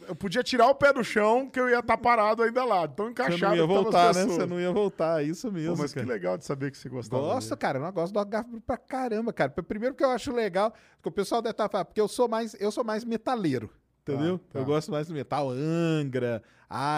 eu, 0.07 0.15
podia 0.15 0.43
tirar 0.43 0.67
o 0.67 0.75
pé 0.75 0.93
do 0.93 1.03
chão 1.03 1.49
que 1.49 1.59
eu 1.59 1.69
ia 1.69 1.79
estar 1.79 1.97
parado 1.97 2.43
ainda 2.43 2.63
lá. 2.63 2.87
Tão 2.87 3.05
Você 3.05 3.11
encaixado 3.11 3.55
não 3.55 3.55
ia 3.55 3.67
que 3.67 3.67
tava 3.67 3.79
as 3.79 3.83
voltar, 3.83 4.13
né? 4.13 4.25
Você 4.25 4.45
não 4.45 4.59
ia 4.59 4.71
voltar, 4.71 5.25
isso 5.25 5.51
mesmo. 5.51 5.75
Pô, 5.75 5.81
mas 5.81 5.93
cara. 5.93 6.05
que 6.05 6.11
legal 6.11 6.37
de 6.37 6.45
saber 6.45 6.71
que 6.71 6.77
você 6.77 6.89
gostava. 6.89 7.21
Gosto, 7.21 7.49
dele. 7.49 7.59
cara. 7.59 7.79
Eu 7.79 7.83
não 7.83 7.91
gosto 7.91 8.13
do 8.13 8.25
Garfield 8.25 8.61
pra 8.61 8.77
caramba, 8.77 9.33
cara. 9.33 9.49
Primeiro 9.51 9.95
que 9.95 10.03
eu 10.03 10.09
acho 10.09 10.31
legal, 10.31 10.73
que 11.01 11.09
o 11.09 11.11
pessoal 11.11 11.41
deve 11.41 11.51
estar 11.51 11.69
falando, 11.69 11.87
porque 11.87 12.01
eu 12.01 12.07
sou 12.07 12.27
mais, 12.27 12.55
eu 12.59 12.71
sou 12.71 12.83
mais 12.83 13.03
metaleiro, 13.03 13.69
entendeu? 14.01 14.39
tá. 14.39 14.59
Eu 14.59 14.65
gosto 14.65 14.91
mais 14.91 15.07
do 15.07 15.13
metal, 15.13 15.49
Angra, 15.51 16.41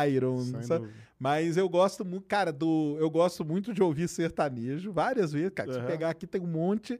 Iron. 0.07 0.45
Mas 1.19 1.57
eu 1.57 1.67
gosto 1.67 2.05
muito, 2.05 2.25
cara, 2.27 2.51
do, 2.53 2.95
eu 2.97 3.09
gosto 3.09 3.43
muito 3.43 3.73
de 3.73 3.83
ouvir 3.83 4.07
sertanejo, 4.07 4.91
várias 4.93 5.33
vezes, 5.33 5.51
cara. 5.53 5.73
Se 5.73 5.79
Aham. 5.79 5.87
pegar 5.87 6.09
aqui 6.11 6.25
tem 6.25 6.39
um 6.39 6.47
monte 6.47 6.97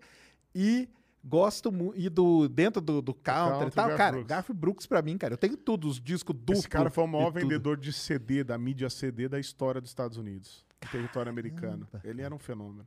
e 0.53 0.89
gosto 1.23 1.71
muito 1.71 1.97
e 1.99 2.09
do 2.09 2.47
dentro 2.47 2.81
do, 2.81 3.01
do 3.01 3.13
country 3.13 3.49
e 3.55 3.59
country, 3.59 3.75
tal, 3.75 3.87
Garth 3.87 3.97
cara. 3.97 4.11
Brooks. 4.13 4.27
Garth 4.29 4.51
Brooks 4.53 4.85
pra 4.85 5.01
mim, 5.01 5.17
cara. 5.17 5.33
Eu 5.33 5.37
tenho 5.37 5.57
tudo, 5.57 5.87
os 5.87 5.99
discos 5.99 6.35
duplos. 6.35 6.59
Esse 6.59 6.69
cara 6.69 6.89
foi 6.89 7.03
o 7.03 7.07
maior 7.07 7.29
e 7.35 7.41
vendedor 7.41 7.77
de 7.77 7.91
CD, 7.93 8.43
da 8.43 8.57
mídia 8.57 8.89
CD 8.89 9.27
da 9.27 9.39
história 9.39 9.79
dos 9.81 9.89
Estados 9.91 10.17
Unidos, 10.17 10.65
do 10.81 10.87
território 10.89 11.29
americano. 11.29 11.87
Ele 12.03 12.21
era 12.21 12.33
um 12.33 12.39
fenômeno. 12.39 12.85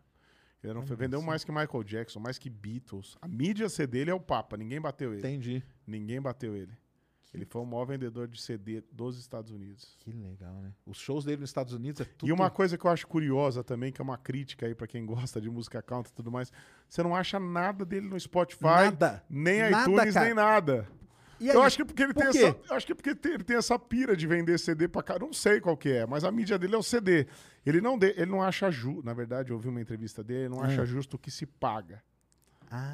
Ele 0.63 0.71
era 0.71 0.79
um 0.79 0.83
fe- 0.83 0.95
vendeu 0.95 1.21
mais 1.21 1.43
que 1.43 1.51
Michael 1.51 1.83
Jackson, 1.85 2.21
mais 2.21 2.39
que 2.39 2.49
Beatles. 2.49 3.17
A 3.21 3.27
mídia 3.27 3.69
CD 3.69 3.99
ele 3.99 4.11
é 4.11 4.15
o 4.15 4.21
Papa, 4.21 4.57
ninguém 4.57 4.81
bateu 4.81 5.11
ele. 5.13 5.19
Entendi. 5.19 5.63
Ninguém 5.87 6.21
bateu 6.21 6.55
ele. 6.57 6.71
Ele 7.35 7.47
foi 7.47 7.63
o 7.63 7.65
maior 7.65 7.87
vendedor 7.87 8.29
de 8.29 8.39
CD 8.41 8.83
dos 8.93 9.19
Estados 9.19 9.51
Unidos. 9.51 9.97
Que 10.01 10.13
legal, 10.13 10.55
né? 10.61 10.71
Os 10.87 10.99
shows 10.99 11.25
dele 11.25 11.41
nos 11.41 11.49
Estados 11.49 11.73
Unidos 11.73 12.01
é 12.03 12.05
tudo. 12.05 12.29
E 12.29 12.33
uma 12.33 12.51
coisa 12.51 12.77
que 12.77 12.85
eu 12.85 12.91
acho 12.91 13.07
curiosa 13.07 13.65
também, 13.65 13.91
que 13.91 14.01
é 14.03 14.05
uma 14.05 14.19
crítica 14.19 14.67
aí 14.67 14.75
pra 14.75 14.87
quem 14.87 15.07
gosta 15.07 15.41
de 15.41 15.49
música 15.49 15.81
country 15.81 16.13
e 16.13 16.15
tudo 16.15 16.31
mais, 16.31 16.53
você 16.89 17.03
não 17.03 17.17
acha 17.17 17.41
nada 17.41 17.85
dele 17.87 18.07
no 18.09 18.21
Spotify, 18.21 18.63
Nada. 18.65 19.25
nem 19.31 19.71
Nada, 19.71 19.91
iTunes, 19.91 20.15
cara. 20.15 20.27
nem 20.27 20.35
nada. 20.35 20.89
Eu 21.41 21.61
acho 21.63 21.77
que 21.79 21.85
porque 21.85 22.03
ele 22.05 22.15
por 22.15 22.23
tem 22.23 22.31
quê? 22.33 22.39
essa, 22.45 22.61
eu 22.71 22.77
acho 22.77 22.87
que 22.87 22.95
porque 22.95 23.11
ele 23.29 23.43
tem 23.43 23.57
essa 23.57 23.77
pira 23.77 24.15
de 24.17 24.27
vender 24.29 24.59
CD 24.61 24.87
pra 24.87 25.03
cá, 25.03 25.19
não 25.19 25.33
sei 25.33 25.61
qual 25.61 25.77
que 25.77 25.91
é, 25.91 26.07
mas 26.07 26.23
a 26.23 26.31
mídia 26.31 26.57
dele 26.57 26.75
é 26.77 26.79
o 26.79 26.83
CD. 26.85 27.27
Ele 27.67 27.81
não 27.81 27.99
de- 27.99 28.11
ele 28.17 28.27
não 28.31 28.41
acha 28.41 28.71
justo, 28.71 29.03
na 29.05 29.13
verdade, 29.13 29.51
eu 29.51 29.57
ouvi 29.57 29.69
uma 29.69 29.81
entrevista 29.81 30.23
dele, 30.23 30.41
ele 30.43 30.49
não 30.51 30.61
Ah. 30.63 30.67
acha 30.67 30.85
justo 30.87 31.15
o 31.15 31.19
que 31.19 31.31
se 31.33 31.45
paga. 31.47 32.01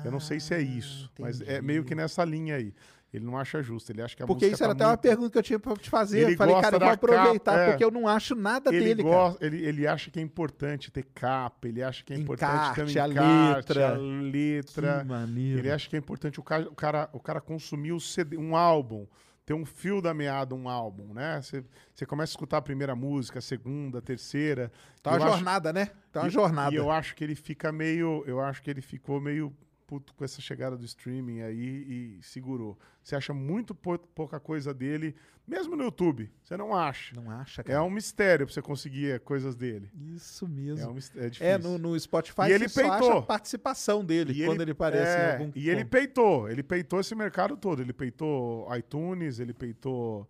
eu 0.05 0.10
não 0.10 0.19
sei 0.19 0.40
se 0.40 0.52
é 0.55 0.60
isso, 0.60 1.09
mas 1.20 1.40
é 1.40 1.44
entendi. 1.44 1.62
meio 1.62 1.85
que 1.85 1.94
nessa 1.94 2.24
linha 2.24 2.56
aí. 2.56 2.74
Ele 3.12 3.24
não 3.24 3.39
acha 3.39 3.62
justo, 3.62 3.90
ele 3.90 4.02
acha 4.02 4.14
que 4.14 4.22
a 4.22 4.26
Porque 4.26 4.47
isso 4.47 4.62
era 4.62 4.74
tá 4.74 4.76
até 4.76 4.85
uma 4.85 4.90
muito- 4.90 5.01
pergunta 5.01 5.30
que 5.32 5.39
eu 5.39 5.43
tinha 5.43 5.59
pra 5.59 5.74
te 5.76 5.89
fazer. 5.89 6.20
Ele 6.20 6.32
eu 6.35 6.36
falei, 6.36 6.55
cara, 6.60 6.76
eu 6.76 6.80
vou 6.80 6.89
aproveitar, 6.90 7.52
capa, 7.52 7.62
é. 7.64 7.70
porque 7.70 7.85
eu 7.85 7.90
não 7.90 8.06
acho 8.06 8.35
nada 8.35 8.68
ele 8.74 8.85
dele, 8.85 9.02
cara. 9.02 9.14
gosta, 9.14 9.47
ele, 9.47 9.64
ele 9.64 9.86
acha 9.86 10.10
que 10.10 10.18
é 10.18 10.22
importante 10.22 10.90
ter 10.90 11.05
capa, 11.14 11.66
ele 11.68 11.82
acha 11.82 12.05
que 12.05 12.12
é 12.12 12.16
importante 12.16 12.74
ter 12.74 12.82
um 12.85 12.89
Encarte, 12.89 12.98
a 12.98 13.09
encarte, 13.09 13.56
letra. 13.72 13.94
a 13.94 13.97
letra. 13.98 14.98
Que 15.01 15.09
maneiro. 15.09 15.59
Ele 15.59 15.70
acha 15.70 15.89
que 15.89 15.97
é 15.97 15.98
importante 15.98 16.39
o 16.39 16.43
cara, 16.43 16.68
o 16.68 16.74
cara, 16.74 17.09
o 17.12 17.20
cara 17.20 17.40
consumir 17.40 17.93
o 17.93 18.01
CD, 18.01 18.36
um 18.36 18.55
álbum, 18.55 19.06
ter 19.47 19.55
um 19.55 19.64
fio 19.64 20.02
da 20.02 20.12
meada, 20.12 20.55
um 20.55 20.68
álbum, 20.68 21.14
né? 21.14 21.40
Você 21.43 22.05
começa 22.06 22.32
a 22.32 22.35
escutar 22.35 22.59
a 22.59 22.62
primeira 22.62 22.94
música, 22.94 23.39
a 23.39 23.43
segunda, 23.43 24.01
a 24.01 24.02
terceira. 24.02 24.70
Tá 25.02 25.12
uma 25.12 25.16
Eu 25.18 25.22
acho- 25.22 25.32
jornada, 25.36 25.72
né? 25.72 25.90
Tá 26.12 26.20
uma 26.20 26.28
e- 26.28 26.30
jornada. 26.30 26.74
E 26.74 26.76
eu 26.76 26.90
acho 26.90 27.14
que 27.16 27.24
ele 27.24 27.35
fica 27.35 27.72
meio. 27.72 28.22
Eu 28.26 28.39
acho 28.43 28.60
que 28.62 28.68
ele 28.68 28.82
ficou 28.82 29.18
meio 29.18 29.51
puto 29.89 30.12
com 30.15 30.23
essa 30.23 30.39
chegada 30.43 30.77
do 30.77 30.85
streaming 30.85 31.40
aí 31.40 32.19
e 32.19 32.23
segurou. 32.23 32.78
Você 33.02 33.16
acha 33.16 33.32
muito 33.32 33.74
pou- 33.74 33.98
pouca 33.98 34.39
coisa 34.39 34.74
dele, 34.74 35.16
mesmo 35.47 35.74
no 35.74 35.82
YouTube. 35.85 36.31
Você 36.44 36.59
não 36.59 36.77
acha. 36.77 37.16
Não 37.19 37.31
acha, 37.31 37.62
É 37.62 37.65
cara. 37.65 37.82
um 37.82 37.89
mistério 37.90 38.44
pra 38.47 38.52
você 38.55 38.60
conseguir 38.60 39.19
coisas 39.20 39.56
dele. 39.56 39.90
Isso 40.15 40.47
mesmo. 40.47 40.85
É, 40.85 40.89
um 40.90 40.93
mis- 40.93 41.10
é 41.16 41.31
difícil. 41.31 41.47
É, 41.47 41.56
no, 41.56 41.78
no 41.78 41.98
Spotify 41.98 42.43
E 42.51 42.52
ele 42.52 42.69
peitou. 42.69 43.12
a 43.19 43.23
participação 43.23 44.05
dele 44.05 44.35
E 44.43 44.44
quando 44.44 44.60
ele, 44.60 44.73
aparece 44.73 45.10
é, 45.10 45.28
em 45.31 45.32
algum... 45.32 45.52
E 45.56 45.70
ele 45.70 45.85
peitou, 45.86 46.51
ele 46.51 46.62
peitou 46.62 47.01
esse 47.01 47.15
mercado 47.15 47.56
todo. 47.56 47.81
Ele 47.81 47.94
peitou 47.94 48.69
iTunes, 48.77 49.40
ele 49.40 49.55
peitou 49.55 50.28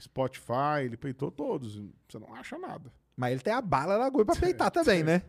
Spotify, 0.00 0.82
ele 0.84 0.96
peitou 0.96 1.30
todos. 1.30 1.80
Você 2.08 2.18
não 2.18 2.34
acha 2.34 2.58
nada. 2.58 2.90
Mas 3.16 3.32
ele 3.32 3.40
tem 3.42 3.52
a 3.52 3.60
bala 3.60 3.98
na 3.98 4.06
agulha 4.06 4.24
pra 4.24 4.34
peitar 4.36 4.70
também, 4.70 5.02
né? 5.04 5.22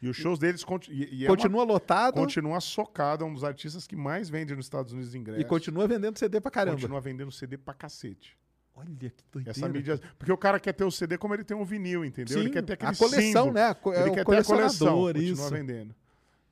E 0.00 0.08
os 0.08 0.16
shows 0.16 0.38
deles 0.38 0.62
conti- 0.64 0.90
e, 0.92 1.14
e 1.22 1.24
é 1.24 1.28
uma- 1.28 1.36
Continua 1.36 1.64
lotado 1.64 2.14
continua 2.14 2.60
socado, 2.60 3.24
é 3.24 3.26
um 3.26 3.32
dos 3.32 3.44
artistas 3.44 3.86
que 3.86 3.96
mais 3.96 4.28
vende 4.28 4.54
nos 4.54 4.66
Estados 4.66 4.92
Unidos 4.92 5.14
ingressos. 5.14 5.42
e 5.42 5.46
continua 5.46 5.86
vendendo 5.88 6.18
CD 6.18 6.40
pra 6.40 6.50
caramba. 6.50 6.76
Continua 6.76 7.00
vendendo 7.00 7.32
CD 7.32 7.56
pra 7.56 7.72
cacete. 7.74 8.36
Olha 8.74 8.88
que 8.94 9.10
doideira. 9.32 9.58
Essa 9.58 9.68
mídia, 9.70 9.98
porque 10.18 10.30
o 10.30 10.36
cara 10.36 10.60
quer 10.60 10.74
ter 10.74 10.84
o 10.84 10.90
CD 10.90 11.16
como 11.16 11.32
ele 11.32 11.44
tem 11.44 11.56
um 11.56 11.64
vinil, 11.64 12.04
entendeu? 12.04 12.36
ele 12.38 12.48
Sim, 12.48 12.52
quer 12.52 12.62
ter 12.62 12.74
aquele 12.74 12.92
a 12.92 12.94
coleção, 12.94 13.20
símbolo. 13.22 13.52
né? 13.52 13.62
A 13.68 13.74
co- 13.74 13.92
é 13.94 14.00
ele 14.02 14.10
o 14.10 14.12
quer 14.12 14.24
ter 14.26 14.36
a 14.36 14.44
coleção, 14.44 14.96
continua 15.02 15.18
isso. 15.22 15.50
vendendo. 15.50 15.94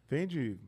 Vende 0.08 0.58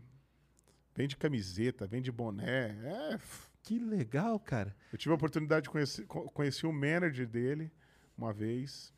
vende 0.94 1.16
camiseta, 1.16 1.86
vende 1.86 2.10
boné, 2.12 2.44
é 2.82 3.18
Que 3.62 3.78
legal, 3.78 4.38
cara. 4.38 4.74
Eu 4.92 4.98
tive 4.98 5.12
a 5.12 5.14
oportunidade 5.16 5.64
de 5.64 5.70
conhecer 5.70 6.04
co- 6.06 6.30
conheci 6.30 6.66
o 6.66 6.72
manager 6.72 7.26
dele 7.26 7.70
uma 8.16 8.32
vez. 8.32 8.92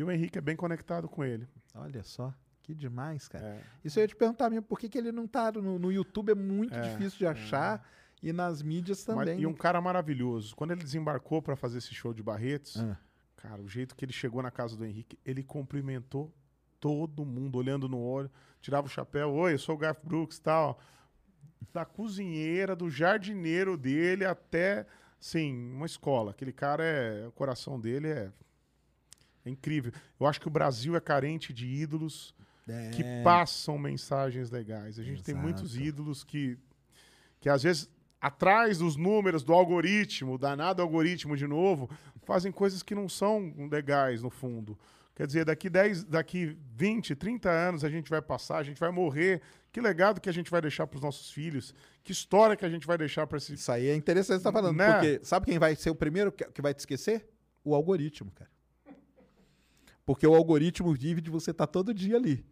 E 0.00 0.02
o 0.02 0.10
Henrique 0.10 0.38
é 0.38 0.40
bem 0.40 0.56
conectado 0.56 1.06
com 1.10 1.22
ele. 1.22 1.46
Olha 1.74 2.02
só. 2.02 2.32
Que 2.62 2.74
demais, 2.74 3.28
cara. 3.28 3.44
É. 3.46 3.62
Isso 3.84 3.98
eu 3.98 4.02
ia 4.02 4.08
te 4.08 4.16
perguntar 4.16 4.48
mesmo, 4.48 4.62
por 4.62 4.78
que, 4.78 4.88
que 4.88 4.96
ele 4.96 5.12
não 5.12 5.26
tá 5.26 5.52
no, 5.52 5.78
no 5.78 5.92
YouTube? 5.92 6.30
É 6.32 6.34
muito 6.34 6.74
É, 6.74 6.80
difícil 6.80 7.18
de 7.18 7.26
achar. 7.26 7.86
E 8.22 8.32
nas 8.32 8.62
mídias 8.62 9.04
Mas- 9.06 9.16
também. 9.28 9.40
e 9.40 9.46
um 9.46 9.52
cara 9.52 9.78
maravilhoso. 9.78 10.56
Quando 10.56 10.70
ele 10.70 10.82
desembarcou 10.82 11.42
para 11.42 11.54
fazer 11.54 11.78
esse 11.78 11.92
show 11.94 12.14
de 12.14 12.22
Barretos, 12.22 12.78
Ah. 12.80 12.96
cara, 13.36 13.60
o 13.60 13.68
jeito 13.68 13.94
que 13.94 14.02
ele 14.06 14.12
chegou 14.12 14.42
na 14.42 14.50
casa 14.50 14.74
do 14.74 14.86
Henrique, 14.86 15.18
ele 15.22 15.42
cumprimentou 15.42 16.32
todo 16.78 17.22
mundo, 17.26 17.58
olhando 17.58 17.86
no 17.86 17.98
olho, 17.98 18.30
tirava 18.62 18.86
o 18.86 18.90
chapéu, 18.90 19.30
oi, 19.34 19.52
eu 19.52 19.58
sou 19.58 19.74
o 19.74 19.78
Garth 19.78 20.00
Brooks 20.02 20.38
e 20.38 20.42
tal. 20.42 20.80
Da 21.74 21.84
cozinheira, 21.84 22.74
do 22.74 22.88
jardineiro 22.88 23.76
dele 23.76 24.24
até, 24.24 24.86
sim, 25.18 25.72
uma 25.74 25.84
escola. 25.84 26.30
Aquele 26.30 26.52
cara 26.52 26.82
é, 26.84 27.26
o 27.26 27.32
coração 27.32 27.78
dele 27.78 28.08
é, 28.08 28.32
é 29.44 29.50
incrível. 29.50 29.92
Eu 30.18 30.26
acho 30.26 30.40
que 30.40 30.48
o 30.48 30.50
Brasil 30.50 30.94
é 30.96 31.00
carente 31.00 31.52
de 31.52 31.66
ídolos 31.66 32.34
É. 32.68 32.90
que 32.90 33.02
passam 33.24 33.76
mensagens 33.78 34.50
legais. 34.50 34.98
A 34.98 35.02
gente 35.02 35.22
tem 35.22 35.34
muitos 35.34 35.72
Exato. 35.74 35.86
ídolos 35.88 36.22
que, 36.24 36.58
que 37.40 37.48
às 37.48 37.62
vezes, 37.62 37.88
atrás 38.20 38.78
dos 38.78 38.96
números 38.96 39.42
do 39.42 39.52
algoritmo, 39.52 40.36
danado 40.38 40.82
algoritmo 40.82 41.36
de 41.36 41.46
novo, 41.46 41.90
fazem 42.22 42.52
coisas 42.52 42.82
que 42.82 42.94
não 42.94 43.08
são 43.08 43.52
legais 43.70 44.22
no 44.22 44.30
fundo. 44.30 44.78
Quer 45.16 45.26
dizer, 45.26 45.44
daqui 45.44 45.68
10, 45.68 46.04
daqui 46.04 46.56
20, 46.76 47.14
30 47.14 47.50
anos 47.50 47.84
a 47.84 47.90
gente 47.90 48.08
vai 48.08 48.22
passar, 48.22 48.58
a 48.58 48.62
gente 48.62 48.78
vai 48.80 48.90
morrer. 48.90 49.42
Que 49.72 49.80
legado 49.80 50.20
que 50.20 50.28
a 50.30 50.32
gente 50.32 50.50
vai 50.50 50.62
deixar 50.62 50.86
para 50.86 50.96
os 50.96 51.02
nossos 51.02 51.30
filhos? 51.30 51.74
Que 52.02 52.10
história 52.12 52.56
que 52.56 52.64
a 52.64 52.68
gente 52.70 52.86
vai 52.86 52.96
deixar 52.96 53.26
para 53.26 53.36
esses. 53.38 53.60
Isso 53.60 53.70
aí 53.72 53.88
é 53.88 53.94
interessante 53.94 54.36
você 54.36 54.48
estar 54.48 54.52
falando, 54.52 54.76
Né? 54.78 54.92
porque 54.92 55.20
sabe 55.22 55.46
quem 55.46 55.58
vai 55.58 55.74
ser 55.76 55.90
o 55.90 55.94
primeiro 55.94 56.32
que 56.32 56.62
vai 56.62 56.72
te 56.72 56.78
esquecer? 56.80 57.28
O 57.62 57.74
algoritmo, 57.74 58.30
cara. 58.30 58.50
Porque 60.10 60.26
o 60.26 60.34
algoritmo 60.34 60.92
vive 60.92 61.20
de 61.20 61.30
você 61.30 61.52
estar 61.52 61.68
todo 61.68 61.94
dia 61.94 62.16
ali. 62.16 62.44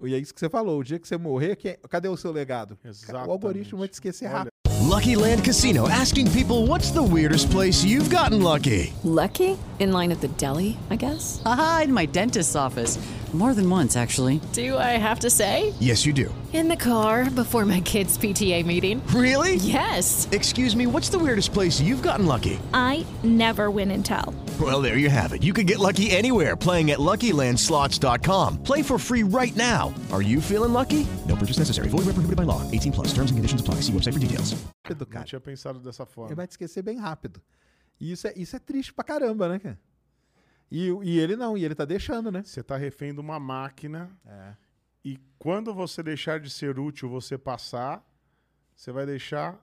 E 0.00 0.14
é 0.14 0.18
isso 0.20 0.32
que 0.32 0.38
você 0.38 0.48
falou. 0.48 0.78
O 0.78 0.84
dia 0.84 0.96
que 0.96 1.08
você 1.08 1.16
morrer, 1.18 1.56
quem- 1.56 1.76
cadê 1.90 2.06
o 2.08 2.16
seu 2.16 2.30
legado? 2.30 2.78
Cara, 3.04 3.26
o 3.26 3.32
algoritmo 3.32 3.80
vai 3.80 3.88
te 3.88 3.94
esquecer 3.94 4.26
rápido. 4.28 4.50
Lucky 4.88 5.16
Land 5.16 5.42
Casino 5.42 5.86
asking 5.88 6.30
people 6.30 6.68
what's 6.68 6.92
the 6.92 7.00
weirdest 7.02 7.50
place 7.50 7.84
you've 7.84 8.08
gotten 8.14 8.40
lucky? 8.44 8.92
Lucky? 9.02 9.56
In 9.80 9.90
line 9.90 10.12
at 10.12 10.20
the 10.20 10.28
deli, 10.38 10.76
I 10.88 10.96
guess? 10.96 11.40
Haha, 11.44 11.82
in 11.82 11.92
my 11.92 12.06
dentist's 12.06 12.54
office. 12.54 12.96
More 13.32 13.54
than 13.54 13.68
once, 13.68 13.96
actually. 13.96 14.40
Do 14.52 14.78
I 14.78 14.96
have 14.96 15.18
to 15.22 15.30
say? 15.30 15.74
Yes, 15.80 16.06
you 16.06 16.12
do. 16.12 16.32
In 16.52 16.68
the 16.68 16.76
car 16.76 17.28
before 17.28 17.64
my 17.64 17.80
kids' 17.80 18.16
PTA 18.16 18.62
meeting. 18.64 19.00
Really? 19.12 19.56
Yes. 19.56 20.28
Excuse 20.30 20.76
me, 20.76 20.86
what's 20.86 21.08
the 21.10 21.18
weirdest 21.18 21.52
place 21.52 21.80
you've 21.80 22.02
gotten 22.02 22.26
lucky? 22.26 22.60
I 22.72 23.04
never 23.24 23.68
win 23.72 23.90
and 23.90 24.04
tell. 24.04 24.32
Well, 24.60 24.80
there 24.80 24.96
you 24.98 25.10
have 25.10 25.32
it. 25.32 25.42
You 25.42 25.52
can 25.52 25.66
get 25.66 25.80
lucky 25.80 26.12
anywhere 26.12 26.54
playing 26.56 26.92
at 26.92 27.00
LuckyLandSlots.com. 27.00 28.62
Play 28.62 28.82
for 28.82 28.98
free 28.98 29.24
right 29.24 29.54
now. 29.56 29.92
Are 30.12 30.22
you 30.22 30.40
feeling 30.40 30.72
lucky? 30.72 31.04
No 31.28 31.34
purchase 31.34 31.58
necessary. 31.58 31.88
Void 31.88 32.06
where 32.06 32.14
prohibited 32.14 32.36
by 32.36 32.44
law. 32.44 32.62
18 32.70 32.92
plus. 32.92 33.08
Terms 33.08 33.30
and 33.32 33.36
conditions 33.38 33.60
apply. 33.60 33.80
See 33.82 33.92
website 33.92 34.12
for 34.12 34.20
details. 34.20 34.54
Não 34.88 35.06
cara. 35.06 35.24
tinha 35.24 35.40
pensado 35.40 35.80
dessa 35.80 36.06
forma. 36.06 36.28
Ele 36.28 36.36
vai 36.36 36.46
te 36.46 36.52
esquecer 36.52 36.82
bem 36.82 36.98
rápido. 36.98 37.42
E 38.00 38.12
isso 38.12 38.28
é, 38.28 38.32
isso 38.36 38.54
é 38.54 38.58
triste 38.60 38.92
pra 38.92 39.02
caramba, 39.04 39.48
né, 39.48 39.58
cara? 39.58 39.78
E, 40.70 40.88
e 41.02 41.18
ele 41.18 41.36
não, 41.36 41.56
e 41.58 41.64
ele 41.64 41.74
tá 41.74 41.84
deixando, 41.84 42.30
né? 42.30 42.42
Você 42.44 42.60
está 42.60 42.76
refém 42.76 43.12
de 43.12 43.20
uma 43.20 43.38
máquina 43.40 44.10
É. 44.26 44.54
e 45.04 45.18
quando 45.38 45.72
você 45.74 46.02
deixar 46.02 46.38
de 46.40 46.50
ser 46.50 46.78
útil, 46.78 47.08
você 47.08 47.36
passar, 47.38 48.04
você 48.74 48.90
vai 48.92 49.06
deixar 49.06 49.58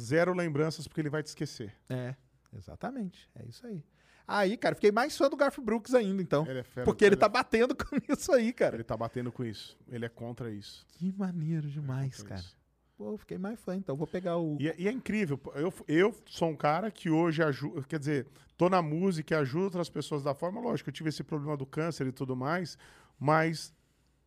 zero 0.00 0.32
lembranças 0.34 0.86
porque 0.86 1.00
ele 1.00 1.10
vai 1.10 1.22
te 1.22 1.26
esquecer. 1.28 1.72
É, 1.88 2.14
exatamente. 2.56 3.28
É 3.34 3.44
isso 3.46 3.66
aí. 3.66 3.82
Aí, 4.26 4.56
cara, 4.56 4.74
fiquei 4.74 4.92
mais 4.92 5.16
fã 5.16 5.28
do 5.28 5.36
Garth 5.36 5.58
Brooks 5.60 5.94
ainda, 5.94 6.22
então. 6.22 6.46
Ele 6.46 6.60
é 6.60 6.62
fera, 6.62 6.84
porque 6.84 7.04
ele 7.04 7.14
ele 7.14 7.20
tá 7.20 7.26
é- 7.26 7.28
batendo 7.28 7.74
com 7.74 7.84
isso 8.12 8.32
aí, 8.32 8.52
cara. 8.52 8.76
Ele 8.76 8.84
tá 8.84 8.96
batendo 8.96 9.32
com 9.32 9.44
isso. 9.44 9.76
Ele 9.88 10.04
é 10.04 10.08
contra 10.08 10.50
isso. 10.50 10.86
Que 10.90 11.12
maneiro 11.12 11.68
demais, 11.68 12.16
contra 12.18 12.28
cara. 12.36 12.40
isso. 12.40 12.56
Pô, 12.96 13.16
fiquei 13.18 13.36
mais 13.36 13.58
fã, 13.58 13.74
então 13.74 13.96
vou 13.96 14.06
pegar 14.06 14.36
o. 14.38 14.56
E, 14.60 14.68
é- 14.68 14.74
e 14.78 14.86
é 14.86 14.92
incrível. 14.92 15.40
Eu, 15.54 15.74
eu 15.88 16.14
sou 16.26 16.48
um 16.50 16.56
cara 16.56 16.90
que 16.90 17.10
hoje 17.10 17.42
ajuda. 17.42 17.82
Quer 17.82 17.98
dizer, 17.98 18.26
tô 18.56 18.68
na 18.70 18.80
música 18.80 19.34
e 19.34 19.38
ajudo 19.38 19.64
outras 19.64 19.90
pessoas 19.90 20.22
da 20.22 20.34
forma. 20.34 20.60
Lógico, 20.60 20.88
eu 20.88 20.94
tive 20.94 21.08
esse 21.08 21.24
problema 21.24 21.56
do 21.56 21.66
câncer 21.66 22.06
e 22.06 22.12
tudo 22.12 22.36
mais, 22.36 22.78
mas 23.18 23.74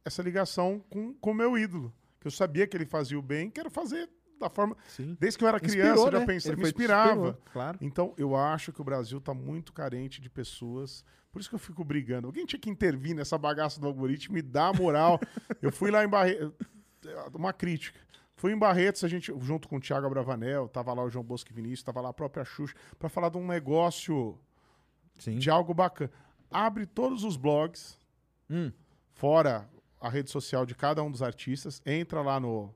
essa 0.04 0.22
ligação 0.22 0.84
com 0.90 1.16
o 1.22 1.34
meu 1.34 1.58
ídolo. 1.58 1.94
Que 2.20 2.28
eu 2.28 2.32
sabia 2.32 2.68
que 2.68 2.76
ele 2.76 2.86
fazia 2.86 3.18
o 3.18 3.22
bem, 3.22 3.50
quero 3.50 3.70
fazer 3.70 4.10
da 4.40 4.50
forma. 4.50 4.76
Sim. 4.88 5.16
Desde 5.20 5.38
que 5.38 5.44
eu 5.44 5.48
era 5.48 5.58
Inspirou, 5.58 5.82
criança, 5.84 6.02
eu 6.08 6.12
já 6.12 6.20
né? 6.20 6.26
pensei, 6.26 6.52
Ele 6.52 6.62
me 6.62 6.68
inspirava. 6.68 7.12
inspirou, 7.12 7.42
claro. 7.52 7.78
Então, 7.82 8.14
eu 8.18 8.36
acho 8.36 8.72
que 8.74 8.82
o 8.82 8.84
Brasil 8.84 9.18
está 9.18 9.34
muito 9.34 9.72
carente 9.74 10.22
de 10.22 10.30
pessoas. 10.30 11.04
Por 11.32 11.40
isso 11.40 11.50
que 11.50 11.56
eu 11.56 11.60
fico 11.60 11.84
brigando. 11.84 12.28
Alguém 12.28 12.46
tinha 12.46 12.60
que 12.60 12.70
intervir 12.70 13.16
nessa 13.16 13.38
bagaça 13.38 13.80
do 13.80 13.88
algoritmo 13.88 14.38
e 14.38 14.42
dar 14.42 14.74
moral. 14.74 15.20
eu 15.62 15.72
fui 15.72 15.92
lá 15.92 16.04
em 16.04 16.08
Barretos. 16.08 16.52
Uma 17.34 17.54
crítica. 17.54 18.00
Fui 18.38 18.52
em 18.52 18.58
Barretos, 18.58 19.04
a 19.04 19.08
gente, 19.08 19.34
junto 19.40 19.68
com 19.68 19.78
o 19.78 19.80
Thiago 19.80 20.06
Abravanel, 20.08 20.68
tava 20.68 20.94
lá 20.94 21.04
o 21.04 21.10
João 21.10 21.24
Bosco 21.24 21.54
Vinícius, 21.54 21.84
tava 21.84 22.02
lá 22.02 22.10
a 22.10 22.14
própria 22.14 22.44
Xuxa, 22.44 22.76
para 23.00 23.08
falar 23.08 23.30
de 23.30 23.38
um 23.38 23.48
negócio 23.48 24.38
Sim. 25.20 25.38
de 25.38 25.50
algo 25.50 25.74
bacana. 25.74 26.12
Abre 26.52 26.86
todos 26.86 27.24
os 27.24 27.38
blogs, 27.38 27.98
Hum. 28.50 28.72
fora 29.14 29.68
a 30.02 30.10
rede 30.10 30.30
social 30.30 30.66
de 30.66 30.76
cada 30.76 31.02
um 31.02 31.10
dos 31.10 31.22
artistas, 31.24 31.82
entra 31.86 32.22
lá 32.22 32.40
no. 32.40 32.74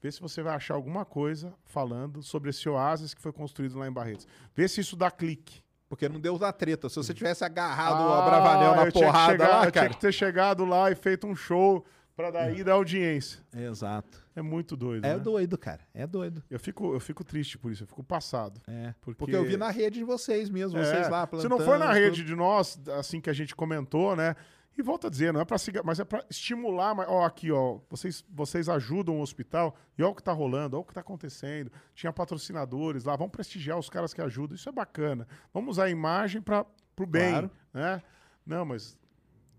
Vê 0.00 0.12
se 0.12 0.20
você 0.20 0.42
vai 0.42 0.54
achar 0.54 0.74
alguma 0.74 1.04
coisa 1.04 1.52
falando 1.64 2.22
sobre 2.22 2.50
esse 2.50 2.68
oásis 2.68 3.14
que 3.14 3.20
foi 3.20 3.32
construído 3.32 3.78
lá 3.78 3.88
em 3.88 3.92
Barretos. 3.92 4.26
Vê 4.54 4.68
se 4.68 4.80
isso 4.80 4.94
dá 4.96 5.10
clique. 5.10 5.60
Porque 5.88 6.08
não 6.08 6.20
deu 6.20 6.38
da 6.38 6.52
treta. 6.52 6.88
Se 6.88 6.96
você 6.96 7.14
tivesse 7.14 7.42
agarrado 7.44 8.00
o 8.00 8.12
Ah, 8.12 8.22
Abravanel 8.26 8.76
na 8.76 8.84
eu 8.86 8.92
porrada 8.92 9.32
chegar- 9.32 9.48
lá, 9.48 9.64
eu 9.64 9.72
cara. 9.72 9.86
tinha 9.86 9.88
que 9.88 10.00
ter 10.00 10.12
chegado 10.12 10.64
lá 10.64 10.90
e 10.90 10.94
feito 10.94 11.26
um 11.26 11.34
show 11.34 11.84
pra 12.14 12.30
daí 12.30 12.62
dar 12.62 12.74
audiência. 12.74 13.40
Exato. 13.56 14.22
É 14.36 14.42
muito 14.42 14.76
doido. 14.76 15.04
É 15.04 15.14
né? 15.14 15.18
doido, 15.18 15.56
cara. 15.56 15.80
É 15.94 16.06
doido. 16.06 16.42
Eu 16.50 16.60
fico, 16.60 16.92
eu 16.94 17.00
fico 17.00 17.24
triste 17.24 17.56
por 17.58 17.72
isso, 17.72 17.82
eu 17.84 17.86
fico 17.86 18.04
passado. 18.04 18.60
É. 18.68 18.94
Porque, 19.00 19.18
Porque 19.18 19.34
eu 19.34 19.44
vi 19.44 19.56
na 19.56 19.70
rede 19.70 19.98
de 19.98 20.04
vocês 20.04 20.48
mesmo, 20.50 20.78
É, 20.78 20.84
vocês 20.84 21.08
lá 21.08 21.22
Se 21.22 21.30
plantando. 21.30 21.50
não 21.50 21.60
for 21.60 21.78
na 21.78 21.92
rede 21.92 22.18
tudo. 22.18 22.26
de 22.26 22.34
nós, 22.36 22.78
assim 22.98 23.20
que 23.20 23.30
a 23.30 23.32
gente 23.32 23.56
comentou, 23.56 24.14
né? 24.14 24.36
E 24.78 24.82
volta 24.82 25.08
a 25.08 25.10
dizer, 25.10 25.32
não 25.32 25.40
é 25.40 25.44
para 25.44 25.56
mas 25.84 25.98
é 25.98 26.04
para 26.04 26.24
estimular, 26.30 26.94
mas, 26.94 27.08
ó, 27.08 27.24
aqui, 27.24 27.50
ó, 27.50 27.80
vocês, 27.90 28.24
vocês 28.30 28.68
ajudam 28.68 29.18
o 29.18 29.20
hospital, 29.20 29.74
e 29.98 30.02
olha 30.04 30.12
o 30.12 30.14
que 30.14 30.22
tá 30.22 30.32
rolando, 30.32 30.76
olha 30.76 30.82
o 30.82 30.84
que 30.84 30.94
tá 30.94 31.00
acontecendo. 31.00 31.72
Tinha 31.96 32.12
patrocinadores 32.12 33.02
lá, 33.02 33.16
vamos 33.16 33.32
prestigiar 33.32 33.76
os 33.76 33.90
caras 33.90 34.14
que 34.14 34.20
ajudam, 34.22 34.54
isso 34.54 34.68
é 34.68 34.72
bacana. 34.72 35.26
Vamos 35.52 35.70
usar 35.72 35.84
a 35.86 35.90
imagem 35.90 36.40
para 36.40 36.64
pro 36.94 37.06
bem, 37.06 37.30
Claro. 37.32 37.50
né? 37.74 38.00
Não, 38.46 38.64
mas 38.64 38.96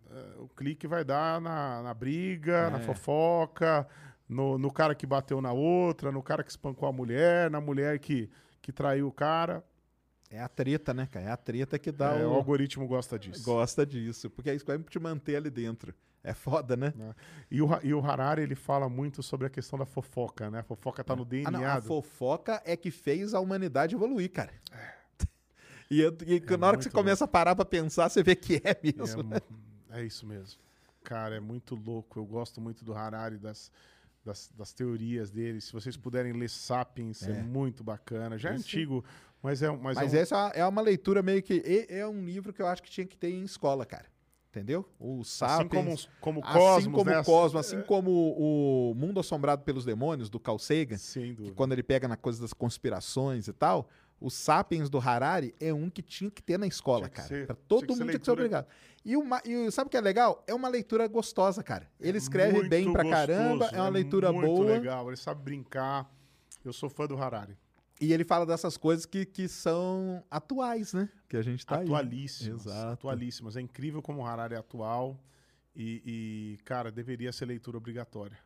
é, 0.09 0.39
o 0.39 0.47
clique 0.47 0.87
vai 0.87 1.03
dar 1.03 1.41
na, 1.41 1.81
na 1.83 1.93
briga, 1.93 2.69
na 2.69 2.77
É. 2.77 2.81
fofoca, 2.81 3.85
no, 4.27 4.57
no 4.57 4.71
cara 4.71 4.95
que 4.95 5.05
bateu 5.05 5.41
na 5.41 5.51
outra, 5.51 6.13
no 6.13 6.23
cara 6.23 6.43
que 6.45 6.49
espancou 6.51 6.87
a 6.87 6.93
mulher, 6.93 7.51
na 7.51 7.59
mulher 7.59 7.99
que, 7.99 8.29
que 8.61 8.71
traiu 8.71 9.07
o 9.07 9.11
cara. 9.11 9.63
É 10.29 10.39
a 10.41 10.47
treta, 10.47 10.93
né, 10.93 11.07
cara? 11.11 11.25
É 11.25 11.31
a 11.31 11.37
treta 11.37 11.79
que 11.79 11.91
dá 11.91 12.15
É, 12.15 12.25
o... 12.25 12.29
o 12.31 12.33
algoritmo 12.35 12.87
gosta 12.87 13.17
disso. 13.17 13.43
Gosta 13.43 13.85
disso. 13.85 14.29
Porque 14.29 14.49
é 14.49 14.55
isso 14.55 14.63
que 14.63 14.71
vai 14.71 14.79
te 14.83 14.99
manter 14.99 15.35
ali 15.37 15.49
dentro. 15.49 15.93
É 16.23 16.33
foda, 16.33 16.75
né? 16.75 16.93
E 17.49 17.61
o, 17.61 17.67
e 17.81 17.93
o 17.93 17.99
Harari, 18.05 18.41
ele 18.43 18.53
fala 18.53 18.89
muito 18.89 19.23
sobre 19.23 19.47
a 19.47 19.49
questão 19.49 19.79
da 19.79 19.85
fofoca, 19.85 20.51
né? 20.51 20.59
A 20.59 20.63
fofoca 20.63 21.03
tá 21.03 21.15
no 21.15 21.21
Ah, 21.21 21.25
DNA. 21.25 21.51
não, 21.51 21.65
a 21.65 21.79
do- 21.79 21.87
fofoca 21.87 22.61
é 22.65 22.75
que 22.75 22.91
fez 22.91 23.33
a 23.33 23.39
humanidade 23.39 23.95
evoluir, 23.95 24.31
cara. 24.31 24.51
E, 25.91 26.01
eu- 26.01 26.15
e 26.23 26.39
na 26.55 26.67
hora 26.67 26.77
que 26.77 26.83
você 26.83 26.89
muito 26.89 26.93
começa 26.95 27.25
a 27.25 27.27
parar 27.27 27.55
pra 27.55 27.65
pensar, 27.65 28.07
você 28.09 28.21
vê 28.21 28.35
que 28.35 28.61
é 28.63 28.69
É, 28.71 28.79
mesmo. 28.83 29.23
mu- 29.23 29.41
é 29.89 30.03
isso 30.03 30.23
mesmo. 30.27 30.59
Cara, 31.03 31.35
é 31.35 31.39
muito 31.39 31.73
louco. 31.73 32.19
Eu 32.19 32.25
gosto 32.27 32.61
muito 32.61 32.85
do 32.85 32.93
Harari, 32.93 33.39
das, 33.39 33.71
das, 34.23 34.51
das 34.55 34.71
teorias 34.71 35.31
dele. 35.31 35.59
Se 35.59 35.73
vocês 35.73 35.97
puderem 35.97 36.31
ler 36.33 36.47
Sapiens, 36.47 37.23
é, 37.27 37.31
É. 37.39 37.41
muito 37.41 37.83
bacana. 37.83 38.37
Já 38.37 38.51
é 38.51 38.53
antigo, 38.53 39.03
mas 39.41 39.61
é, 39.61 39.69
mas 39.69 39.95
Mas 39.95 40.13
é 40.13 40.17
um- 40.17 40.21
essa 40.21 40.51
é 40.55 40.65
uma 40.65 40.81
leitura 40.81 41.21
meio 41.21 41.41
que. 41.41 41.61
É 41.89 41.99
é 41.99 42.07
um 42.07 42.23
livro 42.23 42.51
que 42.53 42.61
eu 42.61 42.67
acho 42.67 42.81
que 42.83 42.89
tinha 42.89 43.05
que 43.07 43.17
ter 43.17 43.29
em 43.31 43.43
escola, 43.43 43.85
cara. 43.85 44.05
Entendeu? 44.51 44.83
O 44.99 45.23
Sapiens. 45.23 45.59
assim 45.59 45.67
como, 45.69 46.39
como 46.39 46.39
assim 46.43 46.57
Cosmos, 46.57 46.93
como 46.95 47.09
né? 47.11 47.19
o 47.19 47.23
Cosmo, 47.23 47.59
assim 47.59 47.81
como 47.83 48.11
o 48.35 48.93
Mundo 48.95 49.19
Assombrado 49.19 49.63
pelos 49.63 49.85
Demônios, 49.85 50.27
do 50.27 50.39
Carl 50.39 50.57
Sagan, 50.57 50.97
Sem 50.97 51.35
que 51.35 51.51
quando 51.51 51.73
ele 51.73 51.83
pega 51.83 52.07
na 52.07 52.17
coisa 52.17 52.41
das 52.41 52.51
conspirações 52.51 53.47
e 53.47 53.53
tal, 53.53 53.87
o 54.19 54.27
Sapiens 54.31 54.89
do 54.89 54.97
Harari 54.97 55.53
é 55.59 55.71
um 55.71 55.87
que 55.87 56.01
tinha 56.01 56.31
que 56.31 56.41
ter 56.41 56.57
na 56.57 56.65
escola, 56.65 57.07
Tinha 57.07 57.09
cara. 57.11 57.27
tinha 57.45 57.55
todo 57.67 57.81
ser 57.81 57.99
mundo 57.99 58.09
tinha 58.09 58.19
que 58.19 58.25
ser 58.25 58.31
obrigado. 58.31 58.65
E, 59.05 59.15
uma, 59.15 59.39
e 59.45 59.71
sabe 59.71 59.87
o 59.87 59.91
que 59.91 59.97
é 59.97 60.01
legal? 60.01 60.43
É 60.47 60.53
uma 60.53 60.67
leitura 60.67 61.07
gostosa, 61.07 61.61
cara. 61.61 61.87
Ele 61.99 62.17
escreve 62.17 62.53
Muito 62.53 62.69
bem 62.69 62.91
pra 62.91 63.03
gostoso, 63.03 63.27
caramba, 63.27 63.65
é 63.71 63.79
uma 63.79 63.89
leitura 63.89 64.33
muito 64.33 64.47
boa. 64.47 64.65
legal, 64.71 65.07
ele 65.09 65.15
sabe 65.17 65.43
brincar. 65.43 66.11
Eu 66.65 66.73
sou 66.73 66.89
fã 66.89 67.05
do 67.05 67.15
Harari. 67.21 67.55
E 67.99 68.13
ele 68.13 68.23
fala 68.23 68.45
dessas 68.45 68.77
coisas 68.77 69.05
que, 69.05 69.25
que 69.25 69.47
são 69.47 70.23
atuais, 70.31 70.93
né? 70.93 71.09
Que 71.27 71.35
a 71.35 71.41
gente 71.41 71.65
tá 71.65 71.79
aí. 71.79 71.83
atualíssimas. 71.83 72.65
Exato. 72.65 72.93
Atualíssimas. 72.93 73.57
É 73.57 73.61
incrível 73.61 74.01
como 74.01 74.21
o 74.21 74.25
Harari 74.25 74.55
é 74.55 74.57
atual. 74.57 75.19
E, 75.75 76.01
e, 76.05 76.63
cara, 76.63 76.91
deveria 76.91 77.31
ser 77.31 77.45
leitura 77.45 77.77
obrigatória. 77.77 78.37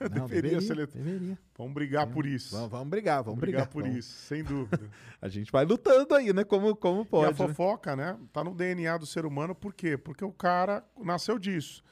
Não, 0.00 0.26
deveria, 0.26 0.28
deveria, 0.28 0.60
ser 0.60 0.74
leitura. 0.74 1.04
deveria. 1.04 1.38
Vamos 1.56 1.72
brigar 1.72 2.06
por 2.06 2.26
isso. 2.26 2.54
Vamos, 2.54 2.70
vamos 2.70 2.88
brigar, 2.88 3.22
vamos 3.22 3.40
brigar. 3.40 3.66
por 3.68 3.82
vamos. 3.82 3.98
isso, 3.98 4.12
sem 4.26 4.42
dúvida. 4.42 4.88
A 5.20 5.28
gente 5.28 5.50
vai 5.50 5.64
lutando 5.64 6.14
aí, 6.14 6.32
né? 6.32 6.44
Como, 6.44 6.74
como 6.76 7.00
e 7.00 7.02
a 7.02 7.06
pode. 7.06 7.30
né? 7.30 7.34
fofoca, 7.48 7.96
né? 7.96 8.18
Tá 8.32 8.44
no 8.44 8.54
DNA 8.54 8.98
do 8.98 9.06
ser 9.06 9.24
humano, 9.24 9.54
por 9.54 9.72
quê? 9.72 9.96
Porque 9.96 10.24
o 10.24 10.32
cara 10.32 10.84
nasceu 10.96 11.38
disso. 11.38 11.82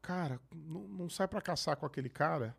Cara, 0.00 0.40
não, 0.54 0.88
não 0.88 1.08
sai 1.08 1.28
pra 1.28 1.40
caçar 1.40 1.76
com 1.76 1.86
aquele 1.86 2.08
cara, 2.08 2.56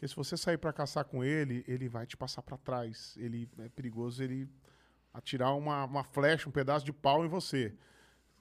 porque 0.00 0.08
se 0.08 0.16
você 0.16 0.34
sair 0.34 0.56
pra 0.56 0.72
caçar 0.72 1.04
com 1.04 1.22
ele, 1.22 1.62
ele 1.68 1.86
vai 1.86 2.06
te 2.06 2.16
passar 2.16 2.40
pra 2.40 2.56
trás. 2.56 3.14
Ele 3.18 3.46
é 3.58 3.68
perigoso 3.68 4.22
ele 4.22 4.48
atirar 5.12 5.54
uma, 5.54 5.84
uma 5.84 6.02
flecha, 6.02 6.48
um 6.48 6.52
pedaço 6.52 6.86
de 6.86 6.92
pau 6.92 7.22
em 7.22 7.28
você. 7.28 7.74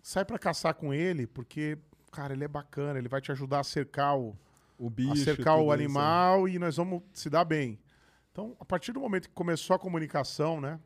Sai 0.02 0.24
pra 0.24 0.40
caçar 0.40 0.74
com 0.74 0.94
ele, 0.94 1.28
porque, 1.28 1.78
cara, 2.14 2.32
ele 2.32 2.46
é 2.46 2.48
bacana, 2.48 2.98
ele 2.98 3.10
vai 3.10 3.20
te 3.20 3.30
ajudar 3.34 3.60
a 3.60 3.64
cercar 3.66 4.18
o, 4.18 4.38
O 4.78 4.90
bicho. 4.90 5.12
a 5.12 5.16
cercar 5.18 5.58
o 5.58 5.64
isso, 5.64 5.72
animal 5.74 6.48
e 6.48 6.58
nós 6.58 6.78
vamos 6.78 7.04
se 7.12 7.30
dar 7.30 7.44
bem. 7.44 7.78
Então, 8.32 8.56
a 8.58 8.64
partir 8.64 8.94
do 8.94 9.02
momento 9.02 9.28
que 9.28 9.36
começou 9.36 9.76
a 9.76 9.80
comunicação, 9.80 10.62
né? 10.62 10.80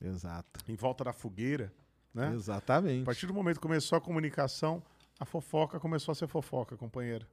Exato. 0.00 0.60
em 0.66 0.74
volta 0.74 1.04
da 1.04 1.12
fogueira, 1.12 1.70
né? 2.14 2.28
A 2.28 2.32
Exatamente. 2.32 3.04
partir 3.04 3.26
do 3.26 3.34
momento 3.34 3.56
que 3.56 3.62
começou 3.62 3.98
a 3.98 4.00
comunicação, 4.00 4.82
a 5.20 5.26
fofoca 5.26 5.78
começou 5.78 6.12
a 6.12 6.14
ser 6.14 6.28
fofoca, 6.28 6.78
companheiro. 6.78 7.26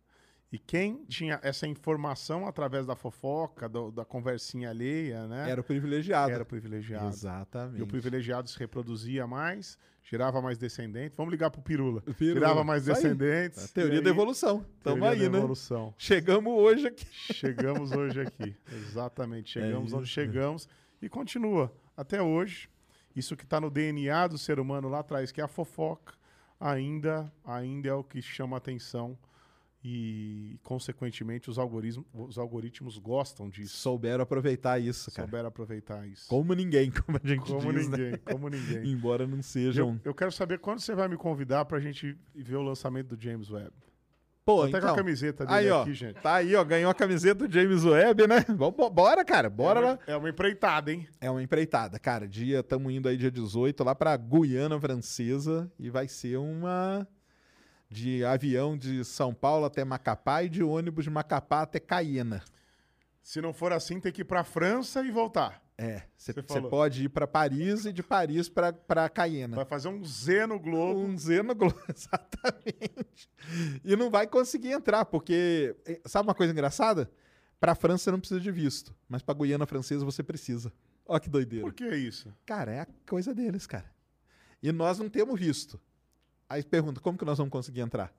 E 0.51 0.59
quem 0.59 1.05
tinha 1.05 1.39
essa 1.41 1.65
informação 1.65 2.45
através 2.45 2.85
da 2.85 2.93
fofoca, 2.95 3.69
do- 3.69 3.89
da 3.89 4.03
conversinha 4.03 4.69
alheia, 4.69 5.25
né? 5.25 5.49
Era 5.49 5.61
o 5.61 5.63
privilegiado. 5.63 6.29
Era 6.33 6.43
o 6.43 6.45
privilegiado. 6.45 7.07
Exatamente. 7.07 7.79
E 7.79 7.81
o 7.81 7.87
privilegiado 7.87 8.49
se 8.49 8.59
reproduzia 8.59 9.25
mais, 9.25 9.77
gerava 10.03 10.41
mais 10.41 10.57
descendentes. 10.57 11.15
Vamos 11.15 11.31
ligar 11.31 11.49
pro 11.51 11.61
Pirula. 11.61 12.01
Pirula. 12.01 12.39
Gerava 12.41 12.63
mais 12.65 12.85
aí. 12.89 12.93
descendentes. 12.95 13.63
A 13.63 13.67
teoria 13.69 13.99
E 13.99 14.01
da 14.01 14.09
aí- 14.09 14.13
evolução. 14.13 14.65
Tamo 14.83 14.97
teoria 15.03 15.09
aí, 15.11 15.19
da 15.25 15.29
né? 15.31 15.37
evolução. 15.37 15.93
Chegamos 15.97 16.53
hoje 16.53 16.87
aqui. 16.87 17.05
Chegamos 17.33 17.91
hoje 17.93 18.19
aqui. 18.19 18.53
Exatamente. 18.73 19.51
Chegamos 19.51 19.93
É 19.93 19.95
onde 19.95 20.07
chegamos 20.07 20.67
e 21.01 21.07
continua 21.07 21.73
até 21.95 22.21
hoje. 22.21 22.67
Isso 23.15 23.37
que 23.37 23.45
está 23.45 23.61
no 23.61 23.69
DNA 23.69 24.27
do 24.27 24.37
ser 24.37 24.59
humano 24.59 24.89
lá 24.89 24.99
atrás, 24.99 25.31
que 25.31 25.39
é 25.39 25.43
a 25.45 25.47
fofoca, 25.47 26.13
ainda, 26.59 27.31
ainda 27.45 27.87
é 27.87 27.93
o 27.93 28.03
que 28.03 28.21
chama 28.21 28.57
atenção 28.57 29.17
e, 29.83 30.59
consequentemente, 30.61 31.49
os 31.49 31.57
algoritmos, 31.57 32.05
os 32.13 32.37
algoritmos 32.37 32.97
gostam 32.99 33.49
disso. 33.49 33.77
Souberam 33.77 34.23
aproveitar 34.23 34.79
isso, 34.79 35.11
cara. 35.11 35.27
Souberam 35.27 35.47
aproveitar 35.47 36.07
isso. 36.07 36.27
Como 36.27 36.53
ninguém, 36.53 36.91
como 37.01 37.19
a 37.21 37.27
gente 37.27 37.41
Como 37.41 37.73
diz, 37.73 37.87
né? 37.89 37.97
ninguém, 37.97 38.19
como 38.19 38.49
ninguém. 38.49 38.91
Embora 38.91 39.25
não 39.25 39.41
sejam... 39.41 39.99
Eu, 40.03 40.11
eu 40.11 40.13
quero 40.13 40.31
saber 40.31 40.59
quando 40.59 40.79
você 40.79 40.93
vai 40.93 41.07
me 41.07 41.17
convidar 41.17 41.65
para 41.65 41.77
a 41.77 41.81
gente 41.81 42.15
ver 42.35 42.57
o 42.57 42.61
lançamento 42.61 43.15
do 43.15 43.21
James 43.21 43.49
Webb. 43.49 43.73
Pô, 44.43 44.63
Até 44.63 44.71
com 44.71 44.77
então, 44.77 44.93
a 44.93 44.95
camiseta 44.95 45.45
dele 45.45 45.59
aí, 45.59 45.69
ó, 45.69 45.81
aqui, 45.83 45.93
gente. 45.93 46.19
Tá 46.19 46.35
aí, 46.35 46.55
ó. 46.55 46.63
Ganhou 46.63 46.89
a 46.89 46.95
camiseta 46.95 47.47
do 47.47 47.53
James 47.53 47.85
Webb, 47.85 48.27
né? 48.27 48.43
Bora, 48.91 49.23
cara. 49.23 49.49
Bora 49.49 49.79
é 49.79 49.83
lá. 49.83 49.91
uma, 49.91 49.99
é 50.07 50.17
uma 50.17 50.29
empreitada, 50.29 50.91
hein? 50.91 51.07
É 51.19 51.29
uma 51.29 51.43
empreitada, 51.43 51.99
cara. 51.99 52.27
Dia, 52.27 52.61
estamos 52.61 52.91
indo 52.91 53.07
aí 53.07 53.17
dia 53.17 53.29
18 53.29 53.83
lá 53.83 53.93
pra 53.93 54.17
Guiana 54.17 54.79
Francesa 54.79 55.71
e 55.77 55.91
vai 55.91 56.07
ser 56.07 56.37
uma 56.37 57.07
de 57.91 58.23
avião 58.23 58.77
de 58.77 59.03
São 59.03 59.33
Paulo 59.33 59.65
até 59.65 59.83
Macapá 59.83 60.43
e 60.43 60.49
de 60.49 60.63
ônibus 60.63 61.03
de 61.03 61.09
Macapá 61.09 61.63
até 61.63 61.77
Caiena. 61.77 62.41
Se 63.21 63.41
não 63.41 63.53
for 63.53 63.73
assim, 63.73 63.99
tem 63.99 64.13
que 64.13 64.21
ir 64.21 64.25
para 64.25 64.39
a 64.39 64.43
França 64.45 65.03
e 65.03 65.11
voltar. 65.11 65.61
É, 65.77 66.03
você 66.15 66.33
pode 66.69 67.05
ir 67.05 67.09
pra 67.09 67.27
Paris 67.27 67.85
e 67.85 67.91
de 67.91 68.01
Paris 68.01 68.47
pra 68.47 68.71
pra 68.71 69.09
Caiena. 69.09 69.55
Vai 69.55 69.65
fazer 69.65 69.89
um 69.89 70.03
Z 70.05 70.45
no 70.47 70.59
Globo. 70.59 71.01
Um 71.01 71.17
Z 71.17 71.43
no 71.43 71.53
Globo, 71.53 71.77
exatamente. 71.93 73.29
E 73.83 73.95
não 73.95 74.09
vai 74.09 74.25
conseguir 74.25 74.71
entrar, 74.71 75.03
porque 75.05 75.75
eh, 75.85 75.99
sabe 76.05 76.27
uma 76.29 76.35
coisa 76.35 76.53
engraçada? 76.53 77.11
Pra 77.59 77.75
França 77.75 78.05
você 78.05 78.11
não 78.11 78.19
precisa 78.19 78.39
de 78.39 78.51
visto, 78.51 78.95
mas 79.09 79.21
pra 79.21 79.35
Guiana 79.35 79.65
Francesa 79.65 80.05
você 80.05 80.23
precisa. 80.23 80.71
Ó 81.05 81.19
que 81.19 81.29
doideira. 81.29 81.65
Por 81.65 81.73
que 81.73 81.87
isso? 81.89 82.33
Cara, 82.45 82.71
é 82.71 82.79
a 82.81 82.87
coisa 83.07 83.33
deles, 83.33 83.67
cara. 83.67 83.91
E 84.63 84.71
nós 84.71 84.97
não 84.97 85.09
temos 85.09 85.37
visto. 85.37 85.79
Aí 86.51 86.63
pergunta, 86.63 86.99
como 86.99 87.17
que 87.17 87.23
nós 87.23 87.37
vamos 87.37 87.51
conseguir 87.51 87.79
entrar? 87.81 88.13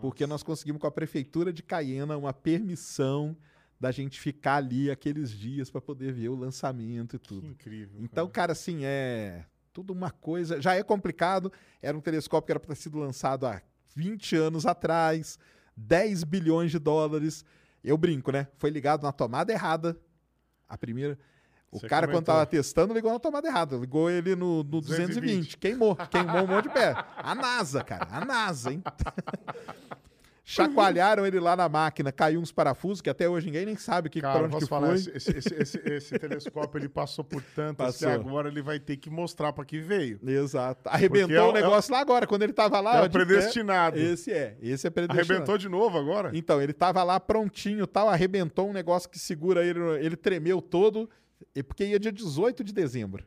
Porque 0.00 0.26
nós 0.26 0.42
conseguimos 0.42 0.80
com 0.80 0.86
a 0.86 0.90
prefeitura 0.90 1.52
de 1.52 1.62
Caiena 1.62 2.16
uma 2.16 2.32
permissão 2.32 3.36
da 3.78 3.90
gente 3.90 4.18
ficar 4.18 4.56
ali 4.56 4.90
aqueles 4.90 5.30
dias 5.30 5.70
para 5.70 5.80
poder 5.80 6.12
ver 6.12 6.28
o 6.28 6.34
lançamento 6.34 7.16
e 7.16 7.18
tudo. 7.18 7.46
incrível. 7.46 8.00
Então, 8.00 8.28
cara, 8.28 8.52
assim, 8.52 8.84
é 8.84 9.44
tudo 9.72 9.92
uma 9.92 10.10
coisa. 10.10 10.60
Já 10.60 10.74
é 10.74 10.82
complicado. 10.82 11.52
Era 11.82 11.96
um 11.96 12.00
telescópio 12.00 12.46
que 12.46 12.52
era 12.52 12.60
para 12.60 12.74
ter 12.74 12.80
sido 12.80 12.98
lançado 12.98 13.46
há 13.46 13.60
20 13.94 14.36
anos 14.36 14.64
atrás, 14.64 15.38
10 15.76 16.24
bilhões 16.24 16.70
de 16.70 16.78
dólares. 16.78 17.44
Eu 17.82 17.98
brinco, 17.98 18.30
né? 18.30 18.48
Foi 18.56 18.70
ligado 18.70 19.02
na 19.02 19.12
tomada 19.12 19.52
errada. 19.52 19.98
A 20.68 20.78
primeira. 20.78 21.18
O 21.72 21.78
Você 21.78 21.86
cara, 21.88 22.06
quando 22.08 22.14
comentou. 22.14 22.34
tava 22.34 22.46
testando, 22.46 22.92
ligou 22.92 23.12
na 23.12 23.18
tomada 23.20 23.46
errada. 23.46 23.76
Ligou 23.76 24.10
ele 24.10 24.34
no, 24.34 24.56
no 24.58 24.80
220. 24.80 25.06
220. 25.20 25.56
Queimou. 25.58 25.94
Queimou 25.94 26.42
um 26.42 26.46
monte 26.48 26.64
de 26.64 26.70
pé. 26.70 26.96
A 27.16 27.32
NASA, 27.34 27.84
cara. 27.84 28.08
A 28.10 28.24
NASA, 28.24 28.72
hein? 28.72 28.82
Chacoalharam 30.44 31.24
ele 31.24 31.38
lá 31.38 31.54
na 31.54 31.68
máquina, 31.68 32.10
caiu 32.10 32.40
uns 32.40 32.50
parafusos, 32.50 33.00
que 33.00 33.08
até 33.08 33.28
hoje 33.28 33.46
ninguém 33.46 33.64
nem 33.64 33.76
sabe 33.76 34.08
o 34.08 34.10
que, 34.10 34.20
Cara, 34.20 34.36
pra 34.48 34.48
onde 34.48 34.64
que 34.64 34.66
falar, 34.68 34.88
foi. 34.88 34.96
esse, 34.96 35.10
esse- 35.16 35.54
esse- 35.54 35.78
esse- 35.84 36.18
telescópio 36.18 36.76
ele 36.80 36.88
passou 36.88 37.22
por 37.24 37.40
tantas 37.54 37.96
que 37.98 38.04
Passou. 38.04 38.20
agora 38.20 38.48
ele 38.48 38.60
vai 38.60 38.80
ter 38.80 38.96
que 38.96 39.08
mostrar 39.08 39.52
para 39.52 39.64
que 39.64 39.78
veio. 39.78 40.18
Exato. 40.26 40.88
Arrebentou 40.88 41.36
é 41.36 41.42
o 41.42 41.50
é 41.50 41.62
negócio 41.62 41.92
lá 41.92 42.00
agora, 42.00 42.26
quando 42.26 42.42
ele 42.42 42.52
tava 42.52 42.80
lá. 42.80 42.96
É 42.96 43.00
ó, 43.02 43.04
o 43.04 43.08
de 43.08 43.16
pé. 43.16 43.24
predestinado. 43.24 43.96
Esse 43.96 44.32
é, 44.32 44.56
esse 44.60 44.88
é 44.88 44.90
predestinado. 44.90 45.30
Arrebentou 45.32 45.56
de 45.56 45.68
novo 45.68 45.96
agora? 45.96 46.32
Então, 46.34 46.60
ele 46.60 46.72
tava 46.72 47.00
lá 47.04 47.20
prontinho 47.20 47.86
tal, 47.86 48.08
arrebentou 48.08 48.68
um 48.68 48.72
negócio 48.72 49.08
que 49.08 49.20
segura 49.20 49.64
ele, 49.64 49.78
ele 50.04 50.16
tremeu 50.16 50.60
todo, 50.60 51.08
e- 51.54 51.62
porque 51.62 51.84
ia 51.84 51.98
dia 51.98 52.12
18 52.12 52.62
de 52.64 52.72
dezembro. 52.72 53.24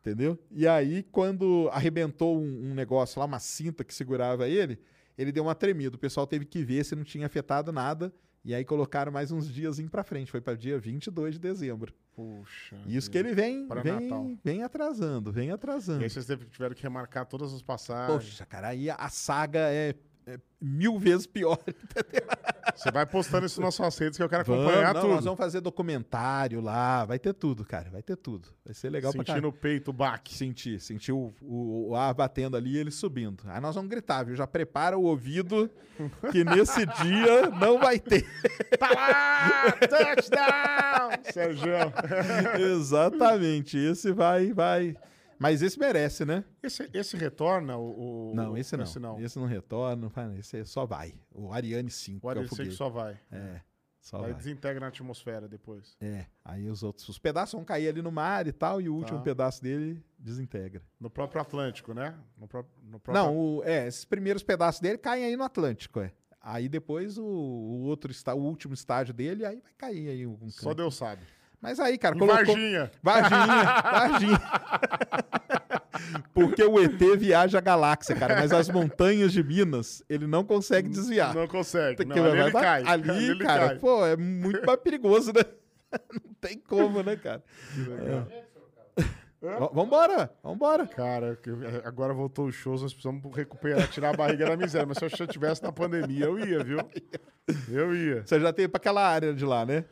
Entendeu? 0.00 0.36
E 0.50 0.66
aí, 0.66 1.04
quando 1.04 1.68
arrebentou 1.72 2.36
um, 2.36 2.70
um 2.70 2.74
negócio 2.74 3.20
lá, 3.20 3.24
uma 3.26 3.38
cinta 3.38 3.84
que 3.84 3.94
segurava 3.94 4.48
ele, 4.48 4.80
ele 5.16 5.30
deu 5.30 5.44
uma 5.44 5.54
tremida. 5.54 5.94
O 5.94 5.98
pessoal 5.98 6.26
teve 6.26 6.44
que 6.44 6.64
ver 6.64 6.84
se 6.84 6.96
não 6.96 7.04
tinha 7.04 7.26
afetado 7.26 7.70
nada. 7.70 8.12
E 8.44 8.52
aí 8.52 8.64
colocaram 8.64 9.12
mais 9.12 9.30
uns 9.30 9.48
dias 9.48 9.78
pra 9.88 10.02
frente. 10.02 10.28
Foi 10.32 10.40
para 10.40 10.56
dia 10.56 10.76
22 10.76 11.34
de 11.34 11.38
dezembro. 11.40 11.94
Puxa. 12.16 12.76
Isso 12.88 13.08
que 13.08 13.16
ele 13.16 13.32
vem, 13.32 13.68
Para 13.68 13.80
vem, 13.82 13.92
Natal. 13.92 14.30
vem 14.42 14.62
atrasando, 14.64 15.30
vem 15.30 15.48
E 15.48 15.52
atrasando. 15.52 16.02
aí 16.02 16.10
vocês 16.10 16.26
tiveram 16.50 16.74
que 16.74 16.82
remarcar 16.82 17.24
todas 17.24 17.54
as 17.54 17.62
passagens. 17.62 18.12
Poxa, 18.12 18.44
cara, 18.44 18.68
aí 18.68 18.90
a 18.90 19.08
saga 19.08 19.60
é, 19.72 19.94
é 20.26 20.38
mil 20.60 20.98
vezes 20.98 21.26
pior. 21.26 21.58
Você 22.74 22.90
vai 22.90 23.04
postando 23.04 23.46
isso 23.46 23.60
nas 23.60 23.74
suas 23.74 23.96
redes 23.98 24.16
que 24.16 24.22
eu 24.22 24.28
quero 24.28 24.44
Vamos, 24.44 24.64
acompanhar 24.64 24.94
não, 24.94 25.00
tudo. 25.00 25.14
Nós 25.14 25.24
vamos 25.24 25.38
fazer 25.38 25.60
documentário 25.60 26.60
lá, 26.60 27.04
vai 27.04 27.18
ter 27.18 27.34
tudo, 27.34 27.64
cara, 27.64 27.90
vai 27.90 28.02
ter 28.02 28.16
tudo. 28.16 28.48
Vai 28.64 28.74
ser 28.74 28.90
legal 28.90 29.12
pra 29.12 29.20
Sentindo 29.20 29.34
caramba. 29.34 29.48
o 29.48 29.52
peito, 29.52 29.90
o 29.90 29.92
baque. 29.92 30.34
Sentir, 30.34 30.80
sentir 30.80 31.12
o, 31.12 31.34
o, 31.42 31.90
o 31.90 31.96
ar 31.96 32.14
batendo 32.14 32.56
ali 32.56 32.74
e 32.74 32.78
ele 32.78 32.90
subindo. 32.90 33.42
Aí 33.46 33.60
nós 33.60 33.74
vamos 33.74 33.90
gritar, 33.90 34.24
viu? 34.24 34.34
Já 34.34 34.46
prepara 34.46 34.96
o 34.96 35.02
ouvido 35.02 35.70
que 36.30 36.44
nesse 36.44 36.86
dia 36.86 37.50
não 37.50 37.78
vai 37.78 37.98
ter. 37.98 38.24
Tá 38.78 38.90
lá! 38.90 39.72
Touchdown! 39.72 41.10
Sérgio. 41.32 41.72
Exatamente, 42.58 43.76
esse 43.76 44.12
vai, 44.12 44.52
vai. 44.52 44.96
Mas 45.42 45.60
esse 45.62 45.78
merece, 45.78 46.24
né? 46.24 46.44
Esse, 46.62 46.88
esse 46.94 47.16
retorna 47.16 47.76
o, 47.76 48.30
o- 48.30 48.34
Não, 48.34 48.56
esse 48.56 48.76
não. 48.76 48.84
Esse 48.84 48.98
não. 48.98 49.20
Esse 49.20 49.38
não 49.38 49.46
retorna, 49.46 50.10
esse 50.38 50.64
só 50.64 50.86
vai. 50.86 51.14
O 51.30 51.52
Ariane 51.52 51.90
5, 51.90 52.18
O 52.18 52.20
que 52.20 52.26
é 52.26 52.28
o 52.28 52.30
Ariane 52.30 52.48
sei 52.48 52.56
que 52.66 52.72
foguete. 52.72 52.76
só 52.76 52.88
vai. 52.88 53.18
É, 53.30 53.60
só 54.00 54.18
Vai 54.18 54.30
vai. 54.32 54.38
desintegra 54.38 54.80
na 54.80 54.86
atmosfera 54.88 55.48
depois. 55.48 55.96
É, 56.00 56.26
aí 56.44 56.68
os 56.68 56.82
outros, 56.82 57.08
os 57.08 57.18
pedaços 57.18 57.52
vão 57.54 57.64
cair 57.64 57.88
ali 57.88 58.00
no 58.02 58.10
mar 58.10 58.46
e 58.46 58.52
tal, 58.52 58.80
e 58.80 58.88
o 58.88 58.94
último 58.94 59.18
Tá. 59.18 59.24
pedaço 59.24 59.62
dele 59.62 60.02
desintegra. 60.18 60.82
No 60.98 61.10
próprio 61.10 61.40
Atlântico, 61.40 61.92
né? 61.94 62.14
No, 62.36 62.46
pró- 62.48 62.64
no 62.82 62.98
próprio... 62.98 63.14
Não, 63.24 63.36
o- 63.36 63.62
é, 63.64 63.86
esses 63.86 64.04
primeiros 64.04 64.42
pedaços 64.42 64.80
dele 64.80 64.98
caem 64.98 65.24
aí 65.24 65.36
no 65.36 65.44
Atlântico, 65.44 66.00
é. 66.00 66.12
Aí 66.40 66.68
depois 66.68 67.16
o, 67.18 67.24
o 67.24 67.82
outro 67.82 68.10
está, 68.10 68.34
o 68.34 68.40
último 68.42 68.74
estágio 68.74 69.14
dele, 69.14 69.46
aí 69.46 69.60
vai 69.60 69.72
cair 69.78 70.08
aí 70.08 70.26
um 70.26 70.48
Só. 70.50 70.74
Deus 70.74 70.96
sabe. 70.96 71.22
Mas 71.62 71.78
aí, 71.78 71.96
cara, 71.96 72.16
colocou 72.18 72.44
Varginha. 72.44 72.90
Varginha, 73.00 73.64
Varginha. 73.92 74.40
Porque 76.34 76.64
o 76.64 76.80
ET 76.80 76.98
viaja 77.18 77.58
a 77.58 77.60
galáxia, 77.60 78.16
cara, 78.16 78.34
mas 78.36 78.52
as 78.52 78.68
montanhas 78.68 79.32
de 79.32 79.42
Minas, 79.44 80.02
ele 80.08 80.26
não 80.26 80.42
consegue 80.44 80.88
desviar. 80.88 81.34
Não 81.34 81.46
consegue. 81.46 82.04
Porque 82.04 82.18
Não, 82.20 82.26
ali 82.26 82.36
vai- 82.38 82.42
ele 82.48 82.52
cai. 82.52 82.82
Ali, 82.86 83.24
ele 83.30 83.44
cara, 83.44 83.66
cai. 83.68 83.78
pô, 83.78 84.04
é 84.04 84.16
muito 84.16 84.64
mais 84.66 84.80
perigoso, 84.80 85.32
né? 85.32 85.42
Não 86.12 86.34
tem 86.40 86.58
como, 86.58 87.02
né, 87.02 87.16
cara? 87.16 87.42
É. 87.76 89.02
V- 89.42 89.70
Vambora, 89.74 90.32
vambora. 90.42 90.86
Cara, 90.86 91.36
que- 91.36 91.50
agora 91.84 92.14
voltou 92.14 92.46
os 92.46 92.54
shows, 92.54 92.80
nós 92.80 92.92
precisamos 92.94 93.22
recuperar, 93.36 93.86
tirar 93.88 94.10
a 94.10 94.16
barriga 94.16 94.46
da 94.46 94.56
miséria. 94.56 94.86
Mas 94.86 94.96
se 94.98 95.04
eu 95.04 95.08
já 95.10 95.24
estivesse 95.26 95.62
na 95.62 95.70
pandemia, 95.70 96.24
eu 96.24 96.38
ia, 96.38 96.64
viu? 96.64 96.78
Eu 97.68 97.94
ia. 97.94 98.22
Você 98.24 98.38
já 98.40 98.52
tem 98.52 98.68
pra 98.68 98.78
aquela 98.78 99.06
área 99.06 99.34
de 99.34 99.44
lá, 99.44 99.66
né? 99.66 99.84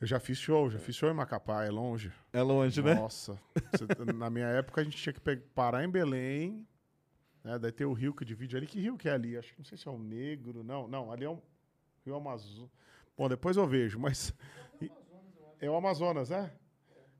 Eu 0.00 0.06
já 0.06 0.20
fiz 0.20 0.38
show, 0.38 0.70
já 0.70 0.78
fiz 0.78 0.94
show 0.94 1.10
em 1.10 1.14
Macapá, 1.14 1.64
é 1.64 1.70
longe. 1.70 2.12
É 2.32 2.40
longe, 2.40 2.80
né? 2.82 2.94
Nossa. 2.94 3.36
Você- 3.72 4.12
na 4.12 4.30
minha 4.30 4.46
época 4.46 4.80
a 4.80 4.84
gente 4.84 4.96
tinha 4.96 5.12
que 5.12 5.20
parar 5.54 5.84
em 5.84 5.90
Belém, 5.90 6.64
né? 7.42 7.58
Daí 7.58 7.72
tem 7.72 7.86
o 7.86 7.92
rio 7.92 8.14
que 8.14 8.24
divide 8.24 8.56
ali. 8.56 8.66
Que 8.66 8.80
rio 8.80 8.96
que 8.96 9.08
é 9.08 9.12
ali? 9.12 9.36
Acho 9.36 9.52
que 9.52 9.58
não 9.58 9.64
sei 9.64 9.76
se 9.76 9.88
é 9.88 9.90
o 9.90 9.98
Negro. 9.98 10.62
Não, 10.62 10.86
não, 10.86 11.10
ali 11.10 11.24
é 11.24 11.30
um 11.30 11.40
rio 12.04 12.14
Amazonas. 12.14 12.70
Bom, 13.16 13.28
depois 13.28 13.56
eu 13.56 13.66
vejo, 13.66 13.98
mas. 13.98 14.32
É 15.60 15.68
o 15.68 15.74
Amazonas, 15.74 16.30
né? 16.30 16.52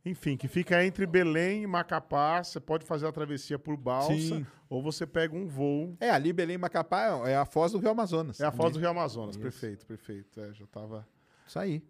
Enfim, 0.04 0.36
que 0.36 0.46
fica 0.46 0.84
entre 0.84 1.04
Belém 1.04 1.64
e 1.64 1.66
Macapá. 1.66 2.42
Você 2.44 2.60
pode 2.60 2.86
fazer 2.86 3.08
a 3.08 3.12
travessia 3.12 3.58
por 3.58 3.76
balsa 3.76 4.14
Sim. 4.14 4.46
ou 4.70 4.80
você 4.80 5.04
pega 5.04 5.34
um 5.34 5.48
voo. 5.48 5.96
É, 5.98 6.08
ali 6.10 6.32
Belém 6.32 6.54
e 6.54 6.58
Macapá 6.58 7.26
é 7.26 7.36
a 7.36 7.44
foz 7.44 7.72
do 7.72 7.78
Rio 7.78 7.90
Amazonas. 7.90 8.38
É 8.40 8.46
a 8.46 8.52
foz 8.52 8.70
do 8.72 8.76
Ali. 8.76 8.82
Rio 8.82 8.90
Amazonas. 8.90 9.34
Isso. 9.34 9.42
Perfeito, 9.42 9.84
perfeito. 9.84 10.40
É, 10.40 10.54
já 10.54 10.64
tava. 10.68 11.04
Isso 11.44 11.58
aí. 11.58 11.82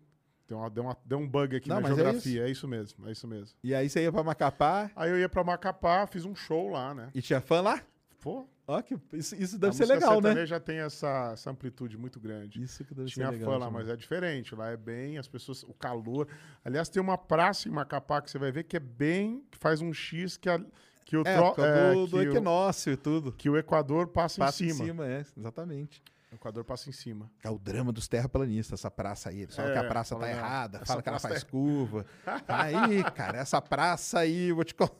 Deu, 0.48 0.56
uma- 0.58 0.70
deu, 0.70 0.82
uma- 0.82 0.96
deu 1.04 1.18
um 1.18 1.28
bug 1.28 1.54
aqui 1.56 1.68
Não, 1.68 1.76
na 1.76 1.82
mas 1.82 1.92
é 1.92 1.94
geografia. 2.02 2.46
É 2.46 2.50
isso. 2.50 2.66
mesmo, 2.66 3.06
é 3.06 3.12
isso 3.12 3.28
mesmo. 3.28 3.54
E 3.62 3.74
aí 3.74 3.88
você 3.88 4.02
ia 4.02 4.10
pra 4.10 4.22
Macapá 4.24 4.90
Aí 4.96 5.10
eu 5.10 5.18
ia 5.18 5.28
pra 5.28 5.44
Macapá, 5.44 6.06
fiz 6.06 6.24
um 6.24 6.34
show 6.34 6.70
lá, 6.70 6.94
né? 6.94 7.10
e 7.14 7.20
tinha 7.20 7.40
fã 7.40 7.60
lá? 7.60 7.82
Pô, 8.20 8.46
Ó, 8.66 8.82
que 8.82 8.94
isso, 9.14 9.34
isso 9.36 9.56
a 9.56 9.58
deve 9.58 9.74
ser 9.76 9.82
música 9.84 9.94
legal, 9.94 10.14
né? 10.20 10.28
sertaneja 10.28 10.60
tem 10.60 10.78
essa, 10.78 11.30
essa 11.32 11.50
amplitude 11.50 11.96
muito 11.96 12.18
grande. 12.20 12.62
Isso 12.62 12.84
que 12.84 12.94
deve 12.94 13.08
Tinha 13.08 13.26
ser 13.26 13.32
legal. 13.32 13.52
fã 13.52 13.58
lá, 13.58 13.66
demais. 13.66 13.86
mas 13.86 13.94
é 13.94 13.96
diferente. 13.96 14.54
Lá 14.54 14.68
é 14.70 14.76
bem, 14.76 15.16
as 15.16 15.26
pessoas, 15.28 15.62
o 15.62 15.72
calor. 15.72 16.28
Aliás, 16.64 16.88
tem 16.90 17.00
uma 17.00 17.16
praça 17.16 17.66
em 17.68 17.72
Macapá 17.72 18.20
que 18.20 18.30
você 18.30 18.38
vai 18.38 18.50
ver 18.52 18.64
que 18.64 18.76
é 18.76 18.80
bem, 18.80 19.42
que 19.50 19.56
faz 19.58 19.80
um 19.80 19.90
X 19.92 20.36
que, 20.36 20.50
a, 20.50 20.60
que 21.06 21.16
o 21.16 21.22
É, 21.26 21.34
tro- 21.36 21.48
por 21.50 21.56
causa 21.56 21.70
é, 21.70 21.92
do, 21.94 22.08
que 22.08 22.16
o- 22.16 22.22
equinócio 22.22 22.92
e 22.92 22.96
tudo. 22.98 23.32
que 23.32 23.48
o 23.48 23.56
Equador 23.56 24.08
passa, 24.08 24.38
Passa 24.38 24.62
em 24.64 24.70
cima. 24.74 25.06
é, 25.06 25.24
exatamente. 25.36 26.02
O 26.30 26.34
Equador 26.34 26.62
passa 26.64 26.90
em 26.90 26.92
cima. 26.92 27.30
É 27.42 27.48
o 27.48 27.58
drama 27.58 27.90
dos 27.90 28.06
terraplanistas, 28.06 28.80
essa 28.80 28.90
praça 28.90 29.30
aí. 29.30 29.40
Eles 29.42 29.56
falam 29.56 29.70
É, 29.70 29.74
que 29.74 29.78
a 29.86 29.88
praça 29.88 30.14
tá 30.14 30.20
não, 30.20 30.28
errada, 30.28 30.84
fala 30.84 31.02
que 31.02 31.08
ela 31.08 31.18
faz 31.18 31.42
é- 31.42 31.46
curva. 31.46 32.04
Aí, 32.46 33.02
cara, 33.14 33.38
essa 33.38 33.62
praça 33.62 34.18
aí, 34.20 34.52
vou 34.52 34.62
te 34.62 34.74
contar. 34.76 34.94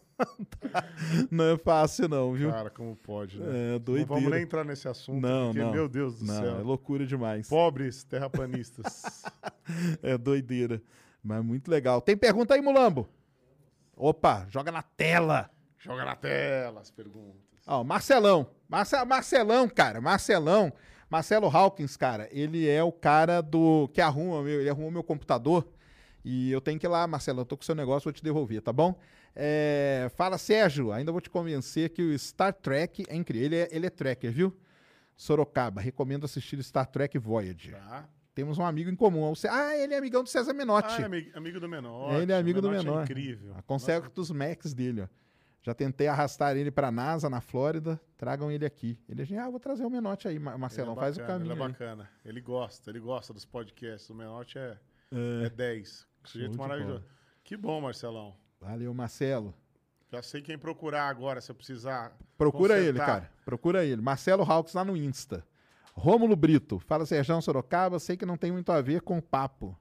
Não 1.31 1.45
é 1.55 1.59
fácil, 1.59 2.09
não, 2.09 2.33
viu? 2.33 2.51
Cara, 2.51 2.71
como 2.71 2.97
pode, 2.97 3.39
né? 3.39 3.47
É, 3.47 3.73
Não 3.73 3.79
doideira. 3.79 4.07
vamos 4.15 4.31
nem 4.31 4.43
entrar 4.43 4.65
nesse 4.65 4.89
assunto, 4.89 5.21
Não, 5.21 5.49
porque, 5.49 5.63
não. 5.63 5.71
meu 5.71 5.89
Deus 5.89 6.19
do 6.19 6.25
Não, 6.25 6.35
céu. 6.43 6.59
é 6.61 6.63
loucura 6.63 7.07
demais. 7.07 7.49
Pobres 7.49 8.03
terraplanistas. 8.05 9.03
É 10.03 10.17
doideira. 10.17 10.81
Mas 11.23 11.45
muito 11.45 11.71
legal. 11.71 12.01
Tem 12.01 12.17
pergunta 12.17 12.55
aí, 12.55 12.61
Mulambo? 12.63 13.07
Opa, 13.95 14.47
joga 14.49 14.73
na 14.73 14.81
tela. 14.83 15.51
Joga 15.79 16.07
na 16.07 16.17
tela 16.17 16.81
as 16.81 16.91
perguntas. 16.91 17.43
Ó, 17.67 17.85
Marcelão. 17.85 18.47
Marce- 18.67 19.05
Marcelão, 19.05 19.69
cara. 19.69 20.01
Marcelão. 20.01 20.73
Marcelo 21.11 21.47
Hawkins, 21.49 21.97
cara. 21.97 22.29
Ele 22.31 22.69
é 22.69 22.83
o 22.83 22.93
cara 22.93 23.41
do 23.41 23.89
que 23.95 24.01
arruma 24.01 24.43
meu, 24.43 24.61
ele 24.61 24.69
arrumou 24.71 24.91
meu 24.91 25.03
computador. 25.03 25.67
E 26.25 26.51
eu 26.53 26.61
tenho 26.61 26.79
que 26.79 26.87
ir 26.87 26.91
lá, 26.91 27.07
Marcelão. 27.07 27.41
Eu 27.43 27.47
tô 27.47 27.57
com 27.57 27.63
seu 27.63 27.75
negócio, 27.75 28.05
vou 28.05 28.13
te 28.13 28.23
devolver, 28.23 28.61
tá 28.61 28.73
bom? 28.73 28.95
É, 29.35 30.11
fala, 30.17 30.37
Sérgio. 30.37 30.93
Ainda 30.93 31.11
vou 31.13 31.21
te 31.21 31.31
convencer 31.31 31.91
que 31.91 32.03
o 32.03 32.19
Star 32.19 32.53
Trek 32.53 33.05
é 33.09 33.17
incrível. 33.17 33.47
Ele 33.47 33.57
é, 33.57 33.69
ele 33.71 33.87
é 33.87 33.91
tracker, 33.91 34.31
viu? 34.33 34.55
Sorocaba. 35.17 35.81
Recomendo 35.81 36.25
assistir 36.25 36.63
Star 36.63 36.87
Trek 36.87 37.19
Voyager. 37.19 37.75
Tá? 37.77 38.09
Temos 38.35 38.59
um 38.59 38.65
amigo 38.65 38.89
em 38.91 38.95
comum. 38.95 39.33
Ah, 39.51 39.77
ele 39.77 39.95
é 39.95 39.99
amigão 39.99 40.23
do 40.23 40.29
César 40.29 40.53
Menotti. 40.53 40.95
Ah, 40.99 41.03
é 41.03 41.05
ami- 41.07 41.31
amigo 41.35 41.59
do 41.59 41.69
menor. 41.69 42.21
Ele 42.21 42.33
é 42.33 42.37
amigo 42.37 42.61
do 42.61 42.71
Menotti. 42.71 42.99
É 43.13 43.15
incrível. 43.15 43.55
Aconselho 43.57 44.11
dos 44.15 44.31
Macs 44.31 44.75
dele, 44.75 45.03
ó. 45.03 45.09
Já 45.63 45.75
tentei 45.75 46.07
arrastar 46.07 46.57
ele 46.57 46.71
pra 46.71 46.91
NASA, 46.91 47.29
na 47.29 47.41
Flórida. 47.41 48.01
Tragam 48.17 48.51
ele 48.51 48.65
aqui. 48.65 48.99
Ele 49.09 49.23
disse, 49.23 49.37
ah, 49.37 49.51
vou 49.51 49.59
trazer 49.61 49.85
o 49.85 49.91
Menotti 49.91 50.29
aí, 50.29 50.39
Ma- 50.39 50.57
Marcelão. 50.57 50.93
É 50.93 50.97
faz 50.97 51.17
o 51.17 51.21
caminho 51.25 51.53
Ele 51.53 51.61
é 51.61 51.65
aí. 51.65 51.73
bacana. 51.73 52.11
Ele 52.25 52.41
gosta, 52.41 52.91
ele 52.91 53.01
gosta 53.01 53.33
dos 53.35 53.45
podcasts. 53.45 54.09
O 54.09 54.15
Menotti 54.15 54.59
é, 54.59 54.79
É. 55.13 55.47
é 55.47 55.51
10. 55.51 56.07
Sujeito 56.25 56.57
maravilhoso. 56.59 57.01
bola. 57.01 57.05
Que 57.45 57.57
bom, 57.57 57.81
Marcelão. 57.81 58.37
Valeu, 58.61 58.93
Marcelo. 58.95 59.55
Já 60.11 60.23
sei 60.23 60.41
quem 60.41 60.57
procurar 60.57 61.09
agora, 61.09 61.41
se 61.41 61.51
eu 61.51 61.55
precisar. 61.55 62.17
Procura 62.37 62.75
consertar. 62.75 62.89
ele, 62.89 62.99
cara. 62.99 63.31
Procura 63.45 63.85
ele. 63.85 64.01
Marcelo 64.01 64.43
Hawks 64.43 64.73
lá 64.75 64.85
no 64.85 64.97
Insta. 64.97 65.45
Rômulo 65.93 66.35
Brito. 66.37 66.79
Fala, 66.79 67.05
Serjão 67.05 67.43
Sorocaba. 67.43 67.99
Sei 67.99 68.17
que 68.17 68.25
não 68.25 68.37
tem 68.37 68.53
muito 68.53 68.71
a 68.73 68.81
ver 68.81 69.01
com 69.03 69.19
o 69.19 69.23
papo. 69.23 69.77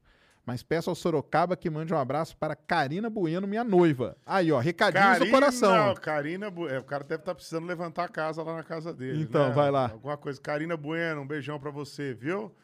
Mas 0.47 0.63
peço 0.63 0.89
ao 0.89 0.95
Sorocaba 0.95 1.57
que 1.57 1.69
mande 1.69 1.93
um 1.93 1.97
abraço 1.97 2.37
para 2.37 2.55
Karina 2.55 3.09
Bueno, 3.09 3.45
minha 3.45 3.65
noiva. 3.65 4.15
Aí, 4.25 4.49
ó, 4.49 4.59
recadinhos 4.59 5.19
do 5.19 5.29
coração. 5.29 5.93
Karina, 5.95 6.49
Bu- 6.49 6.69
é, 6.69 6.79
o 6.79 6.83
cara 6.85 7.03
deve 7.03 7.21
estar 7.21 7.35
precisando 7.35 7.67
levantar 7.67 8.05
a 8.05 8.07
casa 8.07 8.41
lá 8.41 8.55
na 8.55 8.63
casa 8.63 8.93
dele. 8.93 9.21
Então, 9.23 9.49
né? 9.49 9.53
vai 9.53 9.69
lá. 9.69 9.89
Alguma 9.91 10.15
coisa. 10.15 10.39
Karina 10.39 10.77
Bueno, 10.77 11.19
um 11.19 11.27
beijão 11.27 11.59
pra 11.59 11.69
você, 11.69 12.13
viu? 12.13 12.55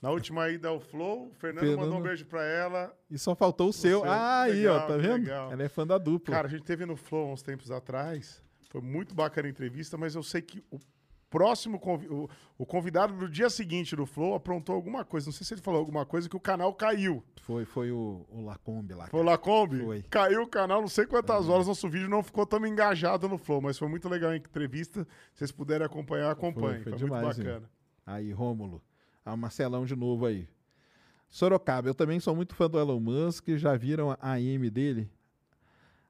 Na 0.00 0.10
última 0.10 0.48
ida 0.48 0.68
ao 0.68 0.80
Flow, 0.80 1.26
o 1.28 1.34
Fernando, 1.34 1.60
Fernando- 1.64 1.80
mandou 1.80 1.98
um 1.98 2.02
beijo 2.02 2.24
pra 2.24 2.42
ela. 2.42 2.96
E 3.10 3.18
só 3.18 3.34
faltou 3.34 3.68
o 3.68 3.72
seu. 3.74 4.00
seu. 4.00 4.10
Ah, 4.10 4.42
aí, 4.44 4.52
Legal, 4.62 4.76
ó, 4.76 4.80
tá 4.86 4.96
vendo? 4.96 5.12
legal. 5.24 5.52
Ela 5.52 5.62
é 5.64 5.68
fã 5.68 5.86
da 5.86 5.98
dupla. 5.98 6.34
Cara, 6.34 6.48
a 6.48 6.50
gente 6.50 6.62
teve 6.62 6.86
no 6.86 6.96
Flow 6.96 7.30
uns 7.30 7.42
tempos 7.42 7.70
atrás. 7.70 8.42
Foi 8.70 8.80
muito 8.80 9.14
bacana 9.14 9.48
a 9.48 9.50
entrevista, 9.50 9.98
mas 9.98 10.14
eu 10.14 10.22
sei 10.22 10.40
que 10.40 10.64
o 10.70 10.78
próximo 11.30 11.80
o, 12.08 12.28
o 12.56 12.66
convidado 12.66 13.14
do 13.14 13.28
dia 13.28 13.50
seguinte 13.50 13.94
do 13.94 14.06
Flow 14.06 14.34
aprontou 14.34 14.74
alguma 14.74 15.04
coisa. 15.04 15.26
Não 15.26 15.32
sei 15.32 15.46
se 15.46 15.54
ele 15.54 15.60
falou 15.60 15.80
alguma 15.80 16.04
coisa 16.04 16.28
que 16.28 16.36
o 16.36 16.40
canal 16.40 16.72
caiu. 16.74 17.22
Foi, 17.42 17.64
foi 17.64 17.90
o, 17.90 18.26
o 18.30 18.44
Lacombe 18.44 18.94
lá. 18.94 19.06
Foi 19.06 19.20
o 19.20 19.22
Lacombe? 19.22 19.80
Foi. 19.80 20.02
Caiu 20.10 20.42
o 20.42 20.46
canal, 20.46 20.80
não 20.80 20.88
sei 20.88 21.06
quantas 21.06 21.48
horas. 21.48 21.66
Nosso 21.66 21.88
vídeo 21.88 22.08
não 22.08 22.22
ficou 22.22 22.46
tão 22.46 22.64
engajado 22.66 23.28
no 23.28 23.38
Flow, 23.38 23.60
mas 23.60 23.78
foi 23.78 23.88
muito 23.88 24.08
legal 24.08 24.30
a 24.30 24.36
entrevista. 24.36 25.06
Se 25.32 25.38
vocês 25.38 25.52
puderem 25.52 25.86
acompanhar, 25.86 26.30
acompanhem. 26.30 26.82
Foi, 26.82 26.92
foi 26.92 26.92
muito 26.92 27.04
demais, 27.04 27.38
hein? 27.38 27.44
bacana. 27.44 27.70
Aí, 28.06 28.32
Rômulo. 28.32 28.82
Ah, 29.24 29.34
o 29.34 29.36
Marcelão 29.36 29.84
de 29.84 29.94
novo 29.94 30.26
aí. 30.26 30.48
Sorocaba, 31.30 31.88
eu 31.88 31.94
também 31.94 32.18
sou 32.18 32.34
muito 32.34 32.54
fã 32.54 32.68
do 32.68 32.78
Elon 32.78 32.98
Musk. 32.98 33.48
Já 33.56 33.76
viram 33.76 34.10
a 34.10 34.32
AM 34.32 34.70
dele? 34.70 35.10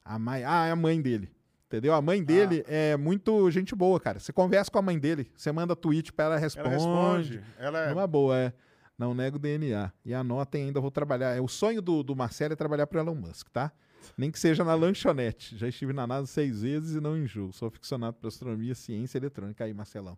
A 0.04 0.18
mãe, 0.18 0.44
ah, 0.44 0.66
é 0.66 0.70
a 0.70 0.76
mãe 0.76 1.02
dele. 1.02 1.30
Entendeu? 1.68 1.92
A 1.94 2.00
mãe 2.00 2.24
dele 2.24 2.64
Ah. 2.66 2.72
é 2.72 2.96
muito 2.96 3.50
gente 3.50 3.74
boa, 3.76 4.00
cara. 4.00 4.18
Você 4.18 4.32
conversa 4.32 4.70
com 4.70 4.78
a 4.78 4.82
mãe 4.82 4.98
dele, 4.98 5.30
você 5.36 5.52
manda 5.52 5.76
tweet 5.76 6.12
pra 6.12 6.24
ela, 6.24 6.36
responde. 6.38 6.66
Ela 6.68 6.74
responde. 6.76 7.40
Ela 7.58 7.78
é. 7.80 7.90
Numa 7.90 8.06
boa, 8.06 8.36
é. 8.38 8.52
Não 8.96 9.14
nego 9.14 9.36
o 9.36 9.38
DNA. 9.38 9.92
E 10.04 10.12
anotem 10.14 10.64
ainda, 10.64 10.80
vou 10.80 10.90
trabalhar. 10.90 11.36
É, 11.36 11.40
o 11.40 11.46
sonho 11.46 11.80
do, 11.82 12.02
do 12.02 12.16
Marcelo 12.16 12.54
é 12.54 12.56
trabalhar 12.56 12.86
para 12.86 13.00
Elon 13.00 13.14
Musk, 13.14 13.48
tá? 13.50 13.70
Nem 14.16 14.30
que 14.30 14.38
seja 14.38 14.64
na 14.64 14.74
lanchonete. 14.74 15.56
Já 15.58 15.68
estive 15.68 15.92
na 15.92 16.06
NASA 16.06 16.26
seis 16.26 16.62
vezes 16.62 16.96
e 16.96 17.00
não 17.00 17.16
enjoo. 17.16 17.52
Sou 17.52 17.70
ficcionado 17.70 18.16
por 18.16 18.26
astronomia, 18.28 18.74
ciência 18.74 19.18
e 19.18 19.20
eletrônica. 19.20 19.62
Aí, 19.62 19.72
Marcelão. 19.74 20.16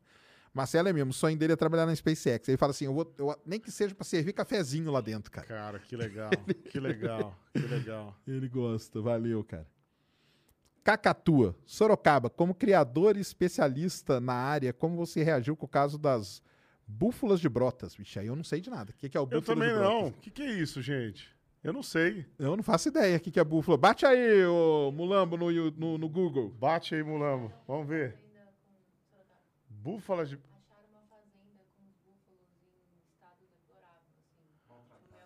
Marcelo 0.55 0.89
é 0.89 0.93
mesmo, 0.93 1.11
o 1.11 1.15
sonho 1.15 1.37
dele 1.37 1.53
é 1.53 1.57
trabalhar 1.57 1.85
na 1.87 1.95
SpaceX. 1.95 2.49
Ele 2.49 2.57
fala 2.57 2.71
assim: 2.71 2.85
eu 2.87 2.95
vou, 2.95 3.13
eu- 3.19 3.37
nem 3.45 3.59
que 3.61 3.71
seja 3.71 3.95
para 3.95 4.05
servir 4.05 4.33
cafezinho 4.33 4.91
lá 4.91 5.01
dentro, 5.01 5.31
cara. 5.31 5.47
Cara, 5.47 5.79
que 5.81 5.95
legal. 5.97 6.31
que 6.71 6.81
legal. 6.81 7.37
Que 7.53 7.67
legal. 7.67 8.17
Ele 8.27 8.49
gosta, 8.49 9.01
valeu, 9.01 9.45
cara. 9.45 9.67
Cacatua, 10.83 11.55
Sorocaba, 11.67 12.31
como 12.31 12.55
criador 12.55 13.17
e 13.17 13.21
especialista 13.21 14.21
na 14.21 14.33
área, 14.35 14.73
como 14.73 14.97
você 14.97 15.23
reagiu 15.23 15.57
com 15.57 15.67
o 15.67 15.69
caso 15.69 15.99
das 15.99 16.43
búfalas 16.87 17.41
de 17.41 17.49
brotas? 17.49 17.95
Vixe, 17.95 18.19
aí 18.19 18.27
eu 18.27 18.35
não 18.37 18.45
sei 18.45 18.61
de 18.61 18.71
nada. 18.71 18.91
O 18.91 18.95
que 18.95 19.09
que 19.09 19.17
é 19.17 19.21
o 19.21 19.25
Eu 19.25 19.27
búfalo 19.41 19.43
também 19.61 19.69
de 19.69 19.75
brotas? 19.75 20.01
não. 20.03 20.09
O 20.09 20.13
que, 20.13 20.31
que 20.31 20.43
é 20.43 20.51
isso, 20.53 20.81
gente? 20.83 21.29
Eu 21.63 21.73
não 21.75 21.83
sei. 21.83 22.25
Eu 22.39 22.57
não 22.57 22.63
faço 22.63 22.89
ideia 22.89 23.17
o 23.17 23.21
que 23.21 23.31
que 23.31 23.39
é 23.39 23.45
búfala. 23.45 23.77
Bate 23.77 24.07
aí, 24.07 24.45
ô 24.47 24.91
Mulambo, 24.91 25.37
no, 25.37 25.51
no, 25.73 25.99
no 25.99 26.09
Google. 26.09 26.49
Bate 26.59 26.95
aí, 26.95 27.03
Mulambo. 27.03 27.53
Vamos 27.69 27.87
ver. 27.87 28.17
Búfalas 29.69 30.29
de. 30.31 30.39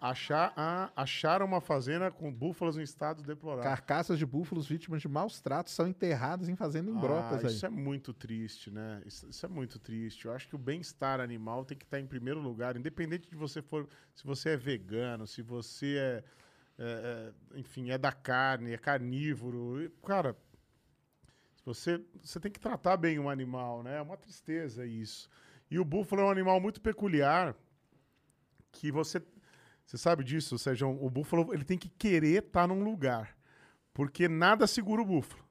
Achar, 0.05 0.53
ah, 0.55 0.93
acharam 0.95 1.47
uma 1.47 1.63
fazenda 1.63 2.11
com 2.11 2.31
búfalas 2.31 2.77
em 2.77 2.83
estado 2.83 3.23
deplorável. 3.23 3.71
Carcaças 3.71 4.19
de 4.19 4.27
búfalos 4.27 4.69
vítimas 4.69 5.01
de 5.01 5.09
maus 5.09 5.41
tratos 5.41 5.73
são 5.73 5.89
enterradas 5.89 6.47
em 6.47 6.55
fazenda 6.55 6.91
em 6.91 6.95
brotas 6.95 7.43
Ah, 7.43 7.49
aí. 7.49 7.55
isso 7.55 7.65
é 7.65 7.71
muito 7.71 8.13
triste, 8.13 8.71
né? 8.71 9.01
Isso, 9.07 9.27
isso 9.27 9.47
é 9.47 9.49
muito 9.49 9.79
triste. 9.79 10.27
Eu 10.27 10.35
acho 10.35 10.47
que 10.47 10.55
o 10.55 10.59
bem-estar 10.59 11.21
animal 11.21 11.65
tem 11.65 11.75
que 11.79 11.87
estar 11.87 11.99
em 11.99 12.07
primeiro 12.07 12.39
lugar, 12.39 12.77
independente 12.77 13.31
de 13.31 13.35
você 13.35 13.63
for, 13.63 13.89
se 14.15 14.23
você 14.27 14.51
é 14.51 14.57
vegano, 14.59 15.27
se 15.27 15.41
você 15.41 15.97
é, 15.97 16.25
é, 16.79 17.33
é, 17.55 17.59
enfim, 17.59 17.91
é 17.91 17.97
da 17.97 18.13
carne, 18.13 18.75
é 18.75 18.77
carnívoro. 18.77 19.91
Cara, 20.07 20.37
se 21.57 21.65
você, 21.65 22.05
você 22.23 22.39
tem 22.39 22.53
que 22.53 22.61
tratar 22.61 22.99
bem 22.99 23.19
o 23.19 23.31
animal, 23.31 23.83
né? 23.83 23.97
É 23.97 24.03
uma 24.03 24.19
tristeza 24.19 24.85
isso. 24.85 25.31
E 25.71 25.79
o 25.79 25.85
búfalo 25.85 26.21
é 26.21 26.25
um 26.27 26.31
animal 26.31 26.61
muito 26.61 26.79
peculiar 26.79 27.57
que 28.71 28.93
você 28.93 29.23
você 29.85 29.99
sabe 29.99 30.25
disso, 30.25 30.59
Sérgio? 30.59 30.89
O 30.89 31.11
búfalo 31.11 31.53
ele 31.53 31.65
tem 31.65 31.79
que 31.79 31.89
querer 31.89 32.45
estar 32.45 32.67
num 32.67 32.83
lugar, 32.83 33.37
porque 33.93 34.29
nada 34.29 34.67
segura 34.67 35.03
o 35.03 35.05
búfalo. 35.05 35.45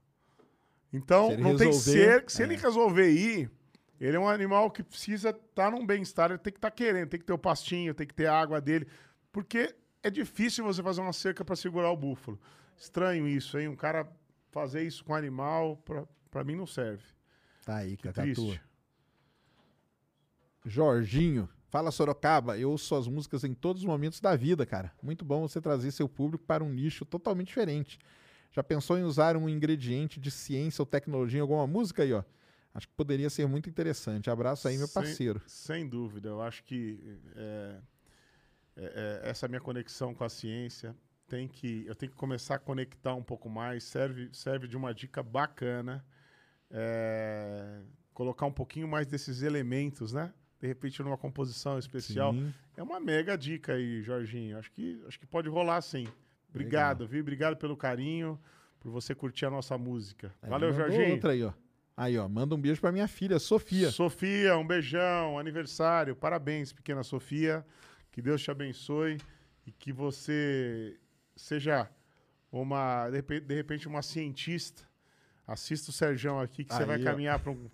Então, 0.92 1.32
Se 1.32 1.38
não 1.38 1.56
tem 1.56 1.68
resolver, 1.68 2.22
ser. 2.22 2.30
Se 2.30 2.42
é. 2.42 2.46
ele 2.46 2.56
resolver 2.56 3.10
ir, 3.10 3.52
ele 4.00 4.16
é 4.16 4.20
um 4.20 4.30
animal 4.30 4.70
que 4.70 4.84
precisa 4.84 5.30
estar 5.30 5.72
num 5.72 5.86
bem-estar, 5.86 6.30
ele 6.30 6.40
tem 6.40 6.54
que 6.54 6.58
estar 6.58 6.72
querendo, 6.72 7.10
tem 7.10 7.20
que 7.20 7.26
ter 7.26 7.34
o 7.34 7.38
pastinho, 7.38 7.94
tem 7.94 8.06
que 8.06 8.14
ter 8.14 8.28
a 8.28 8.40
água 8.40 8.60
dele. 8.62 8.88
Porque 9.32 9.76
é 10.04 10.10
difícil 10.10 10.64
você 10.64 10.84
fazer 10.84 11.02
uma 11.02 11.14
cerca 11.14 11.44
para 11.44 11.56
segurar 11.56 11.90
o 11.90 11.98
búfalo. 11.98 12.40
Estranho 12.78 13.28
isso, 13.28 13.58
hein? 13.58 13.68
Um 13.68 13.76
cara 13.76 14.08
fazer 14.52 14.84
isso 14.84 15.04
com 15.04 15.16
animal, 15.16 15.78
pra, 15.78 16.06
pra 16.30 16.44
mim 16.44 16.56
não 16.56 16.68
serve. 16.68 17.04
Tá 17.66 17.78
aí, 17.78 17.96
Que 17.98 18.12
Cacatua. 18.12 18.60
Jorginho, 20.66 21.50
fala 21.74 21.90
Sorocaba, 21.90 22.56
eu 22.56 22.70
ouço 22.70 22.86
suas 22.86 23.08
músicas 23.08 23.44
em 23.44 23.52
todos 23.52 23.82
os 23.82 23.88
momentos 23.88 24.20
da 24.20 24.36
vida, 24.36 24.64
cara. 24.64 24.94
Muito 25.02 25.26
bom 25.26 25.42
você 25.48 25.60
trazer 25.60 25.90
seu 25.90 26.08
público 26.08 26.46
para 26.46 26.64
um 26.64 26.70
nicho 26.70 27.04
totalmente 27.04 27.48
diferente. 27.48 27.98
Já 28.52 28.62
pensou 28.62 28.96
em 28.96 29.02
usar 29.02 29.36
um 29.36 29.50
ingrediente 29.50 30.20
de 30.20 30.30
ciência 30.30 30.84
ou 30.84 30.86
tecnologia 30.86 31.40
em 31.40 31.42
alguma 31.42 31.66
música 31.66 32.04
aí, 32.04 32.14
ó? 32.14 32.24
Acho 32.76 32.88
que 32.88 32.94
poderia 32.94 33.28
ser 33.28 33.48
muito 33.48 33.72
interessante. 33.72 34.30
Abraço 34.30 34.68
aí, 34.68 34.78
meu 34.78 34.86
Sem- 34.86 34.94
parceiro. 34.94 35.42
Sem, 35.48 35.90
dúvida. 35.90 36.30
Eu 36.30 36.44
acho 36.44 36.64
que 36.64 37.20
é, 37.36 37.80
é, 38.78 39.22
é, 39.26 39.30
essa 39.32 39.48
minha 39.48 39.60
conexão 39.60 40.14
com 40.14 40.24
a 40.24 40.30
ciência 40.30 40.96
tem 41.28 41.48
que. 41.48 41.86
Eu 41.88 41.96
tenho 41.96 42.12
que 42.12 42.18
começar 42.20 42.54
a 42.54 42.60
conectar 42.60 43.16
um 43.16 43.24
pouco 43.24 43.50
mais. 43.50 43.84
Serve, 43.84 44.30
serve 44.32 44.68
de 44.68 44.78
uma 44.78 44.94
dica 44.94 45.24
bacana. 45.24 46.06
é, 46.70 47.82
colocar 48.14 48.46
um 48.46 48.54
pouquinho 48.54 48.88
mais 48.88 49.08
desses 49.08 49.42
elementos, 49.42 50.14
né? 50.14 50.32
De 50.64 50.68
repente, 50.68 51.04
numa 51.04 51.18
composição 51.18 51.78
especial. 51.78 52.32
Sim. 52.32 52.54
É 52.78 52.82
uma 52.82 52.98
mega 52.98 53.38
dica 53.38 53.74
aí, 53.74 54.02
Jorginho. 54.02 54.58
Acho 54.58 54.72
que, 54.72 55.04
acho 55.06 55.20
que 55.20 55.26
pode 55.26 55.50
rolar 55.50 55.82
sim. 55.82 56.08
Obrigado, 56.50 57.06
viu? 57.06 57.20
Obrigado 57.20 57.58
pelo 57.58 57.76
carinho, 57.76 58.40
por 58.80 58.90
você 58.90 59.14
curtir 59.14 59.46
a 59.46 59.50
nossa 59.50 59.78
música. 59.78 60.34
Aí 60.42 60.50
Valeu, 60.50 60.72
Jorginho. 60.72 61.12
outra 61.12 61.34
aí, 61.34 61.44
ó. 61.44 61.52
Aí, 61.98 62.18
ó, 62.18 62.30
manda 62.30 62.56
um 62.56 62.62
beijo 62.62 62.80
pra 62.80 62.94
minha 62.94 63.10
filha, 63.10 63.40
Sofia. 63.40 63.92
Sofia, 63.92 64.56
um 64.58 64.66
beijão, 64.66 65.38
aniversário, 65.38 66.16
parabéns, 66.16 66.72
pequena 66.72 67.04
Sofia. 67.04 67.66
Que 68.10 68.22
Deus 68.22 68.42
te 68.42 68.50
abençoe 68.50 69.18
e 69.68 69.72
que 69.74 69.92
você 69.92 70.98
seja 71.36 71.90
uma, 72.50 73.10
de 73.10 73.18
repente, 73.18 73.46
de 73.46 73.54
repente 73.54 73.86
uma 73.86 74.02
cientista. 74.02 74.82
Assista 75.46 75.90
o 75.90 75.94
Serjão 75.94 76.40
aqui, 76.40 76.64
que 76.64 76.74
você 76.74 76.84
Aí, 76.84 76.88
vai 76.88 77.02
ó. 77.02 77.04
caminhar 77.04 77.38
para 77.38 77.52
um, 77.52 77.70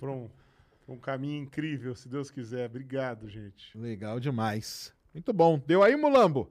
pra 0.00 0.10
um, 0.10 0.28
um 0.88 0.98
caminho 0.98 1.42
incrível, 1.42 1.94
se 1.94 2.08
Deus 2.08 2.30
quiser. 2.30 2.66
Obrigado, 2.68 3.28
gente. 3.28 3.76
Legal 3.76 4.20
demais. 4.20 4.92
Muito 5.12 5.32
bom. 5.32 5.60
Deu 5.66 5.82
aí, 5.82 5.96
Mulambo? 5.96 6.48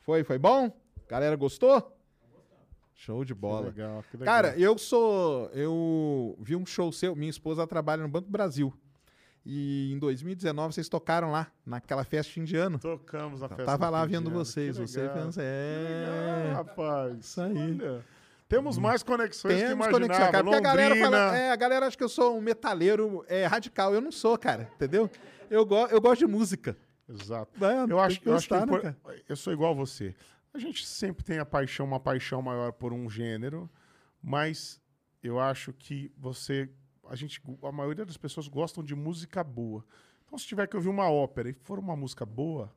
Foi, 0.00 0.24
foi 0.24 0.38
bom? 0.38 0.72
Galera 1.08 1.36
gostou? 1.36 1.96
Show 2.94 3.24
de 3.24 3.34
bola. 3.34 3.66
legal, 3.68 4.04
que 4.10 4.16
legal. 4.16 4.34
Cara, 4.34 4.58
eu 4.58 4.76
sou. 4.76 5.46
Eu 5.54 6.36
vi 6.40 6.54
um 6.54 6.66
show 6.66 6.92
seu. 6.92 7.16
Minha 7.16 7.30
esposa 7.30 7.66
trabalha 7.66 8.02
no 8.02 8.08
Banco 8.08 8.26
do 8.26 8.30
Brasil. 8.32 8.72
E 9.44 9.90
em 9.90 9.98
2019 9.98 10.74
vocês 10.74 10.88
tocaram 10.88 11.30
lá, 11.30 11.50
naquela 11.64 12.04
festa 12.04 12.38
indiana. 12.38 12.78
Tocamos 12.78 13.40
na 13.40 13.48
festa. 13.48 13.64
Tava 13.64 13.88
lá 13.88 14.04
vendo 14.04 14.30
vocês. 14.30 14.76
Que 14.76 14.82
Você. 14.86 15.08
Que 15.08 15.40
É. 15.40 16.52
rapaz. 16.52 17.18
Isso 17.20 17.40
aí. 17.40 17.56
Olha, 17.56 18.04
temos 18.50 18.76
mais 18.78 19.00
conexões 19.04 19.54
que 19.54 19.60
Temos 19.60 19.86
imaginava. 19.86 19.92
conexão, 19.92 20.32
cara. 20.32 20.42
Porque 20.42 20.56
a 20.56 20.60
galera 20.60 20.96
fala. 20.96 21.36
É, 21.36 21.50
a 21.52 21.56
galera 21.56 21.86
acha 21.86 21.96
que 21.96 22.02
eu 22.02 22.08
sou 22.08 22.36
um 22.36 22.40
metaleiro 22.40 23.24
é, 23.28 23.46
radical. 23.46 23.94
Eu 23.94 24.00
não 24.00 24.10
sou, 24.10 24.36
cara. 24.36 24.68
Entendeu? 24.74 25.08
Eu, 25.48 25.64
go 25.64 25.86
eu 25.86 26.00
gosto 26.00 26.18
de 26.18 26.26
música. 26.26 26.76
Exato. 27.08 27.64
É, 27.64 27.92
eu 27.92 28.00
acho 28.00 28.20
que 28.20 28.28
eu 28.28 28.34
acho 28.34 28.48
que 28.48 28.54
né, 28.54 28.96
eu 29.28 29.36
sou 29.36 29.52
igual 29.52 29.70
a 29.70 29.74
você. 29.74 30.16
A 30.52 30.58
gente 30.58 30.84
sempre 30.84 31.24
tem 31.24 31.38
a 31.38 31.46
paixão, 31.46 31.86
uma 31.86 32.00
paixão 32.00 32.42
maior 32.42 32.72
por 32.72 32.92
um 32.92 33.08
gênero, 33.08 33.70
mas 34.20 34.80
eu 35.22 35.38
acho 35.38 35.72
que 35.72 36.12
você, 36.18 36.68
a 37.08 37.14
gente, 37.14 37.40
a 37.62 37.70
maioria 37.70 38.04
das 38.04 38.16
pessoas 38.16 38.48
gostam 38.48 38.82
de 38.82 38.96
música 38.96 39.44
boa. 39.44 39.84
Então, 40.26 40.36
se 40.36 40.46
tiver 40.46 40.66
que 40.66 40.74
ouvir 40.74 40.88
uma 40.88 41.08
ópera 41.08 41.48
e 41.48 41.52
for 41.52 41.78
uma 41.78 41.94
música 41.94 42.26
boa, 42.26 42.72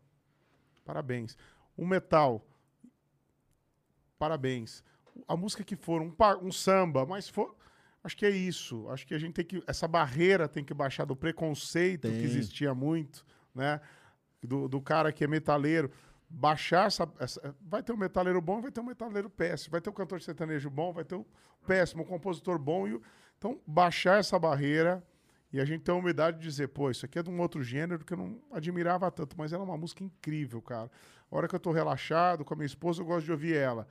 parabéns. 0.86 1.36
Um 1.76 1.88
metal, 1.88 2.46
parabéns. 4.20 4.84
A 5.28 5.36
música 5.38 5.64
que 5.64 5.76
for 5.76 6.02
um, 6.02 6.14
um 6.42 6.52
samba, 6.52 7.06
mas 7.06 7.30
for, 7.30 7.56
acho 8.04 8.16
que 8.18 8.26
é 8.26 8.30
isso. 8.30 8.90
Acho 8.90 9.06
que 9.06 9.14
a 9.14 9.20
gente 9.20 9.34
tem 9.34 9.46
que 9.46 9.64
essa 9.68 9.88
barreira 9.88 10.48
tem 10.48 10.64
que 10.64 10.74
baixar 10.74 11.06
do 11.06 11.16
preconceito 11.16 12.08
que 12.08 12.14
Tem. 12.16 12.24
existia 12.24 12.74
muito, 12.74 13.26
né? 13.54 13.80
Do, 14.42 14.68
do 14.68 14.82
cara 14.82 15.12
que 15.12 15.24
é 15.24 15.28
metaleiro. 15.28 15.92
Baixar 16.30 16.88
essa, 16.88 17.08
essa- 17.20 17.56
Vai 17.62 17.84
ter 17.84 17.94
um 17.94 17.98
metaleiro 17.98 18.42
bom 18.42 18.60
e 18.60 18.64
vai 18.64 18.72
ter 18.72 18.82
um 18.82 18.86
metaleiro 18.86 19.30
péssimo. 19.30 19.72
Vai 19.72 19.82
ter 19.82 19.90
um 19.90 19.94
cantor 19.94 20.22
sertanejo 20.22 20.70
bom, 20.70 20.92
vai 20.92 21.04
ter 21.04 21.16
um 21.16 21.26
péssimo, 21.68 22.04
um 22.04 22.06
compositor 22.06 22.58
bom. 22.58 22.88
E, 22.88 23.00
então, 23.38 23.60
baixar 23.68 24.20
essa 24.20 24.38
barreira 24.40 25.04
E 25.52 25.62
a 25.62 25.66
gente 25.66 25.82
tem 25.84 25.94
a 25.94 25.98
humildade 25.98 26.40
de 26.40 26.44
dizer, 26.44 26.70
pô, 26.70 26.90
isso 26.90 27.06
aqui 27.06 27.20
é 27.20 27.24
de 27.24 27.30
um 27.30 27.40
outro 27.40 27.62
gênero 27.62 28.04
que 28.04 28.12
eu 28.14 28.18
não 28.18 28.42
admirava 28.52 29.12
tanto, 29.12 29.36
mas 29.38 29.54
ela 29.54 29.64
é 29.64 29.68
uma 29.68 29.78
música 29.78 30.04
incrível, 30.04 30.60
cara. 30.64 30.90
A 31.32 31.36
hora 31.38 31.48
que 31.48 31.54
eu 31.54 31.60
tô 31.60 31.72
relaxado 31.72 32.44
com 32.44 32.56
a 32.56 32.58
minha 32.58 32.66
esposa, 32.66 33.02
eu 33.02 33.06
gosto 33.06 33.26
de 33.26 33.32
ouvir 33.32 33.56
ela. 33.56 33.88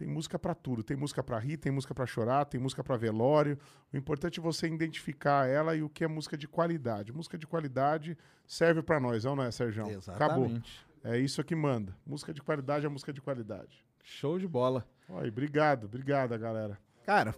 Tem 0.00 0.08
música 0.08 0.38
pra 0.38 0.54
tudo, 0.54 0.82
tem 0.82 0.96
música 0.96 1.22
pra 1.22 1.38
rir, 1.38 1.58
tem 1.58 1.70
música 1.70 1.94
pra 1.94 2.06
chorar, 2.06 2.46
tem 2.46 2.58
música 2.58 2.82
pra 2.82 2.96
velório. 2.96 3.58
O 3.92 3.98
importante 3.98 4.40
é 4.40 4.42
você 4.42 4.66
identificar 4.66 5.46
ela 5.46 5.76
e 5.76 5.82
o 5.82 5.90
que 5.90 6.02
é 6.02 6.08
música 6.08 6.38
de 6.38 6.48
qualidade. 6.48 7.12
Música 7.12 7.36
de 7.36 7.46
qualidade 7.46 8.16
serve 8.46 8.82
pra 8.82 8.98
nós, 8.98 9.24
não 9.24 9.42
é, 9.42 9.50
Sérgio? 9.50 9.84
Acabou. 10.08 10.46
Exatamente. 10.46 10.86
É 11.04 11.18
isso 11.18 11.44
que 11.44 11.54
manda. 11.54 11.94
Música 12.06 12.32
de 12.32 12.40
qualidade 12.40 12.86
é 12.86 12.88
música 12.88 13.12
de 13.12 13.20
qualidade. 13.20 13.84
Show 14.02 14.38
de 14.38 14.48
bola. 14.48 14.88
Oi, 15.06 15.28
obrigado, 15.28 15.84
obrigado, 15.84 16.38
galera. 16.38 16.78
Cara, 17.04 17.34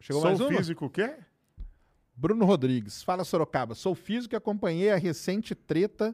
chegou 0.00 0.20
Sou 0.20 0.30
mais 0.30 0.40
uma? 0.40 0.58
físico, 0.58 0.86
o 0.86 0.90
quê? 0.90 1.14
Bruno 2.16 2.44
Rodrigues, 2.44 3.04
fala 3.04 3.22
Sorocaba. 3.22 3.76
Sou 3.76 3.94
físico 3.94 4.34
e 4.34 4.36
acompanhei 4.36 4.90
a 4.90 4.96
recente 4.96 5.54
treta 5.54 6.12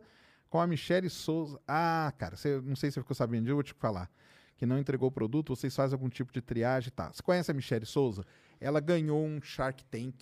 com 0.51 0.60
a 0.60 0.67
Michele 0.67 1.09
Souza. 1.09 1.59
Ah, 1.67 2.12
cara, 2.18 2.36
você, 2.36 2.60
não 2.60 2.76
sei 2.76 2.91
se 2.91 2.97
você 2.97 3.01
ficou 3.01 3.17
sabendo 3.17 3.44
disso, 3.44 3.52
eu 3.52 3.57
vou 3.57 3.62
te 3.62 3.73
falar. 3.73 4.10
Que 4.57 4.65
não 4.66 4.78
entregou 4.78 5.08
o 5.08 5.12
produto, 5.12 5.55
vocês 5.55 5.74
fazem 5.74 5.94
algum 5.94 6.08
tipo 6.08 6.33
de 6.33 6.41
triagem 6.41 6.89
e 6.89 6.91
tá. 6.91 7.10
Você 7.12 7.23
conhece 7.23 7.50
a 7.50 7.55
Michele 7.55 7.84
Souza? 7.86 8.24
Ela 8.60 8.81
ganhou 8.81 9.24
um 9.24 9.41
Shark 9.42 9.84
Tank. 9.86 10.15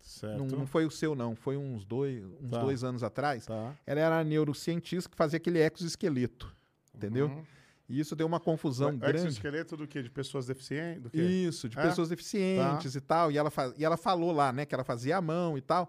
Certo. 0.00 0.38
Não, 0.38 0.46
não 0.46 0.66
foi 0.66 0.84
o 0.86 0.90
seu, 0.90 1.14
não. 1.14 1.34
Foi 1.34 1.56
uns 1.56 1.84
dois, 1.84 2.24
uns 2.40 2.50
Tá. 2.50 2.58
dois 2.60 2.84
anos 2.84 3.02
atrás. 3.02 3.46
Tá. 3.46 3.74
Ela 3.86 4.00
era 4.00 4.24
neurocientista 4.24 5.10
que 5.10 5.16
fazia 5.16 5.36
aquele 5.36 5.58
exoesqueleto. 5.60 6.52
Entendeu? 6.94 7.26
Uhum. 7.26 7.44
E 7.88 8.00
isso 8.00 8.16
deu 8.16 8.26
uma 8.26 8.40
confusão 8.40 8.90
O 8.90 8.96
grande. 8.98 9.18
Exoesqueleto 9.18 9.76
do 9.76 9.86
quê? 9.86 10.02
De 10.02 10.10
pessoas 10.10 10.46
deficientes? 10.46 11.02
Do 11.02 11.10
quê? 11.10 11.20
Isso, 11.22 11.68
de 11.68 11.78
É? 11.78 11.82
pessoas 11.82 12.08
deficientes 12.08 12.94
e 12.96 13.00
tal. 13.00 13.30
E 13.30 13.38
ela, 13.38 13.52
e 13.76 13.84
ela 13.84 13.96
falou 13.96 14.32
lá, 14.32 14.52
né, 14.52 14.64
que 14.66 14.74
ela 14.74 14.82
fazia 14.84 15.16
a 15.16 15.20
mão 15.22 15.56
e 15.56 15.60
tal. 15.60 15.88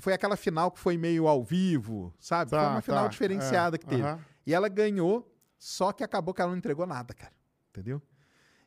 Foi 0.00 0.12
aquela 0.12 0.36
final 0.36 0.70
que 0.72 0.80
foi 0.80 0.96
meio 0.96 1.28
ao 1.28 1.44
vivo, 1.44 2.12
sabe? 2.18 2.50
Tá, 2.50 2.58
foi 2.58 2.68
uma 2.70 2.80
final 2.82 3.02
tá, 3.04 3.08
diferenciada 3.08 3.76
é, 3.76 3.78
que 3.78 3.86
teve. 3.86 4.02
aham. 4.02 4.18
E 4.44 4.52
ela 4.54 4.68
ganhou, 4.68 5.30
só 5.58 5.92
que 5.92 6.04
acabou 6.04 6.32
que 6.32 6.40
ela 6.40 6.50
não 6.50 6.58
entregou 6.58 6.86
nada, 6.86 7.12
cara. 7.12 7.32
Entendeu? 7.70 8.00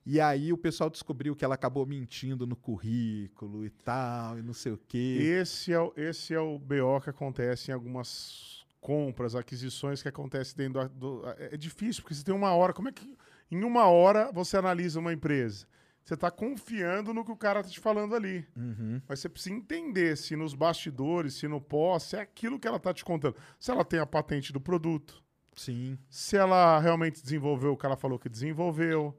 E 0.05 0.19
aí 0.19 0.51
o 0.51 0.57
pessoal 0.57 0.89
descobriu 0.89 1.35
que 1.35 1.45
ela 1.45 1.55
acabou 1.55 1.85
mentindo 1.85 2.47
no 2.47 2.55
currículo 2.55 3.63
e 3.63 3.69
tal, 3.69 4.39
e 4.39 4.41
não 4.41 4.53
sei 4.53 4.71
o 4.71 4.77
quê. 4.77 5.17
Esse 5.21 5.71
é, 5.71 5.79
o, 5.79 5.93
esse 5.95 6.33
é 6.33 6.39
o 6.39 6.57
BO 6.57 6.99
que 7.03 7.09
acontece 7.09 7.69
em 7.69 7.73
algumas 7.73 8.65
compras, 8.79 9.35
aquisições 9.35 10.01
que 10.01 10.09
acontecem 10.09 10.57
dentro 10.57 10.89
do. 10.89 11.23
É 11.37 11.53
é 11.53 11.57
difícil, 11.57 12.01
porque 12.01 12.15
você 12.15 12.23
tem 12.23 12.33
uma 12.33 12.53
hora. 12.53 12.73
Como 12.73 12.89
é 12.89 12.91
que. 12.91 13.15
Em 13.51 13.63
uma 13.63 13.85
hora 13.85 14.31
você 14.31 14.57
analisa 14.57 14.99
uma 14.99 15.13
empresa? 15.13 15.67
Você 16.03 16.15
está 16.15 16.31
confiando 16.31 17.13
no 17.13 17.23
que 17.23 17.31
o 17.31 17.37
cara 17.37 17.59
está 17.59 17.71
te 17.71 17.79
falando 17.79 18.15
ali. 18.15 18.47
Uhum. 18.55 19.01
Mas 19.07 19.19
você 19.19 19.29
precisa 19.29 19.53
entender 19.53 20.17
se 20.17 20.35
nos 20.35 20.55
bastidores, 20.55 21.35
se 21.35 21.47
no 21.47 21.61
pós, 21.61 22.03
se 22.03 22.15
é 22.15 22.21
aquilo 22.21 22.59
que 22.59 22.67
ela 22.67 22.77
está 22.77 22.91
te 22.91 23.05
contando. 23.05 23.35
Se 23.59 23.69
ela 23.69 23.85
tem 23.85 23.99
a 23.99 24.05
patente 24.05 24.51
do 24.51 24.59
produto. 24.59 25.23
Sim. 25.55 25.97
Se 26.09 26.38
ela 26.38 26.80
realmente 26.80 27.21
desenvolveu 27.21 27.73
o 27.73 27.77
que 27.77 27.85
ela 27.85 27.97
falou 27.97 28.17
que 28.19 28.30
desenvolveu. 28.30 29.15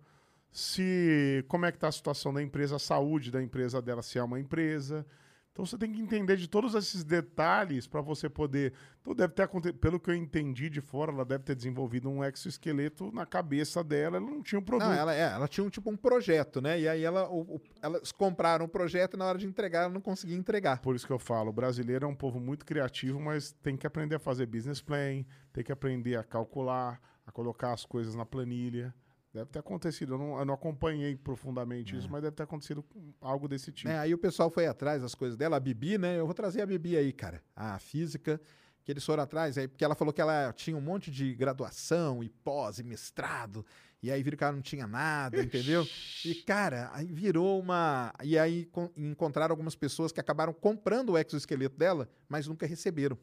Se 0.51 1.45
como 1.49 1.65
é 1.65 1.73
que 1.73 1.77
está 1.77 1.89
a 1.89 1.93
situação 1.93 2.33
da 2.33 2.43
empresa, 2.43 2.77
a 2.77 2.79
saúde 2.79 3.31
da 3.31 3.43
empresa 3.43 3.81
dela, 3.81 4.03
se 4.03 4.19
é 4.19 4.23
uma 4.23 4.39
empresa. 4.39 5.07
Então 5.53 5.67
você 5.67 5.77
tem 5.77 5.93
que 5.93 6.01
entender 6.01 6.37
de 6.39 6.49
todos 6.49 6.75
esses 6.75 7.05
detalhes 7.05 7.87
para 7.87 8.01
você 8.01 8.27
poder. 8.27 8.73
Então 9.03 9.15
deve 9.15 9.35
ter 9.35 9.43
acontecido, 9.43 9.79
pelo 9.79 10.01
que 10.01 10.11
eu 10.11 10.15
entendi 10.15 10.71
de 10.71 10.81
fora, 10.81 11.13
ela 11.13 11.27
deve 11.27 11.45
ter 11.45 11.55
desenvolvido 11.55 12.09
um 12.09 12.25
exoesqueleto 12.25 13.13
na 13.13 13.27
cabeça 13.27 13.85
dela, 13.85 14.17
ela 14.17 14.25
não 14.27 14.43
tinha 14.43 14.59
um 14.59 14.63
produto. 14.63 14.89
Não, 14.89 14.95
ela, 14.95 15.15
é, 15.15 15.21
ela 15.33 15.47
tinha 15.47 15.63
um, 15.63 15.69
tipo 15.69 15.91
um 15.91 15.97
projeto, 15.97 16.63
né? 16.63 16.81
E 16.81 16.89
aí 16.89 17.03
ela, 17.05 17.29
o- 17.29 17.57
o- 17.57 17.61
elas 17.83 18.11
compraram 18.11 18.65
o 18.65 18.69
projeto 18.69 19.13
e 19.15 19.19
na 19.19 19.27
hora 19.27 19.37
de 19.37 19.47
entregar 19.47 19.83
ela 19.83 19.93
não 19.93 20.01
conseguia 20.01 20.37
entregar. 20.37 20.81
Por 20.81 20.97
isso 20.97 21.07
que 21.07 21.13
eu 21.13 21.19
falo, 21.19 21.51
o 21.51 21.53
brasileiro 21.53 22.07
é 22.07 22.09
um 22.09 22.15
povo 22.17 22.41
muito 22.41 22.65
criativo, 22.65 23.21
mas 23.21 23.53
tem 23.63 23.77
que 23.77 23.87
aprender 23.87 24.15
a 24.17 24.19
fazer 24.19 24.47
business 24.47 24.81
plan, 24.81 25.23
tem 25.53 25.63
que 25.63 25.71
aprender 25.73 26.17
a 26.17 26.25
calcular, 26.25 26.99
a 27.27 27.31
colocar 27.31 27.75
as 27.75 27.85
coisas 27.85 28.15
na 28.15 28.25
planilha. 28.25 28.95
Deve 29.33 29.49
ter 29.51 29.61
acontecido, 29.61 30.13
eu 30.15 30.19
não, 30.19 30.39
eu 30.39 30.45
não 30.45 30.53
acompanhei 30.53 31.17
profundamente 31.17 31.97
isso, 31.97 32.07
mas 32.11 32.21
deve 32.23 32.37
ter 32.37 32.43
acontecido 32.43 32.85
algo 33.19 33.49
desse 33.49 33.73
tipo. 33.73 33.89
É, 33.91 33.99
aí 33.99 34.13
o 34.13 34.19
pessoal 34.19 34.51
foi 34.51 34.67
atrás 34.67 35.01
das 35.01 35.15
coisas 35.15 35.39
dela, 35.39 35.57
a 35.57 35.61
Bibi, 35.61 35.97
né? 35.97 36.19
Eu 36.19 36.27
vou 36.27 36.35
trazer 36.35 36.61
a 36.61 36.67
Bibi 36.67 36.99
aí, 36.99 37.15
cara. 37.15 37.43
A 37.57 37.79
física, 37.79 38.39
que 38.85 38.93
eles 38.93 39.03
foram 39.03 39.23
atrás, 39.23 39.57
aí, 39.57 39.67
porque 39.67 39.83
ela 39.85 39.95
falou 39.95 40.13
que 40.13 40.21
ela 40.21 40.53
tinha 40.53 40.77
um 40.77 40.83
monte 40.83 41.11
de 41.11 41.35
graduação 41.35 42.23
e 42.23 42.29
pós 42.29 42.79
e 42.79 42.83
mestrado, 42.83 43.65
e 44.03 44.11
aí 44.11 44.23
viram 44.23 44.37
que 44.37 44.45
ela 44.45 44.53
não 44.53 44.61
tinha 44.61 44.87
nada, 44.87 45.41
entendeu? 45.43 45.87
E, 46.27 46.35
cara, 46.35 46.91
aí 46.93 47.07
virou 47.07 47.59
uma. 47.59 48.13
E 48.23 48.37
aí 48.39 48.67
con- 48.67 48.91
encontraram 48.97 49.53
algumas 49.55 49.75
pessoas 49.75 50.13
que 50.13 50.21
acabaram 50.21 50.53
comprando 50.53 51.11
o 51.11 51.19
exoesqueleto 51.19 51.79
dela, 51.79 52.07
mas 52.29 52.47
nunca 52.47 52.67
receberam, 52.67 53.17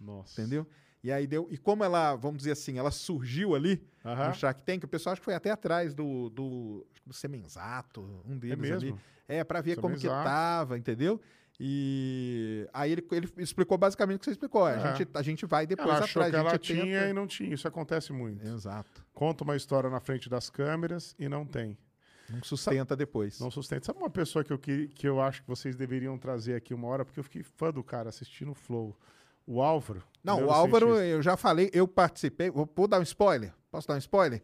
Nossa. 0.00 0.40
entendeu? 0.40 0.66
E 1.04 1.12
aí 1.12 1.26
deu. 1.26 1.46
E 1.50 1.58
como 1.58 1.84
ela, 1.84 2.16
vamos 2.16 2.38
dizer 2.38 2.52
assim, 2.52 2.78
ela 2.78 2.90
surgiu 2.90 3.54
ali 3.54 3.80
Aham. 4.04 4.28
no 4.28 4.34
Shark 4.34 4.62
Tank, 4.62 4.82
o 4.84 4.88
pessoal 4.88 5.12
acho 5.12 5.20
que 5.20 5.24
foi 5.26 5.34
até 5.34 5.50
atrás 5.50 5.94
do, 5.94 6.30
do, 6.30 6.86
do 7.06 7.12
Semenzato, 7.12 8.00
um 8.26 8.38
deles 8.38 8.58
ali. 8.72 8.86
mesmo? 8.86 9.00
É, 9.28 9.44
pra 9.44 9.60
ver 9.60 9.76
como 9.76 9.94
que 9.94 10.00
Semenzato. 10.00 10.24
tava, 10.28 10.78
entendeu? 10.78 11.20
E 11.60 12.68
aí 12.72 12.92
ele, 12.92 13.06
ele 13.12 13.28
explicou 13.38 13.78
basicamente 13.78 14.16
o 14.16 14.18
que 14.20 14.24
você 14.26 14.30
explicou. 14.32 14.64
A, 14.64 14.72
É. 14.72 14.96
gente, 14.96 15.10
a 15.14 15.22
gente 15.22 15.46
vai 15.46 15.66
depois 15.66 15.88
Ela 15.88 16.04
achou 16.04 16.22
atrás, 16.22 16.30
que 16.30 16.36
a 16.36 16.50
ela 16.50 16.58
tinha 16.58 16.84
tenta- 17.00 17.08
e 17.10 17.12
não 17.12 17.26
tinha. 17.26 17.54
Isso 17.54 17.68
acontece 17.68 18.12
muito. 18.12 18.44
Exato. 18.46 19.04
Conta 19.12 19.44
uma 19.44 19.56
história 19.56 19.88
na 19.90 20.00
frente 20.00 20.28
das 20.28 20.50
câmeras 20.50 21.14
e 21.18 21.28
não 21.28 21.44
tem. 21.46 21.76
Não 22.30 22.42
sustenta 22.42 22.96
depois. 22.96 23.38
Não 23.38 23.50
sustenta. 23.50 23.84
Sabe 23.86 23.98
uma 23.98 24.08
pessoa 24.10 24.42
que 24.42 24.52
eu, 24.52 24.58
que, 24.58 24.88
que 24.88 25.06
eu 25.06 25.20
acho 25.20 25.42
que 25.42 25.48
vocês 25.48 25.76
deveriam 25.76 26.16
trazer 26.18 26.54
aqui 26.54 26.72
uma 26.72 26.88
hora, 26.88 27.04
porque 27.04 27.20
eu 27.20 27.24
fiquei 27.24 27.42
fã 27.42 27.70
do 27.70 27.84
cara 27.84 28.08
assistindo 28.08 28.50
o 28.52 28.54
Flow. 28.54 28.96
O 29.46 29.60
Álvaro. 29.62 30.02
Não, 30.22 30.34
o 30.34 30.40
neurocientista. 30.40 30.86
Álvaro, 30.86 31.00
eu 31.04 31.22
já 31.22 31.36
falei, 31.36 31.70
eu 31.72 31.86
participei. 31.86 32.50
Vou, 32.50 32.68
vou 32.74 32.88
dar 32.88 32.98
um 32.98 33.02
spoiler? 33.02 33.52
Posso 33.70 33.86
dar 33.86 33.94
um 33.94 33.98
spoiler? 33.98 34.42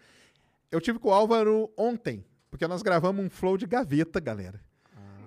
Eu 0.70 0.80
tive 0.80 0.98
com 0.98 1.08
o 1.08 1.12
Álvaro 1.12 1.70
ontem, 1.76 2.24
porque 2.50 2.66
nós 2.66 2.82
gravamos 2.82 3.24
um 3.24 3.30
flow 3.30 3.56
de 3.56 3.66
gaveta, 3.66 4.20
galera. 4.20 4.60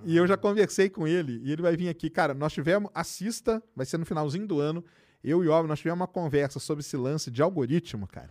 E 0.05 0.17
eu 0.17 0.27
já 0.27 0.35
conversei 0.35 0.89
com 0.89 1.07
ele, 1.07 1.39
e 1.43 1.51
ele 1.53 1.61
vai 1.61 1.77
vir 1.77 1.87
aqui. 1.87 2.09
Cara, 2.09 2.33
nós 2.33 2.51
tivemos, 2.51 2.91
assista, 2.93 3.63
vai 3.75 3.85
ser 3.85 3.97
no 3.97 4.05
finalzinho 4.05 4.45
do 4.45 4.59
ano. 4.59 4.83
Eu 5.23 5.41
e 5.43 5.47
o 5.47 5.51
Álvaro, 5.53 5.69
nós 5.69 5.79
tivemos 5.79 6.01
uma 6.01 6.07
conversa 6.07 6.59
sobre 6.59 6.81
esse 6.81 6.97
lance 6.97 7.31
de 7.31 7.41
algoritmo, 7.41 8.05
cara. 8.05 8.29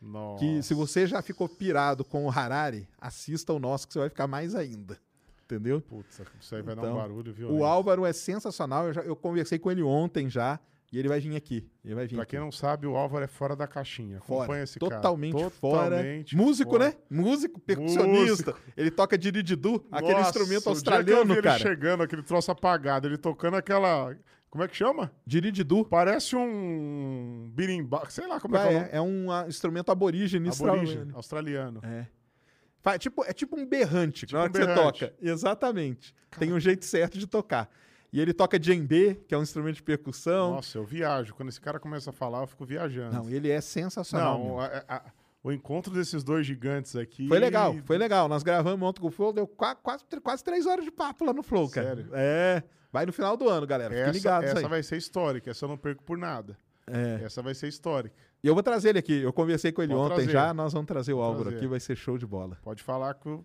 Nossa. 0.00 0.38
Que 0.44 0.62
se 0.62 0.74
você 0.74 1.06
já 1.06 1.22
ficou 1.22 1.48
pirado 1.48 2.04
com 2.04 2.26
o 2.26 2.30
Harari, 2.30 2.86
assista 3.00 3.54
o 3.54 3.58
nosso, 3.58 3.86
que 3.88 3.94
você 3.94 4.00
vai 4.00 4.10
ficar 4.10 4.26
mais 4.26 4.54
ainda. 4.54 4.98
Entendeu? 5.44 5.80
Putz, 5.80 6.20
isso 6.40 6.54
aí 6.54 6.60
vai 6.62 6.74
dar 6.76 6.82
Então, 6.82 6.94
um 6.94 6.98
barulho, 6.98 7.32
viu? 7.32 7.50
O 7.50 7.64
Álvaro 7.64 8.04
é 8.04 8.12
sensacional. 8.12 8.86
Eu, 8.88 8.92
já- 8.92 9.02
eu 9.02 9.16
conversei 9.16 9.58
com 9.58 9.70
ele 9.70 9.82
ontem 9.82 10.28
já. 10.28 10.60
E 10.94 10.98
ele 11.00 11.08
vai 11.08 11.18
vir 11.18 11.34
aqui. 11.34 11.68
Ele 11.84 11.92
vai 11.92 12.06
vir 12.06 12.14
Pra 12.14 12.22
aqui. 12.22 12.30
quem 12.30 12.38
não 12.38 12.52
sabe, 12.52 12.86
o 12.86 12.94
Álvaro 12.94 13.24
é 13.24 13.26
fora 13.26 13.56
da 13.56 13.66
caixinha. 13.66 14.20
Fora. 14.20 14.44
Acompanha 14.44 14.62
esse 14.62 14.78
Totalmente 14.78 15.36
cara. 15.36 15.50
fora. 15.50 15.90
Totalmente 15.96 16.36
Músico, 16.36 16.70
fora. 16.70 16.84
né? 16.84 16.94
Músico, 17.10 17.58
percussionista. 17.60 18.52
Músico. 18.52 18.60
Ele 18.76 18.92
toca 18.92 19.18
dirididu, 19.18 19.84
aquele 19.90 20.12
Nossa, 20.12 20.28
instrumento 20.28 20.60
o 20.60 20.62
dia 20.62 20.70
australiano, 20.70 21.42
cara. 21.42 21.56
Ele 21.56 21.58
chegando, 21.58 22.02
aquele 22.04 22.22
troço 22.22 22.52
apagado, 22.52 23.08
ele 23.08 23.18
tocando 23.18 23.56
aquela. 23.56 24.16
Como 24.48 24.62
é 24.62 24.68
que 24.68 24.76
chama? 24.76 25.10
Dirididu. 25.26 25.84
Parece 25.84 26.36
um 26.36 27.50
birimba, 27.52 28.04
sei 28.08 28.28
lá 28.28 28.38
como 28.38 28.56
é, 28.56 28.68
que 28.68 28.74
é, 28.74 28.76
é, 28.76 28.90
é 28.92 29.00
um 29.00 29.32
ah, 29.32 29.46
instrumento 29.48 29.90
aborígene. 29.90 30.48
Aborígene, 30.48 31.12
australiano. 31.12 31.80
australiano. 31.80 31.80
É. 31.82 32.98
Tipo, 32.98 33.24
é 33.24 33.32
tipo 33.32 33.58
um 33.58 33.66
berrante 33.66 34.32
na 34.32 34.42
hora 34.42 34.48
um 34.48 34.52
que 34.52 34.58
você 34.58 34.66
berrante. 34.66 35.00
toca. 35.00 35.14
Exatamente. 35.20 36.14
Tem 36.38 36.52
um 36.52 36.60
jeito 36.60 36.84
certo 36.84 37.18
de 37.18 37.26
tocar. 37.26 37.68
E 38.14 38.20
ele 38.20 38.32
toca 38.32 38.58
djembe, 38.60 39.16
que 39.26 39.34
é 39.34 39.38
um 39.38 39.42
instrumento 39.42 39.74
de 39.76 39.82
percussão. 39.82 40.52
Nossa, 40.52 40.78
eu 40.78 40.84
viajo. 40.84 41.34
Quando 41.34 41.48
esse 41.48 41.60
cara 41.60 41.80
começa 41.80 42.10
a 42.10 42.12
falar, 42.12 42.42
eu 42.42 42.46
fico 42.46 42.64
viajando. 42.64 43.12
Não, 43.16 43.28
ele 43.28 43.50
é 43.50 43.60
sensacional. 43.60 44.38
Não, 44.38 44.60
a- 44.60 44.84
a- 44.88 45.02
o 45.42 45.50
encontro 45.50 45.92
desses 45.92 46.22
dois 46.22 46.46
gigantes 46.46 46.94
aqui. 46.94 47.26
Foi 47.26 47.40
legal, 47.40 47.74
foi 47.84 47.98
legal. 47.98 48.28
Nós 48.28 48.44
gravamos 48.44 48.88
ontem 48.88 49.00
com 49.00 49.08
o 49.08 49.10
Flow, 49.10 49.32
deu 49.32 49.48
qua- 49.48 49.74
quase, 49.74 50.04
quase 50.22 50.44
três 50.44 50.64
horas 50.64 50.84
de 50.84 50.92
papo 50.92 51.24
lá 51.24 51.32
no 51.32 51.42
Flow, 51.42 51.68
cara. 51.68 51.88
Sério? 51.88 52.08
É. 52.14 52.62
Vai 52.92 53.04
no 53.04 53.12
final 53.12 53.36
do 53.36 53.48
ano, 53.48 53.66
galera. 53.66 53.90
Fiquem 53.90 54.04
Essa, 54.04 54.12
ligados 54.12 54.50
essa 54.50 54.58
aí. 54.60 54.66
vai 54.68 54.82
ser 54.84 54.96
histórica, 54.96 55.50
essa 55.50 55.64
eu 55.64 55.68
não 55.68 55.76
perco 55.76 56.04
por 56.04 56.16
nada. 56.16 56.56
É. 56.86 57.24
Essa 57.24 57.42
vai 57.42 57.52
ser 57.54 57.66
histórica. 57.66 58.14
E 58.44 58.46
eu 58.46 58.52
vou 58.52 58.62
trazer 58.62 58.90
ele 58.90 58.98
aqui. 58.98 59.22
Eu 59.22 59.32
conversei 59.32 59.72
com 59.72 59.80
ele 59.82 59.94
Pode 59.94 60.04
ontem 60.12 60.14
trazer. 60.26 60.32
já. 60.32 60.52
Nós 60.52 60.70
vamos 60.74 60.86
trazer 60.86 61.14
o 61.14 61.22
Álvaro 61.22 61.44
trazer. 61.44 61.56
aqui, 61.56 61.66
vai 61.66 61.80
ser 61.80 61.96
show 61.96 62.18
de 62.18 62.26
bola. 62.26 62.58
Pode 62.62 62.82
falar 62.82 63.14
que 63.14 63.26
o, 63.26 63.42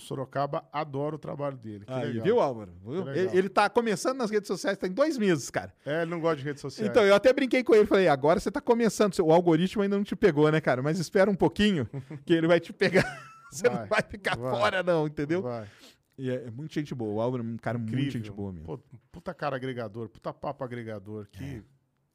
Sorocaba 0.00 0.64
adora 0.72 1.14
o 1.14 1.18
trabalho 1.20 1.56
dele. 1.56 1.84
Que 1.84 1.92
Aí, 1.92 2.08
legal. 2.08 2.24
viu, 2.24 2.40
Álvaro? 2.40 2.72
Ele, 3.14 3.38
ele 3.38 3.48
tá 3.48 3.70
começando 3.70 4.18
nas 4.18 4.28
redes 4.28 4.48
sociais, 4.48 4.76
tem 4.76 4.90
dois 4.90 5.16
meses, 5.16 5.48
cara. 5.50 5.72
É, 5.86 6.02
ele 6.02 6.10
não 6.10 6.20
gosta 6.20 6.38
de 6.38 6.42
redes 6.42 6.60
sociais. 6.60 6.90
Então, 6.90 7.04
eu 7.04 7.14
até 7.14 7.32
brinquei 7.32 7.62
com 7.62 7.76
ele, 7.76 7.86
falei, 7.86 8.08
agora 8.08 8.40
você 8.40 8.50
tá 8.50 8.60
começando, 8.60 9.16
o 9.20 9.32
algoritmo 9.32 9.82
ainda 9.84 9.96
não 9.96 10.02
te 10.02 10.16
pegou, 10.16 10.50
né, 10.50 10.60
cara? 10.60 10.82
Mas 10.82 10.98
espera 10.98 11.30
um 11.30 11.36
pouquinho, 11.36 11.88
que 12.26 12.32
ele 12.32 12.48
vai 12.48 12.58
te 12.58 12.72
pegar. 12.72 13.04
Você 13.52 13.68
não 13.68 13.78
Vai, 13.78 13.86
vai 13.88 14.02
ficar 14.02 14.36
vai. 14.36 14.50
fora, 14.50 14.80
não, 14.82 15.08
entendeu? 15.08 15.42
Vai. 15.42 15.66
E 16.16 16.30
é, 16.30 16.44
é 16.46 16.50
muito 16.52 16.72
gente 16.72 16.94
boa. 16.94 17.14
O 17.14 17.20
Álvaro 17.20 17.42
é 17.42 17.46
um 17.46 17.56
cara 17.56 17.78
muito 17.78 17.90
Incrível. 17.92 18.12
gente 18.12 18.30
boa, 18.30 18.52
mesmo. 18.52 18.64
Pô, 18.66 18.78
puta 19.10 19.34
cara 19.34 19.56
agregador, 19.56 20.08
puta 20.08 20.32
papo 20.32 20.62
agregador. 20.62 21.26
Que, 21.32 21.44
É 21.56 21.62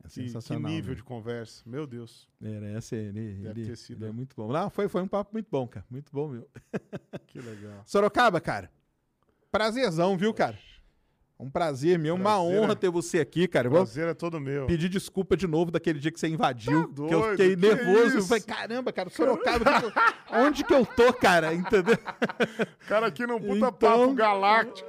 que, 0.07 0.21
que 0.21 0.27
sensacional. 0.29 0.71
nível 0.71 0.91
né? 0.91 0.95
de 0.95 1.03
conversa. 1.03 1.61
Meu 1.65 1.85
Deus. 1.87 2.27
Merece, 2.39 2.95
ele, 2.95 3.33
Deve 3.35 3.61
ele, 3.61 3.69
ter 3.69 3.75
sido. 3.77 4.03
ele 4.03 4.09
é 4.09 4.13
muito 4.13 4.35
bom. 4.35 4.51
Não, 4.51 4.69
foi, 4.69 4.87
foi 4.87 5.01
um 5.01 5.07
papo 5.07 5.31
muito 5.33 5.47
bom, 5.49 5.67
cara. 5.67 5.85
Muito 5.89 6.11
bom, 6.11 6.27
meu. 6.29 6.47
Que 7.27 7.39
legal. 7.39 7.83
Sorocaba, 7.85 8.39
cara. 8.39 8.71
Prazerzão, 9.51 10.17
viu, 10.17 10.33
cara? 10.33 10.57
Um 11.37 11.49
prazer 11.49 11.99
meu, 11.99 12.15
uma 12.15 12.35
Prazer 12.37 12.59
honra 12.61 12.71
é- 12.71 12.75
ter 12.75 12.89
você 12.89 13.19
aqui, 13.19 13.45
cara. 13.45 13.69
Vou 13.69 13.79
prazer 13.79 14.07
é 14.07 14.13
todo 14.13 14.39
meu. 14.39 14.67
pedir 14.67 14.87
desculpa 14.87 15.35
de 15.35 15.45
novo 15.45 15.69
daquele 15.69 15.99
dia 15.99 16.09
que 16.09 16.17
você 16.17 16.29
invadiu. 16.29 16.87
Tá 16.87 16.93
que 16.93 17.01
eu 17.01 17.07
doido, 17.19 17.31
fiquei 17.31 17.55
que 17.57 17.61
nervoso. 17.61 18.17
Eu 18.19 18.23
falei, 18.23 18.43
caramba, 18.43 18.93
cara, 18.93 19.09
Sorocaba, 19.09 19.81
que 19.81 19.91
que 19.91 20.33
onde 20.33 20.63
que 20.63 20.73
eu 20.73 20.85
tô, 20.85 21.11
cara? 21.13 21.51
Entendeu? 21.55 21.97
Cara 22.87 23.07
aqui 23.07 23.27
num 23.27 23.37
puta 23.39 23.53
Então- 23.53 23.71
papo 23.73 24.13
galáctico. 24.13 24.87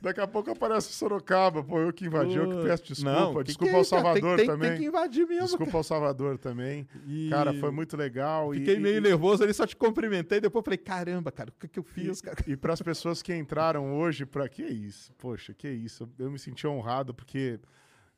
Daqui 0.00 0.20
a 0.20 0.26
pouco 0.28 0.50
aparece 0.50 0.90
o 0.90 0.92
Sorocaba. 0.92 1.62
Pô, 1.64 1.80
eu 1.80 1.92
que 1.92 2.06
invadi, 2.06 2.36
eu 2.36 2.48
que 2.48 2.62
peço 2.68 2.84
desculpa. 2.84 3.10
Não, 3.20 3.34
que 3.34 3.44
desculpa 3.44 3.70
que 3.72 3.76
é 3.76 3.78
ao 3.78 3.84
cara? 3.84 4.02
Salvador 4.02 4.36
tem, 4.36 4.36
tem, 4.36 4.46
também. 4.46 4.70
Tem 4.70 4.78
que 4.80 4.86
invadir 4.86 5.26
mesmo. 5.26 5.46
Desculpa 5.46 5.76
ao 5.76 5.82
Salvador 5.82 6.38
também. 6.38 6.86
E- 7.06 7.28
Cara, 7.30 7.52
foi 7.54 7.70
muito 7.72 7.96
legal. 7.96 8.52
Fiquei 8.52 8.76
e- 8.76 8.80
meio 8.80 8.98
e- 8.98 9.00
nervoso 9.00 9.42
ali, 9.42 9.52
só 9.52 9.66
te 9.66 9.74
cumprimentei. 9.74 10.40
Depois 10.40 10.64
falei, 10.64 10.78
caramba, 10.78 11.32
cara, 11.32 11.50
o 11.50 11.52
que, 11.60 11.66
que 11.66 11.78
eu 11.80 11.82
fiz, 11.82 12.20
cara? 12.20 12.36
E 12.46 12.56
para 12.56 12.72
as 12.74 12.80
pessoas 12.80 13.22
que 13.22 13.34
entraram 13.34 13.98
hoje, 13.98 14.24
para 14.24 14.48
que 14.48 14.62
isso? 14.62 15.12
Poxa, 15.18 15.52
que 15.52 15.68
isso? 15.68 16.08
Eu 16.18 16.30
me 16.30 16.38
senti 16.38 16.64
honrado 16.64 17.12
porque 17.12 17.58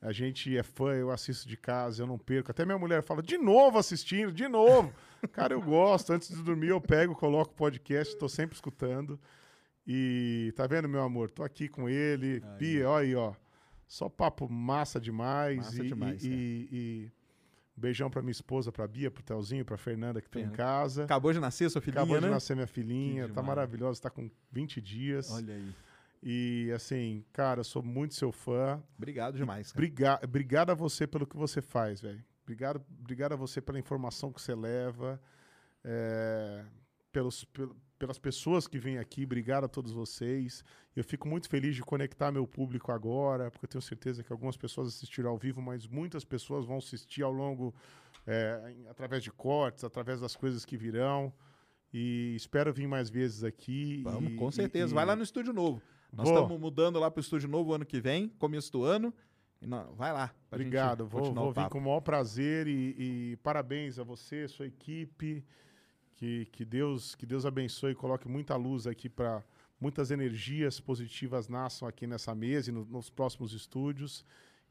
a 0.03 0.13
gente 0.13 0.55
é 0.57 0.63
fã, 0.63 0.93
eu 0.93 1.11
assisto 1.11 1.49
de 1.49 1.57
casa, 1.57 2.03
eu 2.03 2.07
não 2.07 2.19
perco. 2.19 2.51
Até 2.51 2.67
minha 2.67 2.79
mulher 2.79 3.03
fala, 3.03 3.23
de 3.23 3.39
novo 3.39 3.79
assistindo, 3.79 4.31
de 4.33 4.49
novo. 4.49 4.93
Cara, 5.33 5.55
eu 5.55 5.61
gosto. 5.63 6.13
Antes 6.13 6.29
de 6.29 6.43
dormir, 6.43 6.69
eu 6.69 6.81
pego, 6.81 7.15
coloco 7.15 7.53
o 7.53 7.55
podcast, 7.55 8.13
estou 8.13 8.29
sempre 8.29 8.55
escutando. 8.55 9.19
E 9.87 10.53
tá 10.57 10.67
vendo, 10.67 10.89
meu 10.89 11.03
amor? 11.03 11.31
Tô 11.31 11.43
aqui 11.43 11.69
com 11.69 11.89
ele. 11.89 12.41
Bia, 12.59 12.89
olha 12.89 13.05
aí, 13.07 13.15
ó. 13.15 13.35
Só 13.87 14.09
papo 14.09 14.49
massa 14.49 15.01
demais. 15.01 15.57
Massa 15.59 15.85
e, 15.85 15.89
demais, 15.89 16.25
e, 16.25 16.29
e- 16.29 16.69
e 16.73 17.13
beijão 17.77 18.11
pra 18.11 18.23
minha 18.23 18.31
esposa, 18.31 18.71
pra 18.71 18.87
Bia, 18.87 19.11
pro 19.11 19.23
Telzinho, 19.23 19.65
pra 19.65 19.77
Fernanda 19.77 20.21
que 20.21 20.29
tá 20.29 20.39
em 20.39 20.43
Fernanda. 20.43 20.57
casa. 20.57 21.05
Acabou 21.05 21.33
de 21.33 21.41
nascer 21.41 21.71
sua 21.71 21.81
filhinha, 21.81 22.03
Acabou 22.03 22.19
de 22.21 22.27
né? 22.27 22.31
nascer 22.31 22.55
minha 22.55 22.67
filhinha, 22.67 23.23
Que 23.23 23.33
tá 23.33 23.41
demais. 23.41 23.47
maravilhosa, 23.47 24.01
tá 24.03 24.11
com 24.11 24.31
20 24.53 24.81
dias. 24.81 25.31
Olha 25.33 25.55
aí. 25.55 25.75
E 26.23 26.71
assim, 26.75 27.25
cara, 27.33 27.65
sou 27.65 27.83
muito 27.83 28.15
seu 28.15 28.31
fã. 28.31 28.81
Obrigado 28.99 29.37
demais. 29.39 29.73
Briga 29.73 30.21
obrigado 30.23 30.71
a 30.71 30.75
você 30.75 31.07
pelo 31.07 31.27
que 31.27 31.35
você 31.37 31.63
faz, 31.63 32.01
velho. 32.03 32.23
Obrigado, 32.45 32.85
obrigado 33.01 33.33
a 33.33 33.37
você 33.37 33.61
pela 33.61 33.79
informação 33.79 34.31
que 34.33 34.41
você 34.43 34.55
leva, 34.55 35.21
é, 35.83 36.65
pelos, 37.11 37.45
pel- 37.45 37.75
pelas 38.01 38.19
pessoas 38.19 38.67
que 38.67 38.79
vêm 38.79 38.99
aqui. 38.99 39.25
Obrigado 39.25 39.65
a 39.65 39.69
todos 39.69 39.93
vocês. 39.93 40.65
Eu 40.97 41.05
fico 41.05 41.29
muito 41.29 41.49
feliz 41.49 41.77
de 41.77 41.83
conectar 41.83 42.33
meu 42.33 42.47
público 42.47 42.91
agora, 42.91 43.51
porque 43.51 43.67
eu 43.67 43.69
tenho 43.69 43.83
certeza 43.83 44.25
que 44.25 44.33
algumas 44.33 44.57
pessoas 44.57 44.89
assistiram 44.89 45.31
ao 45.31 45.37
vivo, 45.39 45.61
mas 45.61 45.87
muitas 45.87 46.25
pessoas 46.25 46.65
vão 46.65 46.79
assistir 46.79 47.23
ao 47.23 47.31
longo, 47.31 47.75
é, 48.27 48.75
através 48.89 49.23
de 49.23 49.31
cortes, 49.31 49.85
através 49.85 50.19
das 50.21 50.35
coisas 50.35 50.65
que 50.65 50.77
virão. 50.77 51.33
E 51.93 52.35
espero 52.35 52.73
vir 52.73 52.87
mais 52.89 53.11
vezes 53.11 53.45
aqui. 53.45 54.01
Vamos, 54.03 54.33
e- 54.33 54.37
com 54.37 54.51
certeza. 54.51 54.93
e- 54.93 54.95
Vai 54.95 55.05
lá 55.05 55.15
no 55.15 55.23
estúdio 55.23 55.53
novo. 55.53 55.83
Nós 56.13 56.27
estamos 56.29 56.59
mudando 56.59 56.99
lá 56.99 57.11
pro 57.11 57.21
estúdio 57.21 57.49
novo 57.49 57.73
ano 57.75 57.85
que 57.85 58.01
vem, 58.01 58.29
começo 58.39 58.73
do 58.73 58.83
ano. 58.83 59.13
Não, 59.61 59.93
vai 59.95 60.11
lá. 60.11 60.35
Obrigado, 60.51 61.07
vou, 61.07 61.33
vou 61.35 61.49
o 61.49 61.53
vir 61.53 61.69
com 61.69 61.79
o 61.79 61.83
maior 61.83 62.01
prazer 62.01 62.67
e, 62.67 62.95
e 63.33 63.37
parabéns 63.43 63.99
a 63.99 64.03
você, 64.05 64.49
sua 64.49 64.67
equipe. 64.67 65.45
Que, 66.21 66.45
que, 66.53 66.67
Deus, 66.67 67.15
que 67.15 67.25
Deus 67.25 67.47
abençoe 67.47 67.93
e 67.93 67.95
coloque 67.95 68.29
muita 68.29 68.55
luz 68.55 68.87
aqui 68.87 69.09
para 69.09 69.43
muitas 69.81 70.11
energias 70.11 70.79
positivas 70.79 71.49
nasçam 71.49 71.89
aqui 71.89 72.07
nessa 72.07 72.35
mesa 72.35 72.69
e 72.69 72.73
no- 72.75 72.85
nos 72.85 73.09
próximos 73.09 73.55
estúdios. 73.55 74.23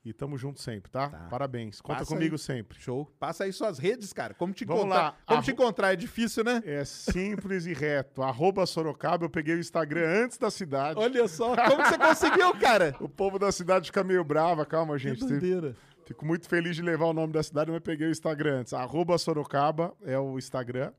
E 0.05 0.13
tamo 0.13 0.37
junto 0.37 0.61
sempre, 0.61 0.89
tá? 0.91 1.09
Parabéns. 1.29 1.81
Conta 1.81 1.99
Passa 1.99 2.13
comigo 2.13 2.35
aí. 2.35 2.39
sempre. 2.39 2.79
Show. 2.79 3.11
Passa 3.19 3.43
aí 3.45 3.51
suas 3.51 3.79
redes, 3.79 4.13
cara. 4.13 4.33
Como 4.35 4.53
te 4.53 4.63
Vamos 4.63 4.83
encontrar? 4.83 5.01
lá. 5.03 5.11
Como 5.25 5.37
Arro- 5.39 5.43
te 5.45 5.51
encontrar? 5.51 5.91
É 5.93 5.95
difícil, 5.95 6.43
né? 6.43 6.61
É 6.65 6.85
simples 6.85 7.65
e 7.65 7.73
reto. 7.73 8.21
Arroba 8.21 8.65
Sorocaba, 8.67 9.25
eu 9.25 9.29
peguei 9.29 9.55
o 9.55 9.59
Instagram 9.59 10.23
antes 10.25 10.37
da 10.37 10.51
cidade. 10.51 10.99
Olha 10.99 11.27
só, 11.27 11.53
como 11.67 11.83
você 11.83 11.97
conseguiu, 11.97 12.53
cara? 12.59 12.95
O 13.01 13.09
povo 13.09 13.37
da 13.39 13.51
cidade 13.51 13.87
fica 13.87 14.03
meio 14.03 14.23
brava, 14.23 14.65
calma, 14.65 14.97
gente. 14.99 15.19
doideira. 15.25 15.75
Fico 16.05 16.25
muito 16.25 16.47
feliz 16.47 16.75
de 16.77 16.81
levar 16.81 17.05
o 17.07 17.13
nome 17.13 17.33
da 17.33 17.43
cidade, 17.43 17.69
mas 17.71 17.81
peguei 17.81 18.07
o 18.07 18.11
Instagram 18.11 18.59
antes. 18.61 18.73
Arroba 18.73 19.17
Sorocaba 19.17 19.93
é 20.03 20.17
o 20.17 20.37
Instagram. 20.37 20.93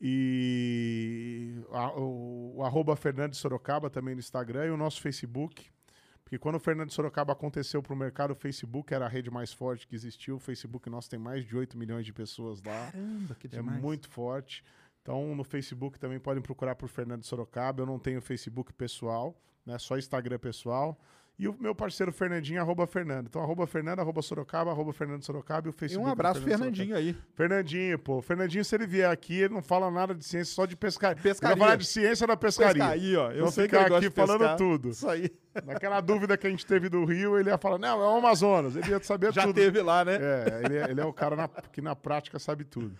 E 0.00 1.54
a- 1.70 1.92
o, 1.98 2.56
o 2.56 2.62
arroba 2.64 2.96
Fernandes 2.96 3.38
Sorocaba 3.38 3.88
também 3.90 4.14
no 4.14 4.20
Instagram 4.20 4.66
e 4.66 4.70
o 4.70 4.76
nosso 4.76 5.00
Facebook. 5.00 5.68
Porque 6.22 6.38
quando 6.38 6.56
o 6.56 6.60
Fernandes 6.60 6.94
Sorocaba 6.94 7.32
aconteceu 7.32 7.80
para 7.82 7.92
o 7.92 7.96
mercado, 7.96 8.32
o 8.32 8.34
Facebook 8.34 8.92
era 8.92 9.04
a 9.06 9.08
rede 9.08 9.30
mais 9.30 9.52
forte 9.52 9.86
que 9.86 9.94
existiu. 9.94 10.36
O 10.36 10.40
Facebook 10.40 10.90
nosso 10.90 11.08
tem 11.08 11.18
mais 11.20 11.44
de 11.44 11.56
8 11.56 11.78
milhões 11.78 12.04
de 12.04 12.12
pessoas 12.12 12.60
lá. 12.62 12.90
Caramba, 12.90 13.34
que 13.36 13.46
É 13.46 13.50
demais. 13.50 13.80
muito 13.80 14.08
forte. 14.08 14.64
Então, 15.02 15.36
no 15.36 15.44
Facebook 15.44 16.00
também 16.00 16.18
podem 16.18 16.42
procurar 16.42 16.74
por 16.74 16.88
Fernando 16.88 17.22
Sorocaba. 17.22 17.80
Eu 17.82 17.86
não 17.86 17.96
tenho 17.98 18.20
Facebook 18.20 18.72
pessoal, 18.72 19.40
né? 19.64 19.78
Só 19.78 19.96
Instagram 19.96 20.38
pessoal. 20.40 20.98
E 21.38 21.46
o 21.46 21.54
meu 21.60 21.74
parceiro 21.74 22.10
Fernandinho, 22.12 22.58
arroba 22.62 22.86
Fernando. 22.86 23.26
Então, 23.26 23.42
arroba 23.42 23.66
Fernando, 23.66 23.98
arroba 24.00 24.22
Sorocaba, 24.22 24.70
arroba 24.70 24.90
Fernando 24.94 25.22
Sorocaba 25.22 25.68
e 25.68 25.70
o 25.70 25.70
E 25.70 25.72
Facebook. 25.74 26.02
um 26.02 26.08
do 26.08 26.12
abraço, 26.12 26.40
Fernandinho 26.40 26.94
Sorocaba. 26.96 26.98
aí. 26.98 27.16
Fernandinho, 27.34 27.98
pô. 27.98 28.22
Fernandinho, 28.22 28.64
se 28.64 28.74
ele 28.74 28.86
vier 28.86 29.10
aqui, 29.10 29.34
ele 29.40 29.52
não 29.52 29.60
fala 29.62 29.90
nada 29.90 30.14
de 30.14 30.24
ciência, 30.24 30.54
só 30.54 30.64
de 30.64 30.74
pescaria. 30.74 31.22
Pescaria. 31.22 31.52
Ele 31.52 31.58
vai 31.60 31.68
falar 31.68 31.76
de 31.76 31.84
ciência 31.84 32.26
da 32.26 32.38
pescaria. 32.38 32.82
Pescaria, 32.82 33.20
ó. 33.20 33.30
Eu 33.32 33.42
Vou 33.42 33.52
sei 33.52 33.64
que 33.68 33.70
ficar 33.76 33.82
ele 33.82 33.88
gosta 33.90 34.06
aqui 34.06 34.08
de 34.08 34.14
pescar. 34.14 34.38
falando 34.38 34.56
tudo. 34.56 34.88
Isso 34.88 35.06
aí. 35.10 35.30
Naquela 35.66 36.00
dúvida 36.00 36.38
que 36.38 36.46
a 36.46 36.50
gente 36.50 36.64
teve 36.64 36.88
do 36.88 37.04
Rio, 37.04 37.38
ele 37.38 37.50
ia 37.50 37.58
falar, 37.58 37.76
não, 37.78 38.00
é 38.02 38.06
o 38.08 38.16
Amazonas. 38.16 38.74
Ele 38.74 38.88
ia 38.88 39.02
saber 39.02 39.30
Já 39.34 39.42
tudo. 39.42 39.56
teve 39.56 39.82
lá, 39.82 40.06
né? 40.06 40.16
É, 40.18 40.62
ele 40.64 40.76
é, 40.78 40.90
ele 40.90 41.00
é 41.02 41.04
o 41.04 41.12
cara 41.12 41.36
na- 41.36 41.48
que 41.48 41.82
na 41.82 41.94
prática 41.94 42.38
sabe 42.38 42.64
tudo. 42.64 42.96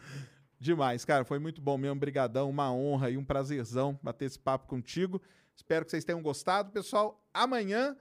Demais, 0.60 1.06
cara. 1.06 1.24
Foi 1.24 1.38
muito 1.38 1.60
bom 1.62 1.78
mesmo. 1.78 1.96
Brigadão, 1.98 2.50
uma 2.50 2.70
honra 2.70 3.08
e 3.08 3.16
um 3.16 3.24
prazerzão 3.24 3.98
bater 4.02 4.26
esse 4.26 4.38
papo 4.38 4.66
contigo. 4.66 5.22
Espero 5.54 5.86
que 5.86 5.90
vocês 5.90 6.04
tenham 6.04 6.20
gostado. 6.20 6.70
Pessoal, 6.70 7.18
amanhã, 7.32 7.96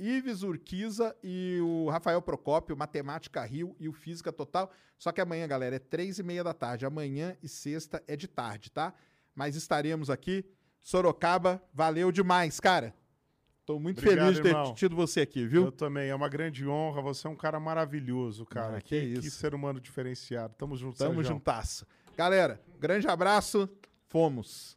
Ives 0.00 0.42
Urquiza 0.42 1.14
e 1.22 1.58
o 1.62 1.88
Rafael 1.90 2.22
Procópio, 2.22 2.76
Matemática 2.76 3.44
Rio 3.44 3.76
e 3.78 3.88
o 3.88 3.92
Física 3.92 4.32
Total. 4.32 4.70
Só 4.98 5.12
que 5.12 5.20
amanhã, 5.20 5.46
galera, 5.46 5.76
é 5.76 5.78
três 5.78 6.18
e 6.18 6.22
meia 6.22 6.42
da 6.42 6.54
tarde. 6.54 6.86
Amanhã 6.86 7.36
e 7.42 7.48
sexta 7.48 8.02
é 8.08 8.16
de 8.16 8.26
tarde, 8.26 8.70
tá? 8.70 8.94
Mas 9.34 9.54
estaremos 9.56 10.08
aqui. 10.10 10.44
Sorocaba, 10.82 11.62
valeu 11.74 12.10
demais, 12.10 12.58
cara. 12.58 12.94
Tô 13.66 13.78
muito 13.78 13.98
Obrigado, 13.98 14.24
feliz 14.24 14.36
de 14.38 14.42
ter 14.42 14.48
irmão. 14.48 14.74
tido 14.74 14.96
você 14.96 15.20
aqui, 15.20 15.46
viu? 15.46 15.66
Eu 15.66 15.72
também, 15.72 16.08
é 16.08 16.14
uma 16.14 16.28
grande 16.28 16.66
honra. 16.66 17.02
Você 17.02 17.26
é 17.26 17.30
um 17.30 17.36
cara 17.36 17.60
maravilhoso, 17.60 18.44
cara. 18.46 18.78
Ah, 18.78 18.80
que 18.80 18.98
que, 19.14 19.20
que 19.20 19.26
isso. 19.28 19.38
ser 19.38 19.54
humano 19.54 19.78
diferenciado. 19.80 20.54
Tamo 20.56 20.74
junto, 20.74 20.96
Tamo 20.98 21.16
Sérgio. 21.16 21.34
juntasso. 21.34 21.86
Galera, 22.16 22.60
grande 22.80 23.06
abraço. 23.06 23.68
Fomos. 24.08 24.76